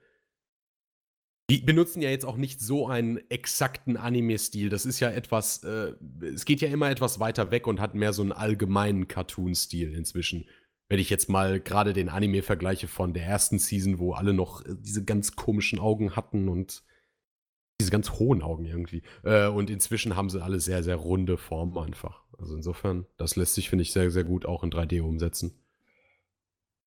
Die 1.49 1.62
benutzen 1.62 2.01
ja 2.01 2.10
jetzt 2.10 2.26
auch 2.26 2.38
nicht 2.38 2.62
so 2.62 2.88
einen 2.88 3.18
exakten 3.30 3.97
Anime-Stil. 3.97 4.70
Das 4.70 4.86
ist 4.86 4.99
ja 4.99 5.10
etwas, 5.12 5.64
äh, 5.64 5.93
es 6.22 6.45
geht 6.45 6.62
ja 6.62 6.70
immer 6.70 6.89
etwas 6.89 7.20
weiter 7.20 7.51
weg 7.51 7.68
und 7.68 7.80
hat 7.80 7.95
mehr 7.95 8.14
so 8.14 8.22
einen 8.22 8.32
allgemeinen 8.32 9.08
Cartoon-Stil 9.08 9.93
inzwischen. 9.93 10.45
Wenn 10.89 10.99
ich 10.99 11.10
jetzt 11.10 11.30
mal 11.30 11.60
gerade 11.60 11.93
den 11.93 12.10
Anime 12.10 12.43
vergleiche 12.43 12.88
von 12.88 13.14
der 13.14 13.26
ersten 13.26 13.60
Season, 13.60 13.99
wo 13.99 14.14
alle 14.14 14.34
noch 14.34 14.66
äh, 14.66 14.76
diese 14.78 15.04
ganz 15.04 15.36
komischen 15.36 15.80
Augen 15.80 16.16
hatten 16.16 16.47
und 16.47 16.84
diese 17.80 17.91
ganz 17.91 18.12
hohen 18.12 18.41
Augen 18.41 18.66
irgendwie. 18.66 19.04
Äh, 19.24 19.47
und 19.47 19.70
inzwischen 19.70 20.16
haben 20.16 20.30
sie 20.30 20.41
alle 20.41 20.60
sehr, 20.60 20.84
sehr 20.84 20.95
runde 20.95 21.38
Formen 21.38 21.78
einfach. 21.78 22.24
Also 22.38 22.56
insofern, 22.56 23.06
das 23.18 23.36
lässt 23.36 23.56
sich, 23.56 23.70
finde 23.70 23.84
ich, 23.84 23.91
sehr, 23.91 24.12
sehr 24.12 24.24
gut 24.24 24.45
auch 24.45 24.64
in 24.64 24.72
3D 24.72 25.01
umsetzen. 25.01 25.62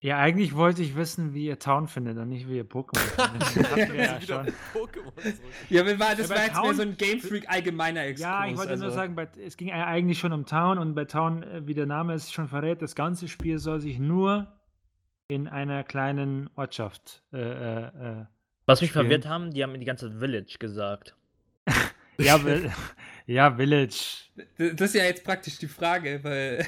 Ja, 0.07 0.19
eigentlich 0.19 0.55
wollte 0.55 0.83
ich 0.83 0.95
wissen, 0.95 1.35
wie 1.35 1.47
ihr 1.47 1.59
Town 1.59 1.89
findet 1.89 2.17
und 2.17 2.29
nicht 2.29 2.49
wie 2.49 2.59
ihr 2.59 2.65
Pokémon 2.65 3.43
findet. 3.45 3.97
ja, 3.97 4.21
schon. 4.21 4.47
ja, 5.69 5.83
das 5.83 5.99
ja, 5.99 5.99
war 5.99 6.45
jetzt 6.45 6.55
Town, 6.55 6.63
mehr 6.63 6.75
so 6.75 6.83
ein 6.83 6.97
Game 6.97 7.19
Freak 7.19 7.49
allgemeiner 7.49 8.03
Exkurs. 8.03 8.21
Ja, 8.21 8.47
ich 8.47 8.57
wollte 8.57 8.71
also. 8.71 8.85
nur 8.85 8.93
sagen, 8.93 9.17
bei, 9.17 9.27
es 9.45 9.57
ging 9.57 9.73
eigentlich 9.73 10.21
schon 10.21 10.33
um 10.33 10.47
Town 10.47 10.79
und 10.79 10.95
bei 10.95 11.07
Town, 11.07 11.43
äh, 11.43 11.67
wie 11.67 11.75
der 11.75 11.87
Name 11.87 12.15
es 12.15 12.31
schon 12.31 12.47
verrät, 12.47 12.83
das 12.83 12.95
ganze 12.95 13.27
Spiel 13.27 13.59
soll 13.59 13.81
sich 13.81 13.99
nur 13.99 14.47
in 15.27 15.49
einer 15.49 15.83
kleinen 15.83 16.51
Ortschaft. 16.55 17.25
Äh, 17.33 17.39
äh, 17.39 17.87
äh 17.87 18.25
Was 18.65 18.83
mich 18.83 18.91
spielen. 18.91 19.07
verwirrt 19.07 19.27
haben, 19.27 19.51
die 19.51 19.65
haben 19.65 19.75
die 19.77 19.87
ganze 19.87 20.21
Village 20.21 20.59
gesagt. 20.61 21.17
ja, 22.19 22.39
ja, 23.27 23.57
Village. 23.57 24.29
Das 24.57 24.81
ist 24.83 24.95
ja 24.95 25.03
jetzt 25.03 25.25
praktisch 25.25 25.59
die 25.59 25.67
Frage, 25.67 26.21
weil 26.23 26.65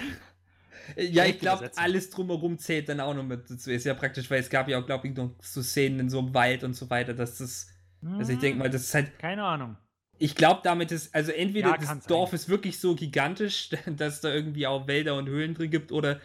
ja, 0.97 1.25
ich 1.25 1.39
glaube, 1.39 1.71
alles 1.77 2.11
drumherum 2.11 2.59
zählt 2.59 2.89
dann 2.89 3.01
auch 3.01 3.15
noch 3.15 3.25
mit 3.25 3.51
dazu. 3.51 3.71
Ist 3.71 3.85
ja 3.85 3.95
praktisch, 3.95 4.31
weil 4.31 4.41
es 4.41 4.51
gab 4.51 4.69
ja 4.69 4.79
auch, 4.79 4.87
glaube 4.87 5.09
ich, 5.09 5.15
noch 5.15 5.31
so 5.43 5.63
Szenen 5.63 6.01
in 6.01 6.11
so 6.11 6.19
einem 6.19 6.35
Wald 6.35 6.65
und 6.65 6.75
so 6.75 6.89
weiter, 6.91 7.15
dass 7.15 7.39
das. 7.39 7.69
Also 8.17 8.33
ich 8.33 8.39
denke 8.39 8.59
mal, 8.59 8.71
das 8.71 8.83
ist 8.83 8.95
halt. 8.95 9.19
Keine 9.19 9.45
Ahnung. 9.45 9.77
Ich 10.21 10.35
glaube, 10.35 10.61
damit 10.65 10.91
ist, 10.91 11.15
also 11.15 11.31
entweder 11.31 11.71
ja, 11.71 11.77
das 11.77 12.07
Dorf 12.07 12.31
sein. 12.31 12.37
ist 12.37 12.49
wirklich 12.49 12.81
so 12.81 12.95
gigantisch, 12.95 13.71
dass 13.87 14.15
es 14.15 14.21
da 14.21 14.33
irgendwie 14.33 14.67
auch 14.67 14.87
Wälder 14.87 15.17
und 15.17 15.29
Höhlen 15.29 15.55
drin 15.55 15.71
gibt, 15.71 15.93
oder 15.93 16.21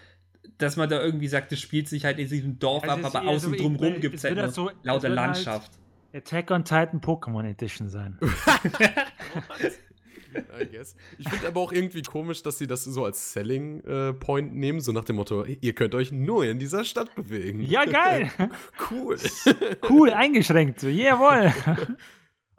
dass 0.58 0.78
man 0.78 0.90
da 0.90 1.02
irgendwie 1.02 1.28
sagt, 1.28 1.52
das 1.52 1.60
spielt 1.60 1.88
sich 1.88 2.06
halt 2.06 2.20
in 2.20 2.28
diesem 2.28 2.60
Dorf 2.60 2.84
also 2.84 3.08
ab, 3.08 3.16
aber 3.16 3.28
außen 3.28 3.52
so, 3.52 3.56
drumherum 3.56 4.02
gibt 4.02 4.16
es 4.16 4.24
halt 4.24 4.36
noch 4.36 4.52
so, 4.52 4.72
lauter 4.84 5.08
halt 5.08 5.16
Landschaft. 5.16 5.72
Halt 6.14 6.26
Attack 6.26 6.52
on 6.52 6.64
Titan 6.64 7.02
Pokémon 7.02 7.44
Edition 7.46 7.90
sein. 7.90 8.20
I 10.62 10.66
guess. 10.72 10.96
Ich 11.18 11.30
finde 11.30 11.48
aber 11.48 11.60
auch 11.60 11.72
irgendwie 11.72 12.02
komisch, 12.02 12.44
dass 12.44 12.58
sie 12.58 12.68
das 12.68 12.84
so 12.84 13.06
als 13.06 13.34
Selling 13.34 13.82
äh, 13.82 14.14
Point 14.14 14.56
nehmen, 14.56 14.82
so 14.82 14.92
nach 14.92 15.06
dem 15.06 15.18
Motto, 15.18 15.46
ihr 15.46 15.74
könnt 15.74 15.96
euch 15.96 16.12
nur 16.12 16.46
in 16.46 16.60
dieser 16.60 16.84
Stadt 16.84 17.14
bewegen. 17.16 17.62
Ja, 17.62 17.86
geil. 17.86 18.32
cool. 18.92 19.18
cool, 19.90 20.10
eingeschränkt, 20.12 20.84
jawohl. 20.84 21.54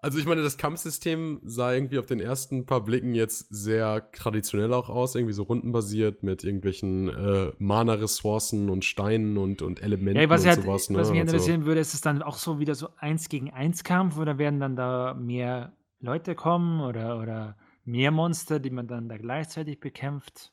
Also 0.04 0.18
ich 0.18 0.26
meine, 0.26 0.42
das 0.42 0.58
Kampfsystem 0.58 1.40
sah 1.44 1.72
irgendwie 1.72 1.98
auf 1.98 2.04
den 2.04 2.20
ersten 2.20 2.66
paar 2.66 2.84
Blicken 2.84 3.14
jetzt 3.14 3.46
sehr 3.48 4.10
traditionell 4.12 4.74
auch 4.74 4.90
aus, 4.90 5.14
irgendwie 5.14 5.32
so 5.32 5.44
rundenbasiert 5.44 6.22
mit 6.22 6.44
irgendwelchen 6.44 7.08
äh, 7.08 7.52
Mana-Ressourcen 7.56 8.68
und 8.68 8.84
Steinen 8.84 9.38
und, 9.38 9.62
und 9.62 9.82
Elementen 9.82 10.20
ja, 10.20 10.28
was 10.28 10.42
und 10.42 10.48
halt, 10.48 10.62
sowas. 10.62 10.90
Ne? 10.90 10.98
Was 10.98 11.10
mich 11.10 11.20
interessieren 11.20 11.62
so. 11.62 11.66
würde, 11.68 11.80
ist 11.80 11.94
es 11.94 12.02
dann 12.02 12.22
auch 12.22 12.36
so 12.36 12.58
wieder 12.60 12.74
so 12.74 12.90
eins 12.98 13.30
gegen 13.30 13.50
eins 13.50 13.82
Kampf 13.82 14.18
oder 14.18 14.36
werden 14.36 14.60
dann 14.60 14.76
da 14.76 15.14
mehr 15.14 15.72
Leute 16.00 16.34
kommen 16.34 16.82
oder, 16.82 17.18
oder 17.18 17.56
mehr 17.84 18.10
Monster, 18.10 18.60
die 18.60 18.70
man 18.70 18.86
dann 18.86 19.08
da 19.08 19.16
gleichzeitig 19.16 19.80
bekämpft. 19.80 20.52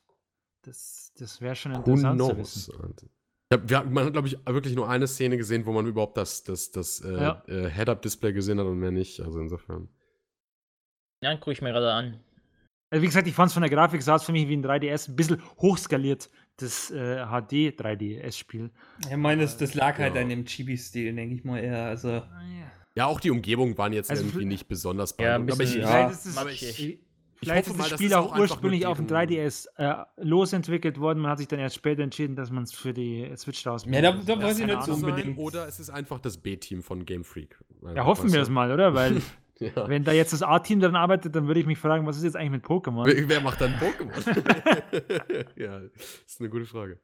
Das, 0.62 1.12
das 1.18 1.40
wäre 1.40 1.56
schon 1.56 1.72
interessant 1.72 2.20
zu 2.20 2.36
wissen. 2.36 2.94
Ja, 3.52 3.68
wir, 3.68 3.82
man 3.84 4.06
hat, 4.06 4.12
glaube 4.12 4.28
ich, 4.28 4.38
wirklich 4.46 4.74
nur 4.74 4.88
eine 4.88 5.06
Szene 5.06 5.36
gesehen, 5.36 5.66
wo 5.66 5.72
man 5.72 5.86
überhaupt 5.86 6.16
das, 6.16 6.42
das, 6.42 6.70
das 6.70 7.00
äh, 7.00 7.12
ja. 7.12 7.42
äh, 7.48 7.68
Head-Up-Display 7.68 8.32
gesehen 8.32 8.58
hat 8.58 8.66
und 8.66 8.78
mehr 8.78 8.92
nicht. 8.92 9.20
Also 9.20 9.40
insofern. 9.40 9.88
Ja, 11.22 11.36
gucke 11.36 11.52
ich 11.52 11.60
mir 11.60 11.70
gerade 11.70 11.92
an. 11.92 12.20
Also 12.90 13.02
wie 13.02 13.06
gesagt, 13.06 13.26
ich 13.26 13.34
fand 13.34 13.48
es 13.48 13.54
von 13.54 13.62
der 13.62 13.70
Grafik 13.70 14.02
sah 14.02 14.16
es 14.16 14.22
für 14.22 14.32
mich 14.32 14.48
wie 14.48 14.56
ein 14.56 14.64
3DS, 14.64 15.10
ein 15.10 15.16
bisschen 15.16 15.42
hochskaliert, 15.58 16.30
das 16.56 16.90
äh, 16.90 17.24
HD 17.26 17.78
3DS-Spiel. 17.78 18.70
Ich 19.10 19.16
meine, 19.16 19.42
das, 19.42 19.56
das 19.56 19.74
lag 19.74 19.98
halt 19.98 20.14
ja. 20.14 20.20
an 20.20 20.28
dem 20.28 20.44
Chibi-Stil, 20.44 21.14
denke 21.14 21.34
ich 21.34 21.44
mal 21.44 21.58
eher. 21.58 21.84
Also. 21.84 22.08
Ah, 22.08 22.42
ja. 22.94 23.06
auch 23.06 23.20
die 23.20 23.30
Umgebungen 23.30 23.76
waren 23.78 23.92
jetzt 23.92 24.10
also 24.10 24.24
irgendwie 24.24 24.44
nicht 24.44 24.68
besonders 24.68 25.16
beeindruckend. 25.16 25.74
Ja, 25.74 25.88
aber 25.88 26.10
ich, 26.10 26.24
ja. 26.24 26.40
aber 26.40 26.50
ich, 26.50 27.00
Vielleicht 27.42 27.66
ist 27.66 27.78
das 27.78 27.90
Spiel 27.90 28.14
auch, 28.14 28.32
auch 28.32 28.38
ursprünglich 28.38 28.86
auf 28.86 28.98
dem 28.98 29.08
3DS 29.08 29.66
äh, 29.76 30.04
losentwickelt 30.16 31.00
worden. 31.00 31.20
Man 31.20 31.30
hat 31.30 31.38
sich 31.38 31.48
dann 31.48 31.58
erst 31.58 31.74
später 31.74 32.02
entschieden, 32.02 32.36
dass 32.36 32.50
man 32.50 32.62
es 32.62 32.72
für 32.72 32.92
die 32.92 33.30
Switch 33.36 33.62
daraus 33.64 33.84
Ja, 33.84 34.00
da, 34.00 34.12
da 34.12 34.40
weiß 34.40 34.60
ich 34.60 34.66
nicht 34.66 34.82
so 34.84 34.92
unbedingt. 34.92 35.38
Oder 35.38 35.66
es 35.66 35.80
ist 35.80 35.90
einfach 35.90 36.20
das 36.20 36.38
B-Team 36.38 36.82
von 36.82 37.04
Game 37.04 37.24
Freak. 37.24 37.58
Ja, 37.94 38.04
hoffen 38.04 38.32
wir 38.32 38.40
es 38.40 38.48
mal, 38.48 38.70
oder? 38.70 38.94
Weil, 38.94 39.20
ja. 39.58 39.88
wenn 39.88 40.04
da 40.04 40.12
jetzt 40.12 40.32
das 40.32 40.42
A-Team 40.42 40.78
daran 40.78 40.94
arbeitet, 40.94 41.34
dann 41.34 41.48
würde 41.48 41.58
ich 41.58 41.66
mich 41.66 41.78
fragen, 41.78 42.06
was 42.06 42.16
ist 42.16 42.22
jetzt 42.22 42.36
eigentlich 42.36 42.52
mit 42.52 42.64
Pokémon? 42.64 43.06
Wer, 43.06 43.28
wer 43.28 43.40
macht 43.40 43.60
dann 43.60 43.74
Pokémon? 43.74 45.46
ja, 45.60 45.80
ist 46.24 46.40
eine 46.40 46.48
gute 46.48 46.66
Frage. 46.66 47.00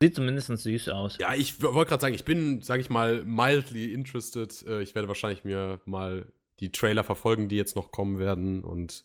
Sieht 0.00 0.14
zumindest 0.14 0.48
süß 0.48 0.88
aus. 0.88 1.18
Ja, 1.18 1.34
ich 1.34 1.62
wollte 1.62 1.90
gerade 1.90 2.00
sagen, 2.00 2.14
ich 2.14 2.24
bin, 2.24 2.62
sage 2.62 2.80
ich 2.80 2.90
mal, 2.90 3.22
mildly 3.24 3.92
interested. 3.92 4.64
Äh, 4.66 4.82
ich 4.82 4.94
werde 4.94 5.08
wahrscheinlich 5.08 5.44
mir 5.44 5.80
mal 5.84 6.26
die 6.60 6.70
Trailer 6.72 7.04
verfolgen, 7.04 7.48
die 7.48 7.56
jetzt 7.56 7.76
noch 7.76 7.90
kommen 7.90 8.18
werden. 8.18 8.62
Und 8.62 9.04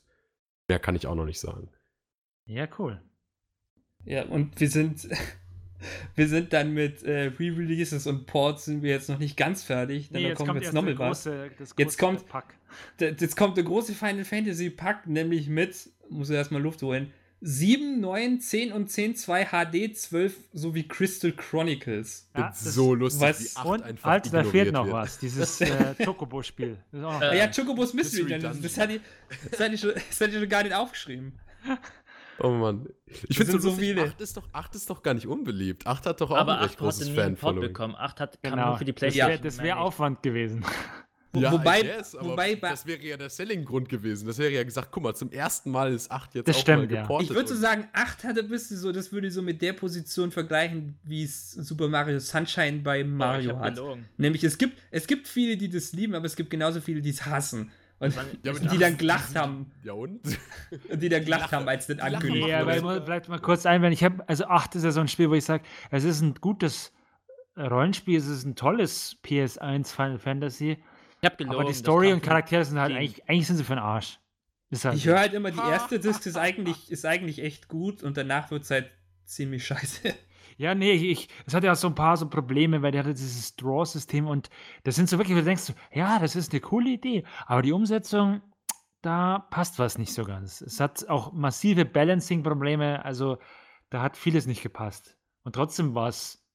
mehr 0.67 0.79
kann 0.79 0.95
ich 0.95 1.07
auch 1.07 1.15
noch 1.15 1.25
nicht 1.25 1.39
sagen. 1.39 1.69
Ja, 2.45 2.67
cool. 2.77 3.01
Ja, 4.05 4.25
und 4.25 4.59
wir 4.59 4.69
sind, 4.69 5.07
wir 6.15 6.27
sind 6.27 6.53
dann 6.53 6.73
mit 6.73 7.03
äh, 7.03 7.31
Re-Releases 7.39 8.07
und 8.07 8.25
Ports 8.25 8.65
sind 8.65 8.81
wir 8.81 8.91
jetzt 8.91 9.09
noch 9.09 9.19
nicht 9.19 9.37
ganz 9.37 9.63
fertig. 9.63 10.09
Dann 10.11 10.21
nee, 10.21 10.33
kommt 10.33 10.55
jetzt 10.55 10.73
nochmal 10.73 10.97
was. 10.97 11.29
Jetzt 11.77 11.97
kommt, 11.97 12.27
Pack. 12.27 12.55
jetzt 12.99 13.35
kommt 13.35 13.57
der 13.57 13.63
große 13.63 13.93
Final 13.93 14.25
Fantasy 14.25 14.69
Pack, 14.69 15.07
nämlich 15.07 15.47
mit, 15.47 15.89
muss 16.09 16.29
ich 16.29 16.35
erstmal 16.35 16.61
Luft 16.61 16.81
holen, 16.81 17.13
7, 17.41 18.01
9, 18.01 18.41
10 18.41 18.73
und 18.73 18.89
10, 18.89 19.15
2 19.15 19.45
HD, 19.45 19.95
12 19.95 20.35
sowie 20.53 20.87
Crystal 20.87 21.31
Chronicles. 21.31 22.29
Ja, 22.35 22.51
so 22.53 22.93
lustig, 22.93 23.21
was, 23.21 23.39
wie 23.41 23.57
8 23.57 23.65
und, 23.65 23.83
einfach 23.83 24.09
Halt, 24.09 24.33
da 24.33 24.43
fehlt 24.43 24.73
noch 24.73 24.85
wird. 24.85 24.95
was, 24.95 25.19
dieses 25.19 25.61
äh, 25.61 25.95
Chocobo-Spiel. 26.03 26.77
Äh, 26.93 27.37
ja, 27.37 27.47
Chocobos 27.47 27.93
Mystery, 27.93 28.29
Dungeon. 28.29 28.61
Das, 28.61 28.77
hatte 28.77 28.93
ich, 28.93 29.01
das, 29.51 29.59
hatte 29.59 29.73
ich 29.73 29.81
schon, 29.81 29.93
das 29.93 30.21
hatte 30.21 30.31
ich 30.31 30.39
schon 30.39 30.49
gar 30.49 30.63
nicht 30.63 30.75
aufgeschrieben. 30.75 31.33
Oh 32.41 32.51
Mann. 32.51 32.87
Ich 33.27 33.37
finde 33.37 33.51
so, 33.51 33.59
so 33.59 33.71
viele. 33.73 34.03
8 34.03 34.21
ist, 34.21 34.37
doch, 34.37 34.47
8 34.53 34.75
ist 34.75 34.89
doch 34.89 35.03
gar 35.03 35.13
nicht 35.13 35.27
unbeliebt. 35.27 35.85
8 35.85 36.05
hat 36.05 36.21
doch 36.21 36.31
auch 36.31 36.37
Aber 36.37 36.59
ein 36.59 36.63
recht 36.63 36.77
großes 36.77 37.09
Fan 37.09 37.35
bekommen. 37.35 37.95
8 37.97 38.19
hat 38.21 38.41
genau. 38.41 38.69
nur 38.69 38.77
für 38.77 38.85
die 38.85 38.93
PlayStation. 38.93 39.43
Das 39.43 39.57
wäre 39.57 39.67
wär 39.67 39.79
Aufwand 39.81 40.23
gewesen. 40.23 40.63
Ja, 41.35 41.51
wobei, 41.51 41.83
guess, 41.83 42.17
wobei 42.19 42.55
das 42.55 42.87
wäre 42.87 43.03
ja 43.03 43.15
der 43.15 43.29
Selling-Grund 43.29 43.87
gewesen. 43.87 44.25
Das 44.25 44.39
wäre 44.39 44.51
ja 44.51 44.63
gesagt, 44.63 44.89
guck 44.91 45.03
mal, 45.03 45.13
zum 45.13 45.31
ersten 45.31 45.69
Mal 45.69 45.93
ist 45.93 46.09
8 46.09 46.33
jetzt 46.33 46.47
das 46.47 46.57
auch 46.57 46.61
stimmt, 46.61 46.91
mal 46.91 47.01
geportet. 47.01 47.29
Ja. 47.29 47.31
Ich 47.31 47.35
würde 47.35 47.49
so 47.49 47.55
sagen, 47.55 47.87
8 47.93 48.23
hatte 48.23 48.43
bist 48.43 48.71
du 48.71 48.75
so, 48.75 48.91
das 48.91 49.11
würde 49.11 49.27
ich 49.27 49.33
so 49.33 49.43
mit 49.43 49.61
der 49.61 49.73
Position 49.73 50.31
vergleichen, 50.31 50.97
wie 51.03 51.23
es 51.23 51.51
Super 51.51 51.87
Mario 51.87 52.19
Sunshine 52.19 52.79
bei 52.79 53.03
Mario 53.03 53.53
oh, 53.55 53.59
hat. 53.59 53.79
Nämlich 54.17 54.43
es 54.43 54.57
gibt, 54.57 54.79
es 54.89 55.05
gibt 55.05 55.27
viele, 55.27 55.55
die 55.55 55.69
das 55.69 55.93
lieben, 55.93 56.15
aber 56.15 56.25
es 56.25 56.35
gibt 56.35 56.49
genauso 56.49 56.81
viele, 56.81 57.01
die 57.01 57.11
es 57.11 57.25
hassen. 57.25 57.71
Und 57.99 58.15
ja, 58.43 58.53
die 58.53 58.77
dann 58.77 58.97
gelacht 58.97 59.35
haben. 59.35 59.71
Ja 59.83 59.93
und? 59.93 60.21
und 60.89 61.01
die 61.01 61.09
dann 61.09 61.23
gelacht 61.25 61.51
haben, 61.51 61.67
als 61.67 61.85
das 61.85 61.99
angekündigt 61.99 62.43
wurde. 62.43 62.51
Ja, 62.53 62.61
aber 62.61 62.75
ich 62.75 62.81
muss 62.81 63.01
vielleicht 63.03 63.29
mal 63.29 63.39
kurz 63.39 63.65
einwenden. 63.65 63.93
Ich 63.93 64.03
habe, 64.03 64.27
also 64.27 64.45
8 64.45 64.75
ist 64.75 64.83
ja 64.83 64.91
so 64.91 65.01
ein 65.01 65.09
Spiel, 65.09 65.29
wo 65.29 65.35
ich 65.35 65.45
sage, 65.45 65.63
es 65.91 66.05
ist 66.05 66.21
ein 66.21 66.33
gutes 66.35 66.91
Rollenspiel, 67.55 68.17
es 68.17 68.27
ist 68.27 68.45
ein 68.45 68.55
tolles 68.55 69.17
PS1 69.23 69.93
Final 69.93 70.17
Fantasy 70.17 70.77
ich 71.21 71.29
hab 71.29 71.37
gelogen, 71.37 71.55
Aber 71.55 71.67
die 71.67 71.73
Story 71.73 72.13
und 72.13 72.21
Charaktere 72.21 72.63
sind 72.63 72.79
halt 72.79 72.95
eigentlich, 72.95 73.27
eigentlich 73.29 73.47
sind 73.47 73.57
sie 73.57 73.63
für 73.63 73.75
den 73.75 73.83
Arsch. 73.83 74.19
Halt 74.71 74.95
ich 74.95 75.05
höre 75.05 75.19
halt 75.19 75.33
immer, 75.33 75.49
die 75.49 75.57
erste 75.57 75.99
Disc 75.99 76.25
ist 76.25 76.37
eigentlich, 76.37 76.91
ist 76.91 77.05
eigentlich 77.05 77.39
echt 77.39 77.67
gut 77.67 78.03
und 78.03 78.17
danach 78.17 78.51
wird 78.51 78.63
es 78.63 78.71
halt 78.71 78.91
ziemlich 79.25 79.65
scheiße. 79.65 80.13
Ja, 80.57 80.75
nee, 80.75 80.91
ich, 80.91 81.29
es 81.45 81.53
hat 81.53 81.63
ja 81.63 81.73
so 81.73 81.87
ein 81.87 81.95
paar 81.95 82.17
so 82.17 82.27
Probleme, 82.27 82.81
weil 82.81 82.91
der 82.91 83.03
hatte 83.03 83.13
dieses 83.13 83.55
Draw-System 83.55 84.27
und 84.27 84.49
das 84.83 84.97
sind 84.97 85.07
so 85.07 85.17
wirklich, 85.17 85.37
wo 85.37 85.39
du 85.39 85.45
denkst, 85.45 85.71
ja, 85.93 86.19
das 86.19 86.35
ist 86.35 86.51
eine 86.51 86.59
coole 86.59 86.89
Idee, 86.89 87.23
aber 87.45 87.61
die 87.61 87.71
Umsetzung, 87.71 88.41
da 89.01 89.39
passt 89.39 89.79
was 89.79 89.97
nicht 89.97 90.11
so 90.11 90.25
ganz. 90.25 90.59
Es 90.59 90.81
hat 90.81 91.07
auch 91.07 91.31
massive 91.31 91.85
Balancing-Probleme, 91.85 93.05
also 93.05 93.37
da 93.89 94.01
hat 94.01 94.17
vieles 94.17 94.47
nicht 94.47 94.61
gepasst. 94.61 95.15
Und 95.43 95.55
trotzdem 95.55 95.95
war 95.95 96.09
es 96.09 96.45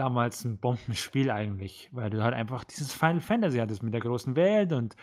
damals 0.00 0.44
ein 0.44 0.58
Bombenspiel 0.58 1.30
eigentlich, 1.30 1.88
weil 1.92 2.10
du 2.10 2.22
halt 2.22 2.34
einfach 2.34 2.64
dieses 2.64 2.92
Final 2.92 3.20
Fantasy 3.20 3.58
hattest 3.58 3.82
mit 3.82 3.92
der 3.92 4.00
großen 4.00 4.34
Welt 4.34 4.72
und 4.72 4.96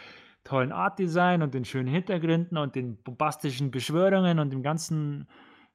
tollen 0.44 0.72
Art-Design 0.72 1.44
und 1.44 1.54
den 1.54 1.66
schönen 1.66 1.88
Hintergründen 1.88 2.58
und 2.58 2.76
den 2.76 2.98
bombastischen 3.04 3.70
Beschwörungen 3.70 4.40
und 4.40 4.50
dem 4.52 4.64
ganzen 4.64 5.28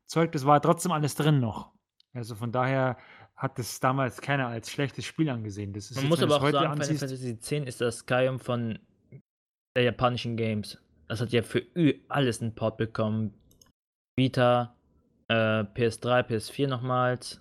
Zeug. 0.06 0.32
Das 0.32 0.44
war 0.44 0.60
trotzdem 0.60 0.92
alles 0.92 1.14
drin 1.14 1.40
noch. 1.40 1.70
Also 2.14 2.34
von 2.34 2.50
daher 2.52 2.96
hat 3.36 3.58
das 3.58 3.80
damals 3.80 4.20
keiner 4.20 4.48
als 4.48 4.70
schlechtes 4.70 5.04
Spiel 5.04 5.30
angesehen. 5.30 5.72
Das 5.72 5.90
ist 5.90 5.96
Man 5.96 6.04
jetzt, 6.04 6.10
muss 6.10 6.22
aber 6.22 6.36
auch 6.36 6.42
heute 6.42 6.58
sagen, 6.58 6.72
Final 6.72 6.86
ansiehst- 6.88 7.00
Fantasy 7.00 7.30
X 7.30 7.68
ist 7.68 7.80
das 7.80 7.98
Skyrim 7.98 8.38
von 8.38 8.78
der 9.76 9.84
japanischen 9.84 10.36
Games. 10.36 10.78
Das 11.08 11.20
hat 11.20 11.30
ja 11.30 11.42
für 11.42 11.62
Ü 11.76 11.94
alles 12.08 12.40
einen 12.42 12.54
Port 12.54 12.76
bekommen. 12.76 13.34
Vita, 14.18 14.74
äh, 15.28 15.64
PS3, 15.64 16.22
PS4 16.22 16.68
nochmals, 16.68 17.40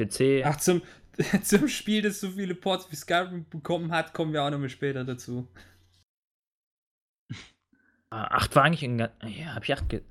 PC. 0.00 0.42
Ach, 0.44 0.56
zum, 0.56 0.82
zum 1.42 1.68
Spiel, 1.68 2.02
das 2.02 2.20
so 2.20 2.30
viele 2.30 2.54
Ports 2.54 2.90
wie 2.90 2.96
Skyrim 2.96 3.48
bekommen 3.48 3.90
hat, 3.92 4.14
kommen 4.14 4.32
wir 4.32 4.42
auch 4.42 4.50
noch 4.50 4.58
mal 4.58 4.68
später 4.68 5.04
dazu. 5.04 5.48
Ah, 8.10 8.24
Acht 8.36 8.56
war 8.56 8.64
eigentlich 8.64 8.82
ein. 8.84 8.98
ga- 8.98 9.12
Ja, 9.26 9.54
hab 9.54 9.64
ich 9.64 9.72
acht. 9.72 9.88
Ge 9.88 10.02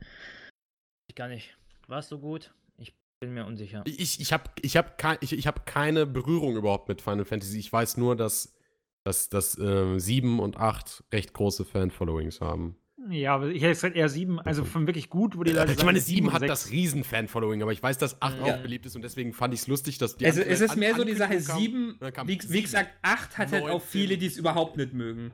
ich 1.10 1.16
gar 1.16 1.28
nicht. 1.28 1.58
War 1.88 2.00
es 2.00 2.10
so 2.10 2.20
gut? 2.20 2.54
Ich 2.78 2.94
bin 3.20 3.34
mir 3.34 3.46
unsicher. 3.46 3.84
Ich, 3.88 4.20
ich 4.20 4.32
habe 4.34 4.44
ich 4.62 4.78
hab 4.78 4.98
kei 5.00 5.18
ich, 5.22 5.34
ich 5.34 5.48
hab 5.48 5.66
keine 5.66 6.06
Berührung 6.06 6.56
überhaupt 6.58 6.90
mit 6.90 7.02
Final 7.02 7.26
Fantasy. 7.26 7.58
Ich 7.58 7.72
weiß 7.74 7.98
nur, 7.98 8.16
dass, 8.16 8.56
dass, 9.04 9.30
dass 9.30 9.58
ähm, 9.58 10.00
7 10.00 10.40
und 10.40 10.58
8 10.58 11.04
recht 11.12 11.34
große 11.34 11.66
Fan-Followings 11.66 12.42
haben. 12.42 12.78
Ja, 13.10 13.36
aber 13.36 13.50
ich 13.50 13.62
hätte 13.62 13.74
gesagt 13.74 13.96
eher 13.96 14.10
sieben, 14.10 14.40
also 14.40 14.66
von 14.66 14.88
wirklich 14.88 15.10
gut, 15.10 15.38
wo 15.38 15.44
die 15.44 15.52
Leute 15.52 15.72
ich 15.74 15.84
meine, 15.84 16.00
sagen, 16.00 16.16
7 16.16 16.28
und 16.28 16.34
hat 16.34 16.40
sechs. 16.42 16.64
das 16.64 16.72
Riesen-Fan-Following, 16.72 17.62
aber 17.62 17.72
ich 17.72 17.82
weiß, 17.84 18.00
dass 18.00 18.20
8 18.22 18.38
Ja. 18.40 18.56
auch 18.56 18.58
beliebt 18.64 18.88
ist 18.88 18.96
und 18.96 19.04
deswegen 19.04 19.34
fand 19.34 19.54
ich 19.54 19.62
es 19.62 19.68
lustig, 19.68 20.00
dass 20.00 20.18
die 20.18 20.26
Also, 20.26 20.42
es 20.42 20.62
ist 20.62 20.76
mehr 20.76 20.96
so 20.96 21.04
die 21.04 21.14
Sache, 21.14 21.34
Ankündigung 21.38 21.54
kam, 21.56 21.60
7, 21.62 21.98
dann 22.00 22.14
kam 22.14 22.28
wie, 22.28 22.40
wie 22.42 22.48
sieben. 22.48 22.64
gesagt, 22.64 22.90
8 23.04 23.38
hat 23.38 23.52
halt 23.52 23.64
auch 23.66 23.68
19. 23.70 23.88
viele, 23.88 24.18
die 24.18 24.26
es 24.26 24.38
überhaupt 24.38 24.78
nicht 24.78 24.94
mögen. 24.94 25.32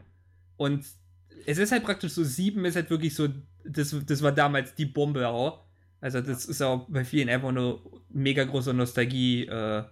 Und 0.57 0.85
es 1.45 1.57
ist 1.57 1.71
halt 1.71 1.83
praktisch 1.83 2.11
so, 2.11 2.23
7 2.23 2.65
ist 2.65 2.75
halt 2.75 2.89
wirklich 2.89 3.15
so, 3.15 3.29
das, 3.63 3.95
das 4.05 4.21
war 4.21 4.33
damals 4.33 4.75
die 4.75 4.85
Bombe 4.85 5.27
auch. 5.29 5.63
Also 6.01 6.19
das 6.19 6.45
ist 6.45 6.61
auch 6.61 6.89
bei 6.89 7.05
vielen 7.05 7.29
einfach 7.29 7.53
nur 7.53 8.03
mega 8.09 8.43
große 8.43 8.73
Nostalgie. 8.73 9.45
Äh, 9.47 9.83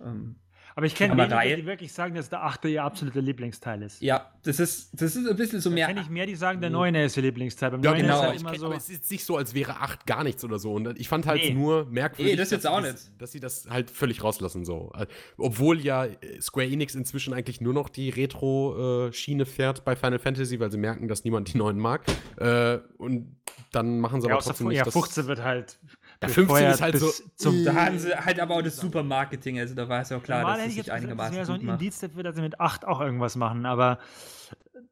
ähm, 0.00 0.36
Aber 0.76 0.84
ich 0.86 0.94
kenne 0.94 1.16
wenige, 1.16 1.56
die 1.56 1.66
wirklich 1.66 1.90
sagen, 1.92 2.14
dass 2.14 2.28
der 2.28 2.44
achte 2.44 2.68
ihr 2.68 2.84
absoluter 2.84 3.22
Lieblingsteil 3.22 3.80
ist. 3.82 4.00
ja, 4.02 4.30
das 4.42 4.60
ist, 4.60 4.90
das 4.92 5.16
ist 5.16 5.26
ein 5.26 5.34
bisschen 5.34 5.60
so 5.62 5.70
Da 5.70 5.74
mehr. 5.74 5.86
kenne 5.86 6.02
ich 6.02 6.10
mehr, 6.10 6.26
die 6.26 6.34
sagen, 6.36 6.60
der 6.60 6.68
neune 6.70 7.04
ist 7.06 7.16
ihr 7.16 7.22
Lieblingsteil. 7.22 7.70
Beim 7.70 7.82
Ja, 7.82 7.92
neuen 7.92 8.02
genau, 8.02 8.20
halt 8.20 8.44
kenn, 8.46 8.58
so. 8.60 8.66
aber 8.66 8.76
es 8.76 8.90
ist 8.90 9.10
nicht 9.10 9.24
so, 9.24 9.38
als 9.38 9.54
wäre 9.54 9.80
8 9.80 10.06
gar 10.06 10.22
nichts 10.22 10.44
oder 10.44 10.58
so. 10.58 10.74
Und 10.74 11.00
ich 11.00 11.08
fand 11.08 11.26
halt 11.26 11.42
Nee. 11.42 11.54
nur 11.54 11.86
merkwürdig, 11.86 12.34
Nee, 12.34 12.36
das 12.38 12.50
jetzt 12.50 12.66
dass, 12.66 12.70
auch 12.72 12.80
sie 12.82 12.86
das, 12.92 13.06
nicht. 13.08 13.22
dass 13.22 13.32
sie 13.32 13.40
das 13.40 13.66
halt 13.70 13.90
völlig 13.90 14.22
rauslassen. 14.22 14.66
So. 14.66 14.92
Äh, 14.96 15.06
Obwohl 15.38 15.80
ja 15.80 16.04
äh, 16.04 16.16
Square 16.42 16.66
Enix 16.66 16.94
inzwischen 16.94 17.32
eigentlich 17.32 17.62
nur 17.62 17.72
noch 17.72 17.88
die 17.88 18.10
Retro-Schiene 18.10 19.46
fährt 19.46 19.84
bei 19.84 19.96
Final 19.96 20.18
Fantasy, 20.18 20.60
weil 20.60 20.70
sie 20.70 20.78
merken, 20.78 21.08
dass 21.08 21.24
niemand 21.24 21.52
die 21.52 21.58
neuen 21.58 21.78
mag. 21.78 22.02
Äh, 22.36 22.78
und 22.98 23.34
dann 23.72 23.98
machen 24.00 24.20
sie 24.20 24.28
ja, 24.28 24.34
aber 24.34 24.42
trotzdem 24.44 24.66
ja, 24.70 24.84
nicht 24.84 24.86
das. 24.86 24.92
15 24.94 25.26
wird 25.26 25.42
halt. 25.42 25.78
Ja, 26.22 26.28
15 26.28 26.46
befeuert 26.46 26.74
ist 26.74 26.80
halt 26.82 26.98
so- 26.98 27.12
Zum 27.36 27.64
Da 27.64 27.74
haben 27.74 27.98
sie 27.98 28.16
halt 28.16 28.40
aber 28.40 28.56
auch 28.56 28.62
das 28.62 28.76
super 28.76 29.02
Marketing, 29.02 29.58
also 29.58 29.74
da 29.74 29.88
war 29.88 30.00
es 30.00 30.08
ja 30.08 30.16
auch 30.16 30.22
klar, 30.22 30.40
Normal 30.40 30.58
dass 30.58 30.66
ich 30.68 30.74
sich 30.74 30.84
gesagt, 30.84 30.88
das 30.96 31.02
einigermaßen 31.02 31.34
wäre 31.36 31.46
so 31.46 31.52
ein. 31.52 31.60
Indiz 31.68 31.98
dafür, 32.00 32.22
dass 32.22 32.36
sie 32.36 32.42
mit 32.42 32.58
8 32.60 32.84
auch 32.86 33.00
irgendwas 33.00 33.36
machen, 33.36 33.66
aber 33.66 33.98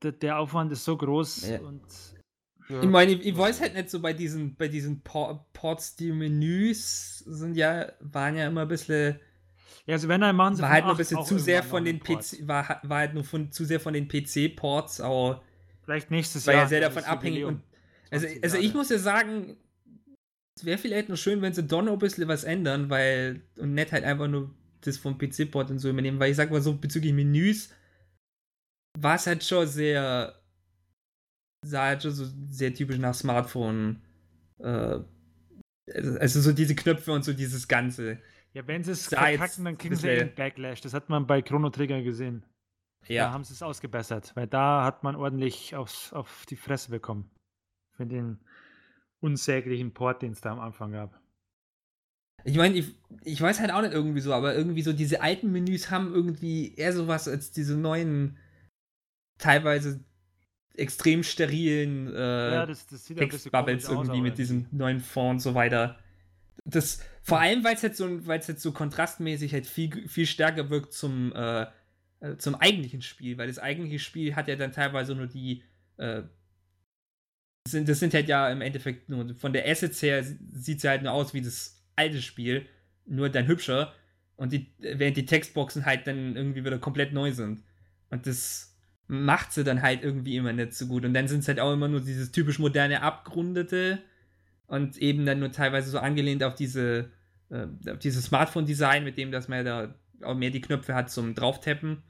der 0.02 0.38
Aufwand 0.38 0.72
ist 0.72 0.84
so 0.84 0.96
groß 0.96 1.48
Ja. 1.48 1.60
und 1.60 1.82
Ja. 2.68 2.82
Ich 2.82 2.88
meine, 2.88 3.12
ich, 3.12 3.26
ich 3.26 3.36
weiß 3.36 3.60
halt 3.60 3.74
nicht 3.74 3.90
so 3.90 4.00
bei 4.00 4.14
diesen, 4.14 4.54
bei 4.56 4.68
diesen 4.68 5.02
Por- 5.02 5.46
Ports, 5.52 5.96
die 5.96 6.10
Menüs 6.12 7.18
sind 7.18 7.56
ja, 7.58 7.92
waren 8.00 8.36
ja 8.36 8.46
immer 8.46 8.62
ein 8.62 8.68
bisschen, 8.68 9.20
ja, 9.84 9.92
also 9.94 10.08
wenn 10.08 10.22
dann 10.22 10.34
machen 10.34 10.56
sie 10.56 10.62
war 10.62 10.70
halt 10.70 10.84
nur 10.84 10.92
ein 10.92 10.94
8 10.94 10.98
bisschen 10.98 11.24
zu 11.26 11.38
sehr 11.38 11.62
von 11.62 11.84
noch 11.84 11.90
den. 11.90 12.00
PC, 12.00 12.48
war, 12.48 12.80
war 12.82 12.98
halt 12.98 13.12
nur 13.12 13.22
von, 13.24 13.52
zu 13.52 13.66
sehr 13.66 13.80
von 13.80 13.92
den 13.92 14.08
PC-Ports, 14.08 15.02
auch, 15.02 15.42
Vielleicht 15.82 16.10
nächstes 16.10 16.46
war 16.46 16.54
Jahr. 16.54 16.62
ja 16.62 16.68
sehr 16.70 16.80
davon 16.80 17.04
abhängig 17.04 17.44
und, 17.44 17.60
also, 18.10 18.24
20 18.26 18.44
also 18.44 18.56
ich 18.56 18.72
muss 18.72 18.88
ja 18.88 18.98
sagen, 18.98 19.58
es 20.56 20.64
wäre 20.64 20.78
vielleicht 20.78 21.08
noch 21.08 21.16
schön, 21.16 21.42
wenn 21.42 21.52
sie 21.52 21.64
doch 21.64 21.82
noch 21.82 21.94
ein 21.94 21.98
bisschen 21.98 22.28
was 22.28 22.44
ändern, 22.44 22.90
weil, 22.90 23.42
und 23.58 23.74
nicht 23.74 23.92
halt 23.92 24.04
einfach 24.04 24.28
nur 24.28 24.54
das 24.82 24.98
vom 24.98 25.18
PC-Port 25.18 25.70
und 25.70 25.78
so 25.78 25.88
übernehmen, 25.90 26.20
weil 26.20 26.30
ich 26.30 26.36
sag 26.36 26.50
mal 26.50 26.60
so, 26.60 26.76
bezüglich 26.76 27.12
Menüs, 27.12 27.72
war 28.98 29.16
es 29.16 29.26
halt 29.26 29.42
schon 29.42 29.66
sehr, 29.66 30.40
sah 31.66 31.86
halt 31.86 32.02
schon 32.02 32.12
so 32.12 32.26
sehr 32.50 32.72
typisch 32.72 32.98
nach 32.98 33.14
Smartphone, 33.14 34.00
äh, 34.58 35.00
also 35.92 36.18
also 36.18 36.40
so 36.40 36.52
diese 36.52 36.74
Knöpfe 36.74 37.12
und 37.12 37.24
so 37.24 37.32
dieses 37.32 37.68
Ganze. 37.68 38.18
Ja, 38.54 38.66
wenn 38.66 38.84
sie 38.84 38.92
es 38.92 39.08
verkacken, 39.08 39.64
dann 39.64 39.76
kriegen 39.76 39.96
sie 39.96 40.08
einen 40.08 40.34
Backlash. 40.34 40.80
Das 40.80 40.94
hat 40.94 41.08
man 41.08 41.26
bei 41.26 41.42
Chrono 41.42 41.70
Trigger 41.70 42.02
gesehen. 42.02 42.44
Da 43.08 43.32
haben 43.32 43.44
sie 43.44 43.52
es 43.52 43.62
ausgebessert, 43.62 44.32
weil 44.34 44.46
da 44.46 44.84
hat 44.84 45.02
man 45.02 45.16
ordentlich 45.16 45.74
aufs, 45.74 46.12
auf 46.12 46.46
die 46.46 46.56
Fresse 46.56 46.90
bekommen. 46.90 47.30
Für 47.96 48.06
den 48.06 48.38
unsäglichen 49.20 49.92
Port, 49.92 50.22
den 50.22 50.32
es 50.32 50.40
da 50.40 50.52
am 50.52 50.60
Anfang 50.60 50.92
gab. 50.92 51.20
Ich 52.44 52.56
meine, 52.56 52.76
ich, 52.76 52.94
ich 53.24 53.40
weiß 53.40 53.60
halt 53.60 53.70
auch 53.70 53.80
nicht 53.80 53.94
irgendwie 53.94 54.20
so, 54.20 54.32
aber 54.34 54.54
irgendwie 54.54 54.82
so 54.82 54.92
diese 54.92 55.22
alten 55.22 55.50
Menüs 55.50 55.90
haben 55.90 56.12
irgendwie 56.12 56.74
eher 56.74 56.92
sowas 56.92 57.26
als 57.26 57.52
diese 57.52 57.76
neuen, 57.76 58.36
teilweise 59.38 60.04
extrem 60.74 61.22
sterilen 61.22 62.12
äh, 62.12 62.54
ja, 62.54 62.66
das, 62.66 62.86
das 62.86 63.04
Textbubbles 63.04 63.86
aus, 63.86 63.92
irgendwie 63.92 64.10
aber 64.10 64.22
mit 64.22 64.38
diesem 64.38 64.66
neuen 64.72 65.00
Font 65.00 65.34
und 65.34 65.40
so 65.40 65.54
weiter. 65.54 65.98
Das, 66.64 67.00
vor 67.22 67.40
allem, 67.40 67.62
weil 67.64 67.74
es 67.74 67.82
jetzt 67.82 67.96
so, 67.96 68.08
jetzt 68.08 68.60
so 68.60 68.72
kontrastmäßig 68.72 69.52
halt 69.52 69.66
viel, 69.66 70.08
viel 70.08 70.26
stärker 70.26 70.70
wirkt 70.70 70.92
zum, 70.92 71.32
äh, 71.34 71.66
äh, 72.20 72.36
zum 72.38 72.54
eigentlichen 72.54 73.02
Spiel, 73.02 73.38
weil 73.38 73.48
das 73.48 73.58
eigentliche 73.58 73.98
Spiel 73.98 74.34
hat 74.34 74.48
ja 74.48 74.56
dann 74.56 74.72
teilweise 74.72 75.14
nur 75.14 75.26
die, 75.26 75.62
äh, 75.96 76.22
sind, 77.66 77.88
das 77.88 77.98
sind 77.98 78.12
halt 78.14 78.28
ja 78.28 78.50
im 78.50 78.60
Endeffekt 78.60 79.08
nur, 79.08 79.34
von 79.36 79.52
der 79.52 79.66
Assets 79.68 80.02
her 80.02 80.22
sieht 80.52 80.82
ja 80.82 80.90
halt 80.90 81.02
nur 81.02 81.12
aus 81.12 81.32
wie 81.32 81.40
das 81.40 81.82
alte 81.96 82.20
Spiel, 82.20 82.66
nur 83.06 83.30
dann 83.30 83.46
hübscher 83.46 83.92
und 84.36 84.52
die, 84.52 84.72
während 84.78 85.16
die 85.16 85.26
Textboxen 85.26 85.86
halt 85.86 86.06
dann 86.06 86.36
irgendwie 86.36 86.64
wieder 86.64 86.78
komplett 86.78 87.12
neu 87.12 87.32
sind. 87.32 87.62
Und 88.10 88.26
das 88.26 88.76
macht 89.06 89.52
sie 89.52 89.64
dann 89.64 89.82
halt 89.82 90.02
irgendwie 90.02 90.36
immer 90.36 90.52
nicht 90.52 90.74
so 90.74 90.86
gut. 90.86 91.04
Und 91.04 91.14
dann 91.14 91.28
sind 91.28 91.40
es 91.40 91.48
halt 91.48 91.60
auch 91.60 91.72
immer 91.72 91.88
nur 91.88 92.00
dieses 92.00 92.32
typisch 92.32 92.58
moderne, 92.58 93.02
abgerundete 93.02 94.02
und 94.66 94.98
eben 94.98 95.24
dann 95.26 95.40
nur 95.40 95.52
teilweise 95.52 95.90
so 95.90 95.98
angelehnt 95.98 96.42
auf 96.42 96.54
diese, 96.54 97.10
äh, 97.50 97.66
auf 97.90 97.98
dieses 97.98 98.26
Smartphone-Design, 98.26 99.04
mit 99.04 99.16
dem, 99.16 99.30
dass 99.30 99.48
man 99.48 99.64
da 99.64 99.94
auch 100.22 100.34
mehr 100.34 100.50
die 100.50 100.60
Knöpfe 100.60 100.94
hat 100.94 101.10
zum 101.10 101.34
Drauftappen, 101.34 102.02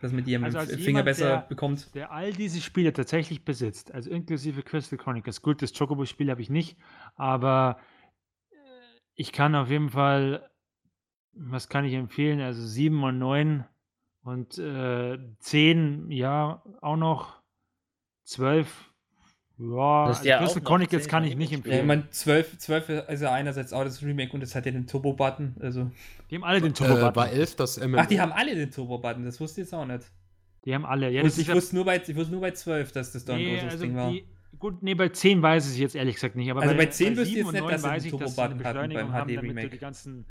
dass 0.00 0.12
man 0.12 0.24
die 0.24 0.36
am 0.36 0.44
Also 0.44 0.58
als 0.58 0.70
Finger 0.70 0.86
jemand, 0.86 1.04
besser 1.06 1.28
der- 1.28 1.46
bekommt. 1.48 1.94
der 1.94 2.12
all 2.12 2.32
diese 2.32 2.60
Spiele 2.60 2.92
tatsächlich 2.92 3.44
besitzt, 3.44 3.92
also 3.92 4.10
inklusive 4.10 4.62
Crystal 4.62 4.98
Chronicles. 4.98 5.42
Gut, 5.42 5.60
das 5.62 5.72
Chocobo-Spiel 5.72 6.30
habe 6.30 6.40
ich 6.42 6.50
nicht, 6.50 6.76
aber 7.16 7.78
äh, 8.50 8.56
ich 9.14 9.32
kann 9.32 9.54
auf 9.54 9.70
jeden 9.70 9.90
Fall, 9.90 10.48
was 11.32 11.68
kann 11.68 11.84
ich 11.84 11.94
empfehlen? 11.94 12.40
Also 12.40 12.64
7 12.64 13.02
und 13.02 13.18
9 13.18 13.64
und 14.22 14.58
äh, 14.58 15.18
10, 15.38 16.10
ja, 16.10 16.62
auch 16.80 16.96
noch 16.96 17.40
12. 18.24 18.87
Ja, 19.58 20.06
Das 20.08 20.20
ist 20.20 20.20
also 20.20 20.28
ja 20.28 20.38
Crystal 20.38 20.62
auch 20.62 20.62
noch 20.62 20.68
Chronicles 20.68 21.02
10 21.04 21.10
kann 21.10 21.22
von 21.24 21.32
ich 21.32 21.36
nicht 21.36 21.50
gespielt. 21.50 21.66
Ja, 21.66 21.72
ich 21.72 21.80
empfehlen. 21.82 21.86
meine, 21.86 22.10
12, 22.10 22.58
12 22.58 22.88
ist 23.08 23.20
ja 23.22 23.32
einerseits 23.32 23.72
auch 23.72 23.84
das 23.84 24.02
Remake 24.02 24.32
und 24.32 24.42
es 24.42 24.54
hat 24.54 24.66
ja 24.66 24.72
den 24.72 24.86
Turbo-Button. 24.86 25.56
Also. 25.60 25.90
Die 26.30 26.36
haben 26.36 26.44
alle 26.44 26.60
den 26.60 26.70
Äh, 26.70 26.74
Turbo-Button. 26.74 27.16
war 27.16 27.30
11 27.30 27.56
das 27.56 27.80
MMO? 27.80 27.98
Ach, 27.98 28.06
die 28.06 28.20
haben 28.20 28.32
alle 28.32 28.54
den 28.54 28.70
Turbo-Button, 28.70 29.24
das 29.24 29.40
wusste 29.40 29.60
ich 29.60 29.66
jetzt 29.66 29.74
auch 29.74 29.84
nicht. 29.86 30.04
die 30.64 30.74
haben 30.74 30.86
alle. 30.86 31.10
Ja, 31.10 31.22
ich, 31.22 31.28
das 31.28 31.38
ich, 31.38 31.48
ist 31.48 31.54
wusste 31.54 31.76
nur 31.76 31.84
bei, 31.84 31.96
ich 31.96 32.14
wusste 32.16 32.32
nur 32.32 32.40
bei 32.40 32.50
12, 32.52 32.92
dass 32.92 33.12
das 33.12 33.24
da 33.24 33.34
ein 33.34 33.38
Nee, 33.40 33.54
großes 33.54 33.70
also 33.72 33.84
Ding 33.84 33.96
war. 33.96 34.10
die, 34.12 34.24
gut, 34.58 34.82
nee, 34.82 34.94
bei 34.94 35.08
10 35.08 35.42
weiß 35.42 35.72
ich 35.72 35.78
jetzt 35.78 35.94
ehrlich 35.96 36.14
gesagt 36.16 36.36
nicht. 36.36 36.50
Aber 36.50 36.62
Also 36.62 36.76
bei 36.76 36.86
10 36.86 37.16
wüsste 37.16 37.22
ich 37.22 37.28
7 37.28 37.38
jetzt 37.38 37.46
und 37.48 37.52
nicht, 37.54 37.62
9 37.62 37.72
dass 37.72 37.82
sie 37.82 37.88
weiß 37.88 38.02
den 38.04 38.10
Turbo-Button 38.10 38.42
hatten 38.42 38.58
Beschleunigung 38.58 39.02
beim 39.04 39.12
haben, 39.12 39.28
damit 39.34 39.42
du 39.42 39.46
HD-Remake. 39.54 39.70
die 39.70 39.78
ganzen 39.78 40.26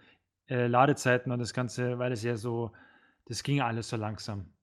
äh, 0.50 0.68
Ladezeiten 0.68 1.32
und 1.32 1.40
das 1.40 1.54
Ganze, 1.54 2.00
weil 2.00 2.12
es 2.14 2.24
ja 2.24 2.38
so, 2.38 2.72
das 3.26 3.44
ging 3.44 3.58
ja 3.58 3.68
alles 3.68 3.90
so 3.90 3.98
langsam. 3.98 4.54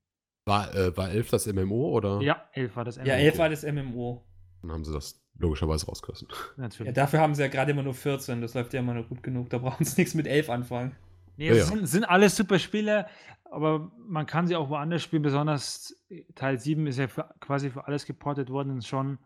War, 0.46 0.74
äh, 0.74 0.96
war 0.96 1.10
11 1.10 1.30
das 1.30 1.46
MMO 1.52 1.90
oder? 1.90 2.20
Ja, 2.22 2.48
11 2.52 2.76
war 2.76 2.84
das 2.84 2.96
Ja, 2.96 3.02
MMO. 3.04 3.12
11 3.14 3.38
war 3.38 3.48
das 3.50 3.62
MMO. 3.64 4.24
Dann 4.68 4.72
haben 4.76 4.84
sie 4.84 4.92
das 4.92 5.20
logischerweise 5.38 5.86
rausgerissen. 5.86 6.28
Ja, 6.30 6.36
Natürlich. 6.62 6.92
dafür 6.94 7.20
haben 7.20 7.34
sie 7.34 7.42
ja 7.42 7.48
gerade 7.48 7.72
immer 7.72 7.82
nur 7.82 7.94
14, 7.94 8.40
das 8.40 8.54
läuft 8.54 8.72
ja 8.72 8.80
immer 8.80 8.94
noch 8.94 9.08
gut 9.08 9.22
genug. 9.22 9.50
Da 9.50 9.58
brauchen 9.58 9.84
sie 9.84 9.94
nichts 10.00 10.14
mit 10.14 10.26
11 10.26 10.50
anfangen. 10.50 10.92
Nee, 11.36 11.48
Ja, 11.48 11.52
es 11.52 11.58
ja. 11.58 11.64
sind, 11.66 11.86
sind 11.86 12.04
alles 12.04 12.36
super 12.36 12.58
Spiele, 12.58 13.06
aber 13.44 13.90
man 14.06 14.26
kann 14.26 14.46
sie 14.46 14.56
auch 14.56 14.68
woanders 14.70 15.02
spielen. 15.02 15.22
Besonders 15.22 15.96
Teil 16.34 16.58
7 16.58 16.86
ist 16.86 16.98
ja 16.98 17.08
für, 17.08 17.34
quasi 17.40 17.70
für 17.70 17.86
alles 17.86 18.06
geportet 18.06 18.50
worden 18.50 18.70
und 18.70 18.84
schon. 18.84 19.18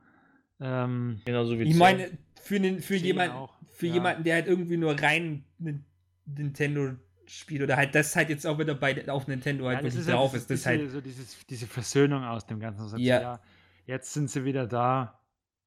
Ähm, 0.60 1.20
Genauso 1.24 1.58
wie 1.58 1.64
Ich 1.64 1.70
10. 1.70 1.78
meine, 1.78 2.10
für, 2.40 2.58
den, 2.58 2.80
für, 2.80 2.96
auch, 3.34 3.54
für 3.70 3.86
ja. 3.86 3.94
jemanden, 3.94 4.24
der 4.24 4.36
halt 4.36 4.46
irgendwie 4.46 4.76
nur 4.76 4.98
rein 5.00 5.44
Nin- 5.58 5.84
Nintendo 6.26 6.94
spielt 7.26 7.62
oder 7.62 7.76
halt 7.76 7.94
das 7.94 8.16
halt 8.16 8.30
jetzt 8.30 8.46
auch 8.46 8.58
wieder 8.58 8.74
bei 8.74 9.06
auf 9.08 9.28
Nintendo 9.28 9.66
halt 9.66 9.78
ja, 9.78 9.84
wirklich 9.84 10.00
ist 10.00 10.08
drauf 10.08 10.32
halt 10.32 10.40
ist, 10.42 10.50
das 10.50 10.58
diese, 10.60 10.68
halt 10.70 10.90
so 10.90 11.00
dieses, 11.00 11.46
diese 11.46 11.66
Versöhnung 11.66 12.24
aus 12.24 12.46
dem 12.46 12.58
Ganzen. 12.58 12.98
Ja. 12.98 13.20
ja. 13.20 13.40
jetzt 13.86 14.14
sind 14.14 14.30
sie 14.30 14.44
wieder 14.44 14.66
da. 14.66 15.17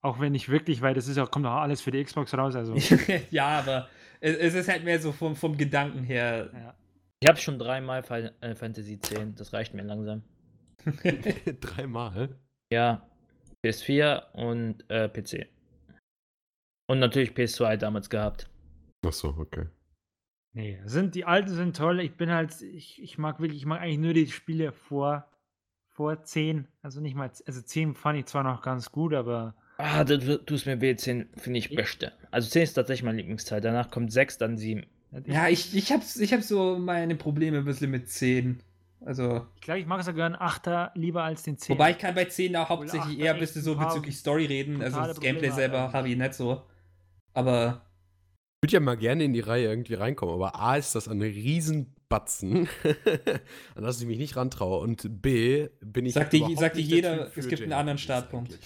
Auch 0.02 0.19
wenn 0.19 0.32
nicht 0.32 0.49
wirklich, 0.49 0.82
weil 0.82 0.94
das 0.94 1.07
ist 1.07 1.18
auch, 1.19 1.30
kommt 1.30 1.45
auch 1.45 1.61
alles 1.61 1.82
für 1.82 1.91
die 1.91 2.03
Xbox 2.03 2.34
raus. 2.34 2.56
Also, 2.56 2.76
ja, 3.32 3.60
aber 3.60 3.88
es, 4.19 4.36
es 4.38 4.53
ist 4.56 4.68
halt 4.68 4.84
mehr 4.84 4.99
so 4.99 5.11
vom, 5.11 5.36
vom 5.36 5.57
Gedanken 5.57 6.03
her. 6.03 6.49
ja. 6.53 6.76
Ich 7.23 7.30
habe 7.30 7.38
schon 7.38 7.60
dreimal 7.60 8.02
Final 8.02 8.34
äh, 8.41 8.56
Fantasy 8.56 8.99
10, 8.99 9.36
das 9.36 9.53
reicht 9.53 9.76
mir 9.76 9.84
langsam. 9.84 10.23
Dreimal. 11.61 12.36
Ja, 12.73 13.07
PS4 13.64 14.32
und 14.34 14.90
äh, 14.90 15.07
PC. 15.07 15.48
Und 16.88 16.98
natürlich 16.98 17.32
PS2 17.32 17.78
damals 17.78 18.10
gehabt. 18.10 18.49
Ach 19.06 19.14
so, 19.14 19.30
okay. 19.38 19.68
Nee, 20.53 20.82
sind, 20.86 21.14
die 21.15 21.26
alten 21.26 21.53
sind 21.53 21.78
toll. 21.78 21.99
Ich 22.02 22.18
bin 22.18 22.32
halt, 22.32 22.60
ich, 22.61 23.02
ich 23.02 23.18
mag 23.19 23.40
wirklich, 23.40 23.60
ich 23.60 23.65
mag 23.65 23.82
eigentlich 23.82 23.99
nur 23.99 24.14
die 24.14 24.28
Spiele 24.28 24.72
vor, 24.72 25.30
vor 25.90 26.23
10. 26.23 26.68
Also 26.82 27.02
nicht 27.02 27.15
mal, 27.15 27.32
also 27.45 27.61
10 27.61 27.94
fand 27.94 28.19
ich 28.19 28.26
zwar 28.26 28.44
noch 28.44 28.61
ganz 28.61 28.91
gut, 28.91 29.14
aber 29.14 29.56
Ah, 29.84 30.03
du 30.03 30.18
du 30.20 30.38
tust 30.38 30.66
mir 30.66 30.80
weh, 30.82 30.95
10 30.95 31.30
finde 31.38 31.60
ich 31.60 31.76
beste. 31.76 32.12
Also 32.32 32.49
10 32.49 32.64
ist 32.64 32.74
tatsächlich 32.74 33.03
mein 33.03 33.18
Lieblingsteil. 33.18 33.62
Danach 33.62 33.90
kommt 33.91 34.12
6, 34.12 34.38
dann 34.38 34.58
7. 34.58 34.86
Ja, 35.26 35.49
ich, 35.49 35.76
ich 35.76 35.91
habe 35.91 36.03
ich 36.20 36.34
hab 36.34 36.41
so 36.41 36.78
meine 36.80 37.16
Probleme 37.16 37.58
ein 37.60 37.66
bisschen 37.66 37.91
mit 37.91 38.08
10. 38.10 38.62
Also, 39.03 39.48
ich 39.56 39.62
glaube, 39.62 39.80
ich 39.80 39.86
mag 39.88 40.03
sogar 40.03 40.28
einen 40.28 40.36
Achter 40.36 40.91
lieber 40.94 41.24
als 41.24 41.44
den 41.44 41.58
10. 41.58 41.74
wobei 41.76 41.91
ich 41.91 41.98
kann 41.98 42.14
bei 42.14 42.26
10 42.26 42.56
auch 42.56 42.70
hauptsächlich 42.70 43.02
Achter 43.14 43.20
eher 43.20 43.34
ein 43.34 43.40
bisschen 43.40 43.64
so 43.64 43.76
bezüglich 43.76 44.16
Story 44.18 44.45
reden. 44.45 44.82
Also 44.82 44.99
das 44.99 45.20
Gameplay 45.20 45.49
Probleme 45.49 45.56
selber 45.56 45.91
habe 45.94 46.10
ich 46.10 46.18
nicht 46.18 46.34
so. 46.36 46.62
Aber 47.34 47.82
Ich 48.62 48.68
würde 48.68 48.74
ja 48.74 48.80
mal 48.80 48.95
gerne 48.98 49.24
in 49.24 49.34
die 49.34 49.40
Reihe 49.40 49.66
irgendwie 49.68 49.95
reinkommen, 49.95 50.36
aber 50.36 50.60
A 50.62 50.76
ist 50.76 50.94
das 50.94 51.08
ein 51.08 51.22
Riesenbatzen, 51.22 52.68
an 53.76 53.84
das 53.84 53.99
ich 53.99 54.08
mich 54.08 54.20
nicht 54.20 54.36
rantraue. 54.36 54.80
Und 54.82 55.22
B 55.22 55.70
bin 55.82 56.06
ich. 56.06 56.14
Sagt 56.14 56.34
dir- 56.34 56.56
sagt 56.58 56.76
dir 56.78 56.82
jeder, 56.82 57.32
es 57.36 57.48
gibt 57.48 57.64
einen 57.64 57.74
anderen 57.74 57.98
Startpunkt. 57.98 58.60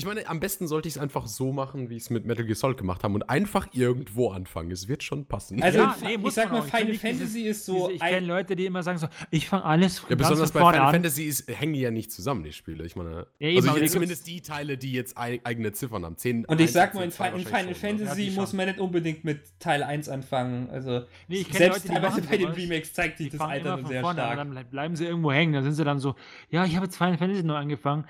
Ich 0.00 0.06
meine, 0.06 0.26
am 0.28 0.40
besten 0.40 0.66
sollte 0.66 0.88
ich 0.88 0.94
es 0.94 0.98
einfach 1.00 1.26
so 1.26 1.52
machen, 1.52 1.90
wie 1.90 1.96
ich 1.96 2.04
es 2.04 2.10
mit 2.10 2.24
Metal 2.24 2.44
Gear 2.44 2.56
Solid 2.56 2.78
gemacht 2.78 3.04
habe 3.04 3.14
und 3.14 3.28
einfach 3.28 3.68
irgendwo 3.72 4.30
anfangen. 4.30 4.70
Es 4.70 4.88
wird 4.88 5.02
schon 5.02 5.26
passen. 5.26 5.62
Also, 5.62 5.78
Ja, 5.78 5.94
ich- 6.00 6.18
nee, 6.18 6.26
ich 6.26 6.34
sag 6.34 6.50
mal, 6.50 6.62
Final 6.62 6.94
Fantasy 6.94 7.42
ist 7.42 7.66
so 7.66 7.88
Diese, 7.88 7.92
ich 7.92 8.00
kenne 8.00 8.26
Leute, 8.26 8.56
die 8.56 8.64
immer 8.66 8.82
sagen 8.82 8.98
so, 8.98 9.08
ich 9.30 9.46
fange 9.48 9.64
alles 9.64 10.02
ja, 10.02 10.08
ganz 10.08 10.18
besonders 10.22 10.50
von 10.52 10.62
bei 10.62 10.70
Final 10.72 10.86
an. 10.86 10.92
Fantasy 10.94 11.24
ist, 11.24 11.48
hängen 11.48 11.74
die 11.74 11.80
ja 11.80 11.90
nicht 11.90 12.10
zusammen, 12.10 12.42
die 12.44 12.52
Spiele. 12.52 12.84
Ich 12.84 12.96
meine, 12.96 13.26
Ja, 13.38 13.48
eben, 13.48 13.68
also 13.68 13.84
zumindest 13.86 14.26
die 14.26 14.40
Teile, 14.40 14.78
die 14.78 14.92
jetzt 14.92 15.18
ei- 15.18 15.40
eigene 15.44 15.72
Ziffern 15.72 16.04
haben. 16.04 16.16
10, 16.16 16.44
Und 16.46 16.58
ich 16.60 16.68
1 16.68 16.72
sag 16.72 16.94
mal, 16.94 17.04
in, 17.04 17.10
10, 17.10 17.26
Fi- 17.32 17.38
in 17.40 17.44
Final 17.46 17.66
ne? 17.66 17.74
Fantasy 17.74 18.22
Ja, 18.28 18.40
muss 18.40 18.52
man 18.54 18.66
nicht 18.68 18.80
unbedingt 18.80 19.24
mit 19.24 19.40
Teil 19.60 19.82
1 19.82 20.08
anfangen. 20.08 20.70
Also, 20.70 21.02
Nee, 21.28 21.40
ich 21.42 21.52
selbst 21.52 21.86
Leute, 21.88 22.00
teilweise 22.00 22.22
bei 22.22 22.36
den. 22.38 22.48
Remakes 22.48 22.92
zeigt 22.94 23.18
sich 23.18 23.30
Die 23.30 23.36
das 23.36 23.46
Alter 23.46 23.78
sehr 23.86 24.04
an, 24.04 24.14
stark. 24.16 24.36
dann 24.36 24.64
bleiben 24.70 24.96
sie 24.96 25.04
irgendwo 25.04 25.30
hängen. 25.30 25.52
Dann 25.52 25.64
sind 25.64 25.74
sie 25.74 25.84
dann 25.84 25.98
so, 25.98 26.14
ja, 26.50 26.64
ich 26.64 26.74
habe 26.76 26.86
jetzt 26.86 26.96
Final 26.96 27.18
Fantasy 27.18 27.42
neu 27.42 27.56
angefangen. 27.56 28.04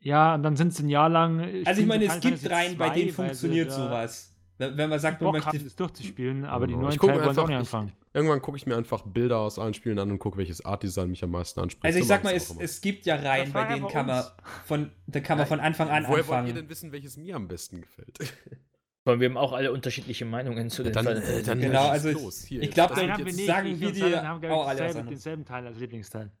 Ja, 0.00 0.34
und 0.34 0.42
dann 0.42 0.56
sind 0.56 0.72
sie 0.74 0.84
ein 0.84 0.88
Jahr 0.88 1.08
lang. 1.08 1.40
äh, 1.40 1.62
Also, 1.66 1.80
ich 1.80 1.86
meine, 1.86 2.04
es 2.04 2.14
Final 2.14 2.30
gibt 2.38 2.50
Reihen, 2.50 2.78
bei 2.78 2.88
2, 2.88 2.94
denen 2.94 3.12
funktioniert 3.12 3.72
sowas. 3.72 4.32
Wenn 4.58 4.88
man 4.88 4.98
sagt, 4.98 5.20
man 5.20 5.32
Bock 5.32 5.44
möchte. 5.44 5.62
das 5.64 5.76
durchzuspielen, 5.76 6.44
aber 6.46 6.66
die 6.66 6.72
Genau. 6.72 6.84
neuen 6.84 6.94
Ich 6.94 6.98
Teile 7.00 7.24
wollen 7.24 7.38
auch 7.38 7.46
nicht 7.46 7.50
ich- 7.54 7.58
anfangen. 7.58 7.92
Irgendwann 8.14 8.40
gucke 8.40 8.56
ich 8.56 8.64
mir 8.66 8.74
einfach 8.78 9.02
Bilder 9.02 9.38
aus 9.40 9.58
allen 9.58 9.74
Spielen 9.74 9.98
an 9.98 10.10
und 10.10 10.18
gucke, 10.18 10.38
welches 10.38 10.64
Art-Design 10.64 11.10
mich 11.10 11.22
am 11.22 11.30
meisten 11.30 11.60
anspricht. 11.60 11.84
Also, 11.84 11.98
ich 11.98 12.04
So 12.04 12.08
sag 12.08 12.24
mal, 12.24 12.32
es, 12.34 12.56
es 12.58 12.80
gibt 12.80 13.04
ja 13.04 13.16
Reihen, 13.16 13.52
bei 13.52 13.64
denen 13.74 13.86
kann 13.88 14.06
man 14.06 14.24
von, 14.64 14.90
da 15.06 15.20
kann 15.20 15.36
man 15.36 15.46
von 15.46 15.60
Anfang 15.60 15.90
an 15.90 16.04
Woher 16.04 16.10
wollt 16.10 16.26
ihr 16.28 16.32
anfangen. 16.38 16.54
denn 16.54 16.68
wissen, 16.70 16.92
welches 16.92 17.18
mir 17.18 17.36
am 17.36 17.46
besten 17.48 17.82
gefällt? 17.82 18.18
Weil 19.04 19.20
wir 19.20 19.28
haben 19.28 19.36
auch 19.36 19.52
alle 19.52 19.70
unterschiedliche 19.70 20.24
Meinungen 20.24 20.70
zu 20.70 20.82
den 20.82 20.94
Dann, 20.94 21.04
Final 21.06 21.22
äh, 21.22 21.42
dann 21.42 21.60
Genau, 21.60 21.88
also 21.88 22.08
ich- 22.08 22.14
los. 22.14 22.42
Hier, 22.44 22.60
ich 22.60 22.64
jetzt- 22.68 22.74
glaub, 22.74 22.88
das 22.88 23.00
dann 23.00 23.12
haben 23.12 23.26
wir 23.26 23.32
nicht. 23.34 23.46
sagen 23.46 23.66
ich 23.68 23.80
wir 23.80 23.92
dir 23.92 24.22
haben, 24.26 24.42
ich, 24.42 24.50
auch 24.50 24.66
alle 24.66 24.78
dasselbe, 24.78 25.00
anderes. 25.00 25.08
denselben 25.22 25.44
Teil 25.44 25.66
als 25.66 25.78
Lieblingsteil. 25.78 26.32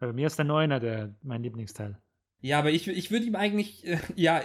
Bei 0.00 0.12
mir 0.12 0.26
ist 0.26 0.36
der 0.36 0.44
Neuner 0.44 0.80
der, 0.80 1.14
mein 1.22 1.42
Lieblingsteil. 1.44 1.96
Ja, 2.40 2.58
aber 2.58 2.70
ich, 2.70 2.86
ich 2.88 3.10
würde 3.10 3.26
ihm 3.26 3.36
eigentlich, 3.36 3.86
äh, 3.86 3.98
ja, 4.16 4.42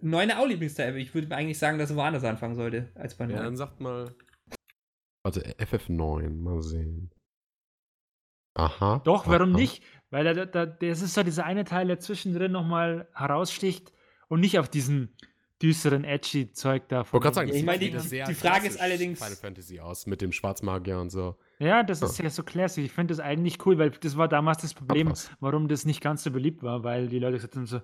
Neuner 0.00 0.40
auch 0.40 0.46
Lieblingsteil, 0.46 0.90
aber 0.90 0.98
ich 0.98 1.14
würde 1.14 1.28
ihm 1.28 1.32
eigentlich 1.32 1.58
sagen, 1.58 1.78
dass 1.78 1.90
er 1.90 1.96
woanders 1.96 2.24
anfangen 2.24 2.56
sollte, 2.56 2.90
als 2.94 3.14
bei 3.16 3.24
Ja, 3.24 3.36
Neun. 3.36 3.44
dann 3.44 3.56
sagt 3.56 3.80
mal. 3.80 4.14
Warte, 5.24 5.40
FF9, 5.58 6.28
mal 6.30 6.60
sehen. 6.62 7.12
Aha. 8.54 9.00
Doch, 9.04 9.28
warum 9.28 9.50
aha. 9.50 9.58
nicht? 9.58 9.82
Weil 10.10 10.34
da, 10.34 10.44
da, 10.44 10.66
das 10.66 11.00
ist 11.00 11.14
so 11.14 11.22
dieser 11.22 11.44
eine 11.44 11.64
Teil, 11.64 11.86
der 11.86 12.00
zwischendrin 12.00 12.52
nochmal 12.52 13.08
heraussticht 13.14 13.92
und 14.28 14.40
nicht 14.40 14.58
auf 14.58 14.68
diesen 14.68 15.16
düsteren, 15.62 16.04
edgy 16.04 16.50
Zeug 16.52 16.88
da. 16.88 17.02
Ich 17.02 17.12
wollte 17.12 17.22
gerade 17.24 17.34
sagen, 17.34 17.48
Ja, 17.48 17.52
das 17.52 17.60
ich 17.60 17.66
meine, 17.66 17.78
die- 17.78 17.98
sehr 17.98 18.26
die 18.26 18.34
Frage 18.34 18.66
ist 18.66 18.76
klassisch 18.76 18.80
allerdings- 18.80 19.18
Final 19.20 19.36
Fantasy 19.36 19.80
aus 19.80 20.06
mit 20.06 20.20
dem 20.20 20.32
Schwarzmagier 20.32 20.98
und 20.98 21.10
so. 21.10 21.36
Ja, 21.58 21.82
das 21.82 22.02
ist 22.02 22.18
ja 22.18 22.28
so 22.30 22.42
classic. 22.42 22.84
Ich 22.84 22.92
finde 22.92 23.12
das 23.14 23.20
eigentlich 23.20 23.64
cool, 23.66 23.78
weil 23.78 23.90
das 23.90 24.16
war 24.16 24.26
damals 24.28 24.58
das 24.62 24.74
Problem, 24.74 25.10
was. 25.10 25.30
warum 25.40 25.68
das 25.68 25.86
nicht 25.86 26.00
ganz 26.00 26.24
so 26.24 26.30
beliebt 26.30 26.62
war, 26.62 26.82
weil 26.82 27.08
die 27.08 27.18
Leute 27.20 27.34
gesagt 27.34 27.54
haben 27.54 27.66
so, 27.66 27.76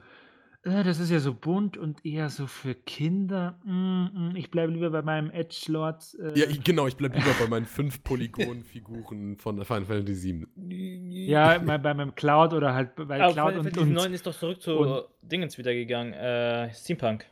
äh, 0.65 0.83
das 0.83 0.99
ist 0.99 1.11
ja 1.11 1.21
so 1.21 1.33
bunt 1.35 1.77
und 1.77 2.05
eher 2.05 2.29
so 2.31 2.49
für 2.49 2.75
Kinder. 2.75 3.61
Mm, 3.65 4.31
mm, 4.33 4.33
ich 4.37 4.51
bleibe 4.51 4.73
lieber 4.73 4.91
bei 4.91 5.03
meinem 5.03 5.31
Edgelord. 5.31 6.03
Äh, 6.21 6.37
Ja, 6.41 6.47
ich, 6.49 6.65
genau, 6.65 6.89
ich 6.89 6.97
bleib 6.97 7.15
lieber 7.15 7.31
bei 7.39 7.47
meinen 7.47 7.65
fünf 7.67 8.03
Polygon-Figuren 8.03 9.37
von 9.37 9.65
Final 9.65 9.85
Fantasy 9.85 10.15
7. 10.15 10.49
ja 11.11 11.59
bei, 11.59 11.79
bei 11.79 11.95
meinem 11.95 12.15
Cloud 12.17 12.53
oder 12.55 12.75
halt 12.75 12.97
bei 12.97 13.21
Aber 13.23 13.33
Cloud 13.33 13.49
Final 13.51 13.59
und, 13.59 13.65
Fantasy 13.67 13.81
und 13.87 13.93
9 13.93 14.15
ist 14.15 14.27
doch 14.27 14.37
zurück 14.37 14.61
zu 14.61 14.77
und- 14.77 15.05
Dingens 15.23 15.57
wieder 15.59 15.73
gegangen. 15.73 16.13
Äh, 16.15 16.73
Steampunk. 16.75 17.27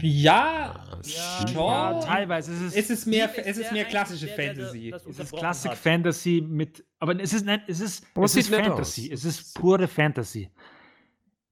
Ja, 0.00 0.74
ja, 1.04 1.48
Schon. 1.48 1.54
ja, 1.54 2.00
teilweise 2.00 2.52
ist 2.52 2.60
es, 2.60 2.76
es 2.76 2.90
ist 2.90 3.06
mehr, 3.06 3.30
es 3.38 3.56
ist 3.56 3.64
der 3.66 3.72
mehr 3.72 3.84
klassische 3.86 4.26
der, 4.26 4.36
der 4.36 4.54
Fantasy. 4.54 4.90
das 4.90 5.06
es 5.06 5.18
ist 5.18 5.32
Classic 5.32 5.70
hat. 5.70 5.78
Fantasy 5.78 6.44
mit, 6.46 6.84
aber 6.98 7.18
es 7.20 7.32
ist 7.32 7.46
nicht, 7.46 7.62
es 7.66 7.80
ist, 7.80 8.04
es 8.14 8.22
es 8.24 8.36
ist 8.36 8.54
Fantasy, 8.54 9.10
aus. 9.12 9.12
es 9.12 9.24
ist 9.24 9.54
pure 9.54 9.88
Fantasy, 9.88 10.50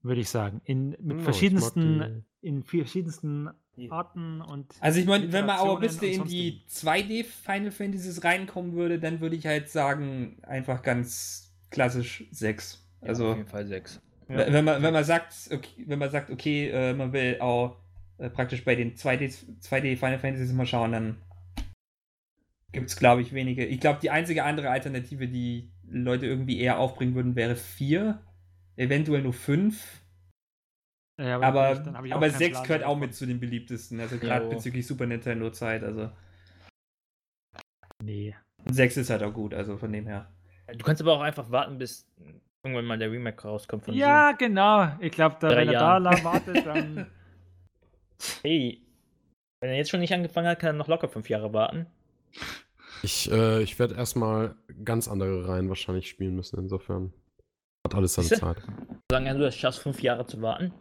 würde 0.02 0.20
ich 0.20 0.28
sagen, 0.28 0.60
in 0.64 0.90
mit 0.90 0.98
Ja, 1.00 1.14
mag 1.14 1.24
verschiedensten, 1.24 2.24
in 2.40 2.62
verschiedensten 2.62 3.48
Arten 3.90 4.40
und 4.40 4.74
Also 4.80 4.98
ich 5.00 5.06
meine, 5.06 5.32
wenn 5.32 5.46
man 5.46 5.56
aber 5.58 5.74
ein 5.74 5.80
bisschen 5.80 6.08
in 6.12 6.24
die 6.24 6.62
2D 6.68 7.24
Final 7.24 7.70
Fantasies 7.70 8.24
reinkommen 8.24 8.72
würde, 8.74 8.98
dann 8.98 9.20
würde 9.20 9.36
ich 9.36 9.46
halt 9.46 9.68
sagen, 9.70 10.38
einfach 10.42 10.82
ganz 10.82 11.54
klassisch 11.70 12.24
6. 12.32 12.84
Ja, 13.02 13.08
Also 13.08 13.28
auf 13.30 13.36
jeden 13.36 13.48
Fall 13.48 13.66
6. 13.66 14.00
Ja. 14.28 14.52
wenn 14.52 14.64
man 14.64 14.82
wenn 14.82 14.92
man 14.92 15.04
sagt, 15.04 15.32
okay, 15.50 15.84
wenn 15.86 15.98
man 15.98 16.10
sagt, 16.10 16.30
okay, 16.30 16.68
äh, 16.68 16.92
man 16.92 17.12
will 17.12 17.38
auch 17.40 17.76
äh, 18.18 18.30
praktisch 18.30 18.64
bei 18.64 18.74
den 18.74 18.94
2D 18.94 19.60
2D 19.60 19.96
Final 19.96 20.18
Fantasies 20.18 20.52
mal 20.52 20.66
schauen, 20.66 20.92
dann 20.92 21.22
gibt 22.72 22.88
es 22.88 22.96
glaube 22.96 23.22
ich 23.22 23.32
wenige. 23.32 23.64
Ich 23.64 23.80
glaube, 23.80 24.00
die 24.00 24.10
einzige 24.10 24.44
andere 24.44 24.70
Alternative, 24.70 25.28
die 25.28 25.70
Leute 25.88 26.26
irgendwie 26.26 26.60
eher 26.60 26.78
aufbringen 26.78 27.14
würden, 27.14 27.34
wäre 27.34 27.56
4, 27.56 28.20
eventuell 28.76 29.22
nur 29.22 29.32
5. 29.32 30.02
Ja, 31.20 31.40
Aber, 31.40 31.68
aber 31.70 32.08
keinen 32.08 32.30
6 32.30 32.50
Plan 32.50 32.62
gehört 32.64 32.84
auch 32.84 32.96
mit 32.96 33.14
zu 33.14 33.26
den 33.26 33.40
beliebtesten, 33.40 33.98
also 33.98 34.18
gerade 34.18 34.48
bezüglich 34.48 34.86
Super 34.86 35.06
Nintendo 35.06 35.50
Zeit, 35.50 35.82
also 35.82 36.10
Nee. 38.02 38.36
6 38.66 38.98
ist 38.98 39.10
halt 39.10 39.22
auch 39.22 39.32
gut, 39.32 39.54
also 39.54 39.76
von 39.76 39.92
dem 39.92 40.06
her. 40.06 40.30
Du 40.72 40.84
kannst 40.84 41.02
aber 41.02 41.14
auch 41.14 41.20
einfach 41.20 41.50
warten, 41.50 41.78
bis 41.78 42.06
irgendwann 42.62 42.84
mal 42.84 42.98
der 42.98 43.10
Remake 43.10 43.42
rauskommt 43.42 43.84
von 43.84 43.94
Ja, 43.94 44.32
genau. 44.32 44.92
Ich 45.00 45.12
glaube, 45.12 45.36
wenn 45.40 45.68
er 45.68 46.00
da 46.00 46.24
wartet, 46.24 46.66
dann. 46.66 47.06
Hey, 48.42 48.82
wenn 49.60 49.70
er 49.70 49.76
jetzt 49.76 49.90
schon 49.90 50.00
nicht 50.00 50.12
angefangen 50.12 50.48
hat, 50.48 50.58
kann 50.58 50.70
er 50.70 50.78
noch 50.78 50.88
locker 50.88 51.08
fünf 51.08 51.28
Jahre 51.28 51.52
warten. 51.52 51.86
Ich, 53.02 53.30
äh, 53.30 53.62
ich 53.62 53.78
werde 53.78 53.94
erstmal 53.94 54.56
ganz 54.84 55.08
andere 55.08 55.48
Reihen 55.48 55.68
wahrscheinlich 55.68 56.08
spielen 56.08 56.34
müssen, 56.34 56.58
insofern. 56.58 57.12
Hat 57.86 57.94
alles 57.94 58.14
seine 58.14 58.28
Siehste? 58.28 58.44
Zeit. 58.44 58.62
Sagen 59.10 59.26
ja, 59.26 59.34
du 59.34 59.46
hast 59.46 59.56
schaffst 59.56 59.80
fünf 59.80 60.02
Jahre 60.02 60.26
zu 60.26 60.42
warten. 60.42 60.72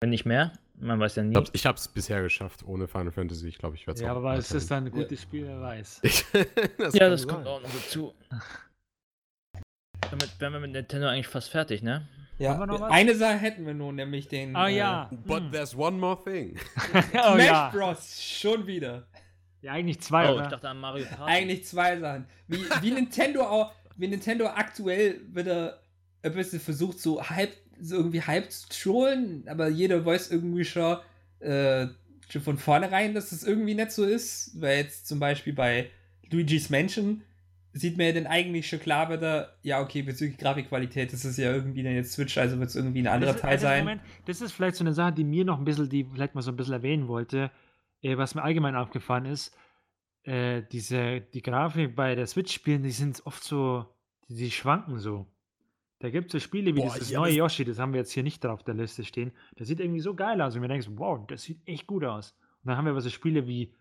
Wenn 0.00 0.10
nicht 0.10 0.24
mehr. 0.24 0.52
Man 0.74 0.98
weiß 0.98 1.16
ja 1.16 1.22
nie. 1.22 1.32
Ich 1.32 1.36
hab's, 1.36 1.50
ich 1.52 1.66
hab's 1.66 1.88
bisher 1.88 2.22
geschafft, 2.22 2.64
ohne 2.64 2.88
Final 2.88 3.12
Fantasy. 3.12 3.48
Ich 3.48 3.58
glaube, 3.58 3.76
ich 3.76 3.86
werde 3.86 4.00
es 4.00 4.02
ja, 4.02 4.14
aber 4.14 4.34
es 4.34 4.50
ist 4.50 4.70
dann 4.70 4.86
ein 4.86 4.90
gutes 4.90 5.22
Spiel, 5.22 5.46
wer 5.46 5.60
weiß. 5.60 6.00
Ich, 6.02 6.24
das 6.78 6.94
ja, 6.94 7.08
das 7.08 7.22
sein. 7.22 7.30
kommt 7.30 7.46
auch 7.46 7.62
noch 7.62 7.70
dazu. 7.70 8.14
Damit 10.10 10.40
wären 10.40 10.52
wir 10.54 10.60
mit 10.60 10.72
Nintendo 10.72 11.06
eigentlich 11.06 11.28
fast 11.28 11.50
fertig, 11.50 11.82
ne? 11.82 12.08
Ja, 12.38 12.50
Haben 12.52 12.60
wir 12.60 12.66
noch 12.66 12.80
was? 12.80 12.90
eine 12.90 13.14
Sache 13.14 13.36
hätten 13.38 13.66
wir 13.66 13.74
nun, 13.74 13.94
nämlich 13.96 14.26
den 14.28 14.56
Ah 14.56 14.68
äh, 14.68 14.76
ja. 14.76 15.10
But 15.26 15.42
Hm. 15.44 15.52
there's 15.52 15.74
one 15.76 15.98
more 15.98 16.18
thing. 16.22 16.56
oh, 16.94 17.34
Smash 17.34 17.46
ja. 17.46 17.68
Bros. 17.70 18.22
schon 18.22 18.66
wieder. 18.66 19.06
ja, 19.60 19.72
eigentlich 19.72 20.00
zwei, 20.00 20.28
Oh, 20.32 20.40
ich 20.40 20.48
dachte 20.48 20.68
an 20.68 20.80
Mario 20.80 21.04
Party. 21.06 21.22
Eigentlich 21.32 21.64
zwei 21.66 21.98
Sachen. 21.98 22.26
Wie, 22.48 22.58
wie 22.80 22.90
Nintendo 22.92 23.42
auch, 23.42 23.72
wie 23.96 24.08
Nintendo 24.08 24.46
aktuell 24.46 25.20
wieder 25.32 25.80
ein 26.22 26.32
bisschen 26.34 26.60
versucht, 26.60 26.98
so 27.00 27.22
halb, 27.22 27.52
so 27.80 27.96
irgendwie 27.96 28.22
halb 28.22 28.50
zu 28.50 28.68
trollen, 28.68 29.44
aber 29.48 29.68
jeder 29.68 30.04
weiß 30.04 30.30
irgendwie 30.30 30.64
schon, 30.64 30.98
äh, 31.40 31.86
schon 32.28 32.42
von 32.42 32.58
vornherein, 32.58 33.14
dass 33.14 33.30
das 33.30 33.42
irgendwie 33.44 33.74
nicht 33.74 33.90
so 33.92 34.04
ist. 34.04 34.60
Weil 34.60 34.78
jetzt 34.78 35.06
zum 35.06 35.18
Beispiel 35.20 35.52
bei 35.52 35.90
Luigi's 36.30 36.70
Mansion 36.70 37.22
sieht 37.72 37.96
man 37.96 38.06
ja 38.06 38.12
dann 38.12 38.26
eigentlich 38.26 38.68
schon 38.68 38.80
klar 38.80 39.10
wieder, 39.10 39.56
ja, 39.62 39.80
okay, 39.80 40.02
bezüglich 40.02 40.38
Grafikqualität, 40.38 41.12
das 41.12 41.24
ist 41.24 41.38
ja 41.38 41.52
irgendwie 41.52 41.82
dann 41.82 41.94
jetzt 41.94 42.12
Switch, 42.12 42.36
also 42.36 42.58
wird 42.58 42.68
es 42.68 42.76
irgendwie 42.76 43.00
ein 43.00 43.06
anderer 43.06 43.34
ist, 43.34 43.40
Teil 43.40 43.52
also, 43.52 43.66
sein. 43.66 43.84
Moment, 43.84 44.02
das 44.26 44.40
ist 44.40 44.52
vielleicht 44.52 44.76
so 44.76 44.84
eine 44.84 44.92
Sache, 44.92 45.12
die 45.12 45.24
mir 45.24 45.44
noch 45.44 45.58
ein 45.58 45.64
bisschen, 45.64 45.88
die 45.88 46.04
vielleicht 46.04 46.34
mal 46.34 46.42
so 46.42 46.50
ein 46.50 46.56
bisschen 46.56 46.74
erwähnen 46.74 47.08
wollte, 47.08 47.50
äh, 48.02 48.16
was 48.16 48.34
mir 48.34 48.42
allgemein 48.42 48.76
aufgefallen 48.76 49.26
ist. 49.26 49.56
Äh, 50.24 50.62
diese, 50.70 51.20
die 51.20 51.42
Grafik 51.42 51.96
bei 51.96 52.14
der 52.14 52.26
Switch-Spielen, 52.26 52.82
die 52.82 52.90
sind 52.90 53.22
oft 53.24 53.42
so, 53.42 53.86
die, 54.28 54.34
die 54.34 54.50
schwanken 54.50 54.98
so. 54.98 55.26
Da 55.98 56.10
gibt 56.10 56.26
es 56.26 56.32
so 56.32 56.40
Spiele 56.40 56.74
wie 56.74 56.80
Boah, 56.80 56.92
dieses 56.92 57.10
ja, 57.10 57.20
neue 57.20 57.32
Yoshi, 57.32 57.64
das 57.64 57.78
haben 57.78 57.92
wir 57.92 58.00
jetzt 58.00 58.12
hier 58.12 58.22
nicht 58.22 58.42
drauf 58.42 58.62
der 58.64 58.74
Liste 58.74 59.04
stehen. 59.04 59.32
Das 59.56 59.68
sieht 59.68 59.80
irgendwie 59.80 60.00
so 60.00 60.14
geil 60.14 60.40
aus 60.42 60.54
und 60.54 60.60
wir 60.60 60.68
denken, 60.68 60.82
so, 60.82 60.98
wow, 60.98 61.24
das 61.26 61.42
sieht 61.42 61.60
echt 61.66 61.86
gut 61.86 62.04
aus. 62.04 62.36
Und 62.62 62.68
dann 62.68 62.76
haben 62.76 62.84
wir 62.84 62.90
aber 62.90 63.00
so 63.00 63.08
Spiele 63.08 63.46
wie, 63.46 63.74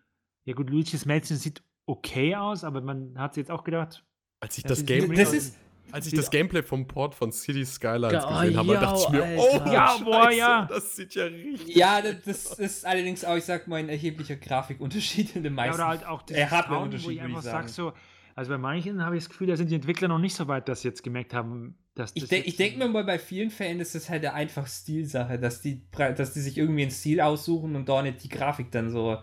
ja 0.45 0.53
gut, 0.53 0.69
Luigi's 0.69 1.05
Mansion 1.05 1.37
sieht 1.37 1.63
okay 1.85 2.35
aus, 2.35 2.63
aber 2.63 2.81
man 2.81 3.17
hat 3.17 3.33
sich 3.33 3.41
jetzt 3.41 3.51
auch 3.51 3.63
gedacht, 3.63 4.03
Als 4.39 4.57
ich 4.57 4.63
Ja, 4.63 4.69
das 4.69 4.79
die- 4.79 4.85
Game, 4.85 5.13
Das 5.15 5.33
ist, 5.33 5.55
als 5.91 6.07
ich 6.07 6.13
das 6.13 6.31
Gameplay 6.31 6.63
vom 6.63 6.87
Port 6.87 7.13
von 7.13 7.31
City 7.31 7.63
Skylines 7.65 8.13
Ja, 8.13 8.41
gesehen 8.41 8.57
habe, 8.57 8.73
ja, 8.73 8.79
dachte 8.81 9.01
ich 9.03 9.09
mir, 9.09 9.23
Alter. 9.23 9.41
oh 9.41 9.71
Ja, 9.71 9.87
Scheiße, 9.89 10.03
boah, 10.03 10.31
ja. 10.31 10.65
das 10.65 10.95
sieht 10.95 11.13
ja 11.15 11.25
richtig. 11.25 11.75
ja, 11.75 12.01
das, 12.01 12.23
das 12.23 12.59
ist 12.59 12.85
allerdings 12.85 13.23
auch, 13.25 13.35
ich 13.35 13.43
sag 13.43 13.67
mal, 13.67 13.75
ein 13.77 13.89
erheblicher 13.89 14.35
Grafikunterschied 14.37 15.35
in 15.35 15.43
den 15.43 15.53
ja, 15.53 15.55
meisten. 15.57 15.75
oder 15.75 15.87
halt 15.87 16.05
auch 16.07 16.21
äh, 16.23 16.25
dieses 16.29 16.39
Sound, 16.41 16.51
wo 16.51 16.55
Hardware-Unterschied, 16.55 17.09
ich 17.11 17.15
ich 17.17 17.21
einfach 17.21 17.41
sagen. 17.43 17.67
sag 17.67 17.73
so, 17.75 17.93
also 18.33 18.49
bei 18.51 18.57
manchen 18.57 19.03
habe 19.05 19.17
ich 19.17 19.23
das 19.23 19.29
Gefühl, 19.29 19.47
da 19.47 19.57
sind 19.57 19.69
die 19.69 19.75
Entwickler 19.75 20.07
noch 20.07 20.17
nicht 20.19 20.33
so 20.35 20.47
weit, 20.47 20.69
dass 20.69 20.81
sie 20.81 20.87
jetzt 20.87 21.03
gemerkt 21.03 21.33
haben, 21.33 21.77
dass 21.93 22.11
Ich, 22.15 22.21
das 22.23 22.29
de 22.29 22.37
jetzt- 22.39 22.47
ich 22.47 22.55
denke 22.55 22.79
mir 22.79 22.87
mal, 22.87 23.03
bei 23.03 23.19
vielen 23.19 23.49
Fällen 23.51 23.79
ist 23.81 23.93
das 23.93 24.09
halt 24.09 24.25
einfach 24.25 24.65
Stilsache, 24.67 25.37
dass 25.37 25.61
die, 25.61 25.83
dass 25.91 26.33
die 26.33 26.39
sich 26.39 26.57
irgendwie 26.57 26.83
einen 26.83 26.91
Stil 26.91 27.19
aussuchen 27.21 27.75
und 27.75 27.89
da 27.89 28.01
nicht 28.01 28.23
die 28.23 28.29
Grafik 28.29 28.71
dann 28.71 28.89
so. 28.89 29.17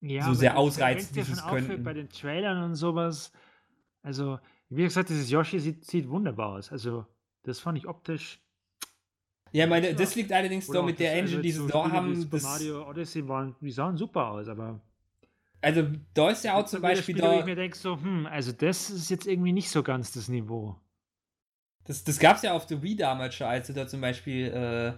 Ja, 0.00 0.22
so 0.24 0.34
sehr 0.34 0.50
das- 0.50 0.58
ausreizen, 0.58 0.98
wenn's 0.98 1.12
dir 1.12 1.20
wie 1.32 1.34
sie's 1.34 1.42
auffällt 1.42 1.66
könnten. 1.68 1.82
bei 1.84 1.92
den 1.94 2.08
Trailern 2.08 2.62
und 2.64 2.74
sowas. 2.74 3.32
Also, 4.02 4.38
wie 4.68 4.82
gesagt, 4.84 5.08
dieses 5.08 5.30
Yoshi 5.30 5.58
sieht, 5.60 5.84
sieht 5.84 6.08
wunderbar 6.08 6.50
aus. 6.50 6.70
Also, 6.72 7.06
das 7.42 7.60
fand 7.60 7.78
ich 7.78 7.86
optisch. 7.86 8.40
Ja, 9.52 9.66
meine, 9.66 9.94
das 9.94 10.14
liegt 10.14 10.30
allerdings 10.32 10.68
oder 10.68 10.78
da 10.78 10.82
auch 10.82 10.86
mit 10.86 10.98
der 10.98 11.10
das- 11.12 11.18
Engine, 11.20 11.36
also 11.38 11.42
die 11.42 11.52
sie 11.52 11.66
da 11.66 11.90
haben. 11.90 12.30
Das, 12.30 12.42
Mario 12.42 12.88
Odyssey 12.88 13.26
waren, 13.26 13.56
die 13.60 13.70
sahen 13.70 13.96
super 13.96 14.28
aus, 14.28 14.46
aber. 14.48 14.80
also, 15.62 15.86
da 16.14 16.30
ist 16.30 16.44
ja 16.44 16.54
auch 16.54 16.66
zum 16.66 16.82
Beispiel 16.82 17.14
Spiele, 17.14 17.22
wo 17.22 17.32
da. 17.32 17.38
ich 17.40 17.44
mir 17.46 17.56
denke, 17.56 17.76
so, 17.76 17.96
hm, 18.00 18.26
also 18.26 18.52
das 18.52 18.90
ist 18.90 19.08
jetzt 19.10 19.26
irgendwie 19.26 19.52
nicht 19.52 19.70
so 19.70 19.82
ganz 19.82 20.12
das 20.12 20.28
Niveau. 20.28 20.76
Das, 21.84 22.04
das 22.04 22.18
gab 22.18 22.36
es 22.36 22.42
ja 22.42 22.52
auf 22.52 22.66
der 22.66 22.82
Wii 22.82 22.96
damals 22.96 23.34
schon, 23.34 23.46
als 23.46 23.66
sie 23.68 23.72
da 23.74 23.86
zum 23.88 24.02
Beispiel 24.02 24.48
äh, 24.48 24.92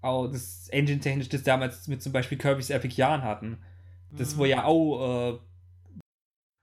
auch 0.00 0.28
das 0.28 0.68
Engine-technisch 0.68 1.28
das 1.28 1.42
damals 1.42 1.88
mit 1.88 2.00
zum 2.00 2.12
Beispiel 2.12 2.38
Kirby's 2.38 2.70
Epic 2.70 2.94
Yarn 2.96 3.22
hatten. 3.22 3.58
Das 4.12 4.34
Mhm. 4.34 4.38
wo 4.38 4.44
ja 4.46 4.64
auch, 4.64 5.32
äh, 5.34 5.38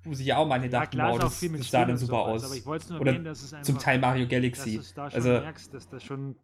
wo 0.03 0.13
sich 0.13 0.25
ja 0.27 0.37
auch 0.37 0.49
Ja, 0.49 0.57
dachten, 0.67 0.97
ist 0.97 1.03
auch 1.03 1.19
das, 1.19 1.39
das 1.39 1.69
sah 1.71 1.85
dann 1.85 1.97
super 1.97 2.25
sowas, 2.25 2.43
aus. 2.43 2.43
Aber 2.45 2.55
ich 2.55 2.65
wollte 2.65 2.83
es 2.85 2.89
nur 2.89 3.01
Oder 3.01 3.11
erwähnen, 3.11 3.25
dass 3.25 3.43
es 3.43 3.53
einfach, 3.53 3.65
Zum 3.65 3.79
Teil 3.79 3.99
Mario 3.99 4.27
Galaxy. 4.27 4.79
da 4.95 5.05
Also, 5.05 5.29
merkst, 5.29 5.73
dass 5.73 5.89
das 5.89 6.03
schon. 6.03 6.35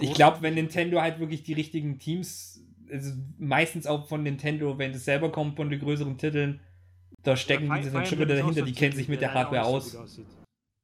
ich 0.00 0.14
glaube, 0.14 0.42
wenn 0.42 0.54
Nintendo 0.54 1.00
halt 1.00 1.18
wirklich 1.20 1.42
die 1.42 1.52
richtigen 1.52 1.98
Teams, 1.98 2.64
also 2.90 3.12
meistens 3.38 3.86
auch 3.86 4.08
von 4.08 4.22
Nintendo, 4.22 4.78
wenn 4.78 4.92
es 4.92 5.04
selber 5.04 5.30
kommt 5.30 5.56
von 5.56 5.68
den 5.70 5.80
größeren 5.80 6.16
Titeln, 6.16 6.60
da 7.22 7.36
stecken 7.36 7.66
Ja, 7.66 7.78
die 7.78 7.90
dann 7.90 8.06
schon 8.06 8.18
wieder 8.18 8.34
dahinter, 8.36 8.60
so 8.60 8.64
die 8.66 8.72
kennen 8.72 8.94
sich 8.96 9.08
mit 9.08 9.20
der 9.20 9.28
der 9.30 9.38
Hardware 9.38 9.64
so 9.64 9.98
aus. 9.98 10.20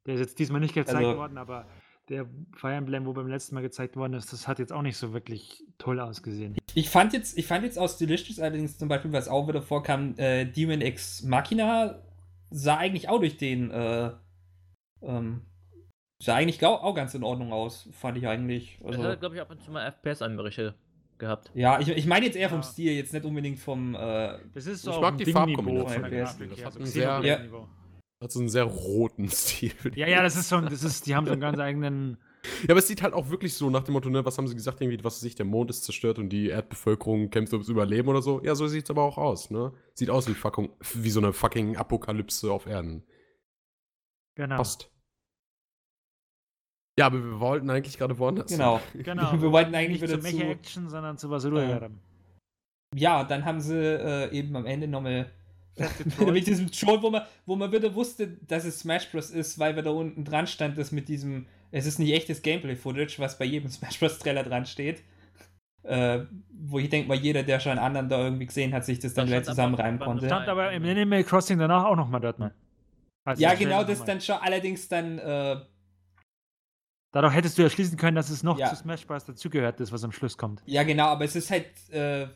Der 0.07 0.15
ist 0.15 0.21
jetzt 0.21 0.39
diesmal 0.39 0.61
nicht 0.61 0.75
gezeigt 0.75 0.97
Also- 0.99 1.17
worden, 1.17 1.39
aber 1.39 1.67
der 2.09 2.27
Fire 2.55 2.74
Emblem, 2.74 3.07
wo 3.07 3.12
beim 3.12 3.27
letzten 3.28 3.55
Mal 3.55 3.62
gezeigt 3.62 3.97
worden 3.97 4.15
ist, 4.15 4.33
das 4.33 4.47
hat 4.47 4.59
jetzt 4.59 4.73
auch 4.73 4.83
nicht 4.83 4.97
so 4.97 5.12
wirklich 5.12 5.65
toll 5.78 5.99
ausgesehen. 6.01 6.57
Ich 6.74 6.89
fand 6.91 7.12
jetzt, 7.12 7.37
ich 7.37 7.47
fand 7.47 7.65
jetzt 7.65 7.78
aus 7.78 7.99
Delicious 7.99 8.39
allerdings 8.39 8.78
zum 8.78 8.89
Beispiel, 8.89 9.12
was 9.12 9.28
auch 9.28 9.49
wieder 9.49 9.62
vorkam, 9.62 10.15
äh, 10.19 10.45
Demon 10.45 10.81
X 10.81 11.23
Machina 11.23 12.03
sah 12.51 12.77
eigentlich 12.77 13.09
auch 13.09 13.19
durch 13.19 13.37
den, 13.39 13.70
äh, 13.70 14.11
ähm, 15.03 15.43
sah 16.23 16.35
eigentlich 16.37 16.65
auch, 16.65 16.83
auch 16.83 16.95
ganz 16.95 17.15
in 17.15 17.24
Ordnung 17.24 17.53
aus, 17.53 17.89
fand 17.93 18.19
ich 18.19 18.27
eigentlich. 18.28 18.78
Das 18.83 18.97
Also, 18.97 19.09
hat, 19.09 19.20
glaube 19.20 19.35
ich, 19.35 19.41
ab 19.41 19.51
und 19.51 19.61
zu 19.62 19.70
mal 19.70 19.87
FPS-Anbrüche 19.91 20.74
gehabt. 21.19 21.51
ja, 21.55 21.81
ich, 21.81 21.89
ich 21.89 22.07
meine 22.07 22.27
jetzt 22.27 22.37
eher 22.37 22.51
vom 22.51 22.59
Ja. 22.61 22.62
Stil, 22.65 22.93
jetzt 22.93 23.12
nicht 23.12 23.24
unbedingt 23.24 23.59
vom, 23.59 23.95
äh, 23.95 24.39
Das 24.55 24.66
ist 24.66 24.85
Ich 24.85 24.91
auf 24.91 25.01
mag 25.01 25.16
die 25.19 25.33
Farbkombination. 25.33 26.51
Das 26.51 26.65
hat 26.65 26.73
so 26.74 26.78
einen 26.78 26.89
Xenoblade-Niveau. 26.89 27.69
Hat 28.23 28.33
so 28.33 28.41
einen 28.41 28.49
sehr 28.49 28.65
roten 28.65 29.29
Stil. 29.31 29.73
Ja, 29.95 30.09
ja, 30.09 30.23
das 30.23 30.37
ist 30.37 30.49
so 30.49 30.57
ein, 30.57 30.65
das 30.65 30.83
ist, 30.83 31.07
die 31.07 31.15
haben 31.15 31.27
so 31.27 31.33
einen 31.33 31.41
ganz 31.41 31.59
eigenen. 31.59 32.19
Ja, 32.63 32.71
aber 32.71 32.79
es 32.79 32.87
sieht 32.87 33.03
halt 33.03 33.13
auch 33.13 33.29
wirklich 33.29 33.55
so 33.55 33.71
nach 33.71 33.83
dem 33.83 33.93
Motto, 33.95 34.09
ne, 34.09 34.25
was 34.25 34.39
haben 34.39 34.47
sie 34.47 34.55
gesagt, 34.55 34.81
irgendwie, 34.81 35.03
was 35.03 35.17
weiß 35.17 35.25
ich, 35.25 35.35
der 35.35 35.47
Mond 35.47 35.69
ist 35.69 35.85
zerstört 35.85 36.19
und 36.19 36.29
die 36.29 36.49
Erdbevölkerung 36.49 37.29
kämpft 37.31 37.53
ums 37.53 37.69
Überleben 37.69 38.09
oder 38.09 38.23
so. 38.23 38.41
Ja, 38.43 38.55
so 38.55 38.69
sieht's 38.69 38.89
aber 38.89 39.03
auch 39.03 39.19
aus, 39.19 39.51
ne? 39.51 39.73
Sieht 39.95 40.11
aus 40.11 40.29
wie, 40.29 40.35
fucking, 40.35 40.71
wie 40.95 41.11
so 41.11 41.21
eine 41.21 41.33
fucking 41.33 41.77
Apokalypse 41.77 42.51
auf 42.53 42.67
Erden. 42.67 43.05
Genau. 44.37 44.57
Passt. 44.57 44.91
Ja, 46.99 47.07
aber 47.07 47.23
wir 47.23 47.41
wollten 47.41 47.69
eigentlich 47.69 47.99
gerade 47.99 48.19
woanders. 48.19 48.51
genau. 48.51 48.81
genau. 48.95 49.33
Wir 49.43 49.53
wollten 49.53 49.75
eigentlich 49.75 50.01
nicht 50.01 50.11
wieder 50.11 50.21
zu 50.21 50.27
zu, 50.27 50.37
Mecha-Action, 50.37 50.89
sondern 50.89 51.19
zu 51.19 51.29
was 51.29 51.45
ruhigerem. 51.45 52.01
ja, 52.95 53.25
dann 53.25 53.45
haben 53.45 53.61
sie 53.61 53.77
äh, 53.77 54.31
eben 54.33 54.57
am 54.57 54.65
Ende 54.65 54.89
nochmal 54.89 55.31
mit 55.77 56.47
diesem 56.47 56.70
Troll, 56.70 57.03
wo 57.03 57.11
man, 57.11 57.23
wo 57.44 57.57
man 57.57 57.70
wieder 57.73 57.94
wusste, 57.94 58.28
dass 58.47 58.65
es 58.65 58.81
Smash 58.81 59.11
Bros. 59.11 59.31
ist, 59.31 59.59
weil 59.59 59.77
wir 59.77 59.82
da 59.82 59.90
unten 59.90 60.24
dran 60.24 60.47
stand, 60.47 60.78
das 60.78 60.93
mit 60.93 61.09
diesem, 61.09 61.47
es 61.70 61.86
ist 61.86 61.98
nicht 61.98 62.12
echtes 62.12 62.43
Gameplay-Footage, 62.43 63.19
was 63.19 63.39
bei 63.39 63.44
jedem 63.44 63.69
Smash 63.70 63.98
Bros. 63.98 64.19
Trailer 64.19 64.43
dran 64.43 64.66
steht. 64.66 65.03
Äh, 65.82 66.24
wo 66.51 66.81
ich 66.81 66.89
denke 66.89 67.07
mal, 67.07 67.16
jeder, 67.16 67.44
der 67.44 67.61
schon 67.61 67.73
einen 67.73 67.81
anderen 67.81 68.09
da 68.09 68.19
irgendwie 68.24 68.47
gesehen 68.47 68.74
hat, 68.74 68.85
sich 68.85 68.98
das 68.98 69.15
dann 69.15 69.28
gleich 69.28 69.44
zusammenreimen 69.44 70.01
konnte. 70.01 70.27
Stand 70.27 70.48
aber 70.48 70.73
im 70.73 70.85
Animal 70.85 71.23
Crossing 71.23 71.59
danach 71.61 71.85
auch 71.85 71.94
nochmal 71.94 72.20
dort. 72.20 72.40
Ne? 72.40 72.53
Also 73.24 73.40
Ja, 73.40 73.55
genau, 73.55 73.85
das 73.85 74.05
dann 74.05 74.20
schon, 74.20 74.35
allerdings 74.36 74.89
dann, 74.89 75.19
äh, 75.19 75.61
Dadurch 77.12 77.35
hättest 77.35 77.57
du 77.57 77.62
ja 77.62 77.70
schließen 77.70 77.97
können, 77.97 78.16
dass 78.16 78.31
es 78.31 78.43
noch 78.43 78.59
Ja. 78.59 78.69
zu 78.69 78.77
Smash 78.77 79.07
Bros. 79.07 79.24
dazugehört, 79.24 79.78
das 79.78 79.93
was 79.93 80.03
am 80.03 80.11
Schluss 80.11 80.36
kommt. 80.36 80.61
ja 80.66 80.82
genau, 80.82 81.07
aber 81.07 81.24
es 81.24 81.36
ist 81.36 81.51
halt, 81.53 81.66
äh, 81.90 82.27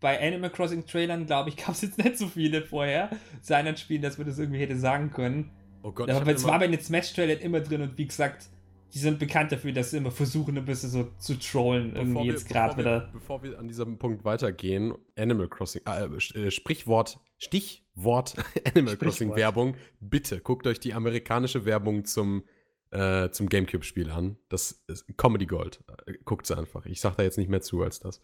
bei 0.00 0.20
Animal 0.26 0.50
Crossing 0.50 0.86
Trailern, 0.86 1.26
glaube 1.26 1.50
ich, 1.50 1.56
gab 1.64 1.70
es 1.70 1.82
jetzt 1.82 1.98
nicht 1.98 2.16
so 2.18 2.26
viele 2.26 2.62
vorher 2.62 3.10
zu 3.42 3.56
anderen 3.56 3.76
Spielen, 3.76 4.02
dass 4.02 4.18
wir 4.18 4.24
das 4.24 4.38
irgendwie 4.38 4.60
hätte 4.60 4.76
sagen 4.76 5.10
können. 5.10 5.50
Oh 5.82 5.92
Gott, 5.92 6.10
aber 6.10 6.32
es 6.32 6.44
war 6.44 6.58
bei 6.58 6.66
den 6.68 6.80
Smash-Trailern 6.80 7.38
immer 7.38 7.60
drin 7.60 7.80
und 7.82 7.96
wie 7.96 8.06
gesagt, 8.06 8.48
die 8.92 8.98
sind 8.98 9.18
bekannt 9.18 9.52
dafür, 9.52 9.72
dass 9.72 9.92
sie 9.92 9.98
immer 9.98 10.10
versuchen, 10.10 10.58
ein 10.58 10.64
bisschen 10.64 10.90
so 10.90 11.04
zu 11.18 11.38
trollen, 11.38 11.94
irgendwie 11.94 12.08
Bevor 12.08 12.24
wir- 12.24 12.32
jetzt 12.32 12.48
gerade 12.48 12.76
wieder. 12.76 13.08
Bevor 13.12 13.42
wir 13.42 13.58
an 13.58 13.68
diesem 13.68 13.98
Punkt 13.98 14.24
weitergehen, 14.24 14.94
Animal 15.16 15.48
Crossing, 15.48 15.82
äh, 15.86 16.04
äh, 16.38 16.50
Sprichwort, 16.50 17.18
Stichwort 17.38 18.34
Animal 18.74 18.94
Sprichwort. 18.94 18.98
Crossing 19.00 19.36
Werbung, 19.36 19.76
bitte 20.00 20.40
guckt 20.40 20.66
euch 20.66 20.80
die 20.80 20.92
amerikanische 20.92 21.64
Werbung 21.64 22.04
zum, 22.04 22.44
äh, 22.90 23.30
zum 23.30 23.48
Gamecube-Spiel 23.48 24.10
an. 24.10 24.36
Das 24.48 24.82
ist 24.88 25.06
Comedy 25.16 25.46
Gold. 25.46 25.82
Äh, 26.06 26.14
Guckt 26.24 26.46
sie 26.46 26.56
einfach. 26.58 26.84
Ich 26.86 27.00
sag 27.00 27.16
da 27.16 27.22
jetzt 27.22 27.38
nicht 27.38 27.48
mehr 27.48 27.60
zu 27.60 27.82
als 27.82 28.00
das. 28.00 28.20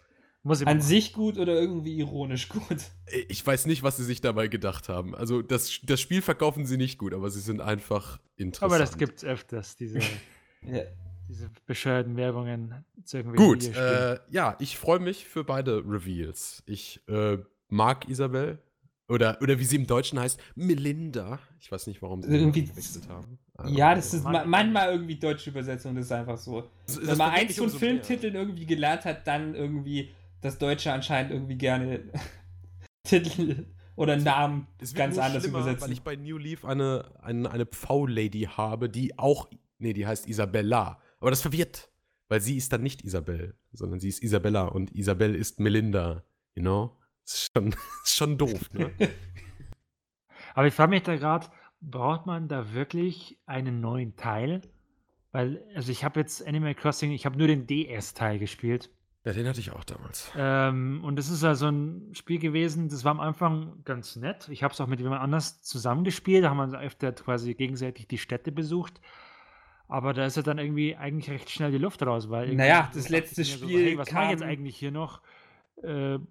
Muss 0.47 0.61
ich 0.61 0.67
An 0.69 0.81
sich 0.81 1.13
gut 1.13 1.39
oder 1.39 1.55
irgendwie 1.61 1.97
ironisch 1.99 2.49
gut. 2.51 2.79
Äh, 3.07 3.25
Ich 3.29 3.45
weiß 3.45 3.67
nicht, 3.67 3.83
was 3.83 3.97
sie 3.97 4.05
sich 4.05 4.21
dabei 4.21 4.47
gedacht 4.49 4.89
haben. 4.89 5.15
Also 5.15 5.43
das, 5.43 5.81
das 5.83 6.01
Spiel 6.01 6.23
verkaufen 6.23 6.67
sie 6.67 6.77
nicht 6.77 6.99
gut, 6.99 7.13
aber 7.15 7.31
sie 7.31 7.41
sind 7.41 7.61
einfach 7.61 8.21
interessant. 8.37 8.71
Aber 8.73 8.79
das 8.79 8.97
gibt's 8.97 9.25
öfters, 9.25 9.75
diese, 9.77 9.99
Ja. 10.63 10.83
diese 11.29 11.51
bescheuerten 11.67 12.17
Werbungen 12.17 12.75
zu 13.05 13.17
irgendwelchen 13.19 13.73
Gut, 13.73 13.77
äh, 13.77 14.19
ja, 14.31 14.57
ich 14.61 14.79
freue 14.79 15.01
mich 15.01 15.25
für 15.27 15.43
beide 15.45 15.79
Reveals. 15.85 16.63
Ich 16.67 17.01
äh, 17.09 17.39
mag 17.69 18.09
Isabel. 18.09 18.59
Oder, 19.09 19.39
oder 19.41 19.57
wie 19.61 19.65
sie 19.65 19.77
im 19.77 19.87
Deutschen 19.87 20.19
heißt, 20.19 20.41
Melinda. 20.57 21.39
Ich 21.61 21.71
weiß 21.71 21.87
nicht, 21.87 22.03
warum 22.03 22.23
sie 22.23 22.29
Irgendwie- 22.37 22.63
den 22.63 22.71
gewechselt 22.71 23.09
haben. 23.09 23.39
Ja, 23.69 23.95
das 23.95 24.13
ist 24.13 24.25
Mann- 24.25 24.33
ma 24.33 24.45
manchmal 24.45 24.91
irgendwie 24.91 25.15
deutsche 25.17 25.51
Übersetzung, 25.51 25.95
das 25.95 26.07
ist 26.07 26.13
einfach 26.13 26.37
so. 26.37 26.65
Das- 26.87 27.07
Wenn 27.07 27.17
man 27.17 27.31
eins 27.31 27.57
von 27.57 27.69
mehr. 27.69 27.79
Filmtiteln 27.79 28.35
irgendwie 28.35 28.67
gelernt 28.67 29.05
hat, 29.05 29.25
dann 29.29 29.55
irgendwie 29.55 30.11
das 30.41 30.59
Deutsche 30.59 30.93
anscheinend 30.93 31.33
irgendwie 31.33 31.57
gerne 31.57 32.11
Titel 33.05 33.67
oder 33.97 34.17
Namen 34.17 34.67
Es 34.79 34.93
wird 34.93 34.99
ganz 34.99 35.17
nur 35.17 35.25
anders 35.25 35.45
übersetzen. 35.45 35.83
Weil 35.83 35.93
ich 35.93 36.03
bei 36.03 36.17
New 36.17 36.39
Leaf 36.39 36.65
eine, 36.65 37.13
eine, 37.23 37.51
eine 37.51 37.67
Pfau-Lady 37.67 38.49
habe, 38.57 38.89
die 38.89 39.19
auch. 39.19 39.49
Nee, 39.79 39.93
die 39.93 40.07
heißt 40.07 40.29
Isabella. 40.29 41.01
Aber 41.21 41.31
das 41.31 41.43
verwirrt. 41.43 41.91
Weil 42.29 42.41
sie 42.41 42.57
ist 42.57 42.73
dann 42.73 42.83
nicht 42.83 43.05
Isabel, 43.05 43.55
sondern 43.73 44.01
sie 44.01 44.09
ist 44.09 44.23
Isabella 44.23 44.65
und 44.67 44.93
Isabel 44.95 45.35
ist 45.35 45.61
Melinda. 45.61 46.25
You 46.55 46.63
know? 46.63 46.97
Das 47.25 47.35
ist 47.35 47.53
schon, 47.53 47.69
ist 48.05 48.17
schon 48.17 48.39
doof, 48.39 48.73
ne? 48.73 48.91
Aber 50.55 50.67
ich 50.67 50.75
frage 50.75 50.91
mich 50.91 51.03
da 51.03 51.17
gerade, 51.17 51.49
braucht 51.81 52.27
man 52.27 52.49
da 52.49 52.73
wirklich 52.73 53.39
einen 53.47 53.81
neuen 53.81 54.17
Teil? 54.17 54.63
Weil, 55.33 55.63
also 55.75 55.93
ich 55.93 56.03
habe 56.03 56.21
jetzt 56.21 56.47
Animal 56.47 56.75
Crossing, 56.75 57.13
ich 57.13 57.27
habe 57.27 57.37
nur 57.37 57.47
den 57.47 57.67
DS-Teil 57.67 58.39
gespielt. 58.39 58.91
Ja, 59.27 59.33
den 59.33 59.49
hatte 59.49 59.59
ich 59.59 59.73
auch 59.73 59.83
damals. 59.83 60.31
Ähm, 60.39 61.03
und 61.03 61.17
das 61.17 61.31
ist 61.31 61.43
also 61.43 61.67
ein 61.67 62.11
Spiel 62.13 62.39
gewesen, 62.39 62.89
das 62.89 63.05
war 63.05 63.11
am 63.11 63.19
Anfang 63.19 63.83
ganz 63.85 64.15
nett. 64.15 64.49
Ich 64.53 64.63
habe 64.63 64.73
es 64.73 64.81
auch 64.81 64.87
mit 64.87 65.01
jemand 65.01 65.21
anders 65.21 65.61
zusammengespielt, 65.63 66.45
da 66.45 66.51
haben 66.51 66.71
wir 66.71 66.79
öfter 66.79 67.11
quasi 67.11 67.55
gegenseitig 67.55 68.07
die 68.07 68.19
Städte 68.19 68.53
besucht. 68.53 69.01
Aber 69.89 70.15
da 70.15 70.27
ist 70.27 70.37
ja 70.37 70.45
dann 70.45 70.59
irgendwie 70.59 70.95
eigentlich 70.95 71.29
recht 71.29 71.51
schnell 71.51 71.73
die 71.73 71.79
Luft 71.79 72.07
raus, 72.07 72.31
weil 72.31 72.45
irgendwie 72.45 72.59
Naja, 72.59 72.89
das 72.95 73.09
letzte 73.09 73.41
mir 73.41 73.45
so, 73.47 73.65
Spiel 73.65 73.85
hey, 73.85 73.99
was 73.99 74.13
mache 74.13 74.25
ich 74.27 74.31
jetzt 74.31 74.43
eigentlich 74.45 74.77
hier 74.77 74.93
noch? 74.93 75.21
Äh, 75.83 76.15
ein 76.15 76.27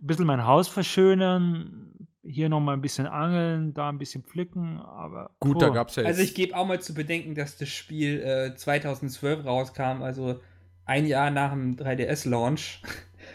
bisschen 0.00 0.26
mein 0.26 0.44
Haus 0.44 0.66
verschönern, 0.66 1.92
hier 2.24 2.48
noch 2.48 2.58
mal 2.58 2.72
ein 2.72 2.80
bisschen 2.82 3.06
angeln, 3.06 3.72
da 3.72 3.88
ein 3.88 3.98
bisschen 3.98 4.24
pflücken, 4.24 4.80
aber 4.80 5.30
Gut, 5.38 5.54
puh. 5.54 5.58
da 5.60 5.68
gab 5.68 5.90
es 5.90 5.96
ja 5.96 6.02
jetzt. 6.02 6.08
Also 6.08 6.22
ich 6.22 6.34
gebe 6.34 6.56
auch 6.56 6.66
mal 6.66 6.80
zu 6.80 6.92
bedenken, 6.92 7.36
dass 7.36 7.56
das 7.56 7.68
Spiel 7.68 8.20
äh, 8.20 8.56
2012 8.56 9.44
rauskam, 9.44 10.02
also 10.02 10.40
ein 10.92 11.06
Jahr 11.06 11.30
nach 11.30 11.52
dem 11.52 11.76
3DS-Launch. 11.76 12.82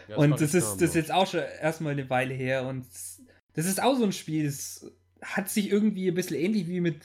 Ja, 0.07 0.17
und 0.17 0.39
das 0.39 0.53
ist, 0.53 0.75
das 0.75 0.89
ist 0.89 0.95
jetzt 0.95 1.11
auch 1.11 1.27
schon 1.27 1.41
erstmal 1.61 1.93
eine 1.93 2.09
Weile 2.09 2.33
her. 2.33 2.65
Und 2.65 2.85
das 3.53 3.65
ist 3.65 3.81
auch 3.81 3.95
so 3.95 4.03
ein 4.03 4.11
Spiel, 4.11 4.45
das 4.45 4.89
hat 5.21 5.49
sich 5.49 5.69
irgendwie 5.69 6.07
ein 6.07 6.13
bisschen 6.13 6.37
ähnlich 6.37 6.67
wie 6.67 6.79
mit 6.79 7.01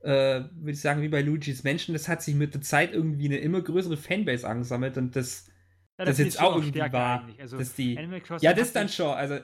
äh, 0.00 0.44
würde 0.52 0.70
ich 0.70 0.80
sagen, 0.80 1.02
wie 1.02 1.08
bei 1.08 1.22
Luigi's 1.22 1.64
Mansion, 1.64 1.92
das 1.92 2.08
hat 2.08 2.22
sich 2.22 2.34
mit 2.36 2.54
der 2.54 2.60
Zeit 2.60 2.92
irgendwie 2.92 3.26
eine 3.26 3.38
immer 3.38 3.60
größere 3.60 3.96
Fanbase 3.96 4.48
angesammelt 4.48 4.96
und 4.96 5.16
das, 5.16 5.50
Ja, 5.98 6.04
das, 6.04 6.16
finde 6.16 6.30
jetzt 6.30 6.40
auch 6.40 6.54
irgendwie 6.54 6.78
war. 6.78 7.28
Also, 7.38 7.58
dass 7.58 7.74
die, 7.74 7.98
ja, 8.40 8.54
das 8.54 8.72
dann 8.72 8.88
schon, 8.88 9.08
also 9.08 9.38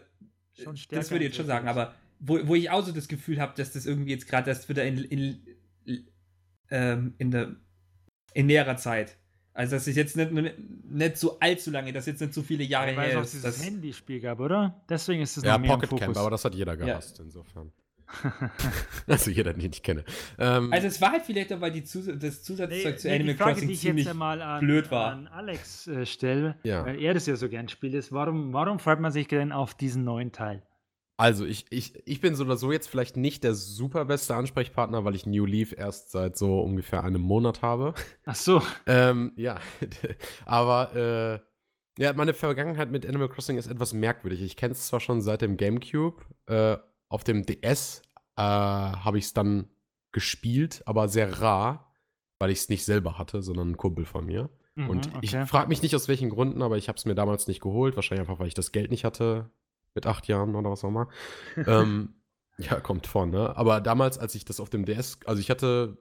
schon 0.52 0.78
das 0.90 1.10
würde 1.10 1.24
ich 1.24 1.30
jetzt 1.30 1.36
schon 1.36 1.46
sagen, 1.46 1.66
aber 1.66 1.94
wo, 2.20 2.38
wo 2.46 2.54
ich 2.54 2.70
auch 2.70 2.84
so 2.84 2.92
das 2.92 3.08
Gefühl 3.08 3.40
habe, 3.40 3.54
dass 3.56 3.72
das 3.72 3.84
irgendwie 3.84 4.12
jetzt 4.12 4.28
gerade 4.28 4.48
erst 4.48 4.68
wieder 4.68 4.84
in, 4.84 4.98
in, 5.04 6.06
ähm, 6.70 7.14
in 7.18 7.30
der 7.32 7.56
in 8.32 8.46
näherer 8.46 8.76
Zeit. 8.76 9.16
Also 9.56 9.76
das 9.76 9.86
ist 9.86 9.94
jetzt 9.96 10.16
nicht, 10.16 10.32
nicht, 10.90 11.16
so 11.16 11.38
allzu 11.38 11.70
lange, 11.70 11.92
das 11.92 12.06
jetzt 12.06 12.20
nicht 12.20 12.34
so 12.34 12.42
viele 12.42 12.64
Jahre 12.64 12.96
Weil 12.96 13.06
es 13.08 13.12
her 13.14 13.22
ist. 13.22 13.32
dieses 13.34 13.56
Das, 13.56 13.64
Handyspiel 13.64 14.20
gab, 14.20 14.40
oder? 14.40 14.82
Deswegen 14.88 15.22
ist 15.22 15.36
es 15.36 15.44
Ja, 15.44 15.52
noch 15.52 15.60
mehr 15.60 15.70
Pocket 15.70 15.92
im 15.92 15.98
Camp, 15.98 16.02
Fokus. 16.08 16.16
aber 16.20 16.30
das 16.30 16.44
hat 16.44 16.54
jeder 16.56 16.76
gehasst, 16.76 17.20
insofern. 17.20 17.70
also 19.06 19.30
jeder, 19.30 19.52
den 19.54 19.70
ich 19.72 19.82
kenne. 19.82 20.04
Ähm, 20.38 20.72
also 20.72 20.86
es 20.88 21.00
war 21.00 21.12
halt 21.12 21.22
vielleicht 21.24 21.52
auch, 21.52 21.60
weil 21.60 21.72
die 21.72 21.84
Zus 21.84 22.06
das 22.18 22.42
Zusatzzeug 22.42 22.84
Nee, 22.84 22.96
zu 22.96 23.08
nee, 23.08 23.14
Animal 23.14 23.32
die 23.34 23.38
Frage, 23.38 23.50
Crossing 23.52 23.68
die 23.68 23.74
ich 23.74 23.80
ziemlich 23.80 24.04
jetzt 24.04 24.10
einmal 24.12 24.42
an, 24.42 24.60
blöd 24.60 24.90
war. 24.90 25.12
an 25.12 25.26
Alex 25.28 25.86
äh, 25.86 26.04
stelle, 26.06 26.56
Ja. 26.64 26.84
weil 26.84 27.00
er 27.00 27.14
das 27.14 27.26
ja 27.26 27.36
so 27.36 27.48
gern 27.48 27.68
spielt, 27.68 27.94
ist, 27.94 28.12
warum, 28.12 28.52
warum 28.52 28.78
freut 28.78 29.00
man 29.00 29.10
sich 29.12 29.28
denn 29.28 29.52
auf 29.52 29.74
diesen 29.74 30.04
neuen 30.04 30.32
Teil? 30.32 30.62
Also, 31.16 31.44
ich, 31.44 31.66
ich, 31.70 31.94
ich 32.06 32.20
bin 32.20 32.34
so 32.34 32.44
oder 32.44 32.56
so 32.56 32.72
jetzt 32.72 32.88
vielleicht 32.88 33.16
nicht 33.16 33.44
der 33.44 33.54
super 33.54 34.04
beste 34.04 34.34
Ansprechpartner, 34.34 35.04
weil 35.04 35.14
ich 35.14 35.26
New 35.26 35.46
Leaf 35.46 35.72
erst 35.76 36.10
seit 36.10 36.36
so 36.36 36.60
ungefähr 36.60 37.04
einem 37.04 37.20
Monat 37.20 37.62
habe. 37.62 37.94
Ach 38.24 38.34
so, 38.34 38.60
ähm, 38.86 39.32
ja, 39.36 39.60
aber 40.44 40.94
äh, 40.96 42.02
ja, 42.02 42.12
meine 42.14 42.34
Vergangenheit 42.34 42.90
mit 42.90 43.06
Animal 43.06 43.28
Crossing 43.28 43.56
ist 43.56 43.68
etwas 43.68 43.92
merkwürdig. 43.92 44.42
Ich 44.42 44.56
kenne 44.56 44.72
es 44.72 44.88
zwar 44.88 44.98
schon 44.98 45.22
seit 45.22 45.42
dem 45.42 45.56
GameCube, 45.56 46.20
äh, 46.46 46.76
auf 47.08 47.22
dem 47.22 47.46
DS 47.46 48.02
äh, 48.36 48.42
habe 48.42 49.18
ich 49.18 49.26
es 49.26 49.34
dann 49.34 49.68
gespielt, 50.10 50.82
aber 50.86 51.08
sehr 51.08 51.40
rar, 51.40 51.94
weil 52.40 52.50
ich 52.50 52.58
es 52.58 52.68
nicht 52.68 52.84
selber 52.84 53.18
hatte, 53.18 53.42
sondern 53.42 53.70
ein 53.70 53.76
Kumpel 53.76 54.04
von 54.04 54.26
mir. 54.26 54.50
Mhm, 54.74 54.90
Und 54.90 55.10
ich 55.20 55.34
okay. 55.36 55.46
frage 55.46 55.68
mich 55.68 55.82
nicht 55.82 55.94
aus 55.94 56.08
welchen 56.08 56.30
Gründen, 56.30 56.62
aber 56.62 56.76
ich 56.76 56.88
habe 56.88 56.96
es 56.96 57.04
mir 57.04 57.14
damals 57.14 57.46
nicht 57.46 57.60
geholt. 57.60 57.94
Wahrscheinlich 57.94 58.28
einfach, 58.28 58.40
weil 58.40 58.48
ich 58.48 58.54
das 58.54 58.72
Geld 58.72 58.90
nicht 58.90 59.04
hatte. 59.04 59.50
Mit 59.94 60.06
acht 60.06 60.26
Jahren 60.28 60.54
oder 60.54 60.70
was 60.70 60.84
auch 60.84 60.88
immer. 60.88 61.08
ähm, 61.66 62.14
ja, 62.58 62.80
kommt 62.80 63.06
vor, 63.06 63.26
ne? 63.26 63.56
Aber 63.56 63.80
damals, 63.80 64.18
als 64.18 64.34
ich 64.34 64.44
das 64.44 64.60
auf 64.60 64.70
dem 64.70 64.84
DS, 64.84 65.18
also 65.24 65.40
ich 65.40 65.50
hatte, 65.50 65.98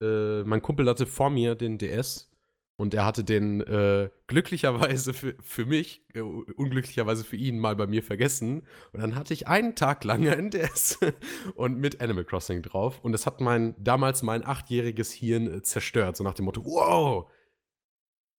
äh, 0.00 0.42
mein 0.44 0.62
Kumpel 0.62 0.88
hatte 0.88 1.06
vor 1.06 1.30
mir 1.30 1.54
den 1.54 1.78
DS 1.78 2.32
und 2.76 2.94
er 2.94 3.04
hatte 3.04 3.22
den 3.22 3.60
äh, 3.60 4.10
glücklicherweise 4.26 5.12
für, 5.12 5.36
für 5.40 5.66
mich, 5.66 6.04
äh, 6.14 6.20
unglücklicherweise 6.20 7.22
für 7.22 7.36
ihn 7.36 7.58
mal 7.58 7.76
bei 7.76 7.86
mir 7.86 8.02
vergessen. 8.02 8.62
Und 8.92 9.00
dann 9.00 9.14
hatte 9.14 9.34
ich 9.34 9.46
einen 9.46 9.74
Tag 9.74 10.04
lang 10.04 10.26
einen 10.26 10.50
DS 10.50 10.98
und 11.54 11.78
mit 11.78 12.00
Animal 12.00 12.24
Crossing 12.24 12.62
drauf. 12.62 12.98
Und 13.02 13.12
das 13.12 13.26
hat 13.26 13.40
mein, 13.40 13.74
damals 13.78 14.22
mein 14.22 14.44
achtjähriges 14.44 15.12
Hirn 15.12 15.46
äh, 15.46 15.62
zerstört. 15.62 16.16
So 16.16 16.24
nach 16.24 16.34
dem 16.34 16.46
Motto, 16.46 16.64
wow, 16.64 17.30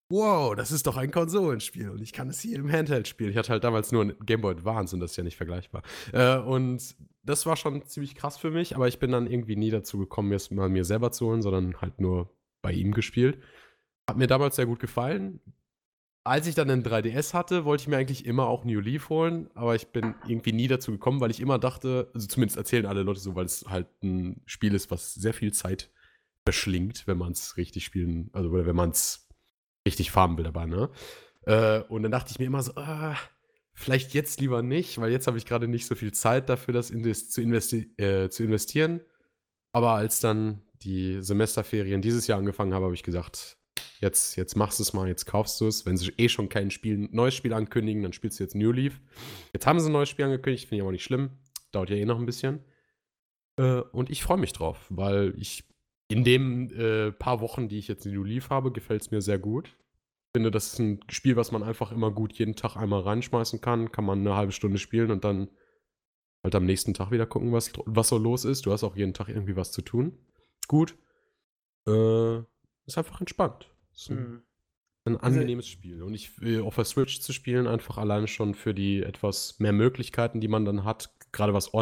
wow, 0.08 0.54
das 0.54 0.70
ist 0.70 0.86
doch 0.86 0.96
ein 0.96 1.10
Konsolenspiel 1.10 1.90
und 1.90 2.00
ich 2.02 2.12
kann 2.12 2.28
es 2.28 2.40
hier 2.40 2.58
im 2.58 2.70
Handheld 2.70 3.08
spielen. 3.08 3.30
Ich 3.30 3.36
hatte 3.36 3.50
halt 3.50 3.64
damals 3.64 3.90
nur 3.92 4.04
ein 4.04 4.14
Game 4.24 4.40
Boy 4.40 4.54
Advance 4.54 4.94
und 4.94 5.00
das 5.00 5.12
ist 5.12 5.16
ja 5.16 5.24
nicht 5.24 5.36
vergleichbar. 5.36 5.82
Äh, 6.12 6.38
und 6.38 6.94
das 7.22 7.46
war 7.46 7.56
schon 7.56 7.84
ziemlich 7.86 8.14
krass 8.14 8.36
für 8.36 8.50
mich, 8.50 8.76
aber 8.76 8.86
ich 8.86 8.98
bin 8.98 9.10
dann 9.10 9.26
irgendwie 9.26 9.56
nie 9.56 9.70
dazu 9.70 9.98
gekommen, 9.98 10.28
mir 10.28 10.36
es 10.36 10.50
mal 10.50 10.68
mir 10.68 10.84
selber 10.84 11.10
zu 11.10 11.26
holen, 11.26 11.42
sondern 11.42 11.80
halt 11.80 12.00
nur 12.00 12.30
bei 12.62 12.72
ihm 12.72 12.92
gespielt. 12.92 13.38
Hat 14.08 14.18
mir 14.18 14.26
damals 14.26 14.56
sehr 14.56 14.66
gut 14.66 14.78
gefallen. 14.78 15.40
Als 16.26 16.46
ich 16.46 16.54
dann 16.54 16.70
einen 16.70 16.82
3DS 16.82 17.34
hatte, 17.34 17.64
wollte 17.64 17.82
ich 17.82 17.88
mir 17.88 17.98
eigentlich 17.98 18.24
immer 18.24 18.46
auch 18.46 18.64
New 18.64 18.80
Leaf 18.80 19.10
holen, 19.10 19.50
aber 19.54 19.74
ich 19.74 19.88
bin 19.88 20.14
irgendwie 20.26 20.52
nie 20.52 20.68
dazu 20.68 20.90
gekommen, 20.92 21.20
weil 21.20 21.30
ich 21.30 21.40
immer 21.40 21.58
dachte, 21.58 22.10
also 22.14 22.26
zumindest 22.26 22.56
erzählen 22.56 22.86
alle 22.86 23.02
Leute 23.02 23.20
so, 23.20 23.34
weil 23.34 23.44
es 23.44 23.66
halt 23.68 23.88
ein 24.02 24.40
Spiel 24.46 24.74
ist, 24.74 24.90
was 24.90 25.14
sehr 25.14 25.34
viel 25.34 25.52
Zeit 25.52 25.90
verschlingt, 26.46 27.06
wenn 27.06 27.18
man 27.18 27.32
es 27.32 27.56
richtig 27.58 27.84
spielen, 27.84 28.30
also 28.32 28.52
wenn 28.52 28.76
man 28.76 28.90
es 28.90 29.23
richtig 29.86 30.10
farmen 30.10 30.36
will 30.36 30.44
dabei, 30.44 30.66
ne? 30.66 30.90
Äh, 31.46 31.80
und 31.88 32.02
dann 32.02 32.12
dachte 32.12 32.30
ich 32.30 32.38
mir 32.38 32.46
immer 32.46 32.62
so, 32.62 32.72
ah, 32.76 33.16
vielleicht 33.74 34.14
jetzt 34.14 34.40
lieber 34.40 34.62
nicht, 34.62 34.98
weil 34.98 35.10
jetzt 35.10 35.26
habe 35.26 35.38
ich 35.38 35.46
gerade 35.46 35.68
nicht 35.68 35.86
so 35.86 35.94
viel 35.94 36.12
Zeit 36.12 36.48
dafür, 36.48 36.72
das 36.72 36.90
invest 36.90 37.32
zu, 37.32 37.42
investi 37.42 37.92
äh, 37.98 38.28
zu 38.30 38.44
investieren. 38.44 39.00
Aber 39.72 39.92
als 39.92 40.20
dann 40.20 40.62
die 40.82 41.22
Semesterferien 41.22 42.00
dieses 42.00 42.26
Jahr 42.26 42.38
angefangen 42.38 42.72
haben, 42.72 42.84
habe 42.84 42.94
ich 42.94 43.02
gesagt, 43.02 43.56
jetzt, 44.00 44.36
jetzt 44.36 44.56
machst 44.56 44.78
du 44.78 44.84
es 44.84 44.92
mal, 44.92 45.08
jetzt 45.08 45.26
kaufst 45.26 45.60
du 45.60 45.66
es. 45.66 45.84
Wenn 45.84 45.96
sie 45.96 46.12
eh 46.16 46.28
schon 46.28 46.48
kein 46.48 46.70
Spiel, 46.70 47.08
neues 47.10 47.34
Spiel 47.34 47.52
ankündigen, 47.52 48.02
dann 48.02 48.12
spielst 48.12 48.38
du 48.38 48.44
jetzt 48.44 48.54
New 48.54 48.70
Leaf. 48.70 49.00
Jetzt 49.52 49.66
haben 49.66 49.80
sie 49.80 49.88
ein 49.88 49.92
neues 49.92 50.08
Spiel 50.08 50.26
angekündigt, 50.26 50.68
finde 50.68 50.76
ich 50.76 50.82
aber 50.82 50.92
nicht 50.92 51.04
schlimm. 51.04 51.30
Dauert 51.72 51.90
ja 51.90 51.96
eh 51.96 52.04
noch 52.04 52.18
ein 52.18 52.26
bisschen. 52.26 52.64
Äh, 53.56 53.80
und 53.80 54.10
ich 54.10 54.22
freue 54.22 54.38
mich 54.38 54.52
drauf, 54.52 54.86
weil 54.90 55.34
ich 55.36 55.64
in 56.08 56.24
den 56.24 56.70
äh, 56.78 57.12
paar 57.12 57.40
Wochen, 57.40 57.68
die 57.68 57.78
ich 57.78 57.88
jetzt 57.88 58.06
in 58.06 58.24
Leaf 58.24 58.50
habe, 58.50 58.72
gefällt 58.72 59.02
es 59.02 59.10
mir 59.10 59.20
sehr 59.22 59.38
gut. 59.38 59.68
Ich 59.68 60.36
finde, 60.38 60.50
das 60.50 60.72
ist 60.72 60.78
ein 60.80 61.00
Spiel, 61.10 61.36
was 61.36 61.52
man 61.52 61.62
einfach 61.62 61.92
immer 61.92 62.10
gut 62.10 62.32
jeden 62.34 62.56
Tag 62.56 62.76
einmal 62.76 63.00
reinschmeißen 63.02 63.60
kann. 63.60 63.92
Kann 63.92 64.04
man 64.04 64.20
eine 64.20 64.34
halbe 64.34 64.52
Stunde 64.52 64.78
spielen 64.78 65.10
und 65.10 65.24
dann 65.24 65.48
halt 66.42 66.54
am 66.56 66.66
nächsten 66.66 66.92
Tag 66.92 67.10
wieder 67.10 67.26
gucken, 67.26 67.52
was, 67.52 67.72
was 67.86 68.08
so 68.08 68.18
los 68.18 68.44
ist. 68.44 68.66
Du 68.66 68.72
hast 68.72 68.84
auch 68.84 68.96
jeden 68.96 69.14
Tag 69.14 69.28
irgendwie 69.28 69.56
was 69.56 69.72
zu 69.72 69.80
tun. 69.82 70.18
Gut. 70.68 70.96
Äh, 71.86 72.38
ist 72.86 72.98
einfach 72.98 73.20
entspannt. 73.20 73.70
Ist 73.94 74.10
ein, 74.10 74.16
Mhm. 74.16 74.42
ein 75.06 75.16
Also- 75.18 75.36
angenehmes 75.38 75.68
Spiel. 75.68 76.02
Und 76.02 76.14
ich 76.14 76.40
will 76.40 76.62
auf 76.62 76.74
der 76.74 76.84
Switch 76.84 77.20
zu 77.20 77.32
spielen, 77.32 77.66
einfach 77.66 77.96
alleine 77.98 78.26
schon 78.26 78.54
für 78.54 78.74
die 78.74 79.02
etwas 79.02 79.58
mehr 79.60 79.72
Möglichkeiten, 79.72 80.40
die 80.40 80.48
man 80.48 80.64
dann 80.64 80.84
hat, 80.84 81.14
gerade 81.32 81.54
was 81.54 81.72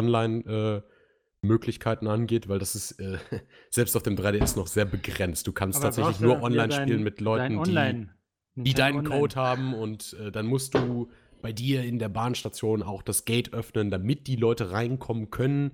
Online-Möglichkeiten 1.43 2.07
angeht, 2.07 2.47
weil 2.47 2.59
das 2.59 2.75
ist 2.75 2.93
äh, 2.99 3.17
selbst 3.69 3.95
auf 3.95 4.03
dem 4.03 4.15
3DS 4.15 4.55
noch 4.57 4.67
sehr 4.67 4.85
begrenzt. 4.85 5.47
Du 5.47 5.51
kannst 5.51 5.77
Aber 5.77 5.85
tatsächlich 5.85 6.17
du 6.17 6.23
nur 6.25 6.41
online 6.41 6.69
dein- 6.69 6.83
spielen 6.83 7.03
mit 7.03 7.21
Leuten, 7.21 7.53
die 7.53 7.59
Online, 7.59 8.09
die 8.55 8.61
Nintendo 8.61 8.77
deinen 8.77 8.97
Online. 8.99 9.19
Code 9.19 9.35
haben 9.35 9.73
und 9.73 10.15
äh, 10.19 10.31
dann 10.31 10.45
musst 10.47 10.73
du 10.73 11.09
bei 11.41 11.51
dir 11.51 11.83
in 11.83 11.99
der 11.99 12.09
Bahnstation 12.09 12.81
auch 12.83 13.01
das 13.03 13.25
Gate 13.25 13.53
öffnen, 13.53 13.91
damit 13.91 14.27
die 14.27 14.37
Leute 14.37 14.71
reinkommen 14.71 15.29
können. 15.29 15.71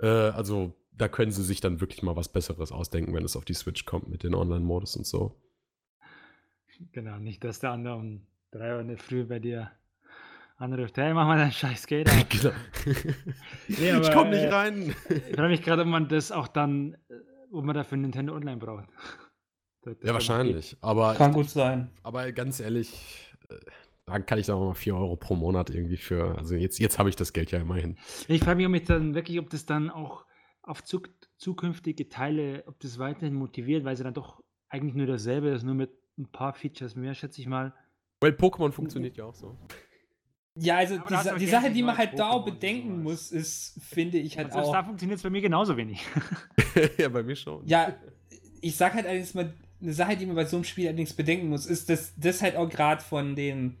Äh, 0.00 0.06
also 0.08 0.74
da 0.92 1.08
können 1.08 1.30
sie 1.32 1.42
sich 1.44 1.60
dann 1.60 1.80
wirklich 1.80 2.02
mal 2.02 2.16
was 2.16 2.28
Besseres 2.32 2.72
ausdenken, 2.72 3.14
wenn 3.14 3.24
es 3.24 3.36
auf 3.36 3.44
die 3.44 3.54
Switch 3.54 3.84
kommt 3.84 4.08
mit 4.08 4.22
den 4.22 4.34
Online-Modus 4.34 4.96
und 4.96 5.06
so. 5.06 5.40
Genau, 6.92 7.18
nicht, 7.18 7.44
dass 7.44 7.60
der 7.60 7.70
andere 7.70 7.94
um 7.96 8.26
drei 8.50 8.74
Uhr 8.74 8.80
in 8.80 8.88
der 8.88 8.98
Früh 8.98 9.24
bei 9.24 9.38
dir 9.38 9.70
anruft, 10.64 10.96
hey, 10.96 11.12
mach 11.14 11.26
mal 11.26 11.38
dein 11.38 11.52
scheiß 11.52 11.86
Geld 11.86 12.08
auf. 12.10 12.28
genau. 12.28 12.54
Nee, 13.68 13.88
ich 13.88 13.92
aber, 13.94 14.10
komm 14.12 14.30
nicht 14.30 14.42
äh, 14.42 14.48
rein. 14.52 14.94
Ich 15.08 15.34
frage 15.36 15.48
mich 15.48 15.62
gerade, 15.62 15.82
ob 15.82 15.88
man 15.88 16.08
das 16.08 16.32
auch 16.32 16.48
dann, 16.48 16.94
äh, 17.08 17.14
ob 17.52 17.64
man 17.64 17.74
dafür 17.74 17.98
Nintendo 17.98 18.34
Online 18.34 18.56
braucht. 18.58 18.86
Das- 19.82 19.96
das 19.98 20.06
ja, 20.08 20.12
wahrscheinlich. 20.14 20.76
Aber, 20.80 21.14
Kann 21.14 21.32
gut 21.32 21.48
sein. 21.50 21.90
aber 22.02 22.30
ganz 22.32 22.60
ehrlich, 22.60 23.32
äh, 23.48 23.54
da 24.06 24.18
kann 24.18 24.38
ich 24.38 24.46
doch 24.46 24.58
mal 24.60 24.74
4 24.74 24.94
Euro 24.96 25.16
pro 25.16 25.34
Monat 25.34 25.70
irgendwie 25.70 25.96
für. 25.96 26.36
Also 26.36 26.54
jetzt, 26.54 26.78
jetzt 26.78 26.98
habe 26.98 27.08
ich 27.08 27.16
das 27.16 27.32
Geld 27.32 27.50
ja 27.52 27.60
immerhin. 27.60 27.96
Ich 28.28 28.42
frage 28.42 28.56
mich, 28.58 28.66
ob 28.66 28.72
mich 28.72 28.84
dann 28.84 29.14
wirklich, 29.14 29.38
ob 29.38 29.48
das 29.50 29.64
dann 29.66 29.88
auch 29.90 30.24
auf 30.62 30.82
zuk 30.84 31.08
zukünftige 31.38 32.08
Teile, 32.08 32.64
ob 32.66 32.80
das 32.80 32.98
weiterhin 32.98 33.34
motiviert, 33.34 33.84
weil 33.84 33.96
sie 33.96 34.04
dann 34.04 34.14
doch 34.14 34.42
eigentlich 34.68 34.94
nur 34.94 35.06
dasselbe 35.06 35.48
ist, 35.50 35.62
nur 35.62 35.74
mit 35.74 35.90
ein 36.18 36.30
paar 36.30 36.54
Features 36.54 36.96
mehr, 36.96 37.14
schätze 37.14 37.40
ich 37.40 37.46
mal. 37.46 37.74
Weil 38.20 38.32
Pokémon 38.32 38.72
funktioniert 38.72 39.16
ja 39.16 39.24
auch 39.24 39.34
so. 39.34 39.58
Ja, 40.56 40.76
also 40.76 40.98
die, 40.98 41.14
Sa 41.14 41.36
die 41.36 41.46
auch 41.46 41.50
Sache, 41.50 41.70
die 41.70 41.82
man 41.82 41.96
halt 41.96 42.16
da 42.16 42.38
bedenken 42.38 43.02
sowas. 43.02 43.02
muss, 43.02 43.32
ist, 43.32 43.74
finde 43.82 44.18
ich 44.18 44.38
halt 44.38 44.52
selbst 44.52 44.68
auch. 44.68 44.72
da 44.72 44.84
funktioniert 44.84 45.16
es 45.16 45.22
bei 45.22 45.30
mir 45.30 45.40
genauso 45.40 45.76
wenig. 45.76 46.00
ja, 46.98 47.08
bei 47.08 47.24
mir 47.24 47.34
schon. 47.34 47.66
Ja, 47.66 47.92
ich 48.60 48.76
sag 48.76 48.94
halt 48.94 49.06
allerdings 49.06 49.34
mal, 49.34 49.52
eine 49.82 49.92
Sache, 49.92 50.16
die 50.16 50.26
man 50.26 50.36
bei 50.36 50.44
so 50.44 50.56
einem 50.56 50.64
Spiel 50.64 50.86
allerdings 50.86 51.12
bedenken 51.12 51.48
muss, 51.48 51.66
ist, 51.66 51.90
dass 51.90 52.12
das 52.16 52.40
halt 52.40 52.54
auch 52.56 52.68
gerade 52.68 53.02
von 53.02 53.34
den, 53.34 53.76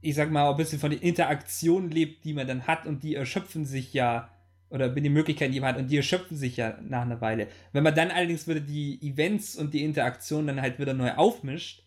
ich 0.00 0.16
sag 0.16 0.30
mal, 0.30 0.46
auch 0.46 0.52
ein 0.52 0.56
bisschen 0.56 0.80
von 0.80 0.90
den 0.90 1.00
Interaktionen 1.00 1.90
lebt, 1.90 2.24
die 2.24 2.34
man 2.34 2.46
dann 2.48 2.66
hat 2.66 2.86
und 2.86 3.04
die 3.04 3.14
erschöpfen 3.14 3.64
sich 3.64 3.94
ja, 3.94 4.28
oder 4.70 4.90
mit 4.90 5.04
den 5.04 5.12
Möglichkeiten, 5.12 5.52
die 5.52 5.60
man 5.60 5.74
hat, 5.74 5.80
und 5.80 5.88
die 5.88 5.96
erschöpfen 5.96 6.36
sich 6.36 6.56
ja 6.56 6.78
nach 6.82 7.02
einer 7.02 7.20
Weile. 7.20 7.46
Wenn 7.72 7.84
man 7.84 7.94
dann 7.94 8.10
allerdings 8.10 8.48
wieder 8.48 8.60
die 8.60 9.00
Events 9.02 9.56
und 9.56 9.72
die 9.72 9.84
Interaktionen 9.84 10.48
dann 10.48 10.60
halt 10.60 10.80
wieder 10.80 10.94
neu 10.94 11.12
aufmischt, 11.12 11.84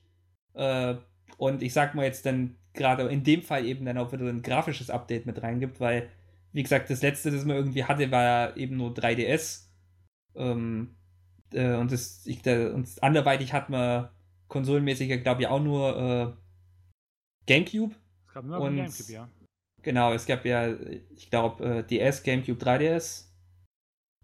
äh, 0.53 0.95
und 1.37 1.63
ich 1.63 1.73
sag 1.73 1.95
mal 1.95 2.05
jetzt 2.05 2.25
dann 2.25 2.55
gerade 2.73 3.03
in 3.07 3.23
dem 3.23 3.41
Fall 3.41 3.65
eben 3.65 3.85
dann 3.85 3.97
auch 3.97 4.11
wieder 4.11 4.25
ein 4.25 4.41
grafisches 4.41 4.89
Update 4.89 5.25
mit 5.25 5.41
reingibt, 5.41 5.79
weil, 5.79 6.09
wie 6.53 6.63
gesagt, 6.63 6.89
das 6.89 7.01
letzte, 7.01 7.31
das 7.31 7.45
man 7.45 7.57
irgendwie 7.57 7.83
hatte, 7.83 8.11
war 8.11 8.23
ja 8.23 8.55
eben 8.55 8.77
nur 8.77 8.93
3DS. 8.93 9.67
Ähm, 10.35 10.95
äh, 11.53 11.75
und 11.75 11.91
das, 11.91 12.25
ich, 12.25 12.41
da, 12.41 12.73
und 12.73 12.87
anderweitig 13.01 13.53
hat 13.53 13.69
man 13.69 14.09
konsolenmäßig, 14.47 15.21
glaube 15.23 15.41
ich, 15.41 15.47
auch 15.47 15.61
nur 15.61 15.97
äh, 15.97 16.33
Gamecube. 17.47 17.95
Es 18.27 18.33
gab 18.33 18.45
nur 18.45 18.59
Und- 18.59 18.75
Gamecube, 18.77 19.11
ja. 19.11 19.29
Genau, 19.83 20.13
es 20.13 20.27
gab 20.27 20.45
ja, 20.45 20.75
ich 21.15 21.31
glaube, 21.31 21.79
äh, 21.79 21.83
DS, 21.83 22.21
Gamecube, 22.21 22.63
3DS. 22.63 23.25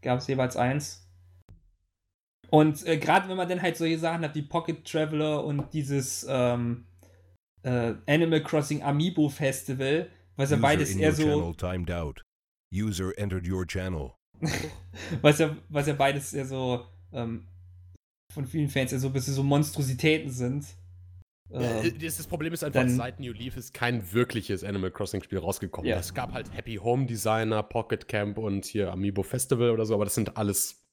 Gab 0.04 0.20
es 0.20 0.28
jeweils 0.28 0.56
eins. 0.56 1.10
Und 2.52 2.86
äh, 2.86 2.98
gerade 2.98 3.28
wenn 3.28 3.38
man 3.38 3.50
dann 3.50 3.62
halt 3.62 3.76
solche 3.76 3.98
Sachen 3.98 4.22
hat 4.22 4.36
wie 4.36 4.44
Pocket 4.44 4.86
Traveler 4.86 5.44
und 5.44 5.74
dieses 5.74 6.26
ähm, 6.30 6.86
äh, 7.64 7.94
Animal 8.08 8.42
Crossing 8.44 8.82
Amiibo 8.84 9.30
Festival, 9.30 10.10
was 10.36 10.50
ja 10.52 10.58
User 10.58 10.62
beides 10.62 10.92
in 10.92 11.00
eher 11.00 11.14
so 11.14 11.24
channel 11.24 11.56
timed 11.56 11.92
out. 11.92 12.22
User 12.74 13.12
entered 13.18 13.48
your 13.50 13.66
channel. 13.66 14.14
was, 15.22 15.40
ja, 15.40 15.56
was 15.70 15.88
ja 15.88 15.94
beides 15.94 16.32
ja 16.32 16.46
so 16.46 16.86
ähm, 17.14 17.48
von 18.34 18.46
vielen 18.46 18.70
Fans 18.70 18.92
ja 18.92 19.00
so 19.00 19.08
ein 19.08 19.14
bisschen 19.14 19.34
so 19.34 19.44
Monstrositäten 19.44 20.30
sind. 20.30 20.66
Ja, 21.50 21.82
Ähm, 21.82 21.98
das, 22.00 22.18
das 22.18 22.28
Problem 22.28 22.54
ist 22.54 22.64
einfach, 22.64 22.82
dann- 22.82 22.90
seit 22.96 23.20
New 23.20 23.32
Leaf 23.32 23.56
ist 23.58 23.74
kein 23.74 24.12
wirkliches 24.14 24.64
Animal 24.64 24.92
Crossing-Spiel 24.92 25.40
rausgekommen. 25.40 25.90
Ja. 25.90 25.98
Es 25.98 26.14
gab 26.14 26.34
halt 26.34 26.54
Happy 26.54 26.76
Home 26.76 27.06
Designer, 27.06 27.64
Pocket 27.64 28.08
Camp 28.08 28.38
und 28.38 28.66
hier 28.66 28.92
Amiibo 28.92 29.24
Festival 29.24 29.72
oder 29.72 29.86
so, 29.86 29.94
aber 29.94 30.04
das 30.04 30.14
sind 30.16 30.36
alles, 30.38 30.84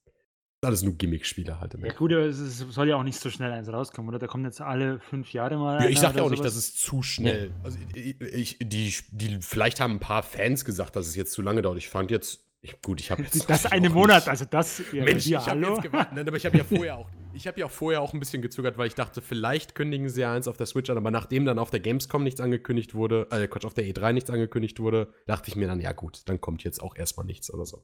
alles 0.61 0.81
nur 0.81 0.93
Gimmick-Spiele 0.95 1.59
halt. 1.59 1.73
Im 1.75 1.85
Ja, 1.85 1.93
gut, 1.93 2.11
aber 2.11 2.23
es 2.23 2.39
ist, 2.39 2.57
soll 2.71 2.89
ja 2.89 2.95
auch 2.95 3.03
nicht 3.03 3.19
so 3.19 3.29
schnell 3.29 3.51
eins 3.51 3.67
rauskommen, 3.71 4.09
oder? 4.09 4.19
Da 4.19 4.27
kommt 4.27 4.45
jetzt 4.45 4.61
alle 4.61 4.99
fünf 4.99 5.31
Jahre 5.33 5.57
mal. 5.57 5.81
Ja, 5.83 5.89
ich 5.89 5.97
einer 5.99 6.07
sag 6.07 6.15
ja 6.15 6.23
auch 6.23 6.29
nicht, 6.29 6.39
sowas. 6.39 6.55
dass 6.55 6.63
es 6.63 6.75
zu 6.75 7.03
schnell. 7.03 7.51
Also 7.63 7.77
ich, 7.93 8.19
ich, 8.21 8.57
die, 8.59 8.93
die, 9.11 9.37
vielleicht 9.41 9.79
haben 9.79 9.93
ein 9.93 9.99
paar 9.99 10.23
Fans 10.23 10.65
gesagt, 10.65 10.95
dass 10.95 11.07
es 11.07 11.15
jetzt 11.15 11.33
zu 11.33 11.41
lange 11.41 11.61
dauert. 11.61 11.77
Ich 11.77 11.89
fand 11.89 12.09
jetzt, 12.09 12.43
ich, 12.61 12.81
gut, 12.81 12.99
ich 12.99 13.11
habe 13.11 13.21
jetzt. 13.21 13.47
Das 13.47 13.67
eine 13.67 13.81
nicht- 13.81 13.93
Monat, 13.93 14.27
also 14.27 14.45
das. 14.49 14.81
Ja, 14.91 15.03
Mensch, 15.03 15.27
ja, 15.27 15.39
ich 15.39 15.45
habe 15.47 15.61
hallo. 15.61 15.73
jetzt 15.75 15.83
gewartet. 15.83 16.13
Nein, 16.15 16.27
aber 16.27 16.37
ich 16.37 16.45
habe 16.47 16.57
ja 16.57 16.63
vorher 16.67 16.97
auch, 16.97 17.09
ich 17.33 17.45
habe 17.45 17.59
ja 17.59 17.65
auch 17.67 17.71
vorher 17.71 18.01
auch 18.01 18.13
ein 18.13 18.19
bisschen 18.19 18.41
gezögert, 18.41 18.77
weil 18.79 18.87
ich 18.87 18.95
dachte, 18.95 19.21
vielleicht 19.21 19.75
kündigen 19.75 20.09
sie 20.09 20.21
ja 20.21 20.33
eins 20.33 20.47
auf 20.47 20.57
der 20.57 20.65
Switch 20.65 20.89
an, 20.89 20.97
aber 20.97 21.11
nachdem 21.11 21.45
dann 21.45 21.59
auf 21.59 21.69
der 21.69 21.79
Gamescom 21.81 22.23
nichts 22.23 22.41
angekündigt 22.41 22.95
wurde, 22.95 23.27
äh, 23.29 23.47
Quatsch, 23.47 23.65
auf 23.65 23.75
der 23.75 23.83
E3 23.85 24.13
nichts 24.13 24.31
angekündigt 24.31 24.79
wurde, 24.79 25.13
dachte 25.27 25.49
ich 25.49 25.55
mir 25.55 25.67
dann, 25.67 25.79
ja 25.79 25.91
gut, 25.91 26.23
dann 26.27 26.41
kommt 26.41 26.63
jetzt 26.63 26.81
auch 26.81 26.95
erstmal 26.95 27.27
nichts 27.27 27.53
oder 27.53 27.65
so. 27.67 27.83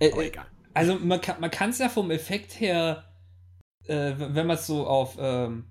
äh, 0.00 0.10
Aber 0.10 0.22
äh, 0.22 0.28
egal. 0.28 0.46
Also 0.76 0.98
man 0.98 1.20
kann 1.20 1.40
man 1.40 1.50
kann 1.50 1.70
es 1.70 1.78
ja 1.78 1.88
vom 1.88 2.10
Effekt 2.10 2.60
her, 2.60 3.04
äh, 3.86 4.12
wenn 4.16 4.46
man 4.46 4.56
es 4.56 4.66
so 4.66 4.86
auf 4.86 5.16
ähm, 5.18 5.66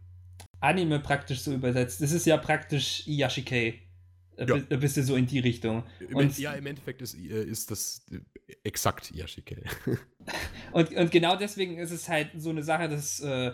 Anime 0.60 1.00
praktisch 1.00 1.42
so 1.42 1.54
übersetzt, 1.54 2.02
das 2.02 2.12
ist 2.12 2.26
ja 2.26 2.38
praktisch 2.38 3.08
Iyashikei. 3.08 3.82
Äh, 4.38 4.46
Ja. 4.48 4.56
bi- 4.58 4.74
Ein 4.74 4.80
bisschen 4.80 5.04
so 5.06 5.16
in 5.16 5.28
die 5.28 5.40
Richtung. 5.40 5.84
Und- 6.14 6.38
ja, 6.38 6.54
im 6.54 6.66
Endeffekt 6.66 7.02
ist, 7.02 7.14
äh, 7.16 7.44
ist 7.44 7.72
das 7.72 8.06
äh, 8.12 8.20
exakt 8.64 9.12
Yashike. 9.12 9.64
Und, 10.74 10.94
und 10.96 11.12
genau 11.12 11.36
deswegen 11.38 11.78
ist 11.78 11.92
es 11.92 12.10
halt 12.10 12.32
so 12.36 12.50
eine 12.50 12.64
Sache, 12.64 12.90
das 12.90 13.20
äh, 13.22 13.52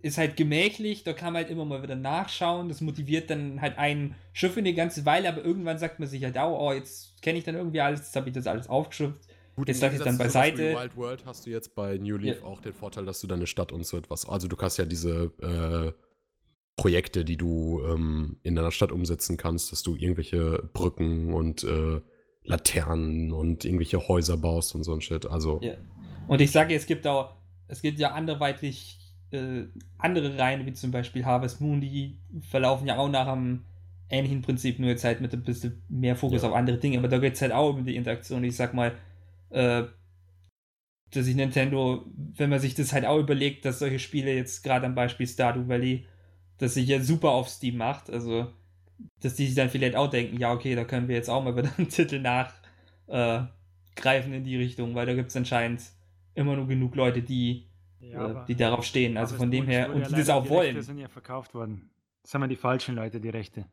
ist 0.00 0.18
halt 0.18 0.36
gemächlich, 0.36 1.02
da 1.02 1.12
kann 1.12 1.32
man 1.32 1.42
halt 1.42 1.50
immer 1.50 1.64
mal 1.64 1.82
wieder 1.82 1.96
nachschauen, 1.96 2.68
das 2.68 2.80
motiviert 2.80 3.30
dann 3.30 3.60
halt 3.60 3.78
ein 3.78 4.14
Schiff 4.32 4.56
in 4.56 4.64
eine 4.66 4.74
ganze 4.74 5.04
Weile, 5.06 5.28
aber 5.28 5.42
irgendwann 5.44 5.78
sagt 5.78 5.98
man 5.98 6.08
sich 6.08 6.22
halt, 6.22 6.36
oh, 6.36 6.56
oh 6.60 6.72
jetzt 6.72 7.20
kenne 7.22 7.38
ich 7.38 7.44
dann 7.44 7.56
irgendwie 7.56 7.80
alles, 7.80 8.00
jetzt 8.00 8.14
habe 8.16 8.28
ich 8.28 8.34
das 8.34 8.46
alles 8.46 8.68
aufgeschrieben. 8.68 9.16
Gut, 9.58 9.66
Jetzt 9.66 9.80
sag 9.80 9.92
ich 9.92 9.98
dann 10.00 10.16
beiseite. 10.16 10.72
Wild 10.76 10.96
World 10.96 11.26
hast 11.26 11.44
du 11.44 11.50
jetzt 11.50 11.74
bei 11.74 11.98
New 11.98 12.16
Leaf 12.16 12.42
Ja. 12.42 12.46
auch 12.46 12.60
den 12.60 12.72
Vorteil, 12.72 13.04
dass 13.04 13.20
du 13.20 13.26
deine 13.26 13.48
Stadt 13.48 13.72
und 13.72 13.84
so 13.84 13.96
etwas. 13.96 14.24
Also 14.28 14.46
du 14.46 14.56
hast 14.56 14.76
ja 14.76 14.84
diese 14.84 15.32
äh, 15.42 15.92
Projekte, 16.76 17.24
die 17.24 17.36
du 17.36 17.82
ähm, 17.84 18.36
in 18.44 18.54
deiner 18.54 18.70
Stadt 18.70 18.92
umsetzen 18.92 19.36
kannst, 19.36 19.72
dass 19.72 19.82
du 19.82 19.96
irgendwelche 19.96 20.62
Brücken 20.74 21.34
und 21.34 21.64
äh, 21.64 22.00
Laternen 22.44 23.32
und 23.32 23.64
irgendwelche 23.64 24.06
Häuser 24.06 24.36
baust 24.36 24.76
und 24.76 24.84
so 24.84 24.94
ein 24.94 25.00
Shit. 25.00 25.26
Also 25.26 25.58
Ja. 25.60 25.74
Und 26.28 26.40
ich 26.40 26.52
sage, 26.52 26.76
es 26.76 26.86
gibt 26.86 27.04
auch, 27.08 27.34
es 27.66 27.82
gibt 27.82 27.98
ja 27.98 28.12
anderweitig 28.12 29.00
äh, 29.32 29.64
andere 29.98 30.38
Reihen, 30.38 30.66
wie 30.66 30.72
zum 30.72 30.92
Beispiel 30.92 31.24
Harvest 31.24 31.60
Moon, 31.60 31.80
die 31.80 32.20
verlaufen 32.48 32.86
ja 32.86 32.96
auch 32.96 33.08
nach 33.08 33.26
einem 33.26 33.64
ähnlichen 34.08 34.40
Prinzip, 34.42 34.78
nur 34.78 34.88
jetzt 34.90 35.02
halt 35.02 35.20
mit 35.20 35.32
ein 35.34 35.42
bisschen 35.42 35.82
mehr 35.88 36.14
Fokus 36.14 36.42
Ja. 36.42 36.48
auf 36.50 36.54
andere 36.54 36.78
Dinge. 36.78 36.98
Aber 36.98 37.08
da 37.08 37.18
geht 37.18 37.34
es 37.34 37.42
halt 37.42 37.50
auch 37.50 37.74
um 37.74 37.84
die 37.84 37.96
Interaktion. 37.96 38.44
Ich 38.44 38.54
sag 38.54 38.72
mal, 38.72 38.92
äh, 39.50 39.84
dass 41.10 41.24
sich 41.24 41.34
Nintendo, 41.36 42.04
wenn 42.36 42.50
man 42.50 42.60
sich 42.60 42.74
das 42.74 42.92
halt 42.92 43.06
auch 43.06 43.18
überlegt, 43.18 43.64
dass 43.64 43.78
solche 43.78 43.98
Spiele 43.98 44.34
jetzt 44.34 44.62
gerade 44.62 44.86
am 44.86 44.94
Beispiel 44.94 45.26
Stardew 45.26 45.66
Valley, 45.68 46.06
dass 46.58 46.74
sich 46.74 46.88
ja 46.88 47.00
super 47.00 47.30
auf 47.30 47.48
Steam 47.48 47.76
macht, 47.78 48.10
also 48.10 48.52
dass 49.20 49.34
die 49.36 49.46
sich 49.46 49.54
dann 49.54 49.70
vielleicht 49.70 49.96
auch 49.96 50.10
denken, 50.10 50.38
ja, 50.38 50.52
okay, 50.52 50.74
da 50.74 50.84
können 50.84 51.08
wir 51.08 51.14
jetzt 51.16 51.30
auch 51.30 51.42
mal 51.42 51.56
wieder 51.56 51.70
einen 51.78 51.88
Titel 51.88 52.18
nachgreifen 52.20 53.48
äh, 53.48 54.00
greifen 54.00 54.32
in 54.32 54.44
die 54.44 54.56
Richtung, 54.56 54.94
weil 54.94 55.06
da 55.06 55.14
gibt 55.14 55.28
es 55.30 55.36
anscheinend 55.36 55.82
immer 56.34 56.54
nur 56.56 56.66
genug 56.68 56.94
Leute, 56.94 57.22
die, 57.22 57.66
Ja, 58.00 58.10
äh, 58.10 58.30
aber- 58.30 58.44
die 58.46 58.54
darauf 58.56 58.84
stehen. 58.84 59.16
Also 59.16 59.34
aber 59.34 59.44
von 59.44 59.50
dem 59.50 59.66
her, 59.66 59.92
und 59.94 60.08
die 60.08 60.14
das 60.14 60.28
auch 60.30 60.42
die 60.44 60.50
wollen. 60.50 60.66
Rechte 60.76 60.82
sind 60.82 60.98
ja 60.98 61.08
verkauft 61.08 61.54
worden. 61.54 61.90
Das 62.22 62.34
haben 62.34 62.42
ja 62.42 62.48
die 62.48 62.56
falschen 62.56 62.96
Leute, 62.96 63.20
die 63.20 63.30
Rechte. 63.30 63.64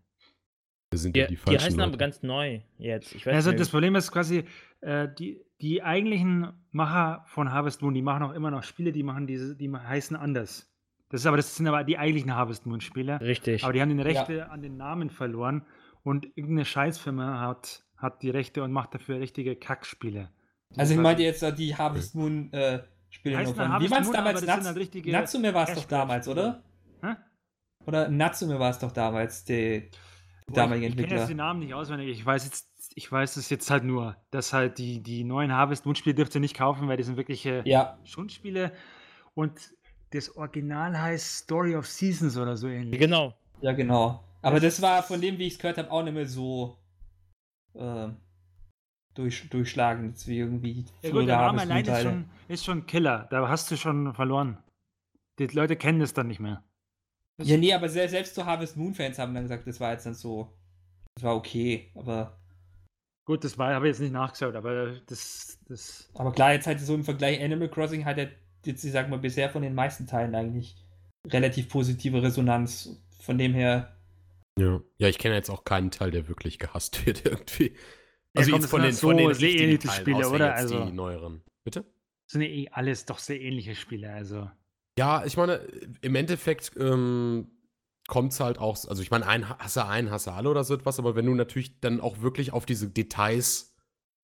wir 0.92 1.00
sind 1.00 1.16
Die, 1.16 1.20
ja 1.20 1.28
die 1.28 1.34
die 1.34 1.38
falschen 1.38 1.66
heißen 1.66 1.80
aber 1.82 1.88
Leute. 1.92 1.98
ganz 1.98 2.24
neu 2.24 2.62
jetzt. 2.78 3.14
Ich 3.14 3.26
weiß 3.26 3.36
Also 3.36 3.50
nicht. 3.52 3.60
das 3.60 3.70
Problem 3.70 3.96
ist 3.96 4.12
quasi, 4.12 4.46
äh, 4.82 5.08
die, 5.20 5.42
die 5.62 5.84
eigentlichen 5.84 6.52
Macher 6.72 7.24
von 7.28 7.52
Harvest 7.52 7.82
Moon, 7.82 7.94
die 7.94 8.02
machen 8.02 8.24
auch 8.24 8.34
immer 8.34 8.52
noch 8.52 8.64
Spiele, 8.64 8.92
die 8.92 9.04
machen 9.04 9.28
diese, 9.28 9.56
die 9.56 9.72
heißen 9.72 10.16
anders. 10.18 10.72
Das 11.10 11.22
ist 11.22 11.28
aber, 11.28 11.38
das 11.38 11.56
sind 11.56 11.68
aber 11.68 11.84
die 11.84 11.98
eigentlichen 11.98 12.36
Harvest 12.36 12.66
Moon 12.66 12.82
Spiele. 12.82 13.22
Richtig. 13.22 13.64
Aber 13.64 13.74
die 13.74 13.82
haben 13.82 13.90
die 13.90 13.98
Ja. 13.98 14.04
Rechte 14.04 14.50
an 14.50 14.62
den 14.62 14.76
Namen 14.78 15.10
verloren 15.10 15.66
und 16.04 16.26
irgendeine 16.26 16.66
Scheißfirma 16.66 17.40
hat, 17.40 17.86
hat 17.98 18.22
die 18.22 18.30
Rechte 18.30 18.64
und 18.64 18.72
macht 18.72 18.94
dafür 18.94 19.20
richtige 19.20 19.56
Kackspiele. 19.56 20.30
Also 20.76 20.94
ich 20.94 21.00
meinte 21.00 21.24
jetzt 21.24 21.42
die 21.58 21.76
Harvest 21.76 22.16
Moon 22.16 22.52
äh, 22.52 22.84
Spiele 23.10 23.36
dann 23.38 23.46
von. 23.56 23.82
Wie 23.82 23.90
waren 23.90 24.04
es 24.04 24.12
damals? 24.12 24.46
Nats 24.46 24.66
halt 24.68 25.06
Natsume 25.06 25.54
war 25.54 25.70
es 25.70 25.76
doch 25.76 25.86
damals, 25.86 26.28
oder? 26.28 26.64
Hä? 27.02 27.16
Oder 27.86 28.10
Natsume 28.10 28.60
war 28.60 28.72
es 28.72 28.80
doch 28.80 28.92
damals, 28.92 29.46
die, 29.46 29.90
die 29.90 29.90
Boah, 30.48 30.56
damalige 30.56 30.88
ich, 30.88 30.92
ich 30.92 30.98
kenne 30.98 31.08
jetzt 31.08 31.12
Entwickler. 31.12 31.28
den 31.28 31.38
Namen 31.38 31.60
nicht 31.60 31.74
auswendig. 31.74 32.10
Ich 32.10 32.26
weiß 32.26 32.46
jetzt, 32.46 32.75
ich 32.96 33.12
weiß 33.12 33.36
es 33.38 33.50
jetzt 33.50 33.70
halt 33.70 33.84
nur, 33.84 34.16
dass 34.32 34.54
halt 34.54 34.78
die, 34.78 35.02
die 35.04 35.24
neuen 35.24 35.52
Harvest 35.54 35.86
Moon 35.86 35.96
Spiele 35.96 36.16
dürft 36.16 36.34
ihr 36.36 36.42
nicht 36.42 36.56
kaufen, 36.56 36.88
weil 36.88 36.98
die 36.98 37.04
sind 37.04 37.18
wirkliche 37.18 37.62
Ja, 37.66 38.00
Schundspiele 38.06 38.72
und 39.34 39.74
das 40.12 40.36
Original 40.38 40.98
heißt 41.00 41.40
Story 41.40 41.76
of 41.76 41.86
Seasons 41.88 42.38
oder 42.38 42.56
so 42.56 42.68
ähnlich. 42.68 43.00
genau. 43.00 43.34
ja, 43.62 43.74
genau. 43.74 44.24
Aber 44.42 44.60
Das 44.60 44.76
das 44.76 44.82
war 44.82 45.04
von 45.04 45.20
dem, 45.20 45.38
wie 45.40 45.48
ich 45.48 45.54
es 45.54 45.60
gehört 45.60 45.78
habe, 45.78 45.92
auch 45.92 46.04
nicht 46.04 46.14
mehr 46.14 46.28
so 46.28 46.78
äh, 47.74 48.08
durch, 49.14 49.50
durchschlagend 49.50 50.26
wie 50.28 50.38
irgendwie 50.40 50.86
Ja 51.02 51.10
gut, 51.12 51.28
der 51.28 51.38
Name 51.38 51.62
allein 51.62 51.86
ist 51.86 52.02
schon, 52.02 52.30
ist 52.48 52.66
schon 52.66 52.86
Killer. 52.86 53.28
Da 53.30 53.48
hast 53.50 53.70
du 53.72 53.76
schon 53.78 54.14
verloren. 54.14 54.58
Die 55.40 55.48
Leute 55.48 55.76
kennen 55.76 56.00
das 56.00 56.14
dann 56.14 56.28
nicht 56.28 56.40
mehr. 56.40 56.64
Ja, 57.44 57.58
nee, 57.58 57.74
aber 57.74 57.90
se- 57.90 58.08
selbst 58.08 58.36
so 58.36 58.46
Harvest 58.46 58.78
Moon-Fans 58.78 59.20
haben 59.20 59.34
dann 59.34 59.44
gesagt, 59.44 59.68
das 59.68 59.80
war 59.82 59.92
jetzt 59.92 60.06
dann 60.06 60.14
so. 60.14 60.54
Das 61.16 61.24
war 61.24 61.36
okay, 61.36 61.92
aber. 61.96 62.40
Gut, 63.26 63.44
das 63.44 63.58
war, 63.58 63.74
habe 63.74 63.88
ich 63.88 63.94
jetzt 63.94 64.02
nicht 64.02 64.14
nachgeschaut, 64.14 64.56
aber 64.56 64.94
das, 65.08 65.60
das. 65.68 66.10
Aber 66.14 66.32
klar, 66.32 66.54
jetzt 66.54 66.68
halt 66.68 66.80
so 66.80 66.94
im 66.94 67.04
Vergleich 67.04 67.42
Animal 67.44 67.70
Crossing 67.70 68.06
hat 68.06 68.18
er 68.20 68.30
jetzt, 68.66 68.84
ich 68.84 68.92
sag 68.92 69.10
mal, 69.10 69.18
bisher 69.20 69.50
von 69.50 69.64
den 69.64 69.74
meisten 69.74 70.06
Teilen 70.08 70.36
eigentlich 70.36 70.76
relativ 71.28 71.70
positive 71.70 72.22
Resonanz. 72.22 73.02
Von 73.22 73.40
dem 73.40 73.54
her, 73.56 73.98
Ja. 74.60 74.80
ja, 75.00 75.08
ich 75.08 75.18
kenne 75.18 75.34
jetzt 75.36 75.50
auch 75.50 75.64
keinen 75.64 75.90
Teil, 75.90 76.12
der 76.12 76.28
wirklich 76.28 76.60
gehasst 76.60 77.04
wird 77.08 77.26
irgendwie. 77.26 77.74
Ja, 78.36 78.42
Also 78.42 78.52
komm, 78.52 78.62
jetzt 78.62 78.64
das 78.64 78.70
von 78.72 78.82
den, 78.82 78.92
ja 78.92 78.98
von 78.98 79.18
den 79.18 79.28
so 79.30 79.34
sehr 79.34 79.48
richtigen 79.50 79.64
ähnliche 79.70 79.88
Teilen, 79.88 80.02
Spiele, 80.02 80.30
oder? 80.30 80.48
jetzt 80.50 80.58
Also- 80.60 80.86
die 80.86 80.92
neueren. 80.92 81.42
Bitte? 81.64 81.86
sind 82.28 82.42
ja 82.42 82.48
eh 82.48 82.70
alles 82.72 83.06
doch 83.06 83.20
sehr 83.20 83.40
ähnliche 83.42 83.76
Spiele, 83.76 84.12
also. 84.12 84.50
Ja, 84.98 85.24
ich 85.26 85.36
meine, 85.38 85.56
im 86.02 86.16
Endeffekt 86.16 86.72
ähm, 86.80 87.48
kommt 88.08 88.34
es 88.34 88.40
halt 88.40 88.60
auch, 88.60 88.78
also 88.88 89.02
ich 89.02 89.12
meine, 89.12 89.26
ein 89.28 89.50
hasse 89.50 89.88
einen, 89.88 90.12
hasse 90.12 90.34
alle 90.34 90.50
oder 90.50 90.64
so 90.64 90.74
etwas, 90.74 91.00
aber 91.00 91.16
wenn 91.16 91.26
du 91.26 91.34
natürlich 91.34 91.80
dann 91.80 92.02
auch 92.02 92.22
wirklich 92.22 92.54
auf 92.54 92.66
diese 92.66 92.90
Details 92.90 93.76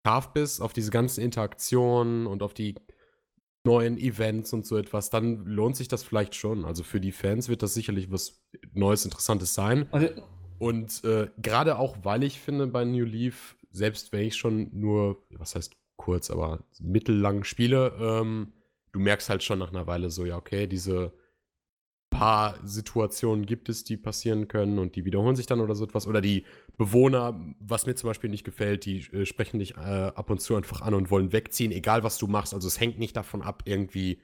scharf 0.04 0.32
bist, 0.32 0.60
auf 0.60 0.72
diese 0.72 0.90
ganzen 0.90 1.22
Interaktionen 1.22 2.26
und 2.26 2.42
auf 2.42 2.54
die 2.54 2.74
neuen 3.64 3.98
Events 3.98 4.52
und 4.52 4.66
so 4.66 4.76
etwas, 4.76 5.10
dann 5.10 5.44
lohnt 5.44 5.76
sich 5.76 5.88
das 5.88 6.02
vielleicht 6.02 6.34
schon. 6.34 6.64
Also 6.64 6.82
für 6.82 7.00
die 7.00 7.12
Fans 7.12 7.48
wird 7.48 7.62
das 7.62 7.74
sicherlich 7.74 8.10
was 8.10 8.42
Neues, 8.72 9.04
Interessantes 9.04 9.54
sein. 9.54 9.86
und, 9.92 10.22
Und 10.58 11.04
äh, 11.04 11.28
gerade 11.38 11.78
auch, 11.78 11.96
weil 12.02 12.22
ich 12.22 12.40
finde, 12.40 12.66
bei 12.66 12.84
New 12.84 13.04
Leaf, 13.04 13.56
selbst 13.70 14.12
wenn 14.12 14.26
ich 14.26 14.36
schon 14.36 14.68
nur, 14.72 15.22
was 15.30 15.54
heißt 15.54 15.74
kurz, 15.96 16.30
aber 16.30 16.64
mittellang 16.80 17.44
spiele, 17.44 17.94
ähm, 17.98 18.52
du 18.92 19.00
merkst 19.00 19.30
halt 19.30 19.42
schon 19.42 19.58
nach 19.58 19.70
einer 19.70 19.86
Weile 19.86 20.10
so, 20.10 20.24
ja, 20.24 20.36
okay, 20.36 20.66
diese 20.66 21.12
paar 22.20 22.56
Situationen 22.64 23.46
gibt 23.46 23.70
es, 23.70 23.82
die 23.82 23.96
passieren 23.96 24.46
können 24.46 24.78
und 24.78 24.94
die 24.94 25.06
wiederholen 25.06 25.36
sich 25.36 25.46
dann 25.46 25.60
oder 25.60 25.74
so 25.74 25.84
etwas. 25.84 26.06
Oder 26.06 26.20
die 26.20 26.44
Bewohner, 26.76 27.40
was 27.60 27.86
mir 27.86 27.94
zum 27.94 28.10
Beispiel 28.10 28.28
nicht 28.28 28.44
gefällt, 28.44 28.84
die 28.84 28.98
äh, 29.14 29.24
sprechen 29.24 29.58
dich 29.58 29.78
äh, 29.78 30.12
ab 30.14 30.28
und 30.28 30.38
zu 30.38 30.54
einfach 30.54 30.82
an 30.82 30.92
und 30.92 31.10
wollen 31.10 31.32
wegziehen, 31.32 31.72
egal 31.72 32.04
was 32.04 32.18
du 32.18 32.26
machst. 32.26 32.52
Also 32.52 32.68
es 32.68 32.78
hängt 32.78 32.98
nicht 32.98 33.16
davon 33.16 33.40
ab, 33.40 33.62
irgendwie, 33.64 34.20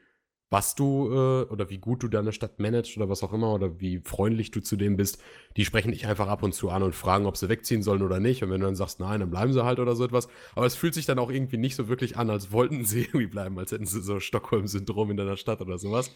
was 0.50 0.74
du 0.74 1.10
äh, 1.10 1.50
oder 1.50 1.70
wie 1.70 1.78
gut 1.78 2.02
du 2.02 2.08
deine 2.08 2.34
Stadt 2.34 2.60
managst 2.60 2.98
oder 2.98 3.08
was 3.08 3.22
auch 3.22 3.32
immer 3.32 3.54
oder 3.54 3.80
wie 3.80 4.00
freundlich 4.00 4.50
du 4.50 4.60
zu 4.60 4.76
dem 4.76 4.98
bist. 4.98 5.22
Die 5.56 5.64
sprechen 5.64 5.92
dich 5.92 6.06
einfach 6.06 6.28
ab 6.28 6.42
und 6.42 6.52
zu 6.52 6.68
an 6.68 6.82
und 6.82 6.94
fragen, 6.94 7.24
ob 7.24 7.38
sie 7.38 7.48
wegziehen 7.48 7.82
sollen 7.82 8.02
oder 8.02 8.20
nicht. 8.20 8.42
Und 8.42 8.50
wenn 8.50 8.60
du 8.60 8.66
dann 8.66 8.76
sagst, 8.76 9.00
nein, 9.00 9.20
dann 9.20 9.30
bleiben 9.30 9.54
sie 9.54 9.64
halt 9.64 9.78
oder 9.78 9.96
so 9.96 10.04
etwas. 10.04 10.28
Aber 10.54 10.66
es 10.66 10.76
fühlt 10.76 10.92
sich 10.92 11.06
dann 11.06 11.18
auch 11.18 11.30
irgendwie 11.30 11.56
nicht 11.56 11.76
so 11.76 11.88
wirklich 11.88 12.18
an, 12.18 12.28
als 12.28 12.52
wollten 12.52 12.84
sie 12.84 13.00
irgendwie 13.04 13.26
bleiben, 13.26 13.58
als 13.58 13.72
hätten 13.72 13.86
sie 13.86 14.02
so 14.02 14.20
Stockholm-Syndrom 14.20 15.12
in 15.12 15.16
deiner 15.16 15.38
Stadt 15.38 15.62
oder 15.62 15.78
sowas. 15.78 16.14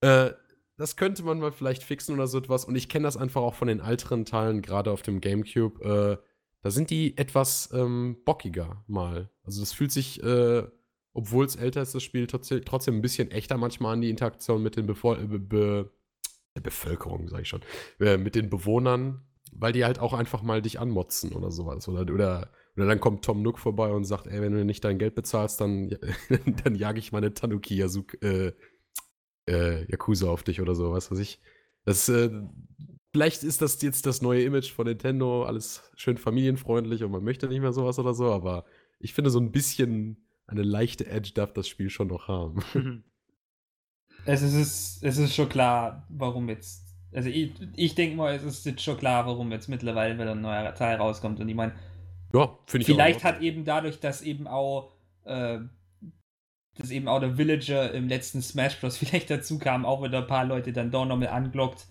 Äh, 0.00 0.30
das 0.80 0.96
könnte 0.96 1.22
man 1.22 1.38
mal 1.38 1.52
vielleicht 1.52 1.82
fixen 1.82 2.14
oder 2.14 2.26
so 2.26 2.38
etwas. 2.38 2.64
Und 2.64 2.74
ich 2.74 2.88
kenne 2.88 3.02
das 3.02 3.18
einfach 3.18 3.42
auch 3.42 3.54
von 3.54 3.68
den 3.68 3.80
älteren 3.80 4.24
Teilen, 4.24 4.62
gerade 4.62 4.90
auf 4.90 5.02
dem 5.02 5.20
GameCube. 5.20 5.84
Äh, 5.84 6.26
da 6.62 6.70
sind 6.70 6.88
die 6.88 7.18
etwas 7.18 7.68
ähm, 7.74 8.16
bockiger 8.24 8.82
mal. 8.86 9.28
Also 9.42 9.60
das 9.60 9.74
fühlt 9.74 9.92
sich, 9.92 10.22
äh, 10.22 10.62
obwohl 11.12 11.44
es 11.44 11.56
älter 11.56 11.82
ist, 11.82 11.94
das 11.94 12.02
Spiel 12.02 12.26
trotzdem, 12.26 12.94
ein 12.94 13.02
bisschen 13.02 13.30
echter 13.30 13.58
manchmal 13.58 13.92
an 13.92 14.00
die 14.00 14.08
Interaktion 14.08 14.62
mit 14.62 14.76
den 14.76 14.86
Bevor 14.86 15.18
äh, 15.18 15.26
be 15.26 15.90
Bevölkerung, 16.62 17.28
sage 17.28 17.42
ich 17.42 17.48
schon, 17.48 17.60
äh, 18.00 18.16
mit 18.16 18.34
den 18.34 18.48
Bewohnern. 18.48 19.22
weil 19.52 19.72
die 19.72 19.84
halt 19.84 19.98
auch 19.98 20.14
einfach 20.14 20.42
mal 20.42 20.62
dich 20.62 20.80
anmotzen 20.80 21.32
oder 21.34 21.50
sowas. 21.50 21.86
Oder, 21.88 22.10
oder, 22.10 22.50
oder 22.74 22.86
dann 22.86 23.00
kommt 23.00 23.22
Tom 23.22 23.42
Nook 23.42 23.58
vorbei 23.58 23.90
und 23.90 24.04
sagt, 24.04 24.26
ey, 24.28 24.40
wenn 24.40 24.52
du 24.54 24.64
nicht 24.64 24.82
dein 24.84 24.98
Geld 24.98 25.14
bezahlst, 25.14 25.60
dann, 25.60 25.90
dann 26.64 26.74
jage 26.74 27.00
ich 27.00 27.12
meine 27.12 27.34
Tanuki 27.34 27.76
Yasuk, 27.76 28.16
äh, 29.50 29.84
Yakuza 29.90 30.28
auf 30.28 30.42
dich 30.42 30.60
oder 30.60 30.74
so, 30.74 30.92
was 30.92 31.10
weiß 31.10 31.18
ich. 31.18 31.40
Das, 31.84 32.08
äh, 32.08 32.30
vielleicht 33.12 33.42
ist 33.42 33.62
das 33.62 33.80
jetzt 33.82 34.06
das 34.06 34.22
neue 34.22 34.42
Image 34.42 34.70
von 34.72 34.86
Nintendo, 34.86 35.44
alles 35.44 35.90
schön 35.96 36.16
familienfreundlich 36.16 37.02
und 37.04 37.10
man 37.10 37.24
möchte 37.24 37.48
nicht 37.48 37.60
mehr 37.60 37.72
sowas 37.72 37.98
oder 37.98 38.14
so, 38.14 38.32
aber 38.32 38.64
ich 38.98 39.14
finde, 39.14 39.30
so 39.30 39.40
ein 39.40 39.52
bisschen 39.52 40.24
eine 40.46 40.62
leichte 40.62 41.06
Edge 41.06 41.32
darf 41.34 41.52
das 41.52 41.68
Spiel 41.68 41.90
schon 41.90 42.08
noch 42.08 42.28
haben. 42.28 42.62
Es 44.26 44.42
ist, 44.42 45.02
es 45.02 45.18
ist 45.18 45.34
schon 45.34 45.48
klar, 45.48 46.06
warum 46.10 46.48
jetzt. 46.48 46.84
Also 47.12 47.28
ich, 47.28 47.52
ich 47.74 47.94
denke 47.94 48.16
mal, 48.16 48.34
es 48.34 48.42
ist 48.42 48.66
jetzt 48.66 48.82
schon 48.82 48.98
klar, 48.98 49.26
warum 49.26 49.50
jetzt 49.50 49.68
mittlerweile 49.68 50.14
wieder 50.14 50.32
ein 50.32 50.40
neuer 50.40 50.74
Teil 50.74 50.96
rauskommt. 50.96 51.40
Und 51.40 51.48
ich 51.48 51.54
meine, 51.54 51.72
ja, 52.32 52.56
finde 52.66 52.82
ich 52.82 52.86
Vielleicht 52.86 53.24
hat 53.24 53.40
eben 53.40 53.64
dadurch, 53.64 53.98
dass 53.98 54.22
eben 54.22 54.46
auch 54.46 54.92
äh, 55.24 55.60
dass 56.80 56.90
eben 56.90 57.08
auch 57.08 57.20
der 57.20 57.36
Villager 57.36 57.92
im 57.92 58.08
letzten 58.08 58.42
Smash 58.42 58.80
Bros. 58.80 58.96
vielleicht 58.98 59.30
dazu 59.30 59.58
kam, 59.58 59.84
auch 59.84 60.02
wieder 60.02 60.18
ein 60.18 60.26
paar 60.26 60.44
Leute 60.44 60.72
dann 60.72 60.90
doch 60.90 61.04
nochmal 61.04 61.28
anglockt. 61.28 61.86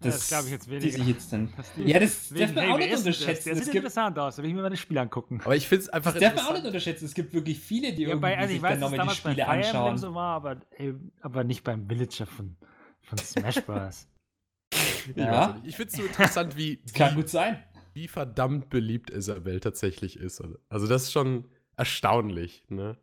Das, 0.00 0.14
das 0.14 0.28
glaube 0.28 0.44
ich 0.46 0.52
jetzt 0.52 0.68
weniger. 0.68 0.84
Die 0.84 0.92
sich 0.92 1.06
jetzt 1.06 1.32
dann, 1.32 1.52
die, 1.76 1.90
ja, 1.90 1.98
das 1.98 2.28
darf 2.28 2.54
man 2.54 2.64
hey, 2.64 2.72
auch 2.72 2.78
nicht 2.78 2.92
das? 2.92 3.00
unterschätzen. 3.00 3.48
Das, 3.48 3.58
das 3.58 3.66
sieht 3.66 3.74
interessant 3.76 4.18
aus, 4.18 4.36
da 4.36 4.42
will 4.42 4.50
ich 4.50 4.54
mir 4.54 4.62
mal 4.62 4.68
das 4.68 4.78
Spiel 4.78 4.98
angucken. 4.98 5.40
Aber 5.42 5.56
ich 5.56 5.66
finde 5.66 5.84
es 5.84 5.88
einfach 5.88 6.12
Das 6.12 6.20
darf 6.20 6.34
man 6.34 6.44
auch 6.44 6.52
nicht 6.52 6.66
unterschätzen. 6.66 7.06
Es 7.06 7.14
gibt 7.14 7.32
wirklich 7.32 7.58
viele, 7.58 7.94
die 7.94 8.02
ja, 8.02 8.08
irgendwie 8.08 8.20
bei, 8.20 8.38
also 8.38 8.52
sich 8.52 8.62
weiß, 8.62 8.78
dann 8.78 8.90
nochmal 8.90 9.08
die 9.08 9.14
Spiele 9.14 9.36
bei 9.36 9.42
Emblem 9.42 9.58
anschauen. 9.58 9.98
so 9.98 10.14
war, 10.14 10.36
aber, 10.36 10.60
ey, 10.76 10.94
aber 11.22 11.44
nicht 11.44 11.64
beim 11.64 11.88
Villager 11.88 12.26
von, 12.26 12.56
von 13.00 13.18
Smash 13.18 13.62
Bros. 13.62 14.08
Ja. 15.14 15.60
Ich 15.64 15.76
finde 15.76 15.92
es 15.92 15.96
so 15.96 16.02
interessant, 16.02 16.56
wie, 16.56 16.78
Kann 16.92 17.12
wie, 17.12 17.14
gut 17.14 17.28
sein. 17.28 17.62
wie 17.94 18.08
verdammt 18.08 18.68
beliebt 18.68 19.08
Isabel 19.10 19.60
tatsächlich 19.60 20.18
ist. 20.18 20.42
Also 20.68 20.88
das 20.88 21.04
ist 21.04 21.12
schon 21.12 21.44
erstaunlich, 21.76 22.64
ne? 22.68 22.98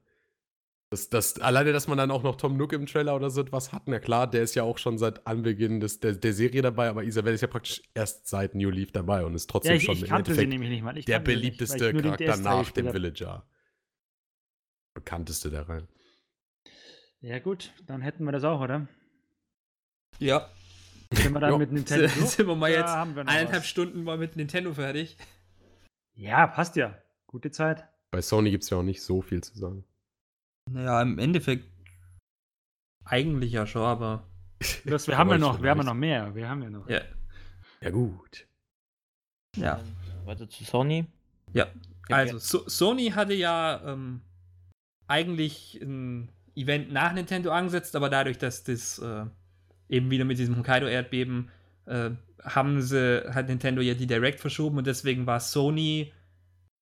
Das, 0.94 1.10
das, 1.10 1.40
alleine, 1.40 1.74
dass 1.74 1.88
man 1.88 1.98
dann 1.98 2.11
auch 2.11 2.22
noch 2.22 2.36
Tom 2.36 2.56
Nook 2.56 2.72
im 2.74 2.86
Trailer 2.86 3.15
oder 3.15 3.32
so 3.32 3.41
etwas 3.41 3.72
hat, 3.72 3.88
na 3.88 3.98
klar, 3.98 4.30
der 4.30 4.44
ist 4.44 4.53
ja 4.53 4.61
auch 4.61 4.78
schon 4.78 4.99
seit 4.99 5.26
Anbeginn 5.26 5.80
des, 5.80 5.99
der, 5.99 6.11
der 6.11 6.34
Serie 6.34 6.61
dabei, 6.61 6.88
aber 6.88 7.03
Isabel 7.03 7.34
ist 7.34 7.41
ja 7.41 7.48
praktisch 7.48 7.82
erst 7.95 8.28
seit 8.28 8.53
New 8.53 8.70
Leaf 8.70 8.91
dabei 8.91 9.26
und 9.26 9.34
ist 9.34 9.49
trotzdem 9.49 9.72
Ja, 9.72 9.78
ich, 9.78 9.86
schon 9.86 9.95
ich 9.95 10.03
im 10.03 10.07
kannte 10.10 10.36
sie 10.36 10.41
Endeffekt 10.41 10.49
nämlich 10.52 10.70
nicht 10.70 10.84
mal. 10.84 10.95
Ich 10.95 11.06
der 11.06 11.18
nicht, 11.18 11.26
beliebteste 11.26 11.94
den 11.94 12.03
Charakter 12.03 12.38
nach 12.38 12.70
dem. 12.70 12.94
Villager. 12.94 13.44
Bekannteste 14.94 15.49
der 15.49 15.68
Reihe. 15.68 15.88
Ja, 17.22 17.40
gut, 17.40 17.74
dann 17.88 18.02
hätten 18.03 18.24
wir 18.26 18.32
das 18.32 18.44
auch, 18.44 18.61
oder? 18.61 18.88
Ja. 20.20 20.48
Sind 21.11 21.34
wir 21.34 21.40
dann 21.40 21.53
Ja. 21.53 21.57
mit 21.57 21.72
Nintendo? 21.72 22.07
Sind 22.28 22.48
wir 22.48 22.56
mal 22.56 22.70
jetzt 22.70 22.86
haben 22.90 23.15
wir 23.15 23.22
eineinhalb 23.22 23.64
was? 23.64 23.68
Stunden 23.68 24.03
mal 24.03 24.20
mit 24.20 24.36
Nintendo 24.36 24.72
fertig. 24.76 25.18
Ja, 26.14 26.45
passt 26.45 26.76
ja. 26.76 26.95
Gute 27.26 27.49
Zeit. 27.49 27.84
Bei 28.11 28.22
Sony 28.22 28.52
gibt 28.52 28.64
es 28.64 28.70
ja 28.70 28.78
auch 28.78 28.84
nicht 28.84 29.02
so 29.02 29.24
viel 29.24 29.41
zu 29.41 29.57
sagen. 29.57 29.86
Naja, 30.72 31.02
im 31.02 31.19
Endeffekt 31.19 31.65
eigentlich 33.06 33.52
ja 33.52 33.68
schon, 33.68 33.84
aber 33.84 34.27
Das, 34.85 35.07
wir 35.07 35.18
haben 35.18 35.30
ja 35.30 35.38
noch, 35.38 35.61
wir 35.61 35.69
haben 35.69 35.80
ja 35.80 35.84
noch 35.84 35.94
mehr. 35.94 36.35
Wir 36.35 36.49
haben 36.49 36.64
ja 36.64 36.69
noch. 36.69 36.90
ja. 36.90 37.02
Ja, 37.81 37.90
gut. 37.90 38.48
ja. 39.57 39.81
Weiter 40.26 40.48
zu 40.48 40.64
Sony. 40.64 41.06
Ja, 41.52 41.68
also 42.10 42.38
so 42.38 42.64
Sony 42.68 43.10
hatte 43.10 43.34
ja 43.34 43.81
ähm, 43.85 44.22
eigentlich 45.07 45.80
ein 45.81 46.30
Event 46.56 46.94
nach 46.94 47.11
Nintendo 47.11 47.52
angesetzt, 47.52 47.98
aber 47.98 48.10
dadurch, 48.10 48.38
dass 48.38 48.64
das 48.64 48.99
äh, 48.99 49.26
eben 49.90 50.10
wieder 50.11 50.23
mit 50.23 50.40
diesem 50.40 50.57
Hokkaido-Erdbeben 50.57 51.49
äh, 51.85 52.11
haben 52.41 52.81
sie, 52.81 53.26
hat 53.34 53.49
Nintendo 53.49 53.81
ja 53.81 53.95
die 53.95 54.07
Direct 54.07 54.40
verschoben 54.40 54.77
und 54.77 54.88
deswegen 54.88 55.27
war 55.27 55.41
Sony 55.41 56.14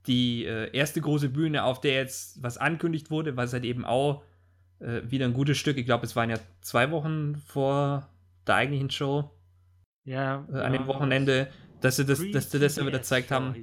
die 0.07 0.45
äh, 0.45 0.75
erste 0.75 1.01
große 1.01 1.29
Bühne, 1.29 1.63
auf 1.63 1.81
der 1.81 1.93
jetzt 1.93 2.41
was 2.41 2.57
ankündigt 2.57 3.11
wurde, 3.11 3.37
was 3.37 3.53
halt 3.53 3.65
eben 3.65 3.85
auch 3.85 4.23
äh, 4.79 5.01
wieder 5.03 5.25
ein 5.25 5.33
gutes 5.33 5.57
Stück, 5.57 5.77
ich 5.77 5.85
glaube, 5.85 6.05
es 6.05 6.15
waren 6.15 6.29
ja 6.29 6.37
zwei 6.61 6.91
Wochen 6.91 7.35
vor 7.35 8.09
der 8.47 8.55
eigentlichen 8.55 8.89
Show, 8.89 9.31
Ja, 10.03 10.45
äh, 10.51 10.57
an 10.57 10.73
ja, 10.73 10.79
dem 10.79 10.87
Wochenende, 10.87 11.51
dass 11.81 11.97
sie 11.97 12.05
das, 12.05 12.19
dass 12.31 12.51
sie 12.51 12.59
das 12.59 12.75
ja 12.75 12.85
wieder 12.85 12.97
3DS 12.97 13.01
gezeigt 13.01 13.29
Show 13.29 13.35
haben. 13.35 13.55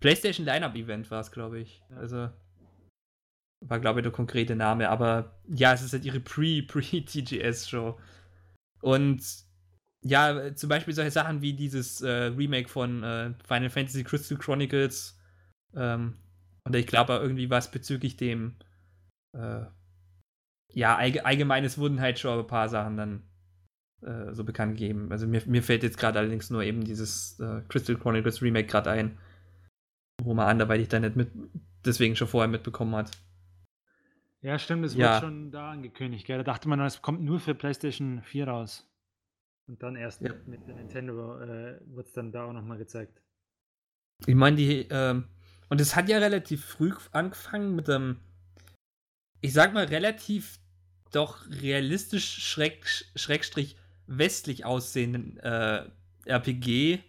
PlayStation 0.00 0.46
Lineup 0.46 0.74
Event 0.74 1.10
war 1.10 1.20
es, 1.20 1.30
glaube 1.30 1.60
ich. 1.60 1.82
Ja. 1.90 1.96
Also 1.96 2.28
war, 3.60 3.80
glaube 3.80 4.00
ich, 4.00 4.04
der 4.04 4.12
konkrete 4.12 4.54
Name. 4.54 4.88
Aber 4.88 5.36
ja, 5.48 5.72
es 5.72 5.82
ist 5.82 5.92
halt 5.92 6.04
ihre 6.04 6.20
Pre-Pre-TGS-Show. 6.20 7.98
Und 8.80 9.22
ja, 10.02 10.54
zum 10.54 10.68
Beispiel 10.68 10.94
solche 10.94 11.10
Sachen 11.10 11.42
wie 11.42 11.52
dieses 11.54 12.00
äh, 12.00 12.08
Remake 12.08 12.68
von 12.68 13.02
äh, 13.02 13.34
Final 13.46 13.70
Fantasy 13.70 14.04
Crystal 14.04 14.38
Chronicles. 14.38 15.18
Ähm, 15.74 16.18
und 16.64 16.76
ich 16.76 16.86
glaube 16.86 17.14
irgendwie 17.14 17.50
was 17.50 17.70
bezüglich 17.70 18.16
dem 18.16 18.56
äh, 19.36 19.62
ja, 20.72 20.96
allge 20.96 21.24
allgemeines 21.24 21.78
wurden 21.78 22.00
halt 22.00 22.18
schon 22.18 22.38
ein 22.38 22.46
paar 22.46 22.68
Sachen 22.68 22.96
dann 22.96 23.22
äh, 24.02 24.32
so 24.34 24.44
bekannt 24.44 24.76
gegeben. 24.78 25.10
Also 25.10 25.26
mir, 25.26 25.42
mir 25.46 25.62
fällt 25.62 25.82
jetzt 25.82 25.98
gerade 25.98 26.18
allerdings 26.18 26.50
nur 26.50 26.62
eben 26.62 26.84
dieses 26.84 27.40
äh, 27.40 27.62
Crystal 27.68 27.96
Chronicles 27.96 28.42
Remake 28.42 28.68
gerade 28.68 28.90
ein, 28.90 29.18
wo 30.22 30.34
man 30.34 30.46
anderweitig 30.46 30.88
dann 30.88 31.02
nicht 31.02 31.16
mit, 31.16 31.30
deswegen 31.84 32.16
schon 32.16 32.28
vorher 32.28 32.48
mitbekommen 32.48 32.94
hat. 32.94 33.10
Ja, 34.40 34.58
stimmt, 34.58 34.84
es 34.84 34.94
Ja. 34.94 35.14
wurde 35.14 35.26
schon 35.26 35.50
da 35.50 35.72
angekündigt. 35.72 36.26
Gell? 36.26 36.38
Da 36.38 36.44
dachte 36.44 36.68
man, 36.68 36.80
es 36.80 37.02
kommt 37.02 37.22
nur 37.22 37.40
für 37.40 37.54
PlayStation 37.54 38.22
4 38.22 38.46
raus. 38.46 38.88
Und 39.68 39.82
dann 39.82 39.96
erst 39.96 40.22
Ja. 40.22 40.32
mit, 40.46 40.66
der 40.66 40.74
Nintendo 40.74 41.38
äh, 41.40 41.78
wird 41.94 42.06
es 42.06 42.12
dann 42.14 42.32
da 42.32 42.44
auch 42.44 42.52
nochmal 42.52 42.78
gezeigt. 42.78 43.20
Ich 44.26 44.34
meine, 44.34 44.56
die, 44.56 44.86
ähm, 44.90 45.28
und 45.68 45.80
es 45.80 45.94
hat 45.94 46.08
ja 46.08 46.18
relativ 46.18 46.64
früh 46.64 46.92
angefangen 47.12 47.76
mit 47.76 47.88
einem, 47.88 48.18
ich 49.42 49.52
sag 49.52 49.74
mal, 49.74 49.84
relativ 49.84 50.58
doch 51.12 51.46
realistisch 51.48 52.42
schräg, 52.42 52.86
schrägstrich 53.14 53.76
westlich 54.06 54.64
aussehenden 54.64 55.36
äh, 55.38 55.84
RPG, 56.24 57.00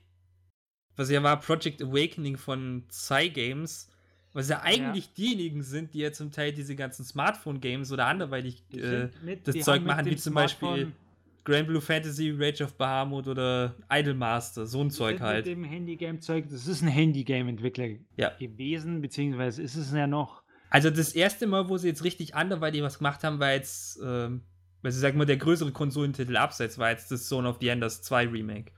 was 0.98 1.10
ja 1.10 1.24
war 1.24 1.40
Project 1.40 1.82
Awakening 1.82 2.38
von 2.38 2.84
Cygames, 2.92 3.90
was 4.34 4.50
ja 4.50 4.62
eigentlich 4.62 5.14
diejenigen 5.14 5.64
sind, 5.64 5.94
die 5.94 6.00
ja 6.00 6.12
zum 6.12 6.32
Teil 6.32 6.52
diese 6.52 6.76
ganzen 6.76 7.06
Smartphone-Games 7.06 7.92
oder 7.94 8.08
anderweitig 8.08 8.64
äh, 8.74 9.10
das 9.44 9.60
Zeug 9.60 9.84
machen, 9.84 10.06
wie 10.06 10.18
zum 10.18 10.34
Beispiel 10.34 10.68
Smartphone- 10.68 11.09
Grand 11.50 11.68
Blue 11.68 11.82
Fantasy, 11.82 12.32
Rage 12.38 12.64
of 12.64 12.76
Bahamut 12.78 13.28
oder 13.28 13.76
Idolmaster, 13.92 14.66
so 14.68 14.82
ein 14.82 14.92
Zeug 14.92 15.20
halt. 15.20 15.46
Mit 15.48 15.56
dem 15.56 15.64
Handygame-Zeug, 15.64 16.46
das 16.50 16.68
ist 16.68 16.82
ein 16.82 16.88
Handygame-Entwickler 16.88 17.88
Ja. 18.18 18.30
gewesen, 18.40 19.02
beziehungsweise 19.02 19.62
ist 19.64 19.76
es 19.76 19.92
ja 19.92 20.06
noch. 20.08 20.44
Also 20.70 20.90
das 20.92 21.14
erste 21.16 21.48
Mal, 21.48 21.68
wo 21.70 21.78
sie 21.78 21.88
jetzt 21.88 22.04
richtig 22.04 22.36
anderweitig 22.36 22.84
was 22.84 23.00
gemacht 23.00 23.24
haben, 23.24 23.40
war 23.40 23.54
jetzt, 23.54 24.00
ähm, 24.04 24.42
also 24.84 25.00
sag 25.00 25.16
mal, 25.16 25.26
der 25.26 25.38
größere 25.38 25.72
Konsolentitel 25.72 26.38
abseits 26.38 26.78
war 26.78 26.92
jetzt 26.92 27.12
das 27.12 27.26
Zone 27.28 27.50
of 27.50 27.58
the 27.60 27.70
Enders 27.70 28.02
2 28.04 28.28
Remake. 28.28 28.72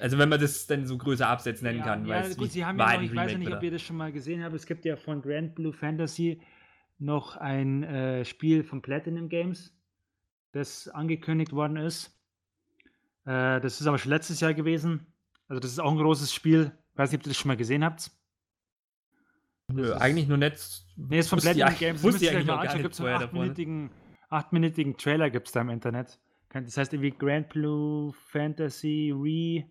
Also 0.00 0.16
wenn 0.16 0.30
man 0.30 0.40
das 0.40 0.66
dann 0.66 0.86
so 0.86 0.96
größer 0.96 1.28
abseits 1.28 1.60
nennen 1.60 1.80
ja, 1.80 1.84
kann, 1.84 2.06
ja, 2.06 2.22
weil 2.22 2.34
gut, 2.34 2.50
sie 2.50 2.64
haben 2.64 2.78
ja 2.78 2.94
noch, 2.94 3.02
ich 3.02 3.10
weiß 3.10 3.16
ja 3.16 3.22
Remake 3.22 3.38
nicht, 3.38 3.48
ob 3.48 3.52
wieder. 3.56 3.62
ihr 3.64 3.70
das 3.72 3.82
schon 3.82 3.96
mal 3.96 4.10
gesehen 4.10 4.42
habt, 4.42 4.54
es 4.54 4.64
gibt 4.64 4.86
ja 4.86 4.96
von 4.96 5.20
Grand 5.20 5.54
Blue 5.54 5.74
Fantasy 5.74 6.40
noch 6.98 7.36
ein 7.36 7.82
äh, 7.82 8.24
Spiel 8.24 8.62
von 8.62 8.80
Platinum 8.80 9.28
Games, 9.28 9.74
das 10.52 10.88
angekündigt 10.88 11.52
worden 11.52 11.76
ist. 11.76 12.16
Äh, 13.24 13.60
das 13.60 13.80
ist 13.80 13.86
aber 13.86 13.98
schon 13.98 14.10
letztes 14.10 14.40
Jahr 14.40 14.54
gewesen. 14.54 15.06
Also 15.48 15.60
das 15.60 15.72
ist 15.72 15.78
auch 15.78 15.90
ein 15.90 15.98
großes 15.98 16.32
Spiel. 16.32 16.72
Ich 16.92 16.98
weiß 16.98 17.10
nicht, 17.12 17.20
ob 17.20 17.26
ihr 17.26 17.30
das 17.30 17.36
schon 17.36 17.48
mal 17.48 17.56
gesehen 17.56 17.84
habt. 17.84 18.10
Nö, 19.72 19.94
eigentlich 19.94 20.26
nur 20.26 20.36
nicht. 20.36 20.84
Nee, 20.96 21.18
ist 21.18 21.28
von 21.28 21.38
Platinum 21.38 21.76
Games. 21.78 22.02
Wusste 22.02 22.24
ich 22.24 22.30
eigentlich 22.30 22.46
mal 22.46 22.58
anschauen. 22.58 22.82
Gibt 22.82 22.94
es 22.94 23.00
einen 23.00 23.22
achtminütigen, 23.22 23.90
achtminütigen 24.28 24.96
Trailer 24.96 25.30
gibt 25.30 25.46
es 25.46 25.52
da 25.52 25.60
im 25.60 25.70
Internet. 25.70 26.18
Das 26.52 26.76
heißt 26.76 26.92
irgendwie 26.92 27.12
Grand 27.12 27.48
Blue 27.48 28.12
Fantasy 28.12 29.12
Re 29.14 29.64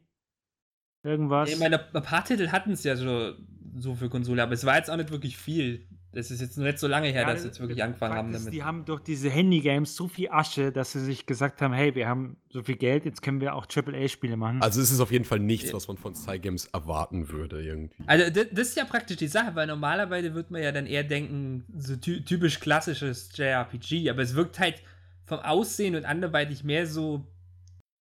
irgendwas. 1.04 1.52
Ich 1.52 1.60
meine, 1.60 1.94
ein 1.94 2.04
paar 2.04 2.24
Titel 2.24 2.50
hatten 2.50 2.72
es 2.72 2.84
ja 2.84 2.96
so, 2.96 3.34
so 3.76 3.96
für 3.96 4.10
Konsole, 4.10 4.42
aber 4.42 4.54
es 4.54 4.66
war 4.66 4.78
jetzt 4.78 4.90
auch 4.90 4.98
nicht 4.98 5.12
wirklich 5.12 5.38
viel. 5.38 5.88
Das 6.12 6.32
ist 6.32 6.42
jetzt 6.42 6.58
noch 6.58 6.66
nicht 6.66 6.80
so 6.80 6.88
lange 6.88 7.10
her, 7.10 7.22
Ja, 7.22 7.28
dass 7.34 7.42
sie 7.44 7.48
jetzt 7.50 7.60
wirklich 7.60 7.84
angefangen 7.84 8.16
haben 8.16 8.34
damit. 8.34 8.52
Die 8.52 8.64
haben 8.64 8.84
durch 8.86 9.02
diese 9.02 9.30
Handy-Games 9.30 9.96
so 9.96 10.08
viel 10.08 10.30
Asche, 10.32 10.72
dass 10.72 10.92
sie 10.94 11.02
sich 11.02 11.28
gesagt 11.28 11.62
haben, 11.62 11.72
hey, 11.74 11.94
wir 11.94 12.08
haben 12.08 12.38
so 12.50 12.64
viel 12.64 12.78
Geld, 12.78 13.06
jetzt 13.06 13.22
können 13.22 13.42
wir 13.42 13.54
auch 13.54 13.68
AAA-Spiele 13.68 14.36
machen. 14.36 14.60
Also 14.64 14.82
es 14.82 14.90
ist 14.90 15.02
auf 15.02 15.12
jeden 15.12 15.26
Fall 15.26 15.38
nichts, 15.40 15.72
was 15.72 15.88
man 15.88 15.98
von 15.98 16.16
Cygames 16.16 16.66
erwarten 16.66 17.30
würde 17.30 17.62
irgendwie. 17.64 18.04
Also 18.08 18.30
das, 18.32 18.70
ist 18.70 18.78
ja 18.78 18.86
praktisch 18.86 19.18
die 19.18 19.28
Sache, 19.28 19.54
weil 19.54 19.68
normalerweise 19.68 20.34
würde 20.34 20.52
man 20.52 20.64
ja 20.64 20.72
dann 20.72 20.88
eher 20.88 21.04
denken, 21.04 21.66
so 21.78 21.96
ty 21.96 22.24
typisch 22.26 22.60
klassisches 22.60 23.30
JRPG, 23.36 24.10
aber 24.10 24.24
es 24.24 24.34
wirkt 24.34 24.58
halt 24.58 24.82
vom 25.28 25.40
Aussehen 25.40 25.96
und 25.96 26.06
anderweitig 26.06 26.64
mehr 26.64 26.88
so, 26.88 27.28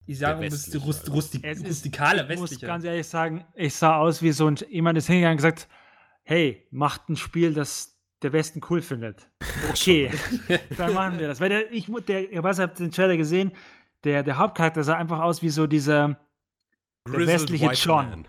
ich 0.07 0.19
sage 0.19 0.41
mal, 0.41 0.49
rust, 0.49 0.73
halt. 0.73 1.11
rustik, 1.13 1.45
Es 1.45 1.59
ist- 1.59 1.67
rustikaler, 1.69 2.23
ich 2.31 2.39
muss 2.39 2.53
westlicher. 2.53 2.69
ganz 2.69 2.85
ehrlich 2.85 3.07
sagen, 3.07 3.45
ich 3.55 3.75
sah 3.75 3.99
aus 3.99 4.23
wie 4.23 4.33
so 4.33 4.47
ein, 4.47 4.57
jemand 4.71 4.97
ist 4.97 5.09
hingegangen 5.09 5.33
und 5.33 5.37
gesagt, 5.43 5.69
hey, 6.23 6.67
macht 6.71 7.11
ein 7.11 7.17
Spiel, 7.17 7.53
das 7.53 7.98
der 8.23 8.33
Westen 8.33 8.61
cool 8.71 8.83
findet. 8.83 9.29
Okay, 9.71 10.11
dann 10.77 10.95
machen 10.95 11.19
wir 11.19 11.27
das. 11.27 11.41
Weil 11.41 11.49
der, 11.49 11.73
ich, 11.73 11.91
der, 12.07 12.33
ich 12.33 12.43
weiß, 12.43 12.61
habe 12.61 12.75
den 12.75 12.93
Trailer 12.93 13.17
gesehen, 13.17 13.51
der, 14.05 14.23
der 14.23 14.39
Hauptcharakter 14.39 14.85
sah 14.85 14.97
einfach 14.97 15.19
aus 15.19 15.43
wie 15.43 15.49
so 15.49 15.67
dieser 15.67 16.17
der 17.13 17.27
westliche 17.27 17.71
John. 17.73 18.27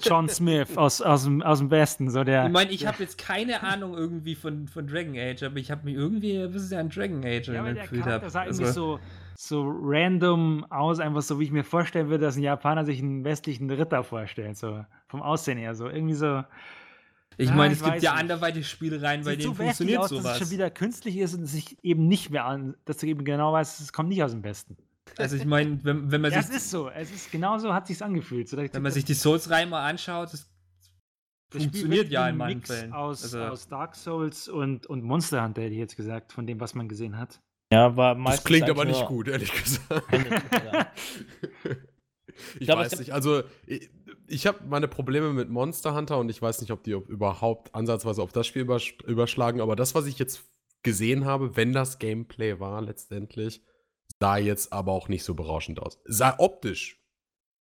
John 0.00 0.28
Smith 0.28 0.76
aus, 0.76 1.00
aus, 1.02 1.24
dem, 1.24 1.42
aus 1.42 1.58
dem 1.58 1.70
Westen. 1.70 2.10
So 2.10 2.24
der, 2.24 2.46
Ich 2.46 2.52
meine, 2.52 2.70
ich 2.70 2.86
habe 2.86 3.02
jetzt 3.02 3.18
keine 3.18 3.62
Ahnung 3.62 3.94
irgendwie 3.94 4.34
von, 4.34 4.66
von 4.68 4.86
Dragon 4.86 5.16
Age, 5.16 5.42
aber 5.42 5.56
ich 5.56 5.70
habe 5.70 5.84
mir 5.84 5.94
irgendwie 5.94 6.38
ein 6.38 6.50
bisschen 6.50 6.78
an 6.78 6.88
Dragon 6.88 7.24
Age 7.24 7.48
ja, 7.48 7.60
aber 7.60 7.74
der 7.74 7.82
gefühlt. 7.82 8.04
Charakter 8.04 8.30
sah 8.30 8.44
irgendwie 8.44 8.64
Also, 8.64 8.98
so, 9.36 9.64
so 9.64 9.74
random 9.82 10.64
aus, 10.70 11.00
einfach 11.00 11.22
so, 11.22 11.38
wie 11.38 11.44
ich 11.44 11.50
mir 11.52 11.64
vorstellen 11.64 12.08
würde, 12.08 12.24
dass 12.24 12.36
ein 12.36 12.42
Japaner 12.42 12.84
sich 12.84 13.00
einen 13.00 13.24
westlichen 13.24 13.70
Ritter 13.70 14.04
vorstellt. 14.04 14.56
So 14.56 14.84
vom 15.08 15.22
Aussehen 15.22 15.58
her. 15.58 15.74
So 15.74 15.88
irgendwie 15.88 16.14
so. 16.14 16.44
Ich 17.38 17.50
Ah, 17.50 17.54
meine, 17.54 17.72
ich 17.74 17.80
es 17.80 17.84
gibt 17.84 18.02
ja 18.02 18.12
nicht. 18.12 18.20
anderweitige 18.20 18.64
Spielereien, 18.64 19.24
bei 19.24 19.36
denen 19.36 19.48
so 19.48 19.54
funktioniert 19.54 19.98
aus, 20.00 20.10
dass 20.10 20.18
es 20.18 20.24
sowas. 20.24 20.38
schon 20.38 20.50
wieder 20.50 20.70
künstlich 20.70 21.16
ist 21.16 21.34
und 21.34 21.46
sich 21.46 21.76
eben 21.82 22.06
nicht 22.08 22.30
mehr 22.30 22.44
an, 22.44 22.76
dass 22.84 22.98
du 22.98 23.06
eben 23.06 23.24
genau 23.24 23.52
weißt, 23.52 23.80
es 23.80 23.92
kommt 23.92 24.08
nicht 24.08 24.22
aus 24.22 24.32
dem 24.32 24.42
Westen. 24.44 24.76
Also 25.18 25.36
ich 25.36 25.44
meine, 25.44 25.78
wenn, 25.84 26.10
wenn 26.10 26.20
man 26.20 26.32
Ja, 26.32 26.38
es 26.38 26.46
sich 26.46 26.56
ist 26.56 26.70
so. 26.70 26.88
Es 26.88 27.10
ist 27.10 27.30
genauso 27.30 27.74
hat 27.74 27.86
sich's 27.86 28.00
angefühlt. 28.02 28.48
So, 28.48 28.56
wenn 28.56 28.82
man 28.82 28.92
sich 28.92 29.04
die 29.04 29.14
Souls-Reihe 29.14 29.66
mal 29.66 29.86
anschaut, 29.88 30.32
das 30.32 30.48
Das 31.50 31.62
Spiel 31.62 31.70
funktioniert 31.82 32.08
ja 32.10 32.28
in 32.28 32.36
manchen 32.38 32.58
Mix 32.58 32.70
Fällen. 32.70 32.92
Aus, 32.92 33.22
Also- 33.24 33.40
aus 33.40 33.68
Dark 33.68 33.94
Souls 33.96 34.48
und, 34.48 34.86
und 34.86 35.02
Monster 35.02 35.44
Hunter, 35.44 35.62
hätte 35.62 35.72
ich 35.74 35.78
jetzt 35.80 35.96
gesagt, 35.96 36.32
von 36.32 36.46
dem, 36.46 36.60
was 36.60 36.74
man 36.74 36.88
gesehen 36.88 37.18
hat. 37.18 37.40
Ja, 37.72 37.94
war 37.96 38.14
Das 38.14 38.22
meistens 38.22 38.44
klingt 38.44 38.62
eigentlich 38.64 38.76
aber 38.76 38.84
nicht 38.86 39.06
gut, 39.06 39.28
ehrlich 39.28 39.52
gesagt. 39.52 40.02
Ich 42.58 42.66
glaube, 42.66 42.82
es 42.84 42.92
weiß 42.92 42.98
nicht. 43.00 43.12
Also, 43.12 43.42
ich, 43.66 43.90
ich 44.26 44.46
habe 44.46 44.58
meine 44.66 44.88
Probleme 44.88 45.32
mit 45.32 45.48
Monster 45.50 45.94
Hunter 45.94 46.18
und 46.18 46.28
ich 46.30 46.40
weiß 46.40 46.60
nicht, 46.60 46.70
ob 46.70 46.82
die 46.84 46.92
überhaupt 46.92 47.74
ansatzweise 47.74 48.22
auf 48.22 48.32
das 48.32 48.46
Spiel 48.46 48.62
übersch 48.62 48.96
überschlagen. 49.06 49.60
Aber 49.60 49.76
das, 49.76 49.94
was 49.94 50.06
ich 50.06 50.18
jetzt 50.18 50.44
gesehen 50.82 51.24
habe, 51.24 51.56
wenn 51.56 51.72
das 51.72 51.98
Gameplay 51.98 52.58
war 52.60 52.80
letztendlich, 52.82 53.62
sah 54.20 54.36
jetzt 54.36 54.72
aber 54.72 54.92
auch 54.92 55.08
nicht 55.08 55.24
so 55.24 55.34
berauschend 55.34 55.80
aus. 55.80 55.98
Sah 56.04 56.34
optisch 56.38 56.98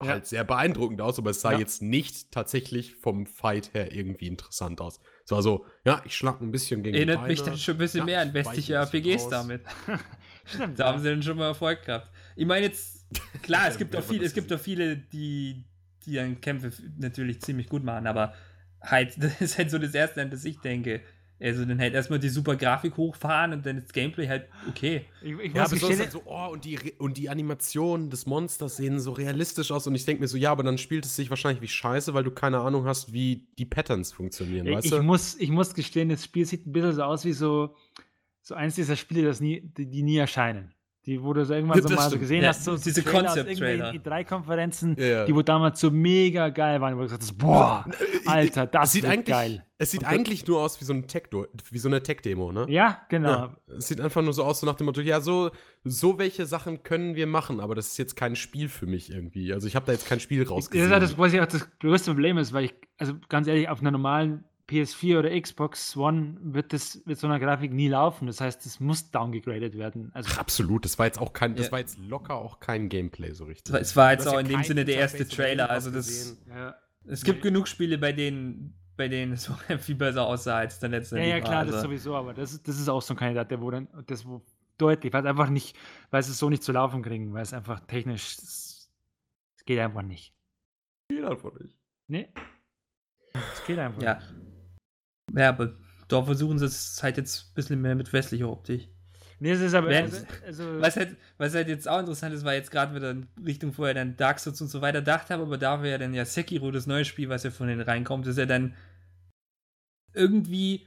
Ja. 0.02 0.08
halt 0.08 0.26
sehr 0.26 0.44
beeindruckend 0.44 1.00
aus, 1.02 1.18
aber 1.18 1.30
es 1.30 1.40
sah 1.42 1.52
Ja. 1.52 1.58
jetzt 1.58 1.82
nicht 1.82 2.30
tatsächlich 2.32 2.94
vom 2.94 3.26
Fight 3.26 3.74
her 3.74 3.92
irgendwie 3.92 4.26
interessant 4.28 4.80
aus. 4.80 5.00
Es 5.26 5.30
war 5.30 5.42
so, 5.42 5.66
ja, 5.84 6.02
ich 6.06 6.16
schlag 6.16 6.40
ein 6.40 6.50
bisschen 6.50 6.82
gegen 6.82 6.96
erinnert 6.96 7.28
mich 7.28 7.42
dann 7.42 7.58
schon 7.58 7.74
ein 7.74 7.78
bisschen 7.78 7.98
Ja, 8.00 8.04
mehr 8.06 8.20
an 8.20 8.32
westliche 8.34 8.74
RPGs 8.74 9.24
aus. 9.24 9.28
damit. 9.28 9.62
Stimmt. 10.46 10.78
Da 10.80 10.86
haben 10.86 11.00
sie 11.02 11.10
dann 11.10 11.22
schon 11.22 11.36
mal 11.36 11.48
Erfolg 11.48 11.84
gehabt. 11.84 12.10
Ich 12.36 12.46
meine 12.46 12.66
jetzt, 12.66 13.06
klar, 13.42 13.68
es 13.68 13.76
gibt 13.76 13.94
auch 13.94 14.02
viele, 14.02 14.24
es 14.24 14.32
gibt 14.32 14.50
auch 14.52 14.58
viele, 14.58 14.96
die, 14.96 15.64
die 16.06 16.14
dann 16.14 16.40
Kämpfe 16.40 16.70
natürlich 16.98 17.40
ziemlich 17.42 17.68
gut 17.68 17.84
machen, 17.84 18.06
aber 18.06 18.34
halt, 18.80 19.14
das 19.22 19.40
ist 19.40 19.58
halt 19.58 19.70
so 19.70 19.78
das 19.78 19.94
Erste, 19.94 20.22
an 20.22 20.30
das 20.30 20.44
ich 20.44 20.60
denke. 20.60 21.02
Also 21.40 21.64
dann 21.64 21.80
halt 21.80 21.94
erstmal 21.94 22.18
die 22.18 22.28
super 22.28 22.56
Grafik 22.56 22.96
hochfahren 22.96 23.52
und 23.52 23.64
dann 23.66 23.76
das 23.80 23.92
Gameplay 23.92 24.28
halt 24.28 24.48
okay. 24.62 25.06
Ich, 25.20 25.32
ich 25.38 25.52
Ja, 25.52 25.66
muss 25.66 25.68
besonders 25.68 25.98
gestehen, 25.98 26.00
halt 26.00 26.12
so, 26.12 26.22
oh, 26.24 26.48
und 26.52 26.64
die, 26.64 26.78
und 26.98 27.16
die 27.18 27.28
Animationen 27.28 28.08
des 28.08 28.24
Monsters 28.26 28.76
sehen 28.76 29.00
so 29.00 29.12
realistisch 29.12 29.70
aus 29.72 29.86
und 29.86 29.94
ich 29.94 30.04
denke 30.04 30.22
mir 30.22 30.28
so, 30.28 30.36
ja, 30.38 30.50
aber 30.52 30.62
dann 30.62 30.78
spielt 30.78 31.04
es 31.04 31.16
sich 31.16 31.28
wahrscheinlich 31.28 31.60
wie 31.60 31.68
scheiße, 31.68 32.14
weil 32.14 32.24
du 32.24 32.30
keine 32.30 32.60
Ahnung 32.60 32.86
hast, 32.86 33.12
wie 33.12 33.48
die 33.58 33.66
Patterns 33.66 34.12
funktionieren, 34.12 34.68
ich, 34.68 34.70
weißt 34.70 34.92
ich, 34.92 34.92
du? 34.92 35.02
muss, 35.02 35.36
ich 35.38 35.50
muss 35.50 35.74
gestehen, 35.74 36.08
das 36.08 36.24
Spiel 36.24 36.46
sieht 36.46 36.66
ein 36.66 36.72
bisschen 36.72 36.92
so 36.94 37.02
aus 37.02 37.24
wie 37.24 37.32
so, 37.32 37.76
so 38.42 38.54
eins 38.54 38.74
dieser 38.76 38.96
Spiele, 38.96 39.24
das 39.24 39.40
nie, 39.40 39.60
die, 39.62 39.90
die 39.90 40.02
nie 40.02 40.18
erscheinen. 40.18 40.74
Die, 41.06 41.22
wo 41.22 41.32
du 41.32 41.46
so 41.46 41.54
irgendwann 41.54 41.78
Ja, 41.78 41.82
so 41.82 41.88
das 41.88 41.96
mal 41.96 42.02
so 42.04 42.08
stimmt. 42.10 42.20
gesehen 42.22 42.42
Ja, 42.42 42.48
hast, 42.50 42.64
so 42.64 42.76
diese 42.76 43.02
Concept-Trailer. 43.02 43.96
irgendwelchen 43.96 44.02
E3-Konferenzen, 44.02 44.96
Ja, 44.98 45.06
ja. 45.06 45.24
die 45.24 45.34
wo 45.34 45.40
damals 45.40 45.80
so 45.80 45.90
mega 45.90 46.50
geil 46.50 46.80
waren, 46.82 46.94
wo 46.94 46.98
du 46.98 47.04
gesagt 47.04 47.22
hast, 47.22 47.38
boah, 47.38 47.86
Alter, 48.26 48.66
das 48.66 48.92
sieht 48.92 49.06
eigentlich, 49.06 49.34
geil. 49.34 49.64
Es 49.78 49.92
sieht 49.92 50.02
Und 50.02 50.08
eigentlich 50.08 50.46
nur 50.46 50.60
aus 50.60 50.78
wie 50.78 50.84
so, 50.84 50.92
ein 50.92 51.06
Tech 51.08 51.22
wie 51.70 51.78
so 51.78 51.88
eine 51.88 52.02
Tech-Demo, 52.02 52.52
ne? 52.52 52.66
Ja, 52.68 53.00
genau. 53.08 53.30
Ja, 53.30 53.56
es 53.78 53.88
sieht 53.88 53.98
einfach 53.98 54.20
nur 54.20 54.34
so 54.34 54.44
aus, 54.44 54.60
so 54.60 54.66
nach 54.66 54.74
dem 54.74 54.84
Motto, 54.84 55.00
ja, 55.00 55.22
so, 55.22 55.50
so 55.84 56.18
welche 56.18 56.44
Sachen 56.44 56.82
können 56.82 57.14
wir 57.14 57.26
machen, 57.26 57.60
aber 57.60 57.74
das 57.74 57.86
ist 57.88 57.96
jetzt 57.98 58.14
kein 58.14 58.36
Spiel 58.36 58.68
für 58.68 58.84
mich 58.86 59.10
irgendwie. 59.10 59.54
Also 59.54 59.66
ich 59.68 59.76
habe 59.76 59.86
da 59.86 59.92
jetzt 59.92 60.06
kein 60.06 60.20
Spiel 60.20 60.40
Das 60.40 60.48
ist 60.48 60.52
rausgesehen. 60.52 60.90
ja 60.90 61.00
das, 61.00 61.16
was 61.16 61.32
ja 61.32 61.42
auch 61.42 61.48
das 61.48 61.66
größte 61.78 62.10
Problem 62.12 62.36
ist, 62.36 62.52
weil 62.52 62.64
ich, 62.66 62.74
also 62.98 63.14
ganz 63.30 63.46
ehrlich, 63.48 63.70
auf 63.70 63.80
einer 63.80 63.90
normalen 63.90 64.44
PS4 64.70 65.18
oder 65.18 65.40
Xbox 65.40 65.96
One 65.96 66.36
wird 66.40 66.72
das 66.72 67.02
mit 67.04 67.18
so 67.18 67.26
einer 67.26 67.40
Grafik 67.40 67.72
nie 67.72 67.88
laufen. 67.88 68.26
Das 68.26 68.40
heißt, 68.40 68.64
es 68.66 68.78
muss 68.80 69.10
downgegradet 69.10 69.76
werden. 69.76 70.10
Also 70.14 70.30
Ach, 70.32 70.38
absolut, 70.38 70.84
das 70.84 70.98
war 70.98 71.06
jetzt 71.06 71.18
auch 71.18 71.32
kein, 71.32 71.56
das 71.56 71.66
Ja. 71.66 71.72
war 71.72 71.78
jetzt 71.80 71.98
locker 71.98 72.36
auch 72.36 72.60
kein 72.60 72.88
Gameplay 72.88 73.32
so 73.32 73.44
richtig. 73.44 73.74
Es 73.74 73.96
war, 73.96 74.12
jetzt 74.12 74.28
auch 74.28 74.34
ja 74.34 74.40
in 74.40 74.48
dem 74.48 74.62
Sinne 74.62 74.84
der 74.84 74.96
erste 74.96 75.26
Trailer, 75.26 75.68
also 75.70 75.90
das, 75.90 76.38
ja. 76.48 76.74
es 77.06 77.24
gibt 77.24 77.42
genug 77.42 77.66
Spiele, 77.68 77.98
bei 77.98 78.12
denen, 78.12 78.74
bei 78.96 79.08
denen 79.08 79.32
es 79.32 79.42
so 79.44 79.54
viel 79.78 79.94
besser 79.96 80.26
aussah 80.26 80.58
als 80.58 80.78
der 80.78 80.90
letzte. 80.90 81.18
Ja, 81.18 81.24
ja, 81.24 81.40
klar, 81.40 81.64
das 81.64 81.74
also. 81.74 81.88
sowieso, 81.88 82.14
aber 82.16 82.32
das 82.34 82.52
ist, 82.52 82.68
das 82.68 82.78
ist 82.78 82.88
auch 82.88 83.02
so 83.02 83.14
ein 83.14 83.16
Kandidat, 83.16 83.50
der 83.50 83.60
wo 83.60 83.70
dann, 83.70 83.88
das 84.06 84.24
wo 84.26 84.42
deutlich, 84.78 85.12
weil 85.12 85.22
es 85.24 85.28
einfach 85.28 85.50
nicht, 85.50 85.76
weil 86.10 86.22
sie 86.22 86.30
es 86.30 86.38
so 86.38 86.48
nicht 86.48 86.62
zu 86.62 86.72
laufen 86.72 87.02
kriegen, 87.02 87.32
weil 87.34 87.42
es 87.42 87.52
einfach 87.52 87.80
technisch, 87.80 88.38
es 88.38 88.90
es 89.56 89.64
geht 89.66 89.78
einfach 89.78 90.02
nicht. 90.02 90.32
Geht 91.08 91.22
einfach 91.24 91.52
nicht. 91.60 91.76
Nee. 92.08 92.28
Es 93.34 93.64
geht 93.66 93.78
einfach 93.78 94.02
Ja. 94.02 94.14
nicht. 94.14 94.34
Ja, 95.34 95.50
aber 95.50 95.74
da 96.08 96.22
versuchen 96.22 96.58
sie 96.58 96.66
es 96.66 97.02
halt 97.02 97.16
jetzt 97.16 97.50
ein 97.50 97.54
bisschen 97.54 97.80
mehr 97.80 97.94
mit 97.94 98.12
westlicher 98.12 98.48
Optik. 98.48 98.88
Nee, 99.42 99.52
es 99.52 99.60
ist 99.60 99.74
aber, 99.74 99.88
also, 99.88 100.18
also 100.46 100.80
Was 100.80 100.96
halt, 100.96 101.16
was 101.38 101.54
halt 101.54 101.68
jetzt 101.68 101.88
auch 101.88 102.00
interessant 102.00 102.34
ist, 102.34 102.44
war 102.44 102.52
jetzt 102.52 102.70
gerade 102.70 102.94
wieder 102.94 103.12
in 103.12 103.26
Richtung 103.42 103.72
vorher 103.72 103.94
dann 103.94 104.16
Dark 104.16 104.38
Souls 104.38 104.60
und 104.60 104.68
so 104.68 104.82
weiter 104.82 105.00
gedacht 105.00 105.30
habe, 105.30 105.44
aber 105.44 105.56
da 105.56 105.82
wäre 105.82 105.92
ja 105.92 105.98
dann 105.98 106.12
ja 106.12 106.26
Sekiro, 106.26 106.70
das 106.70 106.86
neue 106.86 107.06
Spiel, 107.06 107.30
was 107.30 107.42
ja 107.42 107.50
von 107.50 107.66
denen 107.66 107.80
reinkommt, 107.80 108.26
ist 108.26 108.36
ja 108.36 108.44
dann 108.44 108.74
irgendwie 110.12 110.86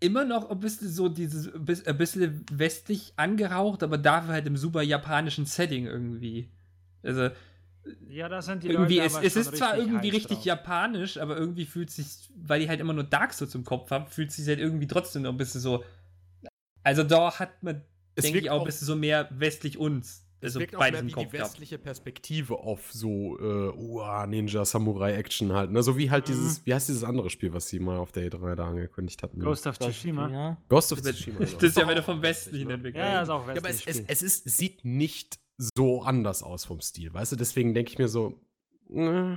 immer 0.00 0.24
noch 0.24 0.50
ein 0.50 0.60
bisschen 0.60 0.88
so 0.88 1.10
dieses, 1.10 1.52
ein 1.54 1.98
bisschen 1.98 2.46
westlich 2.50 3.12
angehaucht, 3.16 3.82
aber 3.82 3.98
dafür 3.98 4.32
halt 4.32 4.46
im 4.46 4.56
super 4.56 4.82
japanischen 4.82 5.44
Setting 5.44 5.86
irgendwie. 5.86 6.50
Also 7.02 7.30
ja, 8.08 8.28
da 8.28 8.40
sind 8.42 8.62
die 8.62 8.68
irgendwie, 8.68 8.96
Leute 8.96 9.06
es, 9.08 9.14
aber 9.16 9.24
es 9.24 9.32
schon 9.34 9.42
ist 9.42 9.56
zwar 9.56 9.76
irgendwie 9.78 10.08
richtig 10.08 10.38
drauf. 10.38 10.44
japanisch, 10.46 11.18
aber 11.18 11.36
irgendwie 11.36 11.66
fühlt 11.66 11.90
sich, 11.90 12.30
weil 12.36 12.60
die 12.60 12.68
halt 12.68 12.80
immer 12.80 12.92
nur 12.92 13.04
Dark 13.04 13.32
Souls 13.34 13.54
im 13.54 13.64
Kopf 13.64 13.90
haben, 13.90 14.06
fühlt 14.06 14.32
sich 14.32 14.46
halt 14.48 14.58
irgendwie 14.58 14.86
trotzdem 14.86 15.22
noch 15.22 15.30
ein 15.30 15.36
bisschen 15.36 15.60
so. 15.60 15.84
Also 16.82 17.02
da 17.02 17.38
hat 17.38 17.62
man, 17.62 17.82
Es 18.14 18.24
denke 18.24 18.38
ich, 18.40 18.50
auch 18.50 18.60
ein 18.60 18.66
bisschen 18.66 18.86
so 18.86 18.96
mehr 18.96 19.28
westlich 19.32 19.78
uns. 19.78 20.20
Es 20.40 20.48
Also 20.48 20.60
wirkt 20.60 20.76
auch 20.76 20.80
mehr 20.80 21.06
wie 21.06 21.10
Kopf 21.10 21.24
die 21.24 21.30
gehabt. 21.30 21.50
westliche 21.52 21.78
Perspektive 21.78 22.54
auf 22.58 22.92
so 22.92 23.38
äh, 23.38 23.72
Uah, 23.74 24.26
Ninja 24.26 24.64
Samurai 24.66 25.14
Action 25.14 25.52
halt. 25.54 25.70
Ne? 25.70 25.82
So 25.82 25.96
wie 25.96 26.10
halt 26.10 26.24
Mhm. 26.28 26.32
dieses, 26.32 26.66
wie 26.66 26.74
heißt 26.74 26.88
dieses 26.88 27.02
andere 27.04 27.30
Spiel, 27.30 27.54
was 27.54 27.68
sie 27.68 27.78
mal 27.80 27.96
auf 27.96 28.12
der 28.12 28.30
E3 28.30 28.54
da 28.54 28.66
angekündigt 28.68 29.22
hatten? 29.22 29.40
Ghost 29.40 29.66
of 29.66 29.78
Tsushima. 29.78 30.28
Ja. 30.30 30.56
Ghost 30.68 30.92
of 30.92 31.00
Tsushima. 31.00 31.38
das 31.40 31.54
ist 31.62 31.76
ja 31.78 31.88
wieder 31.88 32.02
vom 32.02 32.20
westlichen 32.20 32.68
ne? 32.68 32.74
entwickelt. 32.74 33.02
Ja, 33.02 33.22
ist 33.22 33.30
auch 33.30 33.46
Ja, 33.48 33.54
aber 33.56 33.70
es, 33.70 33.86
es, 33.86 34.00
es, 34.06 34.22
ist, 34.22 34.46
es 34.46 34.56
sieht 34.58 34.84
nicht 34.84 35.38
so 35.56 36.02
anders 36.02 36.42
aus 36.42 36.64
vom 36.64 36.80
Stil, 36.80 37.12
weißt 37.12 37.32
du? 37.32 37.36
Deswegen 37.36 37.74
denke 37.74 37.92
ich 37.92 37.98
mir 37.98 38.08
so, 38.08 38.40
äh, 38.90 39.36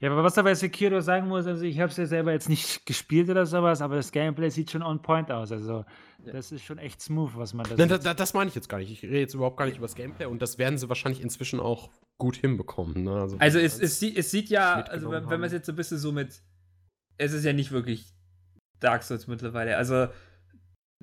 Ja, 0.00 0.10
aber 0.10 0.24
was 0.24 0.36
er 0.36 0.42
bei 0.42 0.54
Sekiro 0.54 1.00
sagen 1.00 1.28
muss, 1.28 1.46
also 1.46 1.64
ich 1.64 1.78
habe 1.78 1.90
es 1.90 1.96
ja 1.96 2.06
selber 2.06 2.32
jetzt 2.32 2.48
nicht 2.48 2.84
gespielt 2.86 3.30
oder 3.30 3.46
sowas, 3.46 3.80
aber 3.80 3.96
das 3.96 4.10
Gameplay 4.10 4.50
sieht 4.50 4.70
schon 4.70 4.82
on 4.82 5.00
point 5.00 5.30
aus. 5.30 5.52
Also 5.52 5.84
das 6.24 6.50
ist 6.52 6.64
schon 6.64 6.78
echt 6.78 7.00
smooth, 7.00 7.30
was 7.36 7.54
man 7.54 7.64
da 7.64 7.76
Nein, 7.76 7.88
sieht. 7.88 7.98
das, 7.98 8.04
das, 8.04 8.16
das 8.16 8.34
meine 8.34 8.48
ich 8.48 8.54
jetzt 8.54 8.68
gar 8.68 8.78
nicht. 8.78 8.90
Ich 8.90 9.02
rede 9.04 9.20
jetzt 9.20 9.34
überhaupt 9.34 9.56
gar 9.56 9.66
nicht 9.66 9.76
über 9.76 9.86
das 9.86 9.94
Gameplay 9.94 10.26
und 10.26 10.42
das 10.42 10.58
werden 10.58 10.78
sie 10.78 10.88
wahrscheinlich 10.88 11.22
inzwischen 11.22 11.60
auch 11.60 11.90
gut 12.18 12.36
hinbekommen. 12.36 13.04
Ne? 13.04 13.12
Also 13.12 13.38
wenn 13.38 13.46
es, 13.46 13.78
es, 13.78 14.00
sieht, 14.00 14.18
es 14.18 14.30
sieht 14.30 14.48
ja, 14.48 14.82
also 14.82 15.10
wenn, 15.10 15.30
wenn 15.30 15.40
man 15.40 15.46
es 15.46 15.52
jetzt 15.52 15.66
so 15.66 15.72
ein 15.72 15.76
bisschen 15.76 15.98
so 15.98 16.10
mit, 16.10 16.42
es 17.16 17.32
ist 17.32 17.44
ja 17.44 17.52
nicht 17.52 17.70
wirklich 17.70 18.12
Dark 18.80 19.04
Souls 19.04 19.28
mittlerweile, 19.28 19.76
also 19.76 20.08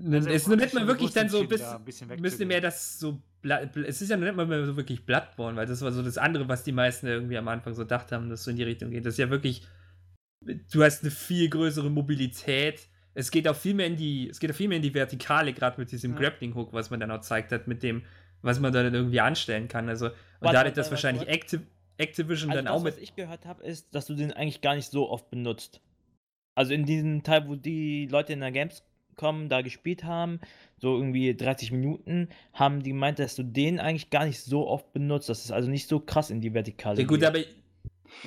Also 0.04 0.30
es 0.30 0.48
ist 0.48 0.48
nicht 0.48 0.74
mal 0.74 0.88
wirklich 0.88 1.12
dann 1.12 1.30
so 1.30 1.40
ein 1.40 1.44
entschieden, 1.44 1.64
da 1.72 1.78
bisschen, 1.78 2.12
ein 2.12 2.22
bisschen 2.22 2.48
mehr 2.48 2.62
das 2.62 3.00
so, 3.00 3.22
es 3.44 4.02
ist 4.02 4.10
ja 4.10 4.18
nicht 4.18 4.36
mal 4.36 4.46
mehr 4.46 4.66
so 4.66 4.76
wirklich 4.78 5.06
Bloodborne, 5.06 5.58
weil 5.58 5.66
das 5.66 5.82
war 5.82 5.92
so 5.92 6.02
das 6.02 6.18
andere, 6.18 6.48
was 6.48 6.64
die 6.64 6.72
meisten 6.72 7.08
irgendwie 7.08 7.38
am 7.38 7.48
Anfang 7.48 7.74
so 7.74 7.84
gedacht 7.84 8.12
haben, 8.12 8.30
dass 8.30 8.44
so 8.44 8.52
in 8.52 8.58
die 8.58 8.64
Richtung 8.64 8.92
geht. 8.92 9.06
Das 9.06 9.16
ist 9.16 9.20
ja 9.20 9.30
wirklich, 9.30 9.66
du 10.72 10.84
hast 10.84 11.04
eine 11.04 11.12
viel 11.12 11.50
größere 11.50 11.90
Mobilität, 11.90 12.88
es 13.14 13.32
geht 13.32 13.48
auch 13.48 13.56
viel 13.56 13.74
mehr 13.74 13.88
in 13.88 13.96
die, 13.96 14.30
es 14.30 14.40
geht 14.40 14.52
auch 14.52 14.56
viel 14.56 14.68
mehr 14.68 14.78
in 14.78 14.84
die 14.84 14.94
Vertikale, 14.94 15.54
gerade 15.54 15.80
mit 15.80 15.92
diesem 15.92 16.14
Ja. 16.14 16.20
Grappling 16.20 16.56
Hook, 16.56 16.74
was 16.74 16.90
man 16.90 17.00
dann 17.00 17.12
auch 17.12 17.22
zeigt 17.22 17.52
hat, 17.52 17.68
mit 17.68 17.84
dem, 17.84 18.04
was 18.42 18.60
man 18.60 18.72
da 18.72 18.84
dann 18.84 18.94
irgendwie 18.94 19.22
anstellen 19.22 19.68
kann. 19.68 19.90
Also, 19.90 20.08
und 20.08 20.16
Warte, 20.40 20.58
dadurch, 20.58 20.74
dass 20.74 20.90
wahrscheinlich 20.92 21.28
warte. 21.28 21.34
Activ 21.34 21.62
Activision 21.98 22.50
Also 22.50 22.58
dann 22.58 22.66
das, 22.66 22.74
auch 22.74 22.84
was 22.84 22.96
mit. 22.96 23.04
ich 23.04 23.16
gehört 23.16 23.46
habe, 23.46 23.64
ist, 23.64 23.94
dass 23.94 24.08
du 24.08 24.16
den 24.16 24.32
eigentlich 24.34 24.62
gar 24.62 24.76
nicht 24.76 24.90
so 24.90 25.10
oft 25.10 25.30
benutzt. 25.30 25.82
Also 26.56 26.74
in 26.74 26.86
diesem 26.86 27.22
Teil, 27.22 27.48
wo 27.48 27.56
die 27.56 28.08
Leute 28.08 28.34
in 28.34 28.40
der 28.40 28.52
Gamescom 29.16 29.50
da 29.50 29.62
gespielt 29.62 30.04
haben, 30.04 30.40
so 30.78 30.96
irgendwie 30.96 31.36
30 31.36 31.72
Minuten, 31.72 32.30
haben 32.54 32.84
die 32.84 32.92
gemeint, 32.92 33.20
dass 33.20 33.36
du 33.36 33.44
den 33.44 33.80
eigentlich 33.80 34.10
gar 34.10 34.26
nicht 34.26 34.42
so 34.42 34.68
oft 34.68 34.92
benutzt. 34.94 35.30
Das 35.30 35.46
ist 35.46 35.52
also 35.52 35.70
nicht 35.70 35.88
so 35.88 36.00
krass 36.00 36.30
in 36.30 36.42
die 36.42 36.54
Vertikale. 36.54 37.02
Ja, 37.02 37.08
gut, 37.08 37.20
geht. 37.20 37.30
aber, 37.30 37.40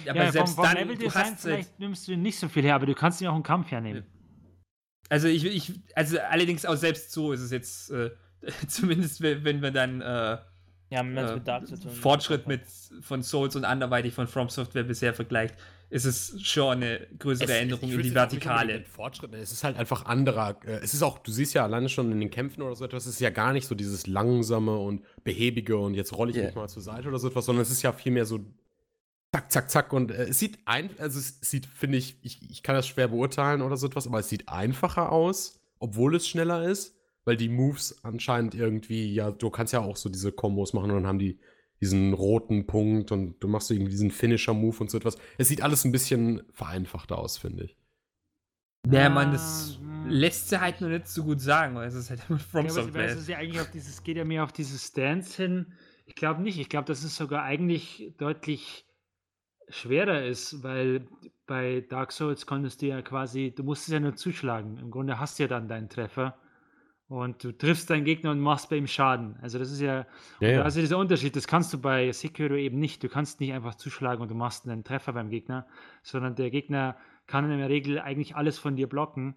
aber 0.08 0.24
ja, 0.24 0.32
selbst 0.32 0.54
vom, 0.54 0.64
vom 0.64 0.74
dann, 0.74 0.98
du 0.98 1.14
halt, 1.14 1.38
vielleicht 1.38 1.78
nimmst 1.78 2.08
du 2.08 2.16
nicht 2.16 2.38
so 2.38 2.48
viel 2.48 2.62
her, 2.62 2.74
aber 2.74 2.86
du 2.86 2.94
kannst 2.94 3.20
ihn 3.20 3.28
auch 3.28 3.36
im 3.36 3.42
Kampf 3.42 3.70
hernehmen. 3.70 4.04
Also 5.08 5.28
ich, 5.28 5.44
ich, 5.44 5.72
also 5.94 6.18
allerdings 6.18 6.64
auch 6.64 6.76
selbst 6.76 7.12
so 7.12 7.32
ist 7.32 7.40
es 7.40 7.50
jetzt, 7.50 7.90
äh, 7.90 8.10
zumindest 8.68 9.20
wenn, 9.20 9.44
wenn 9.44 9.62
wir 9.62 9.70
dann 9.70 10.00
äh, 10.00 10.38
ja, 10.90 11.00
äh, 11.00 11.02
mit 11.02 11.94
Fortschritt 12.00 12.46
mit 12.46 12.62
von 13.00 13.22
Souls 13.22 13.56
und 13.56 13.64
anderweitig 13.64 14.14
von 14.14 14.26
From 14.26 14.48
Software 14.48 14.84
bisher 14.84 15.12
vergleicht, 15.12 15.56
ist 15.90 16.04
es 16.04 16.40
schon 16.42 16.72
eine 16.82 17.06
größere 17.18 17.50
Es- 17.52 17.58
Änderung 17.60 17.90
in 17.90 18.02
die 18.02 18.14
Vertikale. 18.14 18.84
Fortschritt, 18.84 19.32
es 19.34 19.52
ist 19.52 19.64
halt 19.64 19.76
einfach 19.76 20.06
anderer. 20.06 20.58
äh, 20.64 20.80
Es 20.82 20.94
ist 20.94 21.02
auch, 21.02 21.18
du 21.18 21.30
siehst 21.30 21.54
ja 21.54 21.62
alleine 21.64 21.88
schon 21.88 22.10
in 22.12 22.20
den 22.20 22.30
Kämpfen 22.30 22.62
oder 22.62 22.74
so 22.74 22.84
etwas, 22.84 23.06
es 23.06 23.14
ist 23.14 23.20
ja 23.20 23.30
gar 23.30 23.52
nicht 23.52 23.66
so 23.66 23.74
dieses 23.74 24.06
langsame 24.06 24.76
und 24.76 25.02
behäbige 25.22 25.76
und 25.78 25.94
jetzt 25.94 26.12
rolle 26.16 26.30
ich 26.32 26.36
Ja. 26.36 26.44
mich 26.46 26.54
mal 26.54 26.68
zur 26.68 26.82
Seite 26.82 27.08
oder 27.08 27.18
so 27.18 27.28
etwas, 27.28 27.46
sondern 27.46 27.62
es 27.62 27.70
ist 27.70 27.82
ja 27.82 27.92
vielmehr 27.92 28.24
so 28.26 28.40
zack, 29.32 29.50
zack, 29.52 29.70
zack. 29.70 29.92
Und 29.92 30.10
äh, 30.10 30.24
es 30.24 30.38
sieht 30.38 30.58
ein, 30.64 30.90
also 30.98 31.18
es 31.18 31.38
sieht, 31.40 31.66
finde 31.66 31.98
ich, 31.98 32.16
ich, 32.22 32.50
ich 32.50 32.62
kann 32.62 32.74
das 32.74 32.86
schwer 32.88 33.08
beurteilen 33.08 33.62
oder 33.62 33.76
so 33.76 33.86
etwas, 33.86 34.06
aber 34.06 34.18
es 34.20 34.28
sieht 34.28 34.48
einfacher 34.48 35.12
aus, 35.12 35.60
obwohl 35.78 36.14
es 36.16 36.26
schneller 36.28 36.64
ist, 36.68 36.96
weil 37.24 37.36
die 37.36 37.48
Moves 37.48 37.96
anscheinend 38.04 38.54
irgendwie, 38.54 39.12
ja, 39.14 39.30
du 39.30 39.50
kannst 39.50 39.72
ja 39.72 39.80
auch 39.80 39.96
so 39.96 40.08
diese 40.08 40.30
Kombos 40.32 40.72
machen 40.72 40.90
und 40.90 40.96
dann 40.98 41.06
haben 41.06 41.18
die 41.18 41.38
diesen 41.84 42.14
roten 42.14 42.66
Punkt 42.66 43.12
und 43.12 43.38
du 43.40 43.48
machst 43.48 43.70
irgendwie 43.70 43.90
diesen 43.90 44.10
Finisher-Move 44.10 44.76
und 44.80 44.90
so 44.90 44.96
etwas. 44.96 45.16
Es 45.38 45.48
sieht 45.48 45.62
alles 45.62 45.84
ein 45.84 45.92
bisschen 45.92 46.42
vereinfachter 46.52 47.18
aus, 47.18 47.36
finde 47.36 47.64
ich. 47.64 47.76
Ja, 48.90 49.08
man, 49.08 49.32
das 49.32 49.78
lässt 50.06 50.48
sich 50.48 50.60
halt 50.60 50.80
nur 50.80 50.90
nicht 50.90 51.08
so 51.08 51.24
gut 51.24 51.40
sagen, 51.40 51.74
weil 51.74 51.88
es 51.88 51.94
ist 51.94 52.10
halt 52.10 52.20
immer 52.28 52.38
From 52.38 52.66
Ja, 52.66 52.72
aber 52.72 52.82
Software. 52.82 53.06
es 53.06 53.16
ist 53.16 53.28
ja 53.28 53.38
eigentlich 53.38 53.60
auf 53.60 53.70
dieses, 53.70 54.02
geht 54.02 54.16
ja 54.16 54.24
mehr 54.24 54.44
auf 54.44 54.52
dieses 54.52 54.86
Stance 54.86 55.42
hin. 55.42 55.72
Ich 56.06 56.14
glaube 56.14 56.42
nicht. 56.42 56.58
Ich 56.58 56.68
glaube, 56.68 56.86
dass 56.86 57.04
es 57.04 57.16
sogar 57.16 57.42
eigentlich 57.42 58.12
deutlich 58.18 58.86
schwerer 59.68 60.24
ist, 60.24 60.62
weil 60.62 61.06
bei 61.46 61.80
Dark 61.88 62.12
Souls 62.12 62.46
konntest 62.46 62.82
du 62.82 62.86
ja 62.86 63.02
quasi, 63.02 63.52
du 63.54 63.62
musstest 63.62 63.92
ja 63.92 64.00
nur 64.00 64.16
zuschlagen. 64.16 64.78
Im 64.78 64.90
Grunde 64.90 65.18
hast 65.18 65.38
du 65.38 65.44
ja 65.44 65.48
dann 65.48 65.68
deinen 65.68 65.88
Treffer 65.88 66.38
und 67.08 67.44
du 67.44 67.52
triffst 67.52 67.90
deinen 67.90 68.04
Gegner 68.04 68.30
und 68.30 68.40
machst 68.40 68.70
bei 68.70 68.76
ihm 68.76 68.86
Schaden. 68.86 69.36
Also 69.42 69.58
das 69.58 69.70
ist 69.70 69.80
ja, 69.80 70.06
Ja, 70.40 70.48
und 70.48 70.48
ja. 70.48 70.68
ja 70.68 70.70
dieser 70.70 70.98
Unterschied. 70.98 71.36
Das 71.36 71.46
kannst 71.46 71.72
du 71.72 71.78
bei 71.78 72.10
Sekiro 72.12 72.54
eben 72.54 72.78
nicht. 72.78 73.02
Du 73.02 73.08
kannst 73.08 73.40
nicht 73.40 73.52
einfach 73.52 73.74
zuschlagen 73.74 74.22
und 74.22 74.30
du 74.30 74.34
machst 74.34 74.66
einen 74.66 74.84
Treffer 74.84 75.12
beim 75.12 75.30
Gegner, 75.30 75.66
sondern 76.02 76.34
der 76.34 76.50
Gegner 76.50 76.96
kann 77.26 77.50
in 77.50 77.58
der 77.58 77.68
Regel 77.68 77.98
eigentlich 77.98 78.36
alles 78.36 78.58
von 78.58 78.76
dir 78.76 78.88
blocken, 78.88 79.36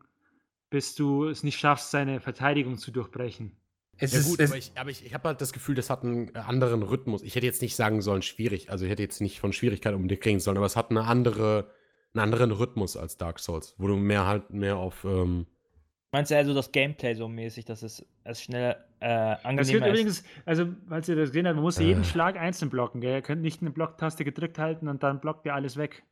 bis 0.69 0.95
du 0.95 1.25
es 1.25 1.43
nicht 1.43 1.59
schaffst, 1.59 1.91
seine 1.91 2.19
Verteidigung 2.19 2.77
zu 2.77 2.91
durchbrechen. 2.91 3.57
Es 3.97 4.13
Ja 4.13 4.19
ist, 4.19 4.27
gut, 4.27 4.39
es, 4.39 4.51
aber 4.75 4.89
ich, 4.89 5.01
ich, 5.01 5.05
ich 5.07 5.13
habe 5.13 5.27
halt 5.27 5.41
das 5.41 5.53
Gefühl, 5.53 5.75
das 5.75 5.89
hat 5.89 6.03
einen 6.03 6.35
anderen 6.35 6.83
Rhythmus. 6.83 7.23
Ich 7.23 7.35
hätte 7.35 7.45
jetzt 7.45 7.61
nicht 7.61 7.75
sagen 7.75 8.01
sollen 8.01 8.21
schwierig, 8.21 8.69
also 8.69 8.85
ich 8.85 8.91
hätte 8.91 9.01
jetzt 9.01 9.21
nicht 9.21 9.39
von 9.39 9.53
Schwierigkeit 9.53 9.93
um 9.95 10.07
dich 10.07 10.19
kriegen 10.19 10.39
sollen, 10.39 10.57
aber 10.57 10.67
es 10.67 10.75
hat 10.75 10.91
eine 10.91 11.05
andere, 11.05 11.71
einen 12.13 12.23
anderen 12.23 12.51
Rhythmus 12.51 12.95
als 12.95 13.17
Dark 13.17 13.39
Souls, 13.39 13.75
wo 13.77 13.87
du 13.87 13.95
mehr 13.95 14.25
halt 14.25 14.51
mehr 14.51 14.77
auf 14.77 15.03
ähm, 15.03 15.47
Meinst 16.17 16.31
du 16.31 16.35
also 16.37 16.53
das 16.53 16.71
Gameplay 16.71 17.13
so 17.13 17.27
mäßig, 17.27 17.65
dass 17.65 17.83
es, 17.83 18.05
es 18.23 18.41
schneller, 18.41 18.77
äh, 18.99 19.07
Das 19.07 19.43
wird 19.43 19.45
angenehmer 19.45 19.85
ist? 19.87 19.91
übrigens, 19.93 20.23
also, 20.45 20.67
falls 20.89 21.07
ihr 21.09 21.15
das 21.15 21.29
gesehen 21.29 21.45
habt, 21.47 21.55
man 21.55 21.63
muss 21.63 21.77
jeden 21.79 22.01
Äh. 22.01 22.05
Schlag 22.05 22.37
einzeln 22.37 22.69
blocken. 22.69 23.01
Gell? 23.01 23.13
Ihr 23.15 23.21
könnt 23.21 23.41
nicht 23.41 23.61
eine 23.61 23.71
Blocktaste 23.71 24.23
gedrückt 24.25 24.57
halten 24.59 24.87
und 24.87 25.03
dann 25.03 25.19
blockt 25.21 25.45
ihr 25.45 25.53
alles 25.53 25.77
weg. 25.77 26.03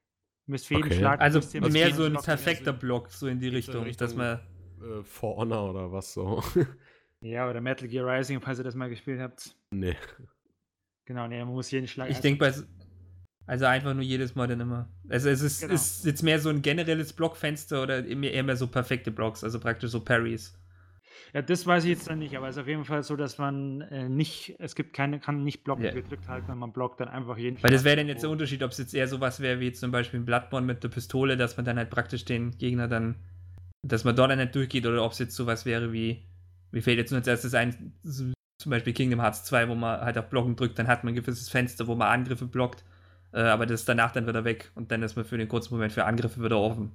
Ihr 0.48 0.52
müsst 0.52 0.68
für 0.68 0.76
jeden 0.76 0.88
Okay. 0.88 0.98
Schlag. 0.99 1.19
also 1.22 1.40
müsst 1.40 1.53
ihr 1.56 1.61
mit 1.61 1.73
mehr 1.73 1.94
so 1.94 2.03
ein 2.06 2.11
Block- 2.14 2.26
perfekter 2.26 2.73
Block, 2.73 3.10
so 3.11 3.27
in 3.27 3.40
die 3.40 3.48
in 3.48 3.56
Richtung, 3.56 3.84
dass 3.86 4.11
Richtung- 4.11 4.18
man. 4.18 4.40
äh, 4.82 5.03
For 5.03 5.38
Honor 5.38 5.69
oder 5.72 5.91
was 5.91 6.14
so. 6.14 6.41
Ja, 7.22 7.49
oder 7.49 7.60
Metal 7.60 7.88
Gear 7.88 8.06
Rising, 8.06 8.40
falls 8.40 8.60
ihr 8.60 8.64
das 8.64 8.76
mal 8.76 8.90
gespielt 8.90 9.19
habt. 9.19 9.56
nee. 9.72 9.95
Genau, 11.06 11.27
nee, 11.27 11.40
man 11.44 11.53
muss 11.53 11.72
jeden 11.72 11.88
Schlag. 11.88 12.10
Ich 12.10 12.19
denke 12.19 12.40
bei. 12.40 12.53
Also 13.47 13.65
einfach 13.65 13.93
nur 13.93 14.03
jedes 14.03 14.35
Mal 14.35 14.47
dann 14.47 14.59
immer. 14.59 14.89
Also 15.07 15.30
es 15.30 15.41
ist, 15.41 15.61
Genau. 15.61 15.73
ist 15.73 16.05
jetzt 16.05 16.23
mehr 16.23 16.39
so 16.39 16.49
ein 16.49 16.61
generelles 16.61 17.13
Blockfenster 17.13 17.84
oder 17.84 18.03
eher 18.05 18.43
mehr 18.43 18.57
so 18.57 18.67
perfekte 18.67 19.11
Blocks, 19.11 19.43
also 19.43 19.59
praktisch 19.59 19.91
so 19.91 19.99
Parries. 19.99 20.57
Ja, 21.34 21.41
das 21.41 21.65
weiß 21.65 21.84
ich 21.84 21.91
jetzt 21.91 22.07
dann 22.09 22.19
nicht, 22.19 22.35
aber 22.35 22.47
es 22.47 22.55
ist 22.55 22.61
auf 22.61 22.67
jeden 22.67 22.85
Fall 22.85 23.03
so, 23.03 23.15
dass 23.15 23.38
man 23.38 23.81
äh, 23.81 24.09
nicht, 24.09 24.55
es 24.59 24.76
gibt 24.76 24.93
keine, 24.93 25.19
kann 25.19 25.43
nicht 25.43 25.63
blocken 25.63 25.84
Ja. 25.85 25.91
gedrückt 25.91 26.27
halten, 26.27 26.47
wenn 26.47 26.57
man 26.57 26.73
blockt 26.73 26.99
dann 26.99 27.07
einfach 27.07 27.38
jeden 27.38 27.61
Weil 27.61 27.72
das 27.72 27.84
wäre 27.84 27.97
dann 27.97 28.07
jetzt 28.07 28.23
der 28.23 28.30
Unterschied, 28.30 28.63
ob 28.63 28.72
es 28.72 28.77
jetzt 28.77 28.93
eher 28.93 29.07
sowas 29.07 29.39
wäre 29.39 29.59
wie 29.59 29.72
zum 29.73 29.91
Beispiel 29.91 30.19
ein 30.19 30.26
Bloodborne 30.26 30.65
mit 30.65 30.84
der 30.84 30.89
Pistole, 30.89 31.38
dass 31.38 31.55
man 31.57 31.65
dann 31.65 31.77
halt 31.77 31.89
praktisch 31.89 32.26
den 32.26 32.57
Gegner 32.57 32.88
dann, 32.88 33.15
dass 33.84 34.03
man 34.03 34.15
dort 34.15 34.31
dann 34.31 34.39
nicht 34.39 34.55
durchgeht 34.55 34.85
oder 34.85 35.03
ob 35.03 35.11
es 35.11 35.19
jetzt 35.19 35.35
sowas 35.35 35.65
wäre 35.65 35.93
wie, 35.93 36.23
wie 36.72 36.81
fällt 36.81 36.97
jetzt 36.97 37.11
nur 37.11 37.19
als 37.19 37.27
erstes 37.27 37.53
ein, 37.53 37.93
zum 38.03 38.69
Beispiel 38.69 38.93
Kingdom 38.93 39.22
Hearts 39.22 39.43
2, 39.45 39.69
wo 39.69 39.76
man 39.76 40.01
halt 40.01 40.17
auf 40.17 40.30
Blocken 40.30 40.55
drückt, 40.55 40.80
dann 40.80 40.88
hat 40.88 41.03
man 41.03 41.13
ein 41.13 41.15
gewisses 41.15 41.49
Fenster, 41.49 41.88
wo 41.88 41.95
man 41.95 42.07
Angriffe 42.07 42.45
blockt, 42.45 42.84
äh, 43.35 43.41
aber 43.41 43.65
das 43.65 43.81
ist 43.81 43.89
danach 43.89 44.13
dann 44.13 44.27
wieder 44.27 44.45
weg 44.45 44.71
und 44.75 44.91
dann 44.91 45.03
ist 45.03 45.17
man 45.17 45.25
für 45.25 45.37
den 45.37 45.49
kurzen 45.49 45.73
Moment 45.73 45.91
für 45.91 46.05
Angriffe 46.05 46.41
wieder 46.41 46.57
offen. 46.57 46.93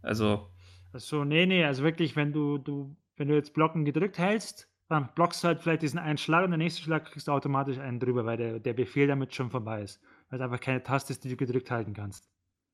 Also, 0.00 0.48
Achso, 0.94 1.24
nee, 1.24 1.44
nee, 1.44 1.64
also 1.64 1.82
wirklich, 1.84 2.16
wenn 2.16 2.32
du, 2.32 2.56
du, 2.56 2.96
wenn 3.16 3.28
du 3.28 3.34
jetzt 3.34 3.52
Blocken 3.52 3.84
gedrückt 3.84 4.18
hältst, 4.18 4.68
dann 4.88 5.10
blockst 5.14 5.44
du 5.44 5.48
halt 5.48 5.60
vielleicht 5.60 5.82
diesen 5.82 5.98
einen 5.98 6.16
Schlag 6.16 6.44
und 6.44 6.50
der 6.50 6.58
nächste 6.58 6.82
Schlag 6.82 7.04
kriegst 7.04 7.28
du 7.28 7.32
automatisch 7.32 7.78
einen 7.78 8.00
drüber, 8.00 8.24
weil 8.24 8.38
der, 8.38 8.58
der 8.58 8.72
Befehl 8.72 9.06
damit 9.06 9.34
schon 9.34 9.50
vorbei 9.50 9.82
ist. 9.82 10.00
Weil 10.30 10.38
es 10.38 10.44
einfach 10.44 10.60
keine 10.60 10.82
Taste 10.82 11.12
ist, 11.12 11.24
die 11.24 11.28
du 11.28 11.36
gedrückt 11.36 11.70
halten 11.70 11.92
kannst. 11.92 12.30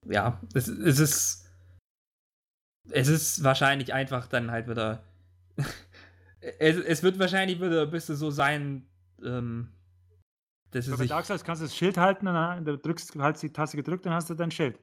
ja, 0.09 0.41
es, 0.55 0.69
es 0.69 1.01
ist, 1.01 1.51
es 2.91 3.09
ist 3.09 3.43
wahrscheinlich 3.43 3.95
einfach 3.95 4.29
dann 4.29 4.53
halt 4.53 4.69
wieder, 4.69 5.03
es, 6.41 6.77
es 6.77 7.03
wird 7.03 7.19
wahrscheinlich 7.19 7.61
wieder 7.61 7.83
ein 7.83 7.91
bisschen 7.91 8.17
so 8.17 8.31
sein, 8.31 8.87
ähm, 9.25 9.73
es 10.73 10.89
Aber 10.89 10.99
bei 10.99 11.07
Dark 11.07 11.25
Souls 11.27 11.45
kannst 11.45 11.63
du 11.63 11.67
das 11.67 11.77
Schild 11.77 11.97
halten 11.97 12.27
und 12.29 12.35
dann 12.35 12.65
du 12.65 12.77
drückst, 12.79 13.15
hast 13.19 13.43
die 13.43 13.53
Taste 13.53 13.77
gedrückt 13.77 14.07
und 14.07 14.13
hast 14.13 14.31
du 14.31 14.35
dein 14.35 14.51
Schild. 14.51 14.79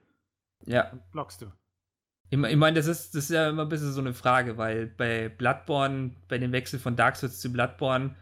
ja, 0.66 0.92
Und 0.92 1.12
blockst 1.12 1.42
du. 1.42 1.52
Ich, 2.30 2.40
ich 2.40 2.56
meine, 2.58 2.76
das 2.76 2.88
ist, 2.88 3.14
das 3.16 3.26
ist 3.26 3.30
ja 3.30 3.50
immer 3.50 3.64
ein 3.64 3.70
bisschen 3.70 3.92
so 3.92 4.02
eine 4.02 4.14
Frage, 4.14 4.58
weil 4.58 4.88
bei 4.88 5.30
Bloodborne, 5.30 6.12
bei 6.28 6.38
dem 6.38 6.52
Wechsel 6.52 6.80
von 6.80 6.96
Dark 6.96 7.16
Souls 7.16 7.40
zu 7.40 7.52
Bloodborne, 7.52 8.16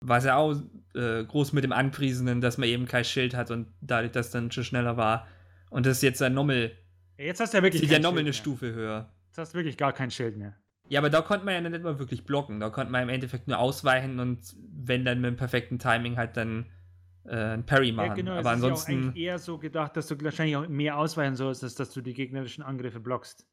war 0.00 0.18
es 0.18 0.24
ja 0.24 0.36
auch 0.36 0.56
äh, 0.94 1.24
groß 1.24 1.52
mit 1.52 1.64
dem 1.64 1.72
Anpriesenden, 1.72 2.40
dass 2.40 2.58
man 2.58 2.68
eben 2.68 2.86
kein 2.86 3.04
Schild 3.04 3.34
hat 3.36 3.50
und 3.50 3.68
dadurch 3.80 4.12
das 4.12 4.30
dann 4.30 4.50
schon 4.50 4.64
schneller 4.64 4.96
war. 4.96 5.26
Und 5.70 5.86
das 5.86 5.98
ist 5.98 6.02
jetzt 6.02 6.22
ein 6.22 6.34
Ja, 7.18 7.24
jetzt 7.26 7.40
hast 7.40 7.52
du 7.52 7.58
ja 7.58 7.62
wirklich 7.62 7.82
sieht 7.82 7.90
ja 7.90 7.98
Schild 8.10 8.20
eine 8.20 8.32
mehr. 8.32 8.32
Stufe 8.32 8.72
höher. 8.72 9.12
Jetzt 9.28 9.38
hast 9.38 9.54
du 9.54 9.58
wirklich 9.58 9.76
gar 9.76 9.92
kein 9.92 10.10
Schild 10.10 10.36
mehr. 10.36 10.56
Ja, 10.88 11.00
aber 11.00 11.10
da 11.10 11.22
konnte 11.22 11.44
man 11.44 11.54
ja 11.54 11.60
nicht 11.70 11.82
mal 11.84 11.98
wirklich 11.98 12.24
blocken. 12.24 12.60
Da 12.60 12.70
konnte 12.70 12.90
man 12.92 13.02
im 13.02 13.08
Endeffekt 13.08 13.48
nur 13.48 13.58
ausweichen 13.58 14.18
und 14.20 14.40
wenn 14.72 15.04
dann 15.04 15.20
mit 15.20 15.30
dem 15.30 15.36
perfekten 15.36 15.78
Timing 15.78 16.16
halt 16.16 16.36
dann 16.36 16.66
äh, 17.24 17.54
ein 17.54 17.66
Parry 17.66 17.92
machen. 17.92 18.08
Ja, 18.08 18.14
genau, 18.14 18.32
aber 18.32 18.42
ja 18.42 18.50
ansonsten. 18.52 18.92
eigentlich 18.92 19.24
eher 19.24 19.38
so 19.38 19.58
gedacht, 19.58 19.96
dass 19.96 20.06
du 20.08 20.20
wahrscheinlich 20.22 20.56
auch 20.56 20.68
mehr 20.68 20.98
ausweichen 20.98 21.36
sollst, 21.36 21.62
als 21.62 21.74
dass 21.74 21.90
du 21.90 22.00
die 22.00 22.14
gegnerischen 22.14 22.62
Angriffe 22.62 23.00
blockst. 23.00 23.46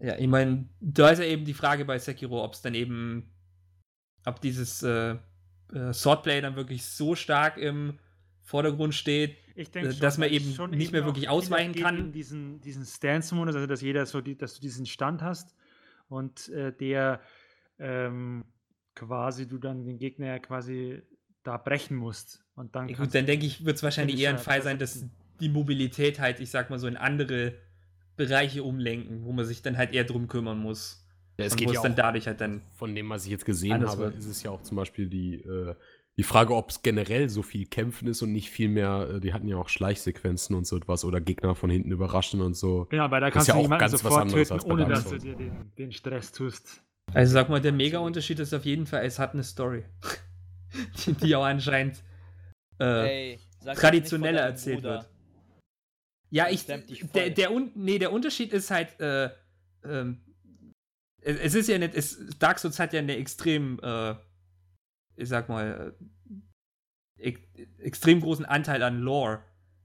Ja, 0.00 0.16
ich 0.16 0.28
meine, 0.28 0.68
da 0.80 1.10
ist 1.10 1.18
ja 1.18 1.24
eben 1.24 1.44
die 1.44 1.54
Frage 1.54 1.84
bei 1.84 1.98
Sekiro, 1.98 2.44
ob 2.44 2.54
es 2.54 2.62
dann 2.62 2.74
eben, 2.74 3.32
ob 4.24 4.40
dieses 4.40 4.82
äh, 4.82 5.16
äh, 5.72 5.92
Swordplay 5.92 6.40
dann 6.40 6.54
wirklich 6.54 6.84
so 6.84 7.14
stark 7.14 7.56
im 7.56 7.98
Vordergrund 8.42 8.94
steht. 8.94 9.36
Äh, 9.56 9.64
schon, 9.64 9.98
dass 10.00 10.18
man 10.18 10.30
eben 10.30 10.54
nicht 10.70 10.92
mehr 10.92 11.04
wirklich 11.04 11.28
ausweichen 11.28 11.74
kann. 11.74 12.12
Diesen, 12.12 12.60
diesen 12.60 12.84
Stance-Modus, 12.84 13.56
also 13.56 13.66
dass 13.66 13.82
jeder 13.82 14.06
so, 14.06 14.20
die, 14.20 14.36
dass 14.36 14.54
du 14.54 14.60
diesen 14.60 14.86
Stand 14.86 15.20
hast 15.20 15.56
und 16.08 16.48
äh, 16.50 16.72
der 16.72 17.20
ähm, 17.80 18.44
quasi 18.94 19.46
du 19.46 19.58
dann 19.58 19.84
den 19.84 19.98
Gegner 19.98 20.26
ja 20.26 20.38
quasi 20.38 21.02
da 21.42 21.56
brechen 21.56 21.96
musst. 21.96 22.44
Und 22.58 22.74
dann 22.74 22.88
Ja, 22.88 22.96
gut, 22.96 23.14
dann 23.14 23.26
denke 23.26 23.46
ich, 23.46 23.64
wird 23.64 23.76
es 23.76 23.82
wahrscheinlich 23.82 24.18
eher 24.18 24.30
ein 24.30 24.36
Finisher 24.36 24.50
Fall 24.50 24.62
sein, 24.62 24.78
dass 24.78 25.04
die 25.40 25.48
Mobilität 25.48 26.18
halt, 26.18 26.40
ich 26.40 26.50
sag 26.50 26.70
mal 26.70 26.78
so, 26.78 26.86
in 26.86 26.96
andere 26.96 27.54
Bereiche 28.16 28.64
umlenken, 28.64 29.24
wo 29.24 29.32
man 29.32 29.44
sich 29.44 29.62
dann 29.62 29.76
halt 29.76 29.94
eher 29.94 30.04
drum 30.04 30.26
kümmern 30.26 30.58
muss. 30.58 31.06
Ja, 31.38 31.44
es 31.46 31.52
und 31.52 31.58
geht 31.58 31.70
ja 31.70 31.82
dann 31.82 31.92
auch, 31.92 31.96
dadurch 31.96 32.26
halt 32.26 32.40
dann. 32.40 32.62
von 32.76 32.94
dem, 32.94 33.08
was 33.08 33.24
ich 33.24 33.30
jetzt 33.30 33.44
gesehen 33.44 33.86
habe, 33.86 33.98
wird. 33.98 34.16
ist 34.16 34.26
es 34.26 34.42
ja 34.42 34.50
auch 34.50 34.62
zum 34.62 34.76
Beispiel 34.76 35.08
die, 35.08 35.36
äh, 35.36 35.76
die 36.16 36.24
Frage, 36.24 36.56
ob 36.56 36.70
es 36.70 36.82
generell 36.82 37.28
so 37.28 37.42
viel 37.42 37.66
Kämpfen 37.66 38.08
ist 38.08 38.22
und 38.22 38.32
nicht 38.32 38.50
viel 38.50 38.68
mehr, 38.68 39.08
äh, 39.14 39.20
die 39.20 39.32
hatten 39.32 39.46
ja 39.46 39.56
auch 39.56 39.68
Schleichsequenzen 39.68 40.56
und 40.56 40.66
so 40.66 40.76
etwas 40.76 41.04
oder 41.04 41.20
Gegner 41.20 41.54
von 41.54 41.70
hinten 41.70 41.92
überraschen 41.92 42.40
und 42.40 42.54
so. 42.54 42.88
Genau, 42.90 43.08
weil 43.12 43.20
da 43.20 43.30
kannst 43.30 43.46
ja 43.46 43.54
du 43.54 43.60
auch 43.60 43.62
jemanden 43.62 43.82
ganz 43.82 43.92
was 43.92 44.00
sofort 44.00 44.22
anderes 44.22 44.48
töten, 44.48 44.72
ohne 44.72 44.86
dass 44.86 45.08
du 45.08 45.18
dir 45.18 45.36
den, 45.36 45.70
den 45.78 45.92
Stress 45.92 46.32
tust. 46.32 46.82
Also 47.14 47.32
sag 47.32 47.48
mal, 47.48 47.60
der 47.60 47.72
Mega-Unterschied 47.72 48.40
ist 48.40 48.52
auf 48.52 48.64
jeden 48.64 48.86
Fall, 48.86 49.04
es 49.04 49.20
hat 49.20 49.32
eine 49.32 49.44
Story. 49.44 49.84
die, 51.06 51.12
die 51.12 51.36
auch 51.36 51.44
anscheinend 51.44 52.02
äh, 52.80 53.32
Ey, 53.32 53.40
traditioneller 53.74 54.42
erzählt 54.42 54.76
Bruder. 54.82 54.94
wird. 54.94 55.10
Ja, 56.30 56.48
ich. 56.48 56.66
Der, 56.66 57.30
der, 57.30 57.52
Un- 57.52 57.72
nee, 57.74 57.98
der 57.98 58.12
Unterschied 58.12 58.52
ist 58.52 58.70
halt, 58.70 58.98
äh, 59.00 59.30
ähm, 59.84 60.20
es, 61.20 61.54
ist 61.54 61.68
ja 61.68 61.78
nicht, 61.78 61.94
es, 61.94 62.18
Dark 62.38 62.58
Souls 62.58 62.78
hat 62.78 62.92
ja 62.92 63.00
eine 63.00 63.16
extrem, 63.16 63.80
äh, 63.82 64.14
ich 65.16 65.28
sag 65.28 65.48
mal, 65.48 65.94
äh, 67.18 67.22
ex 67.22 67.40
extrem 67.78 68.20
großen 68.20 68.44
Anteil 68.44 68.82
an 68.82 69.00
Lore. 69.00 69.42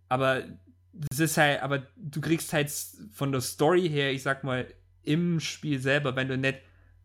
Aber 0.10 0.44
das 0.92 1.20
ist 1.20 1.38
halt, 1.38 1.62
aber 1.62 1.88
du 1.96 2.22
kriegst 2.22 2.54
halt 2.54 2.70
von 3.14 3.32
der 3.32 3.42
Story 3.42 3.90
her, 3.90 4.12
ich 4.12 4.22
sag 4.22 4.44
mal, 4.44 4.68
im 5.02 5.40
Spiel 5.40 5.80
selber, 5.80 6.16
wenn 6.16 6.28
du 6.28 6.38
nicht 6.38 6.60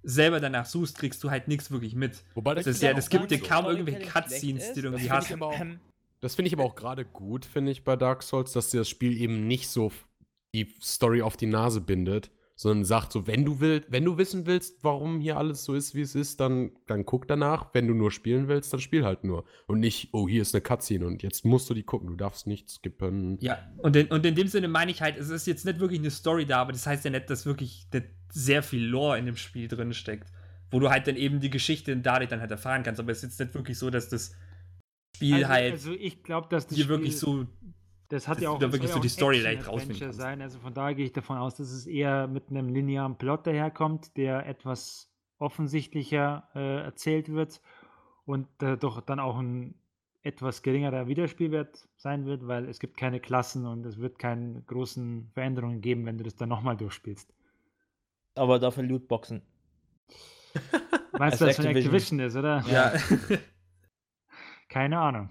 selber 0.08 0.40
danach 0.40 0.66
suchst, 0.66 0.98
kriegst 0.98 1.22
du 1.22 1.30
halt 1.30 1.48
nichts 1.48 1.70
wirklich 1.70 1.94
mit. 1.94 2.22
Wobei 2.34 2.54
Das 2.54 2.64
das, 2.64 2.76
ist 2.76 2.82
ja, 2.82 2.94
das 2.94 3.10
gibt 3.10 3.30
dir 3.30 3.40
kaum 3.40 3.64
so 3.66 3.70
irgendwelche 3.72 4.00
Cutscenes, 4.10 4.72
die 4.72 4.80
du 4.82 4.88
irgendwie 4.88 5.06
das 5.08 5.16
hast. 5.18 5.26
finde 5.28 5.36
ich 5.36 5.42
aber 5.42 5.46
auch- 5.74 5.78
das 6.20 6.34
finde 6.34 6.46
ich 6.48 6.54
aber 6.54 6.64
auch 6.64 6.74
gerade 6.74 7.04
gut, 7.04 7.44
finde 7.44 7.70
ich, 7.70 7.84
bei 7.84 7.94
Dark 7.94 8.22
Souls, 8.22 8.52
dass 8.52 8.70
dir 8.70 8.78
das 8.78 8.88
Spiel 8.88 9.20
eben 9.20 9.46
nicht 9.46 9.68
so 9.68 9.92
die 10.54 10.74
Story 10.82 11.22
auf 11.22 11.36
die 11.36 11.46
Nase 11.46 11.80
bindet, 11.80 12.30
sondern 12.60 12.84
sagt 12.84 13.12
so, 13.12 13.28
wenn 13.28 13.44
du 13.44 13.60
willst, 13.60 13.86
wenn 13.92 14.04
du 14.04 14.18
wissen 14.18 14.44
willst, 14.44 14.82
warum 14.82 15.20
hier 15.20 15.36
alles 15.36 15.62
so 15.62 15.74
ist, 15.74 15.94
wie 15.94 16.00
es 16.00 16.16
ist, 16.16 16.40
dann, 16.40 16.72
dann 16.88 17.06
guck 17.06 17.28
danach. 17.28 17.72
Wenn 17.72 17.86
du 17.86 17.94
nur 17.94 18.10
spielen 18.10 18.48
willst, 18.48 18.72
dann 18.72 18.80
spiel 18.80 19.04
halt 19.04 19.22
nur. 19.22 19.44
Und 19.68 19.78
nicht, 19.78 20.08
oh, 20.10 20.28
hier 20.28 20.42
ist 20.42 20.56
eine 20.56 20.60
Cutscene 20.60 21.06
und 21.06 21.22
jetzt 21.22 21.44
musst 21.44 21.70
du 21.70 21.74
die 21.74 21.84
gucken. 21.84 22.08
Du 22.08 22.16
darfst 22.16 22.48
nicht 22.48 22.68
skippen. 22.68 23.38
Ja, 23.40 23.58
und 23.76 23.94
in, 23.94 24.08
und 24.08 24.26
in 24.26 24.34
dem 24.34 24.48
Sinne 24.48 24.66
meine 24.66 24.90
ich 24.90 25.00
halt, 25.00 25.16
es 25.16 25.30
ist 25.30 25.46
jetzt 25.46 25.66
nicht 25.66 25.78
wirklich 25.78 26.00
eine 26.00 26.10
Story 26.10 26.46
da, 26.46 26.60
aber 26.60 26.72
das 26.72 26.84
heißt 26.84 27.04
ja 27.04 27.12
nicht, 27.12 27.30
dass 27.30 27.46
wirklich 27.46 27.86
nicht 27.92 28.06
sehr 28.32 28.64
viel 28.64 28.84
Lore 28.84 29.20
in 29.20 29.26
dem 29.26 29.36
Spiel 29.36 29.68
drin 29.68 29.94
steckt, 29.94 30.32
wo 30.72 30.80
du 30.80 30.90
halt 30.90 31.06
dann 31.06 31.14
eben 31.14 31.38
die 31.38 31.50
Geschichte 31.50 31.96
dadurch 31.96 32.28
dann 32.28 32.40
halt 32.40 32.50
erfahren 32.50 32.82
kannst. 32.82 32.98
Aber 32.98 33.12
es 33.12 33.18
ist 33.18 33.30
jetzt 33.30 33.38
nicht 33.38 33.54
wirklich 33.54 33.78
so, 33.78 33.88
dass 33.88 34.08
das 34.08 34.34
Spiel 35.14 35.34
Also, 35.34 35.48
halt 35.48 35.72
also 35.74 35.92
ich 35.92 36.24
glaube, 36.24 36.48
dass 36.50 36.66
das 36.66 36.74
dir 36.74 36.82
Spiel, 36.82 36.96
wirklich 36.96 37.18
so 37.18 37.46
Das 38.08 38.26
hat 38.26 38.38
Das 38.38 38.44
ja 38.44 38.50
auch 38.50 38.56
wieder 38.56 38.72
wirklich 38.72 38.90
so 38.90 38.96
ja 38.96 39.02
die 39.02 39.08
Story 39.08 39.40
leicht 39.40 39.68
rausfinden 39.68 40.12
sein. 40.12 40.40
Also 40.40 40.58
von 40.58 40.72
daher 40.72 40.94
gehe 40.94 41.04
ich 41.04 41.12
davon 41.12 41.36
aus, 41.36 41.56
dass 41.56 41.70
es 41.70 41.86
eher 41.86 42.26
mit 42.26 42.50
einem 42.50 42.68
linearen 42.68 43.16
Plot 43.16 43.46
daherkommt, 43.46 44.16
der 44.16 44.46
etwas 44.46 45.12
offensichtlicher 45.38 46.48
äh, 46.54 46.82
erzählt 46.84 47.28
wird 47.28 47.60
und 48.24 48.48
äh, 48.62 48.76
doch 48.76 49.00
dann 49.02 49.20
auch 49.20 49.38
ein 49.38 49.74
etwas 50.22 50.62
geringerer 50.62 51.06
Wiederspielwert 51.06 51.88
sein 51.96 52.26
wird, 52.26 52.46
weil 52.46 52.68
es 52.68 52.80
gibt 52.80 52.96
keine 52.96 53.20
Klassen 53.20 53.66
und 53.66 53.86
es 53.86 53.98
wird 53.98 54.18
keine 54.18 54.62
großen 54.62 55.30
Veränderungen 55.32 55.80
geben, 55.80 56.06
wenn 56.06 56.18
du 56.18 56.24
das 56.24 56.34
dann 56.36 56.48
nochmal 56.48 56.76
durchspielst. 56.76 57.32
Aber 58.34 58.58
dafür 58.58 58.82
Lootboxen. 58.84 59.42
Weißt 61.12 61.40
du, 61.40 61.44
Also 61.44 61.46
was 61.46 61.56
von. 61.56 61.66
Activision 61.66 62.20
ist, 62.20 62.36
oder? 62.36 62.64
Ja. 62.68 62.92
Keine 64.68 64.98
Ahnung. 64.98 65.30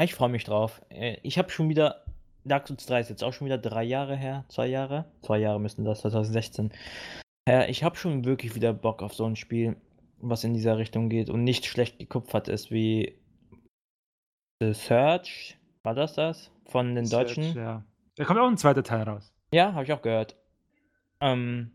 Ja, 0.00 0.04
ich 0.04 0.14
freue 0.14 0.30
mich 0.30 0.44
drauf. 0.44 0.80
Äh, 0.88 1.18
Ich 1.22 1.36
habe 1.36 1.50
schon 1.50 1.68
wieder. 1.68 2.06
Dark 2.44 2.66
Souls 2.66 2.86
3 2.86 3.00
ist 3.00 3.10
jetzt 3.10 3.22
auch 3.22 3.34
schon 3.34 3.44
wieder 3.44 3.58
drei 3.58 3.84
Jahre 3.84 4.16
her. 4.16 4.46
Zwei 4.48 4.66
Jahre? 4.66 5.04
Zwei 5.20 5.36
Jahre 5.36 5.60
müssten 5.60 5.84
das, 5.84 6.00
2016. 6.00 6.72
Ja, 7.46 7.66
ich 7.66 7.84
habe 7.84 7.96
schon 7.96 8.24
wirklich 8.24 8.54
wieder 8.54 8.72
Bock 8.72 9.02
auf 9.02 9.12
so 9.12 9.26
ein 9.26 9.36
Spiel, 9.36 9.76
was 10.16 10.42
in 10.42 10.54
dieser 10.54 10.78
Richtung 10.78 11.10
geht 11.10 11.28
und 11.28 11.44
nicht 11.44 11.66
schlecht 11.66 11.98
gekupfert 11.98 12.48
ist 12.48 12.70
wie 12.70 13.18
The 14.60 14.72
Search. 14.72 15.58
War 15.82 15.94
das 15.94 16.14
das? 16.14 16.50
Von 16.64 16.94
den 16.94 17.04
Search, 17.04 17.34
Deutschen? 17.34 17.54
Ja. 17.54 17.84
Da 18.16 18.24
kommt 18.24 18.40
auch 18.40 18.48
ein 18.48 18.56
zweiter 18.56 18.82
Teil 18.82 19.02
raus. 19.02 19.34
Ja, 19.52 19.74
habe 19.74 19.84
ich 19.84 19.92
auch 19.92 20.00
gehört. 20.00 20.34
Ähm, 21.20 21.72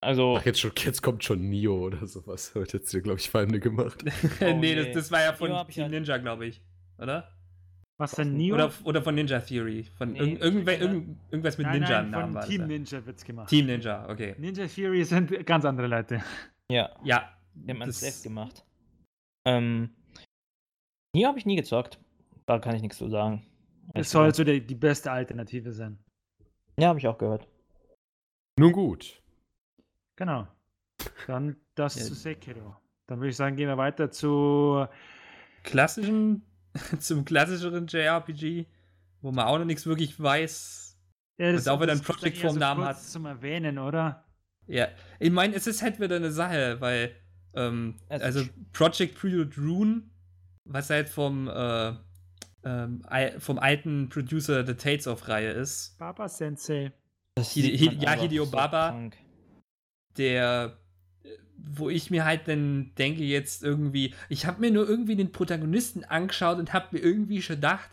also, 0.00 0.36
Ach, 0.38 0.46
jetzt, 0.46 0.60
schon, 0.60 0.70
jetzt 0.76 1.02
kommt 1.02 1.24
schon 1.24 1.50
Nio 1.50 1.86
oder 1.86 2.06
sowas. 2.06 2.54
Wird 2.54 2.74
jetzt 2.74 2.92
hier, 2.92 3.00
glaube 3.00 3.18
ich, 3.18 3.28
Feinde 3.28 3.58
gemacht. 3.58 4.04
nee, 4.40 4.52
nee. 4.54 4.74
Das, 4.76 4.92
das 4.92 5.10
war 5.10 5.20
ja 5.20 5.32
von 5.32 5.50
Team 5.66 5.90
Ninja, 5.90 6.18
glaube 6.18 6.46
ich. 6.46 6.62
Oder? 6.98 7.30
Was 7.98 8.12
denn 8.12 8.36
Neo? 8.36 8.54
Oder, 8.56 8.72
oder 8.84 9.02
von 9.02 9.14
Ninja 9.14 9.40
Theory. 9.40 9.84
Von 9.96 10.12
Nee, 10.12 10.18
irg 10.18 10.40
irgendwer, 10.42 10.78
Ninja. 10.78 10.92
irgend, 10.92 11.18
irgendwas 11.30 11.58
mit 11.58 11.66
nein, 11.66 11.80
Ninja 11.80 12.02
nein, 12.02 12.10
Namen 12.10 12.24
von 12.32 12.34
das 12.34 12.48
Team 12.48 12.60
ja. 12.62 12.66
Ninja 12.66 13.06
wird's 13.06 13.24
gemacht. 13.24 13.48
Team 13.50 13.66
Ninja, 13.66 14.08
okay. 14.08 14.34
Ninja 14.38 14.66
Theory 14.66 15.04
sind 15.04 15.46
ganz 15.46 15.64
andere 15.64 15.86
Leute. 15.86 16.22
ja, 16.70 16.90
Ja. 17.04 17.32
die 17.54 17.70
haben 17.70 17.80
das- 17.80 17.88
es 17.90 18.00
selbst 18.00 18.22
gemacht. 18.24 18.64
Ähm, 19.46 19.90
hier 21.14 21.28
habe 21.28 21.38
ich 21.38 21.46
nie 21.46 21.56
gezockt. 21.56 22.00
Da 22.46 22.58
kann 22.58 22.74
ich 22.74 22.82
nichts 22.82 22.98
zu 22.98 23.08
sagen. 23.08 23.46
Es 23.94 24.10
soll 24.10 24.34
so 24.34 24.42
die, 24.44 24.60
die 24.60 24.74
beste 24.74 25.12
Alternative 25.12 25.72
sein. 25.72 25.98
Ja, 26.78 26.88
habe 26.88 26.98
ich 26.98 27.06
auch 27.06 27.18
gehört. 27.18 27.46
Nun 28.58 28.72
gut. 28.72 29.22
Genau. 30.16 30.48
Dann 31.26 31.56
das 31.74 31.94
Ja. 31.96 32.02
zu 32.04 32.14
Sekiro. 32.14 32.76
Dann 33.06 33.18
würde 33.20 33.28
ich 33.30 33.36
sagen, 33.36 33.56
gehen 33.56 33.68
wir 33.68 33.76
weiter 33.76 34.10
zu. 34.10 34.86
Klassischen, 35.62 36.42
zum 36.98 37.24
klassischeren 37.24 37.86
JRPG, 37.86 38.66
wo 39.20 39.32
man 39.32 39.46
auch 39.46 39.58
noch 39.58 39.64
nichts 39.64 39.86
wirklich 39.86 40.20
weiß. 40.20 40.98
Ja, 41.38 41.50
Und 41.50 41.68
auch 41.68 41.80
wenn 41.80 41.88
er 41.88 41.94
ein 41.94 41.98
das 41.98 42.08
ist 42.08 42.16
Project 42.20 42.38
vom 42.38 42.58
Namen 42.58 42.84
kurz 42.84 42.96
hat. 42.96 43.02
Zum 43.04 43.26
Erwähnen, 43.26 43.78
oder? 43.78 44.24
Ja, 44.66 44.88
ich 45.18 45.30
meine, 45.30 45.54
es 45.54 45.66
ist 45.66 45.82
halt 45.82 46.00
wieder 46.00 46.16
eine 46.16 46.30
Sache, 46.30 46.80
weil, 46.80 47.14
ähm, 47.54 47.96
Also 48.08 48.24
also 48.24 48.44
Project 48.72 49.16
Prelude 49.18 49.54
Rune, 49.60 50.02
was 50.64 50.90
halt 50.90 51.08
vom, 51.08 51.48
äh, 51.48 51.92
ähm, 52.64 53.02
vom 53.38 53.58
alten 53.58 54.08
Producer 54.08 54.64
The 54.66 54.74
Tales 54.74 55.06
of 55.06 55.28
Reihe 55.28 55.50
ist, 55.50 55.98
Baba 55.98 56.28
Sensei. 56.28 56.92
Das 57.34 57.50
Hide- 57.50 57.94
ja, 58.02 58.12
Hideo 58.12 58.44
so 58.46 58.50
Baba. 58.52 58.90
krank. 58.90 59.16
der, 60.16 60.78
wo 61.66 61.88
ich 61.88 62.10
mir 62.10 62.24
halt 62.24 62.46
dann 62.46 62.92
denke 62.98 63.22
jetzt 63.22 63.62
irgendwie, 63.62 64.14
ich 64.28 64.46
habe 64.46 64.60
mir 64.60 64.70
nur 64.70 64.88
irgendwie 64.88 65.16
den 65.16 65.32
Protagonisten 65.32 66.04
angeschaut 66.04 66.58
und 66.58 66.72
habe 66.72 66.88
mir 66.92 66.98
irgendwie 67.00 67.42
schon 67.42 67.56
gedacht, 67.56 67.90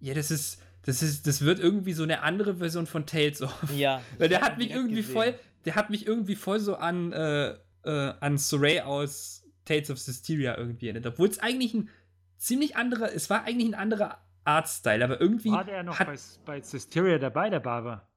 ja, 0.00 0.14
das 0.14 0.30
ist, 0.30 0.62
das 0.82 1.02
ist, 1.02 1.26
das 1.26 1.42
wird 1.42 1.58
irgendwie 1.58 1.92
so 1.92 2.02
eine 2.02 2.22
andere 2.22 2.56
Version 2.56 2.86
von 2.86 3.04
Tales 3.04 3.42
of. 3.42 3.52
Ja. 3.76 4.00
Weil 4.18 4.28
der 4.28 4.40
hat 4.40 4.58
mich 4.58 4.70
irgendwie 4.70 4.96
gesehen. 4.96 5.12
voll, 5.12 5.34
der 5.64 5.74
hat 5.74 5.90
mich 5.90 6.06
irgendwie 6.06 6.36
voll 6.36 6.60
so 6.60 6.76
an, 6.76 7.12
äh, 7.12 7.54
äh, 7.84 8.14
an 8.20 8.38
Soray 8.38 8.80
aus 8.80 9.44
Tales 9.64 9.90
of 9.90 9.98
Systeria 9.98 10.56
irgendwie 10.56 10.86
erinnert. 10.86 11.06
Obwohl 11.06 11.28
es 11.28 11.38
eigentlich 11.40 11.74
ein 11.74 11.90
ziemlich 12.38 12.76
anderer, 12.76 13.12
es 13.12 13.28
war 13.28 13.44
eigentlich 13.44 13.68
ein 13.68 13.74
anderer 13.74 14.18
Artstyle, 14.44 15.04
aber 15.04 15.20
irgendwie 15.20 15.50
War 15.50 15.64
der 15.64 15.82
noch 15.82 15.98
hat, 15.98 16.06
bei, 16.06 16.16
bei 16.46 16.62
Systeria 16.62 17.18
dabei, 17.18 17.50
der 17.50 17.60
Baba? 17.60 18.08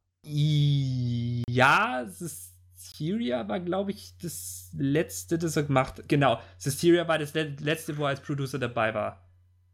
ja, 1.49 2.05
Systeria 2.81 3.47
war, 3.47 3.59
glaube 3.59 3.91
ich, 3.91 4.13
das 4.21 4.69
letzte, 4.77 5.37
das 5.37 5.55
er 5.55 5.63
gemacht 5.63 5.99
hat. 5.99 6.09
Genau, 6.09 6.39
Systeria 6.57 7.07
war 7.07 7.19
das 7.19 7.33
le 7.33 7.55
letzte, 7.59 7.97
wo 7.97 8.03
er 8.03 8.09
als 8.09 8.21
Producer 8.21 8.59
dabei 8.59 8.93
war. 8.93 9.27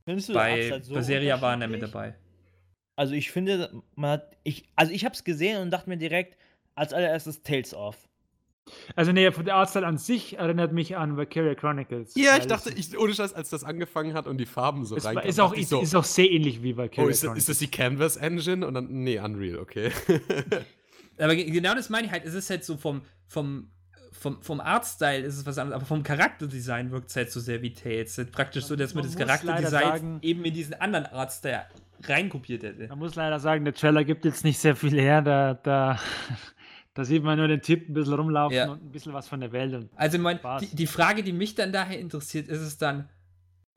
Findest 0.06 0.30
du 0.30 0.34
Bei 0.34 0.54
Upside 0.68 0.84
so 0.84 0.94
Berseria 0.94 1.42
war 1.42 1.60
er 1.60 1.68
mit 1.68 1.82
dabei. 1.82 2.16
Also 2.96 3.14
ich 3.14 3.32
finde, 3.32 3.82
man 3.96 4.12
hat, 4.12 4.38
ich, 4.44 4.70
also 4.76 4.92
ich 4.92 5.06
habe 5.06 5.14
es 5.14 5.24
gesehen 5.24 5.62
und 5.62 5.72
dachte 5.72 5.90
mir 5.90 5.98
direkt 5.98 6.38
als 6.76 6.94
allererstes 6.94 7.44
Tales 7.44 7.74
of. 7.74 7.98
Also, 8.98 9.14
nee, 9.14 9.32
von 9.32 9.46
der 9.46 9.56
Artstyle 9.56 9.86
an 9.86 9.98
sich 9.98 10.38
erinnert 10.38 10.74
mich 10.74 10.98
an 10.98 11.16
Valkyria 11.16 11.56
Chronicles. 11.56 12.16
Ja, 12.16 12.38
ich 12.38 12.48
dachte, 12.48 12.70
es- 12.70 12.90
ich, 12.90 12.98
ohne 13.00 13.14
Scheiß, 13.14 13.34
als 13.34 13.50
das 13.50 13.64
angefangen 13.64 14.14
hat 14.14 14.28
und 14.28 14.38
die 14.40 14.46
Farben 14.46 14.84
so 14.86 14.96
reinkamen, 14.96 15.30
ist, 15.30 15.40
auch, 15.40 15.54
ist, 15.54 15.70
so, 15.70 15.82
ist 15.82 15.96
auch 15.96 16.04
sehr 16.04 16.30
ähnlich 16.30 16.64
wie 16.64 16.76
Valkyria 16.76 17.08
oh, 17.08 17.10
ist, 17.10 17.24
das- 17.24 17.28
Chronicles. 17.28 17.44
ist 17.44 17.50
das 17.50 17.60
die 17.60 17.72
Canvas 17.72 18.18
Engine? 18.18 18.68
Und 18.68 18.74
dann, 18.74 18.88
nee, 18.90 19.20
Unreal, 19.20 19.60
okay. 19.60 19.92
Aber 21.20 21.36
ge- 21.36 21.50
genau 21.50 21.74
das 21.76 21.90
meine 21.90 22.08
ich 22.08 22.12
halt. 22.12 22.26
Es 22.26 22.34
ist 22.34 22.50
halt 22.50 22.64
so 22.64 22.78
vom, 22.78 23.02
vom, 23.28 23.70
vom, 24.12 24.42
vom 24.42 24.60
Artstyle 24.60 25.20
ist 25.26 25.38
es 25.38 25.46
was 25.46 25.58
anderes, 25.58 25.76
aber 25.78 25.86
vom 25.86 26.04
Charakterdesign 26.04 26.92
wirkt 26.92 27.10
es 27.10 27.16
halt 27.16 27.32
so 27.32 27.40
sehr 27.40 27.62
wie 27.62 27.74
Tales. 27.74 28.12
Es 28.12 28.18
ist 28.20 28.32
praktisch 28.32 28.66
so, 28.66 28.76
dass 28.76 28.94
man, 28.94 29.04
Man 29.06 29.14
das 29.14 29.20
Charakterdesign 29.20 29.84
sagen- 29.84 30.20
eben 30.22 30.44
in 30.46 30.54
diesen 30.54 30.74
anderen 30.76 31.06
Artstyle 31.08 31.66
reinkopiert 32.04 32.64
hätte. 32.64 32.88
Man 32.88 33.00
muss 33.00 33.16
leider 33.16 33.40
sagen, 33.40 33.66
der 33.66 33.74
Trailer 33.74 34.04
gibt 34.04 34.26
jetzt 34.26 34.44
nicht 34.44 34.60
sehr 34.60 34.76
viel 34.76 35.00
her. 35.00 35.22
Da, 35.22 35.56
da, 35.56 36.00
da 36.94 37.04
sieht 37.06 37.24
man 37.24 37.38
nur 37.38 37.48
den 37.48 37.62
Typ 37.62 37.90
ein 37.90 37.94
bisschen 37.94 38.14
rumlaufen 38.14 38.56
Ja. 38.58 38.72
und 38.72 38.84
ein 38.84 38.92
bisschen 38.92 39.14
was 39.14 39.28
von 39.28 39.40
der 39.40 39.52
Welt. 39.52 39.74
Und 39.74 39.90
Also, 39.96 40.18
mein, 40.20 40.40
die, 40.62 40.76
die 40.76 40.88
Frage, 40.88 41.24
die 41.24 41.34
mich 41.34 41.56
dann 41.56 41.72
daher 41.72 42.00
interessiert, 42.00 42.48
ist 42.48 42.62
es 42.62 42.78
dann, 42.78 43.10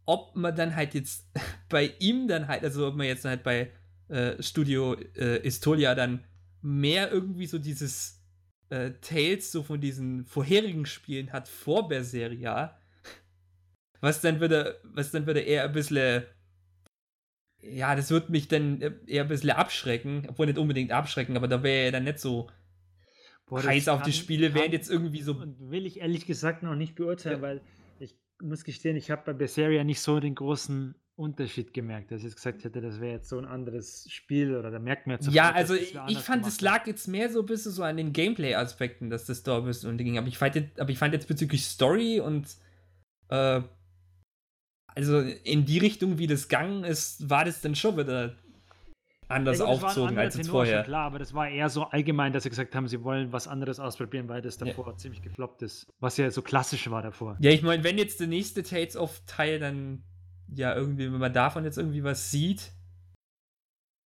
ob 0.07 0.37
man 0.37 0.55
dann 0.55 0.75
halt 0.77 0.95
jetzt 0.95 1.27
bei 1.69 1.93
ihm 1.99 2.29
dann 2.29 2.49
halt, 2.49 2.63
also 2.65 2.87
ob 2.89 2.97
man 2.97 3.07
jetzt 3.07 3.25
halt 3.25 3.43
bei 3.43 3.71
äh, 4.09 4.43
Studio 4.43 4.95
äh, 5.17 5.37
Istolia 5.47 5.95
dann 5.95 6.25
mehr 6.63 7.11
irgendwie 7.13 7.47
so 7.47 7.59
dieses 7.59 8.21
äh, 8.71 8.93
Tales 9.01 9.51
so 9.53 9.63
von 9.63 9.81
diesen 9.81 10.25
vorherigen 10.27 10.87
Spielen 10.87 11.33
hat 11.33 11.49
vor 11.49 11.89
Berseria, 11.89 12.79
was 14.01 14.21
dann 14.21 14.41
würde, 14.41 14.81
was 14.85 15.11
dann 15.11 15.27
würde 15.27 15.41
eher 15.41 15.65
ein 15.65 15.73
bisschen 15.73 16.25
ja, 17.63 17.95
das 17.95 18.11
wird 18.11 18.31
mich 18.31 18.49
dann 18.49 18.81
eher 19.07 19.23
ein 19.25 19.29
bisschen 19.29 19.51
abschrecken, 19.51 20.27
obwohl 20.29 20.47
nicht 20.47 20.59
unbedingt 20.59 20.93
abschrecken, 20.93 21.37
aber 21.37 21.47
da 21.47 21.63
wäre 21.63 21.87
ja 21.87 21.91
dann 21.91 22.05
nicht 22.05 22.19
so 22.19 22.49
Boah, 23.47 23.63
heiß 23.63 23.89
auf 23.89 24.01
die 24.03 24.13
kann- 24.13 24.19
Spiele, 24.19 24.47
kann- 24.49 24.55
während 24.61 24.73
jetzt 24.73 24.91
irgendwie 24.91 25.21
so 25.21 25.35
Und 25.35 25.71
will 25.71 25.85
ich 25.85 26.01
ehrlich 26.01 26.25
gesagt 26.25 26.63
noch 26.63 26.75
nicht 26.75 26.95
beurteilen, 26.95 27.37
Ja. 27.37 27.43
weil 27.43 27.61
ich 27.99 28.17
muss 28.41 28.65
gestehen, 28.65 28.97
ich 28.97 29.11
habe 29.11 29.23
bei 29.27 29.33
Berseria 29.35 29.85
nicht 29.85 30.01
so 30.01 30.21
den 30.21 30.35
großen 30.35 30.95
Unterschied 31.21 31.75
gemerkt, 31.75 32.11
dass 32.11 32.19
ich 32.19 32.25
jetzt 32.25 32.37
gesagt 32.37 32.65
hätte, 32.65 32.81
das 32.81 33.01
wäre 33.01 33.13
jetzt 33.13 33.29
so 33.29 33.39
ein 33.39 33.45
anderes 33.45 34.07
Spiel 34.11 34.57
oder 34.57 34.71
da 34.71 34.79
merkt 34.79 35.07
man 35.07 35.17
jetzt 35.17 35.27
Ja, 35.27 35.45
sofort, 35.45 35.57
also 35.57 35.75
ich, 35.75 35.95
ich 36.09 36.19
fand, 36.19 36.47
es 36.47 36.61
lag 36.61 36.87
jetzt 36.87 37.07
mehr 37.07 37.31
so 37.31 37.41
ein 37.41 37.47
bisschen 37.47 37.73
so 37.73 37.83
an 37.83 37.97
den 37.97 38.13
Gameplay-Aspekten, 38.13 39.11
dass 39.11 39.27
das 39.27 39.43
da 39.43 39.59
ein 39.59 39.65
bisschen 39.65 39.91
unterging. 39.91 40.19
Aber 40.19 40.27
ich 40.29 40.39
fand 40.39 40.55
jetzt, 40.55 40.81
aber 40.81 40.91
ich 40.91 40.99
fand 40.99 41.13
jetzt 41.15 41.29
bezüglich 41.29 41.65
Story 41.67 42.21
und 42.21 42.47
äh, 43.29 43.61
also 44.87 45.21
in 45.21 45.67
die 45.67 45.79
Richtung, 45.79 46.19
wie 46.19 46.27
das 46.27 46.49
gegangen 46.49 46.85
ist, 46.85 47.29
war 47.31 47.45
das 47.45 47.61
dann 47.61 47.75
schon 47.75 47.97
wieder 47.97 48.35
anders 49.29 49.59
Ja, 49.61 49.67
anderer 49.67 49.87
als 50.19 50.35
jetzt 50.35 50.47
Tenor, 50.47 50.51
vorher. 50.51 50.83
Klar, 50.83 51.07
aber 51.07 51.19
das 51.19 51.33
war 51.35 51.49
eher 51.49 51.69
so 51.69 51.85
allgemein, 51.85 52.33
dass 52.33 52.43
sie 52.43 52.51
gesagt 52.51 52.75
haben, 52.75 52.89
sie 52.89 53.03
wollen 53.05 53.33
was 53.33 53.47
anderes 53.47 53.79
ausprobieren, 53.79 54.29
weil 54.29 54.43
das 54.43 54.59
Ja. 54.59 54.67
davor 54.67 54.97
ziemlich 54.97 55.23
gefloppt 55.23 55.63
ist. 55.63 55.87
Was 56.01 56.17
ja 56.17 56.31
so 56.31 56.43
klassisch 56.43 56.91
war 56.91 57.03
davor. 57.03 57.37
Ja, 57.41 57.51
ich 57.51 57.63
meine, 57.63 57.85
wenn 57.85 57.99
jetzt 57.99 58.21
der 58.21 58.27
nächste 58.27 58.63
Tales 58.63 58.97
of 58.97 59.21
Teil 59.27 59.59
dann 59.59 60.03
ja 60.55 60.75
irgendwie, 60.75 61.13
wenn 61.13 61.21
man 61.21 61.33
davon 61.33 61.65
jetzt 61.65 61.79
irgendwie 61.79 62.05
was 62.05 62.31
sieht, 62.31 62.73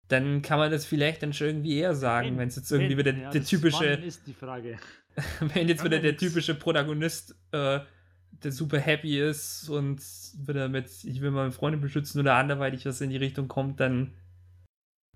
dann 0.07 0.41
kann 0.41 0.59
man 0.59 0.71
das 0.71 0.85
vielleicht 0.85 1.23
dann 1.23 1.33
schon 1.33 1.47
irgendwie 1.47 1.77
eher 1.77 1.95
sagen, 1.95 2.37
wenn 2.37 2.47
es 2.47 2.55
jetzt 2.55 2.71
irgendwie 2.71 2.97
wieder 2.97 3.13
ja, 3.13 3.31
der 3.31 3.43
typische 3.43 3.97
Wann 3.97 4.03
ist 4.03 4.27
die 4.27 4.33
Frage. 4.33 4.77
wenn 5.39 5.67
jetzt 5.67 5.83
wieder 5.83 5.97
ja 5.97 6.03
der 6.03 6.11
nix. 6.11 6.21
typische 6.21 6.53
Protagonist, 6.55 7.35
äh, 7.51 7.79
der 8.43 8.51
super 8.51 8.79
happy 8.79 9.19
ist 9.19 9.69
und 9.69 10.01
wieder 10.45 10.69
mit, 10.69 10.89
ich 11.03 11.21
will 11.21 11.31
meine 11.31 11.51
Freunde 11.51 11.79
beschützen 11.79 12.19
oder 12.21 12.35
anderweitig 12.35 12.85
was 12.85 13.01
in 13.01 13.09
die 13.09 13.17
Richtung 13.17 13.47
kommt, 13.47 13.79
dann 13.79 14.13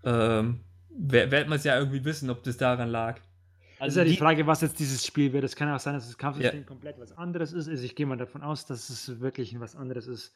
ähm, 0.04 0.62
wird 0.90 1.50
man 1.50 1.58
es 1.58 1.64
ja 1.64 1.78
irgendwie 1.78 2.04
wissen, 2.06 2.30
ob 2.30 2.44
das 2.44 2.58
daran 2.58 2.90
lag. 2.90 3.18
Ist 3.18 3.82
Also 3.82 4.00
ja 4.00 4.06
die 4.06 4.12
die, 4.12 4.18
Frage, 4.18 4.48
was 4.48 4.62
jetzt 4.62 4.80
dieses 4.80 5.06
Spiel 5.06 5.34
wird. 5.34 5.44
Es 5.44 5.56
kann 5.56 5.70
auch 5.70 5.80
sein, 5.80 5.94
dass 5.94 6.08
das 6.08 6.18
Kampfsystem 6.18 6.66
komplett 6.66 6.98
was 7.00 7.12
anderes 7.18 7.54
ist. 7.54 7.68
Also 7.68 7.84
ich 7.84 7.96
gehe 7.96 8.06
mal 8.06 8.18
davon 8.18 8.42
aus, 8.42 8.66
dass 8.66 8.90
es 8.90 9.20
wirklich 9.20 9.58
was 9.60 9.76
anderes 9.76 10.08
ist. 10.08 10.34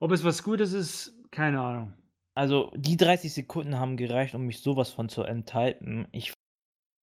Ob 0.00 0.12
es 0.12 0.24
was 0.24 0.42
Gutes 0.42 0.72
ist, 0.72 1.12
keine 1.30 1.60
Ahnung. 1.60 1.92
also 2.34 2.70
die 2.76 2.96
30 2.96 3.32
Sekunden 3.32 3.78
haben 3.78 3.96
gereicht, 3.96 4.34
um 4.34 4.42
mich 4.46 4.60
sowas 4.60 4.90
von 4.90 5.08
zu 5.08 5.22
enthalten. 5.22 6.06
Ich, 6.12 6.32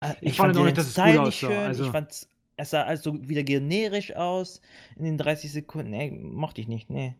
äh, 0.04 0.14
Ich 0.22 0.36
fand 0.38 0.52
auch 0.56 0.60
den 0.60 0.66
nicht, 0.66 0.78
dass 0.78 0.88
es 0.88 0.96
gut 0.96 1.06
nicht 1.06 1.20
aussah, 1.20 1.32
schön. 1.48 1.58
also- 1.58 1.86
Ich 1.86 1.92
fand 1.92 2.12
es 2.58 2.70
sah 2.70 2.84
also 2.84 3.28
wieder 3.28 3.42
generisch 3.44 4.14
aus 4.16 4.62
in 4.96 5.06
den 5.06 5.18
30 5.18 5.52
Sekunden. 5.52 5.94
Ey, 5.94 6.12
mochte 6.12 6.62
ich 6.62 6.68
nicht, 6.68 6.90
nee. 6.92 7.16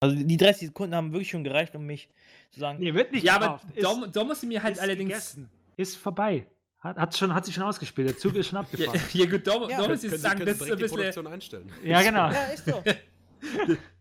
Also 0.00 0.14
die 0.16 0.36
30 0.36 0.68
Sekunden 0.68 0.94
haben 0.94 1.12
wirklich 1.12 1.30
schon 1.30 1.42
gereicht, 1.44 1.74
um 1.74 1.86
mich 1.86 2.08
zu 2.50 2.60
sagen. 2.60 2.78
Nee, 2.78 2.92
wird 2.94 3.10
nicht 3.10 3.24
Ja, 3.24 3.36
aber 3.36 3.60
gekauft. 3.74 4.14
da 4.14 4.22
muss 4.24 4.42
ich 4.42 4.48
mir 4.48 4.62
halt 4.62 4.76
ist 4.76 4.80
allerdings. 4.82 5.08
gegessen. 5.08 5.50
Ist 5.76 5.96
vorbei. 5.96 6.46
Hat, 6.78 6.98
hat, 6.98 7.16
schon, 7.16 7.34
hat 7.34 7.46
sich 7.46 7.54
schon 7.54 7.64
ausgespielt. 7.64 8.10
Der 8.10 8.18
Zug 8.18 8.34
ist 8.36 8.48
schon 8.48 8.56
Ja, 8.56 8.60
abgefahren. 8.64 9.00
ja 9.14 9.26
gut, 9.26 9.46
da, 9.46 9.68
Ja, 9.70 9.88
muss 9.88 10.04
ich 10.04 10.10
können, 10.10 10.22
sagen, 10.22 10.44
das 10.44 10.58
Sie 10.58 10.64
ist 10.66 10.70
ein 10.72 10.78
bisschen. 10.78 10.96
Produktion 10.98 11.26
einstellen. 11.26 11.72
Ja, 11.82 12.02
genau. 12.02 12.30
Ja, 12.30 12.42
ist 12.44 12.66
so. 12.66 12.82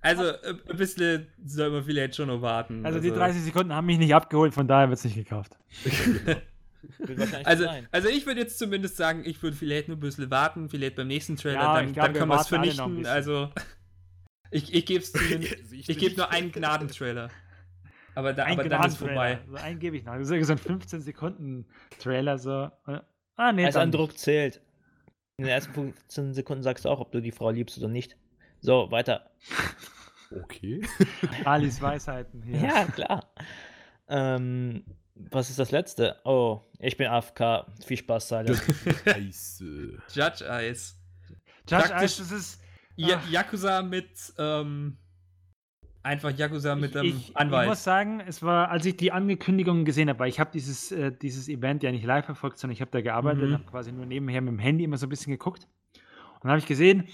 Also, 0.00 0.24
äh, 0.24 0.54
ein 0.68 0.76
bisschen 0.76 1.26
soll 1.44 1.70
man 1.70 1.84
vielleicht 1.84 2.16
schon 2.16 2.28
noch 2.28 2.40
warten. 2.40 2.84
Also 2.86 3.00
die 3.00 3.10
30 3.10 3.42
Sekunden 3.42 3.72
haben 3.72 3.86
mich 3.86 3.98
nicht 3.98 4.14
abgeholt, 4.14 4.54
von 4.54 4.68
daher 4.68 4.88
wird 4.88 4.98
es 4.98 5.04
nicht 5.04 5.16
gekauft. 5.16 5.56
Also, 7.42 7.64
sein. 7.64 7.88
also 7.90 8.08
ich 8.08 8.24
würde 8.24 8.40
jetzt 8.40 8.56
zumindest 8.56 8.96
sagen, 8.96 9.22
ich 9.24 9.42
würde 9.42 9.56
vielleicht 9.56 9.88
nur 9.88 9.96
ein 9.96 10.00
bisschen 10.00 10.30
warten, 10.30 10.68
vielleicht 10.68 10.94
beim 10.94 11.08
nächsten 11.08 11.34
Trailer, 11.34 11.60
Ja, 11.60 11.74
dann, 11.74 11.92
glaub, 11.92 12.06
dann 12.06 12.14
können 12.14 12.30
wir 12.30 12.36
es 12.36 12.52
ein 12.52 12.62
vernichten. 12.62 13.04
Also, 13.04 13.50
ich, 14.50 14.72
ich 14.72 14.86
gebe 14.86 15.02
es. 15.02 15.12
Also 15.14 15.74
Ich 15.74 15.98
gebe 15.98 16.16
nur 16.16 16.30
einen 16.30 16.52
Gnadentrailer. 16.52 17.30
Aber, 18.14 18.32
da, 18.32 18.46
aber 18.46 18.68
dann 18.68 18.86
ist 18.86 18.96
vorbei. 18.96 19.40
So 19.48 19.56
einen 19.56 19.78
gebe 19.78 19.96
ich 19.96 20.04
noch. 20.04 20.16
Das 20.16 20.30
ist 20.30 20.46
so 20.46 20.52
ein 20.52 20.58
15 20.58 21.02
Sekunden 21.02 21.66
Trailer 21.98 22.38
so. 22.38 22.70
Ah 23.36 23.52
nee, 23.52 23.64
Als 23.64 23.74
dann 23.74 23.88
Eindruck 23.88 24.18
zählt. 24.18 24.60
In 25.36 25.44
den 25.44 25.52
ersten 25.52 25.72
15 25.72 26.34
Sekunden 26.34 26.62
sagst 26.64 26.84
du 26.84 26.88
auch, 26.88 26.98
ob 26.98 27.12
du 27.12 27.20
die 27.20 27.30
Frau 27.30 27.50
liebst 27.50 27.78
oder 27.78 27.88
nicht. 27.88 28.16
So, 28.60 28.90
weiter. 28.90 29.30
Okay. 30.44 30.82
Alis 31.44 31.80
Weisheiten 31.80 32.42
hier. 32.42 32.58
Ja, 32.60 32.84
klar. 32.86 33.32
Ähm, 34.08 34.84
was 35.14 35.50
ist 35.50 35.58
das 35.58 35.70
letzte? 35.70 36.16
Oh, 36.24 36.62
ich 36.78 36.96
bin 36.96 37.06
AFK. 37.08 37.66
Viel 37.84 37.96
Spaß, 37.96 38.28
Silent. 38.28 38.62
Scheiße. 39.04 39.98
Judge 40.12 40.44
Eyes. 40.44 40.96
Judge 41.68 41.92
Eyes, 41.92 42.16
das 42.18 42.30
ist 42.32 42.62
Ja. 42.96 43.20
Yakuza 43.30 43.82
mit, 43.82 44.10
ähm, 44.38 44.96
einfach 46.02 46.30
Yakuza 46.36 46.74
mit 46.74 46.94
dem 46.94 47.04
ich, 47.04 47.30
ich 47.30 47.36
Anwalt. 47.36 47.68
muss 47.68 47.84
sagen, 47.84 48.20
es 48.20 48.42
war, 48.42 48.70
als 48.70 48.86
ich 48.86 48.96
die 48.96 49.12
Ankündigungen 49.12 49.84
gesehen 49.84 50.08
habe, 50.08 50.18
weil 50.20 50.28
ich 50.28 50.40
habe 50.40 50.50
dieses, 50.52 50.90
äh, 50.92 51.12
dieses 51.12 51.48
Event 51.48 51.82
ja 51.82 51.90
nicht 51.90 52.04
live 52.04 52.24
verfolgt, 52.24 52.58
sondern 52.58 52.74
ich 52.74 52.80
habe 52.80 52.90
da 52.90 53.00
gearbeitet 53.00 53.40
Mhm. 53.42 53.46
und 53.48 53.52
habe 53.54 53.64
quasi 53.64 53.92
nur 53.92 54.06
nebenher 54.06 54.40
mit 54.40 54.52
dem 54.52 54.58
Handy 54.58 54.84
immer 54.84 54.96
so 54.98 55.06
ein 55.06 55.10
bisschen 55.10 55.32
geguckt. 55.32 55.66
Und 55.94 56.44
dann 56.44 56.50
habe 56.52 56.60
ich 56.60 56.66
gesehen, 56.66 57.08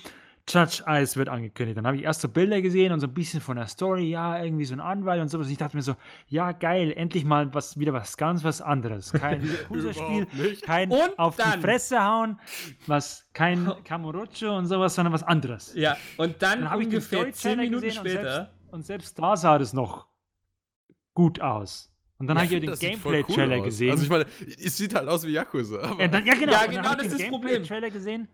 Judge 0.46 0.82
Eyes 0.86 1.16
wird 1.16 1.30
angekündigt. 1.30 1.78
Dann 1.78 1.86
habe 1.86 1.96
ich 1.96 2.02
erst 2.02 2.20
so 2.20 2.28
Bilder 2.28 2.60
gesehen 2.60 2.92
und 2.92 3.00
so 3.00 3.06
ein 3.06 3.14
bisschen 3.14 3.40
von 3.40 3.56
der 3.56 3.66
Story, 3.66 4.10
ja, 4.10 4.42
irgendwie 4.44 4.66
so 4.66 4.74
ein 4.74 4.80
Anwalt 4.80 5.20
und 5.22 5.28
sowas. 5.28 5.48
Ich 5.48 5.56
dachte 5.56 5.74
mir 5.76 5.82
so, 5.82 5.96
ja, 6.28 6.52
geil, 6.52 6.92
endlich 6.94 7.24
mal 7.24 7.52
was, 7.54 7.78
wieder 7.78 7.94
was 7.94 8.16
ganz 8.18 8.44
was 8.44 8.60
anderes. 8.60 9.10
Kein 9.12 9.40
nicht. 9.70 10.62
kein 10.62 10.90
Und 10.90 11.18
auf 11.18 11.36
dann- 11.36 11.52
die 11.54 11.60
Fresse 11.60 12.04
hauen, 12.04 12.38
was, 12.86 13.26
kein 13.32 13.72
Kamurocho 13.84 14.56
und 14.56 14.66
sowas, 14.66 14.94
sondern 14.94 15.14
was 15.14 15.22
anderes. 15.22 15.72
ja, 15.74 15.96
und 16.18 16.42
dann, 16.42 16.60
Dann 16.60 16.70
habe 16.70 16.82
ich 16.82 16.88
ungefähr 16.88 17.24
10 17.32 17.34
Story-Trailer 17.34 17.62
Minuten 17.62 17.82
gesehen 17.86 17.98
und 18.00 18.08
später. 18.10 18.34
selbst, 18.34 18.52
und 18.72 18.86
selbst 18.86 19.18
da 19.18 19.36
sah 19.36 19.58
das 19.58 19.72
noch 19.72 20.06
gut 21.14 21.40
aus. 21.40 21.90
Und 22.18 22.26
dann 22.28 22.36
habe 22.36 22.46
ich 22.46 22.52
ja 22.52 22.60
den 22.60 22.70
cool 22.70 22.76
Gameplay-Trailer 22.76 23.56
aus. 23.58 23.64
gesehen. 23.64 23.90
Also 23.92 24.04
ich 24.04 24.10
meine, 24.10 24.26
es 24.62 24.76
sieht 24.76 24.94
halt 24.94 25.08
aus 25.08 25.26
wie 25.26 25.32
Yakuza. 25.32 25.78
Aber 25.80 26.00
ja, 26.00 26.08
dann, 26.08 26.24
ja, 26.26 26.34
genau. 26.34 26.52
Ja, 26.52 26.64
und 26.64 26.70
genau, 26.70 26.94
das 26.94 27.06
ist 27.06 27.18
das 27.20 27.28
Problem. 27.28 27.40
Gameplay-Trailer 27.54 27.90
gesehen. 27.90 28.28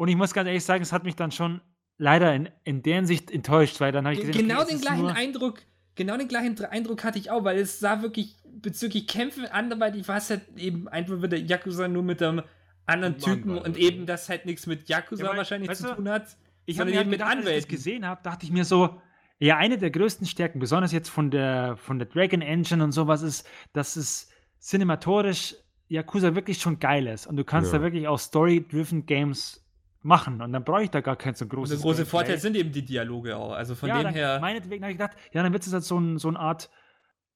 Und 0.00 0.08
ich 0.08 0.16
muss 0.16 0.32
ganz 0.32 0.46
ehrlich 0.46 0.64
sagen, 0.64 0.82
es 0.82 0.94
hat 0.94 1.04
mich 1.04 1.14
dann 1.14 1.30
schon 1.30 1.60
leider 1.98 2.34
in, 2.34 2.48
in 2.64 2.82
der 2.82 2.94
Hinsicht 2.96 3.30
enttäuscht, 3.30 3.80
weil 3.80 3.92
dann 3.92 4.06
habe 4.06 4.14
ich 4.14 4.22
gesehen, 4.22 4.46
genau 4.48 4.62
okay, 4.62 4.70
den 4.72 4.80
gleichen 4.80 5.08
Eindruck, 5.08 5.60
genau 5.94 6.16
den 6.16 6.26
gleichen 6.26 6.56
Dr- 6.56 6.70
Eindruck 6.72 7.04
hatte 7.04 7.18
ich 7.18 7.30
auch, 7.30 7.44
weil 7.44 7.58
es 7.58 7.80
sah 7.80 8.00
wirklich 8.00 8.36
bezüglich 8.50 9.06
Kämpfen 9.06 9.44
anderweitig 9.44 10.08
war 10.08 10.16
es 10.16 10.30
halt 10.30 10.40
eben 10.56 10.88
einfach 10.88 11.20
wieder 11.20 11.36
Yakuza 11.36 11.86
nur 11.86 12.02
mit 12.02 12.22
einem 12.22 12.42
anderen 12.86 13.12
Mann, 13.12 13.20
Typen 13.20 13.48
Mann, 13.56 13.58
und 13.64 13.72
Mann. 13.72 13.76
eben 13.76 14.06
das 14.06 14.30
halt 14.30 14.46
nichts 14.46 14.66
mit 14.66 14.88
Yakuza 14.88 15.22
Ja, 15.22 15.30
weil, 15.32 15.36
wahrscheinlich 15.36 15.70
zu 15.72 15.88
du, 15.88 15.94
tun 15.96 16.08
hat. 16.08 16.34
Ich 16.64 16.80
habe 16.80 16.88
mir 16.88 16.96
halt 16.96 17.02
eben 17.04 17.10
mit 17.10 17.18
gedacht, 17.18 17.36
als 17.36 17.38
ich 17.40 17.44
das 17.44 17.52
Anwälten. 17.52 17.68
gesehen 17.70 18.06
habe, 18.06 18.22
dachte 18.22 18.46
ich 18.46 18.52
mir 18.52 18.64
so, 18.64 19.02
ja, 19.38 19.58
eine 19.58 19.76
der 19.76 19.90
größten 19.90 20.26
Stärken, 20.26 20.60
besonders 20.60 20.92
jetzt 20.92 21.10
von 21.10 21.30
der, 21.30 21.76
von 21.76 21.98
der 21.98 22.08
Dragon 22.08 22.40
Engine 22.40 22.82
und 22.82 22.92
sowas 22.92 23.20
ist, 23.20 23.46
dass 23.74 23.96
es 23.96 24.30
cinematorisch 24.58 25.56
Yakuza 25.88 26.34
wirklich 26.34 26.58
schon 26.58 26.78
geil 26.78 27.06
ist. 27.06 27.26
Und 27.26 27.36
du 27.36 27.44
kannst 27.44 27.70
Ja. 27.72 27.78
da 27.78 27.84
wirklich 27.84 28.08
auch 28.08 28.18
Story-driven 28.18 29.04
Games 29.04 29.59
machen. 30.02 30.40
Und 30.40 30.52
dann 30.52 30.64
brauche 30.64 30.82
ich 30.82 30.90
da 30.90 31.00
gar 31.00 31.16
kein 31.16 31.34
so 31.34 31.44
Und 31.44 31.50
großes 31.50 31.76
der 31.76 31.82
große 31.82 31.96
Gameplay. 31.98 32.10
Vorteil 32.10 32.38
sind 32.38 32.56
eben 32.56 32.72
die 32.72 32.84
Dialoge 32.84 33.36
auch. 33.36 33.52
Also 33.52 33.74
von 33.74 33.88
ja, 33.88 33.98
dem 33.98 34.04
dann, 34.04 34.14
her. 34.14 34.38
Meinetwegen 34.40 34.82
habe 34.82 34.92
ich 34.92 34.98
gedacht, 34.98 35.16
ja, 35.32 35.42
dann 35.42 35.52
wird 35.52 35.66
es 35.66 35.72
halt 35.72 35.84
so, 35.84 35.98
ein, 35.98 36.18
so 36.18 36.28
eine 36.28 36.38
Art, 36.38 36.70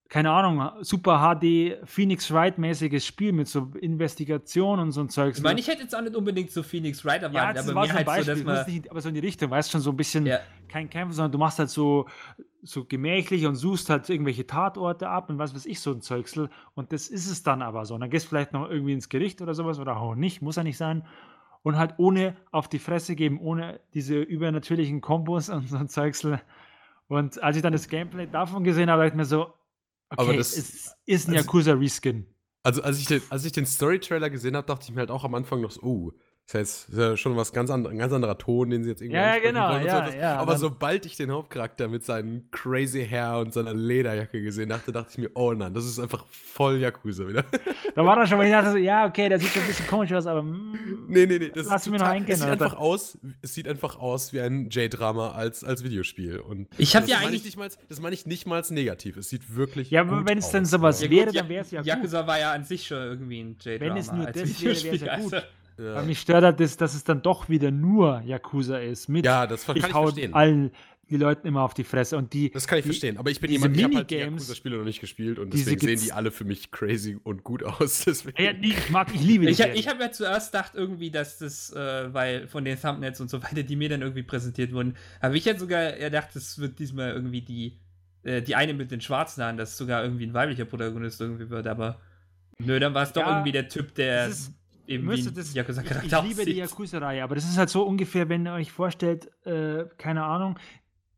keine 0.09 0.31
Ahnung, 0.31 0.71
super 0.83 1.19
HD, 1.19 1.79
Phoenix 1.85 2.31
Wright-mäßiges 2.31 3.05
Spiel 3.05 3.33
mit 3.33 3.49
so 3.49 3.73
Investigation 3.81 4.79
und 4.79 4.93
so 4.93 5.01
ein 5.01 5.09
Zeugs. 5.09 5.39
Ich 5.39 5.45
meine, 5.45 5.61
ich 5.61 5.69
hätte 5.69 5.83
jetzt 5.83 5.95
auch 5.95 6.03
nicht 6.03 6.15
unbedingt 6.15 6.51
so 6.51 6.63
Phoenix 6.63 7.05
Wright 7.05 7.23
ja, 7.23 7.29
erwartet, 7.29 7.57
das 7.57 7.69
aber 7.69 7.75
war 7.75 7.83
mir 7.83 7.89
so 7.89 7.99
ein 7.99 8.07
halt 8.07 8.07
so, 8.07 8.13
Beispiel, 8.13 8.33
dass 8.33 8.39
ich 8.39 8.45
muss 8.45 8.55
man. 8.55 8.75
nicht, 8.75 8.91
aber 8.91 9.01
so 9.01 9.09
in 9.09 9.15
die 9.15 9.21
Richtung, 9.21 9.51
weißt 9.51 9.71
schon, 9.71 9.81
so 9.81 9.91
ein 9.91 9.97
bisschen 9.97 10.27
Ja, 10.27 10.41
kein 10.69 10.91
Kämpfen, 10.91 11.15
sondern 11.15 11.33
du 11.33 11.39
machst 11.39 11.59
halt 11.59 11.71
so, 11.71 12.07
so 12.63 12.85
gemächlich 12.85 13.47
und 13.47 13.57
suchst 13.57 13.91
halt 13.91 14.09
irgendwelche 14.09 14.47
Tatorte 14.47 15.09
ab 15.09 15.31
und 15.31 15.39
was 15.39 15.55
weiß 15.55 15.67
ich, 15.67 15.81
so 15.81 15.93
ein 15.93 16.01
Zeugsel. 16.01 16.49
Und 16.75 16.93
das 16.93 17.09
ist 17.09 17.31
es 17.31 17.43
dann 17.43 17.63
aber 17.63 17.85
so. 17.85 17.95
Und 17.95 18.01
dann 18.01 18.11
gehst 18.11 18.27
du 18.27 18.31
vielleicht 18.31 18.53
noch 18.53 18.69
irgendwie 18.71 18.93
ins 18.93 19.09
Gericht 19.09 19.43
oder 19.43 19.55
sowas 19.55 19.79
oder 19.79 19.97
auch 19.97 20.15
nicht, 20.15 20.43
muss 20.43 20.57
ja 20.57 20.63
nicht 20.63 20.79
sein. 20.79 21.05
Und 21.65 21.77
halt 21.79 21.95
ohne 21.97 22.37
auf 22.53 22.69
die 22.69 22.79
Fresse 22.79 23.17
geben, 23.17 23.41
ohne 23.41 23.81
diese 23.95 24.21
übernatürlichen 24.21 25.01
Kombos 25.01 25.49
und 25.49 25.67
so 25.69 25.77
ein 25.79 25.89
Zeugsel. 25.89 26.41
Und 27.09 27.43
als 27.43 27.57
ich 27.57 27.63
dann 27.63 27.73
das 27.73 27.89
Gameplay 27.89 28.27
davon 28.27 28.63
gesehen 28.65 28.89
habe, 28.91 29.03
dachte 29.03 29.15
ich 29.15 29.17
mir 29.17 29.25
so, 29.25 29.43
okay, 29.45 29.55
Aber 30.19 30.37
das- 30.37 30.57
es 30.57 30.95
ist 31.07 31.29
ein 31.29 31.35
also- 31.35 31.47
Yakuza-Reskin. 31.47 32.27
Also 32.63 32.83
als 32.83 32.99
ich 32.99 33.07
den, 33.07 33.21
als 33.31 33.45
ich 33.45 33.53
den 33.53 33.67
Story-Trailer 33.67 34.31
gesehen 34.31 34.57
habe, 34.57 34.67
dachte 34.67 34.85
ich 34.85 34.93
mir 34.95 35.01
halt 35.01 35.11
auch 35.11 35.25
am 35.25 35.35
Anfang 35.35 35.61
noch 35.63 35.71
so, 35.71 35.83
oh, 35.83 36.13
das 36.47 36.55
heißt, 36.61 36.89
ist 36.91 36.99
ja 36.99 37.17
schon 37.17 37.37
was 37.37 37.53
ganz 37.55 37.71
anderes, 37.71 37.95
ein 37.95 37.99
ganz 37.99 38.13
anderer 38.13 38.37
Ton, 38.37 38.69
den 38.69 38.85
sie 38.85 38.91
jetzt 38.91 39.01
irgendwie 39.01 39.17
Ja, 39.17 39.35
ja, 39.37 39.43
genau, 39.43 39.71
wollen 39.71 39.87
ja, 39.87 40.01
das- 40.03 40.15
ja, 40.15 40.37
Aber 40.37 40.59
sobald 40.59 41.07
ich 41.07 41.17
den 41.17 41.31
Hauptcharakter 41.31 41.89
mit 41.89 42.05
seinem 42.05 42.51
crazy 42.51 43.07
Hair 43.07 43.39
und 43.39 43.55
seiner 43.55 43.73
Lederjacke 43.73 44.43
gesehen 44.43 44.71
hatte, 44.71 44.93
dachte 44.93 45.09
ich 45.13 45.19
mir, 45.19 45.31
oh 45.35 45.55
nein, 45.55 45.73
das 45.73 45.87
ist 45.87 45.99
einfach 45.99 46.27
voll 46.31 46.79
Yakuza 46.81 47.27
wieder. 47.27 47.45
Da 47.95 48.05
war 48.05 48.17
dann 48.17 48.27
schon, 48.27 48.37
weil 48.39 48.47
ich 48.49 48.53
dachte 48.53 48.73
so, 48.73 48.77
ja, 48.77 49.07
okay, 49.07 49.31
der 49.31 49.39
sieht 49.41 49.49
schon 49.49 49.63
ein 49.63 49.69
bisschen 49.69 49.87
komisch 49.87 50.13
aus, 50.13 50.27
aber 50.27 50.43
mm, 50.43 51.07
nee, 51.09 51.25
nee, 51.25 51.39
nee, 51.39 51.49
das 51.55 51.67
Lass 51.67 51.87
ist 51.87 51.91
mir 51.93 51.99
noch 51.99 52.07
eingehen, 52.09 52.35
es 52.35 52.41
sieht 52.41 52.51
einfach 52.51 52.75
aus, 52.77 53.19
es 53.41 53.55
sieht 53.55 53.67
einfach 53.67 53.99
aus 53.99 54.35
wie 54.35 54.41
ein 54.43 54.69
J-Drama 54.69 55.31
als, 55.33 55.65
als 55.65 55.83
Videospiel 55.83 56.41
und 56.41 56.69
Ich 56.77 56.95
hab 56.95 57.05
das 57.05 57.11
ja 57.11 57.17
meine 57.17 57.29
eigentlich- 57.29 57.41
ich 57.41 57.45
nicht 57.47 57.57
mal, 57.57 57.71
das 57.89 58.01
meine 58.01 58.13
ich 58.15 58.27
nicht 58.27 58.47
mal 58.47 58.57
als 58.57 58.71
negativ. 58.71 59.17
Es 59.17 59.31
sieht 59.31 59.57
wirklich 59.57 59.91
Ja, 59.91 60.03
aber 60.03 60.27
wenn 60.29 60.37
es 60.37 60.51
denn 60.51 60.67
sowas 60.67 61.01
wäre, 61.09 61.27
gut, 61.27 61.37
dann 61.37 61.49
wäre 61.49 61.63
es 61.63 61.71
ja 61.71 61.81
gut. 61.81 61.87
Yakuza 61.87 62.27
war 62.27 62.39
ja 62.39 62.53
an 62.53 62.65
sich 62.65 62.87
schon 62.87 62.99
irgendwie 62.99 63.41
ein 63.41 63.57
J-Drama. 63.59 63.81
Wenn 63.95 63.97
es 63.97 64.13
nur 64.13 64.27
als 64.27 64.39
das 64.39 64.63
wäre, 64.63 64.63
wäre 64.63 64.75
es 64.75 64.83
ja 64.83 64.93
Videospiel, 65.17 65.21
gut. 65.41 65.49
Ja. 65.79 65.95
Weil 65.97 66.07
mich 66.07 66.21
stört 66.21 66.45
halt 66.45 66.61
das, 66.61 66.77
dass 66.77 66.95
es 66.95 67.05
dann 67.05 67.23
doch 67.23 67.49
wieder 67.49 67.71
nur 67.71 68.23
Yakuza 68.25 68.79
ist. 68.79 69.09
Mit 69.09 69.25
ja, 69.25 69.47
das 69.47 69.67
kann 69.67 69.77
ich, 69.77 69.85
ich 69.87 69.93
hau 69.93 70.05
verstehen. 70.05 70.35
allen 70.35 70.71
die 71.11 71.17
Leuten 71.17 71.47
immer 71.47 71.63
auf 71.63 71.75
die 71.75 71.85
Fresse. 71.85 72.17
Und 72.17 72.33
die, 72.33 72.51
Das 72.51 72.67
kann 72.67 72.79
ich 72.79 72.85
die, 72.85 72.89
verstehen, 72.89 73.19
aber 73.19 73.31
ich 73.31 73.41
bin 73.41 73.51
jemand, 73.51 73.77
ich 73.77 73.85
habe 73.85 73.97
halt 73.97 74.11
die 74.11 74.17
Yakuza-Spiele 74.17 74.79
noch 74.79 74.85
nicht 74.85 75.01
gespielt 75.01 75.39
und 75.39 75.53
deswegen 75.53 75.81
sehen 75.81 76.01
die 76.01 76.13
alle 76.13 76.31
für 76.31 76.45
mich 76.45 76.71
crazy 76.71 77.19
und 77.23 77.45
gut 77.45 77.63
aus. 77.63 78.05
Deswegen. 78.07 78.43
Ja, 78.43 78.53
die, 78.53 78.71
ich 78.71 78.91
mag, 78.91 79.09
ich 79.15 79.23
liebe 79.23 79.47
die 79.47 79.53
Ich, 79.53 79.61
ich 79.61 79.89
habe 79.89 80.03
ja 80.03 80.13
zuerst 80.13 80.53
gedacht 80.53 80.73
irgendwie, 80.75 81.11
dass 81.11 81.39
das, 81.39 81.73
äh, 81.73 82.13
weil 82.13 82.49
von 82.49 82.65
den 82.65 82.81
Thumbnails 82.81 83.21
und 83.21 83.29
so 83.31 83.43
weiter, 83.43 83.63
die 83.63 83.77
mir 83.77 83.89
dann 83.89 84.03
irgendwie 84.03 84.23
präsentiert 84.23 84.73
wurden, 84.73 84.97
habe 85.21 85.37
ich 85.37 85.45
jetzt 85.45 85.61
sogar 85.61 85.93
gedacht, 85.93 86.31
das 86.35 86.59
wird 86.59 86.79
diesmal 86.79 87.13
irgendwie 87.13 87.43
die, 87.43 87.79
äh, 88.23 88.41
die 88.43 88.55
eine 88.55 88.75
mit 88.75 88.91
den 88.91 89.01
schwarzen 89.01 89.43
Haaren, 89.43 89.57
dass 89.57 89.77
sogar 89.77 90.03
irgendwie 90.03 90.27
ein 90.27 90.35
weiblicher 90.35 90.65
Protagonist 90.65 91.21
irgendwie 91.21 91.51
wird, 91.51 91.67
aber 91.67 92.01
nö, 92.59 92.81
dann 92.81 92.95
war 92.95 93.03
es 93.03 93.13
doch 93.13 93.23
Ja, 93.23 93.33
irgendwie 93.33 93.53
der 93.53 93.69
Typ, 93.69 93.95
der 93.95 94.31
eben 94.87 95.05
müsste 95.05 95.33
das, 95.33 95.51
ich, 95.51 95.55
Yakuza-Charakter 95.55 96.23
ich 96.25 96.29
liebe 96.29 96.45
die. 96.45 96.57
Yakuza-Reihe, 96.59 97.23
aber 97.23 97.35
das 97.35 97.45
ist 97.45 97.59
halt 97.59 97.71
so 97.71 97.83
ungefähr, 97.85 98.29
wenn 98.29 98.47
ihr 98.47 98.53
euch 98.53 98.73
vorstellt, 98.73 99.31
äh, 99.45 99.85
keine 99.99 100.25
Ahnung, 100.25 100.59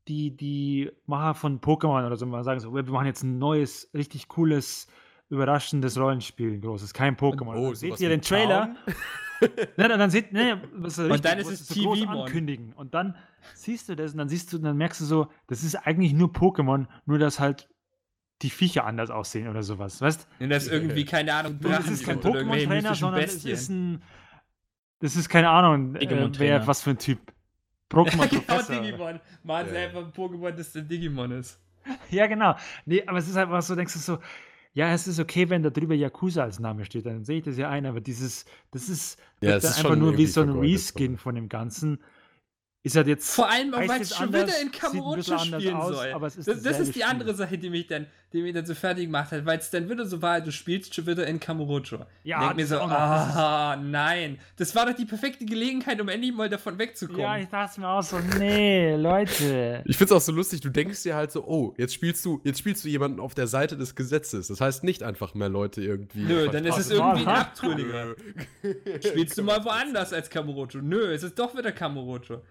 die, 0.09 0.37
die 0.37 0.91
Macher 1.07 1.35
von 1.35 1.61
Pokémon 1.61 2.07
oder 2.07 2.17
so 2.17 2.27
mal 2.27 2.45
sagen 2.45 2.61
so, 2.61 2.75
wir 2.75 2.83
machen 2.85 3.07
jetzt 3.07 3.23
ein 3.23 3.39
neues, 3.39 3.91
richtig 3.93 4.29
cooles, 4.29 4.87
überraschendes 5.29 5.99
Rollenspiel, 5.99 6.61
großes, 6.61 6.95
kein 6.95 7.17
Pokémon. 7.17 7.57
Oh, 7.57 7.75
seht 7.75 7.99
ihr 8.01 8.09
den 8.09 8.23
Trailer? 8.23 8.77
Ne, 9.41 9.49
dann, 9.77 9.99
dann 9.99 10.11
sieht, 10.11 10.33
ne, 10.33 10.63
was 10.75 10.99
Und 10.99 11.25
dann 11.25 11.39
ist 11.39 11.51
es 11.51 11.67
so 11.67 11.95
TV-Mon. 11.95 12.09
ankündigen. 12.21 12.73
Und 12.75 12.95
dann 12.95 13.17
siehst 13.55 13.89
du 13.89 13.97
das 13.97 14.13
und 14.13 14.19
dann 14.19 14.29
siehst 14.29 14.53
du, 14.53 14.59
dann 14.59 14.77
merkst 14.77 15.01
du 15.01 15.05
so, 15.05 15.29
das 15.49 15.65
ist 15.65 15.75
eigentlich 15.75 16.13
nur 16.13 16.29
Pokémon, 16.29 16.87
nur 17.05 17.19
dass 17.19 17.41
halt 17.41 17.69
die 18.43 18.51
Viecher 18.51 18.85
anders 18.85 19.11
aussehen 19.11 19.49
oder 19.49 19.63
sowas, 19.63 20.01
weißt? 20.01 20.29
Und 20.41 20.51
das 20.51 20.65
ist 20.65 20.73
irgendwie, 20.73 21.05
keine 21.07 21.35
Ahnung, 21.35 21.59
Und 21.63 21.71
es 21.73 21.89
ist 21.89 22.05
kein 22.05 22.21
Pokémon-Trainer, 22.21 22.95
sondern 22.95 23.23
es 23.23 23.45
ist 23.45 23.71
ein, 23.71 24.03
das 25.01 25.17
ist 25.17 25.29
keine 25.29 25.49
Ahnung, 25.51 25.95
äh, 25.97 26.31
wer, 26.39 26.67
was 26.67 26.83
für 26.83 26.91
ein 26.91 26.99
Typ. 26.99 27.21
genau, 27.89 28.05
Pokémon-Professor. 28.05 28.81
Digimon. 28.83 29.21
Machen 29.45 29.69
sie 29.69 29.75
Ja. 29.75 29.81
einfach 29.83 30.05
ein 30.05 30.13
Pokémon, 30.13 30.51
das 30.51 30.73
der 30.73 30.83
Digimon 30.83 31.33
ist. 31.33 31.61
ja, 32.11 32.27
genau. 32.27 32.57
Nee, 32.85 33.03
aber 33.07 33.19
es 33.19 33.29
ist 33.29 33.37
einfach 33.37 33.63
so, 33.63 33.75
denkst 33.75 33.93
du 33.93 33.99
so, 34.01 34.19
ja, 34.73 34.93
es 34.93 35.07
ist 35.07 35.19
okay, 35.21 35.49
wenn 35.49 35.63
da 35.63 35.71
drüber 35.71 35.95
Yakuza 35.95 36.43
als 36.43 36.59
Name 36.59 36.85
steht, 36.85 37.07
dann 37.07 37.25
sehe 37.25 37.39
ich 37.39 37.45
das 37.45 37.57
ja 37.57 37.71
ein, 37.71 37.87
aber 37.87 38.01
dieses, 38.01 38.45
das 38.73 38.89
ist, 38.91 39.19
Ja, 39.41 39.51
dann 39.51 39.59
ist 39.59 39.79
einfach 39.79 39.97
nur 39.97 40.19
wie 40.19 40.27
so 40.27 40.43
ein 40.43 40.51
Reskin 40.51 41.17
von 41.17 41.35
dem 41.35 41.49
Ganzen. 41.49 41.99
Ist 42.87 42.95
halt 42.95 43.09
jetzt. 43.09 43.35
Vor 43.35 43.51
allem 43.51 43.73
weil 43.73 44.01
es 44.01 44.15
schon 44.15 44.27
anders, 44.27 44.47
wieder 44.47 44.61
in 44.61 45.03
anders 45.03 45.27
spielen 45.45 45.75
aus, 45.75 45.97
soll. 45.97 46.13
aber 46.13 46.29
es 46.29 46.37
ist 46.37 46.47
das, 46.47 46.63
das 46.63 46.79
ist 46.79 46.95
die 46.95 47.01
Spiel. 47.01 47.03
andere 47.03 47.35
Sache, 47.35 47.59
die 47.59 47.69
mich 47.69 47.89
dann, 47.89 48.07
die 48.33 48.43
mich 48.43 48.55
dann 48.55 48.65
so 48.65 48.77
fertig 48.77 49.07
gemacht 49.07 49.33
hat, 49.33 49.45
weil 49.45 49.59
es 49.59 49.71
dann 49.71 49.91
wieder 49.91 50.07
so 50.07 50.23
war, 50.23 50.41
du 50.41 50.53
spielst 50.53 50.95
schon 50.95 51.05
wieder 51.05 51.27
in 51.27 51.41
Kamurocho. 51.41 52.07
Ja, 52.23 52.39
Denk 52.39 52.55
mir 52.55 52.63
das 52.63 52.69
so, 52.69 52.77
das 52.77 52.87
ah, 52.93 53.77
nein. 53.83 54.39
Das 54.57 54.73
war 54.77 54.87
doch 54.87 54.93
die 54.93 55.05
perfekte 55.05 55.45
Gelegenheit, 55.45 56.01
um 56.01 56.09
endlich 56.09 56.33
mal 56.33 56.49
davon 56.49 56.79
wegzukommen. 56.79 57.23
Ja, 57.23 57.37
ich 57.39 57.49
dachte 57.49 57.81
mir 57.81 57.89
auch 57.89 58.05
so, 58.05 58.21
nee, 58.39 58.95
Leute. 58.95 59.83
Ich 59.85 59.97
find's 59.97 60.13
auch 60.13 60.21
so 60.21 60.31
lustig, 60.31 60.61
du 60.61 60.69
denkst 60.69 61.03
dir 61.03 61.17
halt 61.17 61.33
so, 61.33 61.45
oh, 61.45 61.75
jetzt 61.79 61.93
spielst 61.93 62.25
du, 62.25 62.41
jetzt 62.45 62.61
spielst 62.61 62.85
du 62.85 62.89
jemanden 62.89 63.19
auf 63.19 63.35
der 63.35 63.49
Seite 63.49 63.77
des 63.77 63.97
Gesetzes. 63.97 64.47
Das 64.47 64.61
heißt 64.61 64.85
nicht 64.85 65.03
einfach 65.03 65.35
mehr 65.35 65.49
Leute 65.49 65.83
irgendwie. 65.83 66.21
Nö, 66.21 66.49
dann 66.53 66.65
ist 66.65 66.79
es 66.79 66.91
irgendwie 66.91 67.27
ein. 67.27 67.37
Abtrünniger. 67.47 68.15
Spielst 69.05 69.37
du 69.37 69.43
mal 69.43 69.65
woanders 69.65 70.13
als 70.13 70.31
Kamurocho? 70.31 70.79
Nö, 70.79 71.13
es 71.13 71.25
ist 71.25 71.37
doch 71.37 71.57
wieder 71.57 71.73
Kamurocho. 71.73 72.43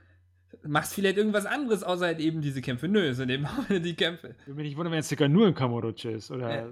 Machst 0.67 0.93
vielleicht 0.93 1.17
irgendwas 1.17 1.45
anderes, 1.45 1.83
außer 1.83 2.05
halt 2.05 2.19
eben 2.19 2.41
diese 2.41 2.61
Kämpfe? 2.61 2.87
Nö, 2.87 3.07
es 3.07 3.17
sind 3.17 3.29
eben 3.29 3.45
auch 3.47 3.69
wieder 3.69 3.79
die 3.79 3.95
Kämpfe. 3.95 4.35
Ich 4.41 4.47
würde 4.47 4.55
mich 4.57 4.65
nicht 4.69 4.77
wundern, 4.77 4.93
wenn 4.93 4.99
es 4.99 5.09
sogar 5.09 5.27
nur 5.29 5.47
ein 5.47 5.53
Kamurocho 5.55 6.09
ist. 6.09 6.31
Oder 6.31 6.55
Ja. 6.55 6.69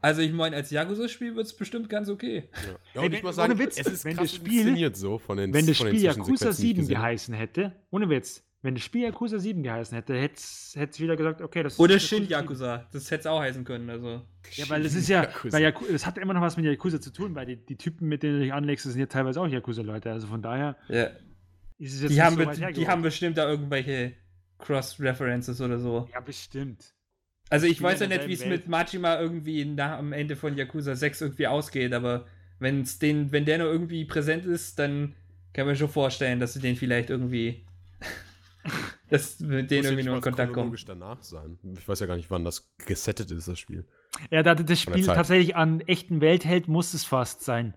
Also 0.00 0.20
ich 0.20 0.32
meine, 0.32 0.54
als 0.56 0.70
Yakuza-Spiel 0.70 1.34
wird 1.34 1.46
es 1.46 1.56
bestimmt 1.56 1.88
ganz 1.88 2.10
okay. 2.10 2.50
Ja, 2.52 3.00
Ey, 3.00 3.06
und 3.06 3.12
wenn- 3.12 3.12
ich 3.14 3.22
muss 3.22 3.38
ohne 3.38 3.48
sagen, 3.48 3.58
Witz, 3.58 3.78
es 3.78 3.86
ist 3.86 4.04
wenn 4.04 4.16
krass 4.16 4.26
das 4.32 4.34
Spiel- 4.36 4.94
so 4.94 5.18
von 5.18 5.38
den 5.38 5.54
wenn 5.54 5.66
das 5.66 5.78
von 5.78 5.86
den 5.86 5.94
Spiel 5.96 6.04
Yakuza 6.04 6.24
Zwischensequenzen, 6.24 6.62
die 6.62 6.66
ich 6.66 6.74
7 6.76 6.80
gesehen 6.80 6.96
habe. 6.98 7.06
geheißen 7.06 7.34
hätte, 7.34 7.72
ohne 7.90 8.10
Witz, 8.10 8.44
wenn 8.60 8.74
das 8.74 8.84
Spiel 8.84 9.02
Yakuza 9.02 9.38
7 9.38 9.62
geheißen 9.62 9.94
hätte, 9.96 10.14
hätte 10.14 10.34
es 10.34 11.00
wieder 11.00 11.16
gesagt, 11.16 11.40
okay, 11.40 11.62
das 11.62 11.78
Oder 11.80 11.94
das 11.94 12.02
Shin 12.06 12.18
7. 12.24 12.30
Yakuza. 12.32 12.86
Das 12.92 13.10
hätte 13.10 13.20
es 13.20 13.26
auch 13.26 13.40
heißen 13.40 13.64
können. 13.64 13.88
Also. 13.88 14.20
Ja, 14.52 14.68
weil 14.68 14.82
das 14.82 14.94
ist 14.94 15.08
ja, 15.08 15.22
Yakuza. 15.22 15.58
Yaku 15.58 15.86
das 15.90 16.04
hat 16.04 16.18
immer 16.18 16.34
noch 16.34 16.42
was 16.42 16.58
mit 16.58 16.66
Yakuza 16.66 17.00
zu 17.00 17.10
tun, 17.10 17.34
weil 17.34 17.46
die, 17.46 17.56
die 17.56 17.76
Typen, 17.76 18.06
mit 18.06 18.22
denen 18.22 18.34
du 18.40 18.44
dich 18.44 18.52
anlegst, 18.52 18.84
sind 18.84 19.00
ja 19.00 19.06
teilweise 19.06 19.40
auch 19.40 19.48
Yakuza-Leute. 19.48 20.12
Also 20.12 20.26
von 20.26 20.42
daher 20.42 20.76
Ja. 20.88 21.08
Ist 21.78 21.94
es 21.94 22.02
jetzt 22.02 22.12
Die, 22.12 22.22
haben 22.22 22.36
so 22.36 22.66
die 22.70 22.88
haben 22.88 23.02
bestimmt 23.02 23.38
da 23.38 23.48
irgendwelche 23.48 24.14
Cross-References 24.58 25.60
oder 25.60 25.78
so. 25.78 26.08
Ja, 26.12 26.20
bestimmt. 26.20 26.94
Also 27.50 27.66
ich 27.66 27.80
weiß 27.80 28.00
ja 28.00 28.06
nicht, 28.06 28.26
wie 28.26 28.32
es 28.32 28.46
mit 28.46 28.68
Majima 28.68 29.20
irgendwie 29.20 29.64
nach, 29.64 29.98
am 29.98 30.12
Ende 30.12 30.34
von 30.34 30.56
Yakuza 30.56 30.94
6 30.94 31.20
irgendwie 31.20 31.46
ausgeht, 31.46 31.92
aber 31.92 32.26
wenn's 32.58 32.98
den, 32.98 33.32
wenn 33.32 33.44
der 33.44 33.58
noch 33.58 33.66
irgendwie 33.66 34.04
präsent 34.04 34.46
ist, 34.46 34.78
dann 34.78 35.14
kann 35.52 35.66
man 35.66 35.76
schon 35.76 35.88
vorstellen, 35.88 36.40
dass 36.40 36.54
sie 36.54 36.60
den 36.60 36.76
vielleicht 36.76 37.10
irgendwie. 37.10 37.64
dass 39.10 39.40
mit 39.40 39.70
denen 39.70 39.84
irgendwie 39.84 40.04
nur 40.04 40.16
in 40.16 40.22
Kontakt 40.22 40.52
kommen. 40.52 40.74
danach 40.86 41.22
sein. 41.22 41.58
Ich 41.78 41.86
weiß 41.86 42.00
ja 42.00 42.06
gar 42.06 42.16
nicht, 42.16 42.30
wann 42.30 42.44
das 42.44 42.74
gesettet 42.78 43.30
ist, 43.30 43.46
das 43.46 43.58
Spiel. 43.58 43.84
Ja, 44.30 44.42
da 44.42 44.54
das 44.54 44.80
Spiel 44.80 45.04
tatsächlich 45.04 45.54
an 45.54 45.80
echten 45.80 46.20
Welt 46.20 46.44
hält, 46.44 46.66
muss 46.66 46.94
es 46.94 47.04
fast 47.04 47.42
sein. 47.42 47.74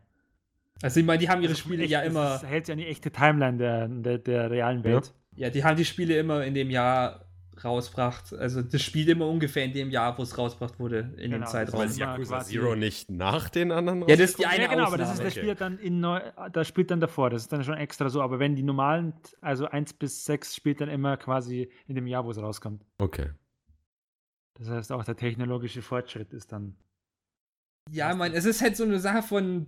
Also 0.82 1.00
ich 1.00 1.06
meine, 1.06 1.20
die 1.20 1.30
haben 1.30 1.42
ihre 1.42 1.56
Spiele 1.56 1.84
echt, 1.84 1.92
ja 1.92 2.02
das 2.02 2.10
immer. 2.10 2.36
ist- 2.36 2.46
hält 2.46 2.68
ja 2.68 2.74
an 2.74 2.78
die 2.80 2.86
echte 2.88 3.12
Timeline 3.12 3.58
der, 3.58 3.88
der, 3.88 4.18
der 4.20 4.52
realen 4.52 4.84
Welt. 4.84 5.14
Ja, 5.36 5.50
die 5.50 5.64
haben 5.64 5.78
die 5.78 5.86
Spiele 5.86 6.18
immer 6.18 6.44
in 6.46 6.54
dem 6.54 6.70
Jahr 6.70 7.24
rausgebracht. 7.64 8.34
Also 8.34 8.62
das 8.62 8.84
spielt 8.84 9.08
immer 9.10 9.26
ungefähr 9.28 9.66
in 9.66 9.74
dem 9.74 9.90
Jahr, 9.90 10.16
wo 10.18 10.22
es 10.22 10.38
rausgebracht 10.38 10.80
wurde, 10.80 11.00
in 11.18 11.32
Genau, 11.32 11.38
dem 11.38 11.42
das 11.42 11.52
Zeitraum. 11.52 11.82
immer 11.84 11.92
Yakuza 11.92 12.40
Zero 12.42 12.76
nicht 12.76 13.10
nach 13.10 13.50
den 13.50 13.72
anderen 13.72 14.02
Ja, 14.02 14.16
das 14.16 14.20
ist 14.32 14.40
die 14.40 14.46
eine 14.46 14.64
ja, 14.66 14.70
genau, 14.70 14.86
aber 14.86 14.98
das 14.98 15.08
ist 15.08 15.12
Ausnahme. 15.14 15.30
das 15.30 15.34
spielt 15.36 15.62
dann 15.62 15.80
in 15.80 16.00
neu, 16.00 16.22
das 16.54 16.68
spielt 16.68 16.92
dann 16.92 17.00
davor, 17.00 17.32
das 17.32 17.42
ist 17.44 17.52
dann 17.52 17.64
schon 17.64 17.74
extra 17.76 18.10
so, 18.10 18.22
aber 18.22 18.38
wenn 18.38 18.56
die 18.56 18.62
normalen, 18.62 19.14
also 19.42 19.66
1 19.66 19.94
bis 19.94 20.26
6 20.26 20.56
spielt 20.56 20.82
dann 20.82 20.90
immer 20.90 21.18
quasi 21.18 21.72
in 21.88 21.96
dem 21.96 22.06
Jahr, 22.06 22.26
wo 22.26 22.30
es 22.32 22.38
rauskommt. 22.40 22.86
Okay. 23.00 23.32
Das 24.60 24.70
heißt, 24.70 24.92
auch 24.92 25.04
der 25.04 25.16
technologische 25.16 25.82
Fortschritt 25.82 26.34
ist 26.34 26.52
dann. 26.52 26.76
Ja, 27.92 28.14
man, 28.16 28.34
es 28.34 28.46
ist 28.46 28.62
halt 28.62 28.76
so 28.78 28.84
eine 28.84 29.00
Sache 29.00 29.24
von 29.24 29.68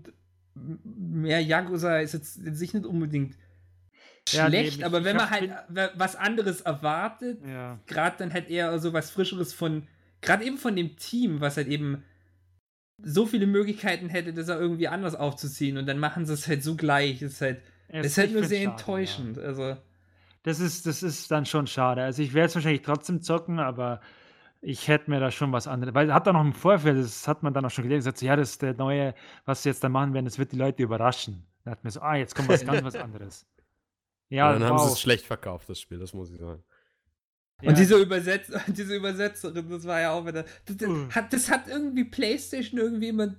mehr 0.84 1.42
Yakuza 1.42 2.00
ist 2.00 2.14
jetzt 2.14 2.38
in 2.38 2.56
sich 2.56 2.74
nicht 2.74 2.86
unbedingt 2.86 3.36
Ja, 4.32 4.48
nee, 4.50 4.64
schlecht, 4.70 4.84
aber 4.84 5.04
wenn 5.04 5.16
man 5.18 5.30
halt 5.30 5.52
wa- 5.70 5.90
was 5.96 6.16
anderes 6.16 6.62
erwartet, 6.62 7.42
Ja. 7.48 7.80
gerade 7.88 8.18
dann 8.20 8.34
halt 8.34 8.50
eher 8.50 8.78
so 8.80 8.94
was 8.94 9.10
Frischeres 9.12 9.54
von, 9.54 9.88
gerade 10.22 10.44
eben 10.44 10.58
von 10.58 10.76
dem 10.76 10.98
Team, 10.98 11.42
was 11.42 11.58
halt 11.58 11.68
eben 11.68 12.04
so 13.02 13.26
viele 13.26 13.48
Möglichkeiten 13.48 14.10
hätte, 14.10 14.34
das 14.34 14.50
auch 14.50 14.60
irgendwie 14.60 14.88
anders 14.90 15.16
aufzuziehen 15.16 15.78
und 15.78 15.86
dann 15.86 16.00
machen 16.00 16.26
sie 16.26 16.34
es 16.34 16.48
halt 16.48 16.64
so 16.64 16.76
gleich. 16.76 17.22
Es 17.22 17.34
ist 17.34 17.42
halt, 17.42 17.62
es 17.88 18.06
ist 18.08 18.18
halt 18.18 18.34
nur 18.34 18.44
sehr 18.44 18.64
schade, 18.64 18.72
enttäuschend. 18.72 19.38
Also, 19.40 19.78
Das 20.44 20.60
ist, 20.60 20.86
das 20.86 21.02
ist 21.04 21.32
dann 21.32 21.46
schon 21.46 21.66
schade. 21.68 22.04
Also 22.04 22.22
ich 22.22 22.34
werde 22.34 22.48
es 22.48 22.56
wahrscheinlich 22.56 22.82
trotzdem 22.82 23.22
zocken, 23.22 23.60
aber 23.60 24.02
ich 24.62 24.88
hätte 24.88 25.10
mir 25.10 25.20
da 25.20 25.32
schon 25.32 25.52
was 25.52 25.68
anderes. 25.68 25.94
Weil 25.94 26.14
hat 26.14 26.28
da 26.28 26.34
noch 26.34 26.42
im 26.42 26.54
Vorfeld, 26.54 26.98
das 26.98 27.28
hat 27.28 27.44
man 27.44 27.54
dann 27.54 27.66
auch 27.66 27.72
schon 27.72 27.84
gelesen, 27.84 28.00
gesagt, 28.00 28.18
so, 28.18 28.26
ja, 28.26 28.36
das 28.36 28.52
ist 28.52 28.62
der 28.62 28.74
neue, 28.74 29.14
was 29.46 29.64
sie 29.64 29.70
jetzt 29.70 29.84
da 29.84 29.90
machen 29.90 30.14
werden, 30.14 30.26
das 30.26 30.38
wird 30.38 30.52
die 30.52 30.58
Leute 30.58 30.84
überraschen. 30.84 31.46
Da 31.64 31.72
hat 31.72 31.84
mir 31.84 31.92
so, 31.92 32.02
ah, 32.02 32.16
jetzt 32.16 32.36
kommt 32.36 32.50
was 32.50 32.66
ganz 32.66 32.84
was 32.84 32.96
anderes. 32.96 33.48
Ja, 34.30 34.54
Und 34.54 34.60
dann 34.60 34.70
haben 34.70 34.80
sie 34.80 34.94
es 34.94 35.02
schlecht 35.02 35.26
verkauft, 35.26 35.70
das 35.70 35.80
Spiel, 35.80 35.98
das 35.98 36.14
muss 36.14 36.32
ich 36.32 36.40
sagen. 36.40 36.64
Ja, 37.62 37.70
Und 37.70 37.78
diese, 37.78 37.98
Übersetz 37.98 38.52
diese 38.68 38.96
Übersetzerin, 38.96 39.70
das 39.70 39.86
war 39.86 40.00
ja 40.02 40.12
auch 40.12 40.26
wieder. 40.26 40.46
Das, 40.66 40.78
das, 40.78 40.90
Uh. 40.90 41.10
hat, 41.12 41.34
das 41.34 41.50
hat 41.50 41.68
irgendwie 41.68 42.06
PlayStation 42.06 42.80
irgendwie 42.80 43.10
immer. 43.10 43.36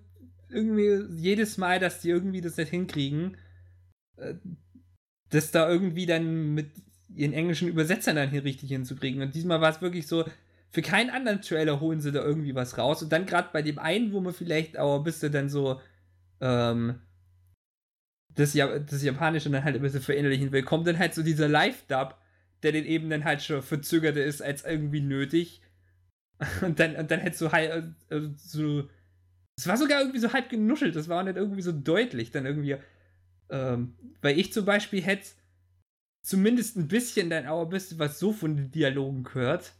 Irgendwie 0.52 1.06
jedes 1.14 1.58
Mal, 1.58 1.78
dass 1.78 2.00
die 2.00 2.10
irgendwie 2.10 2.40
das 2.40 2.56
nicht 2.56 2.70
hinkriegen, 2.70 3.36
äh, 4.16 4.34
das 5.28 5.52
da 5.52 5.70
irgendwie 5.70 6.06
dann 6.06 6.54
mit 6.54 6.72
ihren 7.14 7.32
englischen 7.32 7.68
Übersetzern 7.68 8.16
dann 8.16 8.30
hier 8.30 8.42
richtig 8.42 8.68
hinzukriegen. 8.70 9.22
Und 9.22 9.32
diesmal 9.36 9.60
war 9.60 9.70
es 9.70 9.80
wirklich 9.80 10.08
so, 10.08 10.24
für 10.70 10.82
keinen 10.82 11.10
anderen 11.10 11.42
Trailer 11.42 11.80
holen 11.80 12.00
sie 12.00 12.12
da 12.12 12.22
irgendwie 12.22 12.54
was 12.54 12.78
raus. 12.78 13.02
Und 13.02 13.12
dann 13.12 13.26
gerade 13.26 13.48
bei 13.52 13.62
dem 13.62 13.78
einen, 13.78 14.12
wo 14.12 14.20
man 14.20 14.32
vielleicht 14.32 14.78
auch 14.78 14.98
ein 14.98 15.04
bisschen 15.04 15.32
dann 15.32 15.48
so 15.48 15.80
ähm, 16.40 17.00
das, 18.34 18.54
ja 18.54 18.78
das 18.78 19.02
Japanische 19.02 19.50
dann 19.50 19.64
halt 19.64 19.76
ein 19.76 19.82
bisschen 19.82 20.00
verinnerlichen 20.00 20.52
will, 20.52 20.62
kommt 20.62 20.86
dann 20.86 20.98
halt 20.98 21.14
so 21.14 21.22
dieser 21.22 21.48
Live-Dub, 21.48 22.16
der 22.62 22.72
den 22.72 22.84
eben 22.84 23.10
dann 23.10 23.24
halt 23.24 23.42
schon 23.42 23.62
verzögerter 23.62 24.24
ist 24.24 24.42
als 24.42 24.64
irgendwie 24.64 25.00
nötig. 25.00 25.62
Und 26.62 26.80
dann, 26.80 26.96
und 26.96 27.10
dann 27.10 27.20
halt 27.20 27.36
so 27.36 27.52
halb, 27.52 27.94
äh, 28.08 28.20
so. 28.38 28.88
Es 29.58 29.66
war 29.66 29.76
sogar 29.76 30.00
irgendwie 30.00 30.20
so 30.20 30.32
halb 30.32 30.48
genuschelt, 30.48 30.96
das 30.96 31.06
war 31.06 31.20
auch 31.20 31.24
nicht 31.24 31.36
irgendwie 31.36 31.60
so 31.60 31.70
deutlich, 31.70 32.30
dann 32.30 32.46
irgendwie. 32.46 32.76
Ähm, 33.50 33.94
weil 34.22 34.38
ich 34.38 34.50
zum 34.50 34.64
Beispiel 34.64 35.02
hätte 35.02 35.26
zumindest 36.22 36.78
ein 36.78 36.88
bisschen 36.88 37.28
dann 37.28 37.46
auch 37.46 37.64
ein 37.64 37.68
bisschen 37.68 37.98
was 37.98 38.18
so 38.18 38.32
von 38.32 38.56
den 38.56 38.70
Dialogen 38.70 39.22
gehört. 39.22 39.74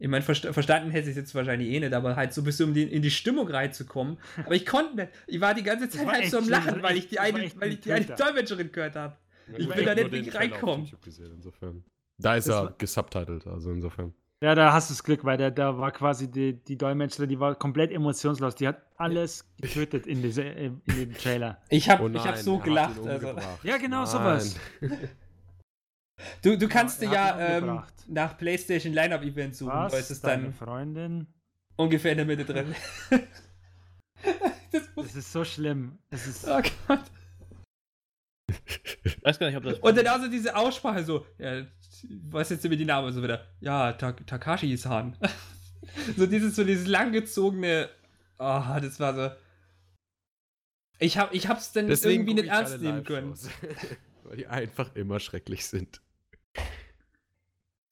Ich 0.00 0.08
meine, 0.08 0.22
versta 0.22 0.52
verstanden 0.54 0.90
hätte 0.90 1.10
ich 1.10 1.10
es 1.10 1.16
jetzt 1.16 1.34
wahrscheinlich 1.34 1.68
eh 1.68 1.78
nicht, 1.78 1.92
aber 1.92 2.16
halt 2.16 2.32
so 2.32 2.40
ein 2.40 2.44
bisschen 2.44 2.68
um 2.70 2.74
die, 2.74 2.84
in 2.84 3.02
die 3.02 3.10
Stimmung 3.10 3.46
reinzukommen. 3.48 4.16
Aber 4.44 4.54
ich 4.54 4.64
konnte 4.64 4.96
nicht. 4.96 5.10
Ich 5.26 5.40
war 5.42 5.52
die 5.52 5.62
ganze 5.62 5.90
Zeit 5.90 6.06
halt 6.06 6.30
so 6.30 6.38
am 6.38 6.48
Lachen, 6.48 6.82
weil 6.82 6.96
ich 6.96 7.08
die 7.08 7.20
eine, 7.20 7.50
weil 7.56 7.72
ich 7.74 7.80
die 7.80 7.92
eine. 7.92 8.06
Dolmetscherin 8.06 8.72
gehört 8.72 8.96
habe. 8.96 9.16
Ich 9.58 9.68
hab 9.68 9.76
bin 9.76 9.84
da 9.84 9.94
nicht 9.94 10.28
auf 10.28 10.34
reinkommen. 10.40 10.90
Gesehen, 11.04 11.32
insofern. 11.36 11.84
Da 12.16 12.36
ist 12.36 12.48
Das 12.48 12.64
er 12.64 12.74
gesubtitelt, 12.78 13.46
also 13.46 13.70
insofern. 13.70 14.14
Ja, 14.42 14.54
da 14.54 14.72
hast 14.72 14.88
du 14.88 14.94
das 14.94 15.04
Glück, 15.04 15.22
weil 15.22 15.36
da, 15.36 15.50
da 15.50 15.76
war 15.76 15.90
quasi 15.92 16.30
die, 16.30 16.54
die 16.54 16.78
Dolmetscherin, 16.78 17.28
die 17.28 17.38
war 17.38 17.54
komplett 17.54 17.92
emotionslos. 17.92 18.54
Die 18.54 18.66
hat 18.66 18.80
alles 18.96 19.44
getötet 19.60 20.06
in, 20.06 20.22
diese, 20.22 20.42
in 20.42 20.80
dem 20.86 21.12
Trailer. 21.12 21.58
Ich 21.68 21.90
habe 21.90 22.04
Oh 22.04 22.08
ich 22.08 22.26
hab 22.26 22.38
so 22.38 22.58
gelacht. 22.58 22.98
Also. 23.06 23.34
Ja, 23.62 23.76
genau 23.76 24.04
Nein. 24.04 24.06
sowas. 24.06 24.56
Du, 26.42 26.56
du 26.56 26.68
kannst 26.68 27.00
dir 27.00 27.06
ihn 27.06 27.12
ja 27.12 27.38
ähm, 27.38 27.82
nach 28.08 28.36
PlayStation 28.36 28.92
Lineup 28.92 29.22
Event 29.22 29.56
suchen. 29.56 29.70
Da 29.70 29.86
ist 29.86 29.92
Was? 29.94 30.10
es 30.10 30.20
Deine 30.20 30.44
dann 30.44 30.54
Freundin? 30.54 31.26
ungefähr 31.80 32.12
in 32.12 32.18
der 32.18 32.26
Mitte 32.26 32.44
drin. 32.44 32.74
das 34.72 34.82
Das 34.94 35.16
ist 35.16 35.32
so 35.32 35.44
schlimm. 35.44 35.98
Das 36.10 36.26
ist, 36.26 36.46
oh 36.46 36.60
Gott. 36.86 37.04
Ich 39.04 39.22
weiß 39.22 39.38
gar 39.38 39.46
nicht, 39.46 39.56
ob 39.56 39.64
das. 39.64 39.78
Und 39.78 39.96
dann 39.96 40.06
auch 40.08 40.20
so 40.20 40.28
diese 40.28 40.54
Aussprache 40.54 41.04
so, 41.04 41.26
ja, 41.38 41.64
was 42.24 42.50
jetzt 42.50 42.64
mit 42.68 42.78
die 42.78 42.84
Namen 42.84 43.12
so 43.12 43.22
wieder? 43.22 43.46
Ja, 43.60 43.92
Ta 43.92 44.12
Takashi-san. 44.12 45.16
so 46.16 46.26
dieses, 46.26 46.56
so 46.56 46.64
dieses 46.64 46.86
langgezogene, 46.86 47.88
oh, 48.38 48.62
das 48.80 49.00
war 49.00 49.14
so. 49.14 49.30
Ich 50.98 51.16
hab, 51.16 51.32
ich 51.32 51.48
hab's 51.48 51.72
dann 51.72 51.86
Deswegen 51.86 52.22
irgendwie 52.22 52.34
nicht 52.34 52.44
ich 52.44 52.50
ernst 52.50 52.80
nehmen 52.80 53.04
können. 53.04 53.34
Weil 54.24 54.36
die 54.36 54.46
einfach 54.46 54.94
immer 54.94 55.18
schrecklich 55.18 55.64
sind. 55.64 56.02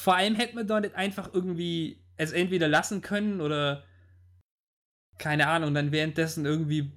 Vor 0.00 0.14
allem 0.16 0.34
hätte 0.34 0.54
man 0.62 0.82
nicht 0.82 0.94
einfach 0.94 1.32
irgendwie 1.32 2.00
es 2.16 2.32
entweder 2.32 2.68
lassen 2.68 3.00
können 3.00 3.40
oder 3.40 3.84
keine 5.18 5.48
Ahnung, 5.48 5.74
dann 5.74 5.92
währenddessen 5.92 6.46
irgendwie 6.46 6.92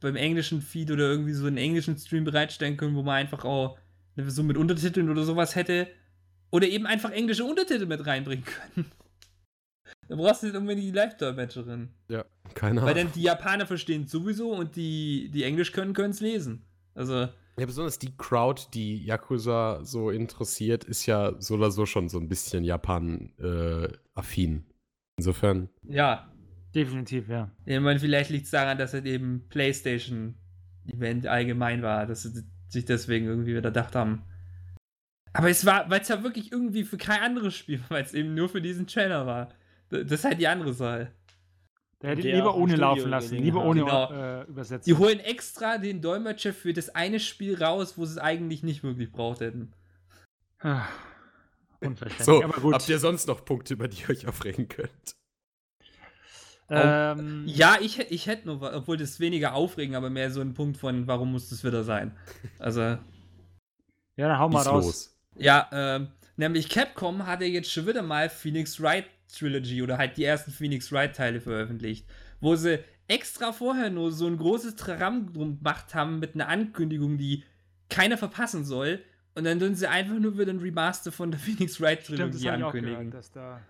beim 0.00 0.16
englischen 0.16 0.60
Feed 0.60 0.90
oder 0.90 1.04
irgendwie 1.04 1.32
so 1.32 1.46
einen 1.46 1.56
englischen 1.56 1.96
Stream 1.96 2.24
bereitstellen 2.24 2.76
können, 2.76 2.96
wo 2.96 3.02
man 3.02 3.16
einfach 3.16 3.44
auch 3.44 3.78
so 4.26 4.42
mit 4.42 4.56
Untertiteln 4.56 5.08
oder 5.08 5.22
sowas 5.22 5.54
hätte. 5.54 5.88
Oder 6.50 6.68
eben 6.68 6.86
einfach 6.86 7.10
englische 7.10 7.44
Untertitel 7.44 7.86
mit 7.86 8.04
reinbringen 8.06 8.44
können. 8.44 8.90
Da 10.08 10.16
brauchst 10.16 10.42
du 10.42 10.48
nicht 10.48 10.56
unbedingt 10.56 10.86
die 10.86 10.90
Live-Dolmetscherin. 10.90 11.88
Ja, 12.08 12.24
keine 12.54 12.82
Weil 12.82 12.90
Ahnung. 12.90 13.04
dann 13.04 13.12
die 13.12 13.22
Japaner 13.22 13.66
verstehen 13.66 14.06
sowieso 14.06 14.52
und 14.52 14.76
die, 14.76 15.30
die 15.32 15.44
Englisch 15.44 15.72
können, 15.72 15.94
können 15.94 16.10
es 16.10 16.20
lesen. 16.20 16.66
Also, 16.94 17.28
Ja, 17.58 17.66
besonders 17.66 17.98
die 17.98 18.16
Crowd, 18.16 18.62
die 18.72 19.04
Yakuza 19.04 19.84
so 19.84 20.10
interessiert, 20.10 20.84
ist 20.84 21.06
ja 21.06 21.34
so 21.38 21.54
oder 21.54 21.70
so 21.70 21.84
schon 21.84 22.08
so 22.08 22.18
ein 22.18 22.28
bisschen 22.28 22.64
Japan-affin. 22.64 24.64
Insofern. 25.18 25.68
ja. 25.86 26.28
definitiv, 26.74 27.28
ja. 27.28 27.50
Ich 27.66 27.78
meine, 27.78 28.00
vielleicht 28.00 28.30
liegt 28.30 28.46
es 28.46 28.50
daran, 28.50 28.78
dass 28.78 28.94
es 28.94 29.04
eben 29.04 29.46
PlayStation-Event 29.50 31.26
allgemein 31.26 31.82
war. 31.82 32.06
Dass 32.06 32.24
es 32.24 32.42
sich 32.68 32.86
deswegen 32.86 33.26
irgendwie 33.26 33.50
wieder 33.50 33.70
gedacht 33.70 33.94
haben. 33.94 34.22
Aber 35.34 35.50
es 35.50 35.64
war, 35.64 35.88
weil 35.90 36.00
es 36.00 36.08
ja 36.08 36.22
wirklich 36.22 36.52
irgendwie 36.52 36.84
für 36.84 36.96
kein 36.96 37.20
anderes 37.20 37.54
Spiel 37.54 37.80
war, 37.80 37.90
weil 37.90 38.04
es 38.04 38.14
eben 38.14 38.34
nur 38.34 38.48
für 38.48 38.62
diesen 38.62 38.86
Trailer 38.86 39.26
war. 39.26 39.50
Das 39.90 40.10
ist 40.10 40.24
halt 40.24 40.40
die 40.40 40.48
andere 40.48 40.72
Sache. 40.72 41.12
Der 42.02 42.10
hätte 42.10 42.22
Der 42.22 42.34
lieber 42.36 42.54
ohne 42.56 42.72
Studio 42.72 42.86
laufen 42.88 43.10
lassen, 43.10 43.36
lieber 43.36 43.60
hat. 43.60 43.66
ohne 43.68 43.80
Genau. 43.80 44.12
äh, 44.12 44.42
Übersetzung. 44.44 44.84
Die 44.94 44.98
holen 45.00 45.20
extra 45.20 45.78
den 45.78 46.00
Dolmetscher 46.02 46.52
für 46.52 46.72
das 46.72 46.88
eine 46.94 47.20
Spiel 47.20 47.62
raus, 47.62 47.96
wo 47.96 48.04
sie 48.04 48.12
es 48.12 48.18
eigentlich 48.18 48.62
nicht 48.64 48.82
wirklich 48.82 49.12
braucht 49.12 49.40
hätten. 49.40 49.72
Ah, 50.60 50.86
Unverständlich. 51.80 52.24
So, 52.26 52.42
aber 52.44 52.60
gut. 52.60 52.74
habt 52.74 52.88
ihr 52.88 52.98
sonst 52.98 53.26
noch 53.28 53.44
Punkte, 53.44 53.74
über 53.74 53.88
die 53.88 54.02
ihr 54.02 54.10
euch 54.10 54.26
aufregen 54.28 54.68
könnt? 54.68 55.16
ähm, 56.70 57.44
Ja, 57.46 57.76
ich, 57.80 57.98
hätt- 57.98 58.10
ich 58.10 58.26
hätte 58.26 58.46
nur, 58.46 58.62
obwohl 58.74 58.96
das 58.96 59.20
weniger 59.20 59.54
aufregen, 59.54 59.94
aber 59.94 60.10
mehr 60.10 60.30
so 60.30 60.40
ein 60.40 60.54
Punkt 60.54 60.76
von, 60.78 61.06
warum 61.06 61.32
muss 61.32 61.50
das 61.50 61.64
wieder 61.64 61.84
sein? 61.84 62.16
Also, 62.58 62.80
ja, 62.80 62.98
dann 64.16 64.38
hau 64.38 64.48
mal 64.48 64.62
raus. 64.62 64.84
los. 64.84 65.18
ja, 65.36 65.68
ähm, 65.72 66.08
nämlich 66.36 66.68
Capcom 66.68 67.26
hat 67.26 67.40
ja 67.40 67.46
jetzt 67.46 67.70
schon 67.70 67.86
wieder 67.86 68.02
mal 68.02 68.28
Phoenix 68.30 68.80
Wright 68.80 69.06
Trilogy 69.32 69.82
oder 69.82 69.98
halt 69.98 70.16
die 70.16 70.24
ersten 70.24 70.50
Phoenix 70.50 70.92
Wright 70.92 71.16
Teile 71.16 71.40
veröffentlicht, 71.40 72.06
wo 72.40 72.54
sie 72.54 72.78
extra 73.08 73.52
vorher 73.52 73.90
nur 73.90 74.12
so 74.12 74.26
ein 74.26 74.36
großes 74.36 74.76
Traram 74.76 75.32
drum 75.32 75.58
gemacht 75.58 75.94
haben 75.94 76.18
mit 76.18 76.34
einer 76.34 76.48
Ankündigung, 76.48 77.18
die 77.18 77.44
keiner 77.88 78.16
verpassen 78.16 78.64
soll. 78.64 79.00
Und 79.34 79.44
dann 79.44 79.58
tun 79.58 79.74
sie 79.74 79.88
einfach 79.88 80.18
nur 80.18 80.38
wieder 80.38 80.52
ein 80.52 80.58
Remaster 80.58 81.10
von 81.12 81.30
der 81.30 81.40
Phoenix 81.40 81.80
Wright 81.80 82.02
Stimmt, 82.02 82.20
das 82.20 82.40
Trilogie 82.40 82.44
ich 82.44 82.50
auch 82.50 82.66
ankündigen. 82.66 83.10
gehört, 83.10 83.14
dass 83.14 83.32
da 83.32 83.60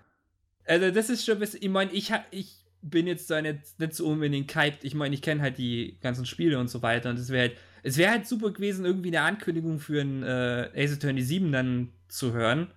Also, 0.64 0.90
das 0.90 1.10
ist 1.10 1.24
schon 1.24 1.38
bisschen. 1.38 1.62
Ich 1.62 1.68
meine, 1.68 1.92
ich, 1.92 2.12
ich 2.30 2.56
bin 2.82 3.06
jetzt 3.06 3.30
da 3.30 3.40
nicht, 3.40 3.78
nicht 3.78 3.94
so 3.94 4.08
unbedingt 4.08 4.54
hyped. 4.54 4.84
Ich 4.84 4.94
meine, 4.94 5.14
ich 5.14 5.22
kenne 5.22 5.40
halt 5.40 5.58
die 5.58 5.98
ganzen 6.00 6.26
Spiele 6.26 6.58
und 6.58 6.68
so 6.68 6.82
weiter. 6.82 7.10
Und 7.10 7.18
es 7.18 7.30
wäre 7.30 7.48
halt, 7.48 7.58
es 7.84 7.96
wäre 7.96 8.10
halt 8.10 8.26
super 8.26 8.50
gewesen, 8.50 8.84
irgendwie 8.84 9.08
eine 9.08 9.22
Ankündigung 9.22 9.78
für 9.78 10.00
ein 10.00 10.22
äh, 10.22 10.70
Ace 10.74 10.94
Attorney 10.94 11.22
7 11.22 11.52
dann 11.52 11.92
zu 12.08 12.32
hören. 12.32 12.68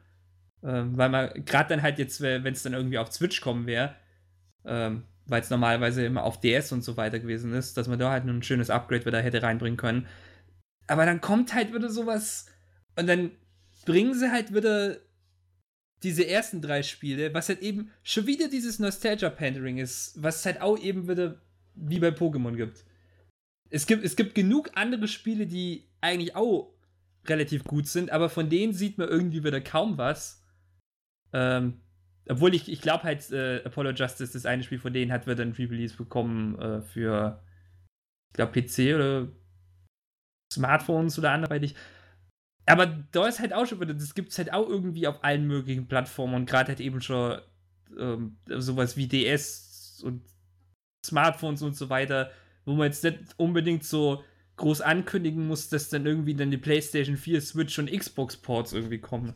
Ähm, 0.66 0.98
weil 0.98 1.10
man, 1.10 1.46
gerade 1.46 1.70
dann 1.70 1.82
halt 1.84 2.00
jetzt, 2.00 2.22
wenn 2.22 2.46
es 2.46 2.64
dann 2.64 2.74
irgendwie 2.74 2.98
auf 2.98 3.12
Switch 3.12 3.40
kommen 3.42 3.68
wäre, 3.68 3.96
ähm, 4.66 5.04
weil 5.28 5.42
es 5.42 5.50
normalerweise 5.50 6.06
immer 6.06 6.24
auf 6.24 6.40
DS 6.40 6.72
und 6.72 6.84
so 6.84 6.98
weiter 6.98 7.20
gewesen 7.20 7.54
ist, 7.54 7.78
dass 7.78 7.88
man 7.88 8.00
da 8.00 8.12
halt 8.12 8.26
nur 8.26 8.34
ein 8.34 8.44
schönes 8.44 8.70
Upgrade 8.70 9.06
wieder 9.06 9.22
hätte 9.22 9.44
reinbringen 9.44 9.78
können. 9.78 10.08
Aber 10.88 11.06
dann 11.06 11.22
kommt 11.22 11.54
halt 11.54 11.74
wieder 11.74 11.90
sowas 11.90 12.48
und 12.96 13.08
dann 13.08 13.32
bringen 13.86 14.14
sie 14.14 14.32
halt 14.32 14.54
wieder 14.54 14.98
diese 16.04 16.28
ersten 16.28 16.62
drei 16.62 16.84
Spiele, 16.84 17.34
was 17.34 17.50
halt 17.50 17.62
eben 17.62 17.92
schon 18.04 18.28
wieder 18.28 18.48
dieses 18.48 18.80
Nostalgia-Pandering 18.80 19.78
ist, 19.78 20.14
was 20.22 20.38
es 20.38 20.46
halt 20.46 20.62
auch 20.62 20.80
eben 20.80 21.08
wieder 21.08 21.42
wie 21.76 22.00
bei 22.00 22.10
Pokémon 22.10 22.56
gibt. 22.56 22.86
Es 23.70 23.86
gibt, 23.88 24.04
es 24.04 24.16
gibt 24.16 24.36
genug 24.36 24.72
andere 24.76 25.08
Spiele, 25.08 25.48
die 25.48 25.88
eigentlich 26.02 26.36
auch 26.36 26.74
relativ 27.26 27.64
gut 27.64 27.88
sind, 27.88 28.12
aber 28.12 28.30
von 28.30 28.50
denen 28.50 28.74
sieht 28.74 28.98
man 28.98 29.10
irgendwie 29.10 29.44
wieder 29.44 29.62
kaum 29.62 29.98
was. 29.98 30.45
Ähm, 31.36 31.82
obwohl 32.30 32.56
ich, 32.56 32.72
ich 32.72 32.82
glaube 32.82 33.04
halt, 33.04 33.30
äh, 33.32 33.62
Apollo 33.66 33.92
Justice, 33.92 34.32
das 34.32 34.46
eine 34.46 34.64
Spiel 34.64 34.80
von 34.80 34.94
denen, 34.94 35.12
hat 35.12 35.28
wieder 35.28 35.44
ein 35.44 35.52
Re-Release 35.52 35.98
bekommen 35.98 36.58
äh, 36.60 36.82
für, 36.82 37.44
ich 38.30 38.38
glaube, 38.38 38.54
PC 38.54 38.96
oder 38.96 39.28
Smartphones 40.52 41.20
oder 41.20 41.32
anderweitig. 41.32 41.76
Aber 42.66 42.88
da 43.12 43.28
ist 43.28 43.42
halt 43.42 43.54
auch 43.54 43.66
schon 43.66 43.80
das 43.80 44.16
gibt 44.16 44.32
es 44.32 44.38
halt 44.38 44.54
auch 44.54 44.68
irgendwie 44.68 45.08
auf 45.08 45.24
allen 45.24 45.46
möglichen 45.46 45.88
Plattformen 45.88 46.34
und 46.34 46.46
gerade 46.48 46.70
halt 46.70 46.80
eben 46.80 47.02
schon 47.02 47.40
ähm, 48.00 48.38
sowas 48.48 48.98
wie 48.98 49.08
DS 49.08 50.02
und 50.04 50.24
Smartphones 51.06 51.62
und 51.62 51.76
so 51.76 51.90
weiter, 51.90 52.32
wo 52.64 52.74
man 52.74 52.88
jetzt 52.88 53.04
nicht 53.04 53.20
unbedingt 53.38 53.84
so 53.84 54.24
groß 54.56 54.82
ankündigen 54.82 55.48
muss, 55.48 55.70
dass 55.70 55.90
dann 55.90 56.06
irgendwie 56.06 56.34
dann 56.34 56.50
die 56.50 56.58
PlayStation 56.58 57.18
4, 57.18 57.42
Switch 57.42 57.78
und 57.78 57.92
Xbox 57.92 58.38
Ports 58.38 58.74
irgendwie 58.74 59.00
kommen. 59.00 59.34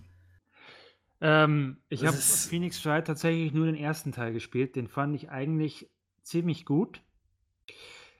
Ähm, 1.21 1.77
ich 1.89 2.05
habe 2.05 2.15
Phoenix 2.17 2.85
Wright 2.85 3.05
tatsächlich 3.05 3.53
nur 3.53 3.65
den 3.65 3.75
ersten 3.75 4.11
Teil 4.11 4.31
gespielt. 4.33 4.75
Den 4.75 4.87
fand 4.87 5.15
ich 5.15 5.29
eigentlich 5.29 5.89
ziemlich 6.23 6.65
gut. 6.65 7.01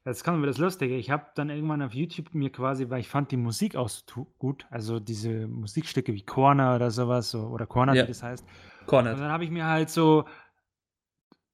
Jetzt 0.06 0.24
kommt 0.24 0.40
mir 0.40 0.48
das 0.48 0.58
Lustige. 0.58 0.96
Ich 0.96 1.10
habe 1.12 1.28
dann 1.36 1.50
irgendwann 1.50 1.82
auf 1.82 1.94
YouTube 1.94 2.34
mir 2.34 2.52
quasi, 2.52 2.90
weil 2.90 3.02
ich 3.02 3.08
fand 3.10 3.32
die 3.32 3.38
Musik 3.38 3.76
auch 3.76 3.90
so 3.90 4.26
gut, 4.40 4.66
also 4.70 5.00
diese 5.00 5.48
Musikstücke 5.48 6.14
wie 6.14 6.22
Corner 6.24 6.76
oder 6.76 6.90
sowas, 6.90 7.32
so, 7.32 7.42
oder 7.48 7.66
Corner, 7.68 7.94
Ja. 7.94 8.04
wie 8.04 8.08
das 8.08 8.24
heißt. 8.24 8.44
Und 8.82 8.88
Cornered. 8.88 9.20
dann 9.20 9.32
habe 9.32 9.44
ich 9.44 9.52
mir 9.52 9.66
halt 9.66 9.90
so 9.90 10.26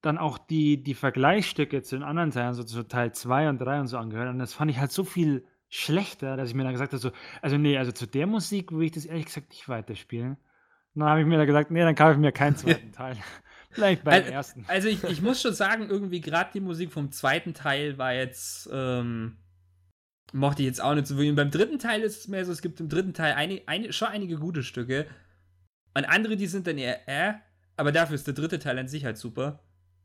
dann 0.02 0.18
auch 0.20 0.38
die, 0.38 0.82
die 0.84 0.94
Vergleichsstücke 0.94 1.82
zu 1.82 1.96
den 1.96 2.04
anderen 2.04 2.30
Teilen, 2.32 2.54
so 2.54 2.64
zu 2.64 2.84
Teil 2.84 3.12
2 3.14 3.50
und 3.50 3.58
3 3.58 3.80
und 3.82 3.88
so 3.88 3.98
angehört. 3.98 4.30
Und 4.30 4.38
das 4.40 4.54
fand 4.54 4.70
ich 4.70 4.78
halt 4.80 4.92
so 4.92 5.04
viel 5.04 5.46
schlechter, 5.68 6.38
dass 6.38 6.50
ich 6.50 6.56
mir 6.56 6.64
dann 6.64 6.74
gesagt 6.74 6.94
habe, 6.94 7.02
so, 7.02 7.12
also 7.42 7.58
nee, 7.58 7.78
also 7.78 7.92
zu 7.92 8.06
der 8.06 8.28
Musik 8.28 8.72
will 8.72 8.84
ich 8.84 8.92
das 8.92 9.06
ehrlich 9.06 9.26
gesagt 9.26 9.50
nicht 9.50 9.68
weiterspielen. 9.68 10.38
Und 10.96 11.02
dann 11.02 11.10
habe 11.10 11.22
ich 11.22 11.28
mir 11.28 11.38
dann 11.38 11.48
gesagt, 11.48 11.72
nee, 11.72 11.82
dann 11.82 11.96
kaufe 11.96 12.14
ich 12.14 12.18
mir 12.18 12.32
keinen 12.32 12.56
zweiten 12.58 12.92
Teil. 12.92 13.18
Vielleicht 13.72 14.04
beim 14.06 14.24
Al- 14.24 14.32
ersten. 14.32 14.64
Also 14.68 14.88
ich, 14.88 15.04
ich 15.04 15.22
muss 15.22 15.42
schon 15.44 15.54
sagen, 15.54 15.90
irgendwie 15.90 16.22
gerade 16.22 16.52
die 16.54 16.62
Musik 16.62 16.92
vom 16.92 17.12
zweiten 17.12 17.54
Teil 17.54 17.98
war 17.98 18.14
jetzt, 18.14 18.70
ähm, 18.72 19.38
mochte 20.34 20.62
ich 20.62 20.68
jetzt 20.68 20.82
auch 20.82 20.96
nicht 20.96 21.08
so 21.08 21.16
wirklich. 21.16 21.30
Und 21.32 21.36
beim 21.36 21.52
dritten 21.52 21.80
Teil 21.80 22.02
ist 22.02 22.20
es 22.22 22.28
mehr 22.28 22.46
so, 22.46 22.52
es 22.52 22.62
gibt 22.62 22.80
im 22.80 22.90
dritten 22.90 23.14
Teil 23.14 23.34
eine, 23.34 23.62
eine, 23.66 23.92
schon 23.92 24.08
einige 24.08 24.38
gute 24.38 24.64
Stücke. 24.64 25.06
Und 25.94 26.06
andere, 26.06 26.38
die 26.38 26.48
sind 26.48 26.68
dann 26.68 26.78
eher 26.78 27.08
äh, 27.08 27.34
aber 27.78 27.92
dafür 27.92 28.16
ist 28.16 28.26
der 28.28 28.34
dritte 28.34 28.60
Teil 28.60 28.80
an 28.80 28.88
sich 28.88 29.04
halt 29.04 29.18
super. 29.18 29.60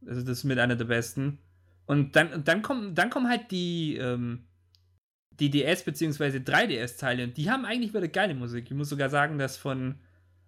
Also 0.05 0.23
das 0.23 0.39
ist 0.39 0.45
mit 0.45 0.59
einer 0.59 0.75
der 0.77 0.87
besten. 0.87 1.39
Und 1.87 2.17
dann, 2.17 2.33
und 2.33 2.49
dann 2.49 2.62
kommen, 2.62 2.95
dann 2.97 3.11
kommen 3.11 3.29
halt 3.29 3.51
die, 3.53 3.97
ähm, 3.97 4.47
die 5.39 5.51
DS- 5.51 5.85
bzw. 5.85 6.39
3DS-Teile 6.39 7.25
und 7.25 7.37
die 7.37 7.51
haben 7.51 7.65
eigentlich 7.65 7.95
wieder 7.95 8.09
geile 8.09 8.35
Musik. 8.35 8.67
Ich 8.67 8.77
muss 8.77 8.89
sogar 8.89 9.09
sagen, 9.09 9.39
dass 9.39 9.57
von, 9.57 10.01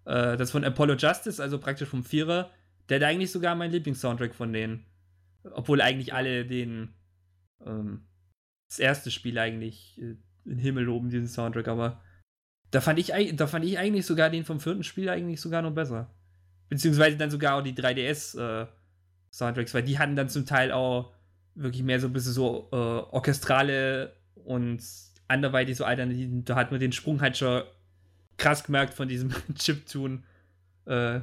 äh, 0.05 0.37
das 0.37 0.51
von 0.51 0.63
Apollo 0.63 0.95
Justice, 0.95 1.41
also 1.41 1.59
praktisch 1.59 1.89
vom 1.89 2.03
Vierer, 2.03 2.51
der 2.89 2.99
hat 2.99 3.03
eigentlich 3.03 3.31
sogar 3.31 3.55
mein 3.55 3.71
Lieblingssoundtrack 3.71 4.35
von 4.35 4.51
denen. 4.51 4.85
Obwohl 5.51 5.81
eigentlich 5.81 6.13
alle 6.13 6.45
den 6.45 6.93
ähm, 7.65 8.07
das 8.73 8.79
erste 8.79 9.11
Spiel 9.11 9.37
eigentlich 9.37 10.01
äh, 10.01 10.15
in 10.45 10.57
Himmel 10.57 10.85
loben, 10.85 11.09
diesen 11.09 11.27
Soundtrack, 11.27 11.67
aber 11.67 12.01
da 12.71 12.81
fand, 12.81 12.97
ich, 12.97 13.13
da 13.35 13.45
fand 13.45 13.65
ich 13.65 13.77
eigentlich 13.77 14.05
sogar 14.05 14.31
den 14.31 14.45
vom 14.45 14.59
vierten 14.59 14.83
Spiel 14.83 15.07
eigentlich 15.07 15.39
sogar 15.39 15.61
noch 15.61 15.75
besser. 15.75 16.11
Beziehungsweise 16.69 17.17
dann 17.17 17.29
sogar 17.29 17.55
auch 17.55 17.61
die 17.61 17.73
3DS 17.73 18.39
äh, 18.39 18.67
Soundtracks, 19.31 19.75
weil 19.75 19.83
die 19.83 19.99
hatten 19.99 20.15
dann 20.15 20.27
zum 20.27 20.47
Teil 20.47 20.71
auch 20.71 21.13
wirklich 21.53 21.83
mehr 21.83 21.99
so 21.99 22.07
ein 22.07 22.13
bisschen 22.13 22.33
so 22.33 22.69
äh, 22.71 22.75
orchestrale 22.75 24.15
und 24.33 24.81
anderweitig 25.27 25.77
so 25.77 25.85
Alternativen. 25.85 26.45
Da 26.45 26.55
hat 26.55 26.71
man 26.71 26.79
den 26.79 26.91
Sprung 26.91 27.21
halt 27.21 27.37
schon 27.37 27.61
krass 28.37 28.63
gemerkt 28.63 28.93
von 28.93 29.07
diesem 29.07 29.31
Chiptune 29.55 30.23
äh, 30.85 31.21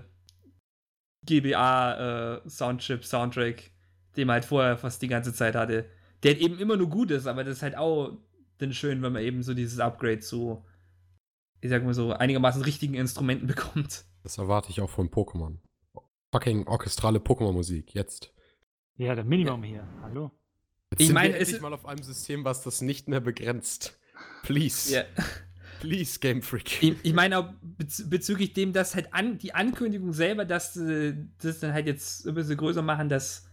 GBA 1.27 2.37
äh, 2.45 2.49
Soundchip 2.49 3.05
Soundtrack, 3.05 3.70
den 4.16 4.27
man 4.27 4.35
halt 4.35 4.45
vorher 4.45 4.77
fast 4.77 5.03
die 5.03 5.09
ganze 5.09 5.32
Zeit 5.35 5.55
hatte. 5.55 5.89
Der 6.23 6.32
halt 6.32 6.43
eben 6.43 6.59
immer 6.59 6.77
nur 6.77 6.89
gut 6.89 7.11
ist, 7.11 7.27
aber 7.27 7.45
das 7.45 7.59
ist 7.59 7.62
halt 7.62 7.77
auch 7.77 8.19
dann 8.59 8.73
schön, 8.73 9.03
wenn 9.03 9.12
man 9.12 9.23
eben 9.23 9.43
so 9.43 9.55
dieses 9.55 9.81
Upgrade 9.81 10.20
zu, 10.20 10.65
ich 11.61 11.70
sag 11.70 11.85
mal 11.85 11.95
so, 11.95 12.12
einigermaßen 12.12 12.62
richtigen 12.62 12.95
Instrumenten 12.95 13.47
bekommt. 13.49 14.05
Das 14.23 14.39
erwarte 14.39 14.70
ich 14.70 14.81
auch 14.81 14.91
von 14.91 15.09
Pokémon. 15.11 15.57
Fucking 16.32 16.66
orchestrale 16.66 17.19
Pokémon-Musik, 17.19 17.95
jetzt. 17.95 18.32
Ja, 18.97 19.15
der 19.15 19.24
Minimum 19.24 19.62
hier. 19.62 19.87
Hallo? 20.03 20.31
Jetzt 20.93 21.01
Ich 21.01 21.12
meine, 21.12 21.31
es 21.35 21.41
endlich 21.41 21.57
ist- 21.57 21.62
mal 21.62 21.73
auf 21.73 21.87
einem 21.87 22.03
System, 22.03 22.45
was 22.45 22.62
das 22.62 22.82
nicht 22.82 23.09
mehr 23.09 23.20
begrenzt. 23.20 23.99
Please. 24.43 24.95
Ja. 24.95 25.05
Please, 25.81 26.20
Game 26.20 26.43
Freak. 26.43 26.82
Ich, 26.82 26.94
ich 27.02 27.12
meine 27.12 27.39
auch 27.39 27.48
bez 27.62 28.09
bezüglich 28.09 28.52
dem, 28.52 28.73
dass 28.73 28.94
halt 28.94 29.12
an, 29.12 29.39
die 29.39 29.55
Ankündigung 29.55 30.12
selber, 30.12 30.44
dass 30.44 30.74
das 30.74 31.61
dann 31.61 31.73
halt 31.73 31.86
jetzt 31.86 32.27
ein 32.27 32.35
bisschen 32.35 32.57
größer 32.57 32.82
machen, 32.82 33.09
dass 33.09 33.48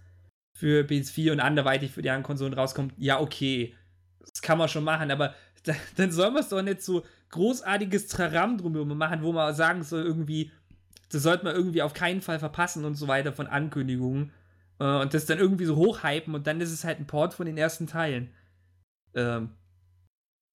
für 0.54 0.84
PS4 0.84 1.32
und 1.32 1.40
anderweitig 1.40 1.92
für 1.92 2.02
die 2.02 2.10
anderen 2.10 2.24
Konsolen 2.24 2.54
rauskommt, 2.54 2.94
ja, 2.98 3.20
okay. 3.20 3.76
Das 4.20 4.42
kann 4.42 4.58
man 4.58 4.68
schon 4.68 4.84
machen, 4.84 5.10
aber 5.10 5.36
da, 5.64 5.74
dann 5.96 6.12
soll 6.12 6.32
man 6.32 6.42
es 6.42 6.50
doch 6.50 6.62
nicht 6.62 6.82
so 6.82 7.06
großartiges 7.30 8.08
Traram 8.08 8.58
drumherum 8.58 8.98
machen, 8.98 9.22
wo 9.22 9.32
man 9.32 9.54
sagen 9.56 9.84
soll, 9.84 10.04
irgendwie, 10.04 10.52
das 11.10 11.24
sollte 11.24 11.46
man 11.46 11.56
irgendwie 11.56 11.82
auf 11.82 11.94
keinen 11.94 12.22
Fall 12.22 12.40
verpassen 12.40 12.86
und 12.86 12.96
so 12.96 13.08
weiter 13.08 13.32
von 13.34 13.48
Ankündigungen. 13.48 14.32
Äh, 14.80 15.02
und 15.02 15.14
das 15.14 15.26
dann 15.26 15.40
irgendwie 15.40 15.66
so 15.66 15.76
hochhypen 15.76 16.36
und 16.36 16.48
dann 16.48 16.62
ist 16.62 16.72
es 16.72 16.84
halt 16.84 17.00
ein 17.00 17.08
Port 17.08 17.34
von 17.34 17.46
den 17.46 17.58
ersten 17.58 17.88
Teilen. 17.88 18.32
Ähm, 19.14 19.52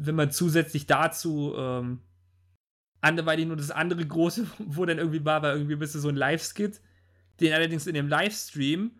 wenn 0.07 0.15
man 0.15 0.31
zusätzlich 0.31 0.87
dazu 0.87 1.55
ähm, 1.57 2.01
anderweitig 3.01 3.47
nur 3.47 3.57
das 3.57 3.71
andere 3.71 4.07
große, 4.07 4.47
wo 4.59 4.85
dann 4.85 4.99
irgendwie 4.99 5.25
war, 5.25 5.43
war 5.43 5.55
irgendwie 5.55 5.75
ein 5.75 5.79
bisschen 5.79 6.01
so 6.01 6.09
ein 6.09 6.17
Live-Skit, 6.17 6.81
den 7.41 7.53
allerdings 7.53 7.87
in 7.87 7.95
dem 7.95 8.09
Livestream, 8.09 8.93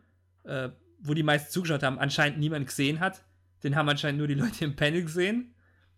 äh, 0.45 0.71
wo 1.01 1.15
die 1.15 1.23
meisten 1.23 1.51
zugeschaut 1.51 1.83
haben, 1.83 1.99
anscheinend 1.99 2.39
niemand 2.39 2.67
gesehen 2.67 3.01
hat. 3.01 3.25
Den 3.63 3.77
haben 3.77 3.89
anscheinend 3.89 4.19
nur 4.19 4.29
die 4.29 4.35
Leute 4.35 4.65
im 4.65 4.77
Panel 4.77 5.03
gesehen. 5.03 5.55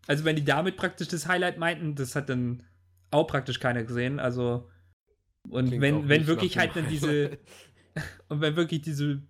Also 0.06 0.24
wenn 0.24 0.36
die 0.36 0.44
damit 0.44 0.76
praktisch 0.76 1.08
das 1.08 1.26
Highlight 1.26 1.58
meinten, 1.58 1.94
das 1.94 2.14
hat 2.14 2.28
dann 2.28 2.62
auch 3.10 3.26
praktisch 3.26 3.58
keiner 3.60 3.84
gesehen. 3.84 4.18
Also 4.20 4.68
und 5.48 5.68
Klingt 5.68 5.82
wenn, 5.82 6.08
wenn 6.08 6.26
wirklich 6.26 6.58
halt 6.58 6.74
dann 6.74 6.88
diese 6.88 7.38
und 8.28 8.40
wenn 8.40 8.56
wirklich 8.56 8.82
diese 8.82 9.22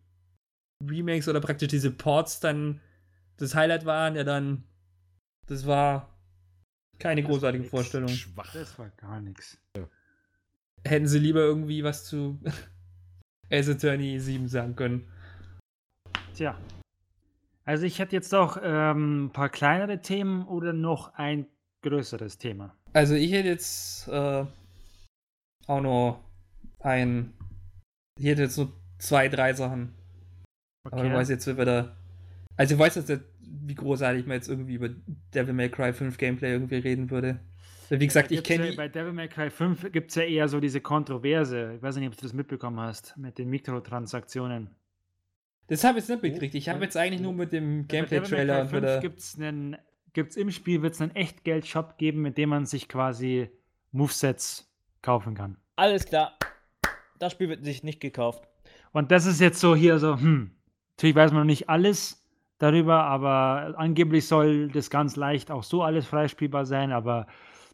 Remakes 0.82 1.28
oder 1.28 1.40
praktisch 1.40 1.68
diese 1.68 1.90
Ports 1.90 2.40
dann 2.40 2.80
das 3.36 3.54
Highlight 3.54 3.84
waren, 3.84 4.14
ja 4.16 4.24
dann, 4.24 4.64
das 5.46 5.66
war, 5.66 6.08
Keine 6.98 7.22
Das 7.22 7.28
war 7.28 7.34
großartige 7.34 7.62
nix. 7.62 7.70
Vorstellung. 7.70 8.08
Schwach. 8.08 8.52
Das 8.52 8.78
war 8.78 8.90
gar 8.96 9.20
nichts. 9.20 9.58
Hätten 10.84 11.06
sie 11.06 11.18
lieber 11.18 11.40
irgendwie 11.40 11.82
was 11.82 12.04
zu 12.04 12.38
Ace 13.50 13.68
Attorney 13.70 14.18
7 14.20 14.48
sagen 14.48 14.76
können. 14.76 15.08
Tja. 16.34 16.58
Also 17.64 17.86
ich 17.86 17.98
hätte 17.98 18.14
jetzt 18.16 18.34
auch 18.34 18.58
ähm, 18.62 19.26
ein 19.26 19.30
paar 19.30 19.48
kleinere 19.48 20.02
Themen 20.02 20.46
oder 20.46 20.72
noch 20.72 21.14
ein 21.14 21.46
größeres 21.82 22.38
Thema. 22.38 22.74
Also 22.92 23.14
ich 23.14 23.32
hätte 23.32 23.48
jetzt 23.48 24.08
äh, 24.08 24.44
auch 25.66 25.80
noch 25.80 26.20
ein. 26.80 27.32
Ich 28.18 28.26
hätte 28.26 28.42
jetzt 28.42 28.54
so 28.54 28.72
zwei, 28.98 29.28
drei 29.28 29.54
Sachen. 29.54 29.94
Aber 30.90 31.04
ich 31.04 31.12
weiß 31.12 31.30
jetzt, 31.30 31.46
wie 31.46 31.56
wir 31.56 31.64
da. 31.64 31.96
Also 32.56 32.74
ich 32.74 32.80
weiß 32.80 32.94
jetzt 32.96 33.08
nicht, 33.08 33.22
wie 33.62 33.74
großartig 33.74 34.26
man 34.26 34.36
jetzt 34.36 34.48
irgendwie 34.48 34.74
über 34.74 34.90
Devil 35.34 35.54
May 35.54 35.68
Cry 35.68 35.92
5 35.92 36.16
Gameplay 36.18 36.52
irgendwie 36.52 36.76
reden 36.76 37.10
würde. 37.10 37.40
Wie 37.90 38.06
gesagt, 38.06 38.32
ich 38.32 38.42
kenne 38.42 38.70
ja. 38.70 38.76
Bei 38.76 38.88
Devil 38.88 39.12
May 39.12 39.28
Cry 39.28 39.50
5 39.50 39.92
gibt 39.92 40.10
es 40.10 40.16
ja 40.16 40.22
eher 40.22 40.48
so 40.48 40.60
diese 40.60 40.80
Kontroverse. 40.80 41.74
Ich 41.76 41.82
weiß 41.82 41.96
nicht, 41.96 42.08
ob 42.08 42.16
du 42.16 42.22
das 42.22 42.32
mitbekommen 42.32 42.80
hast, 42.80 43.16
mit 43.16 43.38
den 43.38 43.50
Mikrotransaktionen. 43.50 44.70
Das 45.66 45.84
habe 45.84 45.98
ich 45.98 46.04
jetzt 46.04 46.10
nicht 46.10 46.22
mitgekriegt. 46.22 46.54
Ich 46.54 46.68
habe 46.68 46.84
jetzt 46.84 46.96
eigentlich 46.96 47.20
nur 47.20 47.32
mit 47.32 47.52
dem 47.52 47.86
Gameplay-Trailer 47.88 49.00
gibt 49.00 49.20
es 49.20 49.38
gibt's 50.12 50.36
im 50.36 50.50
Spiel 50.50 50.82
wird's 50.82 51.00
einen 51.00 51.14
Echtgeld-Shop 51.14 51.98
geben, 51.98 52.22
mit 52.22 52.38
dem 52.38 52.50
man 52.50 52.66
sich 52.66 52.88
quasi 52.88 53.50
Movesets 53.90 54.70
kaufen 55.02 55.34
kann. 55.34 55.56
Alles 55.76 56.06
klar. 56.06 56.38
Das 57.18 57.32
Spiel 57.32 57.48
wird 57.48 57.64
sich 57.64 57.82
nicht 57.82 58.00
gekauft. 58.00 58.46
Und 58.92 59.10
das 59.10 59.26
ist 59.26 59.40
jetzt 59.40 59.58
so 59.58 59.74
hier 59.74 59.98
so, 59.98 60.16
hm, 60.16 60.52
natürlich 60.96 61.16
weiß 61.16 61.32
man 61.32 61.40
noch 61.40 61.46
nicht 61.46 61.68
alles 61.68 62.23
darüber, 62.58 63.04
aber 63.04 63.74
angeblich 63.78 64.26
soll 64.26 64.68
das 64.68 64.90
ganz 64.90 65.16
leicht 65.16 65.50
auch 65.50 65.62
so 65.64 65.82
alles 65.82 66.06
freispielbar 66.06 66.66
sein, 66.66 66.92
aber 66.92 67.26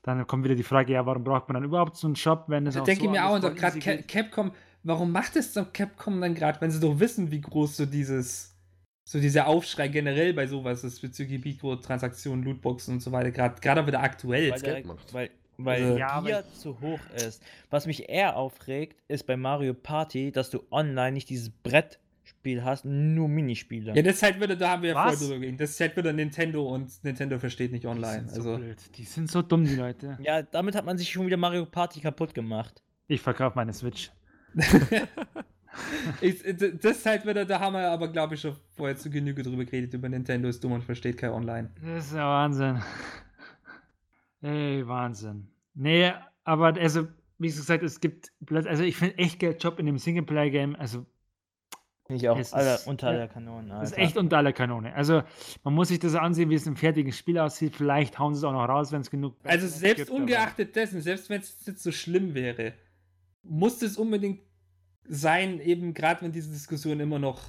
dann 0.02 0.26
kommt 0.26 0.44
wieder 0.44 0.54
die 0.54 0.62
Frage, 0.62 0.92
ja, 0.94 1.04
warum 1.04 1.22
braucht 1.24 1.48
man 1.48 1.54
dann 1.54 1.64
überhaupt 1.64 1.96
so 1.96 2.06
einen 2.06 2.16
Shop, 2.16 2.44
wenn 2.48 2.66
es 2.66 2.74
Da 2.74 2.80
auch 2.80 2.84
denke 2.84 3.02
so 3.02 3.06
ich 3.06 3.12
mir 3.12 3.26
auch, 3.26 3.34
und 3.34 3.40
gerade 3.56 3.78
easy 3.78 3.80
Ca- 3.80 3.96
geht? 3.96 4.08
Capcom, 4.08 4.52
warum 4.82 5.12
macht 5.12 5.36
es 5.36 5.52
doch 5.52 5.72
Capcom 5.72 6.20
dann 6.20 6.34
gerade, 6.34 6.60
wenn 6.60 6.70
sie 6.70 6.80
doch 6.80 6.98
wissen, 6.98 7.30
wie 7.30 7.40
groß 7.42 7.76
so 7.76 7.86
dieses, 7.86 8.56
so 9.04 9.20
dieser 9.20 9.46
Aufschrei 9.46 9.88
generell 9.88 10.32
bei 10.32 10.46
sowas 10.46 10.84
ist 10.84 11.00
bezüglich 11.02 11.44
Mikrotransaktionen, 11.44 12.44
Lootboxen 12.44 12.94
und 12.94 13.00
so 13.00 13.12
weiter, 13.12 13.30
gerade 13.30 13.60
gerade 13.60 13.86
wieder 13.86 14.00
aktuell. 14.02 14.50
Weil, 14.52 14.60
der, 14.60 14.86
macht. 14.86 15.12
weil, 15.12 15.30
weil 15.58 15.82
Also- 15.84 15.98
Ja, 15.98 16.20
Gier 16.22 16.44
zu 16.54 16.80
hoch 16.80 17.00
ist. 17.16 17.42
Was 17.68 17.86
mich 17.86 18.08
eher 18.08 18.36
aufregt, 18.36 19.02
ist 19.08 19.26
bei 19.26 19.36
Mario 19.36 19.74
Party, 19.74 20.32
dass 20.32 20.48
du 20.48 20.62
online 20.70 21.12
nicht 21.12 21.28
dieses 21.28 21.50
Brettspiel 22.40 22.64
hast, 22.64 22.84
nur 22.84 23.28
Minispiele. 23.28 23.94
Ja, 23.94 24.02
das 24.02 24.16
ist 24.16 24.22
halt 24.22 24.40
wieder, 24.40 24.56
da 24.56 24.70
haben 24.70 24.82
wir 24.82 24.90
ja 24.90 24.94
vorher 24.94 25.16
drüber. 25.38 25.52
Das 25.56 25.70
ist 25.70 25.80
halt 25.80 25.96
wieder 25.96 26.12
Nintendo 26.12 26.74
und 26.74 26.90
Nintendo 27.04 27.38
versteht 27.38 27.72
nicht 27.72 27.84
Die 27.84 27.88
online. 27.88 28.28
sind 28.28 28.30
so 28.30 28.36
Also, 28.52 28.56
blöd. 28.56 28.78
Die 28.96 29.04
sind 29.04 29.30
so 29.30 29.42
dumm, 29.42 29.64
die 29.64 29.74
Leute. 29.76 30.18
Ja, 30.22 30.42
damit 30.42 30.74
hat 30.74 30.84
man 30.84 30.98
sich 30.98 31.10
schon 31.10 31.26
wieder 31.26 31.36
Mario 31.36 31.66
Party 31.66 32.00
kaputt 32.00 32.34
gemacht. 32.34 32.82
Ich 33.08 33.20
verkaufe 33.20 33.56
meine 33.56 33.72
Switch. 33.72 34.10
ich, 36.20 36.42
das 36.42 36.96
ist 36.98 37.06
halt 37.06 37.26
wieder, 37.26 37.44
da 37.44 37.60
haben 37.60 37.74
wir 37.74 37.90
aber, 37.90 38.08
glaube 38.08 38.34
ich, 38.34 38.40
schon 38.40 38.56
vorher 38.76 38.96
zu 38.96 39.10
Genüge 39.10 39.42
drüber 39.42 39.64
geredet, 39.64 39.94
über 39.94 40.08
Nintendo 40.08 40.48
ist 40.48 40.62
dumm 40.62 40.72
und 40.72 40.84
versteht 40.84 41.16
kein 41.18 41.30
Online. 41.30 41.70
Das 41.82 42.06
ist 42.06 42.14
ja 42.14 42.26
Wahnsinn. 42.28 42.80
Ey, 44.42 44.86
Wahnsinn. 44.86 45.48
Nee, 45.74 46.12
aber 46.44 46.74
also, 46.78 47.06
wie 47.38 47.48
gesagt, 47.48 47.82
es 47.82 48.00
gibt, 48.00 48.32
also 48.50 48.82
ich 48.82 48.96
finde 48.96 49.18
echt 49.18 49.42
Job 49.62 49.78
in 49.78 49.86
dem 49.86 49.98
Singleplayer-Game, 49.98 50.76
also 50.76 51.06
Finde 52.10 52.24
ich 52.24 52.28
auch 52.28 52.38
Es 52.38 52.52
alle 52.52 52.74
ist- 52.74 52.86
unter 52.88 53.12
der 53.12 53.28
Kanone. 53.28 53.68
das 53.68 53.90
ist 53.90 53.92
Alter. 53.92 54.02
echt 54.02 54.16
unter 54.16 54.36
aller 54.38 54.52
Kanone. 54.52 54.92
Also 54.94 55.22
man 55.62 55.74
muss 55.74 55.88
sich 55.88 56.00
das 56.00 56.14
ansehen, 56.16 56.50
wie 56.50 56.54
es 56.56 56.66
im 56.66 56.76
fertigen 56.76 57.12
Spiel 57.12 57.38
aussieht. 57.38 57.76
Vielleicht 57.76 58.18
hauen 58.18 58.34
sie 58.34 58.38
es 58.38 58.44
auch 58.44 58.52
noch 58.52 58.68
raus, 58.68 58.90
wenn 58.90 59.00
es 59.00 59.10
genug. 59.10 59.36
Also 59.44 59.68
selbst 59.68 59.96
gibt, 59.98 60.10
aber- 60.10 60.18
ungeachtet 60.20 60.74
dessen, 60.74 61.00
selbst 61.02 61.30
wenn 61.30 61.40
es 61.40 61.64
jetzt 61.66 61.82
so 61.82 61.92
schlimm 61.92 62.34
wäre, 62.34 62.72
muss 63.42 63.80
es 63.82 63.96
unbedingt 63.96 64.40
sein, 65.04 65.60
eben 65.60 65.94
gerade 65.94 66.22
wenn 66.22 66.32
diese 66.32 66.50
Diskussion 66.50 66.98
immer 67.00 67.18
noch 67.18 67.40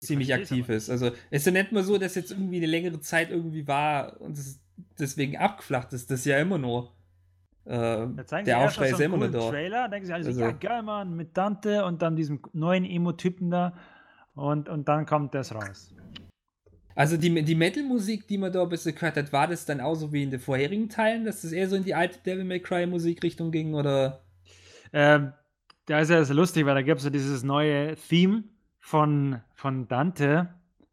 Ich 0.00 0.06
ziemlich 0.06 0.32
aktiv 0.32 0.66
aber 0.66 0.74
ist. 0.74 0.88
Also 0.88 1.06
es 1.30 1.40
ist 1.42 1.46
ja 1.46 1.52
nicht 1.52 1.72
mal 1.72 1.82
so, 1.82 1.98
dass 1.98 2.14
jetzt 2.14 2.30
irgendwie 2.30 2.58
eine 2.58 2.66
längere 2.66 3.00
Zeit 3.00 3.30
irgendwie 3.30 3.66
war 3.66 4.20
und 4.20 4.38
es 4.38 4.60
deswegen 4.98 5.36
abgeflacht 5.36 5.92
ist. 5.92 6.10
Das 6.10 6.20
ist 6.20 6.26
ja 6.26 6.38
immer 6.38 6.58
noch. 6.58 6.92
Äh, 7.68 8.08
der 8.46 8.58
Aufschrei 8.60 8.88
ist 8.90 9.00
immer 9.00 9.18
noch 9.18 9.30
da. 9.30 9.50
Trailer, 9.50 9.88
denken 9.90 10.06
sie 10.06 10.12
alle 10.14 10.24
so, 10.24 10.30
Also- 10.30 10.40
ja 10.40 10.52
geil, 10.52 10.82
Mann, 10.82 11.14
mit 11.14 11.36
Dante 11.36 11.84
und 11.84 12.00
dann 12.00 12.16
diesem 12.16 12.40
neuen 12.54 12.86
Emo-Typen 12.86 13.50
da 13.50 13.74
und, 14.34 14.70
und 14.70 14.88
dann 14.88 15.04
kommt 15.04 15.34
das 15.34 15.54
raus. 15.54 15.94
Also 16.94 17.18
die, 17.18 17.44
die 17.44 17.54
Metal-Musik, 17.54 18.26
die 18.26 18.38
man 18.38 18.52
da 18.52 18.62
ein 18.62 18.70
bisschen 18.70 18.94
gehört 18.94 19.16
hat, 19.16 19.32
war 19.34 19.46
das 19.46 19.66
dann 19.66 19.80
auch 19.82 19.94
so 19.94 20.12
wie 20.12 20.22
in 20.22 20.30
den 20.30 20.40
vorherigen 20.40 20.88
Teilen, 20.88 21.26
dass 21.26 21.42
das 21.42 21.52
eher 21.52 21.68
so 21.68 21.76
in 21.76 21.84
die 21.84 21.94
alte 21.94 22.18
Devil 22.20 22.44
May 22.44 22.60
Cry 22.60 22.86
Musikrichtung 22.86 23.50
ging 23.52 23.74
oder? 23.74 24.24
Ähm, 24.94 25.32
da 25.84 26.00
ist 26.00 26.10
ja 26.10 26.24
so 26.24 26.32
lustig, 26.32 26.64
weil 26.64 26.74
da 26.74 26.82
gibt 26.82 26.98
es 26.98 27.04
ja 27.04 27.10
dieses 27.10 27.42
neue 27.42 27.96
Theme 27.96 28.44
von, 28.80 29.42
von 29.52 29.86
Dante, 29.88 30.48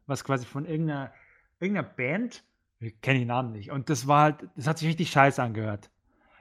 was 0.06 0.24
quasi 0.24 0.44
von 0.44 0.66
irgendeiner, 0.66 1.10
irgendeiner 1.58 1.88
Band, 1.88 2.44
ich 2.80 3.00
kenne 3.00 3.20
den 3.20 3.28
Namen 3.28 3.52
nicht, 3.52 3.70
und 3.70 3.88
das 3.88 4.06
war 4.06 4.24
halt, 4.24 4.36
das 4.56 4.66
hat 4.66 4.78
sich 4.78 4.88
richtig 4.88 5.10
scheiße 5.10 5.42
angehört. 5.42 5.90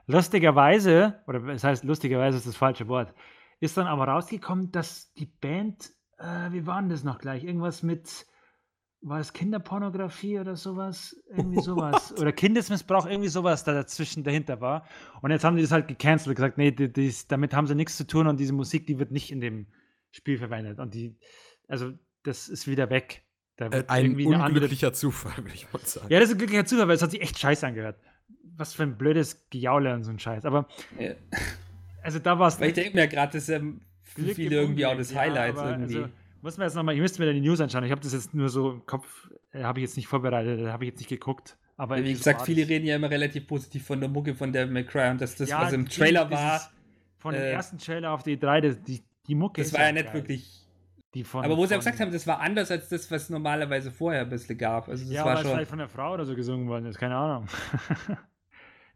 Lustigerweise, 0.07 1.22
oder 1.27 1.40
das 1.40 1.64
heißt 1.64 1.84
lustigerweise 1.84 2.38
ist 2.38 2.48
das 2.48 2.56
falsche 2.56 2.88
Wort, 2.88 3.14
ist 3.60 3.77
dann 3.77 3.88
aber 3.88 4.07
rausgekommen, 4.07 4.72
dass 4.72 5.11
die 5.14 5.26
Band, 5.26 5.91
äh, 6.18 6.52
wie 6.52 6.65
war 6.65 6.80
denn 6.82 6.90
das 6.90 7.03
noch 7.03 7.18
gleich? 7.19 7.44
Irgendwas 7.44 7.84
mit, 7.84 8.26
war 9.02 9.19
es 9.19 9.34
Kinderpornografie 9.34 10.40
oder 10.40 10.56
sowas? 10.56 11.15
Irgendwie 11.30 11.60
sowas. 11.61 12.14
Oder 12.19 12.32
Kindesmissbrauch, 12.32 13.06
irgendwie 13.06 13.30
sowas 13.30 13.64
da 13.64 13.73
dazwischen 13.73 14.23
dahinter 14.23 14.61
war. 14.61 14.86
Und 15.22 15.32
jetzt 15.32 15.44
haben 15.44 15.56
die 15.56 15.61
das 15.61 15.72
halt 15.72 15.88
gecancelt 15.88 16.30
und 16.30 16.36
gesagt, 16.36 16.57
nee, 16.57 16.72
die, 16.72 16.91
dies, 16.91 17.27
damit 17.27 17.53
haben 17.53 17.68
sie 17.68 17.76
nichts 17.76 17.98
zu 17.98 18.06
tun 18.06 18.27
und 18.27 18.40
diese 18.40 18.53
Musik, 18.53 18.88
die 18.88 18.99
wird 18.99 19.11
nicht 19.11 19.32
in 19.32 19.41
dem 19.41 19.68
Spiel 20.11 20.38
verwendet. 20.38 20.80
Und 20.80 20.94
die, 20.94 21.18
also 21.68 21.91
das 22.23 22.48
ist 22.49 22.68
wieder 22.68 22.90
weg. 22.90 23.23
Da 23.57 23.68
Äh, 23.68 23.86
ein 23.88 24.15
eine 24.15 24.26
andere- 24.26 24.45
unglücklicher 24.45 24.91
Zufall, 24.94 25.38
würde 25.38 25.53
ich 25.56 25.72
mal 25.72 25.80
sagen. 25.86 26.07
Ja, 26.10 26.19
das 26.19 26.30
ist 26.30 26.36
ein 26.36 26.40
glücklicher 26.40 26.65
Zufall, 26.65 26.88
weil 26.88 26.95
es 26.95 27.02
hat 27.02 27.11
sich 27.11 27.22
echt 27.22 27.40
scheiße 27.40 27.65
angehört. 27.65 27.99
Was 28.57 28.73
für 28.73 28.84
ein 28.84 28.98
blödes 28.98 29.49
Gejaule 29.49 29.94
und 29.94 30.03
so 30.03 30.11
ein 30.11 30.19
Scheiß. 30.19 30.45
Aber 30.45 30.68
Ja. 30.99 31.11
also 32.03 32.19
da 32.19 32.38
war 32.40 32.48
es. 32.48 32.60
Weil 32.60 32.69
ich 32.69 32.73
denke 32.76 32.95
mir 32.95 33.07
gerade, 33.07 33.34
das 33.34 33.44
ist 33.44 33.49
ja 33.49 33.60
für 34.02 34.22
Glück 34.22 34.36
viele 34.36 34.56
irgendwie 34.56 34.86
auch 34.86 34.95
das 34.95 35.11
ja, 35.11 35.22
Highlight 35.22 35.56
irgendwie. 35.56 35.98
Also, 35.98 36.10
muss 36.41 36.57
man 36.57 36.68
jetzt 36.68 36.76
nochmal, 36.76 36.95
ich 36.95 37.02
müsste 37.02 37.19
mir 37.22 37.26
da 37.26 37.34
die 37.34 37.41
News 37.41 37.60
anschauen. 37.60 37.84
Ich 37.84 37.91
habe 37.91 38.02
das 38.02 38.14
jetzt 38.14 38.34
nur 38.34 38.49
so 38.49 38.72
im 38.72 38.86
Kopf, 38.86 39.30
äh, 39.52 39.64
habe 39.64 39.80
ich 39.80 39.84
jetzt 39.84 39.98
nicht 39.98 40.07
vorbereitet, 40.07 40.68
habe 40.68 40.84
ich 40.86 40.91
jetzt 40.91 40.99
nicht 40.99 41.10
geguckt. 41.10 41.57
Aber 41.77 41.98
Wie 41.98 42.14
so 42.14 42.19
gesagt, 42.19 42.40
war 42.40 42.45
viele 42.45 42.68
reden 42.69 42.86
ja 42.86 42.95
immer 42.95 43.10
relativ 43.10 43.48
positiv 43.48 43.86
von 43.86 43.99
der 43.99 44.07
Mucke 44.10 44.34
von 44.36 44.53
Devil 44.53 44.72
May 44.72 44.86
Cry 44.86 45.10
und 45.10 45.19
dass 45.19 45.36
das, 45.36 45.49
Ja, 45.49 45.61
was 45.61 45.73
im 45.73 45.90
Trailer 45.90 46.30
war, 46.32 46.61
Von 47.18 47.34
dem 47.34 47.41
äh, 47.41 47.52
ersten 47.52 47.77
Trailer 47.80 48.11
auf 48.11 48.23
die 48.23 48.40
3, 48.40 48.61
das, 48.61 48.82
die, 48.84 49.02
die 49.27 49.36
Mucke 49.36 49.61
das 49.61 49.73
war 49.73 49.82
ja 49.82 49.90
auch 49.90 49.94
nicht 49.94 50.06
geil. 50.06 50.14
wirklich. 50.14 50.61
Die 51.15 51.23
von, 51.23 51.44
Aber 51.44 51.57
wo 51.57 51.65
sie 51.65 51.72
ja 51.73 51.77
von- 51.77 51.86
gesagt 51.86 51.99
haben, 51.99 52.11
das 52.11 52.27
war 52.27 52.40
anders 52.41 52.69
als 52.72 52.90
das, 52.90 53.10
was 53.10 53.30
normalerweise 53.30 53.90
vorher 53.91 54.22
ein 54.22 54.30
bisschen 54.30 54.57
gab. 54.57 54.88
Also 54.88 55.03
das 55.03 55.14
ja, 55.14 55.26
war 55.26 55.38
schon. 55.38 55.52
vielleicht 55.52 55.69
von 55.69 55.80
der 55.80 55.88
Frau 55.90 56.14
oder 56.14 56.26
so 56.26 56.36
gesungen 56.36 56.68
worden 56.68 56.86
ist, 56.86 56.98
keine 56.98 57.15
Ahnung. 57.15 57.48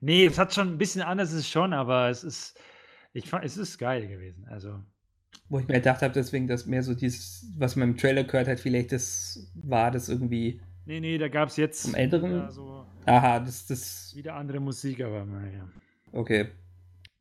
nee, 0.02 0.26
es 0.26 0.38
hat 0.38 0.54
schon 0.54 0.70
ein 0.70 0.78
bisschen 0.78 1.02
anders, 1.02 1.32
ist 1.32 1.40
es 1.40 1.50
schon, 1.50 1.74
aber 1.74 2.10
es 2.10 2.24
ist, 2.24 2.60
ich 3.14 3.30
fand, 3.30 3.46
es 3.46 3.58
ist 3.58 3.78
geil 3.78 4.08
gewesen. 4.08 4.46
Also, 4.50 4.84
Wo 5.50 5.60
ich 5.60 5.68
mir 5.68 5.76
gedacht 5.76 6.02
habe, 6.02 6.14
deswegen, 6.14 6.48
dass 6.48 6.66
mehr 6.66 6.84
so 6.84 6.94
dieses, 6.96 7.52
was 7.58 7.76
man 7.76 7.90
im 7.90 7.98
Trailer 7.98 8.24
gehört 8.24 8.48
hat, 8.48 8.60
vielleicht 8.60 8.92
das 8.92 9.52
war, 9.56 9.92
das 9.92 10.10
irgendwie. 10.10 10.62
nee, 10.86 11.00
nee, 11.00 11.18
da 11.18 11.28
gab 11.28 11.50
es 11.50 11.58
jetzt 11.58 11.84
Vom 11.84 11.96
Älteren? 11.96 12.32
wieder 12.36 12.52
so 12.52 12.86
Aha, 13.06 13.40
das, 13.40 13.66
das. 13.66 14.14
wieder 14.16 14.36
andere 14.36 14.60
Musik, 14.60 15.02
aber 15.02 15.26
naja. 15.26 15.68
Okay. 16.12 16.50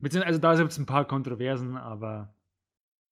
Beziehungsweise 0.01 0.27
also 0.29 0.41
da 0.41 0.55
gibt 0.57 0.73
es 0.73 0.79
ein 0.79 0.87
paar 0.87 1.07
Kontroversen, 1.07 1.77
aber 1.77 2.35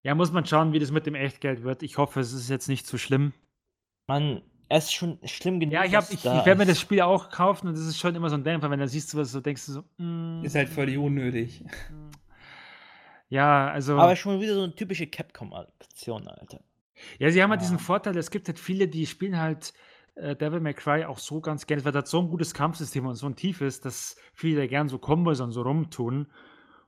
ja, 0.02 0.14
muss 0.14 0.30
man 0.32 0.46
schauen, 0.46 0.72
wie 0.72 0.78
das 0.78 0.92
mit 0.92 1.06
dem 1.06 1.14
Echtgeld 1.14 1.62
wird. 1.64 1.82
Ich 1.82 1.98
hoffe, 1.98 2.20
es 2.20 2.32
ist 2.32 2.48
jetzt 2.50 2.68
nicht 2.68 2.86
so 2.86 2.96
schlimm. 2.98 3.32
Man, 4.06 4.42
es 4.68 4.84
ist 4.84 4.94
schon 4.94 5.18
schlimm 5.24 5.60
genug. 5.60 5.74
Ja, 5.74 5.84
ich, 5.84 5.94
hab, 5.94 6.04
ich, 6.10 6.24
ich 6.24 6.24
werde 6.24 6.56
mir 6.56 6.66
das 6.66 6.80
Spiel 6.80 7.00
auch 7.02 7.30
kaufen 7.30 7.68
und 7.68 7.74
das 7.74 7.84
ist 7.84 7.98
schon 7.98 8.14
immer 8.14 8.28
so 8.30 8.36
ein 8.36 8.44
Dämpfer, 8.44 8.70
wenn 8.70 8.80
du 8.80 8.88
siehst, 8.88 9.16
was 9.16 9.32
so 9.32 9.40
denkst 9.40 9.66
du 9.66 9.72
so. 9.72 9.84
mm, 9.98 10.44
Ist 10.44 10.54
halt 10.54 10.68
völlig 10.68 10.98
unnötig. 10.98 11.64
Ja, 13.28 13.68
also. 13.70 13.98
Aber 13.98 14.14
schon 14.16 14.40
wieder 14.40 14.54
so 14.54 14.62
eine 14.62 14.74
typische 14.74 15.06
Capcom-Aktion, 15.06 16.28
Alter. 16.28 16.60
Ja, 17.18 17.30
sie 17.30 17.42
haben 17.42 17.50
halt 17.50 17.60
diesen. 17.60 17.78
Vorteil, 17.78 18.16
es 18.16 18.30
gibt 18.30 18.46
halt 18.48 18.58
viele, 18.58 18.88
die 18.88 19.06
spielen 19.06 19.36
halt 19.38 19.74
äh, 20.14 20.36
Devil 20.36 20.60
May 20.60 20.74
Cry 20.74 21.04
auch 21.04 21.18
so 21.18 21.40
ganz 21.40 21.66
gerne, 21.66 21.84
weil 21.84 21.92
das 21.92 22.10
so 22.10 22.20
ein 22.20 22.28
gutes 22.28 22.54
Kampfsystem 22.54 23.04
und 23.06 23.16
so 23.16 23.26
ein 23.26 23.36
tiefes, 23.36 23.80
dass 23.80 24.16
viele 24.32 24.60
da 24.60 24.66
gern 24.66 24.88
so 24.88 24.98
Kombos 24.98 25.40
und 25.40 25.50
so 25.50 25.62
rumtun. 25.62 26.28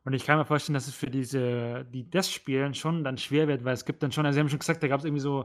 Und 0.05 0.13
ich 0.13 0.25
kann 0.25 0.39
mir 0.39 0.45
vorstellen, 0.47 0.75
dass 0.75 0.87
es 0.87 0.95
für 0.95 1.11
diese, 1.11 1.85
die 1.93 2.09
das 2.09 2.31
spielen, 2.31 2.73
schon 2.73 3.05
dann 3.05 3.19
schwer 3.19 3.49
wird, 3.49 3.65
weil 3.65 3.75
es 3.75 3.85
gibt 3.85 4.03
dann 4.03 4.13
schon, 4.13 4.25
also 4.25 4.37
sie 4.37 4.41
haben 4.41 4.49
schon 4.49 4.61
gesagt, 4.61 4.83
da 4.83 4.89
gab 4.89 5.01
es 5.01 5.05
irgendwie 5.05 5.21
so, 5.21 5.45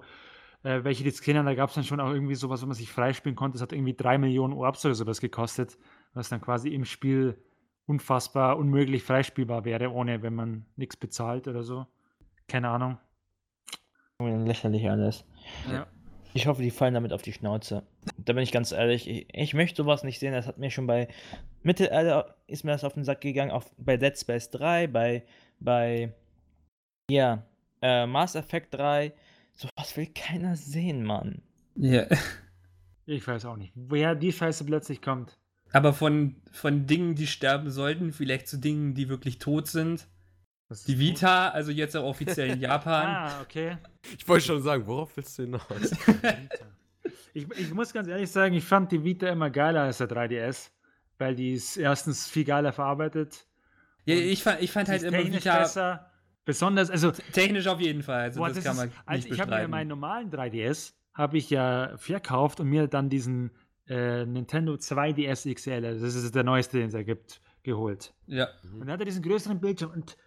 äh, 0.64 0.84
welche 0.84 1.03
die 1.03 1.10
das 1.10 1.22
kennen, 1.22 1.45
da 1.45 1.53
gab 1.56 1.69
es 1.69 1.76
dann 1.76 1.84
schon 1.84 1.99
auch 1.99 2.11
irgendwie 2.11 2.35
sowas, 2.35 2.61
wo 2.61 2.65
man 2.65 2.76
sich 2.76 2.91
freispielen 2.91 3.35
konnte. 3.35 3.56
Das 3.56 3.61
hat 3.61 3.73
irgendwie 3.73 3.94
drei 3.94 4.18
Millionen 4.18 4.53
Orbs 4.53 4.85
oder 4.85 4.95
sowas 4.95 5.22
gekostet, 5.22 5.77
was 6.14 6.30
dann 6.30 6.41
quasi 6.41 6.69
im 6.69 6.85
Spiel 6.85 7.38
unfassbar 7.85 8.57
unmöglich 8.57 9.03
freispielbar 9.03 9.65
wäre, 9.65 9.91
ohne 9.91 10.22
wenn 10.22 10.34
man 10.34 10.65
nichts 10.76 10.95
bezahlt 10.95 11.48
oder 11.48 11.64
so. 11.64 11.85
Keine 12.48 12.69
Ahnung. 12.69 12.98
Lächerlich 14.19 14.90
alles. 14.90 15.26
Ja. 15.69 15.88
Ich 16.34 16.48
hoffe, 16.48 16.61
die 16.61 16.72
fallen 16.72 16.94
damit 16.94 17.14
auf 17.14 17.22
die 17.22 17.34
Schnauze. 17.34 17.84
Da 18.18 18.34
bin 18.34 18.41
ich 18.41 18.52
ganz 18.52 18.72
ehrlich, 18.72 19.07
ich, 19.07 19.27
ich 19.34 19.53
möchte 19.53 19.84
sowas 19.84 20.03
nicht 20.03 20.19
sehen. 20.19 20.34
Das 20.34 20.48
hat 20.48 20.57
mir 20.57 20.72
schon 20.72 20.88
bei 20.88 21.07
Mittelalter 21.61 22.35
ist 22.48 22.64
mir 22.64 22.72
das 22.72 22.84
auf 22.84 22.94
den 22.94 23.03
Sack 23.03 23.22
gegangen, 23.22 23.52
auf, 23.52 23.72
bei 23.77 23.98
Dead 23.98 24.18
Space 24.18 24.49
3, 24.49 24.88
bei, 24.88 25.23
bei 25.60 26.14
ja, 27.10 27.44
äh, 27.81 28.06
Mass 28.07 28.35
Effect 28.35 28.73
3. 28.73 29.14
Sowas 29.53 29.95
will 29.95 30.07
keiner 30.07 30.55
sehen, 30.55 31.03
Mann. 31.03 31.41
Ja. 31.75 32.05
Ich 33.05 33.27
weiß 33.27 33.45
auch 33.45 33.57
nicht, 33.57 33.73
woher 33.75 34.15
die 34.15 34.31
Scheiße 34.31 34.63
plötzlich 34.65 35.01
kommt. 35.01 35.38
Aber 35.71 35.93
von, 35.93 36.35
von 36.51 36.85
Dingen, 36.85 37.15
die 37.15 37.27
sterben 37.27 37.69
sollten, 37.71 38.13
vielleicht 38.13 38.47
zu 38.47 38.57
Dingen, 38.57 38.93
die 38.93 39.09
wirklich 39.09 39.39
tot 39.39 39.67
sind. 39.67 40.07
Die 40.88 40.97
Vita, 40.97 41.49
also 41.49 41.71
jetzt 41.71 41.95
auch 41.95 42.03
offiziell 42.03 42.51
in? 42.51 42.59
Japan. 42.61 43.05
Ah, 43.05 43.41
okay. 43.41 43.77
Ich 44.17 44.27
wollte 44.27 44.45
schon 44.45 44.61
sagen, 44.61 44.85
worauf 44.88 45.15
willst 45.17 45.38
du 45.38 45.43
hinaus? 45.43 45.63
Vita. 45.71 46.65
Ich, 47.34 47.49
ich 47.51 47.73
muss 47.73 47.91
ganz 47.93 48.07
ehrlich 48.07 48.30
sagen, 48.30 48.53
ich 48.53 48.63
fand 48.63 48.91
die 48.91 49.03
Vita 49.03 49.27
immer 49.27 49.49
geiler 49.49 49.81
als 49.81 49.97
der 49.97 50.07
3DS, 50.07 50.69
weil 51.17 51.35
die 51.35 51.53
ist 51.53 51.77
erstens 51.77 52.27
viel 52.27 52.45
geiler 52.45 52.71
verarbeitet. 52.71 53.47
Ja, 54.05 54.15
ich 54.15 54.43
fand, 54.43 54.61
ich 54.61 54.71
fand 54.71 54.89
halt 54.89 55.03
immer 55.03 55.25
Vita 55.25 55.59
besser. 55.59 56.11
Besonders, 56.45 56.90
also, 56.90 57.11
technisch 57.32 57.68
auf 57.68 57.80
jeden 57.80 58.03
Fall. 58.03 58.22
Also 58.24 58.40
boah, 58.40 58.49
das, 58.49 58.57
das 58.57 58.65
kann 58.65 58.74
ist, 58.74 58.80
man 58.80 58.91
also 59.06 59.28
nicht 59.28 59.34
ich 59.34 59.40
habe 59.40 59.56
mir 59.56 59.68
meinen 59.68 59.88
normalen 59.88 60.30
3DS 60.30 60.94
habe 61.14 61.38
ich 61.38 61.49
ja 61.49 61.95
verkauft 61.98 62.60
und 62.60 62.68
mir 62.70 62.88
dann 62.88 63.10
diesen 63.10 63.52
äh, 63.88 64.26
Nintendo 64.26 64.74
2DS 64.74 65.53
XL, 65.53 65.86
also 65.86 66.06
das 66.06 66.15
ist 66.15 66.34
der 66.36 66.44
neueste, 66.44 66.78
den 66.78 66.88
es 66.88 66.94
da 66.94 67.03
gibt, 67.03 67.41
geholt. 67.64 68.14
ja. 68.28 68.48
Mhm. 68.64 68.74
Und 68.74 68.88
dann 68.88 68.91
hat 68.94 68.99
er 68.99 69.06
diesen 69.06 69.24
größeren 69.24 69.60
Bildschirm 69.60 69.91
und 69.91 70.18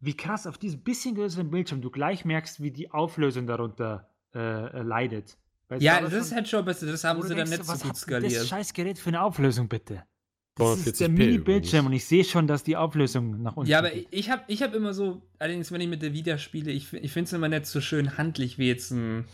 wie 0.00 0.16
krass 0.16 0.46
auf 0.46 0.58
diesem 0.58 0.80
bisschen 0.82 1.14
größeren 1.14 1.50
Bildschirm 1.50 1.80
du 1.80 1.90
gleich 1.90 2.24
merkst, 2.24 2.62
wie 2.62 2.70
die 2.70 2.90
Auflösung 2.90 3.46
darunter 3.46 4.10
äh, 4.34 4.38
äh, 4.38 4.82
leidet. 4.82 5.38
Weil 5.68 5.78
es 5.78 5.84
ja, 5.84 6.00
das 6.00 6.12
ist 6.12 6.34
halt 6.34 6.46
schon 6.46 6.64
besser. 6.64 6.86
Das 6.86 7.04
haben 7.04 7.22
sie 7.22 7.34
dann 7.34 7.48
nicht 7.48 7.64
so 7.64 7.72
was 7.72 7.82
gut 7.82 7.92
hat 7.92 8.08
denn 8.08 8.22
Das 8.22 8.32
skaliert. 8.32 8.46
scheiß 8.46 8.72
Gerät 8.74 8.98
für 8.98 9.08
eine 9.08 9.22
Auflösung, 9.22 9.68
bitte. 9.68 10.02
Das 10.56 10.86
ist 10.86 11.00
der 11.00 11.08
240p 11.08 11.12
Mini-Bildschirm 11.12 11.86
und 11.86 11.92
ich 11.92 12.04
sehe 12.04 12.24
schon, 12.24 12.46
dass 12.46 12.62
die 12.62 12.76
Auflösung 12.76 13.42
nach 13.42 13.56
unten 13.56 13.70
Ja, 13.70 13.78
aber 13.80 13.90
geht. 13.90 14.06
ich, 14.10 14.30
habe 14.30 14.42
ich 14.46 14.62
hab 14.62 14.74
immer 14.74 14.94
so, 14.94 15.22
allerdings 15.38 15.72
wenn 15.72 15.80
ich 15.80 15.88
mit 15.88 16.02
der 16.02 16.12
Vita 16.12 16.38
spiele, 16.38 16.70
ich, 16.70 16.92
ich 16.92 17.12
finde 17.12 17.26
es 17.26 17.32
immer 17.32 17.48
nicht 17.48 17.66
so 17.66 17.80
schön 17.80 18.16
handlich 18.16 18.56
wie 18.58 18.68
jetzt 18.68 18.92
ein, 18.92 19.24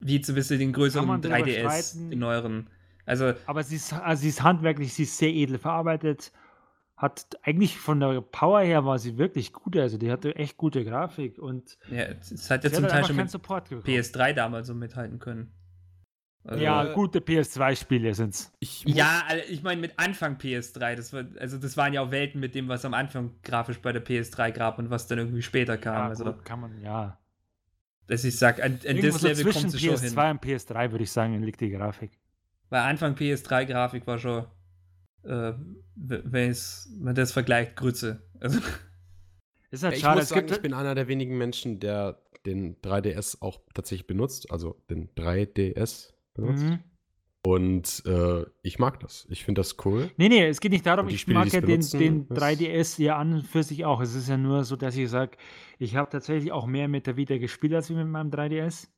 wie 0.00 0.16
jetzt 0.16 0.28
ein 0.28 0.34
bisschen 0.34 0.58
den 0.58 0.72
größeren 0.72 1.06
man 1.06 1.22
drüber 1.22 1.36
3DS, 1.36 1.58
streiten. 1.60 2.10
den 2.10 2.18
neueren. 2.18 2.70
Also, 3.06 3.32
Aber 3.46 3.62
sie 3.62 3.76
ist, 3.76 3.92
also 3.92 4.22
sie 4.22 4.28
ist 4.28 4.42
handwerklich, 4.42 4.92
sie 4.92 5.04
ist 5.04 5.18
sehr 5.18 5.30
edel 5.30 5.58
verarbeitet. 5.58 6.32
Hat 6.96 7.26
eigentlich 7.42 7.78
von 7.78 7.98
der 7.98 8.20
Power 8.20 8.60
her 8.60 8.84
war 8.84 8.98
sie 8.98 9.16
wirklich 9.18 9.52
gut. 9.52 9.76
Also 9.76 9.98
die 9.98 10.10
hatte 10.10 10.36
echt 10.36 10.56
gute 10.56 10.84
Grafik 10.84 11.38
und 11.38 11.78
ja, 11.90 12.04
es 12.04 12.50
hat 12.50 12.62
ja 12.62 12.72
zum 12.72 12.84
hat 12.84 12.90
Teil 12.90 13.04
schon 13.06 13.16
mit 13.16 13.30
Support 13.30 13.70
bekommen. 13.70 13.86
PS3 13.86 14.32
damals 14.34 14.66
so 14.66 14.74
mithalten 14.74 15.18
können. 15.18 15.52
Also, 16.44 16.64
Ja, 16.64 16.92
gute 16.94 17.20
PS2-Spiele 17.20 18.14
sind's. 18.14 18.52
Ich 18.60 18.84
Ja, 18.86 19.22
also 19.28 19.44
ich 19.48 19.62
meine 19.62 19.80
mit 19.80 19.98
Anfang 19.98 20.36
PS3, 20.36 20.96
das 20.96 21.12
war, 21.12 21.24
also 21.38 21.58
das 21.58 21.76
waren 21.76 21.92
ja 21.92 22.00
auch 22.00 22.10
Welten 22.10 22.40
mit 22.40 22.54
dem, 22.54 22.68
was 22.68 22.84
am 22.84 22.94
Anfang 22.94 23.34
grafisch 23.42 23.78
bei 23.80 23.92
der 23.92 24.04
PS3 24.04 24.50
gab 24.52 24.78
und 24.78 24.90
was 24.90 25.06
dann 25.06 25.18
irgendwie 25.18 25.42
später 25.42 25.76
kam. 25.76 25.94
Ja, 25.94 26.08
also, 26.08 26.24
gut, 26.24 26.44
kann 26.44 26.60
man, 26.60 26.80
ja. 26.82 27.18
dass 28.06 28.24
ich 28.24 28.38
sag, 28.38 28.62
an, 28.62 28.80
an 28.88 29.00
das 29.00 29.20
so 29.20 29.26
Level 29.26 29.42
zwischen 29.44 29.62
kommt 29.62 29.74
es 29.74 29.80
schon 29.80 29.98
hin. 29.98 30.12
PS2 30.12 30.30
und 30.30 30.42
PS3 30.42 30.92
würde 30.92 31.04
ich 31.04 31.12
sagen, 31.12 31.42
liegt 31.42 31.60
die 31.60 31.70
Grafik. 31.70 32.12
Weil 32.70 32.82
Anfang 32.82 33.14
PS3-Grafik 33.14 34.06
war 34.06 34.18
schon, 34.18 34.46
äh, 35.24 35.52
wenn 35.94 36.56
man 36.98 37.14
das 37.14 37.32
vergleicht, 37.32 37.76
Grütze. 37.76 38.22
Also, 38.40 38.60
Ist 39.70 39.84
halt 39.84 39.94
ich 39.94 40.00
schade. 40.00 40.20
muss 40.20 40.30
sagen, 40.30 40.46
gibt, 40.46 40.52
ich 40.52 40.62
bin 40.62 40.74
einer 40.74 40.94
der 40.94 41.06
wenigen 41.06 41.38
Menschen, 41.38 41.78
der 41.80 42.20
den 42.46 42.80
3DS 42.80 43.40
auch 43.40 43.60
tatsächlich 43.74 44.06
benutzt, 44.06 44.50
also 44.50 44.82
den 44.88 45.10
3DS 45.14 45.74
benutzt. 45.76 46.19
Mhm. 46.46 46.78
Und 47.42 48.02
äh, 48.04 48.44
ich 48.62 48.78
mag 48.78 49.00
das. 49.00 49.26
Ich 49.30 49.44
finde 49.44 49.60
das 49.60 49.76
cool. 49.86 50.10
Nee, 50.18 50.28
nee, 50.28 50.46
es 50.46 50.60
geht 50.60 50.72
nicht 50.72 50.84
darum, 50.84 51.08
ich 51.08 51.22
Spiele, 51.22 51.38
mag 51.38 51.50
ja 51.50 51.62
den, 51.62 51.80
den 51.80 52.26
ist- 52.28 52.32
3DS 52.32 53.00
ja 53.02 53.16
an 53.16 53.32
und 53.32 53.46
für 53.46 53.62
sich 53.62 53.86
auch. 53.86 54.02
Es 54.02 54.14
ist 54.14 54.28
ja 54.28 54.36
nur 54.36 54.62
so, 54.64 54.76
dass 54.76 54.94
ich 54.94 55.08
sage, 55.08 55.38
ich 55.78 55.96
habe 55.96 56.10
tatsächlich 56.10 56.52
auch 56.52 56.66
mehr 56.66 56.86
mit 56.86 57.06
der 57.06 57.16
Vita 57.16 57.38
gespielt 57.38 57.72
als 57.72 57.88
mit 57.88 58.06
meinem 58.06 58.30
3DS. 58.30 58.88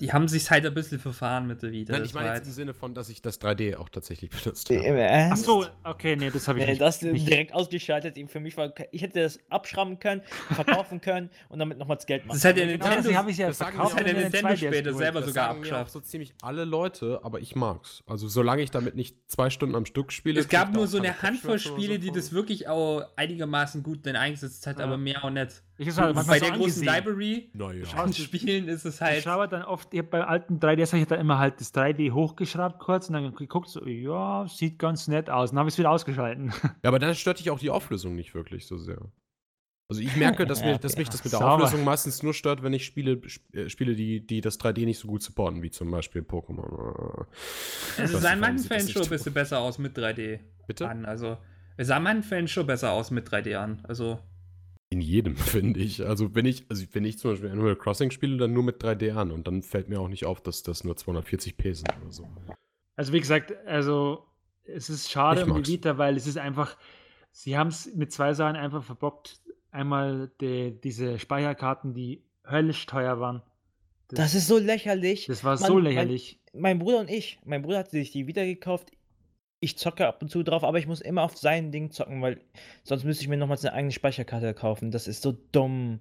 Die 0.00 0.12
haben 0.12 0.26
sich 0.26 0.50
halt 0.50 0.66
ein 0.66 0.74
bisschen 0.74 0.98
verfahren 0.98 1.46
mit 1.46 1.62
der 1.62 1.70
Vita. 1.70 1.92
Nein, 1.92 2.00
das 2.02 2.08
ich 2.10 2.14
meine 2.14 2.28
jetzt 2.28 2.38
im 2.40 2.44
halt- 2.46 2.54
Sinne 2.54 2.74
von, 2.74 2.92
dass 2.94 3.08
ich 3.08 3.22
das 3.22 3.40
3D 3.40 3.76
auch 3.76 3.88
tatsächlich 3.88 4.30
benutzt 4.30 4.68
habe. 4.70 5.28
Ach 5.32 5.36
so, 5.36 5.64
okay, 5.84 6.16
nee, 6.16 6.30
das 6.30 6.48
habe 6.48 6.58
ich 6.58 6.64
Nee, 6.64 6.72
nicht. 6.72 6.80
das 6.80 7.02
nicht. 7.02 7.28
direkt 7.28 7.54
ausgeschaltet. 7.54 8.18
Für 8.28 8.40
mich 8.40 8.56
war, 8.56 8.72
ich 8.90 9.02
hätte 9.02 9.20
das 9.22 9.38
abschrammen 9.48 10.00
können, 10.00 10.22
verkaufen 10.54 11.00
können 11.00 11.30
und 11.50 11.58
damit 11.60 11.78
nochmal 11.78 11.96
das 11.98 12.06
Geld 12.06 12.26
machen. 12.26 12.36
Das 12.36 12.44
halt 12.44 12.56
der 12.56 12.66
Genau, 12.66 12.84
Nintendo- 12.88 13.14
habe 13.14 13.30
ich 13.30 13.36
ja 13.38 13.46
das 13.48 13.58
verkauft. 13.58 13.94
Das 13.98 14.04
Nintendo 14.06 14.48
2DS 14.48 14.56
später 14.56 14.94
selber 14.94 15.20
Das 15.20 15.28
sogar 15.28 15.50
abgeschafft. 15.50 15.92
so 15.92 16.00
ziemlich 16.00 16.32
alle 16.42 16.64
Leute, 16.64 17.20
aber 17.22 17.40
ich 17.40 17.54
mag's. 17.54 18.02
Also 18.06 18.26
solange 18.28 18.62
ich 18.62 18.70
damit 18.72 18.96
nicht 18.96 19.16
zwei 19.30 19.50
Stunden 19.50 19.76
am 19.76 19.86
Stück 19.86 20.10
spiele. 20.12 20.40
Es 20.40 20.48
gab 20.48 20.72
nur 20.72 20.86
so 20.88 20.98
eine 20.98 21.22
Handvoll 21.22 21.58
Spiele, 21.60 21.94
so 21.94 22.00
die 22.00 22.10
das 22.10 22.32
wirklich 22.32 22.66
auch 22.66 23.02
einigermaßen 23.16 23.82
gut 23.84 24.04
dann 24.06 24.16
eingesetzt 24.16 24.66
hat, 24.66 24.78
Ja. 24.78 24.84
aber 24.84 24.96
mehr 24.96 25.24
auch 25.24 25.30
nicht. 25.30 25.62
Ich 25.88 25.96
halt 25.98 26.14
Bei 26.14 26.22
so 26.22 26.30
der 26.30 26.40
großen 26.40 26.54
angesehen. 26.54 26.86
Library 26.94 27.50
Naja. 27.54 27.84
An 27.96 28.12
Spielen 28.12 28.68
ist 28.68 28.84
es 28.84 28.96
Ich 28.96 29.00
halt. 29.00 29.22
schaue 29.22 29.48
dann 29.48 29.62
oft, 29.62 29.92
ich 29.92 30.00
hab 30.00 30.10
bei 30.10 30.24
alten 30.24 30.58
3DS 30.58 30.92
habe 30.92 31.02
ich 31.02 31.08
dann 31.08 31.20
immer 31.20 31.38
halt 31.38 31.60
das 31.60 31.74
3D 31.74 32.12
hochgeschraubt 32.12 32.78
kurz 32.78 33.08
und 33.08 33.14
dann 33.14 33.34
geguckt, 33.34 33.68
so, 33.68 33.84
ja, 33.86 34.46
sieht 34.48 34.78
ganz 34.78 35.08
nett 35.08 35.28
aus. 35.30 35.50
Und 35.50 35.56
dann 35.56 35.60
habe 35.60 35.68
ich 35.68 35.74
es 35.74 35.78
wieder 35.78 35.90
ausgeschalten. 35.90 36.52
Ja, 36.82 36.88
aber 36.88 36.98
dann 36.98 37.14
stört 37.14 37.38
dich 37.40 37.50
auch 37.50 37.58
die 37.58 37.70
Auflösung 37.70 38.14
nicht 38.14 38.34
wirklich 38.34 38.66
so 38.66 38.76
sehr. 38.78 38.98
Also 39.88 40.00
ich 40.00 40.16
merke, 40.16 40.46
dass, 40.46 40.62
mir, 40.64 40.78
dass 40.78 40.96
mich 40.96 41.10
das 41.10 41.22
mit 41.22 41.32
der 41.34 41.40
Sauber. 41.40 41.54
Auflösung 41.64 41.84
meistens 41.84 42.22
nur 42.22 42.32
stört, 42.32 42.62
wenn 42.62 42.72
ich 42.72 42.86
Spiele 42.86 43.20
sp- 43.28 43.44
äh, 43.52 43.68
spiele, 43.68 43.94
die, 43.94 44.26
die 44.26 44.40
das 44.40 44.58
3D 44.58 44.86
nicht 44.86 44.98
so 44.98 45.06
gut 45.06 45.22
supporten, 45.22 45.62
wie 45.62 45.70
zum 45.70 45.90
Beispiel 45.90 46.22
Pokémon. 46.22 47.26
Es 47.98 48.12
weiß 48.14 48.22
sah 48.22 48.32
in 48.32 48.40
manchen 48.40 48.64
Fällen 48.66 48.88
schon 48.88 49.02
ein 49.02 49.08
bisschen 49.10 49.34
besser 49.34 49.58
aus 49.60 49.78
mit 49.78 49.96
3D 49.98 50.38
Bitte? 50.66 50.88
an. 50.88 51.04
Also, 51.04 51.36
es 51.76 51.88
sah 51.88 51.98
in 51.98 52.04
manchen 52.04 52.22
Fällen 52.22 52.48
schon 52.48 52.66
besser 52.66 52.92
aus 52.92 53.10
mit 53.10 53.28
3D 53.28 53.54
an. 53.56 53.80
Also, 53.86 54.18
In 54.92 55.00
jedem, 55.00 55.36
finde 55.38 55.80
ich. 55.80 56.04
Also 56.06 56.34
wenn 56.34 56.44
ich, 56.44 56.66
also 56.68 56.84
wenn 56.92 57.04
ich 57.06 57.18
zum 57.18 57.30
Beispiel 57.30 57.50
Animal 57.50 57.76
Crossing 57.76 58.10
spiele, 58.10 58.36
dann 58.36 58.52
nur 58.52 58.62
mit 58.62 58.82
3D 58.84 59.14
an 59.14 59.30
und 59.30 59.46
dann 59.46 59.62
fällt 59.62 59.88
mir 59.88 59.98
auch 59.98 60.08
nicht 60.08 60.26
auf, 60.26 60.42
dass 60.42 60.62
das 60.62 60.84
nur 60.84 60.94
240p 60.96 61.74
sind 61.74 61.88
oder 62.02 62.12
so. 62.12 62.28
Also 62.94 63.14
wie 63.14 63.20
gesagt, 63.20 63.54
also 63.66 64.26
es 64.64 64.90
ist 64.90 65.10
schade 65.10 65.46
um 65.46 65.62
die 65.62 65.72
Vita, 65.72 65.96
weil 65.96 66.14
es 66.18 66.26
ist 66.26 66.36
einfach, 66.36 66.76
sie 67.30 67.56
haben 67.56 67.68
es 67.68 67.94
mit 67.94 68.12
zwei 68.12 68.34
Sachen 68.34 68.54
einfach 68.56 68.84
verbockt. 68.84 69.40
Einmal 69.70 70.30
die, 70.42 70.78
diese 70.78 71.18
Speicherkarten, 71.18 71.94
die 71.94 72.22
höllisch 72.46 72.84
teuer 72.84 73.18
waren. 73.18 73.40
Das 74.08 74.34
ist 74.34 74.46
so 74.46 74.58
lächerlich. 74.58 75.24
das 75.24 75.42
war 75.42 75.58
Man- 75.58 75.68
so 75.68 75.78
lächerlich. 75.78 76.38
Mein 76.52 76.78
Bruder 76.78 76.98
und 77.00 77.08
ich, 77.08 77.38
mein 77.46 77.62
Bruder 77.62 77.78
hat 77.78 77.90
sich 77.92 78.10
die 78.10 78.26
wieder 78.26 78.44
gekauft. 78.44 78.90
Ich 79.64 79.78
zocke 79.78 80.08
ab 80.08 80.20
und 80.20 80.28
zu 80.28 80.42
drauf, 80.42 80.64
aber 80.64 80.78
ich 80.78 80.88
muss 80.88 81.00
immer 81.00 81.22
auf 81.22 81.36
sein 81.38 81.70
Ding 81.70 81.92
zocken, 81.92 82.20
weil 82.20 82.40
sonst 82.82 83.04
müsste 83.04 83.22
ich 83.22 83.28
mir 83.28 83.36
nochmals 83.36 83.64
eine 83.64 83.74
eigene 83.74 83.92
Speicherkarte 83.92 84.54
kaufen. 84.54 84.90
Das 84.90 85.06
ist 85.06 85.22
so 85.22 85.30
dumm. 85.52 86.00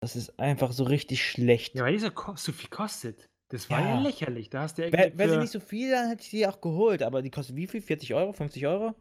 Das 0.00 0.14
ist 0.14 0.38
einfach 0.38 0.72
so 0.72 0.84
richtig 0.84 1.24
schlecht. 1.24 1.74
Ja, 1.74 1.84
weil 1.84 1.94
dieser 1.94 2.10
ko 2.10 2.34
so 2.36 2.52
viel 2.52 2.68
kostet. 2.68 3.26
Das 3.50 3.70
war 3.70 3.80
ja, 3.80 3.94
Ja. 3.94 4.00
lächerlich. 4.02 4.50
Da 4.50 4.60
hast 4.60 4.76
du 4.76 4.82
Wäre 4.82 5.04
irgendwie 5.04 5.18
wär 5.18 5.30
sie 5.30 5.36
nicht 5.38 5.52
so 5.52 5.58
viel, 5.60 5.90
dann 5.90 6.10
hätte 6.10 6.22
ich 6.22 6.28
die 6.28 6.46
auch 6.46 6.60
geholt. 6.60 7.02
Aber 7.02 7.22
die 7.22 7.30
kostet 7.30 7.56
wie 7.56 7.66
viel? 7.66 7.80
40 7.80 8.12
Euro? 8.12 8.34
50 8.34 8.66
Euro? 8.66 8.94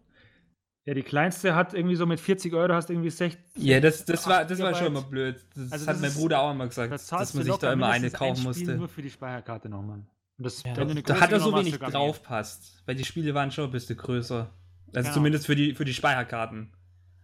Ja, 0.87 0.93
die 0.93 1.03
kleinste 1.03 1.53
hat 1.53 1.73
irgendwie 1.73 1.97
so 1.97 2.05
mit 2.05 2.21
40 2.21 2.53
Euro 2.53 2.73
hast 2.73 2.89
irgendwie 2.89 3.09
60. 3.09 3.37
ja, 3.57 3.81
das, 3.81 4.05
das, 4.05 4.25
war, 4.25 4.45
das 4.45 4.57
war 4.59 4.73
schon 4.73 4.87
immer 4.87 5.01
blöd. 5.01 5.35
Das 5.53 5.73
Also 5.73 5.87
hat 5.87 5.95
das 5.95 6.01
mein 6.01 6.13
Bruder 6.13 6.41
auch 6.41 6.51
immer 6.51 6.67
gesagt, 6.67 6.91
Da 6.93 7.17
dass 7.17 7.33
man 7.33 7.43
sich 7.43 7.55
da 7.57 7.73
immer 7.73 7.87
eine 7.89 8.07
ein 8.07 8.13
kaufen 8.13 8.37
Spiel 8.37 8.47
musste. 8.47 8.75
Nur 8.77 8.87
für 8.87 9.01
die 9.01 9.09
Speicherkarte 9.09 9.67
nochmal. 9.67 10.01
Und 10.37 10.43
das, 10.45 10.63
Ja. 10.63 10.75
wenn 10.77 10.87
du 10.87 10.91
eine 10.91 11.03
Da 11.03 11.19
hat 11.19 11.31
er 11.31 11.39
so 11.39 11.53
wenig 11.55 11.73
sogar 11.73 11.89
mehr. 11.89 11.99
drauf 11.99 12.21
passt, 12.23 12.83
weil 12.85 12.95
die 12.95 13.05
Spiele 13.05 13.33
waren 13.33 13.51
schon 13.51 13.65
ein 13.65 13.71
bisschen 13.71 13.97
größer. 13.97 14.53
Also 14.87 15.01
Genau. 15.01 15.13
zumindest 15.13 15.45
für 15.45 15.55
die, 15.55 15.73
für 15.73 15.85
die 15.85 15.93
Speicherkarten. 15.93 16.71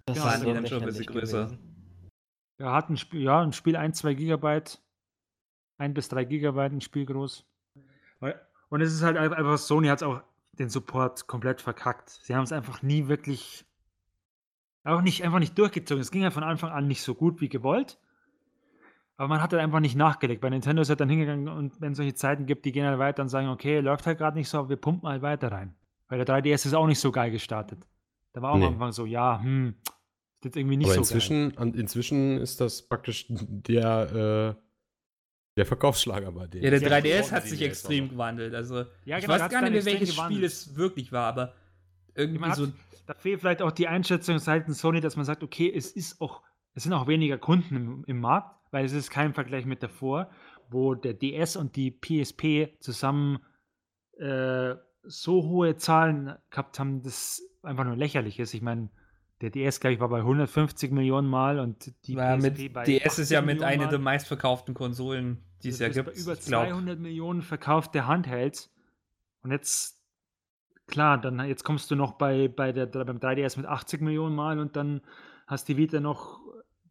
Das 0.05 0.17
Ja, 0.17 0.25
waren 0.25 0.43
die 0.45 0.53
dann 0.53 0.67
schon 0.67 0.79
ein 0.79 0.85
bisschen 0.85 1.05
größer. 1.05 1.45
gewesen. 1.45 1.59
Ja, 2.59 2.73
hat 2.73 2.89
ein 2.89 2.97
Spiel, 2.97 3.21
ja, 3.21 3.41
ein 3.41 3.53
Spiel 3.53 3.75
1, 3.75 3.97
2 3.99 4.13
Gigabyte, 4.15 4.81
1 5.77 5.93
bis 5.93 6.09
3 6.09 6.25
Gigabyte, 6.25 6.73
ein 6.73 6.81
Spiel 6.81 7.05
groß. 7.05 7.45
Und 8.69 8.81
es 8.81 8.91
ist 8.91 9.03
halt 9.03 9.17
einfach, 9.17 9.37
einfach 9.37 9.57
Sony 9.59 9.87
hat 9.87 10.01
auch 10.01 10.23
den 10.53 10.67
Support 10.69 11.27
komplett 11.27 11.61
verkackt. 11.61 12.09
Sie 12.09 12.33
haben 12.35 12.43
es 12.43 12.51
einfach 12.51 12.81
nie 12.81 13.07
wirklich, 13.07 13.65
auch 14.83 15.01
nicht, 15.01 15.23
einfach 15.23 15.37
nicht 15.37 15.55
durchgezogen. 15.59 16.01
Es 16.01 16.09
ging 16.09 16.23
ja 16.23 16.31
von 16.31 16.43
Anfang 16.43 16.71
an 16.71 16.87
nicht 16.87 17.03
so 17.03 17.13
gut 17.13 17.39
wie 17.39 17.49
gewollt. 17.49 17.99
Aber 19.17 19.27
man 19.27 19.41
hat 19.41 19.53
halt 19.53 19.61
einfach 19.61 19.79
nicht 19.79 19.95
nachgelegt. 19.95 20.41
Bei 20.41 20.49
Nintendo 20.49 20.81
ist 20.81 20.89
halt 20.89 20.99
dann 20.99 21.09
hingegangen 21.09 21.47
und 21.47 21.79
wenn 21.79 21.91
es 21.91 21.97
solche 21.97 22.15
Zeiten 22.15 22.45
gibt, 22.45 22.65
die 22.65 22.71
gehen 22.71 22.85
halt 22.85 22.97
weiter 22.99 23.21
und 23.21 23.29
sagen, 23.29 23.47
okay, 23.49 23.79
läuft 23.79 24.07
halt 24.07 24.17
gerade 24.17 24.37
nicht 24.37 24.49
so, 24.49 24.57
aber 24.59 24.69
wir 24.69 24.77
pumpen 24.77 25.07
halt 25.07 25.21
weiter 25.21 25.51
rein. 25.51 25.75
Weil 26.07 26.23
der 26.23 26.27
3DS 26.41 26.65
ist 26.65 26.73
auch 26.73 26.87
nicht 26.87 26.99
so 26.99 27.11
geil 27.11 27.31
gestartet. 27.31 27.87
Da 28.33 28.41
war 28.41 28.51
auch 28.53 28.57
Nee. 28.57 28.65
am 28.65 28.73
Anfang 28.73 28.91
so, 28.91 29.05
ja, 29.05 29.39
hm, 29.41 29.75
ist 30.39 30.45
jetzt 30.45 30.57
irgendwie 30.57 30.77
nicht 30.77 30.87
Aber 30.87 30.95
so 30.95 31.01
inzwischen, 31.01 31.55
an, 31.57 31.73
inzwischen 31.75 32.37
ist 32.39 32.59
das 32.59 32.81
praktisch 32.87 33.27
der, 33.29 34.55
äh, 34.57 34.61
der 35.55 35.65
Verkaufsschlager 35.67 36.31
bei 36.31 36.47
denen. 36.47 36.63
Ja, 36.63 36.71
der 36.71 36.81
Ja, 36.81 36.87
3DS 36.97 37.29
die 37.29 37.31
hat 37.35 37.43
sich 37.47 37.61
extrem 37.61 38.09
gewandelt. 38.09 38.55
Also, 38.55 38.85
Ja, 39.05 39.17
ich 39.17 39.25
genau, 39.25 39.37
da 39.37 39.43
weiß 39.45 39.51
gar 39.51 39.61
nicht 39.61 39.73
mehr, 39.73 39.85
welches 39.85 40.11
gewandelt. 40.15 40.33
Spiel 40.35 40.43
es 40.45 40.75
wirklich 40.75 41.11
war, 41.11 41.27
aber 41.27 41.53
irgendwie 42.15 42.43
hat, 42.43 42.55
so. 42.55 42.67
da 43.05 43.13
fehlt 43.13 43.39
vielleicht 43.41 43.61
auch 43.61 43.71
die 43.71 43.87
Einschätzung 43.87 44.39
seitens 44.39 44.79
Sony, 44.79 44.99
dass 45.01 45.15
man 45.15 45.25
sagt, 45.25 45.43
okay, 45.43 45.71
es 45.73 45.91
ist 45.91 46.19
auch, 46.19 46.41
es 46.73 46.83
sind 46.83 46.93
auch 46.93 47.07
weniger 47.07 47.37
Kunden 47.37 47.75
im, 47.75 48.03
im 48.07 48.19
Markt, 48.19 48.55
weil 48.73 48.85
es 48.85 48.91
ist 48.91 49.11
kein 49.11 49.33
Vergleich 49.33 49.65
mit 49.65 49.83
davor, 49.83 50.29
wo 50.69 50.95
der 50.95 51.13
DS 51.13 51.55
und 51.55 51.75
die 51.75 51.91
PSP 51.91 52.79
zusammen 52.79 53.39
äh, 54.17 54.75
so 55.03 55.43
hohe 55.43 55.75
Zahlen 55.77 56.35
gehabt 56.49 56.79
haben, 56.79 57.03
das 57.03 57.41
einfach 57.61 57.83
nur 57.83 57.95
lächerlich 57.95 58.39
ist. 58.39 58.53
Ich 58.53 58.61
meine, 58.61 58.89
der 59.41 59.51
DS, 59.51 59.79
glaube 59.79 59.93
ich, 59.93 59.99
war 59.99 60.09
bei 60.09 60.19
150 60.19 60.91
Millionen 60.91 61.27
Mal 61.27 61.59
und 61.59 61.93
die 62.07 62.13
Ja, 62.13 62.37
PSP 62.37 62.69
bei 62.73 62.83
DS 62.83 63.19
ist 63.19 63.29
ja 63.29 63.39
80 63.39 63.45
mit 63.45 63.55
Millionen 63.57 63.63
einer 63.63 63.83
Mal. 63.85 63.89
der 63.89 63.99
meistverkauften 63.99 64.73
Konsolen, 64.73 65.43
die 65.61 65.69
es 65.69 65.79
ja 65.79 65.89
gibt. 65.89 66.17
Über 66.17 66.33
Ich 66.33 66.45
glaub. 66.45 66.67
200 66.67 66.99
Millionen 66.99 67.41
verkaufte 67.41 68.07
Handhelds. 68.07 68.73
Und 69.41 69.51
jetzt, 69.51 69.99
klar, 70.87 71.19
dann 71.19 71.45
jetzt 71.45 71.63
kommst 71.63 71.91
du 71.91 71.95
noch 71.95 72.13
bei, 72.13 72.47
bei 72.47 72.71
der, 72.71 72.87
beim 72.87 73.17
3DS 73.17 73.57
mit 73.57 73.67
80 73.67 74.01
Millionen 74.01 74.35
Mal 74.35 74.57
und 74.59 74.75
dann 74.75 75.01
hast 75.45 75.67
die 75.67 75.77
Vita 75.77 75.99
noch, 75.99 76.39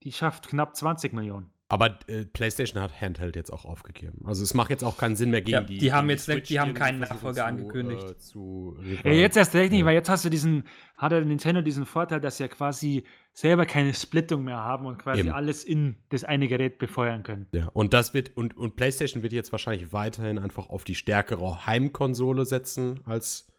die 0.02 0.12
schafft 0.12 0.48
knapp 0.48 0.76
20 0.76 1.12
Millionen. 1.14 1.50
Aber 1.72 1.98
äh, 2.06 2.26
PlayStation 2.26 2.82
hat 2.82 3.00
Handheld 3.00 3.34
jetzt 3.34 3.50
auch 3.50 3.64
aufgegeben. 3.64 4.24
Also 4.26 4.42
es 4.42 4.52
macht 4.52 4.68
jetzt 4.68 4.84
auch 4.84 4.98
keinen 4.98 5.16
Sinn 5.16 5.30
mehr 5.30 5.40
gegen 5.40 5.52
Ja, 5.54 5.60
die. 5.62 5.78
die 5.78 5.90
haben 5.92 6.06
gegen 6.08 6.18
jetzt 6.18 6.28
nicht- 6.28 6.50
die 6.50 6.60
haben 6.60 6.74
keinen 6.74 6.98
Nachfolger 7.00 7.46
angekündigt. 7.46 8.10
Äh, 8.10 8.18
zu 8.18 8.76
Ja, 9.04 9.10
jetzt 9.12 9.38
erst 9.38 9.54
recht 9.54 9.70
nicht, 9.72 9.80
Ja. 9.80 9.86
weil 9.86 9.94
jetzt 9.94 10.10
hast 10.10 10.22
du 10.24 10.28
diesen, 10.28 10.64
hat 10.98 11.12
der 11.12 11.24
Nintendo 11.24 11.62
diesen 11.62 11.86
Vorteil, 11.86 12.20
dass 12.20 12.36
sie 12.36 12.42
ja 12.42 12.48
quasi 12.48 13.04
selber 13.32 13.64
keine 13.64 13.94
Splittung 13.94 14.44
mehr 14.44 14.58
haben 14.58 14.84
und 14.84 14.98
quasi 14.98 15.20
Eben. 15.20 15.30
alles 15.30 15.64
in 15.64 15.96
das 16.10 16.24
eine 16.24 16.46
Gerät 16.46 16.76
befeuern 16.78 17.22
können. 17.22 17.46
Ja, 17.54 17.68
und 17.72 17.94
das 17.94 18.12
wird, 18.12 18.36
und, 18.36 18.54
und 18.54 18.76
PlayStation 18.76 19.22
wird 19.22 19.32
jetzt 19.32 19.50
wahrscheinlich 19.50 19.94
weiterhin 19.94 20.38
einfach 20.38 20.68
auf 20.68 20.84
die 20.84 20.94
stärkere 20.94 21.64
Heimkonsole 21.64 22.44
setzen 22.44 23.00
als, 23.06 23.50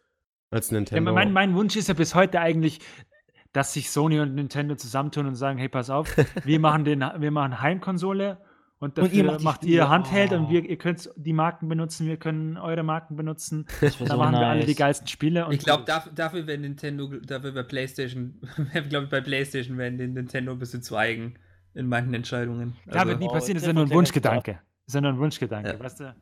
als 0.52 0.70
Ja, 0.70 0.76
Nintendo. 0.76 1.12
mein, 1.12 1.32
mein 1.32 1.54
Wunsch 1.56 1.74
ist 1.74 1.88
ja 1.88 1.94
bis 1.94 2.14
heute 2.14 2.38
eigentlich, 2.40 2.78
dass 3.54 3.72
sich 3.72 3.90
Sony 3.90 4.20
und 4.20 4.34
Nintendo 4.34 4.74
zusammentun 4.74 5.26
und 5.26 5.36
sagen, 5.36 5.58
hey, 5.58 5.70
pass 5.70 5.88
auf, 5.88 6.14
wir 6.44 6.60
machen, 6.60 6.84
den, 6.84 7.00
wir 7.00 7.30
machen 7.30 7.60
Heimkonsole 7.62 8.36
und 8.80 8.98
Und 8.98 8.98
dafür 8.98 9.12
ihr 9.16 9.24
macht, 9.24 9.40
macht 9.42 9.64
ihr. 9.64 9.88
Handheld 9.88 10.32
Oh. 10.32 10.36
und 10.36 10.50
wir, 10.50 10.62
ihr 10.68 10.76
könnt 10.76 11.08
die 11.16 11.32
Marken 11.32 11.68
benutzen, 11.68 12.06
wir 12.06 12.16
können 12.18 12.58
eure 12.58 12.82
Marken 12.82 13.16
benutzen. 13.16 13.64
Das 13.80 13.96
Da 13.96 14.06
so 14.06 14.16
machen 14.18 14.32
wir 14.34 14.46
alle 14.46 14.58
nice. 14.58 14.66
die 14.66 14.74
geilsten 14.74 15.06
Spiele. 15.06 15.46
Und 15.46 15.52
Ich 15.54 15.60
glaube, 15.60 15.84
dafür, 15.84 16.12
dafür 16.12 16.46
wäre 16.46 16.58
Nintendo, 16.58 17.06
dafür 17.06 17.54
wäre 17.54 17.64
PlayStation, 17.64 18.40
glaube 18.90 19.04
ich, 19.04 19.10
bei 19.10 19.20
PlayStation 19.22 19.78
wäre 19.78 19.92
den 19.92 20.12
Nintendo 20.12 20.52
ein 20.52 20.58
bisschen 20.58 20.82
zu 20.82 20.96
eigen 20.96 21.34
in 21.72 21.86
manchen 21.88 22.12
Entscheidungen. 22.12 22.76
Ja, 22.86 22.92
Also, 22.94 23.06
wird 23.08 23.20
nie 23.20 23.26
Oh, 23.28 23.32
passieren, 23.32 23.54
das 23.54 23.62
ist 23.62 23.66
ja 23.68 23.72
nur 23.72 23.84
ein 23.84 23.90
Wunschgedanke. 23.90 24.52
Das 24.52 24.60
ist 24.88 24.94
ja 24.96 25.00
nur 25.00 25.12
ein 25.12 25.18
Wunschgedanke, 25.18 25.70
Ja. 25.72 25.80
weißt 25.80 26.00
du? 26.00 26.14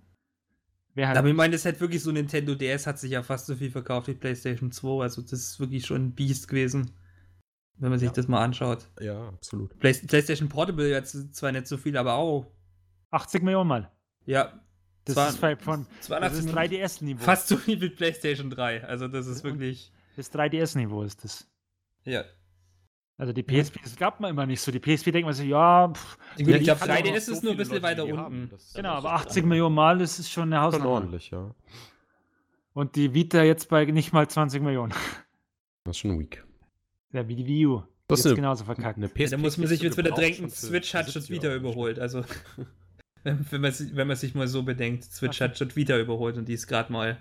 Wer 0.95 1.09
halt, 1.09 1.17
aber 1.19 1.29
ich 1.29 1.35
meine, 1.35 1.53
das 1.53 1.65
hat 1.65 1.81
wirklich 1.81 2.03
so 2.03 2.13
Nintendo 2.13 2.55
DS 2.55 2.87
hat 2.87 2.99
sich 2.99 3.11
ja 3.13 3.23
fast 3.23 3.47
so 3.47 3.57
viel 3.57 3.71
verkauft 3.71 4.09
wie 4.09 4.15
PlayStation 4.15 4.71
2. 4.71 5.03
Also 5.03 5.23
das 5.23 5.33
ist 5.33 5.59
wirklich 5.61 5.87
schon 5.87 6.05
ein 6.09 6.13
Biest 6.15 6.49
gewesen, 6.49 6.91
wenn 7.79 7.91
man 7.91 7.99
sich 7.99 8.09
Ja. 8.09 8.13
das 8.15 8.29
mal 8.29 8.43
anschaut. 8.45 8.89
ja, 9.01 9.29
absolut. 9.29 9.79
Play 9.79 9.93
PlayStation 9.95 10.49
Portable 10.49 10.89
jetzt 10.91 11.35
zwar 11.35 11.53
nicht 11.53 11.67
so 11.67 11.77
viel, 11.77 11.97
aber 11.97 12.15
auch 12.15 12.47
80 13.11 13.43
Millionen 13.43 13.69
Mal. 13.69 13.91
ja, 14.27 14.61
Das 15.05 15.15
Zwar- 15.15 15.29
ist 15.31 15.39
von, 15.39 15.59
von 15.59 15.87
das 15.99 16.07
82 16.07 16.39
ist 16.39 16.45
Millionen. 16.55 16.71
3DS-Niveau. 16.71 17.25
fast 17.25 17.49
so 17.49 17.57
viel 17.57 17.81
wie 17.81 17.89
PlayStation 17.91 18.51
3. 18.51 18.85
Also 18.85 19.09
das 19.09 19.27
ist 19.27 19.43
wirklich 19.43 19.93
Das 20.17 20.31
3DS-Niveau 20.33 21.03
ist 21.03 21.25
das. 21.25 21.49
ja. 22.05 22.25
Also 23.19 23.33
die 23.33 23.43
PSP, 23.43 23.79
das 23.85 23.95
glaubt 23.95 24.19
man 24.21 24.31
immer 24.31 24.47
nicht 24.47 24.61
so. 24.61 24.73
Die 24.73 24.81
PSP 24.81 25.13
denkt 25.13 25.27
man 25.27 25.35
so, 25.35 25.45
ja, 25.45 25.93
pff, 25.93 26.17
Gut, 26.39 26.47
Ja, 26.49 26.57
ich 26.57 26.63
glaube, 26.65 26.81
kann 26.81 26.91
aber 26.91 27.01
3DS 27.01 27.21
so 27.27 27.33
ist 27.33 27.43
nur 27.45 27.53
ein 27.53 27.57
bisschen 27.59 27.75
Leute, 27.75 27.83
weiter 27.85 28.05
unten. 28.05 28.49
genau, 28.75 28.95
das 28.97 29.05
aber 29.05 29.15
ist 29.17 29.27
80 29.27 29.45
Millionen 29.45 29.75
Mal, 29.77 29.99
das 29.99 30.19
ist 30.19 30.31
schon 30.31 30.45
eine 30.45 30.57
Schon 30.57 30.63
Hausnummer. 30.65 30.89
ordentlich, 30.91 31.31
ja. 31.31 31.55
Und 32.73 32.97
die 32.97 33.13
Vita 33.15 33.43
jetzt 33.43 33.69
bei 33.69 33.85
nicht 33.85 34.13
mal 34.13 34.27
20 34.29 34.63
Millionen. 34.63 34.93
Das 35.85 35.97
ist 35.97 35.99
schon 35.99 36.19
weak. 36.19 36.43
Ja, 37.13 37.27
wie 37.29 37.37
die 37.37 37.47
Wii 37.47 37.67
U. 37.67 37.83
Das 38.09 38.21
ist 38.21 38.27
eine- 38.27 38.35
genauso 38.37 38.65
verkackt. 38.65 38.97
Eine 38.99 39.07
Ja, 39.07 39.13
PSP 39.13 39.31
da 39.31 39.37
muss 39.39 39.57
man 39.59 39.67
sich 39.69 39.81
jetzt 39.83 39.97
wieder 39.97 40.11
denken, 40.11 40.49
für 40.51 40.57
Switch 40.67 40.95
hat 40.95 41.05
schon 41.11 41.23
70 41.23 41.31
wieder 41.37 41.55
überholt. 41.55 41.99
Also, 41.99 42.25
wenn, 43.23 43.47
wenn, 43.51 43.61
man, 43.61 43.73
sich- 43.73 43.95
wenn 43.95 44.07
man 44.09 44.17
sich 44.17 44.35
mal 44.35 44.49
so 44.49 44.63
bedenkt, 44.63 45.05
Switch 45.05 45.41
hat 45.41 45.57
schon 45.59 45.75
wieder 45.77 45.99
überholt 46.01 46.37
und 46.37 46.47
die 46.49 46.55
ist 46.55 46.67
gerade 46.67 46.93
mal 46.93 47.19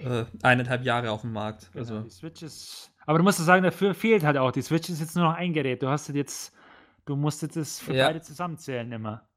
äh, 0.00 0.24
eineinhalb 0.42 0.84
Jahre 0.84 1.10
auf 1.10 1.22
dem 1.22 1.32
Markt. 1.32 1.70
Genau, 1.72 1.78
Also, 1.80 2.00
die 2.00 2.10
Switch 2.10 2.42
ist. 2.42 2.92
Aber 3.06 3.18
du 3.18 3.24
musst 3.24 3.38
sagen, 3.38 3.62
dafür 3.64 3.94
fehlt 3.94 4.22
halt 4.24 4.36
auch. 4.36 4.52
Die 4.52 4.62
Switch 4.62 4.88
ist 4.88 5.00
jetzt 5.00 5.16
nur 5.16 5.24
noch 5.24 5.34
ein 5.34 5.52
Gerät. 5.52 5.82
Du 5.82 5.88
hast 5.88 6.08
halt 6.08 6.16
jetzt. 6.16 6.52
Du 7.04 7.16
musst 7.16 7.42
jetzt 7.42 7.56
das 7.56 7.80
für 7.80 7.94
Ja. 7.94 8.06
beide 8.06 8.20
zusammenzählen 8.20 8.90
immer. 8.92 9.28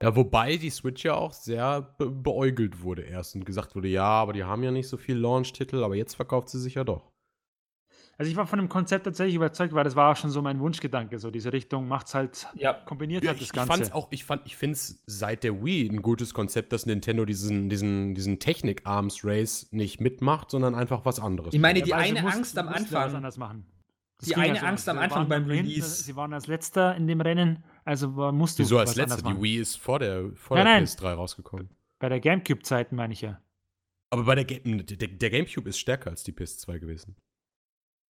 Ja, 0.00 0.14
wobei 0.16 0.56
die 0.56 0.70
Switch 0.70 1.04
ja 1.04 1.14
auch 1.14 1.32
sehr 1.32 1.82
be 1.98 2.10
beäugelt 2.10 2.82
wurde 2.82 3.02
erst 3.02 3.34
und 3.36 3.44
gesagt 3.44 3.74
wurde, 3.76 3.88
ja, 3.88 4.04
aber 4.04 4.32
die 4.32 4.42
haben 4.44 4.62
ja 4.64 4.70
nicht 4.72 4.88
so 4.88 4.96
viel 4.96 5.16
Launch-Titel, 5.16 5.82
aber 5.84 5.94
jetzt 5.96 6.14
verkauft 6.14 6.48
sie 6.48 6.60
sich 6.60 6.74
ja 6.74 6.82
doch. 6.84 7.11
Also 8.22 8.30
ich 8.30 8.36
war 8.36 8.46
von 8.46 8.60
dem 8.60 8.68
Konzept 8.68 9.04
tatsächlich 9.04 9.34
überzeugt, 9.34 9.74
weil 9.74 9.82
das 9.82 9.96
war 9.96 10.12
auch 10.12 10.16
schon 10.16 10.30
so 10.30 10.40
mein 10.42 10.60
Wunschgedanke. 10.60 11.18
So 11.18 11.32
diese 11.32 11.52
Richtung 11.52 11.88
macht's 11.88 12.14
halt, 12.14 12.46
ja. 12.54 12.72
kombiniert 12.72 13.24
Ja, 13.24 13.30
halt 13.30 13.40
ich, 13.40 13.48
das 13.48 13.48
ich 13.48 13.52
Ganze. 13.52 13.72
fand's 13.72 13.90
auch, 13.92 14.06
ich 14.12 14.24
fand, 14.24 14.42
ich 14.46 14.56
finde 14.56 14.74
es 14.74 15.02
seit 15.06 15.42
der 15.42 15.64
Wii 15.64 15.88
ein 15.88 16.02
gutes 16.02 16.32
Konzept, 16.32 16.72
dass 16.72 16.86
Nintendo 16.86 17.24
diesen, 17.24 17.68
diesen, 17.68 18.14
diesen 18.14 18.38
Technik-Arms-Race 18.38 19.68
nicht 19.72 20.00
mitmacht, 20.00 20.52
sondern 20.52 20.76
einfach 20.76 21.04
was 21.04 21.18
anderes. 21.18 21.52
Ich 21.52 21.60
meine, 21.60 21.82
die 21.82 21.90
Ja, 21.90 21.98
sie 21.98 22.04
eine 22.10 22.22
mussten- 22.22 22.38
Angst 22.38 22.58
am 22.58 22.66
ja 22.66 22.72
was 22.74 22.80
Anfang- 22.82 23.14
anders 23.16 23.36
machen. 23.38 23.66
Das 24.18 24.28
die 24.28 24.36
eine 24.36 24.60
so 24.60 24.66
Angst 24.66 24.88
am 24.88 24.96
Sie 24.98 25.02
Anfang 25.02 25.18
waren 25.18 25.28
beim 25.28 25.50
hinten, 25.50 25.68
Release- 25.70 26.04
Sie 26.04 26.14
waren 26.14 26.32
als 26.32 26.46
letzter 26.46 26.94
in 26.94 27.08
dem 27.08 27.20
Rennen, 27.20 27.64
also 27.84 28.14
war- 28.14 28.30
musst 28.30 28.56
du 28.58 28.62
Wieso 28.62 28.78
als 28.78 28.94
letzter? 28.94 29.20
Die. 29.32 29.42
Wii 29.42 29.56
ist 29.56 29.78
vor 29.78 29.98
der, 29.98 30.30
vor 30.34 30.56
Nein, 30.58 30.66
der 30.66 30.74
nein. 30.74 30.84
PS3 30.84 31.12
rausgekommen. 31.14 31.70
Bei 31.98 32.08
der 32.08 32.20
Gamecube-Zeiten 32.20 32.94
meine 32.94 33.14
ich 33.14 33.22
ja. 33.22 33.40
Aber 34.10 34.22
bei 34.24 34.36
der, 34.36 34.44
Ga 34.44 34.56
der, 34.64 35.08
der 35.08 35.30
Gamecube 35.30 35.68
ist 35.68 35.78
stärker 35.78 36.10
als 36.10 36.22
die 36.22 36.32
PS2 36.32 36.78
gewesen. 36.78 37.16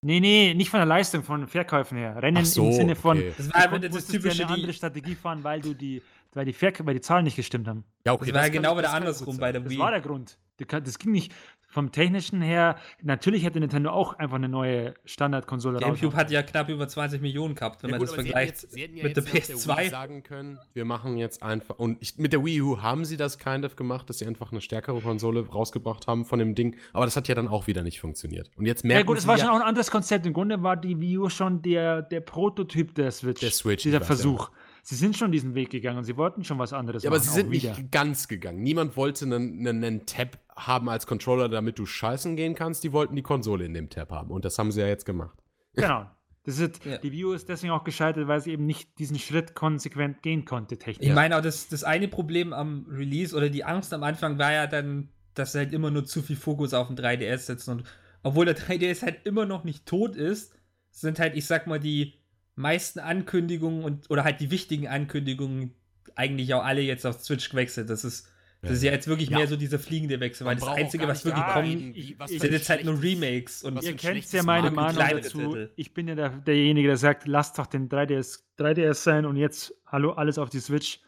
Nee, 0.05 0.18
nee, 0.20 0.52
nicht 0.55 0.68
von 0.68 0.78
der 0.78 0.86
Leistung, 0.86 1.22
von 1.22 1.47
Verkäufen 1.47 1.97
her. 1.97 2.20
Rennen 2.20 2.39
Ach 2.42 2.44
so, 2.44 2.66
im 2.66 2.72
Sinne 2.72 2.97
von, 2.97 3.18
okay. 3.18 3.32
Das 3.36 3.47
du 3.47 3.55
war 3.55 3.60
kon- 3.62 3.74
aber 3.76 3.89
das 3.89 4.06
typische, 4.08 4.39
ja 4.39 4.47
eine 4.47 4.55
die, 4.55 4.60
andere 4.60 4.72
Strategie 4.72 5.14
fahren, 5.14 5.44
weil 5.44 5.60
du 5.60 5.74
die, 5.74 6.02
weil 6.32 6.44
die, 6.44 6.52
Verk 6.52 6.84
weil 6.84 6.94
die 6.94 7.00
Zahlen 7.00 7.24
nicht 7.24 7.36
gestimmt 7.36 7.68
haben. 7.68 7.84
Ja, 8.05 8.16
das 8.16 8.20
war 8.20 8.26
ja 8.34 8.42
kann- 8.42 8.52
genau 8.52 8.72
wieder 8.72 8.82
das 8.82 8.92
andersrum 8.94 9.36
bei 9.39 9.52
der 9.52 9.60
Das 9.60 9.70
Wii. 9.70 9.78
war 9.78 9.92
der 9.92 10.00
Grund. 10.00 10.39
Das 10.58 10.98
ging 10.98 11.12
nicht 11.12 11.32
vom 11.73 11.91
technischen 11.91 12.42
her. 12.42 12.76
Natürlich 13.02 13.44
hätte 13.44 13.59
Nintendo 13.59 13.91
auch 13.91 14.12
einfach 14.18 14.36
eine 14.36 14.49
neue 14.49 14.94
Standardkonsole 15.07 15.81
Gamecube 15.81 16.15
hat 16.15 16.31
ja 16.31 16.42
knapp 16.42 16.68
über 16.68 16.86
20 16.86 17.20
Millionen 17.23 17.55
gehabt, 17.55 17.83
wenn 17.83 17.89
Ja, 17.91 17.94
man 17.94 18.01
gut, 18.01 18.09
das 18.09 18.15
aber 18.15 18.23
sie 18.23 18.28
vergleicht. 18.28 18.62
jetzt- 18.62 18.73
sie 18.73 18.83
hätten 18.83 18.97
ja 18.99 19.02
mit 19.05 19.17
jetzt 19.17 19.26
der 19.49 19.57
nach 19.57 19.76
PS2. 19.78 19.83
Wii 19.84 19.89
sagen 19.91 20.23
können, 20.23 20.59
wir 20.75 20.84
machen 20.84 21.17
jetzt 21.17 21.42
einfach. 21.42 21.78
Und 21.78 21.97
ich, 22.01 22.18
mit 22.18 22.33
der 22.34 22.44
Wii 22.44 22.60
U 22.60 22.83
haben 22.83 23.05
sie 23.07 23.17
das 23.17 23.39
kind 23.39 23.65
of 23.65 23.75
gemacht, 23.76 24.09
dass 24.10 24.18
sie 24.18 24.26
einfach 24.26 24.52
eine 24.52 24.60
stärkere 24.60 25.01
Konsole 25.01 25.47
rausgebracht 25.49 26.07
haben 26.07 26.25
von 26.26 26.39
dem 26.39 26.55
Ding. 26.55 26.76
Aber 26.92 27.07
das 27.07 27.17
hat 27.17 27.26
ja 27.28 27.34
dann 27.34 27.49
auch 27.49 27.67
wieder 27.67 27.83
nicht 27.83 28.01
funktioniert. 28.01 28.51
Und 28.57 28.67
jetzt 28.67 28.84
merken 28.84 29.01
Ja 29.01 29.07
gut, 29.07 29.17
es 29.18 29.26
war 29.26 29.39
ja, 29.39 29.44
schon 29.44 29.51
auch 29.55 29.57
ein 29.60 29.62
anderes 29.67 29.91
Konzept. 29.91 30.26
Im 30.26 30.34
Grunde 30.34 30.62
war 30.62 30.76
die 30.76 31.01
Wii 31.01 31.18
U 31.18 31.28
schon 31.31 31.62
der, 31.62 32.02
der 32.02 32.20
Prototyp 32.20 32.94
der 32.94 33.10
Switch. 33.10 33.41
Der 33.41 33.51
Switch, 33.51 33.83
Dieser 33.83 34.02
Versuch. 34.02 34.51
Sie 34.84 34.97
sind 34.97 35.17
schon 35.17 35.31
diesen 35.31 35.55
Weg 35.55 35.70
gegangen 35.70 35.99
und 35.99 36.05
sie 36.05 36.17
wollten 36.17 36.42
schon 36.42 36.59
was 36.59 36.73
anderes 36.73 37.05
Ja, 37.05 37.10
aber 37.10 37.18
machen. 37.18 37.28
sie 37.28 37.34
sind 37.34 37.51
nicht 37.51 37.62
wieder. 37.78 37.89
ganz 37.92 38.26
gegangen. 38.26 38.65
Niemand 38.65 38.97
wollte 38.97 39.25
einen, 39.25 39.60
einen, 39.65 39.84
einen 39.84 40.07
Tab 40.07 40.36
haben 40.66 40.89
als 40.89 41.07
Controller, 41.07 41.49
damit 41.49 41.78
du 41.78 41.86
scheißen 41.86 42.36
gehen 42.36 42.55
kannst. 42.55 42.84
Die 42.84 42.92
wollten 42.92 43.16
die 43.16 43.23
Konsole 43.23 43.65
in 43.65 43.74
dem 43.74 43.91
Tab 43.91 44.10
haben. 44.10 44.31
Und 44.31 44.44
das 44.44 44.58
haben 44.58 44.73
sie 44.73 44.81
ja 44.81 44.86
jetzt 44.86 45.05
gemacht. 45.05 45.39
Genau. 45.74 46.07
Das 46.44 46.58
ist, 46.58 46.84
Ja. 46.84 46.99
Die 46.99 47.24
U 47.24 47.32
ist 47.32 47.49
deswegen 47.49 47.73
auch 47.73 47.84
gescheitert, 47.84 48.26
weil 48.26 48.41
sie 48.41 48.50
eben 48.50 48.66
nicht 48.66 48.99
diesen 48.99 49.18
Schritt 49.18 49.55
konsequent 49.55 50.23
gehen 50.23 50.44
konnte, 50.44 50.76
technisch. 50.76 51.08
Ich 51.08 51.15
meine 51.15 51.36
auch, 51.36 51.41
das, 51.41 51.68
das 51.68 51.84
eine 51.84 52.08
Problem 52.08 52.52
am 52.52 52.86
Release 52.91 53.34
oder 53.36 53.49
die 53.49 53.65
Angst 53.65 53.94
am 53.94 54.02
Anfang 54.02 54.39
war 54.39 54.52
ja 54.52 54.66
dann, 54.66 55.08
dass 55.34 55.52
sie 55.52 55.58
halt 55.58 55.73
immer 55.73 55.91
nur 55.91 56.05
zu 56.05 56.20
viel 56.20 56.36
Fokus 56.36 56.74
auf 56.74 56.89
den 56.89 56.97
3DS 56.97 57.39
setzen. 57.39 57.70
Und 57.70 57.84
obwohl 58.24 58.44
der 58.44 58.57
3DS 58.57 59.02
halt 59.02 59.24
immer 59.24 59.47
noch 59.47 59.62
nicht 59.62 59.86
tot 59.86 60.16
ist, 60.16 60.52
sind 60.91 61.20
halt, 61.20 61.36
ich 61.36 61.47
sag 61.47 61.66
mal, 61.66 61.78
die 61.78 62.15
meisten 62.55 62.99
Ankündigungen 62.99 63.84
und 63.84 64.10
oder 64.10 64.24
halt 64.24 64.41
die 64.41 64.50
wichtigen 64.50 64.89
Ankündigungen 64.89 65.74
eigentlich 66.16 66.52
auch 66.55 66.65
alle 66.65 66.82
jetzt 66.82 67.07
auf 67.07 67.20
Switch 67.20 67.49
gewechselt. 67.49 67.89
Das 67.89 68.05
ist, 68.05 68.28
das 68.62 68.73
ist 68.73 68.82
ja 68.84 68.92
jetzt 68.92 69.08
wirklich 69.08 69.28
Ja. 69.28 69.39
mehr 69.39 69.49
so 69.49 69.57
dieser 69.57 69.78
fliegende 69.78 70.20
Wechsel, 70.20 70.47
weil 70.47 70.55
das 70.57 70.68
Einzige, 70.68 71.08
was 71.08 71.24
wirklich 71.24 71.44
kommt, 71.44 72.28
sind 72.28 72.52
jetzt 72.52 72.68
halt 72.70 72.84
nur 72.84 73.02
Remakes. 73.02 73.65
Und 73.65 73.82
Ihr 73.82 73.97
kennt 73.97 74.32
ja 74.32 74.42
meine 74.44 74.70
Meinung 74.70 75.02
dazu. 75.02 75.39
Titel. 75.39 75.70
Ich 75.76 75.92
bin 75.92 76.07
ja 76.08 76.15
der, 76.15 76.31
derjenige, 76.31 76.89
der 76.89 76.97
sagt, 76.97 77.26
lasst 77.26 77.58
doch 77.58 77.66
den 77.66 77.89
3DS, 77.89 78.41
3DS 78.58 78.94
sein 78.94 79.26
und 79.26 79.36
jetzt 79.36 79.74
hallo 79.86 80.12
alles 80.12 80.39
auf 80.39 80.49
die 80.49 80.60
Switch. 80.60 81.00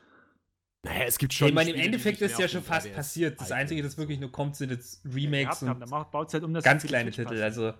Naja, 0.82 1.04
es 1.06 1.16
gibt 1.16 1.32
schon. 1.32 1.48
ich 1.48 1.54
meine, 1.54 1.70
im 1.70 1.76
Spiele, 1.76 1.86
Endeffekt 1.86 2.20
ist 2.20 2.38
ja 2.38 2.48
schon 2.48 2.62
fast 2.62 2.86
3DS 2.88 2.92
passiert. 2.92 3.40
Das. 3.40 3.52
Einzige, 3.52 3.82
das 3.82 3.96
wirklich 3.96 4.18
nur 4.20 4.30
kommt, 4.32 4.56
sind 4.56 4.70
jetzt 4.70 5.02
Remakes 5.06 5.62
und 5.62 5.80
Da 5.80 5.86
macht, 5.86 6.10
baut 6.10 6.34
halt 6.34 6.42
um 6.44 6.52
das 6.52 6.64
ganz 6.64 6.82
kleine 6.84 7.10
Titel. 7.10 7.40
Also, 7.40 7.72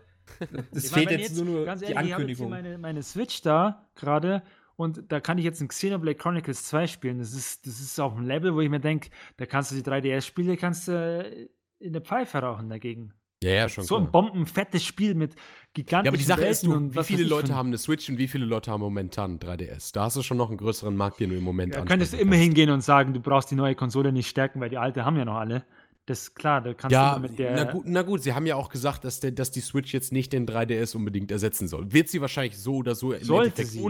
es 0.73 0.85
Ich 0.87 0.91
fehlt 0.91 1.11
jetzt 1.11 1.37
nur, 1.37 1.45
nur 1.45 1.65
ganz 1.67 1.83
die 1.83 1.93
ehrlich, 1.93 2.07
ich 2.07 2.13
habe 2.15 2.23
jetzt 2.23 2.39
hier 2.39 2.47
Ankündigung. 2.47 2.51
meine, 2.51 2.79
meine 2.79 3.03
Switch 3.03 3.43
da 3.43 3.87
gerade 3.95 4.43
und 4.77 5.11
da 5.13 5.21
kann 5.21 5.39
ich 5.39 5.45
jetzt 5.45 5.61
ein 5.61 5.69
Xenoblade 5.69 6.17
Chronicles 6.17 6.65
2 6.65 6.87
spielen. 6.87 7.19
Das 7.19 7.33
ist, 7.33 7.67
das 7.67 7.81
ist 7.81 7.99
auf 8.01 8.15
einem 8.17 8.27
Level, 8.27 8.55
wo 8.55 8.61
ich 8.61 8.71
mir 8.71 8.81
denke, 8.81 9.11
da 9.37 9.47
kannst 9.47 9.71
du 9.71 9.77
die 9.77 9.83
3DS-Spiele 9.83 10.57
kannst 10.57 10.89
du 10.89 11.49
in 11.79 11.93
der 11.93 12.03
Pfeife 12.03 12.39
rauchen 12.39 12.69
dagegen. 12.69 13.13
Ja, 13.43 13.51
ja, 13.51 13.69
schon. 13.69 13.85
so 13.85 13.97
klar. 13.97 14.07
ein 14.07 14.11
bombenfettes 14.11 14.83
Spiel 14.85 15.15
mit 15.15 15.35
gigantischen 15.75 16.05
Ja, 16.07 16.11
aber 16.11 16.17
die 16.17 16.25
Sache 16.25 16.47
ist, 16.47 16.65
Welten 16.65 16.71
du, 16.71 16.77
und 16.77 16.95
wie 16.97 17.05
viele 17.05 17.25
Leute 17.25 17.55
haben 17.55 17.69
eine 17.69 17.79
Switch 17.79 18.09
und 18.09 18.17
wie 18.17 18.29
viele 18.29 18.47
Leute 18.47 18.71
haben 18.71 18.81
momentan 18.81 19.39
3DS? 19.39 19.93
Da 19.93 20.05
hast 20.05 20.17
du 20.17 20.23
schon 20.23 20.39
noch 20.39 20.49
einen 20.49 20.57
größeren 20.57 20.97
Markt, 20.97 21.21
den 21.21 21.31
du 21.31 21.37
im 21.37 21.45
Moment 21.45 21.75
Da 21.75 21.81
ansprechen 21.81 21.89
könntest 21.89 22.13
du 22.15 22.17
immer 22.17 22.37
hingehen 22.37 22.71
und 22.71 22.81
sagen, 22.81 23.13
du 23.13 23.21
brauchst 23.21 23.51
die 23.51 23.55
neue 23.55 23.75
Konsole 23.75 24.13
nicht 24.13 24.29
stärken, 24.29 24.61
weil 24.61 24.71
die 24.71 24.79
alte 24.79 25.05
haben 25.05 25.17
ja 25.19 25.25
noch 25.27 25.37
alle. 25.37 25.65
Das 26.07 26.21
ist 26.21 26.35
klar, 26.35 26.61
da 26.63 26.75
kannst 26.75 26.93
Ja, 26.93 27.15
du 27.17 27.21
mit 27.21 27.39
der. 27.39 27.55
na, 27.55 27.65
gut, 27.65 27.85
na 27.87 28.03
gut, 28.03 28.23
sie 28.23 28.33
haben 28.35 28.47
ja 28.47 28.57
auch 28.57 28.69
gesagt, 28.69 29.05
dass, 29.05 29.21
der, 29.21 29.33
dass 29.33 29.51
die 29.51 29.61
Switch 29.61 29.93
jetzt 29.93 30.13
nicht 30.13 30.33
den 30.33 30.47
3DS 30.47 30.97
unbedingt 30.97 31.31
ersetzen 31.31 31.67
soll. 31.69 31.93
Wird 31.93 32.09
sie 32.09 32.21
wahrscheinlich 32.21 32.59
so 32.59 32.77
oder 32.77 32.95
so 32.95 33.13
im 33.13 33.25
Sollte 33.25 33.63
Endeffekt 33.63 33.69
sie. 33.71 33.81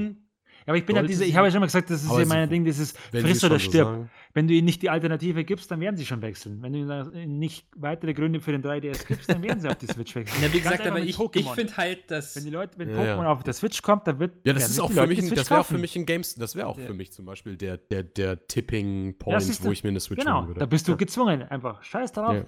Aber 0.67 0.77
ich 0.77 0.87
bin 0.87 0.97
halt 0.97 1.09
diese, 1.09 1.25
ich 1.25 1.37
habe 1.37 1.47
ja 1.47 1.51
schon 1.51 1.61
mal 1.61 1.67
gesagt, 1.67 1.91
das 1.91 2.03
ist 2.05 2.11
ja 2.11 2.25
mein 2.27 2.49
Ding, 2.49 2.65
dieses 2.65 2.93
friss 3.11 3.45
oder 3.45 3.59
so 3.59 3.59
stirb. 3.71 3.87
sagen. 3.89 4.11
Wenn 4.33 4.49
du 4.49 4.55
ihnen 4.55 4.65
nicht 4.65 4.83
die 4.83 4.91
Alternative 4.91 5.45
gibst, 5.45 5.71
dann 5.71 5.81
werden 5.81 5.97
sie 5.97 6.07
schon 6.07 6.21
wechseln. 6.23 6.61
Wenn 6.63 6.73
du 6.73 6.79
ihnen 6.81 7.39
nicht 7.39 7.67
weitere 7.77 8.15
Gründe 8.15 8.41
für 8.41 8.53
den 8.53 8.63
3DS 8.63 9.07
gibst, 9.07 9.29
dann 9.31 9.43
werden 9.43 9.61
sie 9.61 9.69
auf 9.69 9.77
die 9.77 9.87
Switch 9.87 10.15
wechseln. 10.15 10.43
Ja, 10.43 10.53
wie 10.53 10.61
gesagt, 10.61 10.87
aber 10.87 10.99
ich, 11.01 11.19
ich 11.35 11.51
finde 11.51 11.77
halt, 11.77 12.11
dass. 12.11 12.35
Wenn 12.37 12.45
die 12.45 12.51
Leute, 12.51 12.79
wenn 12.79 12.91
Ja, 12.91 12.97
Pokémon 12.97 13.23
ja. 13.23 13.33
auf 13.33 13.43
der 13.43 13.53
Switch 13.55 13.81
kommt, 13.83 14.07
dann 14.07 14.19
wird 14.19 14.35
Ja, 14.45 14.53
das 14.53 14.69
ist 14.71 14.81
auch 14.81 14.91
für 14.91 15.07
mich, 15.07 15.19
das 15.33 15.51
wäre 15.51 15.61
auch 15.61 15.67
für 15.67 15.79
mich 15.79 15.95
ein 15.97 16.07
Games, 16.07 16.35
das 16.35 16.57
wäre 16.57 16.67
auch 16.67 16.79
Ja. 16.79 16.87
für 16.87 16.95
mich 16.95 17.13
zum 17.13 17.25
Beispiel 17.27 17.57
der, 17.57 17.77
der, 17.77 18.03
der 18.03 18.47
Tipping 18.47 19.17
Point, 19.19 19.65
wo 19.65 19.71
ich 19.71 19.85
mir 19.85 19.91
eine 19.91 20.01
Switch 20.01 20.21
Genau, 20.21 20.39
holen 20.39 20.49
würde. 20.49 20.61
da 20.61 20.67
bist 20.67 20.89
du 20.89 20.97
gezwungen, 20.97 21.43
einfach. 21.43 21.83
Scheiß 21.83 22.13
drauf. 22.13 22.35
Ja. 22.35 22.45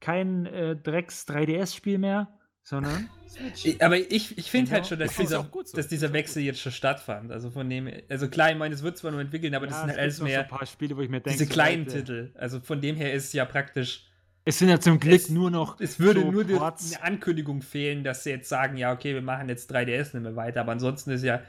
Kein 0.00 0.46
äh, 0.46 0.76
Drecks 0.76 1.26
3DS-Spiel 1.28 1.98
mehr, 1.98 2.28
sondern 2.68 3.08
Switch. 3.28 3.80
Aber 3.80 3.96
ich, 3.98 4.36
ich 4.38 4.50
finde 4.50 4.70
halt 4.72 4.82
Genau. 4.84 4.88
schon, 4.88 4.98
dass 4.98 5.16
dieser, 5.16 5.48
so. 5.52 5.62
dass 5.76 5.88
dieser 5.88 6.12
Wechsel 6.12 6.42
jetzt 6.42 6.60
schon 6.60 6.72
stattfand. 6.72 7.30
Also 7.32 7.50
von 7.50 7.68
dem, 7.68 7.90
also 8.08 8.28
klar, 8.28 8.50
ich 8.50 8.56
meine, 8.58 8.74
es 8.74 8.82
wird 8.82 8.96
zwar 8.98 9.10
nur 9.10 9.20
entwickeln, 9.20 9.54
aber 9.54 9.66
das 9.66 9.76
Ja, 9.76 9.80
sind 9.80 9.90
es 9.90 9.96
halt 9.96 10.02
alles 10.02 10.14
noch 10.18 10.26
so 10.26 10.30
mehr 10.30 10.40
ein 10.42 10.48
paar 10.48 10.66
Spiele, 10.66 10.96
wo 10.96 11.00
ich 11.00 11.08
mir 11.08 11.20
denke, 11.20 11.38
diese 11.38 11.50
kleinen 11.50 11.84
Leute, 11.86 11.98
Titel. 11.98 12.30
Also 12.34 12.60
von 12.60 12.80
dem 12.80 12.96
her 12.96 13.12
ist 13.12 13.32
ja 13.32 13.44
praktisch, 13.44 14.06
Es 14.44 14.58
sind 14.58 14.68
ja 14.68 14.80
zum 14.80 14.98
Glück 15.00 15.14
Es- 15.14 15.28
nur 15.30 15.50
noch 15.50 15.80
es 15.80 15.98
würde 15.98 16.20
so 16.22 16.30
nur 16.30 16.44
die, 16.44 16.54
eine 16.54 17.02
Ankündigung 17.02 17.62
fehlen, 17.62 18.04
dass 18.04 18.24
sie 18.24 18.30
jetzt 18.30 18.48
sagen, 18.48 18.76
ja, 18.76 18.92
okay, 18.92 19.14
wir 19.14 19.22
machen 19.22 19.48
jetzt 19.48 19.70
3DS 19.72 20.14
nicht 20.14 20.22
mehr 20.22 20.36
weiter, 20.36 20.60
aber 20.60 20.72
ansonsten 20.72 21.10
ist 21.10 21.22
ja 21.22 21.42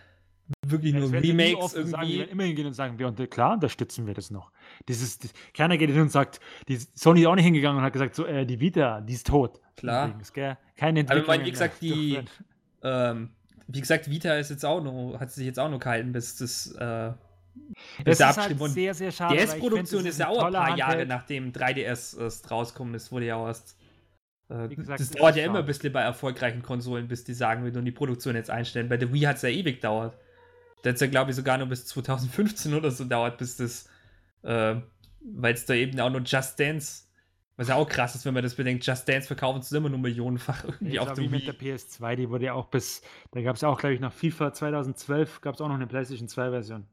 wirklich 0.65 0.93
Ja, 0.93 0.99
nur 0.99 1.11
das 1.11 1.23
Remakes 1.23 1.53
offen 1.55 1.87
Sagen, 1.87 2.07
die 2.07 2.13
irgendwie. 2.13 2.19
werden 2.19 2.29
immer 2.31 2.43
hingehen 2.43 2.67
und 2.67 2.73
sagen, 2.73 2.99
wir 2.99 3.07
unter, 3.07 3.27
klar 3.27 3.53
unterstützen 3.53 4.07
wir 4.07 4.13
das 4.13 4.31
noch. 4.31 4.51
Dieses, 4.87 5.19
das, 5.19 5.31
keiner 5.53 5.77
geht 5.77 5.89
hin 5.89 6.01
und 6.01 6.11
sagt, 6.11 6.39
die 6.67 6.77
Sony 6.95 7.21
ist 7.21 7.27
auch 7.27 7.35
nicht 7.35 7.45
hingegangen 7.45 7.77
und 7.77 7.83
hat 7.83 7.93
gesagt, 7.93 8.15
so, 8.15 8.25
äh, 8.25 8.45
die 8.45 8.59
Vita, 8.59 9.01
die 9.01 9.13
ist 9.13 9.27
tot. 9.27 9.61
Klar. 9.77 10.09
Übrigens, 10.09 10.33
gell? 10.33 10.57
Keine 10.75 11.01
Aber 11.07 11.19
ich 11.19 11.27
Entwicklung. 11.27 11.27
meine, 11.27 11.45
wie 11.45 11.51
gesagt, 11.51 11.81
die, 11.81 12.19
ähm, 12.83 13.35
wie 13.67 13.79
gesagt, 13.81 14.09
Vita 14.09 14.35
ist 14.35 14.49
jetzt 14.49 14.65
auch 14.65 14.81
noch, 14.83 15.19
hat 15.19 15.31
sich 15.31 15.45
jetzt 15.45 15.59
auch 15.59 15.69
noch 15.69 15.79
gehalten, 15.79 16.11
bis 16.11 16.37
das, 16.37 16.71
äh, 16.73 17.13
bis 18.03 18.17
das 18.17 18.25
ist 18.27 18.37
halt 18.37 18.59
und 18.59 18.69
sehr, 18.71 18.93
sehr 18.93 19.11
schade. 19.11 19.37
Die 19.37 19.47
weil 19.47 19.61
ich 19.61 19.67
S-Produktion 19.67 20.01
find, 20.01 20.09
ist 20.09 20.19
das 20.19 20.19
ja 20.19 20.27
auch 20.29 20.43
ein 20.43 20.53
paar 20.53 20.69
Jahre 20.71 21.03
Handheld. 21.03 21.09
nachdem 21.09 21.51
3DS 21.51 22.17
erst 22.19 22.49
rauskommt. 22.51 22.95
Das 22.95 23.11
wurde 23.11 23.25
ja 23.27 23.35
auch 23.37 23.47
erst. 23.47 23.77
Äh, 24.49 24.69
gesagt, 24.69 24.99
das 24.99 25.09
das 25.09 25.11
dauert 25.11 25.35
ist 25.35 25.37
ja 25.37 25.45
immer 25.45 25.59
ein 25.59 25.65
bisschen 25.65 25.93
bei 25.93 26.01
erfolgreichen 26.01 26.61
Konsolen, 26.63 27.07
bis 27.07 27.23
die 27.23 27.33
sagen, 27.33 27.63
wir 27.65 27.73
tun 27.73 27.85
die 27.85 27.91
Produktion 27.91 28.35
jetzt 28.35 28.49
einstellen. 28.49 28.89
Bei 28.89 28.97
der 28.97 29.13
Wii 29.13 29.21
hat 29.21 29.37
es 29.37 29.43
ja 29.43 29.49
ewig 29.49 29.75
gedauert. 29.77 30.17
Hat 30.85 30.95
es 30.95 31.01
ja, 31.01 31.07
glaube 31.07 31.31
ich, 31.31 31.35
sogar 31.35 31.57
nur 31.57 31.67
bis 31.67 31.85
2015 31.87 32.73
oder 32.73 32.91
so 32.91 33.05
dauert, 33.05 33.37
bis 33.37 33.57
das. 33.57 33.89
Äh, 34.43 34.75
Weil 35.21 35.53
es 35.53 35.65
da 35.65 35.73
eben 35.73 35.99
auch 35.99 36.09
nur 36.09 36.21
Just 36.21 36.59
Dance. 36.59 37.03
Was 37.57 37.67
ja 37.67 37.75
auch 37.75 37.89
krass 37.89 38.15
ist, 38.15 38.25
wenn 38.25 38.33
man 38.33 38.41
das 38.41 38.55
bedenkt. 38.55 38.85
Just 38.85 39.07
Dance 39.09 39.27
verkaufen 39.27 39.59
es 39.59 39.69
immer 39.73 39.89
nur 39.89 39.99
millionenfach 39.99 40.63
irgendwie 40.63 40.93
Ja, 40.93 41.01
auf 41.01 41.11
der 41.11 41.25
wie 41.25 41.27
mit 41.27 41.45
der 41.45 41.55
PS2, 41.55 42.15
die 42.15 42.29
wurde 42.29 42.45
ja 42.45 42.53
auch 42.53 42.67
bis, 42.67 43.01
da 43.31 43.41
gab 43.41 43.57
es 43.57 43.61
ja 43.61 43.67
auch, 43.67 43.77
glaube 43.77 43.95
ich, 43.95 43.99
nach 43.99 44.13
FIFA 44.13 44.53
2012 44.53 45.41
gab 45.41 45.55
es 45.55 45.61
auch 45.61 45.67
noch 45.67 45.75
eine 45.75 45.85
PlayStation 45.85 46.29
2 46.29 46.51
Version. 46.51 46.87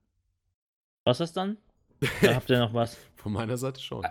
Was 1.05 1.21
ist 1.21 1.37
dann? 1.37 1.57
Da 2.21 2.35
habt 2.35 2.51
ihr 2.51 2.59
noch 2.59 2.75
was. 2.75 2.99
Von 3.15 3.33
meiner 3.33 3.57
Seite 3.57 3.81
schon. 3.81 4.05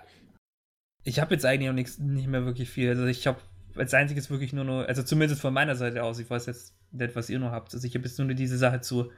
Ich 1.03 1.19
habe 1.19 1.33
jetzt 1.35 1.45
eigentlich 1.45 1.69
auch 1.69 1.73
nichts, 1.73 1.99
nicht 1.99 2.27
mehr 2.27 2.45
wirklich 2.45 2.69
viel. 2.69 2.89
Also 2.89 3.05
ich 3.05 3.27
habe 3.27 3.39
als 3.75 3.93
einziges 3.93 4.29
wirklich 4.29 4.53
nur 4.53 4.63
noch, 4.63 4.87
also 4.87 5.03
zumindest 5.03 5.41
von 5.41 5.53
meiner 5.53 5.75
Seite 5.75 6.03
aus, 6.03 6.19
ich 6.19 6.29
weiß 6.29 6.45
jetzt 6.45 6.73
nicht, 6.91 7.15
was 7.17 7.29
ihr 7.29 7.39
noch 7.39 7.51
habt. 7.51 7.73
Also 7.73 7.85
ich 7.85 7.93
habe 7.95 8.05
jetzt 8.05 8.17
nur 8.17 8.33
diese 8.33 8.57
Sache 8.57 8.79
zu 8.79 9.11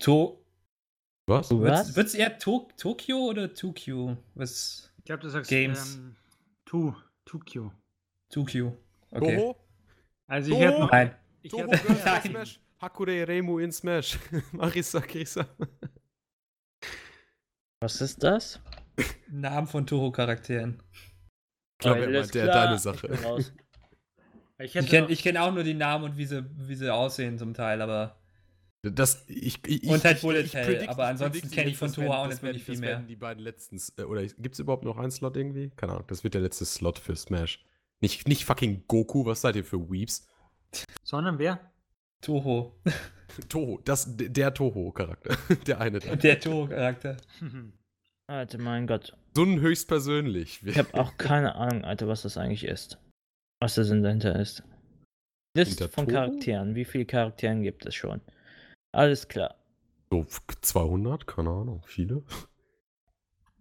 To. 0.00 0.44
Was? 1.26 1.50
Was? 1.50 1.94
Wird 1.96 2.06
es 2.06 2.14
eher 2.14 2.38
to 2.38 2.68
Tokyo 2.76 3.18
oder 3.18 3.52
Tokyo? 3.52 4.16
Was? 4.34 4.90
Ich 4.98 5.04
glaube, 5.04 5.22
du 5.22 5.28
sagst 5.28 5.50
Games. 5.50 5.96
ähm, 5.96 6.16
Tu, 6.64 6.94
Tukio. 7.24 7.72
Tokyo. 8.30 8.76
Okay. 9.10 9.36
Toho? 9.36 9.56
Also 10.26 10.50
ich 10.50 10.56
Toho? 10.58 10.68
hätte 10.68 10.80
noch. 10.80 10.90
Nein. 10.92 11.14
Ich 11.42 11.50
Toho 11.50 11.70
hätte, 11.70 11.92
Nein. 12.04 12.22
Smash. 12.22 12.60
Hakure 12.80 13.26
Remu 13.26 13.58
in 13.58 13.72
Smash. 13.72 14.18
Marisa 14.52 15.00
Krisa. 15.00 15.46
Was 17.80 18.00
ist 18.00 18.22
das? 18.22 18.60
Namen 19.28 19.66
von 19.66 19.86
Toho-Charakteren. 19.86 20.82
Ich 21.78 21.78
glaube, 21.78 22.00
er 22.00 22.10
meinte 22.10 22.42
klar, 22.42 22.66
deine 22.66 22.78
Sache. 22.78 23.08
ich 24.58 24.74
Ich 24.74 24.88
kenne 24.88 25.06
kenn 25.14 25.36
auch 25.36 25.52
nur 25.52 25.62
die 25.62 25.74
Namen 25.74 26.04
und 26.04 26.16
wie 26.16 26.26
sie, 26.26 26.44
wie 26.56 26.74
sie 26.74 26.92
aussehen 26.92 27.38
zum 27.38 27.54
Teil, 27.54 27.80
aber. 27.80 28.17
Das, 28.90 29.24
ich, 29.28 29.60
ich, 29.66 29.84
Und 29.84 30.04
halt 30.04 30.16
ich- 30.16 30.22
Bullet 30.22 30.40
ich 30.42 30.54
Hell, 30.54 30.66
predict- 30.66 30.88
aber 30.88 31.04
ich 31.04 31.08
ansonsten 31.10 31.40
predict 31.40 31.54
kenn 31.54 31.68
ich 31.68 31.76
von 31.78 31.88
Toho 31.92 32.02
werden- 32.02 32.12
auch 32.12 32.26
nicht 32.28 32.42
werden- 32.42 32.46
wirklich 32.56 32.64
viel 32.64 32.74
das 32.74 32.80
mehr. 32.80 32.90
werden 32.90 33.06
die 33.06 33.16
beiden 33.16 33.42
letzten. 33.42 33.80
äh, 33.98 34.02
Oder 34.04 34.24
gibt 34.26 34.54
es 34.54 34.58
überhaupt 34.58 34.84
noch 34.84 34.96
einen 34.98 35.10
Slot 35.10 35.36
irgendwie? 35.36 35.70
Keine 35.76 35.92
Ahnung. 35.92 36.04
Das 36.08 36.24
wird 36.24 36.34
der 36.34 36.40
letzte 36.40 36.64
Slot 36.64 36.98
für 36.98 37.16
Smash. 37.16 37.64
Nicht, 38.00 38.28
nicht 38.28 38.44
fucking 38.44 38.84
Goku. 38.86 39.24
Was 39.26 39.40
seid 39.40 39.56
ihr 39.56 39.64
für 39.64 39.90
Weeps? 39.90 40.26
sondern 41.02 41.38
wer? 41.38 41.60
Toho. 42.20 42.78
Toho. 43.48 43.80
Das, 43.84 44.06
der 44.16 44.52
Toho-Charakter. 44.52 45.36
Der 45.66 45.80
eine 45.80 45.98
da. 46.00 46.16
Der 46.16 46.38
Toho-Charakter. 46.40 47.16
Alter, 48.26 48.58
mein 48.58 48.86
Gott. 48.86 49.16
Sun 49.34 49.60
höchstpersönlich. 49.60 50.60
Ich 50.66 50.76
habe 50.78 50.92
auch 50.94 51.16
keine 51.16 51.54
Ahnung, 51.54 51.84
Alter, 51.84 52.08
was 52.08 52.22
das 52.22 52.36
eigentlich 52.36 52.64
ist. 52.64 52.98
Was 53.60 53.76
der 53.76 53.84
Sinn 53.84 54.02
dahinter 54.02 54.38
ist. 54.38 54.62
List 55.56 55.82
von 55.84 56.06
Toro? 56.06 56.10
Charakteren. 56.26 56.74
Wie 56.74 56.84
viele 56.84 57.06
Charakteren 57.06 57.62
gibt 57.62 57.86
es 57.86 57.94
schon? 57.94 58.20
Alles 58.92 59.28
klar. 59.28 59.54
So 60.10 60.24
200? 60.62 61.26
Keine 61.26 61.50
Ahnung. 61.50 61.82
Viele? 61.86 62.22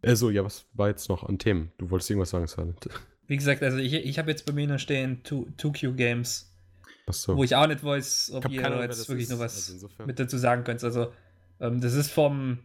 Also, 0.02 0.30
ja, 0.30 0.44
was 0.44 0.66
war 0.74 0.88
jetzt 0.90 1.10
noch 1.10 1.24
an 1.24 1.40
Themen? 1.40 1.72
Du 1.78 1.90
wolltest 1.90 2.10
irgendwas 2.10 2.30
sagen, 2.30 2.48
Silent. 2.48 2.88
Wie 3.28 3.36
gesagt, 3.36 3.62
also 3.64 3.78
ich, 3.78 3.94
ich 3.94 4.20
habe 4.20 4.30
jetzt 4.32 4.46
bei 4.46 4.54
mir 4.54 4.68
noch 4.68 4.80
stehen 4.80 5.22
To- 5.24 5.48
Tokyo 5.58 5.92
Games, 5.94 6.50
Achso. 7.08 7.36
wo 7.36 7.44
ich 7.44 7.56
auch 7.56 7.68
nicht 7.68 7.84
weiß, 7.84 8.32
ob 8.36 8.50
ihr 8.50 8.62
keine 8.62 8.82
jetzt 8.82 9.10
wirklich 9.10 9.26
ist. 9.26 9.32
noch 9.32 9.40
was 9.40 9.70
Also 9.72 9.90
mit 10.06 10.18
dazu 10.20 10.38
sagen 10.38 10.64
könnt. 10.64 10.82
Also, 10.84 11.12
ähm, 11.60 11.82
das 11.82 11.94
ist 11.94 12.12
vom 12.12 12.60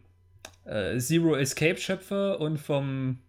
äh, 0.63 0.97
Zero 0.99 1.35
Escape 1.35 1.77
Schöpfer 1.77 2.39
und 2.39 2.59
vom 2.59 3.19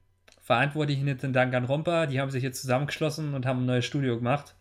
Verantwortlichen 0.43 1.09
hinter 1.09 1.29
Danganronpa. 1.29 2.07
Die 2.07 2.21
haben 2.21 2.31
sich 2.31 2.45
jetzt 2.45 2.61
zusammengeschlossen 2.61 3.35
und 3.35 3.47
haben 3.47 3.61
ein 3.63 3.67
neues 3.67 3.87
Studio 3.87 4.17
gemacht. 4.17 4.55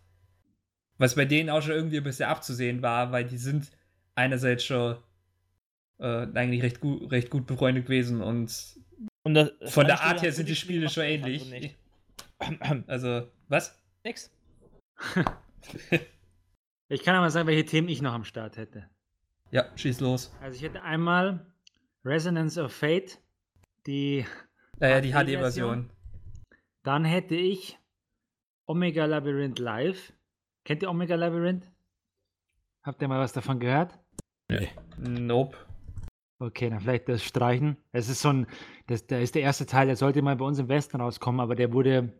Was 0.98 1.14
bei 1.14 1.26
denen 1.26 1.50
auch 1.50 1.62
schon 1.62 1.72
irgendwie 1.74 1.98
ein 1.98 2.04
bisschen 2.04 2.28
abzusehen 2.28 2.82
war, 2.82 3.12
weil 3.12 3.24
die 3.26 3.36
sind 3.38 3.70
einerseits 4.14 4.64
schon 4.64 4.96
äh, 5.98 6.26
eigentlich 6.34 6.62
recht 6.62 6.80
gut, 6.80 7.10
recht 7.10 7.30
gut 7.30 7.46
befreundet 7.46 7.84
gewesen 7.86 8.20
und 8.22 8.76
Und 9.22 9.34
das, 9.34 9.52
von 9.66 9.86
der 9.86 10.00
Art 10.02 10.22
her 10.22 10.32
sind 10.32 10.48
die 10.48 10.56
Spiele 10.56 10.88
schon 10.88 11.04
ähnlich. 11.04 11.50
nicht. 11.50 11.76
Also, 12.86 13.28
was? 13.48 13.78
Nix. 14.04 14.30
Ich 16.88 17.02
kann 17.02 17.16
aber 17.16 17.30
sagen, 17.30 17.48
welche 17.48 17.64
Themen 17.64 17.88
ich 17.88 18.02
noch 18.02 18.12
am 18.12 18.24
Start 18.24 18.58
hätte. 18.58 18.88
Ja, 19.50 19.64
schieß 19.74 20.00
los. 20.00 20.30
Also 20.42 20.56
ich 20.56 20.62
hätte 20.62 20.82
einmal 20.82 21.46
Resonance 22.04 22.62
of 22.62 22.72
Fate, 22.72 23.18
die 23.86 24.26
Naja, 24.78 25.00
die. 25.00 25.12
HD-Version. 25.12 25.90
Dann 26.82 27.04
hätte 27.06 27.34
ich 27.34 27.78
Omega 28.66 29.06
Labyrinth 29.06 29.58
Live. 29.58 30.12
Kennt 30.64 30.82
ihr 30.82 30.90
Omega 30.90 31.14
Labyrinth? 31.14 31.70
Habt 32.82 33.00
ihr 33.00 33.08
mal 33.08 33.18
was 33.20 33.32
davon 33.32 33.58
gehört? 33.58 33.98
Nope. 34.98 35.56
Okay, 36.38 36.68
dann 36.68 36.80
vielleicht 36.80 37.08
das 37.08 37.22
streichen. 37.22 37.76
Es 37.92 38.08
ist 38.08 38.20
so 38.20 38.30
ein, 38.30 38.46
das, 38.86 39.06
der 39.06 39.22
ist 39.22 39.34
der 39.34 39.42
erste 39.42 39.66
Teil, 39.66 39.86
der 39.86 39.96
sollte 39.96 40.20
mal 40.20 40.36
bei 40.36 40.44
uns 40.44 40.58
im 40.58 40.68
Westen 40.68 41.00
rauskommen, 41.00 41.40
aber 41.40 41.54
der 41.54 41.72
wurde, 41.72 42.12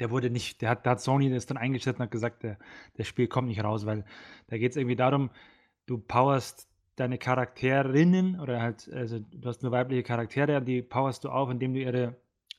der 0.00 0.10
wurde 0.10 0.28
nicht, 0.28 0.60
der 0.60 0.70
hat, 0.70 0.84
da 0.84 0.90
hat 0.90 1.00
Sony 1.00 1.30
das 1.30 1.46
dann 1.46 1.56
eingestellt 1.56 1.96
und 1.96 2.02
hat 2.02 2.10
gesagt, 2.10 2.42
der, 2.42 2.58
das 2.96 3.06
Spiel 3.06 3.28
kommt 3.28 3.48
nicht 3.48 3.62
raus, 3.62 3.86
weil 3.86 4.04
da 4.48 4.58
geht 4.58 4.72
es 4.72 4.76
irgendwie 4.76 4.96
darum, 4.96 5.30
du 5.86 5.98
powerst 5.98 6.68
deine 6.96 7.16
Charakterinnen 7.16 8.38
oder 8.38 8.60
halt, 8.60 8.90
also 8.92 9.18
du 9.18 9.48
hast 9.48 9.62
nur 9.62 9.72
weibliche 9.72 10.02
Charaktere, 10.02 10.60
die 10.60 10.82
powerst 10.82 11.24
du 11.24 11.30
auf, 11.30 11.48
indem 11.48 11.74
du 11.74 11.80
ihre 11.80 12.16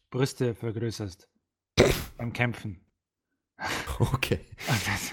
Brüste 0.10 0.56
vergrößerst 0.56 1.30
beim 2.18 2.34
Kämpfen. 2.34 2.83
Okay. 4.00 4.40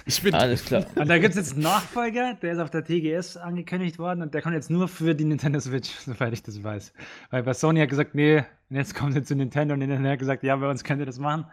Ich 0.06 0.22
bin. 0.22 0.34
Alles 0.34 0.64
klar. 0.64 0.86
und 0.96 1.08
da 1.08 1.18
gibt 1.18 1.30
es 1.30 1.36
jetzt 1.36 1.52
einen 1.52 1.62
Nachfolger, 1.62 2.34
der 2.40 2.52
ist 2.52 2.58
auf 2.58 2.70
der 2.70 2.82
TGS 2.84 3.36
angekündigt 3.36 3.98
worden 3.98 4.22
und 4.22 4.32
der 4.34 4.42
kommt 4.42 4.54
jetzt 4.54 4.70
nur 4.70 4.88
für 4.88 5.14
die 5.14 5.24
Nintendo 5.24 5.60
Switch, 5.60 5.90
soweit 6.06 6.32
ich 6.32 6.42
das 6.42 6.62
weiß. 6.62 6.92
Weil 7.30 7.42
bei 7.42 7.52
Sony 7.52 7.80
hat 7.80 7.90
gesagt, 7.90 8.14
nee, 8.14 8.38
und 8.70 8.76
jetzt 8.76 8.94
kommt 8.94 9.12
sie 9.12 9.22
zu 9.22 9.34
Nintendo 9.36 9.74
und 9.74 9.80
Nintendo 9.80 10.08
hat 10.08 10.18
gesagt, 10.18 10.42
ja, 10.42 10.56
bei 10.56 10.68
uns 10.68 10.82
könnt 10.82 11.00
ihr 11.00 11.06
das 11.06 11.18
machen. 11.18 11.44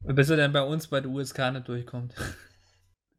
Bis 0.00 0.28
er 0.28 0.36
dann 0.36 0.52
bei 0.52 0.62
uns 0.62 0.88
bei 0.88 1.00
der 1.00 1.10
USK 1.10 1.52
nicht 1.52 1.68
durchkommt. 1.68 2.14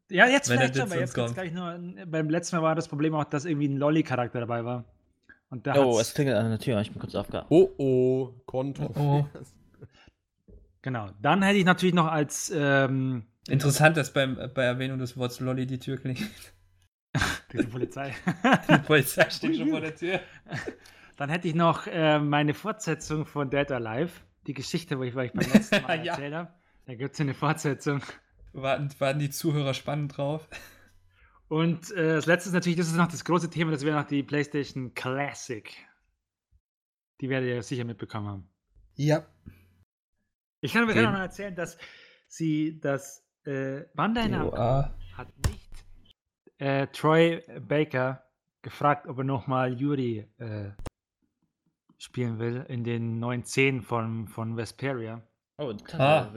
Ja, 0.09 0.27
jetzt 0.27 0.49
Wenn 0.49 0.59
er 0.59 0.67
vielleicht 0.67 0.75
schon, 0.77 0.91
aber 0.91 0.99
jetzt 0.99 1.13
kommt 1.15 1.33
gleich 1.33 1.51
nur, 1.53 1.79
beim 2.05 2.29
letzten 2.29 2.57
Mal 2.57 2.61
war 2.61 2.75
das 2.75 2.87
Problem 2.87 3.13
auch, 3.15 3.25
dass 3.25 3.45
irgendwie 3.45 3.67
ein 3.67 3.77
Lolli-Charakter 3.77 4.39
dabei 4.41 4.63
war. 4.63 4.85
Und 5.49 5.65
da 5.67 5.75
Oh, 5.75 5.97
hat's- 5.97 6.09
es 6.09 6.13
klingelt 6.13 6.37
an 6.37 6.49
der 6.49 6.59
Tür. 6.59 6.79
Ich 6.81 6.91
bin 6.91 6.99
kurz 6.99 7.15
aufgehauen. 7.15 7.45
Oh 7.49 7.69
oh, 7.77 8.33
Konto. 8.45 8.91
Oh. 8.95 9.25
genau. 10.81 11.11
Dann 11.21 11.41
hätte 11.41 11.57
ich 11.57 11.65
natürlich 11.65 11.95
noch 11.95 12.07
als, 12.07 12.51
ähm, 12.55 13.25
Interessant, 13.49 13.95
dass 13.95 14.11
beim, 14.11 14.35
bei 14.53 14.63
Erwähnung 14.63 14.99
des 14.99 15.15
Wortes 15.15 15.39
Lolli 15.39 15.65
die 15.65 15.79
Tür 15.79 15.97
klingelt. 15.97 16.53
die 17.53 17.63
Polizei. 17.63 18.13
Die 18.69 18.77
Polizei 18.79 19.29
steht 19.29 19.55
schon 19.55 19.69
vor 19.69 19.79
der 19.79 19.95
Tür. 19.95 20.19
Dann 21.15 21.29
hätte 21.29 21.47
ich 21.47 21.55
noch 21.55 21.87
äh, 21.87 22.19
meine 22.19 22.53
Fortsetzung 22.53 23.25
von 23.25 23.49
Dead 23.49 23.71
Alive. 23.71 24.11
Die 24.47 24.53
Geschichte, 24.53 24.99
wo 24.99 25.03
ich, 25.03 25.15
wo 25.15 25.21
ich 25.21 25.31
beim 25.31 25.49
letzten 25.51 25.81
Mal 25.87 26.03
Ja. 26.05 26.13
erzählt 26.13 26.33
habe. 26.33 26.53
Da 26.85 26.95
gibt 26.95 27.13
es 27.13 27.21
eine 27.21 27.33
Fortsetzung. 27.33 28.01
Warten, 28.53 28.89
warten 28.99 29.19
die 29.19 29.29
Zuhörer 29.29 29.73
spannend 29.73 30.17
drauf. 30.17 30.47
Und 31.47 31.91
äh, 31.91 32.15
das 32.15 32.25
letzte 32.25 32.49
ist 32.49 32.53
natürlich, 32.53 32.77
das 32.77 32.87
ist 32.87 32.95
noch 32.97 33.07
das 33.07 33.23
große 33.23 33.49
Thema, 33.49 33.71
das 33.71 33.83
wäre 33.83 33.97
noch 33.97 34.07
die 34.07 34.23
PlayStation 34.23 34.93
Classic. 34.93 35.73
Die 37.21 37.29
werdet 37.29 37.49
ihr 37.49 37.63
sicher 37.63 37.85
mitbekommen 37.85 38.27
haben. 38.27 38.49
Ja. 38.95 39.25
Ich 40.61 40.73
kann 40.73 40.83
aber 40.83 40.93
Den- 40.93 41.03
noch 41.03 41.11
mal 41.11 41.21
erzählen, 41.23 41.55
dass 41.55 41.77
sie 42.27 42.79
das 42.79 43.23
äh, 43.45 43.81
Bandai 43.95 44.29
hat 45.15 45.27
nicht 45.47 45.69
äh, 46.59 46.87
Troy 46.87 47.41
Baker 47.61 48.23
gefragt, 48.61 49.07
ob 49.07 49.19
er 49.19 49.23
nochmal 49.23 49.73
Yuri 49.79 50.27
äh, 50.39 50.71
spielen 51.97 52.39
will 52.39 52.65
in 52.67 52.83
den 52.83 53.19
neuen 53.19 53.43
Szenen 53.45 53.81
von, 53.81 54.27
von 54.27 54.57
Vesperia. 54.57 55.21
Oh, 55.59 55.73
Ah. 55.93 56.31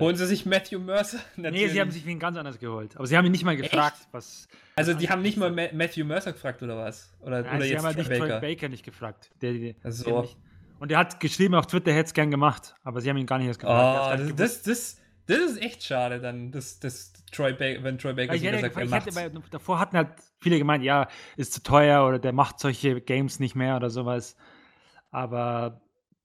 Holen 0.00 0.16
sie 0.16 0.26
sich 0.26 0.46
Matthew 0.46 0.80
Mercer? 0.80 1.20
Nee, 1.36 1.68
sie 1.68 1.80
haben 1.80 1.92
sich 1.92 2.04
wen 2.06 2.18
ganz 2.18 2.36
anders 2.36 2.58
geholt. 2.58 2.96
Aber 2.96 3.06
sie 3.06 3.16
haben 3.16 3.24
ihn 3.24 3.30
nicht 3.30 3.44
mal 3.44 3.56
gefragt, 3.56 4.08
was. 4.10 4.48
Also 4.74 4.92
was 4.92 4.98
die 5.00 5.08
haben 5.08 5.22
nicht 5.22 5.36
mal. 5.36 5.52
Ma 5.52 5.66
Matthew 5.72 6.04
Mercer 6.04 6.32
gefragt 6.32 6.60
oder 6.62 6.76
was? 6.76 7.12
Oder, 7.20 7.42
Nein, 7.42 7.56
oder 7.56 7.60
sie 7.64 7.68
jetzt 7.70 7.78
haben 7.78 7.86
halt 7.86 7.96
nicht 7.98 8.06
Troy 8.08 8.18
Troy 8.18 8.28
Baker? 8.28 8.40
Baker 8.40 8.68
nicht 8.68 8.84
gefragt. 8.84 9.30
Der, 9.42 9.52
der, 9.52 9.74
Ach 9.84 9.92
so. 9.92 10.04
der 10.10 10.20
nicht. 10.22 10.36
Und 10.78 10.90
er 10.90 10.98
hat 10.98 11.20
geschrieben 11.20 11.54
auf 11.54 11.66
Twitter, 11.66 11.90
er 11.90 11.96
hätte 11.98 12.08
es 12.08 12.14
gern 12.14 12.30
gemacht, 12.30 12.74
aber 12.82 13.00
sie 13.00 13.08
haben 13.08 13.16
ihn 13.16 13.26
gar 13.26 13.38
nicht 13.38 13.46
erst 13.48 13.60
gefragt. 13.60 14.22
Oh, 14.22 14.32
das, 14.36 14.62
das, 14.62 15.00
das, 15.26 15.38
ist 15.38 15.62
echt 15.62 15.82
schade 15.84 16.20
dann, 16.20 16.50
dass, 16.52 16.80
dass 16.80 17.12
Troy 17.32 17.52
Baker, 17.52 17.82
wenn 17.84 17.98
Troy 17.98 18.12
Baker 18.12 18.32
Weil 18.32 18.36
ich 18.36 18.42
sogar 18.42 18.58
hätte, 18.58 18.60
sagt, 18.60 18.76
er 18.76 18.84
ich 18.84 18.90
macht's. 18.90 19.16
hätte 19.16 19.42
davor 19.50 19.78
hatten 19.78 19.96
halt 19.96 20.08
viele 20.40 20.58
gemeint, 20.58 20.84
ja, 20.84 21.08
ist 21.36 21.52
zu 21.52 21.62
teuer 21.62 22.06
oder 22.06 22.18
der 22.18 22.32
macht 22.32 22.58
solche 22.58 23.00
Games 23.00 23.40
nicht 23.40 23.54
mehr 23.54 23.76
oder 23.76 23.90
sowas. 23.90 24.36
Aber 25.10 25.80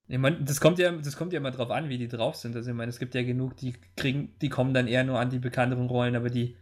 Ich 0.08 0.18
meine, 0.18 0.42
das 0.44 0.60
kommt 0.60 0.80
ja, 0.80 0.92
das 0.92 1.16
kommt 1.16 1.32
ja 1.34 1.40
immer 1.40 1.52
drauf 1.52 1.69
an, 1.72 1.90
wie 1.90 1.98
die 1.98 2.08
drauf 2.08 2.36
sind. 2.36 2.56
Also 2.56 2.72
ich 2.72 2.76
meine, 2.76 2.90
es 2.90 3.00
gibt 3.00 3.16
ja 3.16 3.24
genug, 3.24 3.56
die 3.58 3.76
kriegen, 3.95 4.38
die 4.40 4.50
kommen 4.50 4.74
dann 4.74 4.88
eher 4.88 5.03
nur 5.03 5.19
an 5.19 5.30
die 5.30 5.40
bekannteren 5.40 5.88
Rollen, 5.88 6.16
aber 6.16 6.30
die 6.30 6.58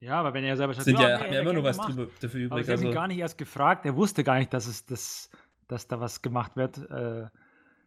ja, 0.00 0.20
aber 0.20 0.34
wenn 0.34 0.44
er 0.44 0.56
selber 0.56 0.74
sagt, 0.74 0.84
sind 0.84 0.98
ja, 0.98 1.08
nee, 1.08 1.18
haben 1.18 1.32
ja 1.32 1.36
er 1.36 1.40
immer 1.40 1.54
nur 1.54 1.64
was 1.64 1.80
drüber, 1.80 2.08
dafür 2.20 2.50
Aber 2.50 2.60
übrig. 2.60 2.66
sie 2.66 2.72
haben 2.72 2.82
ihn 2.82 2.88
Also, 2.88 2.94
gar 2.94 3.08
nicht 3.08 3.18
erst 3.18 3.38
gefragt, 3.38 3.86
er 3.86 3.96
wusste 3.96 4.24
gar 4.24 4.38
nicht, 4.38 4.52
dass 4.52 4.66
es 4.66 4.84
das, 4.84 5.30
dass 5.68 5.88
da 5.88 6.00
was 6.00 6.22
gemacht 6.22 6.56
wird. 6.56 6.78
Äh, 6.90 7.22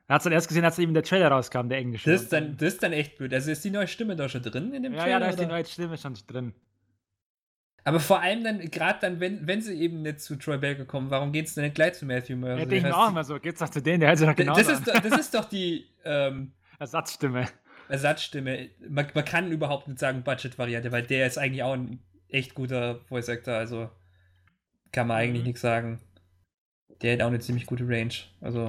er 0.07 0.15
hat 0.15 0.21
es 0.21 0.23
dann 0.23 0.33
erst 0.33 0.47
gesehen, 0.47 0.65
als 0.65 0.79
eben 0.79 0.93
der 0.93 1.03
Trailer 1.03 1.29
rauskam, 1.29 1.69
der 1.69 1.77
englische. 1.77 2.11
das, 2.11 2.23
ist 2.23 2.33
dann, 2.33 2.57
das 2.57 2.73
ist 2.73 2.83
dann 2.83 2.93
echt 2.93 3.17
blöd. 3.17 3.33
Also 3.33 3.51
ist 3.51 3.63
die 3.63 3.69
neue 3.69 3.87
Stimme 3.87 4.15
da 4.15 4.27
schon 4.27 4.41
drin 4.41 4.73
in 4.73 4.83
dem 4.83 4.93
ja, 4.93 4.99
Trailer? 5.01 5.11
ja, 5.11 5.19
da 5.19 5.27
ist 5.29 5.39
die 5.39 5.45
neue 5.45 5.65
Stimme 5.65 5.97
schon 5.97 6.15
drin. 6.27 6.53
Aber 7.85 7.99
vor 7.99 8.19
allem 8.21 8.43
dann, 8.43 8.59
gerade 8.71 8.99
dann, 9.01 9.19
wenn, 9.19 9.47
wenn 9.47 9.61
sie 9.61 9.79
eben 9.79 10.01
nicht 10.01 10.19
zu 10.21 10.35
Troy 10.35 10.57
Baker 10.57 10.85
kommen, 10.85 11.09
warum 11.11 11.31
geht 11.31 11.47
es 11.47 11.55
denn 11.55 11.63
nicht 11.63 11.75
gleich 11.75 11.93
zu 11.93 12.05
Matthew? 12.05 12.35
Ja, 12.45 12.55
denke 12.57 12.75
ich 12.77 12.83
mir 12.83 12.95
auch 12.97 13.09
immer 13.09 13.23
so, 13.23 13.39
geht's 13.39 13.59
doch 13.59 13.69
zu 13.69 13.81
denen, 13.81 14.01
der 14.01 14.15
sich 14.17 14.27
doch 14.27 14.35
genau 14.35 14.55
das, 14.55 14.67
ist, 14.67 14.87
doch- 14.87 14.99
das 14.99 15.17
ist 15.19 15.33
doch 15.33 15.45
die 15.45 15.87
ähm, 16.03 16.51
Ersatzstimme. 16.79 17.47
Ersatzstimme. 17.87 18.69
Man, 18.87 19.07
man 19.13 19.25
kann 19.25 19.51
überhaupt 19.51 19.87
nicht 19.87 19.99
sagen 19.99 20.23
Budget-Variante, 20.23 20.91
weil 20.91 21.03
der 21.03 21.25
ist 21.25 21.37
eigentlich 21.37 21.63
auch 21.63 21.73
ein 21.73 21.99
echt 22.27 22.53
guter 22.53 22.99
Voice 23.05 23.29
Actor, 23.29 23.53
also 23.55 23.89
kann 24.91 25.07
man 25.07 25.17
eigentlich 25.17 25.41
Mhm. 25.41 25.47
nichts 25.47 25.61
sagen. 25.61 25.99
Der 27.01 27.13
hat 27.13 27.21
auch 27.21 27.27
eine 27.27 27.39
ziemlich 27.39 27.65
gute 27.65 27.87
Range. 27.87 28.13
Also, 28.41 28.67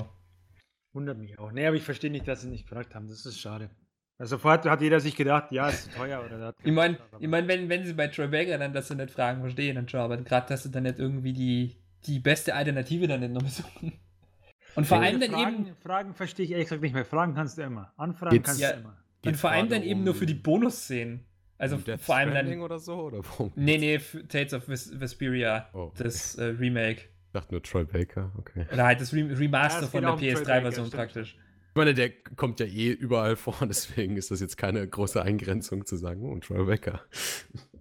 Wundert 0.93 1.19
mich 1.19 1.39
auch. 1.39 1.53
Nee, 1.53 1.67
aber 1.67 1.77
ich 1.77 1.85
verstehe 1.85 2.11
nicht, 2.11 2.27
dass 2.27 2.43
sie 2.43 2.49
nicht 2.49 2.69
gefragt 2.69 2.95
haben. 2.95 3.07
Das 3.09 3.25
ist 3.25 3.39
schade. 3.41 3.71
Also 4.19 4.37
sofort 4.37 4.67
hat 4.67 4.81
jeder 4.83 5.01
sich 5.01 5.17
gedacht, 5.17 5.51
ja, 5.53 5.69
ist 5.69 5.85
zu 5.85 5.91
teuer 5.99 6.23
oder 6.25 6.39
hat 6.49 6.57
ich 6.63 6.73
meine, 6.73 6.99
ich 7.21 7.29
mein, 7.29 7.49
wenn, 7.49 7.69
wenn 7.71 7.87
sie 7.87 7.95
bei 7.95 8.09
Troy 8.09 8.27
Baker 8.29 8.59
dann 8.59 8.73
das 8.75 8.89
sie 8.89 8.95
nicht 8.97 9.11
fragen, 9.13 9.41
verstehen 9.41 9.77
dann 9.77 9.89
schon, 9.89 10.01
aber 10.01 10.17
gerade, 10.19 10.47
dass 10.49 10.65
sie 10.65 10.71
dann 10.71 10.83
nicht 10.83 10.99
irgendwie 10.99 11.33
die, 11.33 11.77
die 12.07 12.19
beste 12.19 12.55
Alternative 12.55 13.07
dann 13.09 13.21
nicht 13.21 13.33
noch 13.33 13.47
suchen. 13.49 13.93
Und 14.75 14.87
vor 14.87 14.99
allem 15.01 15.21
dann 15.21 15.31
Fragen, 15.31 15.67
eben, 15.67 15.77
Fragen 15.77 16.15
verstehe 16.15 16.45
ich 16.45 16.51
ehrlich 16.53 16.67
gesagt 16.67 16.83
nicht 16.83 16.93
mehr. 16.95 17.05
Fragen 17.07 17.35
kannst 17.35 17.57
du 17.57 17.63
immer. 17.63 17.93
Anfragen 17.97 18.35
Geht's- 18.37 18.47
kannst 18.47 18.61
Ja. 18.61 18.73
du 18.73 18.81
immer. 18.81 18.89
und 18.91 19.23
Geht's 19.23 19.41
vor 19.41 19.51
allem 19.51 19.69
dann 19.71 19.83
eben 19.83 20.05
nur 20.05 20.15
für 20.15 20.27
die 20.27 20.35
Bonusszenen. 20.35 21.25
Also 21.57 21.77
Death 21.77 22.01
vor 22.01 22.17
allem 22.17 22.31
Stranding 22.31 22.59
dann. 22.59 22.65
oder 22.65 22.79
so? 22.79 22.95
Oder 23.01 23.19
warum? 23.25 23.53
Nee, 23.55 23.79
nee, 23.79 23.99
für 23.99 24.27
Tales 24.29 24.53
of 24.55 24.69
Ves 24.69 24.99
Vesperia, 25.01 25.69
Oh, 25.73 25.79
okay. 25.85 26.03
das 26.05 26.35
äh, 26.37 26.45
Remake. 26.45 27.03
Ich 27.31 27.33
dachte 27.33 27.55
nur 27.55 27.63
Troy 27.63 27.85
Baker, 27.85 28.33
okay. 28.39 28.67
Oder 28.73 28.87
halt 28.87 29.01
das 29.01 29.13
Re 29.13 29.21
Ja, 29.21 29.37
Remaster 29.37 29.85
es 29.85 29.91
von 29.91 30.01
der 30.01 30.11
auch 30.11 30.15
um 30.15 30.19
Troy 30.19 30.31
PS3-Version 30.33 30.87
Baker, 30.87 30.97
praktisch. 30.97 31.39
Ich 31.69 31.77
meine, 31.77 31.95
der 31.95 32.11
kommt 32.11 32.59
ja 32.59 32.67
eh 32.67 32.91
überall 32.91 33.37
vor, 33.37 33.55
deswegen 33.69 34.17
ist 34.17 34.33
das 34.33 34.41
jetzt 34.41 34.57
keine 34.57 34.85
große 34.85 35.23
Eingrenzung 35.23 35.87
zu 35.87 35.95
sagen. 35.97 36.29
Und 36.29 36.43
Troy 36.43 36.65
Baker. 36.65 37.03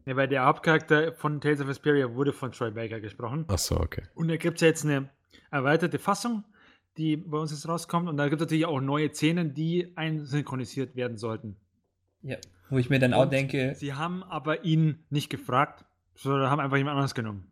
Ja, 0.05 0.15
weil 0.15 0.27
der 0.27 0.45
Hauptcharakter 0.45 1.13
von 1.13 1.41
Tales 1.41 1.61
of 1.61 1.67
Vesperia 1.67 2.13
wurde 2.13 2.31
von 2.31 2.51
Troy 2.51 2.69
Baker 2.69 2.99
gesprochen. 2.99 3.45
Ach 3.47 3.57
so, 3.57 3.79
okay. 3.79 4.03
Und 4.13 4.27
da 4.27 4.37
gibt 4.37 4.57
es 4.57 4.61
ja 4.61 4.67
jetzt 4.67 4.85
eine 4.85 5.09
erweiterte 5.49 5.97
Fassung, 5.97 6.43
die 6.97 7.17
bei 7.17 7.39
uns 7.39 7.49
jetzt 7.49 7.67
rauskommt. 7.67 8.07
Und 8.07 8.17
da 8.17 8.29
gibt 8.29 8.39
es 8.39 8.45
natürlich 8.45 8.67
auch 8.67 8.81
neue 8.81 9.11
Szenen, 9.11 9.55
die 9.55 9.93
einsynchronisiert 9.95 10.95
werden 10.95 11.17
sollten. 11.17 11.55
Ja. 12.21 12.37
Wo 12.69 12.77
ich 12.77 12.91
mir 12.91 12.99
dann 12.99 13.15
auch 13.15 13.23
Und 13.23 13.33
denke, 13.33 13.73
Sie 13.73 13.95
haben 13.95 14.21
aber 14.21 14.63
ihn 14.63 15.03
nicht 15.09 15.31
gefragt, 15.31 15.85
sondern 16.13 16.51
haben 16.51 16.59
einfach 16.59 16.77
jemand 16.77 16.97
anderes 16.97 17.15
genommen. 17.15 17.51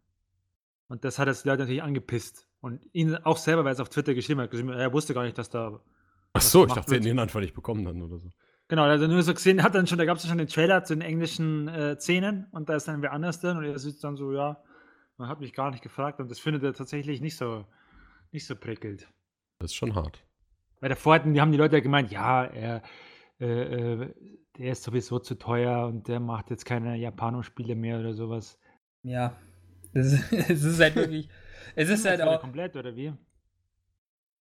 Und 0.87 1.03
das 1.03 1.19
hat 1.19 1.27
jetzt 1.27 1.43
die 1.43 1.49
Leute 1.49 1.63
natürlich 1.63 1.83
angepisst. 1.83 2.47
Und 2.59 2.81
ihn 2.93 3.15
auch 3.15 3.37
selber, 3.37 3.63
weil 3.63 3.71
er 3.71 3.73
es 3.73 3.79
auf 3.79 3.89
Twitter 3.89 4.13
geschrieben 4.13 4.41
hat, 4.41 4.51
geschrieben, 4.51 4.69
er 4.69 4.93
wusste 4.93 5.13
gar 5.13 5.23
nicht, 5.23 5.37
dass 5.37 5.49
da. 5.49 5.79
Ach 6.33 6.41
so, 6.41 6.65
ich 6.65 6.73
dachte, 6.73 6.89
sie 6.89 6.95
hätten 6.95 7.05
den 7.05 7.19
einfach 7.19 7.39
nicht 7.39 7.53
bekommen 7.53 7.83
dann 7.85 8.01
oder 8.01 8.19
so. 8.19 8.29
Genau, 8.69 8.83
also 8.83 9.07
nur 9.07 9.23
so 9.23 9.33
gesehen, 9.33 9.63
hat 9.63 9.75
dann 9.75 9.87
schon, 9.87 9.97
da 9.97 10.05
gab 10.05 10.17
es 10.17 10.27
schon 10.27 10.37
den 10.37 10.47
Trailer 10.47 10.83
zu 10.83 10.93
den 10.93 11.01
englischen 11.01 11.69
äh, 11.69 11.97
Szenen 11.97 12.47
und 12.51 12.67
da 12.67 12.75
ist 12.75 12.87
dann 12.87 13.01
wer 13.01 13.13
anders 13.13 13.39
drin 13.39 13.55
und 13.55 13.63
er 13.63 13.79
sitzt 13.79 14.03
dann 14.03 14.17
so, 14.17 14.33
ja, 14.33 14.61
man 15.15 15.29
hat 15.29 15.39
mich 15.39 15.53
gar 15.53 15.71
nicht 15.71 15.81
gefragt 15.81 16.19
und 16.19 16.29
das 16.29 16.39
findet 16.39 16.63
er 16.63 16.73
tatsächlich 16.73 17.21
nicht 17.21 17.37
so, 17.37 17.65
nicht 18.31 18.45
so 18.45 18.55
prickelnd. 18.55 19.07
Das 19.59 19.71
ist 19.71 19.75
schon 19.75 19.95
hart. 19.95 20.21
Weil 20.81 20.89
davor 20.89 21.15
hatten, 21.15 21.33
die 21.33 21.39
haben 21.39 21.51
die 21.51 21.57
Leute 21.57 21.77
ja 21.77 21.81
gemeint, 21.81 22.11
ja, 22.11 22.43
er, 22.43 22.81
äh, 23.39 23.45
äh, 23.45 24.13
der 24.57 24.71
ist 24.71 24.83
sowieso 24.83 25.19
zu 25.19 25.35
teuer 25.35 25.87
und 25.87 26.07
der 26.09 26.19
macht 26.19 26.49
jetzt 26.49 26.65
keine 26.65 26.97
Japano-Spiele 26.97 27.75
mehr 27.75 27.99
oder 27.99 28.13
sowas. 28.13 28.59
ja, 29.03 29.33
es 29.93 30.13
ist, 30.13 30.31
es 30.49 30.63
ist 30.63 30.79
halt 30.79 30.95
wirklich, 30.95 31.29
es 31.75 31.89
ist 31.89 32.05
halt 32.05 32.21
auch, 32.21 32.41
komplett, 32.41 32.75
oder 32.75 32.95
wie? 32.95 33.13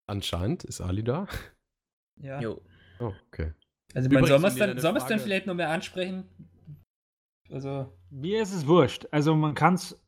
Anscheinend 0.07 0.65
ist 0.65 0.81
Ali 0.81 1.03
da. 1.03 1.27
ja. 2.17 2.41
Jo. 2.41 2.61
Oh, 3.01 3.13
okay. 3.29 3.53
Also 3.95 4.09
man 4.11 4.25
soll 4.27 4.39
man 4.39 4.53
es 4.53 4.59
dann, 4.59 4.79
soll 4.79 4.99
dann 5.09 5.21
vielleicht 5.21 5.47
noch 5.47 5.55
mehr 5.55 5.71
ansprechen? 5.71 6.25
Also, 7.51 7.93
Mir 8.11 8.43
ist 8.43 8.53
es 8.53 8.67
wurscht. 8.67 9.07
Also 9.11 9.35
man 9.35 9.55
kann 9.55 9.75
es, 9.75 9.99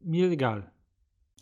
mir 0.00 0.30
egal. 0.30 0.70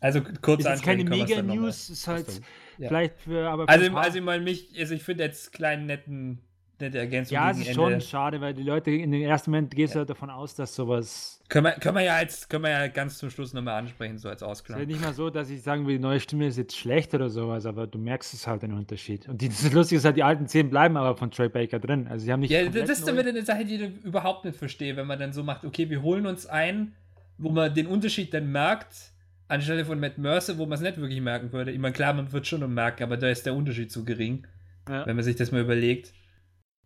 also 0.00 0.20
kurz 0.42 0.60
Ist 0.60 0.66
jetzt 0.68 0.82
keine 0.82 1.04
mal. 1.04 1.18
Mega-News, 1.18 1.90
ist 1.90 2.06
halt? 2.08 2.40
Ja. 2.78 2.88
vielleicht 2.88 3.18
für, 3.20 3.48
aber 3.48 3.64
für 3.64 3.68
Also, 3.68 3.86
ein 3.86 3.92
paar- 3.92 4.02
also 4.04 4.18
ich 4.18 4.24
meine, 4.24 4.42
mich, 4.42 4.76
also 4.78 4.94
ich 4.94 5.02
finde 5.04 5.24
jetzt 5.24 5.52
kleinen 5.52 5.86
netten, 5.86 6.40
nette 6.84 6.98
Ergänzung 6.98 7.34
ja, 7.34 7.50
es 7.50 7.58
ist 7.58 7.68
Ende. 7.68 7.74
schon 7.74 8.00
schade, 8.00 8.40
weil 8.40 8.54
die 8.54 8.62
Leute 8.62 8.90
in 8.90 9.10
den 9.12 9.22
ersten 9.22 9.50
Moment 9.50 9.74
gehst 9.74 9.94
du 9.94 9.98
halt 9.98 10.10
davon 10.10 10.30
aus, 10.30 10.54
dass 10.54 10.74
sowas. 10.74 11.40
Können 11.48 11.66
wir, 11.66 11.72
können 11.72 11.96
wir 11.96 12.02
ja 12.02 12.14
als, 12.16 12.48
können 12.48 12.64
wir 12.64 12.70
ja 12.70 12.86
ganz 12.88 13.18
zum 13.18 13.30
Schluss 13.30 13.52
nochmal 13.52 13.74
ansprechen, 13.78 14.16
so 14.18 14.28
als 14.28 14.40
Es 14.40 14.46
ist 14.46 14.48
Ausklang. 14.50 14.78
halt 14.78 14.88
nicht 14.88 15.00
mal 15.00 15.12
so, 15.12 15.30
dass 15.30 15.50
ich 15.50 15.62
sagen 15.62 15.86
will, 15.86 15.96
die 15.96 16.02
neue 16.02 16.20
Stimme 16.20 16.46
ist 16.46 16.56
jetzt 16.56 16.76
schlecht 16.76 17.12
oder 17.14 17.28
sowas, 17.28 17.66
aber 17.66 17.86
du 17.86 17.98
merkst 17.98 18.32
es 18.34 18.46
halt 18.46 18.62
den 18.62 18.72
Unterschied. 18.72 19.28
Und 19.28 19.40
die, 19.42 19.48
das 19.48 19.70
Lustige 19.72 19.98
ist 19.98 20.04
halt, 20.04 20.16
die 20.16 20.22
alten 20.22 20.46
Szenen 20.48 20.70
bleiben 20.70 20.96
aber 20.96 21.16
von 21.16 21.30
Trey 21.30 21.48
Baker 21.48 21.78
drin. 21.78 22.06
Also 22.08 22.24
sie 22.24 22.32
haben 22.32 22.40
nicht. 22.40 22.50
Ja, 22.50 22.66
das 22.68 22.88
ist 22.90 23.06
dann 23.06 23.16
wieder 23.18 23.28
eine 23.28 23.42
Sache, 23.44 23.64
die 23.64 23.74
ich 23.76 24.04
überhaupt 24.04 24.44
nicht 24.44 24.56
verstehe, 24.56 24.96
wenn 24.96 25.06
man 25.06 25.18
dann 25.18 25.32
so 25.32 25.42
macht, 25.42 25.64
okay, 25.64 25.90
wir 25.90 26.02
holen 26.02 26.26
uns 26.26 26.46
ein, 26.46 26.94
wo 27.38 27.50
man 27.50 27.74
den 27.74 27.86
Unterschied 27.86 28.32
dann 28.32 28.50
merkt, 28.52 29.12
anstelle 29.48 29.84
von 29.84 30.00
Matt 30.00 30.16
Mercer, 30.18 30.56
wo 30.56 30.64
man 30.64 30.76
es 30.76 30.80
nicht 30.80 30.96
wirklich 30.98 31.20
merken 31.20 31.52
würde. 31.52 31.70
Ich 31.72 31.78
meine, 31.78 31.92
klar, 31.92 32.14
man 32.14 32.32
wird 32.32 32.46
schon 32.46 32.60
noch 32.60 32.68
merken, 32.68 33.02
aber 33.02 33.16
da 33.16 33.28
ist 33.28 33.44
der 33.44 33.54
Unterschied 33.54 33.92
zu 33.92 34.04
gering, 34.04 34.46
Ja. 34.88 35.04
wenn 35.06 35.16
man 35.16 35.24
sich 35.24 35.36
das 35.36 35.52
mal 35.52 35.60
überlegt. 35.60 36.12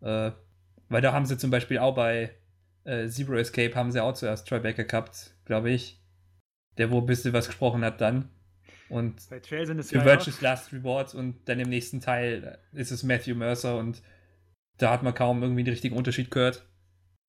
Äh, 0.01 0.33
weil 0.89 1.03
da 1.03 1.13
haben 1.13 1.27
sie 1.27 1.39
zum 1.39 1.51
Beispiel 1.51 1.79
auch 1.79 1.95
bei 1.95 2.35
äh, 2.85 3.09
Zero 3.09 3.37
Escape 3.37 3.75
haben 3.75 3.91
sie 3.93 4.03
auch 4.03 4.15
zuerst 4.15 4.49
Troy 4.49 4.61
Baker 4.61 4.85
gehabt, 4.85 5.35
glaube 5.45 5.71
ich. 5.71 6.03
Der, 6.79 6.91
wo 6.91 7.01
ein 7.01 7.07
bisschen 7.07 7.33
was 7.33 7.47
gesprochen 7.47 7.85
hat 7.85 8.01
dann. 8.01 8.31
Und 8.89 9.29
Bei 9.29 9.41
Trails 9.41 9.69
in 9.69 9.83
the 9.83 9.83
für 9.83 10.01
Sky 10.01 10.07
Virtuous 10.07 10.41
Last 10.41 10.73
Rewards 10.73 11.15
und 11.15 11.49
dann 11.49 11.61
im 11.61 11.69
nächsten 11.69 12.01
Teil 12.01 12.59
ist 12.73 12.91
es 12.91 13.03
Matthew 13.03 13.35
Mercer 13.35 13.77
und 13.77 14.03
da 14.79 14.91
hat 14.91 15.03
man 15.03 15.13
kaum 15.13 15.43
irgendwie 15.43 15.65
den 15.65 15.73
richtigen 15.73 15.97
Unterschied 15.97 16.31
gehört, 16.31 16.67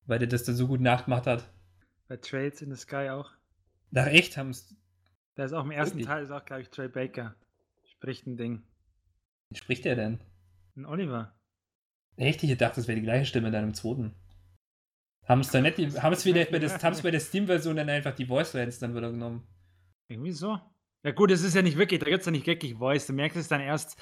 weil 0.06 0.18
der 0.18 0.28
das 0.28 0.44
dann 0.44 0.54
so 0.54 0.68
gut 0.68 0.80
nachgemacht 0.80 1.26
hat. 1.26 1.44
Bei 2.08 2.16
Trails 2.16 2.62
in 2.62 2.74
the 2.74 2.80
Sky 2.80 3.10
auch. 3.10 3.30
Nach 3.90 4.06
echt 4.06 4.36
haben 4.36 4.50
es. 4.50 4.74
Da 5.34 5.44
ist 5.44 5.52
auch 5.52 5.64
im 5.64 5.70
ersten 5.70 5.98
Wirklich? 5.98 6.06
Teil, 6.06 6.24
ist 6.24 6.30
auch, 6.30 6.44
glaube 6.44 6.62
ich, 6.62 6.70
Trey 6.70 6.88
Baker. 6.88 7.34
Spricht 7.84 8.26
ein 8.26 8.36
Ding. 8.36 8.62
Wie 9.50 9.58
spricht 9.58 9.84
der 9.84 9.96
denn? 9.96 10.20
Ein 10.76 10.86
Oliver. 10.86 11.34
Echt? 12.16 12.42
Ich 12.42 12.56
dachte, 12.56 12.76
das 12.76 12.88
wäre 12.88 12.96
die 12.96 13.04
gleiche 13.04 13.26
Stimme 13.26 13.50
dann 13.50 13.64
im 13.64 13.74
zweiten. 13.74 14.14
Haben 15.26 15.40
es 15.40 15.50
dann 15.50 15.62
nicht, 15.62 15.78
die, 15.78 15.90
haben 16.02 16.12
es 16.12 16.24
wieder 16.24 16.44
bei, 16.46 16.58
das, 16.58 17.02
bei 17.02 17.10
der 17.10 17.20
Steam-Version 17.20 17.76
dann 17.76 17.88
einfach 17.88 18.14
die 18.14 18.26
Voice 18.26 18.52
Lines 18.54 18.78
dann 18.78 18.94
wieder 18.94 19.10
genommen. 19.10 19.46
Irgendwie 20.08 20.32
so. 20.32 20.58
Ja, 21.02 21.12
gut, 21.12 21.30
es 21.30 21.42
ist 21.42 21.54
ja 21.54 21.62
nicht 21.62 21.78
wirklich, 21.78 22.00
da 22.00 22.06
gibt 22.06 22.20
es 22.20 22.26
ja 22.26 22.32
nicht 22.32 22.46
wirklich 22.46 22.74
Voice. 22.74 23.06
Du 23.06 23.12
merkst 23.12 23.38
es 23.38 23.48
dann 23.48 23.60
erst, 23.60 23.96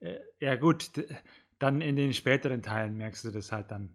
äh, 0.00 0.18
ja, 0.38 0.56
gut, 0.56 0.90
dann 1.58 1.80
in 1.80 1.96
den 1.96 2.12
späteren 2.12 2.62
Teilen 2.62 2.96
merkst 2.96 3.24
du 3.24 3.30
das 3.30 3.52
halt 3.52 3.70
dann. 3.70 3.94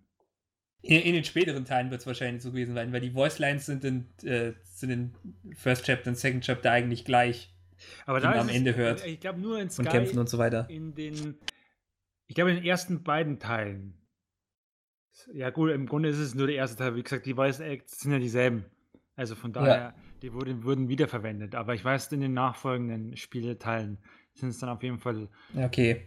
In, 0.81 1.01
in 1.01 1.13
den 1.13 1.23
späteren 1.23 1.63
Teilen 1.63 1.91
wird 1.91 2.01
es 2.01 2.07
wahrscheinlich 2.07 2.41
so 2.41 2.49
gewesen 2.49 2.73
sein, 2.73 2.91
weil 2.91 3.01
die 3.01 3.11
Voice 3.11 3.37
Lines 3.37 3.67
sind 3.67 3.85
in, 3.85 4.07
äh, 4.23 4.53
sind 4.63 4.89
in 4.89 5.15
First 5.55 5.85
Chapter 5.85 6.09
und 6.09 6.15
Second 6.15 6.43
Chapter 6.43 6.71
eigentlich 6.71 7.05
gleich 7.05 7.53
Aber 8.05 8.19
Die 8.19 8.25
man 8.25 8.33
da 8.33 8.41
am 8.41 8.49
Ende 8.49 8.71
es, 8.71 8.77
hört. 8.77 9.05
Ich 9.05 9.19
glaube 9.19 9.39
nur 9.39 9.59
in 9.59 9.69
Sky. 9.69 9.81
und 9.81 9.89
kämpfen 9.89 10.17
und 10.17 10.29
so 10.29 10.39
weiter. 10.39 10.67
in 10.69 10.95
den, 10.95 11.37
ich 12.31 12.35
glaube, 12.35 12.51
in 12.51 12.55
den 12.55 12.65
ersten 12.65 13.03
beiden 13.03 13.39
Teilen. 13.39 13.93
Ja, 15.33 15.49
gut, 15.49 15.69
im 15.71 15.85
Grunde 15.85 16.07
ist 16.07 16.17
es 16.17 16.33
nur 16.33 16.47
der 16.47 16.55
erste 16.55 16.77
Teil. 16.77 16.95
Wie 16.95 17.03
gesagt, 17.03 17.25
die 17.25 17.33
Voice 17.33 17.59
Acts 17.59 17.99
sind 17.99 18.13
ja 18.13 18.19
dieselben. 18.19 18.63
Also 19.17 19.35
von 19.35 19.51
daher, 19.51 19.93
die 20.21 20.31
wurden, 20.31 20.63
wurden 20.63 20.87
wiederverwendet. 20.87 21.55
Aber 21.55 21.73
ich 21.73 21.83
weiß, 21.83 22.09
in 22.13 22.21
den 22.21 22.33
nachfolgenden 22.33 23.17
Spieleteilen 23.17 23.97
sind 24.33 24.47
es 24.47 24.59
dann 24.59 24.69
auf 24.69 24.81
jeden 24.81 24.97
Fall. 24.97 25.27
Okay. 25.57 26.05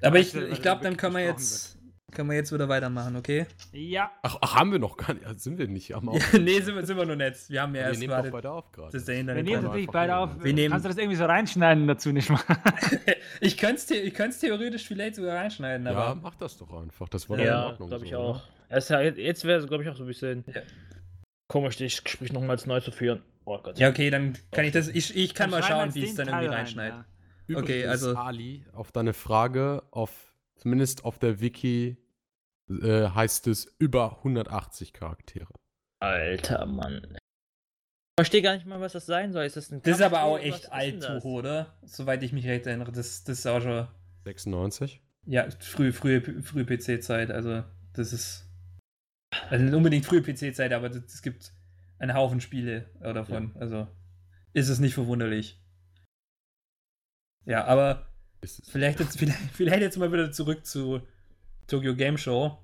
Aber 0.00 0.18
ich, 0.18 0.34
ich 0.34 0.62
glaube, 0.62 0.82
dann 0.82 0.96
können 0.96 1.14
wir 1.14 1.24
jetzt, 1.24 1.78
können 2.12 2.28
wir 2.30 2.36
jetzt 2.36 2.52
wieder 2.52 2.68
weitermachen, 2.68 3.16
okay? 3.16 3.46
Ja. 3.72 4.10
Ach, 4.22 4.36
ach, 4.40 4.54
haben 4.56 4.70
wir 4.72 4.78
noch 4.78 4.96
gar 4.96 5.14
nicht. 5.14 5.40
Sind 5.40 5.58
wir 5.58 5.66
nicht 5.66 5.94
am 5.94 6.04
Ja, 6.06 6.10
Auf? 6.12 6.32
nee, 6.34 6.60
sind 6.60 6.76
wir, 6.76 6.86
sind 6.86 6.96
wir 6.96 7.04
noch 7.06 7.16
nicht. 7.16 7.50
Wir 7.50 7.62
haben 7.62 7.74
ja 7.74 7.80
wir 7.82 7.88
erst 7.88 8.00
nehmen 8.00 8.30
beide 8.32 8.50
auf 8.52 8.70
gerade. 8.72 8.92
das 8.92 9.04
der 9.04 9.16
Wir 9.16 9.24
nehmen 9.42 9.62
mal 9.62 9.62
natürlich 9.62 9.90
beide 9.90 10.16
auf. 10.16 10.30
Wir 10.44 10.52
nehmen- 10.54 10.70
Kannst 10.72 10.84
du 10.84 10.88
das 10.90 10.98
irgendwie 10.98 11.16
so 11.16 11.24
reinschneiden 11.24 11.86
dazu 11.88 12.12
nicht 12.12 12.30
mal? 12.30 12.40
Ich 13.40 13.56
könnte 13.56 13.76
es 13.76 13.90
ich 13.90 14.14
könnte 14.14 14.38
theoretisch 14.38 14.86
vielleicht 14.86 15.16
sogar 15.16 15.36
reinschneiden, 15.36 15.86
Ja, 15.86 15.92
aber 15.94 16.20
mach 16.20 16.34
das 16.36 16.56
doch 16.58 16.72
einfach. 16.80 17.08
Das 17.08 17.28
war 17.28 17.36
doch 17.38 17.42
in 17.44 17.48
Ja, 17.50 17.66
Ordnung. 17.66 17.88
glaube 17.88 18.04
ich 18.04 18.10
so, 18.12 18.18
auch. 18.18 18.42
ja, 18.70 19.00
jetzt 19.00 19.44
wäre 19.44 19.58
es, 19.60 19.66
glaube 19.66 19.82
ich, 19.82 19.88
auch 19.90 19.96
so 19.96 20.04
ein 20.04 20.06
bisschen 20.06 20.44
Ja. 20.54 20.60
komisch, 21.48 21.76
das 21.76 22.04
Gespräch 22.04 22.32
nochmals 22.32 22.66
neu 22.66 22.80
zu 22.80 22.92
führen. 22.92 23.22
Oh 23.44 23.58
Gott. 23.58 23.78
ja, 23.78 23.88
okay, 23.88 24.10
dann 24.10 24.38
kann 24.52 24.64
ich 24.64 24.72
das. 24.72 24.86
Ich, 24.88 25.16
ich 25.16 25.34
kann 25.34 25.50
mal 25.50 25.60
Dann 25.60 25.68
wir 25.70 25.74
schauen, 25.76 25.94
wie 25.96 26.04
ich 26.04 26.10
es 26.10 26.14
dann 26.14 26.28
irgendwie 26.28 26.46
rein, 26.46 26.54
reinschneide. 26.54 27.04
ja. 27.48 27.56
Okay, 27.58 27.86
also- 27.86 28.14
Ali, 28.14 28.64
auf 28.72 28.92
deine 28.92 29.12
Frage, 29.12 29.82
auf, 29.90 30.32
zumindest 30.56 31.04
auf 31.04 31.18
der 31.18 31.40
Wiki 31.40 31.96
äh, 32.80 33.08
heißt 33.10 33.46
es 33.46 33.64
über 33.78 34.18
180 34.18 34.92
Charaktere. 34.92 35.52
Alter 36.00 36.66
Mann. 36.66 37.16
Ich 38.12 38.24
verstehe 38.24 38.42
gar 38.42 38.54
nicht 38.54 38.66
mal, 38.66 38.80
was 38.80 38.92
das 38.92 39.06
sein 39.06 39.32
soll. 39.32 39.44
Ist 39.44 39.56
das 39.56 39.70
ein 39.70 39.82
Das 39.82 39.96
ist 39.96 40.02
aber 40.02 40.22
auch 40.22 40.38
echt 40.38 40.70
alt, 40.70 41.08
oder? 41.24 41.78
Soweit 41.82 42.22
ich 42.22 42.32
mich 42.32 42.46
recht 42.46 42.66
erinnere. 42.66 42.92
Das, 42.92 43.24
das 43.24 43.38
ist 43.38 43.46
auch 43.46 43.60
schon. 43.60 43.88
96? 44.24 45.00
Ja, 45.26 45.48
frühe, 45.60 45.92
frühe, 45.92 46.42
frühe 46.42 46.64
PC-Zeit. 46.64 47.30
Also, 47.30 47.64
das 47.94 48.12
ist. 48.12 48.48
Also 49.48 49.64
nicht 49.64 49.74
unbedingt 49.74 50.04
frühe 50.04 50.22
PC-Zeit, 50.22 50.72
aber 50.72 50.90
es 50.90 51.22
gibt 51.22 51.52
einen 51.98 52.14
Haufen 52.14 52.40
Spiele 52.40 52.90
äh, 53.00 53.14
davon. 53.14 53.56
Also, 53.58 53.88
ist 54.52 54.68
es 54.68 54.78
nicht 54.78 54.94
verwunderlich. 54.94 55.58
Ja, 57.44 57.64
aber 57.64 58.06
Ist 58.40 58.60
es? 58.60 58.70
vielleicht 58.70 59.00
jetzt, 59.00 59.18
vielleicht, 59.18 59.38
vielleicht 59.54 59.80
jetzt 59.80 59.96
mal 59.96 60.12
wieder 60.12 60.30
zurück 60.32 60.66
zu 60.66 61.06
Tokyo 61.66 61.94
Game 61.94 62.18
Show. 62.18 62.58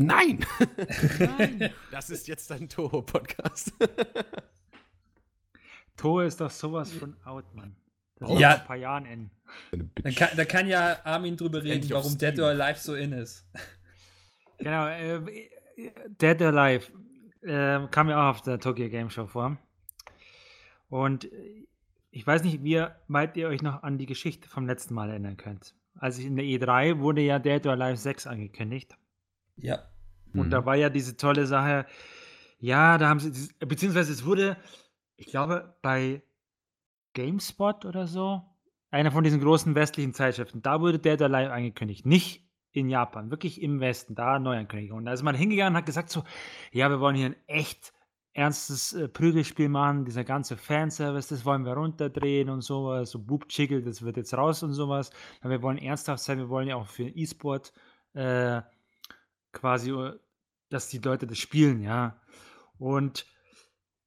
Nein! 0.00 0.44
Das 1.90 2.10
ist 2.10 2.26
jetzt 2.26 2.50
dein 2.50 2.68
Toho-Podcast. 2.68 3.72
Tor 5.96 6.24
ist 6.24 6.40
doch 6.40 6.50
sowas 6.50 6.92
von 6.92 7.16
out, 7.24 7.44
Mann. 7.54 7.76
Das 8.16 8.30
Oh. 8.30 8.38
Ja. 8.38 8.50
vor 8.52 8.60
ein 8.60 8.66
paar 8.66 8.76
Jahren 8.76 9.06
in. 9.06 9.30
Da 10.02 10.10
kann, 10.10 10.36
da 10.36 10.44
kann 10.44 10.66
ja 10.66 10.98
Armin 11.04 11.36
drüber 11.36 11.58
reden, 11.62 11.74
Endlich 11.74 11.94
auf 11.94 12.04
warum 12.04 12.18
Dead 12.18 12.38
or 12.40 12.48
Alive 12.48 12.78
so 12.78 12.94
in 12.94 13.12
ist. 13.12 13.46
Genau, 14.58 14.86
äh, 14.88 15.20
Dead 16.20 16.40
or 16.42 16.48
Alive 16.48 16.92
äh, 17.42 17.86
kam 17.88 18.08
ja 18.08 18.24
auch 18.24 18.36
auf 18.36 18.42
der 18.42 18.58
Tokyo 18.58 18.88
Game 18.88 19.10
Show 19.10 19.26
vor. 19.26 19.56
Und 20.88 21.28
ich 22.10 22.26
weiß 22.26 22.44
nicht, 22.44 22.62
wie 22.62 22.84
weit 23.08 23.36
ihr 23.36 23.48
euch 23.48 23.62
noch 23.62 23.82
an 23.82 23.98
die 23.98 24.06
Geschichte 24.06 24.48
vom 24.48 24.66
letzten 24.66 24.94
Mal 24.94 25.10
erinnern 25.10 25.36
könnt. 25.36 25.74
Also 25.98 26.22
in 26.22 26.36
der 26.36 26.44
E3 26.44 26.98
wurde 27.00 27.20
ja 27.22 27.38
Dead 27.38 27.64
or 27.66 27.72
Alive 27.72 27.96
6 27.96 28.26
angekündigt. 28.26 28.96
Ja. 29.56 29.88
Und 30.34 30.46
Mhm. 30.46 30.50
da 30.50 30.66
war 30.66 30.74
ja 30.74 30.90
diese 30.90 31.16
tolle 31.16 31.46
Sache, 31.46 31.86
ja, 32.58 32.98
da 32.98 33.08
haben 33.08 33.20
sie, 33.20 33.48
beziehungsweise 33.60 34.12
es 34.12 34.24
wurde, 34.24 34.56
ich 35.16 35.26
glaube, 35.26 35.76
bei 35.82 36.22
GameSpot 37.12 37.84
oder 37.84 38.06
so, 38.06 38.42
einer 38.90 39.12
von 39.12 39.24
diesen 39.24 39.40
großen 39.40 39.74
westlichen 39.74 40.14
Zeitschriften, 40.14 40.62
da 40.62 40.80
wurde 40.80 40.98
Dead 40.98 41.20
or 41.20 41.26
Alive 41.32 41.52
angekündigt. 41.52 42.06
Nicht 42.06 42.44
in 42.72 42.88
Japan, 42.88 43.30
wirklich 43.30 43.62
im 43.62 43.80
Westen, 43.80 44.14
da 44.16 44.38
Neuankündigung. 44.38 44.98
Und 44.98 45.04
da 45.04 45.12
ist 45.12 45.22
man 45.22 45.36
hingegangen 45.36 45.74
und 45.74 45.78
hat 45.78 45.86
gesagt 45.86 46.10
so, 46.10 46.24
ja, 46.72 46.90
wir 46.90 46.98
wollen 47.00 47.14
hier 47.14 47.26
ein 47.26 47.36
echt 47.46 47.92
ernstes 48.34 48.92
äh, 48.92 49.08
Prügelspiel 49.08 49.68
machen, 49.68 50.04
dieser 50.04 50.24
ganze 50.24 50.56
Fanservice, 50.56 51.28
das 51.28 51.44
wollen 51.44 51.64
wir 51.64 51.74
runterdrehen 51.74 52.50
und 52.50 52.62
sowas, 52.62 53.10
so 53.10 53.20
Boob 53.20 53.48
Chickel, 53.48 53.82
das 53.82 54.02
wird 54.02 54.16
jetzt 54.16 54.34
raus 54.34 54.62
und 54.62 54.72
sowas. 54.72 55.10
Aber 55.40 55.50
wir 55.50 55.62
wollen 55.62 55.78
ernsthaft 55.78 56.22
sein, 56.22 56.38
wir 56.38 56.48
wollen 56.48 56.68
ja 56.68 56.76
auch 56.76 56.88
für 56.88 57.04
E-Sport 57.04 57.72
äh, 58.12 58.60
quasi, 59.52 59.92
äh, 59.92 60.18
dass 60.68 60.88
die 60.88 60.98
Leute 60.98 61.26
das 61.26 61.38
spielen, 61.38 61.80
ja. 61.80 62.20
Und 62.76 63.26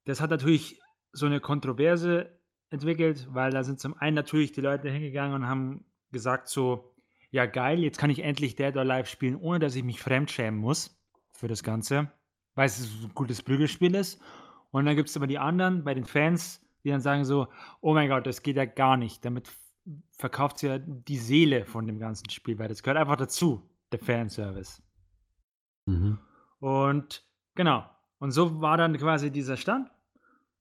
das 0.05 0.19
hat 0.19 0.29
natürlich 0.29 0.81
so 1.13 1.25
eine 1.25 1.39
Kontroverse 1.39 2.37
entwickelt, 2.69 3.27
weil 3.31 3.51
da 3.51 3.63
sind 3.63 3.79
zum 3.79 3.97
einen 3.97 4.15
natürlich 4.15 4.51
die 4.51 4.61
Leute 4.61 4.89
hingegangen 4.89 5.35
und 5.35 5.47
haben 5.47 5.85
gesagt 6.11 6.49
so, 6.49 6.93
ja 7.31 7.45
geil, 7.45 7.79
jetzt 7.79 7.97
kann 7.97 8.09
ich 8.09 8.19
endlich 8.19 8.55
Dead 8.55 8.75
or 8.75 8.81
Alive 8.81 9.07
spielen, 9.07 9.37
ohne 9.37 9.59
dass 9.59 9.75
ich 9.75 9.83
mich 9.83 10.01
fremdschämen 10.01 10.59
muss 10.59 11.01
für 11.31 11.47
das 11.47 11.63
Ganze, 11.63 12.11
weil 12.57 12.65
es 12.65 12.81
ein 12.81 13.11
gutes 13.13 13.43
Prügelspiel 13.43 13.93
ist. 13.93 14.19
Und 14.71 14.85
dann 14.85 14.95
gibt 14.95 15.09
es 15.09 15.15
aber 15.15 15.27
die 15.27 15.37
anderen, 15.37 15.83
bei 15.83 15.93
den 15.93 16.05
Fans, 16.05 16.59
die 16.83 16.89
dann 16.89 17.01
sagen 17.01 17.23
so, 17.23 17.47
oh 17.81 17.93
mein 17.93 18.09
Gott, 18.09 18.25
das 18.25 18.41
geht 18.41 18.57
ja 18.57 18.65
gar 18.65 18.97
nicht. 18.97 19.23
Damit 19.23 19.47
verkauft 20.11 20.57
sie 20.57 20.67
ja 20.67 20.79
die 20.79 21.17
Seele 21.17 21.65
von 21.65 21.85
dem 21.85 21.99
ganzen 21.99 22.29
Spiel, 22.31 22.57
weil 22.57 22.67
das 22.67 22.81
gehört 22.81 22.97
einfach 22.97 23.15
dazu, 23.15 23.61
der 23.91 23.99
Fanservice. 23.99 24.81
Mhm. 25.85 26.17
Und 26.59 27.23
genau. 27.53 27.85
Und 28.17 28.31
so 28.31 28.59
war 28.59 28.75
dann 28.75 28.97
quasi 28.97 29.29
dieser 29.29 29.55
Stand. 29.55 29.91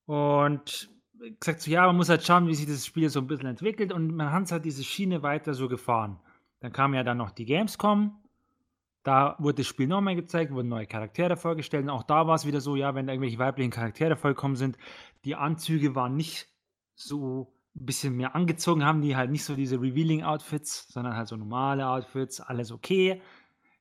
Und 0.04 0.90
gesagt 1.40 1.62
so, 1.62 1.70
ja, 1.70 1.86
man 1.86 1.96
muss 1.96 2.10
halt 2.10 2.24
schauen, 2.24 2.46
wie 2.46 2.54
sich 2.54 2.66
das 2.66 2.84
Spiel 2.84 3.08
so 3.08 3.20
ein 3.20 3.26
bisschen 3.26 3.48
entwickelt. 3.48 3.90
Und 3.90 4.14
man 4.14 4.32
hat 4.32 4.52
halt 4.52 4.66
diese 4.66 4.84
Schiene 4.84 5.22
weiter 5.22 5.54
so 5.54 5.66
gefahren. 5.66 6.20
Dann 6.60 6.72
kam 6.72 6.92
ja 6.92 7.02
dann 7.02 7.16
noch 7.16 7.30
die 7.30 7.46
Gamescom. 7.46 8.22
Da 9.06 9.36
wurde 9.38 9.58
das 9.58 9.68
Spiel 9.68 9.86
nochmal 9.86 10.16
gezeigt, 10.16 10.52
wurden 10.52 10.66
neue 10.66 10.88
Charaktere 10.88 11.36
vorgestellt. 11.36 11.84
Und 11.84 11.90
auch 11.90 12.02
da 12.02 12.26
war 12.26 12.34
es 12.34 12.44
wieder 12.44 12.60
so, 12.60 12.74
ja, 12.74 12.96
wenn 12.96 13.08
irgendwelche 13.08 13.38
weiblichen 13.38 13.70
Charaktere 13.70 14.16
vollkommen 14.16 14.56
sind, 14.56 14.76
die 15.24 15.36
Anzüge 15.36 15.94
waren 15.94 16.16
nicht 16.16 16.48
so 16.96 17.54
ein 17.76 17.86
bisschen 17.86 18.16
mehr 18.16 18.34
angezogen, 18.34 18.84
haben 18.84 19.02
die 19.02 19.14
halt 19.14 19.30
nicht 19.30 19.44
so 19.44 19.54
diese 19.54 19.80
Revealing-Outfits, 19.80 20.88
sondern 20.88 21.14
halt 21.14 21.28
so 21.28 21.36
normale 21.36 21.86
Outfits, 21.88 22.40
alles 22.40 22.72
okay. 22.72 23.22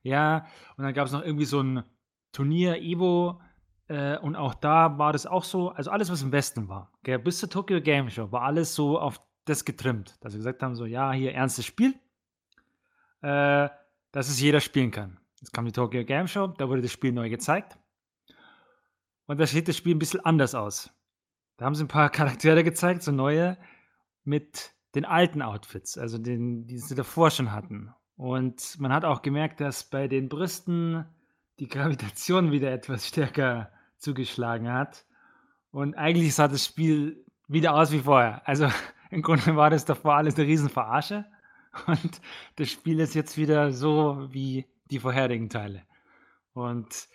Ja, 0.04 0.46
und 0.76 0.84
dann 0.84 0.94
gab 0.94 1.06
es 1.06 1.12
noch 1.12 1.24
irgendwie 1.24 1.44
so 1.44 1.60
ein 1.60 1.82
Turnier, 2.30 2.80
Evo, 2.80 3.40
äh, 3.88 4.18
und 4.18 4.36
auch 4.36 4.54
da 4.54 4.96
war 4.96 5.12
das 5.12 5.26
auch 5.26 5.42
so, 5.42 5.70
also 5.70 5.90
alles, 5.90 6.08
was 6.08 6.22
im 6.22 6.30
Westen 6.30 6.68
war, 6.68 6.92
gell, 7.02 7.18
bis 7.18 7.38
zur 7.40 7.50
Tokyo 7.50 7.80
Game 7.80 8.10
Show, 8.10 8.30
war 8.30 8.42
alles 8.42 8.76
so 8.76 9.00
auf 9.00 9.20
das 9.44 9.64
getrimmt, 9.64 10.18
dass 10.20 10.34
sie 10.34 10.38
gesagt 10.38 10.62
haben, 10.62 10.76
so, 10.76 10.84
ja, 10.86 11.10
hier 11.10 11.32
ernstes 11.32 11.64
Spiel, 11.64 11.94
äh, 13.22 13.68
dass 14.12 14.28
es 14.28 14.40
jeder 14.40 14.60
spielen 14.60 14.90
kann. 14.90 15.18
Jetzt 15.40 15.52
kam 15.52 15.66
die 15.66 15.72
Tokyo 15.72 16.04
Game 16.04 16.28
Show, 16.28 16.48
da 16.48 16.68
wurde 16.68 16.82
das 16.82 16.92
Spiel 16.92 17.12
neu 17.12 17.28
gezeigt. 17.28 17.78
Und 19.26 19.38
da 19.38 19.46
sieht 19.46 19.68
das 19.68 19.76
Spiel 19.76 19.94
ein 19.94 19.98
bisschen 19.98 20.24
anders 20.24 20.54
aus. 20.54 20.90
Da 21.56 21.64
haben 21.64 21.74
sie 21.74 21.84
ein 21.84 21.88
paar 21.88 22.10
Charaktere 22.10 22.64
gezeigt, 22.64 23.02
so 23.02 23.12
neue, 23.12 23.58
mit 24.24 24.72
den 24.94 25.04
alten 25.04 25.42
Outfits, 25.42 25.98
also 25.98 26.18
den, 26.18 26.66
die 26.66 26.78
sie 26.78 26.94
davor 26.94 27.30
schon 27.30 27.52
hatten. 27.52 27.92
Und 28.16 28.80
man 28.80 28.92
hat 28.92 29.04
auch 29.04 29.22
gemerkt, 29.22 29.60
dass 29.60 29.84
bei 29.84 30.08
den 30.08 30.28
Brüsten 30.28 31.04
die 31.58 31.68
Gravitation 31.68 32.50
wieder 32.50 32.72
etwas 32.72 33.06
stärker 33.08 33.70
zugeschlagen 33.98 34.72
hat. 34.72 35.04
Und 35.70 35.94
eigentlich 35.94 36.34
sah 36.34 36.48
das 36.48 36.64
Spiel 36.64 37.24
wieder 37.48 37.74
aus 37.74 37.92
wie 37.92 38.00
vorher. 38.00 38.46
Also 38.48 38.68
im 39.10 39.22
Grunde 39.22 39.56
war 39.56 39.70
das 39.70 39.84
davor 39.84 40.14
alles 40.14 40.36
eine 40.36 40.46
riesen 40.46 40.70
Verarsche. 40.70 41.26
Und 41.86 42.20
das 42.56 42.70
Spiel 42.70 43.00
ist 43.00 43.14
jetzt 43.14 43.36
wieder 43.36 43.72
so 43.72 44.28
wie 44.30 44.66
die 44.90 44.98
vorherigen 44.98 45.48
Teile. 45.48 45.82
Und 46.54 47.08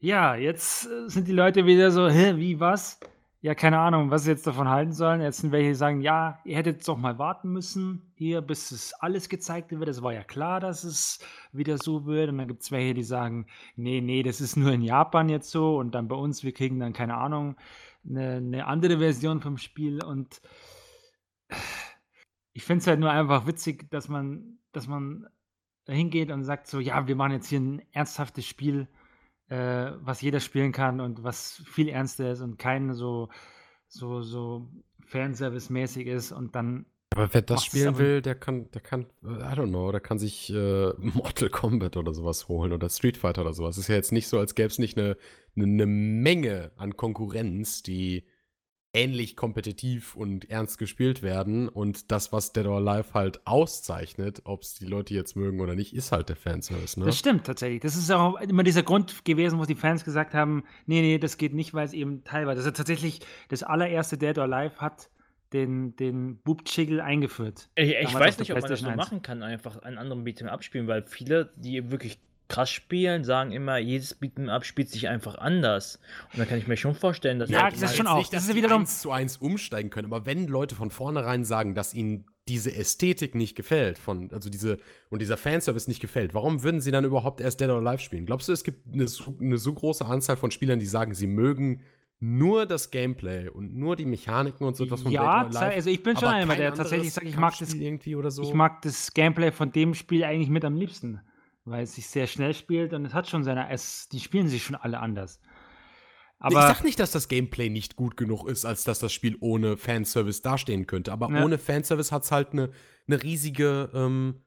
ja, 0.00 0.36
jetzt 0.36 0.86
äh, 0.86 1.08
sind 1.08 1.26
die 1.26 1.32
Leute 1.32 1.66
wieder 1.66 1.90
so, 1.90 2.08
hä, 2.08 2.36
wie 2.36 2.60
was? 2.60 3.00
Ja, 3.40 3.54
keine 3.54 3.78
Ahnung, 3.78 4.10
was 4.10 4.24
sie 4.24 4.30
jetzt 4.30 4.46
davon 4.46 4.68
halten 4.68 4.92
sollen. 4.92 5.20
Jetzt 5.20 5.38
sind 5.38 5.52
welche, 5.52 5.68
die 5.68 5.74
sagen, 5.74 6.00
ja, 6.00 6.40
ihr 6.44 6.56
hättet 6.56 6.86
doch 6.86 6.96
mal 6.96 7.18
warten 7.18 7.50
müssen, 7.52 8.12
hier, 8.16 8.40
bis 8.40 8.72
es 8.72 8.92
alles 8.94 9.28
gezeigt 9.28 9.70
wird. 9.70 9.88
Es 9.88 10.02
war 10.02 10.12
ja 10.12 10.24
klar, 10.24 10.58
dass 10.58 10.82
es 10.82 11.20
wieder 11.52 11.78
so 11.78 12.04
wird. 12.04 12.30
Und 12.30 12.38
dann 12.38 12.48
gibt 12.48 12.62
es 12.62 12.72
welche, 12.72 12.94
die 12.94 13.04
sagen, 13.04 13.46
nee, 13.76 14.00
nee, 14.00 14.24
das 14.24 14.40
ist 14.40 14.56
nur 14.56 14.72
in 14.72 14.82
Japan 14.82 15.28
jetzt 15.28 15.50
so. 15.50 15.78
Und 15.78 15.94
dann 15.94 16.08
bei 16.08 16.16
uns, 16.16 16.42
wir 16.42 16.52
kriegen 16.52 16.80
dann, 16.80 16.92
keine 16.92 17.16
Ahnung, 17.16 17.56
eine, 18.08 18.36
eine 18.36 18.66
andere 18.66 18.98
Version 18.98 19.40
vom 19.40 19.56
Spiel. 19.56 20.02
Und 20.02 20.40
ich 22.58 22.64
finde 22.64 22.80
es 22.80 22.88
halt 22.88 22.98
nur 22.98 23.12
einfach 23.12 23.46
witzig, 23.46 23.88
dass 23.88 24.08
man, 24.08 24.58
dass 24.72 24.88
man 24.88 25.28
da 25.84 25.92
hingeht 25.92 26.32
und 26.32 26.42
sagt 26.42 26.66
so, 26.66 26.80
ja, 26.80 27.06
wir 27.06 27.14
machen 27.14 27.30
jetzt 27.30 27.46
hier 27.46 27.60
ein 27.60 27.82
ernsthaftes 27.92 28.46
Spiel, 28.46 28.88
äh, 29.48 29.92
was 30.00 30.22
jeder 30.22 30.40
spielen 30.40 30.72
kann 30.72 31.00
und 31.00 31.22
was 31.22 31.62
viel 31.70 31.88
ernster 31.88 32.32
ist 32.32 32.40
und 32.40 32.58
kein 32.58 32.94
so, 32.94 33.28
so, 33.86 34.22
so 34.22 34.68
Fanservice-mäßig 35.06 36.08
ist 36.08 36.32
und 36.32 36.56
dann 36.56 36.86
Aber 37.14 37.32
wer 37.32 37.42
das 37.42 37.64
spielen 37.64 37.96
will, 37.96 38.22
der 38.22 38.34
kann, 38.34 38.68
der 38.72 38.80
kann, 38.80 39.06
I 39.22 39.54
don't 39.54 39.68
know, 39.68 39.92
der 39.92 40.00
kann 40.00 40.18
sich 40.18 40.52
äh, 40.52 40.92
Mortal 40.98 41.50
Kombat 41.50 41.96
oder 41.96 42.12
sowas 42.12 42.48
holen 42.48 42.72
oder 42.72 42.88
Street 42.88 43.18
Fighter 43.18 43.42
oder 43.42 43.52
sowas. 43.52 43.78
ist 43.78 43.86
ja 43.86 43.94
jetzt 43.94 44.10
nicht 44.10 44.26
so, 44.26 44.36
als 44.40 44.56
gäbe 44.56 44.66
es 44.66 44.80
nicht 44.80 44.98
eine, 44.98 45.16
eine, 45.54 45.64
eine 45.64 45.86
Menge 45.86 46.72
an 46.76 46.96
Konkurrenz, 46.96 47.84
die 47.84 48.24
ähnlich 48.98 49.36
kompetitiv 49.36 50.16
und 50.16 50.50
ernst 50.50 50.78
gespielt 50.78 51.22
werden. 51.22 51.68
Und 51.68 52.10
das, 52.10 52.32
was 52.32 52.52
Dead 52.52 52.66
or 52.66 52.76
Alive 52.76 53.14
halt 53.14 53.46
auszeichnet, 53.46 54.42
ob 54.44 54.62
es 54.62 54.74
die 54.74 54.86
Leute 54.86 55.14
jetzt 55.14 55.36
mögen 55.36 55.60
oder 55.60 55.74
nicht, 55.74 55.94
ist 55.94 56.12
halt 56.12 56.28
der 56.28 56.36
Fanservice. 56.36 56.98
Ne? 56.98 57.06
Das 57.06 57.18
stimmt 57.18 57.44
tatsächlich. 57.44 57.80
Das 57.80 57.96
ist 57.96 58.10
auch 58.10 58.40
immer 58.40 58.64
dieser 58.64 58.82
Grund 58.82 59.24
gewesen, 59.24 59.58
wo 59.58 59.64
die 59.64 59.74
Fans 59.74 60.04
gesagt 60.04 60.34
haben, 60.34 60.64
nee, 60.86 61.00
nee, 61.00 61.18
das 61.18 61.36
geht 61.36 61.54
nicht, 61.54 61.74
weil 61.74 61.86
es 61.86 61.92
eben 61.92 62.24
teilweise, 62.24 62.58
also 62.58 62.70
tatsächlich 62.70 63.20
das 63.48 63.62
allererste 63.62 64.18
Dead 64.18 64.36
or 64.38 64.44
Alive 64.44 64.76
hat 64.78 65.10
den, 65.52 65.96
den 65.96 66.38
Boob-Chiggle 66.38 67.02
eingeführt. 67.02 67.70
Ich, 67.74 67.94
ich 67.94 68.14
weiß 68.14 68.38
nicht, 68.38 68.52
ob 68.52 68.60
man 68.60 68.70
das 68.70 68.80
so 68.80 68.86
PlayStation 68.86 68.90
1. 68.90 68.96
machen 68.96 69.22
kann, 69.22 69.42
einfach 69.42 69.78
einen 69.78 69.98
anderen 69.98 70.24
Beat'em 70.24 70.46
Up 70.46 70.62
spielen, 70.62 70.86
weil 70.88 71.04
viele, 71.06 71.52
die 71.56 71.90
wirklich 71.90 72.18
krass 72.48 72.70
spielen, 72.70 73.24
sagen 73.24 73.52
immer, 73.52 73.78
jedes 73.78 74.20
Beat'em 74.20 74.48
Up 74.48 74.64
spielt 74.64 74.88
sich 74.88 75.08
einfach 75.08 75.36
anders. 75.36 76.00
Und 76.32 76.38
da 76.40 76.44
kann 76.46 76.58
ich 76.58 76.66
mir 76.66 76.76
schon 76.76 76.94
vorstellen, 76.94 77.38
dass 77.38 77.50
Ja, 77.50 77.62
halt 77.64 77.74
das 77.74 77.82
ist 77.82 77.96
schon 77.96 78.06
auch- 78.06 78.18
Nicht, 78.18 78.32
das 78.32 78.42
dass 78.42 78.48
ist 78.48 78.54
die 78.56 78.62
wiederum- 78.62 78.80
eins 78.82 79.00
zu 79.02 79.10
eins 79.12 79.36
umsteigen 79.36 79.90
können, 79.90 80.06
aber 80.12 80.24
wenn 80.26 80.46
Leute 80.46 80.74
von 80.74 80.90
vornherein 80.90 81.44
sagen, 81.44 81.74
dass 81.74 81.92
ihnen 81.94 82.24
diese 82.48 82.74
Ästhetik 82.74 83.34
nicht 83.34 83.54
gefällt, 83.54 83.98
von, 83.98 84.30
also 84.32 84.48
diese, 84.48 84.78
und 85.10 85.20
dieser 85.20 85.36
Fanservice 85.36 85.86
nicht 85.88 86.00
gefällt, 86.00 86.32
warum 86.32 86.62
würden 86.62 86.80
sie 86.80 86.90
dann 86.90 87.04
überhaupt 87.04 87.42
erst 87.42 87.60
Dead 87.60 87.68
or 87.68 87.86
Alive 87.86 88.02
spielen? 88.02 88.24
Glaubst 88.24 88.48
du, 88.48 88.52
es 88.52 88.64
gibt 88.64 88.94
eine, 88.94 89.06
so- 89.06 89.36
eine 89.38 89.58
so 89.58 89.74
große 89.74 90.06
Anzahl 90.06 90.38
von 90.38 90.50
Spielern, 90.50 90.78
die 90.78 90.86
sagen, 90.86 91.14
sie 91.14 91.26
mögen 91.26 91.82
nur 92.20 92.64
das 92.66 92.90
Gameplay 92.90 93.48
und 93.48 93.76
nur 93.76 93.94
die 93.94 94.06
Mechaniken 94.06 94.66
und 94.66 94.76
so 94.76 94.84
etwas 94.84 95.02
von 95.02 95.12
Ja, 95.12 95.44
Dead 95.44 95.54
or 95.54 95.60
Alive, 95.60 95.74
also 95.76 95.90
ich 95.90 96.02
bin 96.02 96.16
schon 96.16 96.24
aber 96.28 96.36
einer, 96.38 96.56
der 96.56 96.74
tatsächlich 96.74 97.12
sagt, 97.12 97.26
ich 97.28 97.36
mag 97.36 97.54
das 97.58 97.74
irgendwie 97.74 98.16
oder 98.16 98.30
so? 98.30 98.42
Ich 98.42 98.54
mag 98.54 98.80
das 98.82 99.12
Gameplay 99.12 99.52
von 99.52 99.70
dem 99.70 99.94
Spiel 99.94 100.24
eigentlich 100.24 100.48
mit 100.48 100.64
am 100.64 100.74
liebsten, 100.76 101.20
weil 101.70 101.84
es 101.84 101.94
sich 101.94 102.06
sehr 102.06 102.26
schnell 102.26 102.54
spielt 102.54 102.92
und 102.92 103.04
es 103.04 103.14
hat 103.14 103.28
schon 103.28 103.44
seine, 103.44 103.70
es, 103.70 104.08
die 104.08 104.20
spielen 104.20 104.48
sich 104.48 104.64
schon 104.64 104.76
alle 104.76 105.00
anders. 105.00 105.40
ich 105.40 106.40
Aber 106.40 106.60
sag 106.62 106.84
nicht, 106.84 107.00
dass 107.00 107.10
das 107.10 107.28
Gameplay 107.28 107.68
nicht 107.68 107.96
gut 107.96 108.16
genug 108.16 108.48
ist, 108.48 108.64
als 108.64 108.84
dass 108.84 108.98
das 108.98 109.12
Spiel 109.12 109.36
ohne 109.40 109.76
Fanservice 109.76 110.42
dastehen 110.42 110.86
könnte. 110.86 111.12
Aber 111.12 111.30
Ja. 111.30 111.44
ohne 111.44 111.58
Fanservice 111.58 112.12
hat 112.12 112.24
es 112.24 112.30
halt 112.30 112.52
eine 112.52 112.70
ne 113.06 113.22
riesige 113.22 113.90
ähm, 113.92 114.44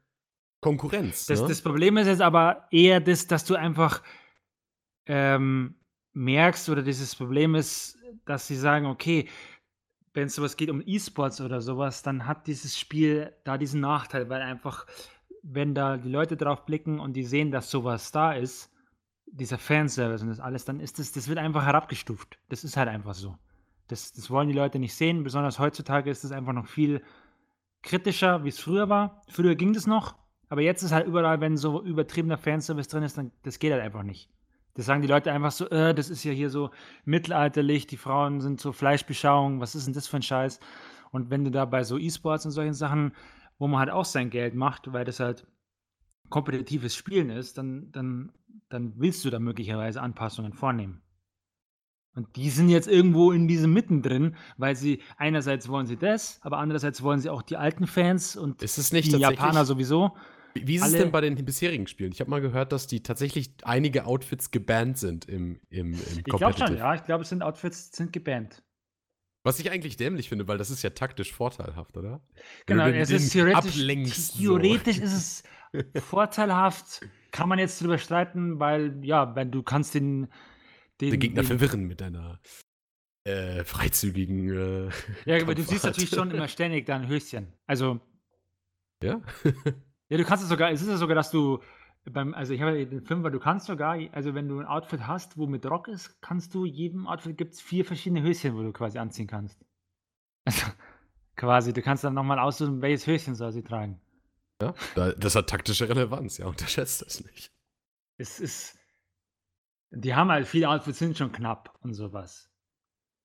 Konkurrenz. 0.62 1.26
das, 1.26 1.42
ne? 1.42 1.48
das 1.48 1.62
Problem 1.62 1.98
ist 1.98 2.08
jetzt 2.08 2.22
aber 2.22 2.68
eher 2.72 3.00
das, 3.00 3.28
dass 3.28 3.46
du 3.46 3.56
einfach 3.56 4.04
ähm, 5.08 5.76
merkst 6.14 6.70
oder 6.70 6.84
dieses 6.84 7.16
Problem 7.16 7.56
ist, 7.56 7.98
dass 8.26 8.48
sie 8.48 8.56
sagen, 8.56 8.86
okay, 8.86 9.28
wenn 10.14 10.28
es 10.28 10.36
sowas 10.36 10.58
geht 10.58 10.70
um 10.70 10.84
E-Sports 10.86 11.42
oder 11.42 11.62
sowas, 11.62 12.04
dann 12.04 12.28
hat 12.28 12.48
dieses 12.48 12.78
Spiel 12.78 13.34
da 13.44 13.58
diesen 13.58 13.82
Nachteil, 13.82 14.30
weil 14.30 14.42
einfach, 14.42 14.86
wenn 15.44 15.74
da 15.74 15.98
die 15.98 16.10
Leute 16.10 16.38
drauf 16.38 16.66
blicken 16.66 17.00
und 17.00 17.14
die 17.14 17.24
sehen, 17.24 17.52
dass 17.52 17.72
sowas 17.72 18.12
da 18.12 18.34
ist, 18.34 18.72
dieser 19.26 19.58
Fanservice 19.58 20.22
und 20.22 20.30
das 20.30 20.40
alles, 20.40 20.66
dann 20.66 20.80
ist 20.80 21.00
das, 21.00 21.12
das 21.12 21.28
wird 21.28 21.40
einfach 21.40 21.66
herabgestuft. 21.66 22.38
Das 22.50 22.64
ist 22.64 22.78
halt 22.78 22.90
einfach 22.90 23.14
so. 23.14 23.38
Das, 23.88 24.12
das 24.14 24.30
wollen 24.30 24.50
die 24.50 24.56
Leute 24.56 24.80
nicht 24.80 24.94
sehen. 24.94 25.24
Besonders 25.24 25.60
heutzutage 25.60 26.10
ist 26.10 26.24
es 26.24 26.32
einfach 26.32 26.54
noch 26.54 26.68
viel 26.68 27.02
kritischer, 27.82 28.44
wie 28.44 28.50
es 28.50 28.60
früher 28.60 28.90
war. 28.90 29.22
Früher 29.30 29.56
ging 29.56 29.74
das 29.74 29.88
noch, 29.88 30.16
aber 30.50 30.62
jetzt 30.62 30.84
ist 30.84 30.92
halt 30.92 31.08
überall, 31.08 31.42
wenn 31.42 31.58
so 31.58 31.82
übertriebener 31.82 32.38
Fanservice 32.38 32.90
drin 32.90 33.04
ist, 33.04 33.18
dann 33.18 33.32
das 33.44 33.60
geht 33.60 33.72
halt 33.72 33.82
einfach 33.82 34.04
nicht. 34.04 34.30
Das 34.74 34.86
sagen 34.86 35.02
die 35.02 35.08
Leute 35.08 35.32
einfach 35.32 35.52
so, 35.52 35.68
äh, 35.70 35.94
das 35.94 36.10
ist 36.10 36.24
ja 36.24 36.32
hier 36.32 36.50
so 36.50 36.72
mittelalterlich, 37.04 37.88
die 37.88 37.98
Frauen 37.98 38.40
sind 38.42 38.62
so 38.62 38.72
Fleischbeschauung, 38.72 39.60
was 39.60 39.76
ist 39.76 39.88
denn 39.88 39.94
das 39.94 40.08
für 40.08 40.18
ein 40.18 40.22
Scheiß? 40.22 40.60
Und 41.12 41.30
wenn 41.30 41.44
du 41.44 41.52
da 41.52 41.66
bei 41.66 41.84
so 41.84 41.98
E-Sports 41.98 42.46
und 42.46 42.52
solchen 42.52 42.74
Sachen, 42.74 43.14
wo 43.62 43.68
man 43.68 43.80
halt 43.80 43.92
auch 43.92 44.06
sein 44.06 44.32
Geld 44.32 44.56
macht, 44.56 44.92
weil 44.92 45.06
das 45.06 45.20
halt 45.20 45.46
kompetitives 46.30 46.96
Spielen 46.96 47.30
ist, 47.30 47.60
dann, 47.60 47.92
dann, 47.92 48.32
dann 48.70 48.94
willst 48.96 49.24
du 49.24 49.30
da 49.30 49.38
möglicherweise 49.38 50.02
Anpassungen 50.02 50.54
vornehmen. 50.54 51.04
Und 52.16 52.36
die 52.38 52.50
sind 52.50 52.70
jetzt 52.70 52.88
irgendwo 52.88 53.32
in 53.32 53.48
diesem 53.48 53.72
Mittendrin, 53.72 54.36
weil 54.58 54.76
sie 54.76 55.04
einerseits 55.16 55.70
wollen 55.70 55.86
sie 55.86 55.96
das, 55.96 56.40
aber 56.42 56.58
andererseits 56.58 57.04
wollen 57.04 57.20
sie 57.20 57.30
auch 57.30 57.44
die 57.44 57.56
alten 57.56 57.86
Fans 57.86 58.36
und 58.36 58.64
Ist 58.64 58.80
es 58.80 58.92
nicht 58.92 59.14
die 59.14 59.20
Japaner 59.20 59.64
sowieso. 59.64 60.18
Wie, 60.56 60.78
ist 60.78 60.86
es 60.88 60.94
denn 60.94 61.12
bei 61.12 61.22
den 61.22 61.36
bisherigen 61.46 61.86
Spielen? 61.86 62.12
Ich 62.12 62.20
habe 62.20 62.32
mal 62.32 62.42
gehört, 62.42 62.72
dass 62.72 62.88
die 62.88 63.04
tatsächlich 63.04 63.54
einige 63.62 64.08
Outfits 64.08 64.50
gebannt 64.50 64.98
sind 64.98 65.26
im, 65.26 65.60
im, 65.70 65.94
im 65.94 66.00
Ich 66.18 66.24
glaube 66.24 66.58
schon, 66.58 66.78
ja. 66.78 66.96
Ich 66.96 67.04
glaube, 67.04 67.22
es 67.22 67.30
sind 67.30 67.44
Outfits 67.44 67.96
sind 67.96 68.12
gebannt. 68.12 68.64
Was 69.44 69.60
ich 69.60 69.72
eigentlich 69.72 69.98
dämlich 69.98 70.30
finde, 70.30 70.48
weil 70.48 70.58
das 70.58 70.70
ist 70.70 70.84
ja 70.84 70.92
taktisch 70.92 71.34
vorteilhaft, 71.34 71.98
oder? 71.98 72.22
Wenn 72.68 72.78
Genau, 72.78 72.88
es 72.88 73.10
ist 73.10 73.32
theoretisch, 73.32 73.76
ablenkst, 73.76 74.34
so. 74.34 74.40
theoretisch 74.40 75.00
ist 75.00 75.14
es 75.14 75.44
vorteilhaft, 76.04 77.02
kann 77.32 77.50
man 77.50 77.58
jetzt 77.58 77.82
drüber 77.82 77.98
streiten, 77.98 78.60
weil, 78.60 79.04
ja, 79.04 79.36
wenn 79.36 79.52
du 79.52 79.64
kannst 79.64 79.96
den, 79.96 80.28
den, 81.00 81.12
den 81.12 81.20
Gegner 81.20 81.42
den 81.42 81.48
verwirren 81.48 81.86
mit 81.86 82.02
deiner 82.02 82.40
äh, 83.24 83.64
freizügigen. 83.64 84.50
Äh, 84.50 84.90
Ja, 85.26 85.42
aber 85.42 85.56
du 85.56 85.64
siehst 85.64 85.86
natürlich 85.86 86.10
schon 86.10 86.32
immer 86.32 86.48
ständig 86.48 86.86
dein 86.86 87.08
Höschen. 87.08 87.54
Also, 87.66 88.00
ja? 89.02 89.22
ja, 90.10 90.18
du 90.18 90.24
kannst 90.24 90.44
es 90.44 90.50
sogar, 90.50 90.72
es 90.72 90.82
ist 90.82 90.88
ja 90.88 90.98
sogar, 90.98 91.16
dass 91.16 91.32
du 91.32 91.60
beim, 92.06 92.34
also 92.34 92.54
ich 92.54 92.62
habe 92.62 92.78
ja 92.80 92.86
den 92.86 93.02
Fünfer, 93.06 93.30
du 93.30 93.40
kannst 93.40 93.68
sogar, 93.68 93.98
also 94.12 94.34
wenn 94.34 94.48
du 94.48 94.60
ein 94.60 94.66
Outfit 94.66 95.06
hast, 95.06 95.38
wo 95.38 95.46
mit 95.46 95.66
Rock 95.66 95.88
ist, 95.88 96.20
kannst 96.22 96.54
du 96.56 96.66
jedem 96.66 97.08
Outfit 97.08 97.38
gibt 97.38 97.54
es 97.54 97.62
vier 97.62 97.86
verschiedene 97.86 98.24
Höschen, 98.24 98.56
wo 98.56 98.64
du 98.64 98.72
quasi 98.74 98.98
anziehen 98.98 99.28
kannst. 99.28 99.64
Also, 100.44 100.66
quasi, 101.36 101.72
du 101.72 101.84
kannst 101.84 102.04
dann 102.04 102.16
nochmal 102.16 102.40
aussuchen, 102.40 102.82
welches 102.82 103.06
Höschen 103.06 103.36
soll 103.36 103.52
sie 103.52 103.62
tragen. 103.62 104.02
ja? 104.60 104.74
Da, 104.96 105.12
das 105.12 105.36
hat 105.36 105.50
taktische 105.50 105.88
Relevanz, 105.88 106.40
ja, 106.40 106.48
unterschätzt 106.48 107.04
das 107.04 107.24
nicht. 107.24 107.52
Es 108.18 108.40
ist, 108.40 108.78
die 109.92 110.16
haben 110.16 110.32
halt, 110.32 110.48
viele 110.48 110.70
Outfits 110.70 110.98
sind 110.98 111.18
schon 111.18 111.32
knapp 111.32 111.78
und 111.82 111.94
sowas. 111.94 112.52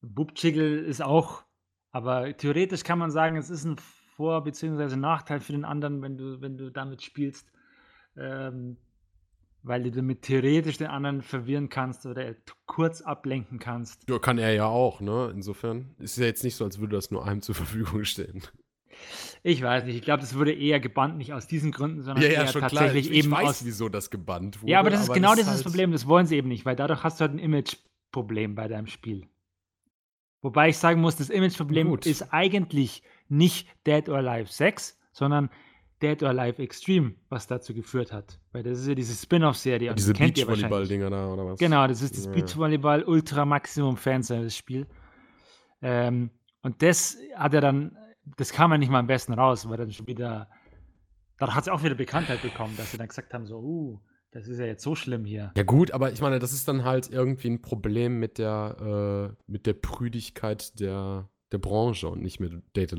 Bubchiggle 0.02 0.78
ist 0.80 1.02
auch, 1.02 1.44
aber 1.90 2.36
theoretisch 2.36 2.84
kann 2.84 2.98
man 2.98 3.10
sagen, 3.10 3.36
es 3.36 3.48
ist 3.48 3.64
ein 3.64 3.76
Vor- 3.78 4.44
bzw. 4.44 4.96
Nachteil 4.96 5.40
für 5.40 5.52
den 5.52 5.64
anderen, 5.64 6.02
wenn 6.02 6.18
du, 6.18 6.40
wenn 6.42 6.58
du 6.58 6.70
damit 6.70 7.02
spielst, 7.02 7.50
ähm, 8.19 8.77
weil 9.62 9.83
du 9.83 9.91
damit 9.91 10.23
theoretisch 10.23 10.78
den 10.78 10.86
anderen 10.86 11.23
verwirren 11.23 11.69
kannst 11.69 12.07
oder 12.07 12.35
kurz 12.67 13.01
ablenken 13.01 13.59
kannst. 13.59 14.09
Ja, 14.09 14.19
kann 14.19 14.39
er 14.39 14.53
ja 14.53 14.67
auch, 14.67 15.01
ne? 15.01 15.31
Insofern 15.35 15.95
ist 15.99 16.12
es 16.12 16.17
ja 16.19 16.27
jetzt 16.27 16.45
nicht 16.45 16.55
so, 16.57 16.65
als 16.65 16.78
würde 16.78 16.95
das 16.97 17.11
nur 17.11 17.27
einem 17.27 17.43
zur 17.43 17.55
Verfügung 17.55 18.05
stehen. 18.05 18.43
Ich 19.43 19.61
weiß 19.62 19.85
nicht, 19.85 19.97
ich 19.97 20.03
glaube, 20.03 20.20
das 20.23 20.35
wurde 20.36 20.53
eher 20.55 20.81
gebannt, 20.81 21.19
nicht 21.19 21.33
aus 21.35 21.47
diesen 21.47 21.70
Gründen, 21.70 22.03
sondern 22.03 22.25
eher 22.25 22.47
tatsächlich 22.47 23.11
Ich, 23.11 23.17
eben 23.19 23.28
ich 23.28 23.35
weiß, 23.39 23.49
aus. 23.49 23.65
wieso 23.65 23.89
das 23.91 24.09
gebannt 24.11 24.62
wurde. 24.62 24.73
Ja, 24.73 24.81
aber 24.81 24.89
das 24.91 25.03
ist 25.03 25.12
genau 25.12 25.33
es 25.33 25.39
dieses 25.39 25.53
halt- 25.55 25.65
Problem, 25.65 25.93
das 25.93 26.07
wollen 26.07 26.27
sie 26.27 26.36
eben 26.36 26.49
nicht, 26.49 26.65
weil 26.65 26.77
dadurch 26.77 27.03
hast 27.03 27.20
du 27.20 27.23
halt 27.23 27.33
ein 27.35 27.39
Image-Problem 27.39 28.55
bei 28.55 28.69
deinem 28.69 28.86
Spiel. 28.86 29.27
Wobei 30.43 30.69
ich 30.70 30.78
sagen 30.78 31.01
muss, 31.01 31.17
das 31.17 31.28
Image-Problem 31.28 31.95
ist 32.05 32.33
eigentlich 32.33 33.03
nicht 33.28 33.69
Dead 33.86 34.09
or 34.09 34.19
Alive 34.19 34.51
6, 34.51 34.99
sondern 35.12 35.51
Dead 36.02 36.23
or 36.23 36.28
Alive 36.31 36.62
Extreme, 36.62 37.15
was 37.28 37.47
dazu 37.47 37.73
geführt 37.73 38.12
hat. 38.12 38.39
Weil 38.52 38.62
das 38.62 38.81
ist 38.81 38.86
ja 38.86 38.94
diese 38.94 39.15
Spin-off-Serie. 39.15 39.94
Diese. 39.94 40.12
Beachvolleyball-Dinger 40.12 41.10
da, 41.10 41.33
oder 41.33 41.47
was? 41.47 41.58
Genau, 41.58 41.86
das 41.86 42.02
ist 42.02 42.16
das 42.16 42.26
Ja. 42.26 42.33
Beachvolleyball 42.33 43.05
Ultra 43.05 43.44
Maximum 43.44 43.97
Fanservice-Spiel. 43.97 44.86
Ähm, 45.83 46.31
und 46.62 46.83
das 46.83 47.16
hat 47.34 47.55
er 47.55 47.60
dann, 47.60 47.97
das 48.36 48.52
kam 48.52 48.73
ja 48.73 48.78
nicht 48.78 48.91
mal 48.91 48.99
am 48.99 49.07
besten 49.07 49.33
raus, 49.33 49.68
weil 49.68 49.76
dann 49.78 49.92
schon 49.92 50.07
wieder, 50.07 50.50
da 51.39 51.55
hat 51.55 51.62
es 51.62 51.68
auch 51.68 51.83
wieder 51.83 51.94
Bekanntheit 51.94 52.42
bekommen, 52.42 52.75
dass 52.76 52.91
sie 52.91 52.99
dann 52.99 53.08
gesagt 53.08 53.33
haben, 53.33 53.47
so, 53.47 53.58
uh, 53.58 54.00
das 54.33 54.49
ist 54.49 54.58
ja 54.58 54.66
jetzt 54.66 54.83
so 54.83 54.94
schlimm 54.94 55.25
hier. 55.25 55.52
Ja 55.57 55.62
gut, 55.62 55.92
aber 55.92 56.12
ich 56.12 56.20
meine, 56.20 56.39
das 56.39 56.52
ist 56.52 56.68
dann 56.68 56.84
halt 56.84 57.10
irgendwie 57.10 57.49
ein 57.49 57.62
Problem 57.62 58.18
mit 58.18 58.36
der, 58.39 59.33
äh, 59.33 59.42
mit 59.50 59.66
der 59.66 59.75
Prüdigkeit 59.75 60.78
der, 60.78 61.31
der 61.52 61.58
Branche 61.58 62.08
und 62.08 62.20
nicht 62.20 62.41
mit 62.41 62.52
Data 62.75 62.97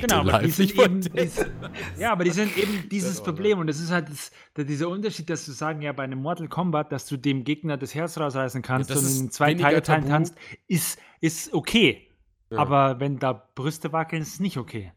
Genau, 0.00 0.20
aber 0.20 0.38
die 0.40 0.50
sind 0.50 0.78
eben, 0.78 1.00
Data 1.00 1.24
die, 1.24 2.00
ja, 2.00 2.12
aber 2.12 2.24
die 2.24 2.30
sind 2.30 2.56
eben 2.56 2.88
dieses 2.90 3.18
Data 3.18 3.30
Problem 3.30 3.58
und 3.58 3.66
das 3.66 3.80
ist 3.80 3.90
halt 3.90 4.08
das, 4.08 4.30
der, 4.56 4.64
dieser 4.64 4.88
Unterschied, 4.88 5.28
dass 5.30 5.46
du 5.46 5.52
sagen, 5.52 5.82
ja, 5.82 5.92
bei 5.92 6.04
einem 6.04 6.20
Mortal 6.20 6.48
Kombat, 6.48 6.92
dass 6.92 7.06
du 7.06 7.16
dem 7.16 7.44
Gegner 7.44 7.76
das 7.76 7.94
Herz 7.94 8.18
rausreißen 8.18 8.62
kannst 8.62 8.90
das 8.90 8.98
und 8.98 9.24
in 9.24 9.30
zwei 9.30 9.54
Teile 9.54 9.82
teilen 9.82 10.08
kannst, 10.08 10.34
ist, 10.68 10.98
ist 11.20 11.52
okay. 11.52 12.08
Ja. 12.50 12.58
Aber 12.58 13.00
wenn 13.00 13.18
da 13.18 13.32
Brüste 13.54 13.92
wackeln, 13.92 14.22
ist 14.22 14.34
es 14.34 14.40
nicht 14.40 14.56
okay. 14.56 14.92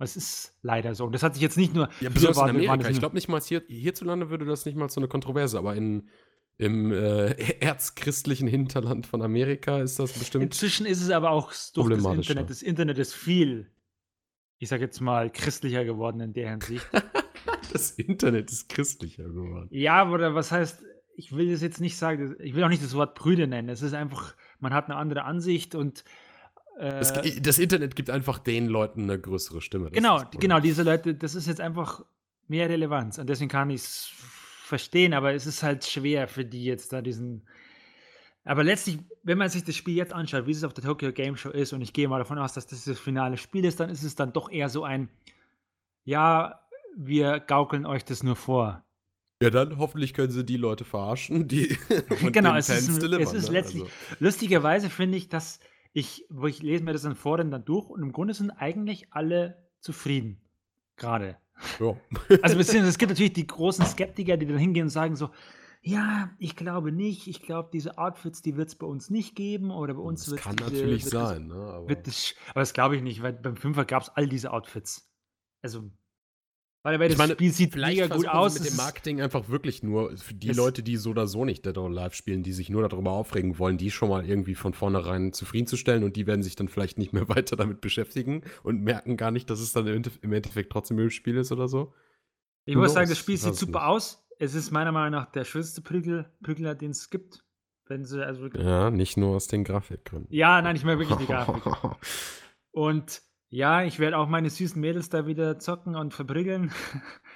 Es 0.00 0.16
ist 0.16 0.54
leider 0.62 0.94
so. 0.94 1.04
Und 1.04 1.12
das 1.12 1.22
hat 1.22 1.34
sich 1.34 1.42
jetzt 1.42 1.58
nicht 1.58 1.74
nur. 1.74 1.90
Ja, 2.00 2.08
besonders 2.08 2.38
in 2.38 2.48
Amerika. 2.48 2.76
das 2.78 2.88
Ich 2.88 2.98
glaube 2.98 3.14
nicht 3.14 3.28
mal 3.28 3.40
hier, 3.40 3.62
hierzulande 3.68 4.30
würde 4.30 4.46
das 4.46 4.64
nicht 4.64 4.76
mal 4.76 4.88
so 4.88 5.00
eine 5.00 5.08
Kontroverse, 5.08 5.58
aber 5.58 5.76
in, 5.76 6.08
im 6.56 6.90
äh, 6.90 7.32
erzchristlichen 7.60 8.48
Hinterland 8.48 9.06
von 9.06 9.20
Amerika 9.20 9.80
ist 9.80 9.98
das 9.98 10.12
bestimmt. 10.12 10.44
Inzwischen 10.44 10.86
ist 10.86 11.02
es 11.02 11.10
aber 11.10 11.30
auch 11.30 11.52
durch 11.74 11.90
das. 11.90 12.04
Internet. 12.04 12.50
Das 12.50 12.62
Internet 12.62 12.98
ist 12.98 13.14
viel, 13.14 13.70
ich 14.60 14.68
sage 14.68 14.84
jetzt 14.84 15.00
mal, 15.00 15.30
christlicher 15.30 15.84
geworden 15.84 16.20
in 16.20 16.32
der 16.32 16.50
Hinsicht. 16.50 16.86
Das 17.72 17.92
Internet 17.92 18.50
ist 18.50 18.68
christlicher 18.68 19.22
geworden. 19.24 19.68
ja, 19.70 20.08
oder 20.10 20.34
was 20.34 20.50
heißt, 20.50 20.82
ich 21.14 21.34
will 21.36 21.50
das 21.52 21.62
jetzt 21.62 21.80
nicht 21.80 21.96
sagen, 21.96 22.34
ich 22.40 22.54
will 22.54 22.64
auch 22.64 22.68
nicht 22.68 22.82
das 22.82 22.94
Wort 22.94 23.14
Brüde 23.14 23.46
nennen. 23.46 23.68
Es 23.68 23.80
ist 23.80 23.94
einfach, 23.94 24.34
man 24.58 24.74
hat 24.74 24.86
eine 24.86 24.96
andere 24.96 25.22
Ansicht 25.22 25.74
und. 25.76 26.04
Äh, 26.78 26.90
Das, 26.98 27.12
das 27.40 27.58
Internet 27.58 27.94
gibt 27.94 28.10
einfach 28.10 28.38
den 28.40 28.66
Leuten 28.66 29.04
eine 29.04 29.20
größere 29.20 29.60
Stimme. 29.60 29.84
das 29.86 29.92
genau, 29.92 30.18
das 30.18 30.30
genau, 30.40 30.58
diese 30.58 30.82
Leute, 30.82 31.14
das 31.14 31.34
ist 31.36 31.46
jetzt 31.46 31.60
einfach 31.60 32.04
mehr 32.48 32.68
Relevanz. 32.68 33.18
Und 33.18 33.28
deswegen 33.30 33.50
kann 33.50 33.70
ich 33.70 33.82
es 33.82 34.10
verstehen, 34.64 35.14
aber 35.14 35.32
es 35.32 35.46
ist 35.46 35.62
halt 35.62 35.84
schwer 35.84 36.26
für 36.26 36.44
die 36.44 36.64
jetzt 36.64 36.92
da 36.92 37.02
diesen 37.02 37.46
Aber 38.44 38.64
letztlich, 38.64 38.98
wenn 39.22 39.38
man 39.38 39.50
sich 39.50 39.64
das 39.64 39.76
Spiel 39.76 39.94
jetzt 39.94 40.12
anschaut, 40.12 40.46
wie 40.46 40.52
es 40.52 40.64
auf 40.64 40.72
der 40.72 40.84
Tokyo 40.84 41.12
Game 41.12 41.36
Show 41.36 41.50
ist, 41.50 41.72
und 41.72 41.82
ich 41.82 41.92
gehe 41.92 42.08
mal 42.08 42.18
davon 42.18 42.38
aus, 42.38 42.54
dass 42.54 42.66
das 42.66 42.84
das 42.84 42.98
finale 42.98 43.36
Spiel 43.36 43.64
ist, 43.64 43.80
dann 43.80 43.90
ist 43.90 44.02
es 44.02 44.14
dann 44.14 44.32
doch 44.32 44.50
eher 44.50 44.68
so 44.68 44.84
ein, 44.84 45.08
ja, 46.04 46.60
wir 46.96 47.40
gaukeln 47.40 47.86
euch 47.86 48.04
das 48.04 48.22
nur 48.22 48.36
vor. 48.36 48.82
Ja, 49.42 49.50
dann 49.50 49.78
hoffentlich 49.78 50.12
können 50.12 50.30
sie 50.30 50.44
die 50.44 50.58
Leute 50.58 50.84
verarschen, 50.84 51.48
die 51.48 51.78
genau, 52.32 52.54
es 52.56 52.68
ist, 52.68 53.02
delivern, 53.02 53.22
es 53.22 53.32
ist 53.32 53.48
ne? 53.48 53.52
letztlich, 53.54 53.82
also. 53.84 53.94
lustigerweise 54.18 54.90
finde 54.90 55.16
ich, 55.16 55.28
dass 55.28 55.60
ich, 55.92 56.26
wo 56.28 56.46
ich 56.46 56.62
lese 56.62 56.84
mir 56.84 56.92
das 56.92 57.02
dann 57.02 57.14
vor 57.14 57.38
dann 57.38 57.64
durch 57.64 57.88
und 57.88 58.02
im 58.02 58.12
Grunde 58.12 58.34
sind 58.34 58.50
eigentlich 58.50 59.12
alle 59.12 59.68
zufrieden. 59.80 60.40
Gerade. 60.96 61.38
Ja. 61.78 61.96
also 62.42 62.56
beziehungsweise 62.56 62.88
es 62.88 62.98
gibt 62.98 63.10
natürlich 63.10 63.32
die 63.32 63.46
großen 63.46 63.84
Skeptiker, 63.86 64.36
die 64.36 64.46
dann 64.46 64.58
hingehen 64.58 64.84
und 64.84 64.90
sagen 64.90 65.16
so, 65.16 65.30
ja, 65.82 66.30
ich 66.38 66.56
glaube 66.56 66.92
nicht. 66.92 67.26
Ich 67.26 67.40
glaube, 67.40 67.70
diese 67.72 67.96
Outfits, 67.96 68.42
die 68.42 68.56
wird 68.56 68.68
es 68.68 68.74
bei 68.74 68.86
uns 68.86 69.08
nicht 69.08 69.34
geben. 69.34 69.70
Oder 69.70 69.94
bei 69.94 70.02
uns 70.02 70.28
wird 70.28 70.40
es. 70.40 70.44
Kann 70.44 70.56
natürlich 70.56 71.04
wird 71.04 71.12
sein, 71.12 71.48
das, 71.48 71.58
ne? 71.58 71.64
Aber, 71.64 71.94
das, 71.94 72.34
aber 72.50 72.60
das 72.60 72.74
glaube 72.74 72.96
ich 72.96 73.02
nicht, 73.02 73.22
weil 73.22 73.32
beim 73.32 73.56
Fünfer 73.56 73.86
gab 73.86 74.02
es 74.02 74.10
all 74.10 74.28
diese 74.28 74.52
Outfits. 74.52 75.10
Also, 75.62 75.90
weil, 76.82 76.98
das 76.98 77.18
meine, 77.18 77.34
Spiel 77.34 77.52
sieht 77.52 77.76
mega 77.76 78.06
gut 78.06 78.26
aus. 78.26 78.58
mit 78.58 78.70
dem 78.70 78.76
Marketing 78.76 79.20
einfach 79.20 79.48
wirklich 79.48 79.82
nur 79.82 80.16
für 80.16 80.32
die 80.32 80.52
Leute, 80.52 80.82
die 80.82 80.96
so 80.96 81.10
oder 81.10 81.26
so 81.26 81.44
nicht 81.44 81.66
Dead 81.66 81.76
or 81.76 81.88
Alive 81.88 82.14
spielen, 82.14 82.42
die 82.42 82.52
sich 82.52 82.70
nur 82.70 82.86
darüber 82.86 83.12
aufregen 83.12 83.58
wollen, 83.58 83.76
die 83.76 83.90
schon 83.90 84.08
mal 84.08 84.26
irgendwie 84.26 84.54
von 84.54 84.72
vornherein 84.72 85.34
zufriedenzustellen 85.34 86.04
und 86.04 86.16
die 86.16 86.26
werden 86.26 86.42
sich 86.42 86.56
dann 86.56 86.68
vielleicht 86.68 86.96
nicht 86.96 87.12
mehr 87.12 87.28
weiter 87.28 87.56
damit 87.56 87.82
beschäftigen 87.82 88.42
und 88.62 88.82
merken 88.82 89.18
gar 89.18 89.30
nicht, 89.30 89.50
dass 89.50 89.60
es 89.60 89.72
dann 89.72 89.86
im 89.86 90.32
Endeffekt 90.32 90.72
trotzdem 90.72 90.98
ein 90.98 91.10
Spiel 91.10 91.36
ist 91.36 91.52
oder 91.52 91.68
so. 91.68 91.92
Ich 92.64 92.76
muss 92.76 92.94
sagen, 92.94 93.08
das 93.08 93.18
Spiel 93.18 93.36
sieht 93.36 93.56
super 93.56 93.88
aus 93.88 94.19
es 94.40 94.54
ist 94.54 94.70
meiner 94.70 94.90
Meinung 94.90 95.20
nach 95.20 95.30
der 95.30 95.44
schönste 95.44 95.82
Prügel, 95.82 96.26
Prügler, 96.42 96.74
den 96.74 96.92
es 96.92 97.10
gibt. 97.10 97.44
Wenn 97.86 98.04
sie 98.04 98.24
also 98.24 98.46
ja, 98.46 98.90
nicht 98.90 99.16
nur 99.16 99.36
aus 99.36 99.48
den 99.48 99.64
Grafikgründen. 99.64 100.32
Ja, 100.32 100.62
nein, 100.62 100.76
ich 100.76 100.84
meine 100.84 100.98
wirklich 100.98 101.18
die 101.18 101.26
Grafik. 101.26 101.62
und 102.70 103.20
ja, 103.48 103.82
ich 103.82 103.98
werde 103.98 104.16
auch 104.16 104.28
meine 104.28 104.48
süßen 104.48 104.80
Mädels 104.80 105.10
da 105.10 105.26
wieder 105.26 105.58
zocken 105.58 105.94
und 105.94 106.14
verprügeln. 106.14 106.72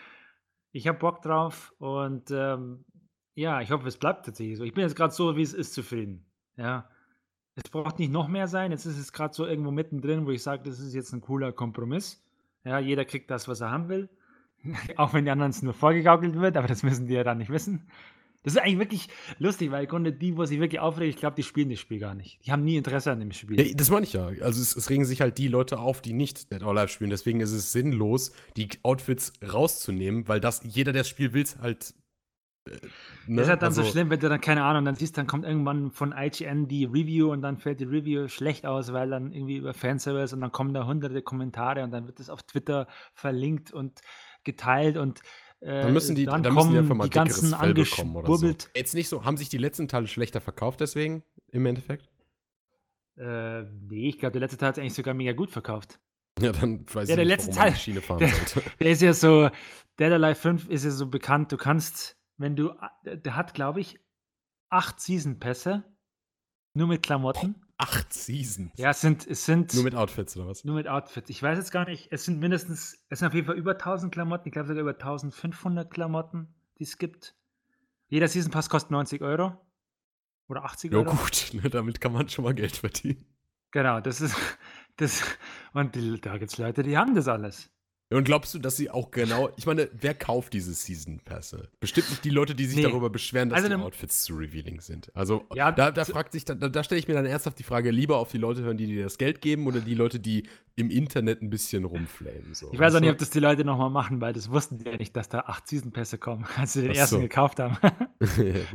ich 0.73 0.89
habe 0.89 0.99
Bock 0.99 1.21
drauf 1.23 1.75
und 1.79 2.31
ähm, 2.31 2.87
ja, 3.35 3.61
ich 3.61 3.71
hoffe, 3.71 3.87
es 3.87 3.99
bleibt 3.99 4.25
tatsächlich 4.25 4.57
so. 4.57 4.65
Ich 4.65 4.73
bin 4.73 4.83
jetzt 4.83 4.97
gerade 4.97 5.13
so, 5.13 5.37
wie 5.37 5.43
es 5.43 5.53
ist, 5.53 5.75
zufrieden. 5.75 6.25
Ja. 6.57 6.89
Es 7.57 7.69
braucht 7.69 7.99
nicht 7.99 8.13
noch 8.13 8.29
mehr 8.29 8.49
sein. 8.49 8.71
Jetzt 8.71 8.87
ist 8.87 8.99
es 8.99 9.13
gerade 9.13 9.35
so 9.35 9.45
irgendwo 9.45 9.73
mittendrin, 9.73 10.25
wo 10.25 10.31
ich 10.31 10.43
sage, 10.43 10.63
das 10.63 10.79
ist 10.79 10.95
jetzt 10.95 11.13
ein 11.13 11.21
cooler 11.21 11.53
Kompromiss. 11.53 12.25
Ja, 12.65 12.79
jeder 12.79 13.05
kriegt 13.05 13.31
das, 13.31 13.47
was 13.47 13.61
er 13.61 13.71
haben 13.71 13.89
will. 13.89 14.09
Auch 14.97 15.13
wenn 15.15 15.25
die 15.25 15.31
anderen 15.31 15.51
es 15.51 15.63
nur 15.63 15.75
vorgegaukelt 15.75 16.35
wird, 16.35 16.57
aber 16.57 16.69
das 16.69 16.83
müssen 16.83 17.07
die 17.07 17.15
ja 17.15 17.25
dann 17.25 17.39
nicht 17.39 17.51
wissen. 17.51 17.87
Das 18.45 18.53
ist 18.53 18.61
eigentlich 18.61 18.79
wirklich 18.79 19.09
lustig, 19.39 19.71
weil 19.71 19.85
im 19.85 19.89
Grunde 19.89 20.13
die, 20.13 20.37
wo 20.37 20.45
sich 20.45 20.61
wirklich 20.61 20.79
aufregen, 20.79 21.09
ich 21.09 21.17
glaube, 21.17 21.35
die 21.35 21.43
spielen 21.43 21.71
das 21.71 21.81
Spiel 21.81 21.99
gar 21.99 22.15
nicht. 22.15 22.45
Die 22.45 22.53
haben 22.53 22.63
nie 22.63 22.77
Interesse 22.77 23.11
an 23.11 23.19
dem 23.19 23.33
Spiel. 23.33 23.59
Ja, 23.59 23.75
das 23.75 23.91
meine 23.91 24.05
ich 24.05 24.13
ja. 24.13 24.27
Also 24.27 24.61
es, 24.61 24.77
es, 24.77 24.91
regen 24.91 25.07
sich 25.07 25.23
halt 25.23 25.39
die 25.39 25.49
Leute 25.49 25.79
auf, 25.79 26.03
die 26.03 26.13
nicht 26.13 26.53
Dead 26.53 26.63
or 26.63 26.77
Alive 26.77 26.89
spielen. 26.89 27.09
Deswegen 27.09 27.41
ist 27.41 27.53
es 27.53 27.73
sinnlos, 27.73 28.33
die 28.59 28.69
Outfits 28.83 29.33
rauszunehmen, 29.43 30.29
weil 30.29 30.41
das 30.41 30.61
jeder, 30.63 30.93
der 30.93 31.01
das 31.01 31.09
Spiel 31.09 31.33
will, 31.33 31.47
halt. 31.63 31.95
Äh, 32.69 32.73
ne? 33.27 33.37
Das 33.37 33.47
ist 33.47 33.51
halt 33.51 33.63
dann 33.63 33.69
also, 33.69 33.83
so 33.83 33.91
schlimm, 33.91 34.11
wenn 34.11 34.21
du 34.21 34.29
dann, 34.29 34.43
keine 34.43 34.63
Ahnung, 34.63 34.85
dann 34.85 34.95
siehst, 34.95 35.17
dann 35.17 35.27
kommt 35.27 35.47
irgendwann 35.47 35.91
von 35.91 36.13
IGN 36.15 36.69
die 36.69 36.85
Review 36.85 37.33
und 37.33 37.41
dann 37.41 37.57
fällt 37.57 37.81
die 37.81 37.85
Review 37.85 38.29
schlecht 38.29 38.67
aus, 38.67 38.93
weil 38.93 39.09
dann 39.09 39.33
irgendwie 39.33 39.57
über 39.57 39.73
Fanservice 39.73 40.35
und 40.35 40.43
dann 40.43 40.53
kommen 40.53 40.75
da 40.75 40.87
hunderte 40.87 41.23
Kommentare 41.23 41.83
und 41.83 41.93
dann 41.93 42.07
wird 42.07 42.21
das 42.21 42.29
auf 42.29 42.43
Twitter 42.43 42.89
verlinkt 43.15 43.73
und 43.73 44.03
geteilt 44.45 44.97
und 44.97 45.21
äh, 45.61 45.83
dann 45.83 45.93
müssen 45.93 46.15
die, 46.15 46.27
dann, 46.27 46.43
dann 46.43 46.55
müssen 46.55 46.73
die 46.73 46.79
einfach 46.79 46.95
mal 46.95 47.05
die 47.05 47.11
ganzen 47.11 47.55
oder 47.55 48.37
so. 48.37 48.55
Jetzt 48.77 48.95
nicht 48.95 49.09
so, 49.09 49.25
haben 49.25 49.37
sich 49.37 49.49
die 49.49 49.59
letzten 49.59 49.89
Teile 49.89 50.07
schlechter 50.07 50.41
verkauft 50.41 50.81
deswegen 50.81 51.25
im 51.53 51.65
Endeffekt? 51.67 52.11
Äh, 53.17 53.63
nee, 53.63 54.09
ich 54.09 54.19
glaube, 54.19 54.33
der 54.33 54.41
letzte 54.41 54.59
Teil 54.59 54.69
hat 54.71 54.79
eigentlich 54.79 54.95
sogar 54.95 55.15
mega 55.15 55.33
gut 55.33 55.51
verkauft. 55.51 56.01
Ja, 56.41 56.53
dann 56.53 56.85
weiß 56.87 56.95
ja, 56.95 57.01
ich 57.03 57.07
der 57.09 57.17
nicht, 57.19 57.29
letzte 57.29 57.51
Teil, 57.53 57.75
Schiene 57.77 58.01
fahren 58.03 58.19
der, 58.21 58.29
sollte. 58.29 58.63
Der 58.81 58.91
ist 58.91 59.03
ja 59.03 59.13
so, 59.15 59.49
Dead 59.99 60.13
Alive 60.13 60.35
5 60.35 60.69
ist 60.69 60.85
ja 60.85 60.91
so 60.91 61.07
bekannt, 61.07 61.53
du 61.53 61.57
kannst, 61.57 62.19
wenn 62.37 62.57
du, 62.57 62.75
der 63.05 63.37
hat, 63.37 63.55
glaube 63.55 63.81
ich, 63.81 64.01
acht 64.69 65.01
Season-Pässe, 65.01 65.85
nur 66.75 66.89
mit 66.89 67.03
Klamotten 67.03 67.64
acht 67.79 68.13
Seasons. 68.13 68.73
Ja, 68.77 68.91
es 68.91 69.01
sind, 69.01 69.27
es 69.27 69.45
sind. 69.45 69.75
Nur 69.75 69.85
mit 69.85 69.95
Outfits 69.95 70.37
oder 70.37 70.49
was? 70.49 70.65
Nur 70.65 70.77
mit 70.77 70.89
Outfits. 70.89 71.31
Ich 71.31 71.43
weiß 71.43 71.59
jetzt 71.59 71.71
gar 71.71 71.85
nicht, 71.87 72.09
es 72.11 72.25
sind 72.25 72.41
mindestens, 72.41 72.99
es 73.09 73.19
sind 73.19 73.29
auf 73.29 73.35
jeden 73.35 73.47
Fall 73.47 73.57
über 73.57 73.73
1000 73.73 74.13
Klamotten, 74.13 74.49
ich 74.49 74.53
glaube 74.53 74.69
sogar 74.69 74.83
über 74.83 74.93
1500 74.93 75.91
Klamotten, 75.91 76.55
die 76.79 76.85
es 76.85 76.99
gibt. 76.99 77.35
Jeder 78.09 78.29
Season 78.29 78.51
Pass 78.51 78.69
kostet 78.69 78.91
90 78.91 79.23
Euro. 79.23 79.59
Oder 80.49 80.65
80 80.65 80.93
ja, 80.93 80.99
Euro. 80.99 81.11
Ja, 81.11 81.17
gut, 81.17 81.51
ne, 81.63 81.71
damit 81.71 82.01
kann 82.01 82.13
man 82.13 82.29
schon 82.29 82.45
mal 82.45 82.55
Geld 82.55 82.77
verdienen. 82.77 83.25
Genau, 83.71 84.01
das 84.01 84.21
ist. 84.21 84.37
Das, 84.97 85.25
und 85.73 85.97
die, 85.97 86.21
da 86.21 86.39
gibt 86.39 86.53
es 86.53 86.59
Leute, 86.59 86.85
die 86.85 86.97
haben 86.97 87.17
das 87.17 87.27
alles. 87.27 87.74
Und 88.15 88.25
glaubst 88.25 88.55
du, 88.55 88.59
dass 88.59 88.77
sie 88.77 88.91
auch 88.91 89.11
genau, 89.11 89.51
ich 89.57 89.67
meine, 89.67 89.89
wer 90.01 90.15
kauft 90.15 90.53
diese 90.53 90.73
Season 90.73 91.21
Pässe? 91.25 91.69
Bestimmt 91.81 92.11
nicht 92.11 92.25
die 92.25 92.31
Leute, 92.31 92.55
die 92.55 92.67
sich 92.67 92.77
nee. 92.77 92.83
darüber 92.83 93.11
beschweren, 93.11 93.49
dass 93.49 93.65
also, 93.65 93.77
die 93.77 93.83
Outfits 93.83 94.25
zu 94.25 94.35
revealing 94.35 94.81
sind. 94.81 95.11
Also 95.15 95.45
ja, 95.55 95.73
da, 95.73 95.91
da 95.91 96.05
fragt 96.05 96.33
sich, 96.33 96.45
da, 96.45 96.55
da 96.55 96.85
stelle 96.85 96.99
ich 96.99 97.09
mir 97.09 97.15
dann 97.15 97.27
ernsthaft 97.27 97.59
die 97.59 97.65
Frage, 97.65 97.91
lieber 97.91 98.19
auf 98.19 98.31
die 98.31 98.39
Leute 98.39 98.63
hören, 98.63 98.77
die 98.77 98.87
dir 98.87 99.05
das 99.05 99.19
Geld 99.19 99.41
geben 99.41 99.67
oder 99.67 99.81
die 99.81 99.95
Leute, 99.95 100.21
die 100.21 100.45
im 100.77 100.91
Internet 100.91 101.41
ein 101.41 101.51
bisschen 101.51 101.85
rumflamen. 101.85 102.53
So. 102.53 102.73
Ich 102.73 102.79
weiß 102.81 102.97
auch 102.97 103.01
nicht, 103.01 103.11
ob 103.11 103.19
das 103.19 103.31
die 103.31 103.39
Leute 103.39 103.65
nochmal 103.65 103.91
machen, 103.91 104.21
weil 104.21 104.33
das 104.33 104.51
wussten 104.51 104.79
die 104.79 104.91
ja 104.91 104.97
nicht, 104.97 105.15
dass 105.15 105.29
da 105.29 105.41
acht 105.41 105.69
Season-Pässe 105.69 106.19
kommen, 106.19 106.45
als 106.57 106.73
sie 106.73 106.83
den 106.83 106.91
Ach 106.91 106.97
ersten 106.97 107.17
so. 107.17 107.23
gekauft 107.23 107.61
haben. 107.61 107.77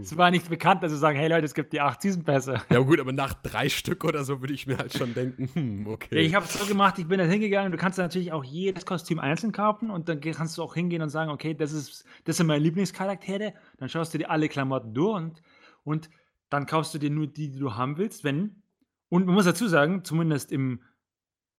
Es 0.02 0.16
war 0.16 0.30
nicht 0.30 0.48
bekannt, 0.48 0.84
dass 0.84 0.92
sie 0.92 0.98
sagen, 0.98 1.18
hey 1.18 1.28
Leute, 1.28 1.46
es 1.46 1.54
gibt 1.54 1.74
die 1.74 1.82
acht 1.82 2.02
Season-Pässe. 2.02 2.62
Ja 2.70 2.80
gut, 2.80 3.00
aber 3.00 3.12
nach 3.12 3.34
drei 3.34 3.68
Stück 3.68 4.04
oder 4.04 4.24
so 4.24 4.42
würde 4.42 4.54
ich 4.54 4.68
mir 4.68 4.78
halt 4.78 4.94
schon 4.96 5.14
denken, 5.14 5.50
hm, 5.54 5.88
okay. 5.88 6.16
Ja, 6.16 6.22
ich 6.22 6.36
habe 6.36 6.46
es 6.46 6.54
so 6.54 6.66
gemacht, 6.66 7.00
ich 7.00 7.08
bin 7.08 7.18
da 7.18 7.26
hingegangen, 7.26 7.72
du 7.72 7.78
kannst 7.78 7.98
da 7.98 8.04
natürlich 8.04 8.32
auch 8.32 8.44
jedes 8.44 8.86
Kostüm 8.86 9.20
einzeln 9.20 9.52
kaufen 9.52 9.90
und 9.90 10.08
dann 10.08 10.22
kannst 10.22 10.58
du 10.58 10.64
auch 10.64 10.76
hingehen 10.76 11.02
und 11.02 11.10
sagen, 11.10 11.32
okay, 11.32 11.54
das, 11.54 11.72
ist, 11.72 12.06
das 12.26 12.38
sind 12.38 12.48
meine 12.48 12.64
Lieblingscharaktere, 12.64 13.54
dann 13.78 13.90
schaust 13.90 14.14
du 14.14 14.20
dir 14.20 14.30
alle 14.30 14.50
Klamotten 14.50 14.94
durch 14.94 15.16
und, 15.16 15.42
und 15.84 16.10
dann 16.50 16.66
kaufst 16.66 16.94
du 16.94 17.00
dir 17.00 17.10
nur 17.10 17.28
die, 17.28 17.50
die 17.50 17.60
du 17.60 17.76
haben 17.76 17.98
willst, 17.98 18.24
wenn 18.24 18.62
und 19.10 19.26
man 19.26 19.34
muss 19.36 19.46
dazu 19.46 19.68
sagen, 19.68 20.04
zumindest 20.04 20.52
im 20.52 20.82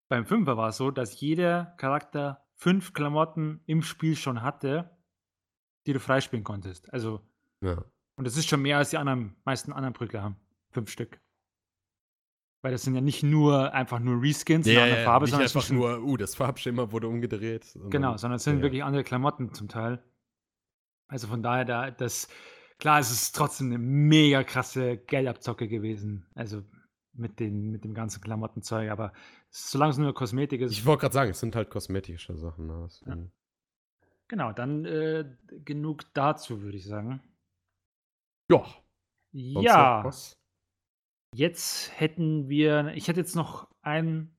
beim 0.10 0.26
Fünfer 0.26 0.58
war 0.58 0.70
es 0.70 0.78
so, 0.78 0.92
dass 0.92 1.22
jeder 1.22 1.74
Charakter 1.78 2.44
fünf 2.56 2.94
Klamotten 2.94 3.62
im 3.68 3.84
Spiel 3.84 4.16
schon 4.16 4.42
hatte, 4.42 4.90
die 5.86 5.94
du 5.94 6.00
freispielen 6.00 6.44
konntest. 6.44 6.92
Also, 6.92 7.22
ja. 7.62 7.84
und 8.18 8.28
das 8.28 8.36
ist 8.36 8.50
schon 8.50 8.62
mehr 8.62 8.78
als 8.78 8.90
die 8.90 8.98
anderen, 8.98 9.36
meisten 9.46 9.72
anderen 9.72 9.94
Brückler 9.94 10.24
haben. 10.24 10.36
Fünf 10.72 10.90
Stück. 10.90 11.22
Weil 12.62 12.74
das 12.74 12.84
sind 12.84 12.96
ja 12.96 13.02
nicht 13.02 13.24
nur 13.24 13.74
einfach 13.74 14.00
nur 14.00 14.22
Reskins 14.22 14.68
ja, 14.68 14.74
in 14.74 14.92
einer 14.92 15.00
ja, 15.00 15.06
Farbe, 15.06 15.26
nicht 15.26 15.32
sondern 15.32 15.48
einfach 15.48 15.70
nur, 15.70 16.04
uh, 16.04 16.18
das 16.18 16.36
Farbschema 16.36 16.92
wurde 16.92 17.08
umgedreht. 17.08 17.64
Sondern, 17.64 17.92
genau, 17.92 18.18
sondern 18.18 18.36
es 18.36 18.44
sind 18.44 18.58
ja. 18.58 18.64
wirklich 18.64 18.84
andere 18.84 19.04
Klamotten 19.06 19.54
zum 19.54 19.70
Teil. 19.70 20.04
Also 21.08 21.28
von 21.28 21.42
daher, 21.42 21.64
da, 21.64 21.92
das, 21.92 22.28
klar, 22.80 23.00
es 23.00 23.12
ist 23.12 23.36
trotzdem 23.36 23.68
eine 23.68 23.78
mega 23.78 24.44
krasse 24.44 24.98
Geldabzocke 24.98 25.70
gewesen. 25.70 26.26
Also 26.36 26.64
mit, 27.20 27.40
den, 27.40 27.72
mit 27.72 27.84
dem 27.84 27.94
ganzen 27.94 28.22
Klamottenzeug, 28.22 28.90
aber 28.90 29.14
solange 29.50 29.92
es 29.92 29.98
nur 29.98 30.14
Kosmetik 30.14 30.62
ist. 30.62 30.72
Ich 30.72 30.86
wollte 30.86 31.02
gerade 31.02 31.14
sagen, 31.14 31.32
es 31.32 31.40
sind 31.40 31.56
halt 31.56 31.70
kosmetische 31.70 32.36
Sachen. 32.36 32.68
Ne? 32.68 32.88
Ja. 33.06 33.18
Genau, 34.28 34.52
dann 34.52 34.86
äh, 34.86 35.26
genug 35.66 36.06
dazu, 36.14 36.62
würde 36.62 36.78
ich 36.78 36.86
sagen. 36.86 37.22
Ja. 38.50 38.66
Ja. 39.32 40.10
Jetzt 41.36 42.00
hätten 42.00 42.50
wir, 42.50 42.94
ich 42.96 43.08
hätte 43.08 43.20
jetzt 43.20 43.36
noch 43.36 43.70
ein 43.82 44.36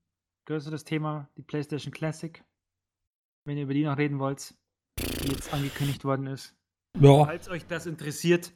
größeres 0.47 0.85
Thema, 0.85 1.29
die 1.37 1.43
PlayStation 1.43 1.93
Classic. 1.93 2.43
Wenn 3.47 3.57
ihr 3.57 3.65
über 3.65 3.75
die 3.75 3.85
noch 3.85 3.97
reden 3.97 4.19
wollt, 4.19 4.55
die 4.99 5.29
jetzt 5.29 5.53
angekündigt 5.53 6.05
worden 6.05 6.27
ist. 6.27 6.57
Ja. 6.99 7.25
Falls 7.25 7.49
euch 7.49 7.67
das 7.67 7.87
interessiert, 7.87 8.53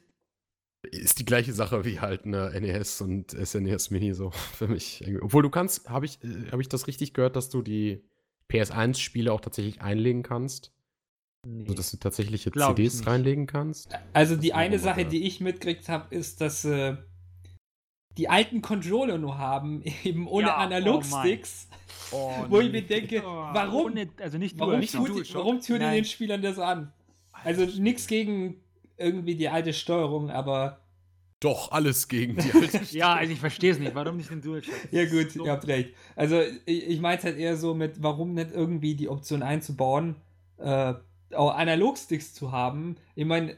ist 0.91 1.19
die 1.19 1.25
gleiche 1.25 1.53
Sache 1.53 1.85
wie 1.85 1.99
halt 1.99 2.25
eine 2.25 2.51
NES 2.59 3.01
und 3.01 3.31
SNES 3.31 3.91
Mini 3.91 4.13
so 4.13 4.31
für 4.53 4.67
mich. 4.67 5.03
Obwohl 5.21 5.43
du 5.43 5.49
kannst, 5.49 5.89
habe 5.89 6.05
ich, 6.05 6.23
äh, 6.23 6.51
hab 6.51 6.59
ich 6.59 6.69
das 6.69 6.87
richtig 6.87 7.13
gehört, 7.13 7.35
dass 7.35 7.49
du 7.49 7.61
die 7.61 8.03
PS1-Spiele 8.51 9.31
auch 9.31 9.41
tatsächlich 9.41 9.81
einlegen 9.81 10.23
kannst? 10.23 10.71
Nee. 11.45 11.63
Also, 11.63 11.73
dass 11.75 11.91
du 11.91 11.97
tatsächliche 11.97 12.51
Glaub 12.51 12.75
CDs 12.75 13.05
reinlegen 13.05 13.45
kannst? 13.45 13.89
Also, 14.13 14.35
die 14.35 14.53
eine 14.53 14.79
Sache, 14.79 15.01
oder? 15.01 15.09
die 15.09 15.25
ich 15.25 15.41
mitgekriegt 15.41 15.89
habe, 15.89 16.13
ist, 16.15 16.41
dass 16.41 16.65
äh, 16.65 16.97
die 18.17 18.29
alten 18.29 18.61
Controller 18.61 19.17
nur 19.17 19.37
haben, 19.37 19.83
eben 20.03 20.27
ohne 20.27 20.47
ja, 20.47 20.57
Analogsticks. 20.57 21.67
Oh 21.71 21.75
oh, 22.11 22.45
wo 22.49 22.59
ich 22.59 22.71
mir 22.71 22.81
denke, 22.81 23.21
oh, 23.25 23.29
warum? 23.29 23.91
Ohne, 23.91 24.09
also 24.19 24.37
nicht 24.37 24.57
warum, 24.59 24.81
tut, 24.81 25.33
warum 25.33 25.61
tun 25.61 25.79
die 25.79 25.85
den 25.85 26.05
Spielern 26.05 26.41
das 26.41 26.59
an? 26.59 26.91
Also 27.31 27.65
nichts 27.79 28.07
gegen 28.07 28.61
irgendwie 28.97 29.35
die 29.35 29.49
alte 29.49 29.73
Steuerung, 29.73 30.29
aber. 30.29 30.81
Doch, 31.41 31.71
alles 31.71 32.07
gegen 32.07 32.35
die 32.37 32.51
alte 32.53 32.67
Steuerung. 32.69 32.87
ja, 32.91 33.13
also 33.15 33.33
ich 33.33 33.39
verstehe 33.39 33.71
es 33.71 33.79
nicht. 33.79 33.93
Warum 33.95 34.17
nicht 34.17 34.29
den 34.31 34.41
DualShock? 34.41 34.73
ja, 34.91 35.05
gut, 35.05 35.31
so. 35.31 35.45
ihr 35.45 35.51
habt 35.51 35.67
recht. 35.67 35.93
Also, 36.15 36.41
ich, 36.65 36.87
ich 36.87 36.99
meine 37.01 37.17
es 37.17 37.23
halt 37.23 37.37
eher 37.37 37.57
so 37.57 37.73
mit, 37.73 38.01
warum 38.01 38.33
nicht 38.33 38.51
irgendwie 38.51 38.95
die 38.95 39.09
Option 39.09 39.43
einzubauen, 39.43 40.15
äh, 40.57 40.93
auch 41.33 41.55
Analogsticks 41.55 42.33
zu 42.33 42.51
haben. 42.51 42.95
Ich 43.15 43.25
meine. 43.25 43.57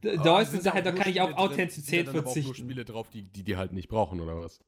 Da 0.00 0.10
Ah, 0.10 0.16
da 0.24 0.40
ist 0.40 0.50
Sache, 0.64 0.80
auch 0.80 0.82
da 0.82 0.90
kann 0.90 1.08
ich 1.08 1.20
auf 1.20 1.28
drin- 1.30 1.38
Authentizität 1.38 2.06
sind 2.06 2.08
da 2.08 2.12
dann 2.12 2.20
aber 2.22 2.30
auch 2.30 2.34
nur 2.34 2.42
verzichten. 2.44 2.68
Spiele 2.70 2.84
drauf, 2.84 3.08
die, 3.10 3.22
die 3.22 3.44
die 3.44 3.56
halt 3.56 3.72
nicht 3.72 3.88
brauchen, 3.88 4.20
oder 4.20 4.36
was? 4.40 4.58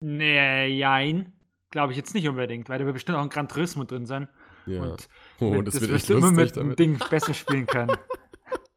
Nee, 0.00 0.66
jein. 0.66 1.32
Glaube 1.70 1.92
ich 1.92 1.96
jetzt 1.96 2.12
nicht 2.14 2.28
unbedingt, 2.28 2.68
weil 2.68 2.78
da 2.78 2.84
wird 2.84 2.92
bestimmt 2.92 3.16
auch 3.16 3.22
ein 3.22 3.30
Gran 3.30 3.48
Turismo 3.48 3.84
drin 3.84 4.04
sein. 4.04 4.28
Ja. 4.66 4.82
Und 4.82 5.08
oh, 5.40 5.50
mit- 5.50 5.66
das, 5.66 5.80
wird 5.80 5.90
wirst 5.92 6.04
echt 6.04 6.10
du 6.10 6.18
immer 6.18 6.26
lustig 6.30 6.44
mit 6.44 6.56
dem 6.56 6.62
damit. 6.62 6.78
Ding 6.78 6.98
besser 7.08 7.32
spielen 7.32 7.64
können. 7.66 7.96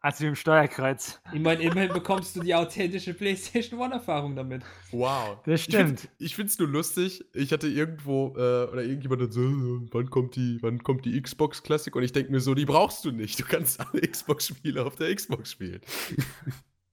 als 0.05 0.19
mit 0.19 0.27
dem 0.27 0.35
Steuerkreuz. 0.35 1.19
Ich 1.33 1.39
meine, 1.39 1.63
immerhin 1.63 1.91
bekommst 1.91 2.35
du 2.35 2.41
die 2.41 2.53
authentische 2.53 3.15
PlayStation 3.15 3.79
One-Erfahrung 3.79 4.35
damit. 4.35 4.61
Wow. 4.91 5.39
Das 5.45 5.63
stimmt. 5.63 6.09
Ich 6.19 6.35
finde 6.35 6.51
es 6.51 6.59
nur 6.59 6.67
lustig. 6.67 7.25
Ich 7.33 7.51
hatte 7.51 7.67
irgendwo, 7.67 8.35
äh, 8.37 8.69
oder 8.71 8.83
irgendjemand 8.83 9.23
hat 9.23 9.33
so, 9.33 9.41
wann 9.41 10.11
kommt 10.11 10.35
die, 10.35 10.59
wann 10.61 10.83
kommt 10.83 11.05
die 11.05 11.19
Xbox 11.19 11.63
Classic? 11.63 11.95
Und 11.95 12.03
ich 12.03 12.11
denke 12.11 12.31
mir 12.31 12.39
so, 12.39 12.53
die 12.53 12.65
brauchst 12.65 13.03
du 13.03 13.11
nicht. 13.11 13.39
Du 13.39 13.45
kannst 13.45 13.79
alle 13.79 14.01
Xbox-Spiele 14.07 14.85
auf 14.85 14.95
der 14.95 15.13
Xbox 15.15 15.51
spielen. 15.51 15.81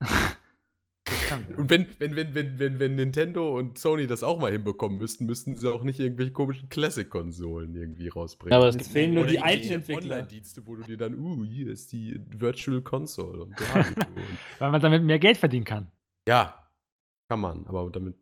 Und 1.57 1.71
wenn, 1.71 1.87
wenn, 1.99 2.17
wenn, 2.17 2.35
wenn, 2.35 2.59
wenn, 2.59 2.79
wenn 2.79 2.95
Nintendo 2.95 3.57
und 3.59 3.79
Sony 3.79 4.07
das 4.07 4.23
auch 4.23 4.39
mal 4.39 4.53
hinbekommen 4.53 4.99
müssten, 4.99 5.27
müssten 5.27 5.57
sie 5.57 5.73
auch 5.73 5.83
nicht 5.83 6.01
irgendwelche 6.01 6.33
komischen 6.33 6.69
Classic-Konsolen 6.69 7.75
irgendwie 7.75 8.09
rausbringen. 8.09 8.53
Ja, 8.53 8.59
aber 8.59 8.69
es 8.69 8.89
fehlen 8.89 9.15
nur 9.15 9.27
die 9.27 9.39
alten 9.39 9.73
Entwickler. 9.73 10.17
Online-Dienste, 10.17 10.67
wo 10.67 10.77
du 10.77 10.83
dir 10.83 10.97
dann, 10.97 11.19
uh, 11.19 11.45
hier 11.45 11.69
ist 11.69 11.93
die 11.93 12.21
Virtual 12.29 12.81
Console. 12.83 13.43
Und 13.45 13.61
Weil 14.59 14.71
man 14.71 14.81
damit 14.81 15.03
mehr 15.03 15.19
Geld 15.19 15.37
verdienen 15.37 15.65
kann. 15.65 15.91
ja, 16.27 16.59
kann 17.29 17.41
man, 17.41 17.67
aber 17.67 17.89
damit. 17.91 18.15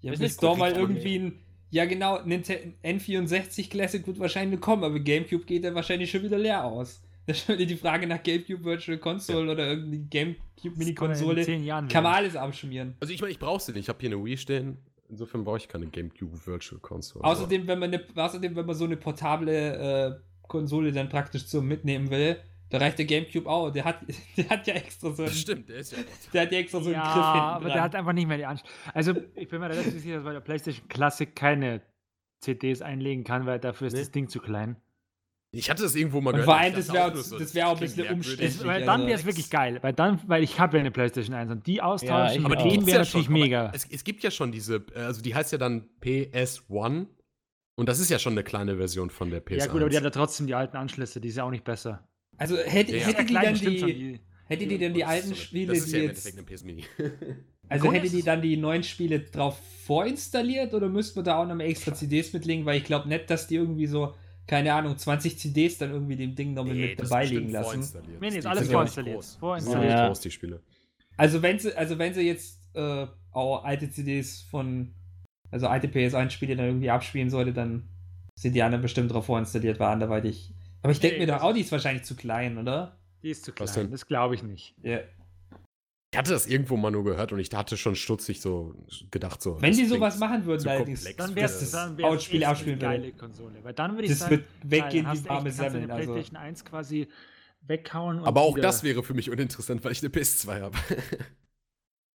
Ja, 0.00 0.12
Ist 0.12 0.20
nicht 0.20 0.40
da 0.40 0.50
gut, 0.50 0.58
mal 0.58 0.72
irgendwie 0.72 1.18
ein. 1.18 1.40
Ja, 1.70 1.86
genau, 1.86 2.22
Nintendo 2.22 2.72
N64 2.84 3.68
Classic 3.68 4.06
wird 4.06 4.20
wahrscheinlich 4.20 4.60
kommen, 4.60 4.84
aber 4.84 5.00
GameCube 5.00 5.44
geht 5.44 5.64
ja 5.64 5.74
wahrscheinlich 5.74 6.08
schon 6.08 6.22
wieder 6.22 6.38
leer 6.38 6.64
aus. 6.64 7.02
Da 7.26 7.32
ist 7.32 7.46
schon 7.46 7.56
wieder 7.56 7.66
die 7.66 7.76
Frage 7.76 8.06
nach 8.06 8.22
GameCube 8.22 8.64
Virtual 8.64 8.98
Console 8.98 9.50
oder 9.52 9.66
irgendeine 9.66 10.04
GameCube 10.04 10.38
In 10.62 10.78
Mini-Konsole. 10.78 11.42
zehn 11.42 11.64
Jahren 11.64 11.88
Kann 11.88 12.02
man 12.04 12.14
alles 12.14 12.36
abschmieren. 12.36 12.96
Also 13.00 13.14
ich 13.14 13.20
meine, 13.20 13.30
ich 13.32 13.38
brauche 13.38 13.60
sie 13.62 13.72
nicht. 13.72 13.82
Ich 13.82 13.88
habe 13.88 13.98
hier 14.00 14.10
eine 14.10 14.22
Wii 14.24 14.36
stehen. 14.36 14.78
Insofern 15.08 15.44
brauche 15.44 15.58
ich 15.58 15.68
keine 15.68 15.86
GameCube 15.86 16.46
Virtual 16.46 16.80
Console. 16.80 17.24
Außerdem, 17.24 17.66
wenn 17.66 17.78
man 17.78 17.92
eine, 17.94 18.04
außerdem, 18.14 18.56
wenn 18.56 18.66
man 18.66 18.74
so 18.74 18.84
eine 18.84 18.96
portable 18.96 20.18
äh, 20.18 20.46
Konsole 20.48 20.92
dann 20.92 21.08
praktisch 21.08 21.46
zum 21.46 21.66
Mitnehmen 21.66 22.10
will, 22.10 22.36
da 22.70 22.78
reicht 22.78 22.98
der 22.98 23.04
GameCube 23.06 23.48
auch. 23.48 23.70
Der 23.70 23.84
hat, 23.84 24.00
der 24.36 24.48
hat 24.50 24.66
ja 24.66 24.74
extra 24.74 25.12
so 25.12 25.22
einen, 25.22 25.32
Stimmt, 25.32 25.68
der 25.68 25.76
ist 25.76 25.92
ja. 25.92 25.98
der 26.32 26.42
hat 26.42 26.52
ja 26.52 26.58
extra 26.58 26.80
so 26.80 26.86
einen 26.86 26.94
ja, 26.94 27.04
Griff 27.04 27.14
hinten 27.26 27.38
aber 27.38 27.64
der 27.66 27.72
dran. 27.74 27.82
hat 27.84 27.94
einfach 27.94 28.12
nicht 28.12 28.26
mehr 28.26 28.36
die 28.38 28.46
Anst 28.46 28.64
Also, 28.92 29.14
ich 29.36 29.48
bin 29.48 29.60
mir 29.60 29.68
relativ 29.70 29.92
sicher, 29.92 30.16
dass 30.16 30.24
bei 30.24 30.32
der 30.32 30.40
PlayStation 30.40 30.88
Classic 30.88 31.34
keine 31.36 31.80
CDs 32.40 32.82
einlegen 32.82 33.24
kann, 33.24 33.46
weil 33.46 33.58
dafür 33.60 33.86
ist 33.86 33.92
Nee. 33.94 34.00
das 34.00 34.10
Ding 34.10 34.28
zu 34.28 34.40
klein. 34.40 34.76
Ich 35.56 35.70
hatte 35.70 35.82
das 35.82 35.94
irgendwo 35.94 36.20
mal 36.20 36.30
Und 36.30 36.40
gehört. 36.40 36.46
vor 36.46 36.54
aber 36.54 36.62
allem, 36.64 36.74
das 36.74 36.92
wäre 36.92 37.12
auch 37.12 37.16
so, 37.16 37.38
das 37.38 37.54
wär 37.54 37.68
auch 37.68 37.74
ein 37.74 37.80
bisschen 37.80 38.08
umständlich. 38.08 38.64
Weil 38.64 38.84
dann 38.84 39.06
wäre 39.06 39.18
es 39.18 39.24
wirklich 39.24 39.50
geil. 39.50 39.78
Weil 39.82 39.92
dann, 39.92 40.20
weil 40.26 40.42
ich 40.42 40.58
habe 40.58 40.76
ja 40.76 40.80
eine 40.80 40.90
PlayStation 40.90 41.34
1 41.34 41.50
und 41.50 41.66
die 41.66 41.80
austauschen 41.80 42.42
ich 42.42 42.48
mit 42.48 42.58
auch. 42.58 42.62
denen 42.62 42.72
gibt's 42.74 42.86
wäre 42.86 42.98
ja 42.98 43.04
schon, 43.04 43.20
natürlich 43.22 43.42
aber 43.44 43.44
mega. 43.66 43.72
Es, 43.74 43.86
es 43.90 44.04
gibt 44.04 44.22
ja 44.22 44.30
schon 44.30 44.52
diese, 44.52 44.84
also 44.94 45.22
die 45.22 45.34
heißt 45.34 45.52
ja 45.52 45.58
dann 45.58 45.88
PS1 46.02 47.06
und 47.76 47.88
das 47.88 47.98
ist 47.98 48.10
ja 48.10 48.18
schon 48.18 48.34
eine 48.34 48.44
kleine 48.44 48.76
Version 48.76 49.10
von 49.10 49.30
der 49.30 49.44
PS1. 49.44 49.56
Ja 49.58 49.66
gut, 49.66 49.80
aber 49.80 49.90
die 49.90 49.96
hat 49.96 50.04
ja 50.04 50.10
trotzdem 50.10 50.46
die 50.46 50.54
alten 50.54 50.76
Anschlüsse, 50.76 51.20
die 51.20 51.28
ist 51.28 51.36
ja 51.36 51.44
auch 51.44 51.50
nicht 51.50 51.64
besser. 51.64 52.06
Also 52.36 52.56
hätte, 52.56 52.92
Ja, 52.92 52.98
ja. 52.98 53.06
hätte 53.06 53.24
die 53.24 53.32
klein, 53.32 53.44
dann 53.44 53.56
schon, 53.56 53.66
die, 53.86 54.20
hätte 54.46 54.66
die 54.66 54.78
dann 54.78 54.94
die 54.94 55.04
alten 55.04 55.34
Spiele, 55.34 55.72
Das 55.74 55.84
ist 55.84 55.92
ja 55.92 55.98
die 55.98 56.04
im. 56.04 56.10
Endeffekt 56.10 56.38
eine 56.38 56.46
PS 56.46 56.64
Mini. 56.64 56.84
Also 57.66 57.90
hätte 57.90 58.10
die 58.10 58.22
dann 58.22 58.42
die 58.42 58.58
neuen 58.58 58.82
Spiele 58.82 59.20
drauf 59.20 59.58
vorinstalliert 59.86 60.74
oder 60.74 60.90
müsste 60.90 61.16
man 61.18 61.24
da 61.24 61.38
auch 61.38 61.46
nochmal 61.46 61.66
extra 61.66 61.94
CDs 61.94 62.30
mitlegen? 62.34 62.66
Weil 62.66 62.76
ich 62.76 62.84
glaube 62.84 63.08
nicht, 63.08 63.30
dass 63.30 63.46
die 63.46 63.54
irgendwie 63.54 63.86
so, 63.86 64.14
keine 64.46 64.74
Ahnung, 64.74 64.96
20 64.96 65.38
CDs 65.38 65.78
dann 65.78 65.90
irgendwie 65.90 66.16
dem 66.16 66.34
Ding 66.34 66.54
nochmal 66.54 66.74
mit 66.74 66.98
das 66.98 67.04
ist 67.04 67.10
dabei 67.10 67.24
liegen 67.24 67.50
lassen. 67.50 67.80
Nee, 68.20 68.30
nee, 68.30 68.38
ist 68.38 68.46
alles 68.46 68.70
vorinstalliert. 68.70 69.16
groß. 69.16 69.36
Vorinstalliert. 69.36 69.90
Ja 69.90 70.06
groß, 70.08 70.20
die 70.20 70.30
Spiele. 70.30 70.60
Also 71.16 71.42
wenn 71.42 71.58
sie, 71.58 71.74
also 71.76 71.98
wenn 71.98 72.12
sie 72.12 72.22
jetzt 72.22 72.60
äh, 72.74 73.06
auch 73.32 73.64
alte 73.64 73.90
CDs 73.90 74.42
von, 74.42 74.92
also 75.50 75.68
alte 75.68 75.86
PS1-Spiele 75.86 76.56
dann 76.56 76.66
irgendwie 76.66 76.90
abspielen 76.90 77.30
sollte, 77.30 77.52
dann 77.52 77.88
sind 78.36 78.54
die 78.54 78.62
anderen 78.62 78.82
bestimmt 78.82 79.12
drauf 79.12 79.26
vorinstalliert, 79.26 79.78
war 79.78 79.90
anderweitig. 79.90 80.52
Aber 80.82 80.92
ich 80.92 81.00
denke 81.00 81.18
Nee, 81.18 81.26
mir 81.26 81.32
doch, 81.32 81.42
Audi 81.42 81.60
ist 81.60 81.72
wahrscheinlich 81.72 82.04
zu 82.04 82.14
klein, 82.16 82.58
oder? 82.58 82.98
Die 83.22 83.30
ist 83.30 83.44
zu 83.44 83.52
klein, 83.52 83.90
das 83.90 84.06
glaube 84.06 84.34
ich 84.34 84.42
nicht. 84.42 84.74
Ja. 84.82 85.00
Ich 86.14 86.18
hatte 86.18 86.30
das 86.30 86.46
irgendwo 86.46 86.76
mal 86.76 86.90
nur 86.92 87.02
gehört 87.04 87.32
und 87.32 87.40
ich 87.40 87.50
hatte 87.52 87.76
schon 87.76 87.96
stutzig 87.96 88.40
so 88.40 88.74
gedacht 89.10 89.42
so. 89.42 89.60
Wenn 89.60 89.72
klingt 89.72 89.88
sowas 89.88 90.18
machen 90.18 90.44
würden, 90.44 90.68
allerdings, 90.68 91.02
Dann 91.16 91.34
wäre 91.34 91.42
das- 91.48 91.54
es 91.60 91.70
das- 91.70 91.72
dann 91.72 91.98
wär's 91.98 92.30
abspielen 92.44 92.44
eine 92.44 92.78
geile 92.78 93.12
Konsole. 93.12 93.58
Weil 93.62 93.72
dann 93.74 93.92
würde 93.92 94.04
ich 94.04 94.10
das 94.10 94.20
sagen, 94.20 94.30
wird 94.30 94.44
weggehen 94.62 95.06
wie 95.12 95.28
warme 95.28 95.50
Semmeln. 95.50 95.84
eine 95.84 95.92
Also. 95.94 96.12
PlayStation 96.12 96.36
1 96.36 96.64
quasi 96.64 97.08
weghauen. 97.62 98.20
und 98.20 98.26
Aber 98.26 98.42
auch 98.42 98.54
wieder- 98.54 98.62
das 98.62 98.82
wäre 98.84 99.02
für 99.02 99.14
mich 99.14 99.28
uninteressant, 99.30 99.82
weil 99.84 99.90
ich 99.92 100.02
eine 100.02 100.10
PS2 100.10 100.60
habe. 100.60 100.78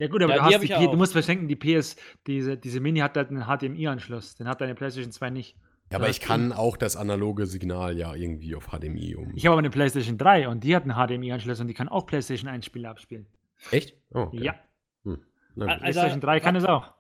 Ja 0.02 0.08
gut, 0.08 0.24
aber 0.24 0.34
Ja, 0.36 0.44
du, 0.44 0.48
die 0.50 0.56
hast 0.56 0.62
die 0.62 0.66
ich 0.68 0.72
P 0.80 0.88
auch. 0.88 0.92
du 0.92 0.98
musst 0.98 1.12
verschenken, 1.12 1.48
die 1.50 1.58
PS, 1.58 1.98
diese, 2.26 2.56
diese 2.56 2.80
Mini 2.80 3.00
hat 3.02 3.18
halt 3.18 3.30
einen 3.32 3.44
HDMI-Anschluss. 3.44 4.36
Den 4.36 4.48
hat 4.48 4.62
deine 4.62 4.74
PlayStation 4.76 5.12
2 5.12 5.30
nicht. 5.30 5.58
Ja, 5.92 5.98
aber 5.98 6.08
ich 6.08 6.22
kann 6.22 6.54
auch 6.54 6.78
das 6.78 6.96
analoge 6.96 7.48
Signal 7.48 7.98
ja 7.98 8.14
irgendwie 8.16 8.56
auf 8.56 8.68
HDMI 8.68 9.16
um. 9.16 9.34
Ich 9.36 9.46
habe 9.46 9.54
aber 9.54 9.60
eine 9.60 9.72
PlayStation 9.72 10.18
3 10.18 10.48
und 10.48 10.64
die 10.64 10.74
hat 10.76 10.84
einen 10.84 10.94
HDMI-Anschluss 10.94 11.60
und 11.60 11.68
die 11.68 11.74
kann 11.74 11.90
auch 11.90 12.06
PlayStation 12.06 12.48
1 12.48 12.64
Spiele 12.66 12.88
abspielen. 12.88 13.26
Echt? 13.72 13.94
Oh, 14.14 14.22
okay. 14.22 14.44
Ja, 14.44 14.56
Na 15.04 15.14
gut. 15.14 15.24
Also- 15.60 15.80
PlayStation 15.82 16.22
3 16.22 16.40
kann 16.40 16.56
es 16.56 16.66
auch. 16.66 16.94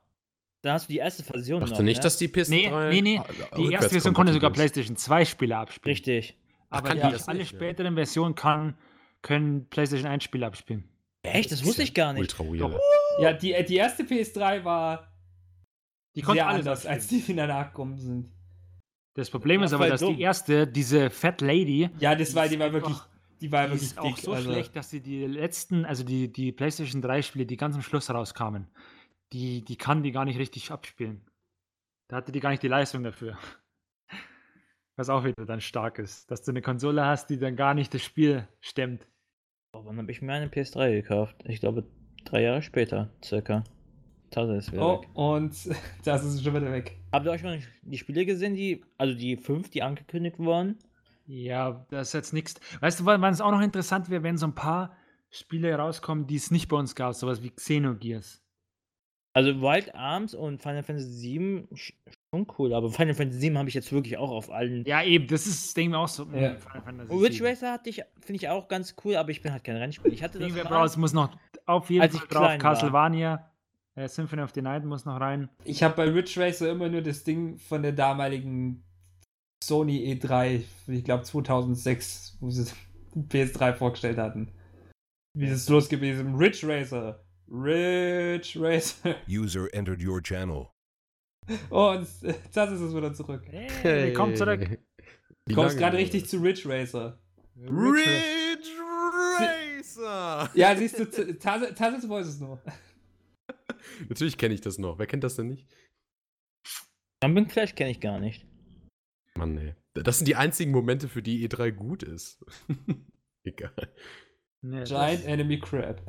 Da 0.62 0.74
hast 0.74 0.90
du 0.90 0.92
die 0.94 1.00
erste 1.00 1.24
Version 1.24 1.60
Ich 1.60 1.70
noch. 1.70 1.70
dachte 1.70 1.84
nicht, 1.84 1.98
ne? 1.98 2.04
dass 2.04 2.18
die 2.18 2.28
PS3. 2.28 2.50
Nee, 2.50 3.02
nee, 3.02 3.02
nee. 3.02 3.22
Die 3.56 3.72
erste 3.72 3.92
Version 3.92 4.14
konnte 4.14 4.34
sogar 4.34 4.52
PlayStation 4.52 4.98
2 4.98 5.24
Spiele 5.24 5.56
abspielen. 5.58 5.94
Richtig. 5.96 6.38
Aber 6.70 6.94
die 6.94 7.00
das 7.00 7.28
alle 7.30 7.40
nicht, 7.40 7.52
ja? 7.54 7.58
späteren 7.58 7.96
Versionen 7.96 8.36
kann, 8.36 8.78
können 9.22 9.70
PlayStation 9.70 10.10
1 10.12 10.24
Spiele 10.24 10.46
abspielen. 10.46 10.84
Echt? 11.24 11.52
Das 11.52 11.64
wusste 11.66 11.84
ich 11.84 11.94
gar 11.94 12.12
nicht. 12.14 12.22
Ultra 12.40 12.44
weird. 12.44 12.78
Ja, 13.22 13.32
die, 13.34 13.56
die 13.68 13.76
erste 13.76 14.04
PS3 14.04 14.64
war 14.66 15.12
Die 16.16 16.22
konnte 16.22 16.46
alles 16.46 16.60
anders, 16.68 16.86
als 16.86 17.08
die, 17.08 17.22
die 17.22 17.36
danach 17.36 17.68
gekommen 17.68 17.98
sind. 17.98 18.30
Das 19.16 19.30
Problem 19.30 19.62
Ja, 19.62 19.66
ist 19.66 19.74
aber, 19.74 19.88
dass 19.88 20.02
dumm. 20.02 20.16
die 20.18 20.22
erste, 20.22 20.68
diese 20.68 21.10
Fat 21.10 21.40
Lady, 21.42 21.90
Ja, 22.00 22.16
das 22.16 22.36
war, 22.36 22.48
die 22.50 22.60
war 22.60 22.72
wirklich, 22.74 22.98
die 23.42 23.52
war 23.52 23.66
die 23.66 23.72
wirklich 23.72 23.90
ist 23.90 23.98
auch 24.00 24.16
dick. 24.16 24.24
so 24.24 24.34
also, 24.34 24.52
schlecht, 24.52 24.76
dass 24.76 24.90
sie 24.90 25.02
die 25.02 25.26
letzten, 25.26 25.86
also 25.86 26.04
die, 26.04 26.32
die 26.32 26.52
PlayStation 26.52 27.02
3 27.02 27.22
Spiele, 27.22 27.46
die 27.46 27.58
ganz 27.58 27.76
am 27.76 27.82
Schluss 27.82 28.10
rauskamen, 28.10 28.68
die, 29.34 29.64
die 29.64 29.76
kann 29.76 30.04
die 30.04 30.12
gar 30.12 30.26
nicht 30.26 30.40
richtig 30.40 30.72
abspielen. 30.72 31.22
Da 32.08 32.18
hatte 32.18 32.32
die 32.32 32.40
gar 32.40 32.50
nicht 32.50 32.64
die 32.64 32.68
Leistung 32.68 33.04
dafür. 33.04 33.38
Was 34.96 35.10
auch 35.10 35.24
wieder 35.24 35.46
dann 35.46 35.62
stark 35.62 36.00
ist, 36.00 36.30
dass 36.30 36.42
du 36.42 36.52
eine 36.52 36.62
Konsole 36.62 37.06
hast, 37.06 37.30
die 37.30 37.38
dann 37.38 37.56
gar 37.56 37.74
nicht 37.74 37.94
das 37.94 38.04
Spiel 38.04 38.48
stemmt. 38.60 39.08
Oh, 39.74 39.82
wann 39.86 39.98
habe 39.98 40.12
ich 40.12 40.22
mir 40.22 40.34
eine 40.34 40.48
PS3 40.48 40.92
gekauft? 41.02 41.36
Ich 41.46 41.60
glaube, 41.60 41.86
drei 42.26 42.42
Jahre 42.42 42.62
später, 42.62 43.10
circa. 43.24 43.64
Tasse 44.32 44.56
ist 44.58 44.72
wieder 44.72 44.86
Oh, 44.86 45.02
weg. 45.02 45.10
und 45.14 45.54
das 46.04 46.26
ist 46.26 46.44
schon 46.44 46.54
wieder 46.56 46.72
weg. 46.72 46.98
Habt 47.12 47.26
ihr 47.26 47.32
euch 47.32 47.44
mal 47.44 47.60
die 47.84 47.98
Spiele 47.98 48.26
gesehen, 48.26 48.56
die, 48.56 48.84
also 48.98 49.16
die 49.16 49.38
fünf, 49.38 49.70
die 49.70 49.82
angekündigt 49.84 50.40
wurden? 50.40 50.78
Ja, 51.32 51.86
das 51.92 52.08
ist 52.10 52.14
jetzt 52.14 52.34
nichts. 52.34 52.60
Weißt 52.80 53.00
du, 53.00 53.06
wann 53.06 53.22
wann 53.22 53.34
es 53.34 53.40
auch 53.42 53.52
noch 53.52 53.62
interessant 53.62 54.10
wäre, 54.10 54.24
wenn 54.24 54.38
so 54.38 54.48
ein 54.48 54.56
paar 54.56 54.96
Spiele 55.30 55.74
rauskommen, 55.76 56.26
die 56.26 56.36
es 56.38 56.50
nicht 56.50 56.68
bei 56.70 56.76
uns 56.78 56.96
gab, 56.96 57.14
sowas 57.14 57.44
wie 57.44 57.52
Xenogears. 57.52 58.42
Also 59.34 59.62
Wild 59.62 59.94
Arms 59.94 60.34
und 60.34 60.60
Final 60.60 60.82
Fantasy 60.82 61.38
VII 61.40 61.68
sch- 61.76 61.94
schon 62.34 62.48
cool, 62.58 62.74
aber 62.74 62.90
Final 62.90 63.14
Fantasy 63.14 63.42
VII 63.50 63.58
habe 63.58 63.70
ich 63.70 63.76
jetzt 63.76 63.92
wirklich 63.92 64.18
auch 64.18 64.32
auf 64.32 64.50
allen. 64.52 64.84
Ja, 64.86 65.04
eben, 65.04 65.28
das 65.28 65.46
ist, 65.46 65.78
denke 65.78 65.90
ich 65.90 65.92
mir 65.92 66.00
auch 66.00 66.08
so. 66.08 66.24
Ja. 66.34 66.50
hm, 66.54 66.58
Final 66.58 66.82
Fantasy 66.82 67.12
Und 67.14 67.24
Ridge 67.24 67.40
VII. 67.44 67.48
Racer 67.48 67.72
hatte 67.74 67.90
ich, 67.92 68.02
finde 68.22 68.36
ich 68.38 68.50
auch 68.50 68.68
ganz 68.68 68.96
cool, 69.06 69.16
aber 69.16 69.30
ich 69.30 69.44
bin 69.44 69.52
halt 69.52 69.64
kein 69.64 69.76
Rennspiel. 69.78 70.12
Ich 70.12 70.24
hatte 70.24 70.40
das 70.40 70.48
Irgendwer 70.48 70.64
mal- 70.64 70.82
braucht, 70.88 70.98
muss 70.98 71.14
noch 71.14 71.30
auf 71.68 71.92
jeden 71.92 72.02
Als 72.02 72.16
Fall 72.16 72.24
ich 72.24 72.30
drauf. 72.30 72.44
klein 72.44 72.64
war. 72.64 72.72
Castlevania, 72.72 73.52
äh, 73.94 74.08
Symphony 74.08 74.42
of 74.42 74.52
the 74.56 74.64
Night 74.64 74.84
muss 74.84 75.06
noch 75.06 75.20
rein. 75.22 75.48
Ich 75.64 75.84
habe 75.84 75.94
bei 75.96 76.10
Ridge 76.10 76.42
Racer 76.42 76.72
immer 76.72 76.90
nur 76.90 77.04
das 77.04 77.24
Ding 77.24 77.60
von 77.60 77.84
der 77.84 77.92
damaligen 77.92 78.84
Sony 79.64 80.14
E3, 80.14 80.64
ich 80.88 81.04
glaube 81.04 81.24
2006, 81.24 82.38
wo 82.40 82.50
sie 82.50 82.72
PS3 83.16 83.74
vorgestellt 83.74 84.18
hatten. 84.18 84.52
Wie 85.38 85.46
ist 85.46 85.62
es 85.62 85.70
los 85.70 85.90
gewesen? 85.90 86.36
Ridge 86.36 86.68
Racer. 86.68 87.24
Ridge 87.48 88.60
Racer. 88.60 89.16
User 89.30 89.68
entered 89.74 90.04
your 90.04 90.22
channel. 90.22 90.70
Oh, 91.70 91.92
und 91.92 92.08
das 92.54 92.72
ist 92.72 92.82
es 92.82 92.96
wieder 92.96 93.14
zurück. 93.14 93.44
Hey, 93.48 94.08
willkommen 94.08 94.36
zurück. 94.36 94.80
Du 95.48 95.56
kommst 95.56 95.78
gerade 95.78 95.98
richtig 95.98 96.28
zu 96.28 96.38
Ridge 96.38 96.64
Racer. 96.66 97.20
Ridge 97.58 98.70
Racer! 99.40 100.50
Ja, 100.54 100.76
siehst 100.76 101.00
du, 101.00 101.38
Tassels 101.38 102.06
Voice 102.06 102.28
ist 102.28 102.42
nur. 102.42 102.62
Natürlich 104.08 104.38
kenne 104.38 104.54
ich 104.54 104.62
das 104.62 104.78
noch. 104.78 105.00
Wer 105.00 105.08
kennt 105.08 105.24
das 105.24 105.36
denn 105.36 105.48
nicht? 105.48 105.68
Jumping 107.24 107.50
Flash 107.50 107.76
kenne 107.76 107.92
ich 107.92 108.00
gar 108.00 108.20
nicht. 108.20 108.49
Mann, 109.40 109.58
ey. 109.58 109.76
Das 109.96 110.18
sind 110.20 110.28
die 110.28 110.36
einzigen 110.36 110.72
Momente, 110.72 111.08
für 111.08 111.22
die 111.24 111.48
E3 111.48 111.72
gut 111.72 112.04
ist. 112.04 112.44
Egal. 113.44 113.72
Nee, 114.62 114.84
Giant 114.84 115.26
Enemy 115.26 115.60
Crab. 115.60 116.02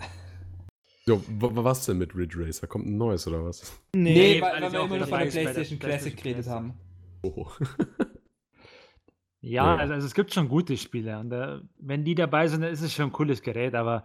So, 1.07 1.23
wa- 1.41 1.55
wa- 1.57 1.65
was 1.65 1.87
denn 1.87 1.99
mit 1.99 2.15
Ridge 2.15 2.37
Racer? 2.45 2.67
Kommt 2.67 2.87
ein 2.87 2.97
neues 2.99 3.27
oder 3.27 3.45
was? 3.45 3.81
Nee, 3.95 4.13
Nee, 4.35 4.41
weil, 4.43 4.61
weil 4.63 4.73
wir 4.73 4.81
immer 4.81 4.97
nur 4.99 5.07
von 5.07 5.19
der 5.21 5.27
PlayStation 5.27 5.79
Classic 5.79 6.17
geredet 6.17 6.47
haben. 6.49 6.75
Oh. 7.23 7.47
Ja, 9.41 9.65
Ja. 9.65 9.77
also, 9.77 9.95
also 9.95 10.07
es 10.07 10.15
gibt 10.15 10.35
schon 10.35 10.49
gute 10.49 10.77
Spiele. 10.77 11.19
Und 11.19 11.33
äh, 11.33 11.61
wenn 11.79 12.05
die 12.05 12.15
dabei 12.15 12.49
sind, 12.49 12.61
dann 12.63 12.73
ist 12.73 12.83
es 12.83 12.93
schon 12.93 13.07
ein 13.07 13.13
cooles 13.13 13.41
Gerät, 13.43 13.75
aber 13.75 14.05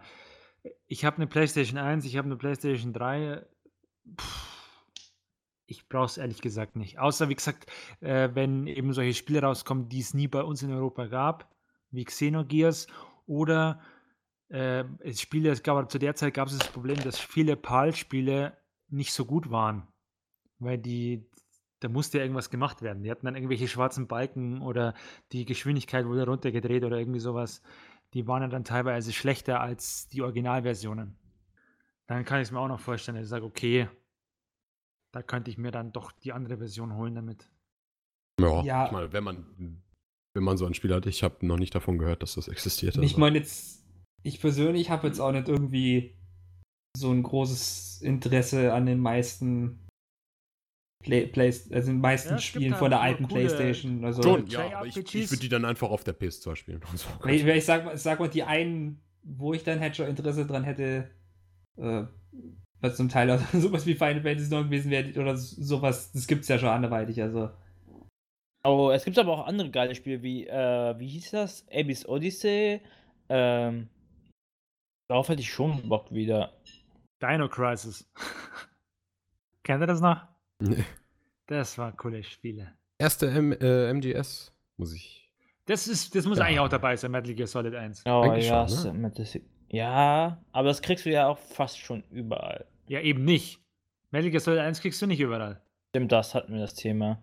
ich 0.86 1.04
habe 1.04 1.16
eine 1.16 1.26
PlayStation 1.26 1.78
1, 1.78 2.04
ich 2.06 2.16
habe 2.16 2.26
eine 2.26 2.36
PlayStation 2.36 2.92
3. 2.92 3.44
Puh, 4.16 4.24
ich 5.66 5.88
brauche 5.88 6.06
es 6.06 6.18
ehrlich 6.18 6.40
gesagt 6.40 6.76
nicht. 6.76 6.98
Außer, 6.98 7.28
wie 7.28 7.34
gesagt, 7.34 7.66
äh, 8.00 8.30
wenn 8.34 8.66
eben 8.66 8.92
solche 8.92 9.14
Spiele 9.14 9.42
rauskommen, 9.42 9.88
die 9.88 10.00
es 10.00 10.14
nie 10.14 10.28
bei 10.28 10.42
uns 10.42 10.62
in 10.62 10.72
Europa 10.72 11.06
gab, 11.06 11.54
wie 11.90 12.04
Xenogears 12.04 12.86
oder 13.26 13.80
äh, 14.48 14.84
es 15.00 15.20
Spiele, 15.20 15.50
es 15.50 15.62
gab 15.62 15.90
zu 15.90 15.98
der 15.98 16.14
Zeit 16.14 16.34
gab 16.34 16.48
es 16.48 16.58
das 16.58 16.68
Problem, 16.68 16.96
dass 17.02 17.18
viele 17.18 17.56
PAL-Spiele 17.56 18.56
nicht 18.88 19.12
so 19.12 19.24
gut 19.24 19.50
waren, 19.50 19.88
weil 20.58 20.78
die, 20.78 21.28
da 21.80 21.88
musste 21.88 22.18
ja 22.18 22.24
irgendwas 22.24 22.50
gemacht 22.50 22.82
werden. 22.82 23.02
Die 23.02 23.10
hatten 23.10 23.26
dann 23.26 23.34
irgendwelche 23.34 23.68
schwarzen 23.68 24.06
Balken 24.06 24.60
oder 24.60 24.94
die 25.32 25.44
Geschwindigkeit 25.44 26.06
wurde 26.06 26.26
runtergedreht 26.26 26.84
oder 26.84 26.98
irgendwie 26.98 27.20
sowas. 27.20 27.62
Die 28.14 28.28
waren 28.28 28.48
dann 28.48 28.64
teilweise 28.64 29.12
schlechter 29.12 29.60
als 29.60 30.08
die 30.08 30.22
Originalversionen. 30.22 31.18
Dann 32.06 32.24
kann 32.24 32.40
ich 32.40 32.48
es 32.48 32.52
mir 32.52 32.60
auch 32.60 32.68
noch 32.68 32.78
vorstellen, 32.78 33.16
dass 33.16 33.24
ich 33.24 33.30
sage, 33.30 33.44
okay, 33.44 33.88
da 35.16 35.22
könnte 35.22 35.50
ich 35.50 35.56
mir 35.56 35.70
dann 35.70 35.92
doch 35.92 36.12
die 36.12 36.32
andere 36.34 36.58
Version 36.58 36.94
holen 36.94 37.14
damit. 37.14 37.48
Ja, 38.38 38.62
Ja. 38.62 38.84
ich 38.86 38.92
meine, 38.92 39.12
wenn 39.14 39.24
man, 39.24 39.82
wenn 40.34 40.44
man 40.44 40.58
so 40.58 40.66
ein 40.66 40.74
Spiel 40.74 40.92
hat, 40.94 41.06
ich 41.06 41.22
habe 41.22 41.46
noch 41.46 41.56
nicht 41.56 41.74
davon 41.74 41.96
gehört, 41.96 42.22
dass 42.22 42.34
das 42.34 42.48
existiert. 42.48 42.96
Ich 42.96 43.02
also. 43.12 43.20
meine 43.20 43.38
jetzt, 43.38 43.82
ich 44.22 44.40
persönlich 44.42 44.90
habe 44.90 45.06
jetzt 45.06 45.20
auch 45.20 45.32
nicht 45.32 45.48
irgendwie 45.48 46.14
so 46.98 47.10
ein 47.12 47.22
großes 47.22 48.02
Interesse 48.02 48.74
an 48.74 48.84
den 48.84 48.98
meisten 49.00 49.86
Play, 51.02 51.26
Play, 51.28 51.46
also 51.46 51.90
den 51.92 52.00
meisten 52.00 52.30
Ja, 52.34 52.38
Spielen 52.38 52.74
von 52.74 52.90
der 52.90 53.00
alten 53.00 53.26
coole- 53.26 53.40
Playstation. 53.46 54.04
Also, 54.04 54.22
Schon, 54.22 54.46
ja, 54.48 54.76
aber 54.78 54.86
ich, 54.86 54.96
ich 54.98 55.30
würde 55.30 55.40
die 55.40 55.48
dann 55.48 55.64
einfach 55.64 55.88
auf 55.88 56.04
der 56.04 56.18
PS2 56.18 56.56
spielen. 56.56 56.82
und 56.90 56.98
so. 56.98 57.08
Weil 57.20 57.36
ich, 57.36 57.46
weil 57.46 57.56
ich 57.56 57.64
sag, 57.64 57.86
mal- 57.86 57.96
sag 57.96 58.20
mal, 58.20 58.28
die 58.28 58.42
einen, 58.42 59.00
wo 59.22 59.54
ich 59.54 59.64
dann 59.64 59.80
halt 59.80 59.96
schon 59.96 60.08
Interesse 60.08 60.44
dran 60.46 60.64
hätte, 60.64 61.10
äh, 61.78 62.04
was 62.86 62.96
zum 62.96 63.08
Teil 63.08 63.30
auch 63.30 63.40
sowas 63.52 63.86
wie 63.86 63.94
Final 63.94 64.22
Fantasy 64.22 64.50
9 64.50 64.64
gewesen 64.64 64.90
wäre 64.90 65.20
oder 65.20 65.36
sowas, 65.36 66.12
das 66.12 66.26
gibt's 66.26 66.48
ja 66.48 66.58
schon 66.58 66.68
anderweitig, 66.68 67.20
also. 67.22 67.50
Oh, 68.64 68.90
es 68.90 69.04
gibt 69.04 69.18
aber 69.18 69.32
auch 69.32 69.46
andere 69.46 69.70
geile 69.70 69.94
Spiele 69.94 70.22
wie, 70.22 70.46
äh, 70.46 70.98
wie 70.98 71.06
hieß 71.06 71.30
das? 71.30 71.66
Abyss 71.72 72.08
Odyssey. 72.08 72.80
Ähm, 73.28 73.88
darauf 75.08 75.28
hätte 75.28 75.40
ich 75.40 75.52
schon 75.52 75.88
Bock 75.88 76.10
wieder. 76.12 76.52
Dino 77.22 77.48
Crisis. 77.48 78.10
Kennt 79.62 79.82
ihr 79.82 79.86
das 79.86 80.00
noch? 80.00 80.22
Nee. 80.58 80.84
Das 81.46 81.78
war 81.78 81.92
coole 81.92 82.24
Spiele. 82.24 82.72
Erste 82.98 83.30
M 83.30 83.52
äh, 83.52 83.90
MGS 83.92 84.52
muss 84.76 84.94
ich. 84.94 85.32
Das, 85.66 85.86
ist, 85.86 86.14
das 86.14 86.26
muss 86.26 86.38
Ja. 86.38 86.44
eigentlich 86.44 86.60
auch 86.60 86.68
dabei 86.68 86.96
sein, 86.96 87.10
Metal 87.10 87.34
Gear 87.34 87.46
Solid 87.46 87.74
1. 87.74 88.04
Oh 88.06 88.20
Eigentlich 88.22 88.48
ja, 88.48 88.68
schon, 88.68 89.12
das, 89.12 89.38
ja, 89.68 90.42
aber 90.52 90.68
das 90.68 90.82
kriegst 90.82 91.06
du 91.06 91.10
ja 91.10 91.28
auch 91.28 91.38
fast 91.38 91.78
schon 91.78 92.02
überall. 92.10 92.66
Ja, 92.88 93.00
eben 93.00 93.24
nicht. 93.24 93.60
Metal 94.10 94.30
Gear 94.30 94.40
Solid 94.40 94.60
1 94.60 94.80
kriegst 94.80 95.00
du 95.02 95.06
nicht 95.06 95.20
überall. 95.20 95.60
Stimmt, 95.90 96.12
das 96.12 96.34
hatten 96.34 96.52
wir 96.52 96.60
das 96.60 96.74
Thema. 96.74 97.22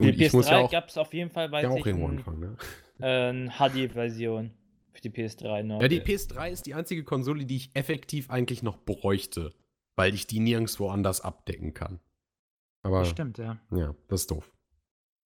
Für 0.00 0.12
die 0.12 0.24
ich 0.24 0.32
muss 0.32 0.48
ja 0.48 0.58
PS3 0.58 0.64
auch, 0.64 0.70
gab 0.70 0.88
es 0.88 0.98
auf 0.98 1.14
jeden 1.14 1.30
Fall, 1.30 1.50
weiß 1.50 1.62
ja 1.62 1.70
auch 1.70 1.76
ich, 1.76 1.86
irgendwo 1.86 2.08
anfangen, 2.08 2.40
ne? 2.40 2.56
eine 2.98 3.50
HD-Version 3.50 4.52
für 4.92 5.00
die 5.00 5.10
PS3 5.10 5.62
noch. 5.62 5.80
Ja, 5.80 5.88
die 5.88 6.00
PS3 6.00 6.50
ist 6.50 6.66
die 6.66 6.74
einzige 6.74 7.04
Konsole, 7.04 7.44
die 7.44 7.56
ich 7.56 7.70
effektiv 7.74 8.30
eigentlich 8.30 8.62
noch 8.62 8.78
bräuchte, 8.78 9.54
weil 9.96 10.14
ich 10.14 10.26
die 10.26 10.40
nirgendwo 10.40 10.88
anders 10.88 11.20
abdecken 11.20 11.72
kann. 11.72 12.00
Aber 12.84 13.00
Das 13.00 13.10
stimmt, 13.10 13.38
ja. 13.38 13.60
ja, 13.70 13.94
das 14.08 14.22
ist 14.22 14.30
doof. 14.30 14.52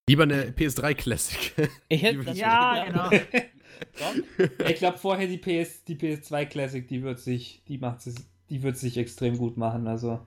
Lieber 0.09 0.23
eine 0.23 0.51
PS3 0.51 0.95
Classic. 0.95 1.71
ich 1.89 2.03
hätte 2.03 2.23
das 2.23 2.39
Ja, 2.39 2.77
ja, 2.77 2.85
genau. 2.85 3.11
Ich 4.69 4.77
glaube 4.77 4.97
vorher 4.97 5.27
die 5.27 5.39
PS, 5.39 5.85
die 5.85 5.97
PS2 5.97 6.47
Classic, 6.47 6.87
die 6.87 7.03
wird 7.03 7.19
sich, 7.19 7.63
die 7.67 7.77
macht 7.79 8.07
es, 8.07 8.15
die 8.51 8.63
wird 8.63 8.77
sich 8.77 8.97
extrem 8.99 9.39
gut 9.39 9.57
machen, 9.57 9.87
also. 9.87 10.21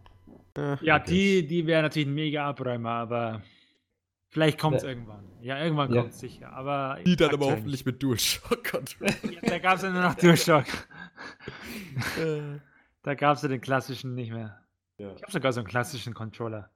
Ja, 0.82 0.98
Okay. 0.98 1.02
die, 1.08 1.48
die 1.48 1.68
wäre 1.68 1.82
natürlich 1.84 2.08
ein 2.08 2.14
mega 2.16 2.46
Abräumer, 2.50 2.90
aber 2.92 3.42
vielleicht 4.30 4.60
kommt 4.60 4.78
es 4.78 4.84
Ja. 4.84 4.90
irgendwann. 4.90 5.24
Ja, 5.42 5.64
irgendwann 5.64 5.94
Ja. 5.94 6.02
kommt 6.02 6.14
es 6.14 6.20
sicher. 6.20 6.52
Aber 6.52 7.00
Die 7.06 7.16
dann 7.16 7.30
aber 7.34 7.46
hoffentlich 7.52 7.86
mit 7.86 8.02
DualShock 8.04 8.64
Controller. 8.70 9.14
Ja, 9.32 9.42
da 9.42 9.60
gab 9.60 9.76
es 9.78 9.84
ja 9.84 9.90
nur 9.92 10.02
noch 10.02 10.16
DualShock. 10.16 10.66
da 13.04 13.14
gab 13.16 13.38
es 13.38 13.44
ja 13.44 13.50
den 13.50 13.62
klassischen 13.62 14.16
nicht 14.16 14.32
mehr. 14.32 14.60
Ja. 14.98 15.14
Ich 15.16 15.22
habe 15.22 15.32
sogar 15.32 15.54
so 15.54 15.62
einen 15.62 15.68
klassischen 15.68 16.14
Controller. 16.14 16.70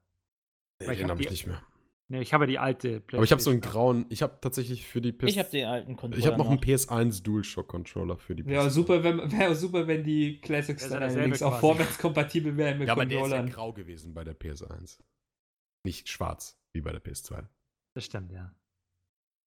Nee, 0.79 0.87
den 0.95 1.03
hab 1.03 1.09
habe 1.11 1.21
ich 1.23 1.29
nicht 1.29 1.47
mehr. 1.47 1.61
Ne, 2.13 2.21
ich 2.21 2.31
habe 2.31 2.43
ja 2.43 2.47
die 2.47 2.59
alte 2.59 3.01
Aber 3.11 3.23
ich 3.23 3.31
habe 3.31 3.41
so 3.41 3.49
einen 3.49 3.59
PlayStation. 3.59 3.85
grauen. 3.85 4.05
Ich 4.09 4.21
habe 4.21 4.37
tatsächlich 4.39 4.85
für 4.85 5.01
die 5.01 5.11
PS. 5.11 5.31
Ich 5.31 5.39
habe 5.39 5.49
den 5.49 5.65
alten 5.65 5.95
Controller. 5.95 6.19
ich 6.19 6.27
habe 6.27 6.37
noch 6.37 6.47
einen 6.47 6.59
PS1 6.59 7.23
DualShock 7.23 7.67
Controller 7.67 8.17
für 8.17 8.35
die 8.35 8.45
Wäre 8.45 8.69
super, 8.69 9.03
wenn, 9.03 9.17
wäre 9.31 9.55
super, 9.55 9.87
wenn 9.87 10.03
die 10.03 10.39
ja 10.47 10.61
dasselbe 10.61 10.97
allerdings 11.05 11.41
auch 11.41 11.59
vorwärtskompatibel 11.59 12.55
wären 12.55 12.77
mit 12.77 12.87
Ja, 12.87 12.93
aber 12.93 13.07
der 13.07 13.17
ist 13.17 13.31
ja 13.31 13.37
Controllern. 13.37 13.49
grau 13.49 13.73
gewesen 13.73 14.13
bei 14.13 14.23
der 14.23 14.39
PS1. 14.39 14.99
Nicht 15.83 16.07
schwarz, 16.07 16.61
wie 16.71 16.81
bei 16.81 16.91
der 16.91 17.03
PS2. 17.03 17.47
Das 17.95 18.05
stimmt, 18.05 18.31
ja. 18.31 18.53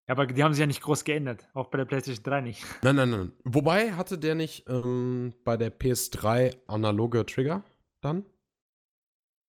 Ja, 0.09 0.15
aber 0.15 0.27
die 0.27 0.43
haben 0.43 0.53
sich 0.53 0.61
ja 0.61 0.67
nicht 0.67 0.83
groß 0.83 1.05
geändert. 1.05 1.49
Auch 1.55 1.69
bei 1.69 1.79
der 1.79 1.85
PlayStation 1.85 2.25
3 2.25 2.41
nicht. 2.41 2.65
Nein, 2.83 2.97
nein, 2.97 3.11
nein. 3.11 3.33
Wobei 3.45 3.93
hatte 3.93 4.19
der 4.19 4.35
nicht 4.35 4.69
ähm, 4.69 5.35
bei 5.45 5.57
der 5.57 5.71
PS3 5.73 6.57
analoge 6.67 7.25
Trigger 7.27 7.63
dann? 8.01 8.27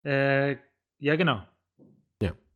Äh, 0.06 0.58
ja, 1.00 1.16
genau. 1.16 1.42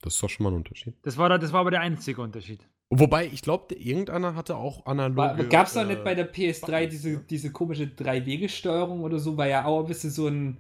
Ja, 0.01 0.05
das 0.05 0.15
ist 0.15 0.23
doch 0.23 0.29
schon 0.29 0.43
mal 0.43 0.49
ein 0.51 0.55
Unterschied. 0.55 0.95
Das 1.03 1.17
war, 1.17 1.29
da- 1.29 1.37
das 1.37 1.53
war 1.53 1.61
aber 1.61 1.71
der 1.71 1.81
einzige 1.81 2.21
Unterschied. 2.21 2.67
Wobei, 2.89 3.25
ich 3.27 3.41
glaube, 3.41 3.73
irgendeiner 3.75 4.35
hatte 4.35 4.57
auch 4.57 4.85
analoge. 4.85 5.47
Gab 5.47 5.67
es 5.67 5.73
da 5.73 5.83
äh, 5.83 5.85
nicht 5.85 6.03
bei 6.03 6.13
der 6.15 6.31
PS3 6.33 6.65
Buttons, 6.65 6.89
diese, 6.89 7.17
diese 7.19 7.51
komische 7.51 7.87
Drei-Wege-Steuerung 7.87 9.01
oder 9.01 9.19
so? 9.19 9.37
War 9.37 9.47
ja 9.47 9.65
auch 9.65 9.81
ein 9.81 9.85
bisschen 9.87 10.09
so, 10.09 10.27
ein, 10.27 10.57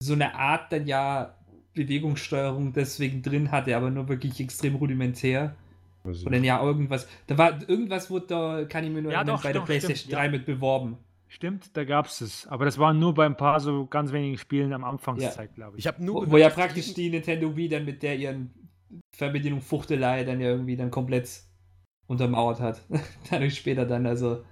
so 0.00 0.14
eine 0.14 0.34
Art 0.34 0.72
dann 0.72 0.86
ja 0.86 1.36
Bewegungssteuerung 1.74 2.72
deswegen 2.72 3.22
drin 3.22 3.52
hatte, 3.52 3.76
aber 3.76 3.90
nur 3.90 4.08
wirklich 4.08 4.40
extrem 4.40 4.74
rudimentär. 4.76 5.54
Oder 6.04 6.38
ja, 6.38 6.62
irgendwas. 6.62 7.06
Da 7.26 7.36
war 7.38 7.68
irgendwas 7.68 8.10
wurde 8.10 8.26
da, 8.26 8.64
kann 8.64 8.84
ich 8.84 8.90
mir 8.90 9.02
nur 9.02 9.12
Ja, 9.12 9.18
erinnern, 9.18 9.36
doch, 9.36 9.42
bei 9.42 9.52
der 9.52 9.60
doch, 9.60 9.66
PlayStation 9.66 9.96
stimmt, 9.98 10.14
3 10.14 10.24
ja. 10.24 10.30
mit 10.30 10.46
beworben. 10.46 10.96
Stimmt, 11.28 11.76
da 11.76 11.84
gab 11.84 12.06
es 12.06 12.22
es. 12.22 12.46
Aber 12.46 12.64
das 12.64 12.78
war 12.78 12.94
nur 12.94 13.12
bei 13.14 13.26
ein 13.26 13.36
paar 13.36 13.60
so 13.60 13.86
ganz 13.86 14.12
wenigen 14.12 14.38
Spielen 14.38 14.72
am 14.72 14.82
Anfangszeit, 14.84 15.54
glaube 15.54 15.76
ich. 15.76 15.84
Ich 15.84 15.86
habe 15.86 16.02
nur 16.02 16.14
Wo, 16.14 16.20
gehört, 16.20 16.32
wo 16.32 16.36
ja 16.38 16.48
praktisch 16.48 16.94
die 16.94 17.10
Nintendo 17.10 17.54
Wii 17.54 17.68
dann 17.68 17.84
mit 17.84 18.02
der 18.02 18.16
ihren 18.16 18.50
Fernbedienung 19.18 19.60
Fuchtelei 19.60 20.22
dann 20.22 20.40
ja 20.40 20.48
irgendwie 20.48 20.76
dann 20.76 20.92
komplett 20.92 21.42
untermauert 22.06 22.60
hat. 22.60 22.82
Dadurch 23.30 23.56
später 23.56 23.84
dann, 23.84 24.06
also. 24.06 24.44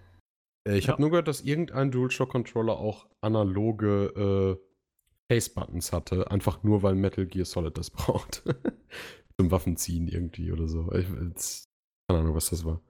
Äh, 0.68 0.76
ich 0.76 0.88
habe 0.88 1.00
nur 1.00 1.10
gehört, 1.10 1.28
dass 1.28 1.42
irgendein 1.42 1.92
DualShock-Controller 1.92 2.76
auch 2.76 3.06
analoge 3.20 4.58
äh, 4.58 5.32
Face-Buttons 5.32 5.92
hatte, 5.92 6.30
einfach 6.32 6.64
nur 6.64 6.82
weil 6.82 6.96
Metal 6.96 7.26
Gear 7.26 7.44
Solid 7.44 7.78
das 7.78 7.90
braucht. 7.92 8.42
Zum 9.38 9.50
Waffenziehen 9.52 10.08
irgendwie 10.08 10.50
oder 10.50 10.66
so. 10.66 10.90
Ich, 10.92 11.06
jetzt, 11.08 11.68
keine 12.08 12.20
Ahnung, 12.20 12.34
was 12.34 12.50
das 12.50 12.64
war. 12.64 12.80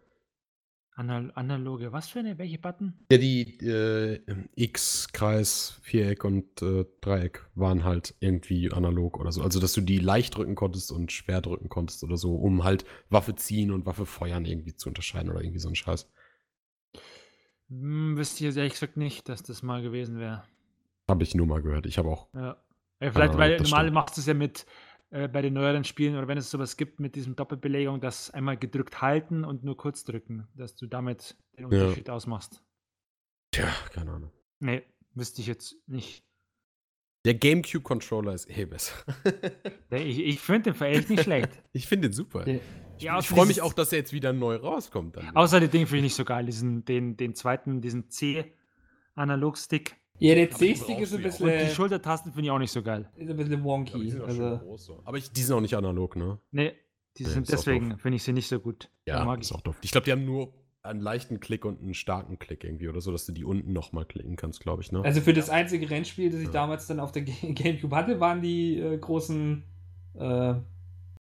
Anal 0.97 1.31
analoge, 1.35 1.93
was 1.93 2.09
für 2.09 2.21
eine? 2.21 2.39
Welche 2.39 2.59
Button? 2.59 2.95
Ja, 3.13 3.19
die 3.19 3.59
äh, 3.61 4.19
X, 4.55 5.09
Kreis, 5.13 5.79
Viereck 5.83 6.25
und 6.25 6.63
äh, 6.63 6.87
Dreieck 7.03 7.47
waren 7.55 7.85
halt 7.85 8.15
irgendwie 8.21 8.73
analog 8.73 9.21
oder 9.21 9.31
so. 9.31 9.43
Also, 9.43 9.61
dass 9.61 9.75
du 9.75 9.83
die 9.83 9.99
leicht 9.99 10.35
drücken 10.35 10.55
konntest 10.55 10.91
und 10.91 11.13
schwer 11.13 11.43
drücken 11.43 11.69
konntest 11.69 12.03
oder 12.03 12.17
so, 12.17 12.35
um 12.35 12.65
halt 12.65 12.87
Waffe 13.11 13.35
ziehen 13.35 13.73
und 13.73 13.85
Waffe 13.85 14.07
feuern 14.07 14.47
irgendwie 14.47 14.75
zu 14.75 14.89
unterscheiden 14.89 15.31
oder 15.31 15.43
irgendwie 15.43 15.59
so 15.59 15.69
ein 15.69 15.75
Scheiß. 15.75 16.11
Hm, 17.69 18.17
wüsste 18.17 18.37
ich 18.37 18.47
jetzt 18.47 18.57
ehrlich 18.57 18.73
gesagt 18.73 18.97
nicht, 18.97 19.29
dass 19.29 19.43
das 19.43 19.63
mal 19.63 19.83
gewesen 19.83 20.19
wäre. 20.19 20.45
Habe 21.11 21.25
ich 21.25 21.35
nur 21.35 21.47
mal 21.47 21.61
gehört. 21.61 21.85
Ich 21.85 21.99
habe 21.99 22.09
auch. 22.09 22.29
Ja. 22.33 22.57
ja 23.01 23.13
vielleicht, 23.13 23.35
Ahnung, 23.35 23.39
weil 23.39 23.61
normal 23.61 23.83
stimmt. 23.83 23.95
machst 23.95 24.17
du 24.17 24.21
es 24.23 24.27
ja 24.27 24.35
mit 24.35 24.65
äh, 25.11 25.29
bei 25.29 25.43
den 25.43 25.55
neueren 25.55 25.85
Spielen 25.85 26.17
oder 26.17 26.29
wenn 26.29 26.39
es 26.39 26.51
sowas 26.51 26.77
gibt 26.77 27.01
mit 27.01 27.15
diesem 27.15 27.37
Doppelbelegung, 27.37 28.01
das 28.01 28.31
einmal 28.31 28.57
gedrückt 28.57 29.01
halten 29.03 29.45
und 29.45 29.63
nur 29.65 29.77
kurz 29.77 30.05
drücken, 30.05 30.47
dass 30.55 30.75
du 30.77 30.87
damit 30.87 31.37
den 31.59 31.71
Ja. 31.71 31.83
Unterschied 31.85 32.11
ausmachst. 32.11 32.63
Tja, 33.53 33.69
keine 33.93 34.13
Ahnung. 34.13 34.33
Nee, 34.61 34.83
wüsste 35.15 35.41
ich 35.41 35.47
jetzt 35.47 35.77
nicht. 35.87 36.25
Der 37.25 37.35
GameCube-Controller 37.35 38.35
ist 38.35 38.49
eh 38.51 38.65
besser. 38.67 38.95
Ja, 39.91 39.99
Ich, 39.99 40.19
ich 40.19 40.41
finde 40.41 40.73
den 40.73 40.83
echt 40.83 41.09
nicht 41.11 41.23
schlecht. 41.25 41.51
ich 41.73 41.87
finde 41.87 42.09
den 42.09 42.13
super. 42.13 42.45
Der- 42.45 42.61
Ich, 42.99 43.03
Ja, 43.05 43.19
ich 43.19 43.29
freue 43.29 43.47
mich 43.47 43.63
auch, 43.63 43.73
dass 43.73 43.93
er 43.93 43.99
jetzt 43.99 44.13
wieder 44.13 44.33
neu 44.33 44.57
rauskommt. 44.57 45.17
Dann. 45.17 45.35
Außer 45.37 45.59
die 45.61 45.69
Ding 45.69 45.87
finde 45.87 45.99
ich 45.99 46.03
nicht 46.05 46.15
so 46.15 46.25
geil, 46.25 46.47
diesen, 46.47 46.85
den, 46.85 47.17
den 47.17 47.35
zweiten, 47.35 47.81
diesen 47.81 48.09
C-Analog-Stick. 48.11 49.97
Ja, 50.19 50.35
der 50.35 50.51
C-Stick 50.51 50.99
ist 51.01 51.13
ein 51.13 51.25
auch. 51.27 51.41
Und 51.41 51.47
die 51.49 51.55
bisschen, 51.57 51.75
Schultertasten 51.75 52.33
finde 52.33 52.47
ich 52.47 52.51
auch 52.51 52.59
nicht 52.59 52.71
so 52.73 52.83
geil. 52.83 53.09
ist 53.17 53.29
ein 53.31 53.37
bisschen 53.37 53.53
Aber 53.55 53.61
die 53.63 53.65
wonky. 53.65 54.11
sind 54.11 54.23
Also, 54.23 54.59
groß, 54.59 54.85
so. 54.85 55.01
Aber 55.05 55.19
ich, 55.19 55.31
die 55.33 55.43
sind 55.43 55.55
auch 55.55 55.61
nicht 55.61 55.75
analog, 55.77 56.17
ne? 56.17 56.39
Nee, 56.51 56.73
die 57.19 57.25
Nee, 57.25 57.29
sind 57.31 57.51
deswegen, 57.53 57.99
finde 57.99 58.17
ich 58.17 58.23
sie 58.23 58.33
nicht 58.33 58.49
so 58.49 58.59
gut. 58.61 58.91
Ja, 59.07 59.25
mag 59.25 59.41
ist 59.41 59.51
ich. 59.51 59.57
auch 59.57 59.61
doof. 59.61 59.77
Ich 59.83 59.91
glaube, 59.93 60.05
die 60.05 60.13
haben 60.13 60.25
nur 60.25 60.53
einen 60.83 61.01
leichten 61.01 61.41
Klick 61.41 61.65
und 61.65 61.81
einen 61.83 61.95
starken 61.95 62.39
Klick 62.39 62.63
irgendwie 62.63 62.89
oder 62.89 63.01
so, 63.01 63.11
dass 63.11 63.27
du 63.27 63.33
die 63.33 63.45
unten 63.45 63.73
nochmal 63.73 64.05
klicken 64.05 64.37
kannst, 64.37 64.61
glaube 64.61 64.83
ich, 64.83 64.93
ne? 64.93 65.03
also 65.03 65.21
für 65.21 65.33
das 65.33 65.51
einzige 65.51 65.91
Rennspiel, 65.91 66.31
das 66.31 66.39
ich 66.39 66.47
Ja. 66.47 66.53
damals 66.53 66.87
dann 66.87 67.01
auf 67.01 67.11
der 67.11 67.23
Ga- 67.23 67.33
Gamecube 67.43 67.95
hatte, 67.97 68.21
waren 68.21 68.41
die 68.41 68.79
äh, 68.79 68.97
großen 68.97 69.65
äh, 70.15 70.55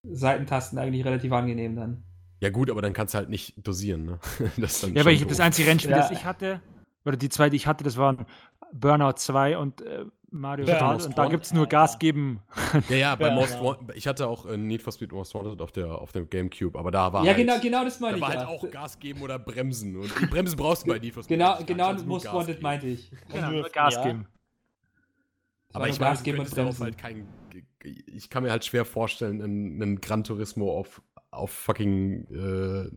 Seitentasten 0.05 0.77
eigentlich 0.77 1.05
relativ 1.05 1.31
angenehm 1.31 1.75
dann. 1.75 2.03
ja, 2.41 2.49
gut, 2.49 2.69
aber 2.69 2.81
dann 2.81 2.91
kannst 2.91 3.13
du 3.13 3.19
halt 3.19 3.29
nicht 3.29 3.55
dosieren, 3.65 4.05
ne? 4.05 4.19
das 4.57 4.73
ist 4.75 4.83
dann 4.83 4.95
Ja, 4.95 5.01
aber 5.01 5.11
ich 5.11 5.25
das 5.25 5.39
einzige 5.39 5.69
Rennspiel, 5.69 5.91
Ja. 5.91 5.97
das 5.99 6.11
ich 6.11 6.25
hatte, 6.25 6.59
oder 7.05 7.15
die 7.15 7.29
zwei, 7.29 7.49
die 7.49 7.55
ich 7.55 7.65
hatte, 7.67 7.85
das 7.85 7.95
waren 7.95 8.25
Burnout 8.73 9.13
2 9.17 9.57
und 9.57 9.81
äh, 9.81 10.05
Mario 10.31 10.65
Kart 10.65 11.05
und 11.05 11.15
da 11.15 11.27
gibt 11.27 11.45
es 11.45 11.53
nur 11.53 11.67
Gas 11.67 11.99
geben. 11.99 12.41
Ja, 12.89 12.95
ja, 12.95 13.15
bei 13.15 13.27
Ja, 13.27 13.35
Most. 13.35 13.61
Wanted, 13.61 13.95
ich 13.95 14.07
hatte 14.07 14.27
auch 14.27 14.47
äh, 14.47 14.57
Need 14.57 14.81
for 14.81 14.91
Speed 14.91 15.11
Most 15.11 15.35
Wanted 15.35 15.61
auf 15.61 15.71
der 15.71 15.91
auf 15.99 16.11
dem 16.11 16.27
Gamecube, 16.27 16.77
aber 16.79 16.89
da 16.89 17.13
war 17.13 17.21
Ja, 17.23 17.27
halt, 17.29 17.37
genau, 17.37 17.59
genau 17.61 17.83
das 17.83 17.99
meine 17.99 18.13
da 18.13 18.15
ich. 18.17 18.21
war 18.21 18.29
halt 18.29 18.39
ja. 18.39 18.47
auch 18.47 18.71
Gas 18.71 18.97
geben 18.99 19.21
oder 19.21 19.37
bremsen 19.37 19.95
und 19.95 20.11
die 20.19 20.25
Bremsen 20.25 20.57
brauchst 20.57 20.83
du 20.83 20.87
bei 20.91 20.97
Need 20.97 21.13
for 21.13 21.21
Speed. 21.23 21.37
Genau, 21.37 21.57
genau 21.63 21.93
nur 21.93 22.03
Most 22.05 22.25
Gas 22.25 22.33
Wanted 22.33 22.47
geben. 22.55 22.63
meinte 22.63 22.87
ich. 22.87 23.11
Genau, 23.31 23.51
nur- 23.51 23.69
Gas 23.69 23.93
ja. 23.95 24.03
geben. 24.05 24.27
Aber 25.71 25.87
ich 25.87 25.99
Gas 25.99 26.23
geben 26.23 26.39
und 26.39 26.49
bremsen. 26.49 26.83
halt 26.83 26.97
kein 26.97 27.27
ich 27.83 28.29
kann 28.29 28.43
mir 28.43 28.51
halt 28.51 28.63
schwer 28.65 28.85
vorstellen, 28.85 29.41
einen, 29.41 29.81
einen 29.81 30.01
Gran 30.01 30.23
Turismo 30.23 30.71
auf 30.79 31.01
auf 31.31 31.51
fucking 31.51 32.25
äh, 32.31 32.89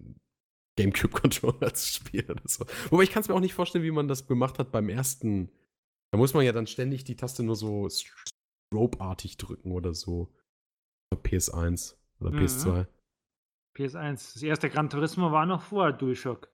Gamecube-Controller 0.77 1.73
zu 1.75 1.87
spielen 1.95 2.31
oder 2.31 2.43
so. 2.45 2.65
Wobei 2.91 3.03
ich 3.03 3.11
kann 3.11 3.23
es 3.23 3.29
mir 3.29 3.35
auch 3.35 3.41
nicht 3.41 3.55
vorstellen, 3.55 3.85
wie 3.85 3.91
man 3.91 4.09
das 4.09 4.27
gemacht 4.27 4.59
hat 4.59 4.71
beim 4.73 4.89
ersten. 4.89 5.51
Da 6.13 6.19
muss 6.19 6.35
man 6.35 6.45
ja 6.45 6.53
dann 6.53 6.67
ständig 6.67 7.05
die 7.05 7.17
Taste 7.17 7.43
nur 7.43 7.57
so 7.57 7.89
strobe-artig 7.89 9.37
drücken 9.37 9.73
oder 9.73 9.95
so. 9.95 10.33
PS1 11.15 11.97
oder 12.21 12.31
Mhm. 12.31 12.39
PS2. 12.39 12.87
PS1. 13.75 14.35
Das 14.35 14.43
erste 14.43 14.71
Gran 14.71 14.91
Turismo 14.91 15.33
war 15.33 15.47
noch 15.47 15.63
vor 15.63 15.93
DualShock. 15.93 16.49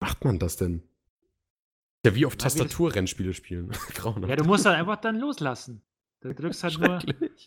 Macht 0.00 0.24
man 0.24 0.38
das 0.38 0.56
denn? 0.56 0.82
Ja, 2.04 2.14
wie 2.14 2.24
auf 2.24 2.36
Tastatur-Rennspiele 2.36 3.34
spielen. 3.34 3.70
Ja, 4.26 4.36
du 4.36 4.44
musst 4.44 4.64
halt 4.64 4.76
einfach 4.78 4.96
dann 4.96 5.18
loslassen. 5.18 5.82
Du 6.22 6.34
drückst 6.34 6.64
halt 6.64 6.78
nur. 6.78 6.98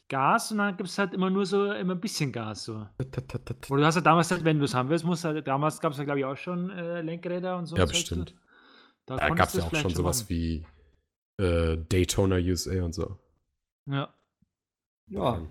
Gas 0.09 0.51
und 0.51 0.57
dann 0.59 0.77
gibt 0.77 0.89
es 0.89 0.97
halt 0.97 1.13
immer 1.13 1.29
nur 1.29 1.45
so 1.45 1.71
immer 1.71 1.93
ein 1.95 1.99
bisschen 2.01 2.31
Gas. 2.31 2.63
So. 2.65 2.87
Oder 2.99 3.81
du 3.81 3.85
hast 3.85 3.95
ja 3.95 4.01
damals 4.01 4.31
halt, 4.31 4.43
wenn 4.43 4.59
du 4.59 4.65
es 4.65 4.73
haben 4.73 4.89
willst, 4.89 5.05
musst 5.05 5.23
du 5.23 5.29
halt, 5.29 5.47
damals 5.47 5.79
gab 5.79 5.91
es 5.91 5.97
ja 5.97 6.03
glaube 6.03 6.19
ich 6.19 6.25
auch 6.25 6.37
schon 6.37 6.69
äh, 6.71 7.01
Lenkräder 7.01 7.57
und 7.57 7.65
so. 7.67 7.75
Ja, 7.75 7.85
bestimmt. 7.85 8.29
so. 8.29 8.35
Da, 9.05 9.17
Da 9.17 9.29
gab 9.29 9.47
es 9.49 9.55
ja 9.55 9.63
auch 9.63 9.75
schon 9.75 9.93
sowas 9.93 10.29
wie 10.29 10.65
äh, 11.37 11.77
Daytona 11.77 12.35
USA 12.35 12.83
und 12.83 12.93
so. 12.93 13.17
Ja. 13.89 14.13
Ja. 15.07 15.41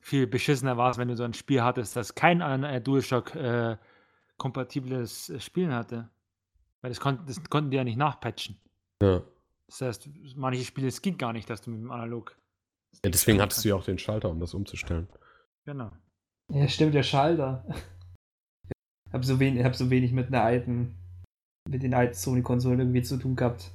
Viel 0.00 0.26
beschissener 0.26 0.76
war 0.76 0.90
es, 0.90 0.98
wenn 0.98 1.08
du 1.08 1.16
so 1.16 1.24
ein 1.24 1.34
Spiel 1.34 1.62
hattest, 1.62 1.96
das 1.96 2.14
kein 2.14 2.40
äh, 2.40 2.80
DualShock 2.80 3.34
äh, 3.34 3.76
kompatibles 4.36 5.30
äh, 5.30 5.40
Spielen 5.40 5.72
hatte. 5.72 6.10
Weil 6.80 6.90
das, 6.90 7.00
kon 7.00 7.20
das 7.26 7.42
konnten 7.48 7.70
die 7.70 7.76
ja 7.76 7.84
nicht 7.84 7.98
nachpatchen. 7.98 8.56
Ja. 9.02 9.22
Das 9.66 9.80
heißt, 9.82 10.08
manche 10.36 10.64
Spiele, 10.64 10.88
es 10.88 11.02
ging 11.02 11.18
gar 11.18 11.32
nicht, 11.32 11.48
dass 11.48 11.60
du 11.62 11.70
mit 11.70 11.80
dem 11.80 11.90
Analog. 11.90 12.36
ja. 13.04 13.10
Deswegen 13.10 13.40
hattest 13.40 13.64
du 13.64 13.68
ja 13.68 13.74
auch 13.74 13.84
den 13.84 13.98
Schalter, 13.98 14.30
um 14.30 14.40
das 14.40 14.54
umzustellen. 14.54 15.08
Genau. 15.64 15.90
Ja, 16.52 16.66
stimmt, 16.66 16.94
der 16.94 17.02
Schalter. 17.02 17.64
Ich 19.06 19.12
hab 19.12 19.24
so, 19.24 19.38
wenig, 19.38 19.64
hab 19.64 19.76
so 19.76 19.90
wenig 19.90 20.12
mit 20.12 20.28
einer 20.28 20.42
alten, 20.42 20.96
mit 21.68 21.82
den 21.82 21.94
alten 21.94 22.14
Sony-Konsolen 22.14 22.80
irgendwie 22.80 23.02
zu 23.02 23.16
tun 23.16 23.36
gehabt. 23.36 23.70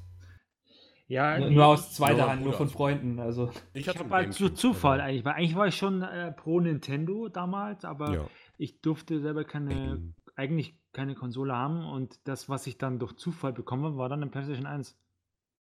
Ja, 1.08 1.38
Nur, 1.38 1.50
nee, 1.50 1.56
nur 1.56 1.66
aus 1.68 1.88
ich- 1.90 1.94
zweiter 1.96 2.18
Nur 2.24 2.30
Hand, 2.30 2.44
nur 2.44 2.54
von. 2.54 2.68
Freunden. 2.70 3.20
Also, 3.20 3.52
Ich 3.74 3.88
hatte 3.88 4.00
habe 4.00 4.10
halt 4.10 4.34
zu 4.34 4.50
Zufall 4.50 5.00
eigentlich, 5.02 5.24
weil 5.24 5.34
eigentlich 5.34 5.56
war 5.56 5.68
ich 5.68 5.76
schon 5.76 6.02
äh, 6.02 6.32
pro 6.32 6.60
Nintendo 6.60 7.30
damals, 7.30 7.86
aber 7.86 8.14
Ja. 8.14 8.28
ich 8.58 8.82
durfte 8.82 9.20
selber 9.22 9.44
keine, 9.44 9.74
Ähm, 9.74 10.16
eigentlich 10.36 10.80
keine 10.94 11.14
Konsole 11.14 11.54
haben 11.56 11.86
und 11.86 12.20
das, 12.28 12.50
was 12.50 12.66
ich 12.68 12.78
dann 12.78 12.98
durch 13.00 13.14
Zufall 13.18 13.54
bekomme, 13.54 13.98
war 13.98 14.10
dann 14.10 14.22
eine 14.24 14.32
PlayStation 14.32 14.66
1. 14.66 14.98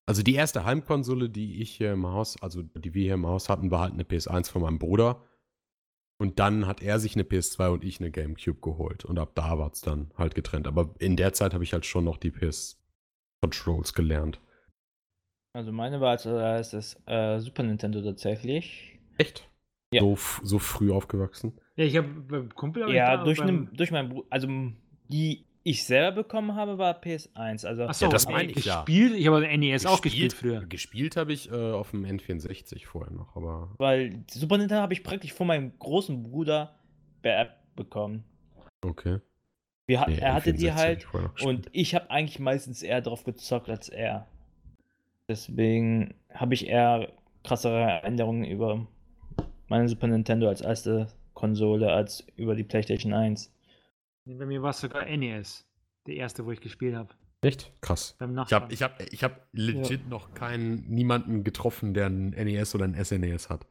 Also 0.07 0.23
die 0.23 0.35
erste 0.35 0.65
Heimkonsole, 0.65 1.29
die 1.31 1.61
ich 1.61 1.71
hier 1.73 1.93
im 1.93 2.07
Haus, 2.07 2.41
also 2.43 2.63
die 2.63 2.95
wir 2.95 3.03
hier 3.05 3.15
im 3.15 3.27
Haus 3.27 3.49
hatten, 3.49 3.71
war 3.71 3.81
halt 3.81 3.93
eine 3.95 4.05
PS1 4.05 4.51
von 4.51 4.63
meinem 4.63 4.79
Bruder. 4.79 5.23
Und 6.19 6.39
dann 6.39 6.67
hat 6.67 6.81
er 6.83 7.01
sich 7.01 7.15
eine 7.17 7.25
PS2 7.25 7.69
und 7.73 7.85
ich 7.85 8.01
eine 8.01 8.11
Gamecube 8.11 8.61
geholt. 8.61 9.05
Und 9.05 9.19
ab 9.19 9.33
da 9.35 9.59
war 9.59 9.73
es 9.73 9.81
dann 9.81 10.11
halt 10.17 10.35
getrennt. 10.35 10.67
Aber 10.69 10.95
in 10.99 11.17
der 11.17 11.33
Zeit 11.33 11.53
habe 11.55 11.65
ich 11.65 11.73
halt 11.73 11.85
schon 11.87 12.05
noch 12.05 12.17
die 12.19 12.31
PS-Controls 12.31 13.95
gelernt. 13.95 14.41
Also 15.55 15.71
meine 15.73 16.01
war 16.01 16.11
als 16.11 16.27
erstes 16.27 17.01
äh, 17.07 17.39
Super 17.39 17.63
Nintendo 17.63 18.03
tatsächlich. 18.03 18.99
Echt? 19.19 19.49
Ja. 19.93 20.01
So, 20.03 20.17
so 20.43 20.59
früh 20.59 20.91
aufgewachsen? 20.93 21.53
Ja, 21.77 21.85
ich 21.85 21.97
habe 21.97 22.09
beim 22.09 22.53
Kumpel. 22.55 22.83
aber 22.83 22.93
Ja, 22.93 23.13
ich 23.15 23.19
da 23.21 23.25
durch, 23.25 23.39
beim- 23.39 23.65
ne, 23.65 23.71
durch 23.73 23.91
meinen 23.93 24.09
Bruder, 24.09 24.27
also 24.31 24.49
die 25.09 25.47
ich 25.63 25.85
selber 25.87 26.23
bekommen 26.23 26.57
habe, 26.57 26.77
war 26.77 27.01
PS1. 27.01 27.65
Also 27.65 27.85
Ach 27.89 27.95
so, 27.95 28.09
das 28.09 28.27
ey, 28.27 28.33
meine 28.33 28.51
ich 28.53 28.65
ja. 28.65 28.83
gespielt. 28.83 29.15
Ich 29.15 29.27
habe 29.29 29.47
NES 29.57 29.87
auch 29.87 30.01
gespielt 30.03 30.33
früher. 30.33 30.67
Gespielt 30.67 31.17
habe 31.17 31.33
ich 31.33 31.51
äh, 31.51 31.55
auf 31.73 31.93
dem 31.93 32.05
N64 32.05 32.85
vorher 32.87 33.13
noch, 33.13 33.37
aber. 33.37 33.71
weil 33.79 34.25
Super 34.31 34.59
Nintendo 34.59 34.83
habe 34.83 34.93
ich 34.93 35.05
praktisch 35.05 35.33
von 35.33 35.47
meinem 35.47 35.79
großen 35.79 36.23
Bruder 36.25 36.75
beerbt 37.23 37.77
bekommen. 37.77 38.25
Okay. 38.85 39.21
Wir, 39.87 40.05
Nee, 40.09 40.19
er 40.19 40.35
hatte 40.35 40.53
die 40.53 40.71
N64 40.71 40.75
halt 40.75 41.01
gespielt. 41.13 41.43
und 41.49 41.69
ich 41.73 41.95
habe 41.95 42.11
eigentlich 42.11 42.41
meistens 42.41 42.83
eher 42.83 43.01
drauf 43.01 43.23
gezockt 43.25 43.69
als 43.71 43.89
er. 43.89 44.27
Deswegen 45.29 46.15
habe 46.33 46.55
ich 46.55 46.67
eher 46.67 47.13
krassere 47.45 47.81
Erinnerungen 47.81 48.45
über 48.45 48.87
meine 49.69 49.89
Super 49.89 50.07
Nintendo 50.07 50.49
als 50.49 50.61
erste 50.61 51.09
Konsole 51.33 51.93
als 51.93 52.27
über 52.37 52.55
die 52.55 52.65
PlayStation 52.65 53.13
1. 53.13 53.53
Nee, 54.27 54.35
Bei 54.37 54.47
mir 54.47 54.63
war 54.63 54.71
es 54.71 54.81
sogar 54.81 55.05
NES. 55.07 55.67
Der 56.07 56.17
erste, 56.17 56.45
wo 56.45 56.51
ich 56.53 56.61
gespielt 56.61 56.95
habe. 56.95 57.15
Echt? 57.41 57.73
Krass. 57.81 58.17
Beim 58.19 58.31
Ich 58.31 58.37
Nachbarn. 58.37 58.63
habe 58.63 58.73
ich 58.75 58.83
hab, 58.83 59.01
ich 59.13 59.25
hab 59.25 59.49
legit 59.53 60.09
noch 60.09 60.33
keinen, 60.35 60.89
niemanden 60.89 61.45
getroffen, 61.45 61.93
der 61.95 62.07
ein 62.07 62.31
NES 62.31 62.75
oder 62.75 62.85
ein 62.85 62.95
SNES 63.03 63.51
hat. 63.51 63.67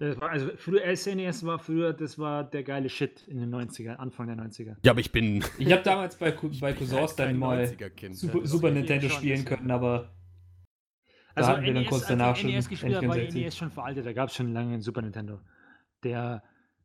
Das 0.00 0.20
war, 0.20 0.30
also 0.30 0.50
früher 0.56 0.94
SNES 0.94 1.44
war 1.44 1.58
früher, 1.58 1.92
das 1.92 2.18
war 2.18 2.44
der 2.44 2.62
geile 2.62 2.88
Shit 2.88 3.26
in 3.26 3.40
den 3.40 3.52
90ern, 3.54 3.96
Anfang 3.96 4.28
der 4.28 4.36
90er. 4.36 4.76
Ja, 4.84 4.92
aber 4.92 5.00
ich 5.00 5.10
bin. 5.12 5.44
ich 5.58 5.72
habe 5.72 5.82
damals 5.82 6.16
bei, 6.16 6.30
bei 6.60 6.72
Cousins 6.72 6.92
halt 7.00 7.18
dann 7.18 7.36
mal 7.38 7.64
90er-Kind. 7.64 8.16
Super, 8.16 8.38
Ja, 8.38 8.46
Super 8.46 8.70
Nintendo 8.70 9.08
spielen 9.08 9.44
können, 9.44 9.70
aber 9.70 10.14
Also 11.38 11.50
hatten 11.52 11.62
wir 11.64 11.74
dann 11.74 11.82
NES, 11.82 11.88
kurz 11.90 12.02
als 12.02 12.10
ich 12.10 12.16
danach 12.18 12.36
schon 12.36 12.50
NES 12.50 12.68
gespielt 12.68 12.96
habe, 12.96 13.08
war 13.08 13.16
N64. 13.16 13.34
NES 13.34 13.56
schon 13.56 13.70
veraltet. 13.70 14.06
Da 14.06 14.12
gab 14.12 14.28
es 14.28 14.34
schon 14.34 14.52
lange 14.52 14.72
einen 14.74 14.82
Super 14.82 15.02
Nintendo. 15.02 15.40
Der, 16.04 16.42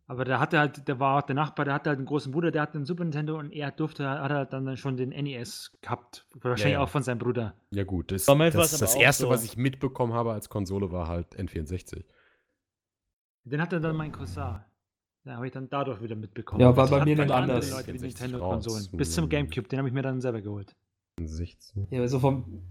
aber 0.08 0.26
der 0.26 0.40
hatte 0.40 0.60
halt, 0.60 0.88
der 0.88 1.00
war 1.00 1.18
auch 1.20 1.22
der 1.26 1.36
Nachbar, 1.36 1.66
der 1.66 1.74
hatte 1.76 1.90
halt 1.90 1.98
einen 2.00 2.06
großen 2.08 2.32
Bruder, 2.32 2.52
der 2.52 2.62
hatte 2.64 2.76
einen 2.76 2.86
Super 2.86 3.04
Nintendo 3.04 3.38
und 3.38 3.52
er 3.52 3.72
durfte, 3.72 4.08
hat 4.10 4.32
halt 4.32 4.54
dann 4.54 4.76
schon 4.78 4.98
den 4.98 5.10
NES 5.10 5.72
gehabt. 5.82 6.26
Wahrscheinlich 6.34 6.64
Ja, 6.74 6.80
ja. 6.80 6.84
auch 6.84 6.90
von 6.90 7.04
seinem 7.04 7.20
Bruder. 7.20 7.56
Ja, 7.72 7.84
gut. 7.84 8.12
Das, 8.12 8.26
das, 8.26 8.30
aber 8.30 8.50
das 8.50 8.84
auch 8.96 9.00
erste, 9.00 9.24
so. 9.24 9.30
was 9.30 9.44
ich 9.44 9.58
mitbekommen 9.58 10.14
habe 10.14 10.34
als 10.34 10.50
Konsole, 10.50 10.92
war 10.92 11.08
halt 11.08 11.36
N64. 11.38 12.04
Den 13.46 13.62
hatte 13.62 13.80
dann 13.82 13.96
mein 13.96 14.12
Cousin. 14.12 14.62
Da 15.26 15.36
habe 15.36 15.46
ich 15.48 15.54
dann 15.54 15.70
dadurch 15.70 16.02
wieder 16.02 16.16
mitbekommen. 16.16 16.60
Ja, 16.62 16.76
war 16.76 16.84
Das 16.84 16.90
bei 16.92 17.06
mir 17.06 17.16
dann 17.16 17.28
nicht 17.28 17.34
andere 17.36 17.54
anders. 17.58 17.72
Leute 17.72 17.94
die 17.94 18.00
64 18.00 18.22
Nintendo-Konsolen. 18.22 18.78
raus. 18.86 18.90
Bis 18.92 19.14
zum. 19.14 19.30
Gamecube, 19.30 19.68
den 19.70 19.80
habe 19.80 19.88
ich 19.88 19.94
mir 19.94 20.02
dann 20.02 20.20
selber 20.20 20.42
geholt. 20.42 20.76
16. 21.22 21.88
ja, 21.92 22.06
so 22.08 22.20
vom. 22.20 22.64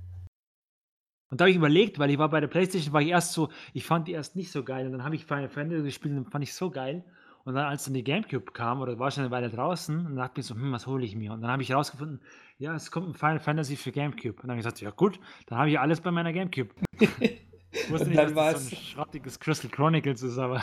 Und 1.33 1.41
da 1.41 1.45
habe 1.45 1.51
ich 1.51 1.57
überlegt, 1.57 1.99
weil 1.99 2.11
ich 2.11 2.19
war 2.19 2.29
bei 2.29 2.41
der 2.41 2.47
Playstation, 2.47 2.93
war 2.93 3.01
ich 3.01 3.09
erst 3.09 3.33
so, 3.33 3.49
ich 3.73 3.87
fand 3.87 4.07
die 4.07 4.13
erst 4.13 4.37
nicht 4.37 4.53
so 4.53 4.63
geil. 4.63 4.85
Und 4.85 4.93
dann 4.93 5.03
habe 5.03 5.15
ich 5.15 5.25
Final 5.25 5.49
Fantasy 5.49 5.83
gespielt 5.83 6.15
und 6.15 6.31
fand 6.31 6.45
ich 6.45 6.53
so 6.53 6.71
geil. 6.71 7.07
Und 7.45 7.55
dann, 7.55 7.65
als 7.65 7.87
dann 7.87 7.95
die 7.95 8.05
Gamecube 8.05 8.53
kam, 8.53 8.83
oder 8.83 8.99
war 8.99 9.11
schon 9.11 9.25
eine 9.25 9.31
Weile 9.31 9.49
draußen, 9.49 10.05
und 10.05 10.17
dachte 10.17 10.43
ich 10.43 10.47
so, 10.47 10.55
hm, 10.55 10.73
was 10.73 10.87
hole 10.87 11.07
ich 11.07 11.17
mir? 11.17 11.33
Und 11.33 11.41
dann 11.41 11.51
habe 11.51 11.63
ich 11.63 11.71
herausgefunden, 11.71 12.21
ja, 12.59 12.75
es 12.75 12.91
kommt 12.91 13.09
ein 13.09 13.15
Final 13.15 13.41
Fantasy 13.41 13.77
für 13.77 13.93
Gamecube. 13.93 14.35
Und 14.35 14.43
dann 14.43 14.51
habe 14.51 14.61
ich 14.61 14.65
gesagt, 14.67 14.83
ja 14.83 14.91
gut, 14.91 15.19
dann 15.47 15.57
habe 15.57 15.71
ich 15.71 15.81
alles 15.81 16.03
bei 16.03 16.11
meiner 16.11 16.35
Gamecube. 16.35 16.75
Ich 17.75 17.91
wusste 17.91 18.09
nicht, 18.09 18.19
dann 18.19 18.35
dass 18.35 18.53
das 18.53 18.69
so 18.69 18.77
ein 18.77 18.83
schrottiges 18.83 19.41
Crystal 19.41 19.71
Chronicles 19.71 20.23
ist, 20.23 20.37
aber 20.37 20.63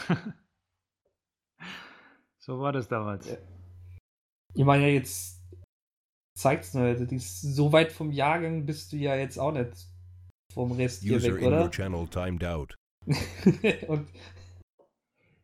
so 2.37 2.59
war 2.59 2.71
das 2.71 2.87
damals. 2.87 3.27
Ja. 3.27 3.37
Ich 4.53 4.63
meine 4.63 4.83
ja 4.83 4.93
jetzt 4.93 5.41
zeigt's 6.35 6.75
nur, 6.75 6.83
also 6.83 7.07
so 7.17 7.73
weit 7.73 7.91
vom 7.91 8.11
Jahrgang 8.11 8.67
bist 8.67 8.93
du 8.93 8.97
ja 8.97 9.15
jetzt 9.15 9.39
auch 9.39 9.51
nicht 9.51 9.89
vom 10.53 10.71
Rest 10.73 11.03
hier 11.03 11.17
User 11.17 11.33
weg, 11.35 11.41
in 11.41 11.47
your 11.53 11.59
oder? 11.61 11.71
channel 11.71 12.07
timed 12.07 12.43
out. 12.43 12.75
Und 13.87 14.07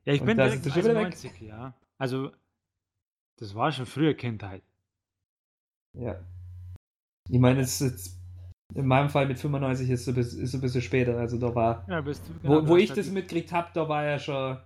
Ja, 0.05 0.13
ich 0.13 0.21
Und 0.21 0.27
bin 0.27 0.37
da 0.37 0.45
direkt 0.47 0.65
schon 0.65 0.75
wieder 0.75 0.95
weg. 0.95 1.03
90, 1.03 1.41
ja. 1.41 1.73
Also, 1.97 2.31
das 3.39 3.55
war 3.55 3.71
schon 3.71 3.85
früher 3.85 4.13
Kindheit. 4.13 4.63
ja. 5.97 6.23
Ich 7.27 7.39
meine, 7.39 7.61
es 7.61 7.81
ist 7.81 8.19
in 8.75 8.85
meinem 8.85 9.09
Fall 9.09 9.27
mit 9.27 9.39
95 9.39 9.89
ist 9.89 10.01
es 10.01 10.07
ein 10.09 10.15
bisschen, 10.15 10.41
ist 10.43 10.53
ein 10.53 10.61
bisschen 10.61 10.81
später. 10.81 11.17
Also 11.17 11.39
da 11.39 11.55
war, 11.55 11.87
Ja, 11.89 12.01
bist 12.01 12.27
du, 12.27 12.33
wo, 12.35 12.59
genau, 12.59 12.67
wo 12.69 12.75
du 12.75 12.81
ich 12.81 12.91
das 12.93 13.09
mitgekriegt 13.09 13.51
habe, 13.51 13.69
da 13.73 13.89
war 13.89 14.03
ja 14.05 14.19
schon 14.19 14.59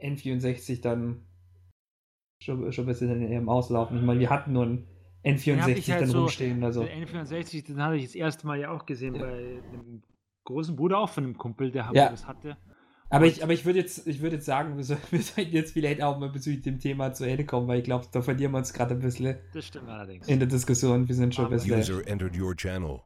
N64 0.00 0.80
dann 0.82 1.24
schon, 2.42 2.72
schon 2.72 2.84
ein 2.84 2.88
bisschen 2.88 3.22
im 3.30 3.48
Auslaufen. 3.48 3.96
Ich 3.98 4.02
meine, 4.02 4.18
wir 4.20 4.30
hatten 4.30 4.52
nur 4.52 4.66
ein 4.66 4.88
Den 5.26 5.60
hab 5.60 5.68
N64 5.68 5.76
ich 5.76 5.90
halt 5.90 6.02
dann 6.02 6.08
so- 6.10 6.18
rumstehen. 6.20 6.64
Also. 6.64 6.84
Den 6.84 7.06
N64, 7.06 7.66
den 7.66 7.82
hatte 7.82 7.96
ich 7.96 8.04
das 8.04 8.14
erste 8.14 8.46
Mal 8.46 8.60
ja 8.60 8.70
auch 8.70 8.86
gesehen 8.86 9.14
bei 9.14 9.60
einem 9.72 10.02
großen 10.44 10.76
Bruder 10.76 10.98
auch 10.98 11.08
von 11.10 11.24
einem 11.24 11.36
Kumpel, 11.36 11.70
der 11.72 11.90
Ja. 11.92 12.10
das 12.10 12.26
hatte. 12.26 12.56
Aber 13.08 13.26
ich, 13.26 13.42
aber 13.44 13.52
ich 13.52 13.64
würde 13.64 13.78
jetzt, 13.78 14.06
ich 14.08 14.20
würde 14.20 14.36
jetzt 14.36 14.46
sagen, 14.46 14.76
wir, 14.76 14.84
soll, 14.84 14.98
wir 15.10 15.20
sollten 15.22 15.52
jetzt 15.52 15.72
vielleicht 15.72 16.02
auch 16.02 16.18
mal 16.18 16.28
bezüglich 16.30 16.62
dem 16.62 16.78
Thema 16.80 17.12
zu 17.12 17.24
Ende 17.24 17.44
kommen, 17.44 17.68
weil 17.68 17.78
ich 17.78 17.84
glaube, 17.84 18.06
da 18.10 18.20
verlieren 18.22 18.52
wir 18.52 18.58
uns 18.58 18.72
gerade 18.72 18.94
ein 18.94 19.00
bisschen 19.00 19.36
Das 19.52 19.64
stimmt 19.66 19.88
allerdings. 19.88 20.26
in 20.28 20.38
der 20.38 20.48
Diskussion. 20.48 21.06
Wir 21.08 21.14
sind 21.14 21.34
schon 21.34 21.44
ein 21.44 21.52
Aber- 21.52 21.56
bisschen, 21.56 21.78
User 21.78 22.06
entered 22.06 22.36
your 22.38 22.56
channel. 22.56 23.00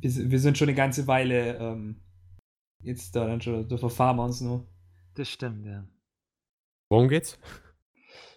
wir, 0.00 0.10
sind- 0.10 0.30
wir 0.30 0.38
sind 0.40 0.56
schon 0.58 0.68
eine 0.68 0.76
ganze 0.76 1.06
Weile 1.06 1.56
ähm, 1.58 2.00
jetzt 2.82 3.14
da 3.16 3.26
dann 3.26 3.40
schon, 3.40 3.68
da 3.68 3.76
verfahren 3.76 4.16
wir 4.16 4.24
uns 4.24 4.40
nur. 4.40 4.66
Das 5.14 5.28
stimmt, 5.30 5.64
ja. 5.66 5.86
Worum 6.90 7.08
geht's? 7.08 7.38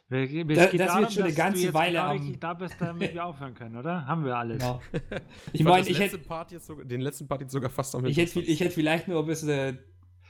Wir, 0.10 0.48
wir, 0.48 0.56
Da- 0.56 0.66
das 0.66 0.98
wird 0.98 1.14
schon 1.14 1.24
eine 1.24 1.34
ganze 1.34 1.74
Weile 1.74 2.00
genau 2.00 2.10
am- 2.12 2.40
da 2.40 2.54
bist, 2.56 2.76
damit 2.80 3.14
wir 3.14 3.26
aufhören 3.26 3.54
können, 3.54 3.78
oder? 3.78 4.06
Haben 4.08 4.26
wir 4.26 4.36
alles. 4.36 4.58
Genau. 4.60 4.82
Ich 5.54 5.64
fand 5.64 5.70
meine, 5.76 5.88
ich 5.88 6.00
hätte, 6.00 6.20
sogar, 6.60 6.86
den 6.86 7.02
letzten 7.02 7.28
Part 7.28 7.42
jetzt 7.42 7.52
sogar 7.52 7.70
fast 7.70 7.94
am 7.96 8.06
ich 8.06 8.18
hätte, 8.18 8.40
ich 8.40 8.60
hätte 8.60 8.72
vielleicht 8.72 9.08
nur 9.08 9.20
ein 9.22 9.28
bisschen 9.28 9.50
äh, 9.50 9.74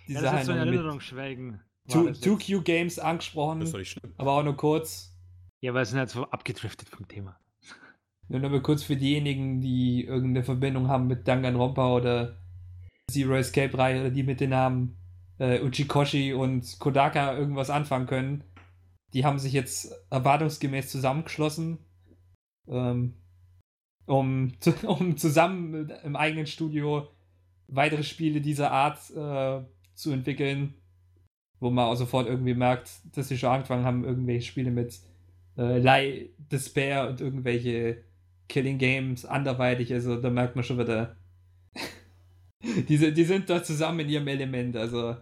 die 0.08 0.14
Ja, 0.14 0.22
das 0.22 0.24
ist 0.24 0.30
Sache 0.32 0.46
so 0.46 0.52
2 0.52 0.58
das 2.10 2.18
jetzt. 2.20 2.24
2Q 2.28 2.62
Games 2.64 3.00
angesprochen, 3.00 3.60
Das 3.62 3.70
ist 3.70 3.74
doch 3.74 3.80
nicht 3.80 3.92
schlimm. 3.92 4.14
aber 4.18 4.34
auch 4.34 4.44
nur 4.44 4.58
kurz. 4.58 5.16
Ja, 5.62 5.74
weil 5.74 5.84
es 5.84 5.90
sind 5.90 6.00
halt 6.00 6.10
so 6.10 6.24
abgedriftet 6.30 6.90
vom 6.90 7.08
Thema. 7.08 7.40
Nur 8.28 8.40
noch 8.42 8.50
mal 8.50 8.62
kurz 8.62 8.84
für 8.84 8.96
diejenigen, 8.96 9.60
die 9.62 10.06
irgendeine 10.06 10.44
Verbindung 10.44 10.88
haben 10.88 11.08
mit 11.08 11.28
Danganronpa 11.28 11.94
oder 11.96 12.38
Zero 13.12 13.36
Escape 13.36 13.76
Reihe 13.78 14.02
oder 14.02 14.10
die 14.12 14.24
mit 14.24 14.40
den 14.40 14.52
Namen 14.52 14.98
äh, 15.40 15.62
Uchikoshi 15.62 16.34
und 16.34 16.78
Kodaka 16.80 17.36
irgendwas 17.36 17.70
anfangen 17.72 18.06
können. 18.06 18.44
Die 19.14 19.26
haben 19.26 19.40
sich 19.40 19.54
jetzt 19.54 19.92
erwartungsgemäß 20.10 20.90
zusammengeschlossen, 20.90 21.80
ähm, 22.68 23.14
um, 24.06 24.54
um 24.88 25.18
zusammen 25.18 25.90
im 26.04 26.16
eigenen 26.16 26.48
Studio 26.48 27.08
weitere 27.68 28.04
Spiele 28.04 28.42
dieser 28.42 28.72
Art 28.72 29.10
äh, 29.12 29.64
zu 29.94 30.12
entwickeln, 30.12 30.74
wo 31.60 31.70
man 31.70 31.86
auch 31.86 31.96
sofort 31.96 32.28
irgendwie 32.28 32.54
merkt, 32.54 32.90
dass 33.16 33.28
sie 33.28 33.38
schon 33.38 33.52
angefangen 33.52 33.86
haben, 33.86 34.04
irgendwelche 34.04 34.48
Spiele 34.48 34.72
mit 34.72 35.00
äh, 35.58 35.78
Lie 35.78 36.30
Despair 36.38 37.10
und 37.10 37.22
irgendwelche 37.22 38.04
Killing 38.48 38.78
Games 38.80 39.26
anderweitig, 39.26 39.94
also 39.94 40.20
da 40.20 40.30
merkt 40.30 40.56
man 40.56 40.64
schon 40.64 40.80
wieder, 40.80 41.16
die, 42.64 43.14
die 43.14 43.24
sind 43.24 43.50
da 43.50 43.62
zusammen 43.62 44.00
in 44.02 44.10
ihrem 44.10 44.28
Element, 44.28 44.76
also 44.76 45.18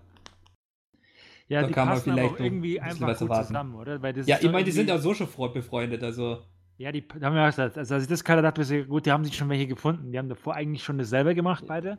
Ja, 1.48 1.62
Da 1.62 1.68
die 1.68 1.74
kann 1.74 1.88
man 1.90 2.02
passen 2.02 2.12
aber 2.12 2.22
vielleicht 2.22 2.36
auch 2.36 2.40
noch 2.40 2.46
irgendwie 2.46 2.80
ein 2.82 2.92
einfach 2.92 3.08
gut 3.18 3.22
erwarten. 3.22 3.48
zusammen, 3.48 3.76
oder? 3.76 4.02
Weil 4.02 4.14
das 4.14 4.28
ja, 4.28 4.38
ich 4.42 4.52
meine, 4.52 4.66
die 4.66 4.72
sind 4.72 4.90
ja 4.90 4.98
so 4.98 5.14
schon 5.14 5.28
befreundet, 5.54 6.04
also 6.04 6.44
Ja, 6.78 6.92
die 6.92 7.08
haben 7.22 7.36
wir 7.36 7.44
auch 7.44 7.48
gesagt, 7.48 7.78
also 7.78 7.96
als 7.96 8.04
ich 8.04 8.10
das 8.10 8.24
gerade 8.24 8.42
dachte, 8.42 8.62
ich 8.62 8.88
gut, 8.88 9.06
die 9.06 9.12
haben 9.12 9.24
sich 9.26 9.36
schon 9.36 9.50
welche 9.50 9.68
gefunden. 9.68 10.12
Die 10.12 10.18
haben 10.20 10.30
davor 10.30 10.56
eigentlich 10.56 10.84
schon 10.84 10.98
dasselbe 11.00 11.34
gemacht, 11.34 11.66
beide. 11.68 11.98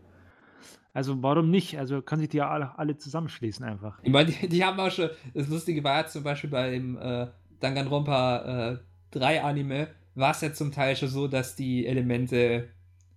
Also 0.93 1.23
warum 1.23 1.51
nicht? 1.51 1.79
Also 1.79 2.03
können 2.03 2.21
sich 2.21 2.31
die 2.31 2.39
ja 2.39 2.49
alle, 2.51 2.79
alle 2.79 2.97
zusammenschließen 2.97 3.65
einfach. 3.65 3.99
Ich 4.03 4.11
meine, 4.13 4.31
die, 4.31 4.49
die 4.49 4.65
haben 4.65 4.79
auch 4.81 4.91
schon, 4.91 5.11
das 5.35 5.49
Lustige 5.49 5.83
war 5.85 6.03
ja 6.03 6.07
zum 6.07 6.23
Beispiel 6.23 6.51
beim 6.51 6.97
äh, 6.99 7.27
Danganronpa 7.61 8.73
äh, 8.75 8.79
3 9.11 9.43
Anime, 9.43 9.89
war 10.15 10.31
es 10.33 10.41
ja 10.41 10.53
zum 10.53 10.73
Teil 10.73 10.97
schon 10.97 11.09
so, 11.09 11.29
dass 11.29 11.57
die 11.57 11.87
Elemente, 11.87 12.69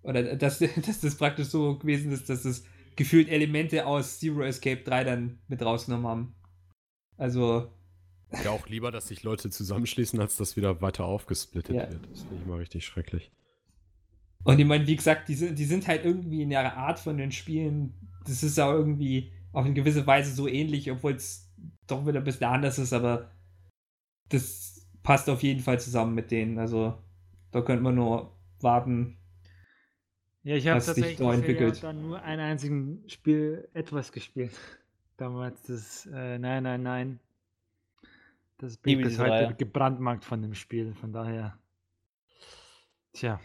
oder 0.03 0.35
dass, 0.35 0.59
dass 0.85 1.01
das 1.01 1.15
praktisch 1.15 1.47
so 1.47 1.77
gewesen 1.77 2.11
ist, 2.11 2.29
dass 2.29 2.43
das 2.43 2.63
gefühlt 2.95 3.29
Elemente 3.29 3.85
aus 3.85 4.19
Zero 4.19 4.41
Escape 4.43 4.81
3 4.83 5.03
dann 5.03 5.39
mit 5.47 5.61
rausgenommen 5.61 6.07
haben. 6.07 6.35
Also, 7.17 7.71
Ja, 8.43 8.51
auch 8.51 8.67
lieber, 8.67 8.91
dass 8.91 9.07
sich 9.09 9.23
Leute 9.23 9.49
zusammenschließen, 9.49 10.19
als 10.19 10.37
dass 10.37 10.55
wieder 10.55 10.81
weiter 10.81 11.05
aufgesplittet 11.05 11.75
Ja. 11.75 11.91
wird. 11.91 12.07
Das 12.11 12.21
finde 12.21 12.35
ich 12.37 12.41
immer 12.43 12.57
richtig 12.59 12.85
schrecklich. 12.85 13.31
und 14.43 14.57
ich 14.59 14.65
meine, 14.65 14.87
wie 14.87 14.95
gesagt, 14.95 15.29
die 15.29 15.35
sind, 15.35 15.59
die 15.59 15.65
sind 15.65 15.87
halt 15.87 16.03
irgendwie 16.05 16.41
in 16.41 16.49
der 16.49 16.75
Art 16.75 16.97
von 16.99 17.17
den 17.17 17.31
Spielen, 17.31 17.93
das 18.25 18.41
ist 18.41 18.59
auch 18.59 18.71
irgendwie 18.73 19.31
auf 19.53 19.65
eine 19.65 19.73
gewisse 19.75 20.07
Weise 20.07 20.33
so 20.33 20.47
ähnlich, 20.47 20.89
obwohl 20.91 21.13
es 21.13 21.51
doch 21.85 22.07
wieder 22.07 22.19
ein 22.19 22.23
bisschen 22.23 22.47
anders 22.47 22.79
ist, 22.79 22.91
aber 22.93 23.29
das 24.29 24.87
passt 25.03 25.29
auf 25.29 25.43
jeden 25.43 25.59
Fall 25.59 25.79
zusammen 25.79 26.15
mit 26.15 26.31
denen. 26.31 26.57
Also, 26.57 26.97
da 27.51 27.61
könnte 27.61 27.83
man 27.83 27.95
nur 27.95 28.35
warten. 28.61 29.17
Ja, 30.43 30.55
ich 30.55 30.67
habe 30.67 30.79
tatsächlich 30.79 31.17
da 31.17 31.25
bisher 31.25 31.39
entwickelt. 31.39 31.83
dann 31.83 32.01
nur 32.01 32.21
ein 32.21 32.39
einzigen 32.39 33.03
Spiel 33.07 33.67
etwas 33.73 34.11
gespielt. 34.11 34.51
Damals 35.17 35.61
das 35.63 36.07
äh, 36.07 36.39
Nein, 36.39 36.63
nein, 36.63 36.81
nein. 36.81 37.19
Das 38.57 38.77
bin 38.77 38.99
ich 38.99 39.05
bis 39.05 39.19
heute 39.19 39.31
Reihe. 39.31 39.55
gebrandmarkt 39.55 40.23
von 40.23 40.41
dem 40.41 40.55
Spiel. 40.55 40.93
Von 40.93 41.13
daher, 41.13 41.57
tja, 43.13 43.39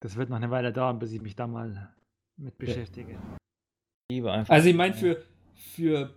das 0.00 0.16
wird 0.16 0.28
noch 0.28 0.36
eine 0.36 0.50
Weile 0.50 0.72
dauern, 0.72 0.98
bis 0.98 1.12
ich 1.12 1.22
mich 1.22 1.36
da 1.36 1.46
mal 1.46 1.94
mit 2.36 2.58
beschäftige. 2.58 3.18
Liebe 4.10 4.30
einfach. 4.32 4.52
Also, 4.52 4.68
ich 4.68 4.74
meine, 4.74 4.94
für, 4.94 5.22
für 5.54 6.14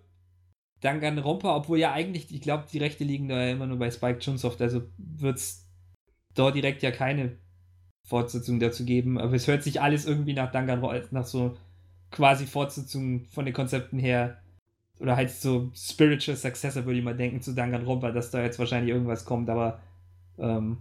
Danganronpa, 0.82 1.56
obwohl 1.56 1.80
ja 1.80 1.94
eigentlich, 1.94 2.34
ich 2.34 2.42
glaube, 2.42 2.66
die 2.72 2.80
Rechte 2.80 3.04
liegen 3.04 3.28
da 3.30 3.42
ja 3.42 3.52
immer 3.52 3.66
nur 3.66 3.80
bei 3.80 3.92
Spike 3.92 4.20
Chunsoft, 4.20 4.62
also 4.62 4.82
wird 4.98 5.38
es 5.38 5.68
da 6.34 6.52
direkt 6.52 6.84
ja 6.84 6.92
keine 6.92 7.38
Fortsetzung 8.08 8.60
dazu 8.60 8.86
geben, 8.86 9.20
aber 9.20 9.34
es 9.34 9.48
hört 9.48 9.64
sich 9.64 9.82
alles 9.82 10.06
irgendwie 10.06 10.34
nach 10.34 10.52
Danganronpa, 10.52 11.08
nach 11.12 11.26
so 11.26 11.58
quasi 12.10 12.46
Fortsetzung 12.46 13.26
von 13.26 13.46
den 13.46 13.54
Konzepten 13.54 14.00
her. 14.00 14.42
Oder 15.00 15.16
halt 15.16 15.30
so 15.30 15.70
Spiritual 15.76 16.38
Successor, 16.38 16.86
würde 16.86 16.98
ich 16.98 17.06
mal 17.06 17.16
denken, 17.16 17.42
zu 17.42 17.54
Danganronpa, 17.54 18.12
dass 18.12 18.32
da 18.32 18.42
jetzt 18.42 18.58
wahrscheinlich 18.58 18.92
irgendwas 18.94 19.26
kommt, 19.26 19.50
aber 19.50 19.80
ähm, 20.40 20.78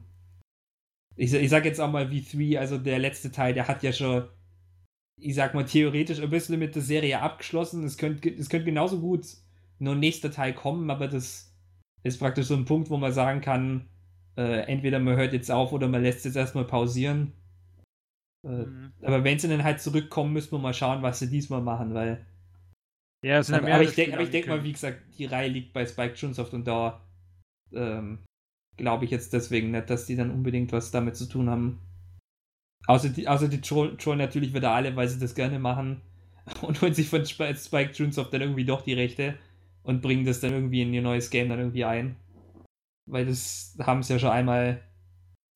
ich, 1.17 1.35
ich 1.35 1.51
sag 1.51 1.65
jetzt 1.65 1.81
auch 1.81 1.91
mal 1.91 2.07
V3, 2.07 2.59
also 2.59 2.79
der 2.79 2.99
letzte 2.99 3.33
Teil, 3.33 3.55
der 3.55 3.67
hat 3.69 3.83
ja 3.83 3.93
schon, 3.93 4.29
ich 5.19 5.35
sag 5.35 5.53
mal, 5.55 5.65
theoretisch 5.65 6.21
ein 6.21 6.31
bisschen 6.31 6.59
mit 6.59 6.75
der 6.77 6.83
Serie 6.83 7.21
abgeschlossen. 7.21 7.85
Es 7.85 7.99
könnte 7.99 8.31
es 8.31 8.49
könnte 8.49 8.67
genauso 8.67 9.01
gut 9.01 9.27
nur 9.79 9.95
ein 9.95 10.01
nächster 10.01 10.31
Teil 10.31 10.55
kommen, 10.55 10.91
aber 10.91 11.09
das 11.09 11.53
ist 12.03 12.19
praktisch 12.19 12.47
so 12.47 12.55
ein 12.55 12.65
Punkt, 12.67 12.89
wo 12.89 12.97
man 12.97 13.13
sagen 13.13 13.41
kann, 13.41 13.89
äh, 14.37 14.61
entweder 14.67 14.99
man 14.99 15.17
hört 15.17 15.33
jetzt 15.33 15.51
auf 15.51 15.73
oder 15.73 15.89
man 15.89 16.03
lässt 16.03 16.27
es 16.27 16.37
erstmal 16.37 16.65
pausieren. 16.65 17.33
Äh, 18.45 18.49
Mhm. 18.49 18.93
aber 19.03 19.25
wenn 19.25 19.39
sie 19.39 19.49
dann 19.49 19.63
halt 19.65 19.81
zurückkommen, 19.81 20.33
müssen 20.33 20.53
wir 20.53 20.59
mal 20.59 20.73
schauen, 20.75 21.03
was 21.03 21.19
sie 21.19 21.29
diesmal 21.29 21.61
machen, 21.61 21.93
weil 21.95 22.25
Ja, 23.23 23.39
es 23.41 23.49
sind 23.49 23.57
aber, 23.57 23.73
aber 23.73 23.83
ich 23.83 23.95
denke 23.95 24.29
denk 24.29 24.47
mal, 24.47 24.65
wie 24.65 24.73
gesagt, 24.73 25.03
die 25.19 25.27
Reihe 25.27 25.49
liegt 25.49 25.73
bei 25.73 25.85
Spike 25.87 26.15
Chunsoft 26.15 26.55
und 26.55 26.67
da 26.67 27.01
ähm, 27.73 28.21
glaube 28.77 29.05
ich 29.07 29.11
jetzt 29.11 29.33
deswegen 29.33 29.71
nicht, 29.73 29.91
dass 29.91 30.07
die 30.07 30.17
dann 30.17 30.31
unbedingt 30.31 30.73
was 30.73 30.91
damit 30.91 31.17
zu 31.17 31.27
tun 31.27 31.51
haben. 31.51 31.81
Außer 32.87 33.09
die, 33.11 33.29
außer 33.29 33.49
die 33.49 33.61
Troll, 33.61 33.97
Troll 33.97 34.17
natürlich 34.17 34.55
wieder 34.55 34.71
alle, 34.73 34.95
weil 34.97 35.09
sie 35.09 35.19
das 35.19 35.35
gerne 35.35 35.59
machen 35.59 36.01
und 36.63 36.81
holen 36.83 36.95
sich 36.95 37.09
von 37.09 37.23
Sp- 37.27 37.55
Spike 37.57 37.93
Chunsoft 37.93 38.33
dann 38.33 38.43
irgendwie 38.43 38.65
doch 38.65 38.83
die 38.83 38.95
Rechte 38.95 39.37
und 39.83 40.03
bringen 40.03 40.25
das 40.25 40.41
dann 40.41 40.53
irgendwie 40.53 40.83
in 40.83 40.95
ihr 40.95 41.03
neues 41.03 41.31
Game 41.31 41.49
dann 41.49 41.59
irgendwie 41.59 41.85
ein. 41.85 42.17
Weil 43.07 43.26
das 43.26 43.76
haben 43.81 44.02
sie 44.02 44.15
ja 44.15 44.18
schon 44.18 44.31
einmal 44.31 44.83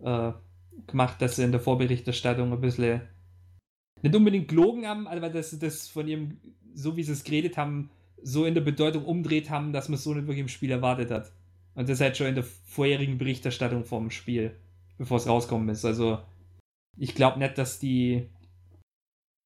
äh, 0.02 0.32
gemacht, 0.86 1.20
dass 1.20 1.36
sie 1.36 1.44
in 1.44 1.52
der 1.52 1.60
Vorberichterstattung 1.60 2.52
ein 2.52 2.60
bisschen 2.60 3.02
nicht 4.02 4.14
unbedingt 4.14 4.48
gelogen 4.48 4.86
haben, 4.86 5.06
aber 5.06 5.28
dass 5.28 5.50
sie 5.50 5.58
das 5.58 5.88
von 5.88 6.08
ihrem, 6.08 6.38
so 6.72 6.96
wie 6.96 7.02
sie 7.02 7.12
es 7.12 7.24
geredet 7.24 7.56
haben, 7.56 7.90
so 8.22 8.44
in 8.44 8.54
der 8.54 8.60
Bedeutung 8.60 9.04
umdreht 9.04 9.50
haben, 9.50 9.72
dass 9.72 9.88
man 9.88 9.96
es 9.96 10.04
so 10.04 10.14
nicht 10.14 10.26
wirklich 10.26 10.40
im 10.40 10.48
Spiel 10.48 10.70
erwartet 10.70 11.10
hat. 11.10 11.32
Und 11.74 11.88
das 11.88 12.00
halt 12.00 12.16
schon 12.16 12.26
in 12.26 12.34
der 12.34 12.44
vorherigen 12.44 13.18
Berichterstattung 13.18 13.84
vom 13.84 14.10
Spiel, 14.10 14.56
bevor 14.98 15.18
es 15.18 15.28
rauskommen 15.28 15.68
ist. 15.68 15.84
Also, 15.84 16.18
ich 16.96 17.14
glaube 17.14 17.38
nicht, 17.38 17.56
dass 17.58 17.78
die. 17.78 18.28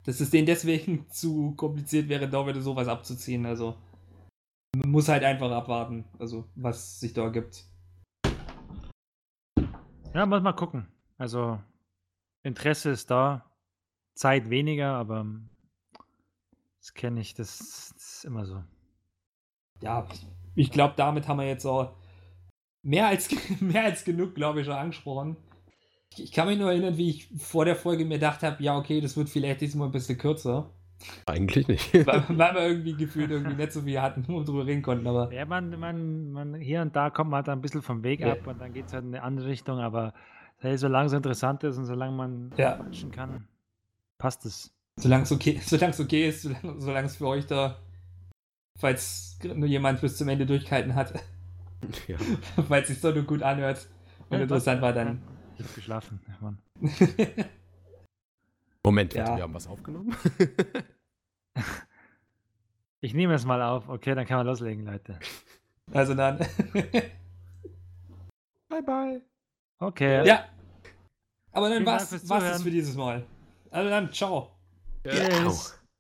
dass 0.05 0.21
es 0.21 0.31
denen 0.31 0.47
deswegen 0.47 1.09
zu 1.11 1.53
kompliziert 1.57 2.09
wäre, 2.09 2.29
da 2.29 2.47
wieder 2.47 2.61
sowas 2.61 2.89
abzuziehen. 2.89 3.47
Also, 3.47 3.77
man 4.77 4.91
muss 4.91 5.09
halt 5.09 5.23
einfach 5.23 5.51
abwarten, 5.51 6.05
also, 6.19 6.49
was 6.55 6.99
sich 7.01 7.13
da 7.13 7.25
ergibt. 7.25 7.65
Ja, 10.15 10.27
muss 10.27 10.43
mal 10.43 10.53
gucken. 10.53 10.87
Also, 11.19 11.61
Interesse 12.45 12.91
ist 12.91 13.11
da, 13.11 13.51
Zeit 14.15 14.49
weniger, 14.49 14.95
aber 14.95 15.27
das 16.79 16.95
kenne 16.95 17.21
ich, 17.21 17.35
das, 17.35 17.59
das 17.59 17.91
ist 17.97 18.25
immer 18.25 18.47
so. 18.47 18.63
ja, 19.81 20.07
ich 20.55 20.71
glaube, 20.71 20.95
damit 20.97 21.27
haben 21.27 21.39
wir 21.41 21.49
jetzt 21.49 21.67
auch 21.67 21.97
mehr 22.83 23.09
als, 23.09 23.29
mehr 23.61 23.85
als 23.85 24.05
genug, 24.05 24.37
glaube 24.37 24.61
ich, 24.61 24.67
schon 24.67 24.77
angesprochen. 24.77 25.37
Ich, 26.13 26.23
ich 26.23 26.33
kann 26.33 26.47
mich 26.47 26.59
nur 26.59 26.71
erinnern, 26.71 26.97
wie 26.97 27.11
ich 27.11 27.27
vor 27.37 27.65
der 27.65 27.75
Folge 27.75 28.05
mir 28.05 28.15
gedacht 28.15 28.45
habe, 28.45 28.63
ja, 28.63 28.77
okay, 28.77 29.01
das 29.01 29.17
wird 29.17 29.29
vielleicht 29.29 29.63
diesmal 29.63 29.89
ein 29.89 29.93
bisschen 29.93 30.17
kürzer, 30.19 30.71
Eigentlich 31.27 31.69
nicht. 31.69 31.95
weil, 32.07 32.23
weil 32.29 32.55
wir 32.55 32.67
irgendwie 32.69 32.95
gefühlt 32.97 33.31
irgendwie 33.31 33.55
nicht 33.57 33.73
so 33.73 33.83
viel 33.83 34.01
hatten, 34.01 34.25
wo 34.29 34.39
wir 34.41 34.45
drüber 34.45 34.67
reden 34.67 34.83
konnten, 34.83 35.07
aber 35.07 35.33
Ja, 35.33 35.45
man, 35.47 35.79
man, 35.79 36.31
man, 36.33 36.55
hier 36.55 36.83
und 36.83 36.95
da 36.95 37.11
kommt 37.11 37.31
man 37.31 37.39
halt 37.39 37.49
ein 37.49 37.61
bisschen 37.61 37.83
vom 37.83 38.03
Weg 38.03 38.21
Ja. 38.21 38.33
ab 38.33 38.47
und 38.47 38.59
dann 38.61 38.73
geht 38.73 38.87
es 38.87 38.93
halt 38.93 39.05
in 39.05 39.15
eine 39.15 39.23
andere 39.25 39.49
Richtung, 39.49 39.79
aber 39.81 40.13
hey, 40.59 40.77
solange 40.79 41.07
es 41.07 41.13
interessant 41.13 41.65
ist 41.65 41.77
und 41.79 41.85
solange 41.87 42.17
man 42.17 42.53
Ja. 42.57 42.77
quatschen 42.77 43.11
kann, 43.11 43.49
passt 44.19 44.45
es. 44.47 44.71
solange 44.99 45.25
es 45.25 45.33
okay, 45.33 45.61
solange 45.65 45.91
es 45.93 46.01
okay 46.01 46.29
ist, 46.29 46.43
solange, 46.43 46.81
solange 46.81 47.07
es 47.07 47.17
für 47.17 47.27
euch 47.27 47.47
da, 47.47 47.79
falls 48.79 49.39
nur 49.43 49.67
jemand 49.69 50.01
bis 50.01 50.17
zum 50.17 50.29
Ende 50.29 50.47
durchgehalten 50.47 50.95
hat, 50.95 51.15
ja. 52.09 52.17
falls 52.69 52.91
es 52.91 53.01
doch 53.01 53.15
nur 53.15 53.25
gut 53.25 53.43
anhört 53.43 53.89
und 54.31 54.37
Ja, 54.37 54.43
interessant 54.43 54.81
war, 54.83 54.93
dann. 54.93 55.21
Ich 55.59 55.65
hab 55.65 55.75
geschlafen. 55.75 56.21
Ja, 56.29 56.35
Mann. 56.41 56.59
Moment, 58.85 59.15
Ja. 59.15 59.37
wir 59.37 59.43
haben 59.43 59.55
was 59.55 59.67
aufgenommen? 59.67 60.15
Ich 63.01 63.13
nehme 63.13 63.35
es 63.35 63.45
mal 63.45 63.61
auf. 63.61 63.87
Okay, 63.91 64.15
dann 64.15 64.25
kann 64.25 64.39
man 64.39 64.47
loslegen, 64.47 64.87
Leute. 64.87 65.19
also 65.93 66.15
dann. 66.15 66.39
bye, 68.71 68.83
bye. 68.83 69.21
Okay. 69.79 70.27
ja. 70.27 70.47
Aber 71.53 71.69
dann 71.69 71.85
das 71.85 72.09
Zuhören. 72.09 72.63
für 72.63 72.71
dieses 72.71 72.97
Mal. 72.97 73.27
Also 73.71 73.91
dann, 73.91 74.11
ciao. 74.11 74.57
Tschüss. 75.07 75.79